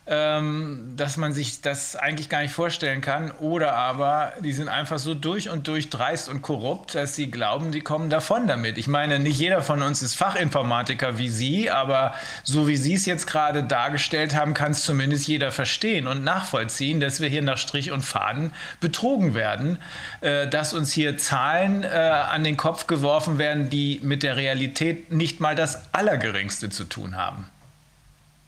ähm, 0.07 0.93
dass 0.97 1.15
man 1.15 1.31
sich 1.31 1.61
das 1.61 1.95
eigentlich 1.95 2.27
gar 2.27 2.41
nicht 2.41 2.53
vorstellen 2.53 3.01
kann. 3.01 3.31
Oder 3.39 3.75
aber 3.75 4.33
die 4.39 4.51
sind 4.51 4.67
einfach 4.67 4.97
so 4.97 5.13
durch 5.13 5.49
und 5.49 5.67
durch 5.67 5.89
dreist 5.89 6.27
und 6.27 6.41
korrupt, 6.41 6.95
dass 6.95 7.15
sie 7.15 7.29
glauben, 7.29 7.71
die 7.71 7.81
kommen 7.81 8.09
davon 8.09 8.47
damit. 8.47 8.79
Ich 8.79 8.87
meine, 8.87 9.19
nicht 9.19 9.37
jeder 9.37 9.61
von 9.61 9.83
uns 9.83 10.01
ist 10.01 10.15
Fachinformatiker 10.15 11.19
wie 11.19 11.29
Sie, 11.29 11.69
aber 11.69 12.15
so 12.43 12.67
wie 12.67 12.77
Sie 12.77 12.95
es 12.95 13.05
jetzt 13.05 13.27
gerade 13.27 13.63
dargestellt 13.63 14.35
haben, 14.35 14.55
kann 14.55 14.71
es 14.71 14.83
zumindest 14.83 15.27
jeder 15.27 15.51
verstehen 15.51 16.07
und 16.07 16.23
nachvollziehen, 16.23 16.99
dass 16.99 17.21
wir 17.21 17.29
hier 17.29 17.43
nach 17.43 17.59
Strich 17.59 17.91
und 17.91 18.01
Faden 18.01 18.53
betrogen 18.79 19.35
werden, 19.35 19.77
äh, 20.21 20.47
dass 20.47 20.73
uns 20.73 20.91
hier 20.91 21.17
Zahlen 21.17 21.83
äh, 21.83 21.87
an 21.87 22.43
den 22.43 22.57
Kopf 22.57 22.87
geworfen 22.87 23.37
werden, 23.37 23.69
die 23.69 23.99
mit 24.01 24.23
der 24.23 24.35
Realität 24.35 25.11
nicht 25.11 25.39
mal 25.39 25.55
das 25.55 25.93
Allergeringste 25.93 26.69
zu 26.69 26.85
tun 26.85 27.15
haben. 27.15 27.49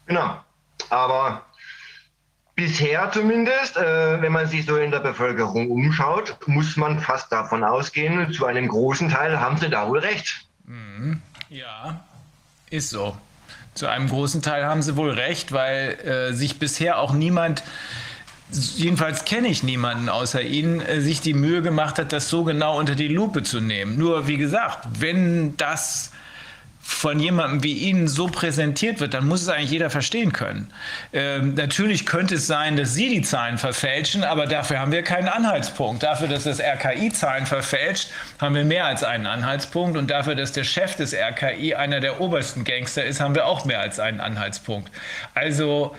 Genau. 0.07 0.39
Aber 0.89 1.45
bisher 2.55 3.11
zumindest, 3.11 3.77
äh, 3.77 4.21
wenn 4.21 4.31
man 4.31 4.47
sich 4.47 4.65
so 4.65 4.77
in 4.77 4.91
der 4.91 4.99
Bevölkerung 4.99 5.71
umschaut, 5.71 6.37
muss 6.45 6.77
man 6.77 6.99
fast 6.99 7.31
davon 7.31 7.63
ausgehen, 7.63 8.31
zu 8.33 8.45
einem 8.45 8.67
großen 8.67 9.09
Teil 9.09 9.39
haben 9.39 9.57
sie 9.57 9.69
da 9.69 9.87
wohl 9.87 9.99
recht. 9.99 10.45
Mhm. 10.65 11.21
Ja, 11.49 12.03
ist 12.69 12.89
so. 12.89 13.17
Zu 13.73 13.87
einem 13.87 14.07
großen 14.07 14.41
Teil 14.41 14.65
haben 14.65 14.83
sie 14.83 14.95
wohl 14.95 15.11
recht, 15.11 15.51
weil 15.51 15.99
äh, 15.99 16.33
sich 16.33 16.59
bisher 16.59 16.99
auch 16.99 17.13
niemand 17.13 17.63
jedenfalls 18.53 19.25
kenne 19.25 19.47
ich 19.47 19.63
niemanden 19.63 20.09
außer 20.09 20.41
Ihnen, 20.41 20.81
äh, 20.81 21.01
sich 21.01 21.21
die 21.21 21.33
Mühe 21.33 21.61
gemacht 21.61 21.97
hat, 21.97 22.13
das 22.13 22.29
so 22.29 22.43
genau 22.43 22.77
unter 22.77 22.95
die 22.95 23.07
Lupe 23.07 23.43
zu 23.43 23.59
nehmen. 23.59 23.97
Nur 23.97 24.27
wie 24.27 24.37
gesagt, 24.37 24.87
wenn 24.99 25.57
das 25.57 26.11
von 26.85 27.17
jemandem 27.17 27.63
wie 27.63 27.73
Ihnen 27.73 28.09
so 28.09 28.27
präsentiert 28.27 28.99
wird, 28.99 29.13
dann 29.13 29.25
muss 29.25 29.41
es 29.41 29.47
eigentlich 29.47 29.71
jeder 29.71 29.89
verstehen 29.89 30.33
können. 30.33 30.69
Ähm, 31.13 31.53
natürlich 31.53 32.05
könnte 32.05 32.35
es 32.35 32.45
sein, 32.45 32.75
dass 32.75 32.93
Sie 32.93 33.07
die 33.07 33.21
Zahlen 33.21 33.57
verfälschen, 33.57 34.25
aber 34.25 34.47
dafür 34.47 34.79
haben 34.79 34.91
wir 34.91 35.01
keinen 35.01 35.29
Anhaltspunkt. 35.29 36.03
Dafür, 36.03 36.27
dass 36.27 36.43
das 36.43 36.59
RKI 36.59 37.09
Zahlen 37.13 37.45
verfälscht, 37.45 38.09
haben 38.39 38.53
wir 38.53 38.65
mehr 38.65 38.85
als 38.85 39.01
einen 39.01 39.27
Anhaltspunkt. 39.27 39.97
Und 39.97 40.11
dafür, 40.11 40.35
dass 40.35 40.51
der 40.51 40.65
Chef 40.65 40.97
des 40.97 41.13
RKI 41.13 41.73
einer 41.73 42.01
der 42.01 42.19
obersten 42.19 42.65
Gangster 42.65 43.05
ist, 43.05 43.21
haben 43.21 43.33
wir 43.33 43.45
auch 43.45 43.63
mehr 43.63 43.79
als 43.79 44.01
einen 44.01 44.19
Anhaltspunkt. 44.19 44.91
Also, 45.33 45.95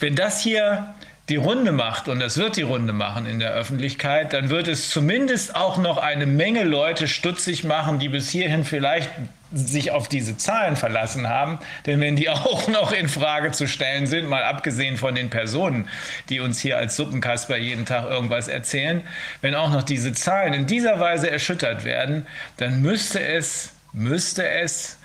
wenn 0.00 0.16
das 0.16 0.40
hier 0.40 0.94
die 1.28 1.36
Runde 1.36 1.70
macht, 1.70 2.08
und 2.08 2.18
das 2.18 2.38
wird 2.38 2.56
die 2.56 2.62
Runde 2.62 2.92
machen 2.92 3.26
in 3.26 3.38
der 3.38 3.52
Öffentlichkeit, 3.52 4.32
dann 4.32 4.50
wird 4.50 4.66
es 4.66 4.90
zumindest 4.90 5.54
auch 5.54 5.76
noch 5.76 5.98
eine 5.98 6.26
Menge 6.26 6.64
Leute 6.64 7.06
stutzig 7.06 7.62
machen, 7.62 8.00
die 8.00 8.08
bis 8.08 8.30
hierhin 8.30 8.64
vielleicht 8.64 9.10
sich 9.52 9.90
auf 9.90 10.08
diese 10.08 10.36
Zahlen 10.36 10.76
verlassen 10.76 11.28
haben. 11.28 11.58
Denn 11.86 12.00
wenn 12.00 12.16
die 12.16 12.28
auch 12.30 12.68
noch 12.68 12.92
in 12.92 13.08
Frage 13.08 13.52
zu 13.52 13.66
stellen 13.66 14.06
sind, 14.06 14.28
mal 14.28 14.44
abgesehen 14.44 14.96
von 14.96 15.14
den 15.14 15.30
Personen, 15.30 15.88
die 16.28 16.40
uns 16.40 16.60
hier 16.60 16.78
als 16.78 16.96
Suppenkasper 16.96 17.56
jeden 17.56 17.86
Tag 17.86 18.10
irgendwas 18.10 18.48
erzählen, 18.48 19.02
wenn 19.40 19.54
auch 19.54 19.70
noch 19.70 19.82
diese 19.82 20.12
Zahlen 20.12 20.52
in 20.54 20.66
dieser 20.66 21.00
Weise 21.00 21.30
erschüttert 21.30 21.84
werden, 21.84 22.26
dann 22.56 22.82
müsste 22.82 23.20
es, 23.20 23.72
müsste 23.92 24.48
es, 24.48 24.98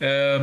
äh, 0.00 0.40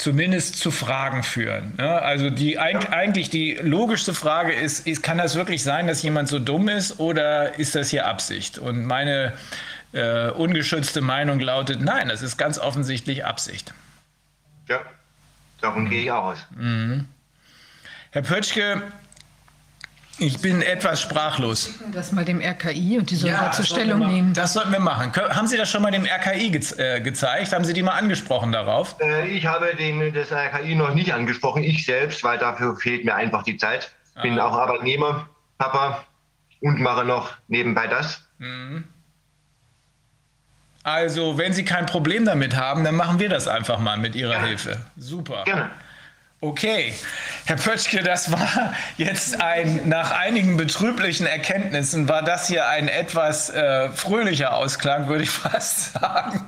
zumindest 0.00 0.56
zu 0.56 0.70
Fragen 0.70 1.22
führen. 1.22 1.74
Ne? 1.76 2.00
Also 2.00 2.30
die 2.30 2.58
eigentlich 2.58 3.28
die 3.28 3.58
logischste 3.60 4.14
Frage 4.14 4.52
ist, 4.52 4.86
ist, 4.86 5.02
kann 5.02 5.18
das 5.18 5.34
wirklich 5.34 5.62
sein, 5.62 5.86
dass 5.86 6.02
jemand 6.02 6.28
so 6.28 6.38
dumm 6.38 6.68
ist 6.68 6.98
oder 6.98 7.58
ist 7.58 7.74
das 7.74 7.90
hier 7.90 8.06
Absicht? 8.06 8.58
Und 8.58 8.86
meine 8.86 9.34
äh, 9.92 10.30
ungeschützte 10.30 11.00
Meinung 11.00 11.40
lautet, 11.40 11.80
nein, 11.80 12.08
das 12.08 12.22
ist 12.22 12.36
ganz 12.36 12.58
offensichtlich 12.58 13.24
Absicht. 13.24 13.74
Ja, 14.68 14.80
davon 15.60 15.88
gehe 15.90 16.02
ich 16.02 16.10
auch 16.10 16.24
aus. 16.24 16.46
Mhm. 16.56 17.06
Herr 18.12 18.22
Pötschke, 18.22 18.82
Ich 20.22 20.38
bin 20.42 20.60
etwas 20.60 21.00
sprachlos. 21.00 21.72
Das 21.92 22.12
mal 22.12 22.26
dem 22.26 22.42
RKI 22.42 22.98
und 22.98 23.10
die 23.10 23.16
sollen 23.16 23.32
ja, 23.32 23.46
dazu 23.46 23.62
Stellung 23.62 24.00
nehmen. 24.06 24.34
Das 24.34 24.52
sollten 24.52 24.70
wir 24.70 24.78
machen. 24.78 25.10
Haben 25.16 25.46
Sie 25.46 25.56
das 25.56 25.70
schon 25.70 25.80
mal 25.80 25.90
dem 25.90 26.04
RKI 26.04 26.50
ge 26.50 26.60
äh, 26.76 27.00
gezeigt? 27.00 27.54
Haben 27.54 27.64
Sie 27.64 27.72
die 27.72 27.82
mal 27.82 27.94
angesprochen 27.94 28.52
darauf? 28.52 28.96
Äh, 29.00 29.28
ich 29.28 29.46
habe 29.46 29.74
den, 29.76 30.12
das 30.12 30.30
RKI 30.30 30.74
noch 30.74 30.92
nicht 30.92 31.14
angesprochen, 31.14 31.64
ich 31.64 31.86
selbst, 31.86 32.22
weil 32.22 32.36
dafür 32.36 32.76
fehlt 32.76 33.06
mir 33.06 33.14
einfach 33.14 33.44
die 33.44 33.56
Zeit. 33.56 33.92
Ich 34.14 34.20
Bin 34.20 34.38
ah. 34.38 34.48
auch 34.48 34.52
Arbeitnehmer, 34.52 35.26
Papa 35.56 36.04
und 36.60 36.78
mache 36.80 37.06
noch 37.06 37.32
nebenbei 37.48 37.86
das. 37.86 38.22
Mhm. 38.36 38.84
Also, 40.82 41.36
wenn 41.36 41.52
Sie 41.52 41.64
kein 41.64 41.86
Problem 41.86 42.24
damit 42.24 42.56
haben, 42.56 42.84
dann 42.84 42.96
machen 42.96 43.18
wir 43.18 43.28
das 43.28 43.48
einfach 43.48 43.78
mal 43.78 43.98
mit 43.98 44.14
Ihrer 44.14 44.34
ja. 44.34 44.44
Hilfe. 44.44 44.78
Super. 44.96 45.44
Gerne. 45.44 45.70
Okay, 46.42 46.94
Herr 47.44 47.56
Pötschke, 47.56 48.02
das 48.02 48.32
war 48.32 48.72
jetzt 48.96 49.42
ein, 49.42 49.86
nach 49.86 50.10
einigen 50.12 50.56
betrüblichen 50.56 51.26
Erkenntnissen, 51.26 52.08
war 52.08 52.22
das 52.22 52.48
hier 52.48 52.66
ein 52.66 52.88
etwas 52.88 53.50
äh, 53.50 53.90
fröhlicher 53.90 54.54
Ausklang, 54.54 55.06
würde 55.08 55.24
ich 55.24 55.30
fast 55.30 55.92
sagen. 55.92 56.40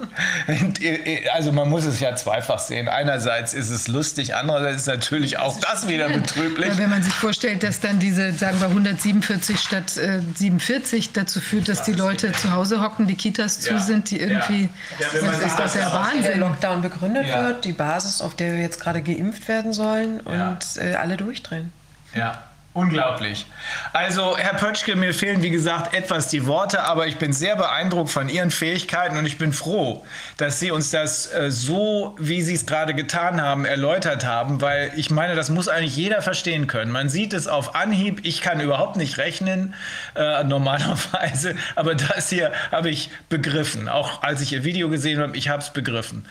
Äh, 0.48 1.28
also 1.34 1.52
man 1.52 1.68
muss 1.68 1.84
es 1.84 2.00
ja 2.00 2.16
zweifach 2.16 2.58
sehen. 2.58 2.88
Einerseits 2.88 3.52
ist 3.52 3.68
es 3.68 3.86
lustig, 3.86 4.34
andererseits 4.34 4.82
ist 4.82 4.86
natürlich 4.86 5.38
auch 5.38 5.60
das 5.60 5.86
wieder 5.86 6.08
betrüblich. 6.08 6.68
Ja, 6.68 6.78
wenn 6.78 6.88
man 6.88 7.02
sich 7.02 7.12
vorstellt, 7.12 7.62
dass 7.62 7.80
dann 7.80 7.98
diese, 7.98 8.32
sagen 8.32 8.60
wir, 8.60 8.68
147 8.68 9.60
statt 9.60 9.98
äh, 9.98 10.20
47 10.36 11.12
dazu 11.12 11.38
führt, 11.38 11.68
dass 11.68 11.82
die 11.82 11.92
Leute 11.92 12.32
zu 12.32 12.50
Hause 12.52 12.80
hocken, 12.80 13.06
die 13.06 13.16
Kitas 13.16 13.60
zu 13.60 13.74
ja. 13.74 13.78
sind, 13.78 14.10
die 14.10 14.20
irgendwie, 14.20 14.70
ja. 14.98 15.06
das 15.20 15.38
ist 15.40 15.58
das 15.58 15.74
ja 15.74 15.92
Wahnsinn. 15.92 16.22
Der 16.22 16.36
Lockdown 16.38 16.80
begründet 16.80 17.26
wird, 17.26 17.66
die 17.66 17.72
Basis, 17.72 18.22
auf 18.22 18.34
der 18.36 18.54
wir 18.54 18.62
jetzt 18.62 18.80
gerade 18.80 19.02
geimpft 19.02 19.48
werden 19.48 19.74
sollen 19.74 19.81
sollen 19.82 20.20
und 20.20 20.34
ja. 20.34 20.58
äh, 20.82 20.94
alle 20.94 21.16
durchdrehen. 21.16 21.72
Ja. 22.14 22.42
Unglaublich. 22.74 23.44
Also, 23.92 24.38
Herr 24.38 24.54
Pötschke, 24.54 24.96
mir 24.96 25.12
fehlen, 25.12 25.42
wie 25.42 25.50
gesagt, 25.50 25.92
etwas 25.92 26.28
die 26.28 26.46
Worte, 26.46 26.82
aber 26.84 27.06
ich 27.06 27.18
bin 27.18 27.34
sehr 27.34 27.54
beeindruckt 27.54 28.08
von 28.08 28.30
Ihren 28.30 28.50
Fähigkeiten 28.50 29.18
und 29.18 29.26
ich 29.26 29.36
bin 29.36 29.52
froh, 29.52 30.06
dass 30.38 30.58
Sie 30.58 30.70
uns 30.70 30.90
das 30.90 31.30
äh, 31.34 31.50
so, 31.50 32.16
wie 32.18 32.40
Sie 32.40 32.54
es 32.54 32.64
gerade 32.64 32.94
getan 32.94 33.42
haben, 33.42 33.66
erläutert 33.66 34.24
haben, 34.24 34.62
weil 34.62 34.90
ich 34.96 35.10
meine, 35.10 35.34
das 35.34 35.50
muss 35.50 35.68
eigentlich 35.68 35.96
jeder 35.96 36.22
verstehen 36.22 36.66
können. 36.66 36.90
Man 36.92 37.10
sieht 37.10 37.34
es 37.34 37.46
auf 37.46 37.74
Anhieb, 37.74 38.20
ich 38.22 38.40
kann 38.40 38.58
überhaupt 38.58 38.96
nicht 38.96 39.18
rechnen, 39.18 39.74
äh, 40.14 40.42
normalerweise, 40.42 41.56
aber 41.76 41.94
das 41.94 42.30
hier 42.30 42.52
habe 42.70 42.88
ich 42.88 43.10
begriffen. 43.28 43.90
Auch 43.90 44.22
als 44.22 44.40
ich 44.40 44.50
Ihr 44.54 44.64
Video 44.64 44.88
gesehen 44.88 45.20
habe, 45.20 45.36
ich 45.36 45.50
habe 45.50 45.60
es 45.60 45.70
begriffen. 45.74 46.24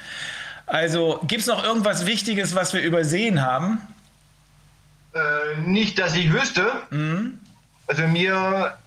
Also 0.71 1.19
gibt 1.27 1.41
es 1.41 1.47
noch 1.47 1.65
irgendwas 1.65 2.05
Wichtiges, 2.05 2.55
was 2.55 2.73
wir 2.73 2.81
übersehen 2.81 3.41
haben? 3.45 3.81
Äh, 5.13 5.59
nicht, 5.65 5.99
dass 5.99 6.15
ich 6.15 6.31
wüsste. 6.31 6.71
Mhm. 6.91 7.39
Also 7.87 8.07
mir, 8.07 8.77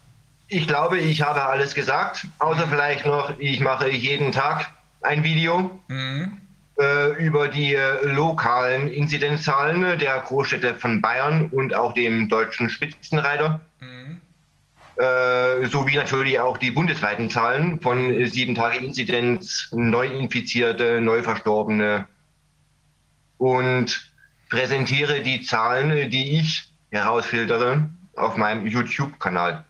ich 0.49 0.67
glaube, 0.67 0.99
ich 0.99 1.21
habe 1.21 1.45
alles 1.45 1.75
gesagt. 1.75 2.27
Außer 2.39 2.67
vielleicht 2.69 3.05
noch, 3.05 3.39
ich 3.39 3.61
mache 3.61 3.91
jeden 3.91 4.33
Tag 4.33 4.71
ein 5.03 5.25
Video 5.25 5.79
mhm. 5.89 6.39
äh, 6.81 7.23
über 7.23 7.49
die 7.49 7.75
äh, 7.75 8.03
lokalen 8.07 8.89
Inzidenzzahlen 8.89 9.99
der 9.99 10.21
Großstädte 10.21 10.77
von 10.77 11.03
Bayern 11.03 11.51
und 11.51 11.75
auch 11.75 11.93
dem 11.93 12.31
deutschen 12.31 12.71
Spitzenreiter. 12.71 13.61
Äh, 14.97 15.67
sowie 15.67 15.97
natürlich 15.97 16.39
auch 16.39 16.57
die 16.57 16.71
bundesweiten 16.71 17.29
Zahlen 17.29 17.81
von 17.81 18.27
sieben 18.27 18.55
Tage 18.55 18.79
Inzidenz, 18.79 19.69
Neuinfizierte, 19.73 21.01
Neuverstorbene 21.01 22.07
und 23.39 24.13
präsentiere 24.51 25.21
die 25.23 25.43
Zahlen, 25.43 26.11
die 26.11 26.39
ich 26.39 26.69
herausfiltere 26.91 27.91
auf 28.15 28.37
meinem 28.37 28.69
YouTube-Kanal. 28.69 29.65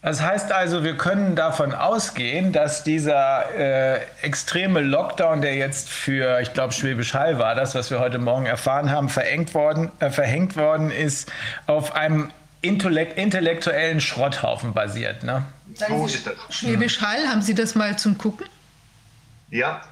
Das 0.00 0.22
heißt 0.22 0.52
also, 0.52 0.84
wir 0.84 0.96
können 0.96 1.34
davon 1.34 1.74
ausgehen, 1.74 2.52
dass 2.52 2.84
dieser 2.84 3.54
äh, 3.54 4.00
extreme 4.22 4.80
Lockdown, 4.80 5.42
der 5.42 5.56
jetzt 5.56 5.90
für, 5.90 6.40
ich 6.40 6.54
glaube, 6.54 6.72
Schwäbisch 6.72 7.14
Hall 7.14 7.38
war 7.38 7.56
das, 7.56 7.74
was 7.74 7.90
wir 7.90 7.98
heute 7.98 8.18
Morgen 8.18 8.46
erfahren 8.46 8.92
haben, 8.92 9.08
verengt 9.08 9.54
worden, 9.54 9.90
äh, 9.98 10.10
verhängt 10.10 10.56
worden 10.56 10.92
ist, 10.92 11.30
auf 11.66 11.96
einem 11.96 12.30
intellektuellen 12.60 14.00
Schrotthaufen 14.00 14.74
basiert. 14.74 15.22
Ne? 15.22 15.46
So 15.74 16.06
ist 16.06 16.26
das. 16.26 16.36
Schwäbisch 16.50 17.00
Hall, 17.00 17.28
haben 17.28 17.42
Sie 17.42 17.54
das 17.54 17.74
mal 17.74 17.98
zum 17.98 18.18
Gucken? 18.18 18.46
Ja. 19.50 19.82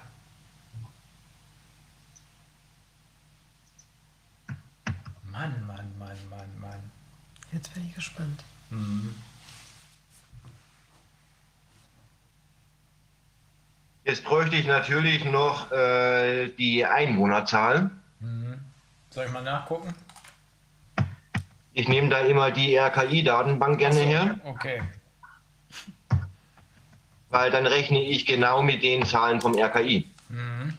Mann, 5.31 5.67
Mann, 5.67 5.93
Mann, 5.99 6.17
Mann, 6.31 6.61
Mann. 6.61 6.91
Jetzt 7.53 7.73
bin 7.75 7.87
ich 7.87 7.95
gespannt. 7.95 8.43
Mhm. 8.71 9.15
Jetzt 14.05 14.25
bräuchte 14.25 14.57
ich 14.57 14.67
natürlich 14.67 15.25
noch 15.25 15.73
äh, 15.73 16.49
die 16.49 16.85
Einwohnerzahl. 16.85 17.91
Mhm. 18.21 18.61
Soll 19.11 19.27
ich 19.27 19.33
mal 19.33 19.43
nachgucken? 19.43 19.95
Ich 21.79 21.89
nehme 21.89 22.09
da 22.09 22.21
immer 22.21 22.51
die 22.51 22.75
RKI-Datenbank 22.75 23.79
gerne 23.79 23.97
so, 23.97 24.01
her. 24.01 24.41
Okay. 24.45 24.83
Weil 27.29 27.51
dann 27.51 27.67
rechne 27.67 28.03
ich 28.03 28.25
genau 28.25 28.63
mit 28.63 28.83
den 28.83 29.05
Zahlen 29.05 29.43
vom 29.43 29.55
RKI. 29.59 30.07
Mhm. 30.31 30.73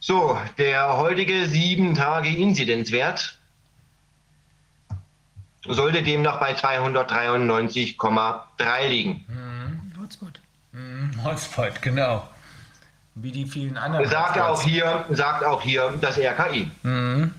So, 0.00 0.38
der 0.56 0.96
heutige 0.96 1.44
7-Tage-Inzidenzwert 1.44 3.41
sollte 5.66 6.02
demnach 6.02 6.40
bei 6.40 6.54
293,3 6.54 8.88
liegen. 8.88 9.24
Mhm. 9.28 9.92
Hotspot. 10.00 10.40
Mhm, 10.72 11.24
Hotspot, 11.24 11.80
genau. 11.82 12.28
Wie 13.14 13.30
die 13.30 13.44
vielen 13.46 13.76
anderen. 13.76 14.08
Sagt 14.08 14.38
auch 14.38 14.62
hier, 14.62 15.04
sagt 15.10 15.44
auch 15.44 15.60
hier 15.62 15.94
das 16.00 16.18
RKI. 16.18 16.70
Mhm. 16.82 17.34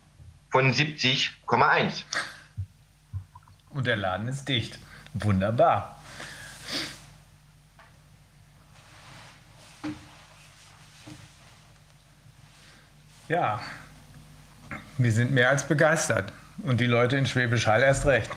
von 0.56 0.72
70,1. 0.72 2.05
Und 3.69 3.87
der 3.87 3.97
Laden 3.97 4.26
ist 4.26 4.49
dicht. 4.49 4.78
Wunderbar. 5.12 6.01
Ja, 13.28 13.60
wir 14.97 15.12
sind 15.12 15.31
mehr 15.31 15.51
als 15.51 15.65
begeistert. 15.65 16.33
Und 16.62 16.81
die 16.81 16.87
Leute 16.87 17.19
in 17.19 17.26
Schwäbisch 17.26 17.67
Hall 17.67 17.83
erst 17.83 18.06
recht. 18.06 18.31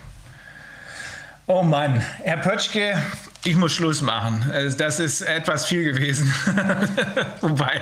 Oh 1.47 1.63
Mann, 1.63 2.03
Herr 2.21 2.35
Pötschke, 2.35 3.01
ich 3.45 3.55
muss 3.55 3.71
Schluss 3.71 4.01
machen. 4.01 4.51
Also 4.51 4.77
das 4.77 4.99
ist 4.99 5.21
etwas 5.21 5.67
viel 5.67 5.93
gewesen. 5.93 6.33
Wobei, 7.39 7.79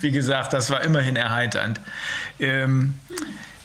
wie 0.00 0.10
gesagt, 0.10 0.54
das 0.54 0.70
war 0.70 0.82
immerhin 0.82 1.16
erheiternd. 1.16 1.82
Ähm, 2.40 2.98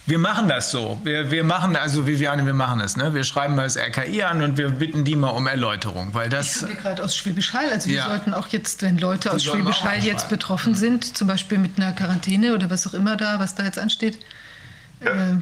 wir 0.10 0.20
machen 0.20 0.48
das 0.48 0.72
so. 0.72 1.00
Wir, 1.04 1.30
wir 1.30 1.44
machen, 1.44 1.76
also 1.76 2.08
Viviane, 2.08 2.46
wir 2.46 2.54
machen 2.54 2.82
es. 2.82 2.98
Ne? 2.98 3.14
Wir 3.14 3.24
schreiben 3.24 3.56
mal 3.56 3.64
das 3.64 3.78
RKI 3.78 4.24
an 4.24 4.42
und 4.42 4.58
wir 4.58 4.70
bitten 4.70 5.04
die 5.04 5.16
mal 5.16 5.30
um 5.30 5.48
Erläuterung. 5.48 6.14
Weil 6.14 6.30
das, 6.30 6.64
ich 6.64 6.78
gerade 6.80 7.04
aus 7.04 7.16
Schwäbisch 7.16 7.54
Hall. 7.54 7.70
Also 7.72 7.90
wir 7.90 8.04
sollten 8.04 8.34
auch 8.34 8.48
jetzt, 8.48 8.82
wenn 8.82 8.98
Leute 8.98 9.32
aus 9.32 9.44
Schwäbisch 9.44 9.84
Hall 9.84 10.00
jetzt 10.00 10.30
betroffen 10.30 10.76
sind, 10.76 11.16
zum 11.16 11.28
Beispiel 11.28 11.58
mit 11.58 11.78
einer 11.78 11.94
Quarantäne 11.94 12.54
oder 12.54 12.70
was 12.70 12.88
auch 12.88 12.94
immer 12.94 13.18
da, 13.18 13.40
was 13.40 13.56
da 13.56 13.64
jetzt 13.64 13.78
ansteht, 13.78 14.20
ja. 15.04 15.12
äh, 15.12 15.38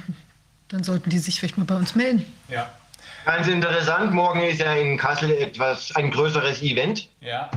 dann 0.67 0.83
sollten 0.83 1.09
die 1.09 1.19
sich 1.19 1.39
vielleicht 1.39 1.57
mal 1.57 1.65
bei 1.65 1.75
uns 1.75 1.95
melden. 1.95 2.25
Ja. 2.49 2.69
Ganz 3.25 3.47
interessant, 3.47 4.13
morgen 4.13 4.41
ist 4.41 4.59
ja 4.59 4.73
in 4.73 4.97
Kassel 4.97 5.31
etwas, 5.31 5.93
ein 5.95 6.11
größeres 6.11 6.61
Event. 6.61 7.09
Ja. 7.19 7.49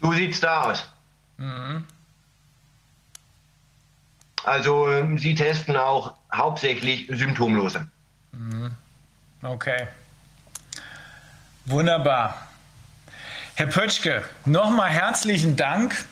So 0.00 0.12
sieht's 0.12 0.40
da 0.40 0.62
aus. 0.62 0.88
Mhm. 1.36 1.84
Also 4.44 4.88
ähm, 4.90 5.18
sie 5.18 5.34
testen 5.34 5.76
auch 5.76 6.14
hauptsächlich 6.32 7.08
Symptomlose. 7.10 7.86
Mhm. 8.32 8.70
Okay. 9.42 9.88
Wunderbar. 11.66 12.48
Herr 13.54 13.66
Pötschke, 13.66 14.24
nochmal 14.44 14.90
herzlichen 14.90 15.56
Dank. 15.56 16.06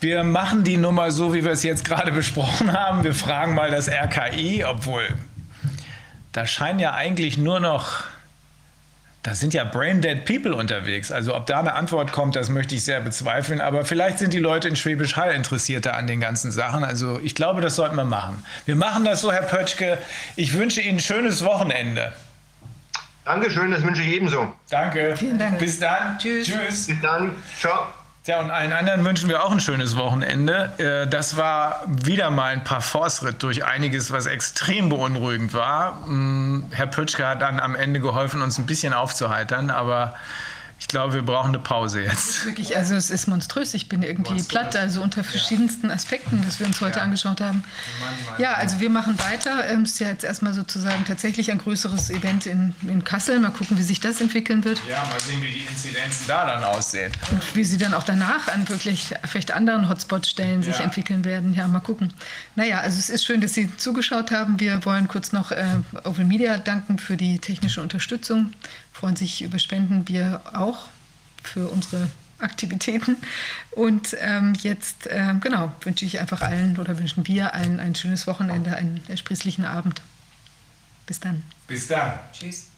Wir 0.00 0.24
machen 0.24 0.62
die 0.62 0.76
Nummer 0.76 1.10
so, 1.10 1.34
wie 1.34 1.44
wir 1.44 1.52
es 1.52 1.62
jetzt 1.62 1.84
gerade 1.84 2.12
besprochen 2.20 2.72
haben. 2.72 3.02
Wir 3.04 3.14
fragen 3.14 3.54
mal 3.54 3.70
das 3.70 3.88
RKI, 3.88 4.64
obwohl 4.64 5.08
da 6.32 6.46
scheinen 6.46 6.78
ja 6.78 6.94
eigentlich 6.94 7.38
nur 7.38 7.60
noch 7.60 8.04
da 9.26 9.34
sind 9.34 9.54
ja 9.54 9.64
brain 9.64 10.00
dead 10.00 10.24
people 10.24 10.54
unterwegs. 10.54 11.10
Also 11.10 11.34
ob 11.34 11.46
da 11.46 11.58
eine 11.58 11.74
Antwort 11.74 12.12
kommt, 12.12 12.36
das 12.36 12.48
möchte 12.48 12.76
ich 12.76 12.84
sehr 12.84 13.00
bezweifeln. 13.00 13.60
Aber 13.60 13.84
vielleicht 13.84 14.20
sind 14.20 14.32
die 14.32 14.38
Leute 14.38 14.68
in 14.68 14.76
Schwäbisch 14.76 15.16
Hall 15.16 15.32
interessierter 15.32 15.96
an 15.96 16.06
den 16.06 16.20
ganzen 16.20 16.52
Sachen. 16.52 16.84
Also 16.84 17.18
ich 17.20 17.34
glaube, 17.34 17.60
das 17.60 17.74
sollten 17.74 17.96
wir 17.96 18.04
machen. 18.04 18.44
Wir 18.66 18.76
machen 18.76 19.04
das 19.04 19.22
so, 19.22 19.32
Herr 19.32 19.42
Pötschke. 19.42 19.98
Ich 20.36 20.54
wünsche 20.54 20.80
Ihnen 20.80 20.98
ein 20.98 21.00
schönes 21.00 21.44
Wochenende. 21.44 22.12
Dankeschön, 23.24 23.72
das 23.72 23.82
wünsche 23.82 24.02
ich 24.02 24.14
ebenso. 24.14 24.54
Danke. 24.70 25.16
Vielen 25.16 25.40
Dank. 25.40 25.58
Bis 25.58 25.80
dann. 25.80 26.16
Tschüss. 26.18 26.46
Tschüss. 26.46 26.86
Bis 26.86 27.00
dann. 27.02 27.34
Ciao. 27.58 27.88
Ja, 28.26 28.40
und 28.40 28.50
allen 28.50 28.72
anderen 28.72 29.04
wünschen 29.04 29.28
wir 29.28 29.44
auch 29.44 29.52
ein 29.52 29.60
schönes 29.60 29.96
Wochenende. 29.96 30.72
Äh, 30.78 31.06
das 31.06 31.36
war 31.36 31.84
wieder 31.86 32.30
mal 32.32 32.52
ein 32.52 32.64
paar 32.64 32.80
Forstritt 32.80 33.40
durch 33.40 33.64
einiges, 33.64 34.10
was 34.10 34.26
extrem 34.26 34.88
beunruhigend 34.88 35.54
war. 35.54 36.04
Mm, 36.08 36.64
Herr 36.72 36.88
Pötschke 36.88 37.24
hat 37.24 37.40
dann 37.40 37.60
am 37.60 37.76
Ende 37.76 38.00
geholfen, 38.00 38.42
uns 38.42 38.58
ein 38.58 38.66
bisschen 38.66 38.92
aufzuheitern, 38.92 39.70
aber 39.70 40.14
ich 40.86 40.90
glaube, 40.90 41.14
wir 41.14 41.22
brauchen 41.22 41.48
eine 41.48 41.58
Pause 41.58 42.02
jetzt. 42.02 42.46
Wirklich, 42.46 42.76
also 42.76 42.94
es 42.94 43.10
ist 43.10 43.26
monströs. 43.26 43.74
Ich 43.74 43.88
bin 43.88 44.04
irgendwie 44.04 44.34
monströs. 44.34 44.46
platt, 44.46 44.76
also 44.76 45.02
unter 45.02 45.24
verschiedensten 45.24 45.90
Aspekten, 45.90 46.44
das 46.46 46.60
wir 46.60 46.66
uns 46.68 46.80
heute 46.80 46.98
ja. 46.98 47.02
angeschaut 47.02 47.40
haben. 47.40 47.64
Ja, 48.38 48.52
also 48.52 48.78
wir 48.78 48.88
machen 48.88 49.18
weiter. 49.18 49.64
Es 49.64 49.72
ähm, 49.72 49.82
ist 49.82 49.98
ja 49.98 50.06
jetzt 50.06 50.22
erstmal 50.22 50.54
sozusagen 50.54 51.04
tatsächlich 51.04 51.50
ein 51.50 51.58
größeres 51.58 52.10
Event 52.10 52.46
in, 52.46 52.72
in 52.82 53.02
Kassel. 53.02 53.40
Mal 53.40 53.50
gucken, 53.50 53.76
wie 53.78 53.82
sich 53.82 53.98
das 53.98 54.20
entwickeln 54.20 54.64
wird. 54.64 54.80
Ja, 54.88 55.04
mal 55.10 55.18
sehen, 55.18 55.42
wie 55.42 55.50
die 55.50 55.64
Inzidenzen 55.64 56.24
da 56.28 56.46
dann 56.46 56.62
aussehen. 56.62 57.10
Und 57.32 57.56
wie 57.56 57.64
sie 57.64 57.78
dann 57.78 57.92
auch 57.92 58.04
danach 58.04 58.46
an 58.46 58.68
wirklich 58.68 59.12
vielleicht 59.24 59.50
anderen 59.50 59.88
Hotspot-Stellen 59.88 60.62
ja. 60.62 60.72
sich 60.72 60.80
entwickeln 60.80 61.24
werden. 61.24 61.52
Ja, 61.52 61.66
mal 61.66 61.80
gucken. 61.80 62.12
Naja, 62.54 62.78
also 62.78 63.00
es 63.00 63.10
ist 63.10 63.24
schön, 63.24 63.40
dass 63.40 63.54
Sie 63.54 63.76
zugeschaut 63.76 64.30
haben. 64.30 64.60
Wir 64.60 64.84
wollen 64.84 65.08
kurz 65.08 65.32
noch 65.32 65.50
äh, 65.50 65.64
Open 66.04 66.28
Media 66.28 66.58
danken 66.58 67.00
für 67.00 67.16
die 67.16 67.40
technische 67.40 67.82
Unterstützung 67.82 68.52
freuen 68.98 69.16
sich 69.16 69.42
über 69.42 69.58
Spenden, 69.58 70.08
wir 70.08 70.40
auch 70.54 70.86
für 71.42 71.68
unsere 71.68 72.08
Aktivitäten. 72.38 73.16
Und 73.72 74.16
ähm, 74.20 74.54
jetzt, 74.62 75.06
äh, 75.06 75.34
genau, 75.40 75.72
wünsche 75.82 76.06
ich 76.06 76.18
einfach 76.18 76.40
allen 76.40 76.78
oder 76.78 76.98
wünschen 76.98 77.26
wir 77.26 77.54
allen 77.54 77.78
ein 77.78 77.94
schönes 77.94 78.26
Wochenende, 78.26 78.74
einen 78.74 79.02
ersprießlichen 79.08 79.66
Abend. 79.66 80.00
Bis 81.04 81.20
dann. 81.20 81.42
Bis 81.66 81.88
dann. 81.88 82.18
Tschüss. 82.32 82.68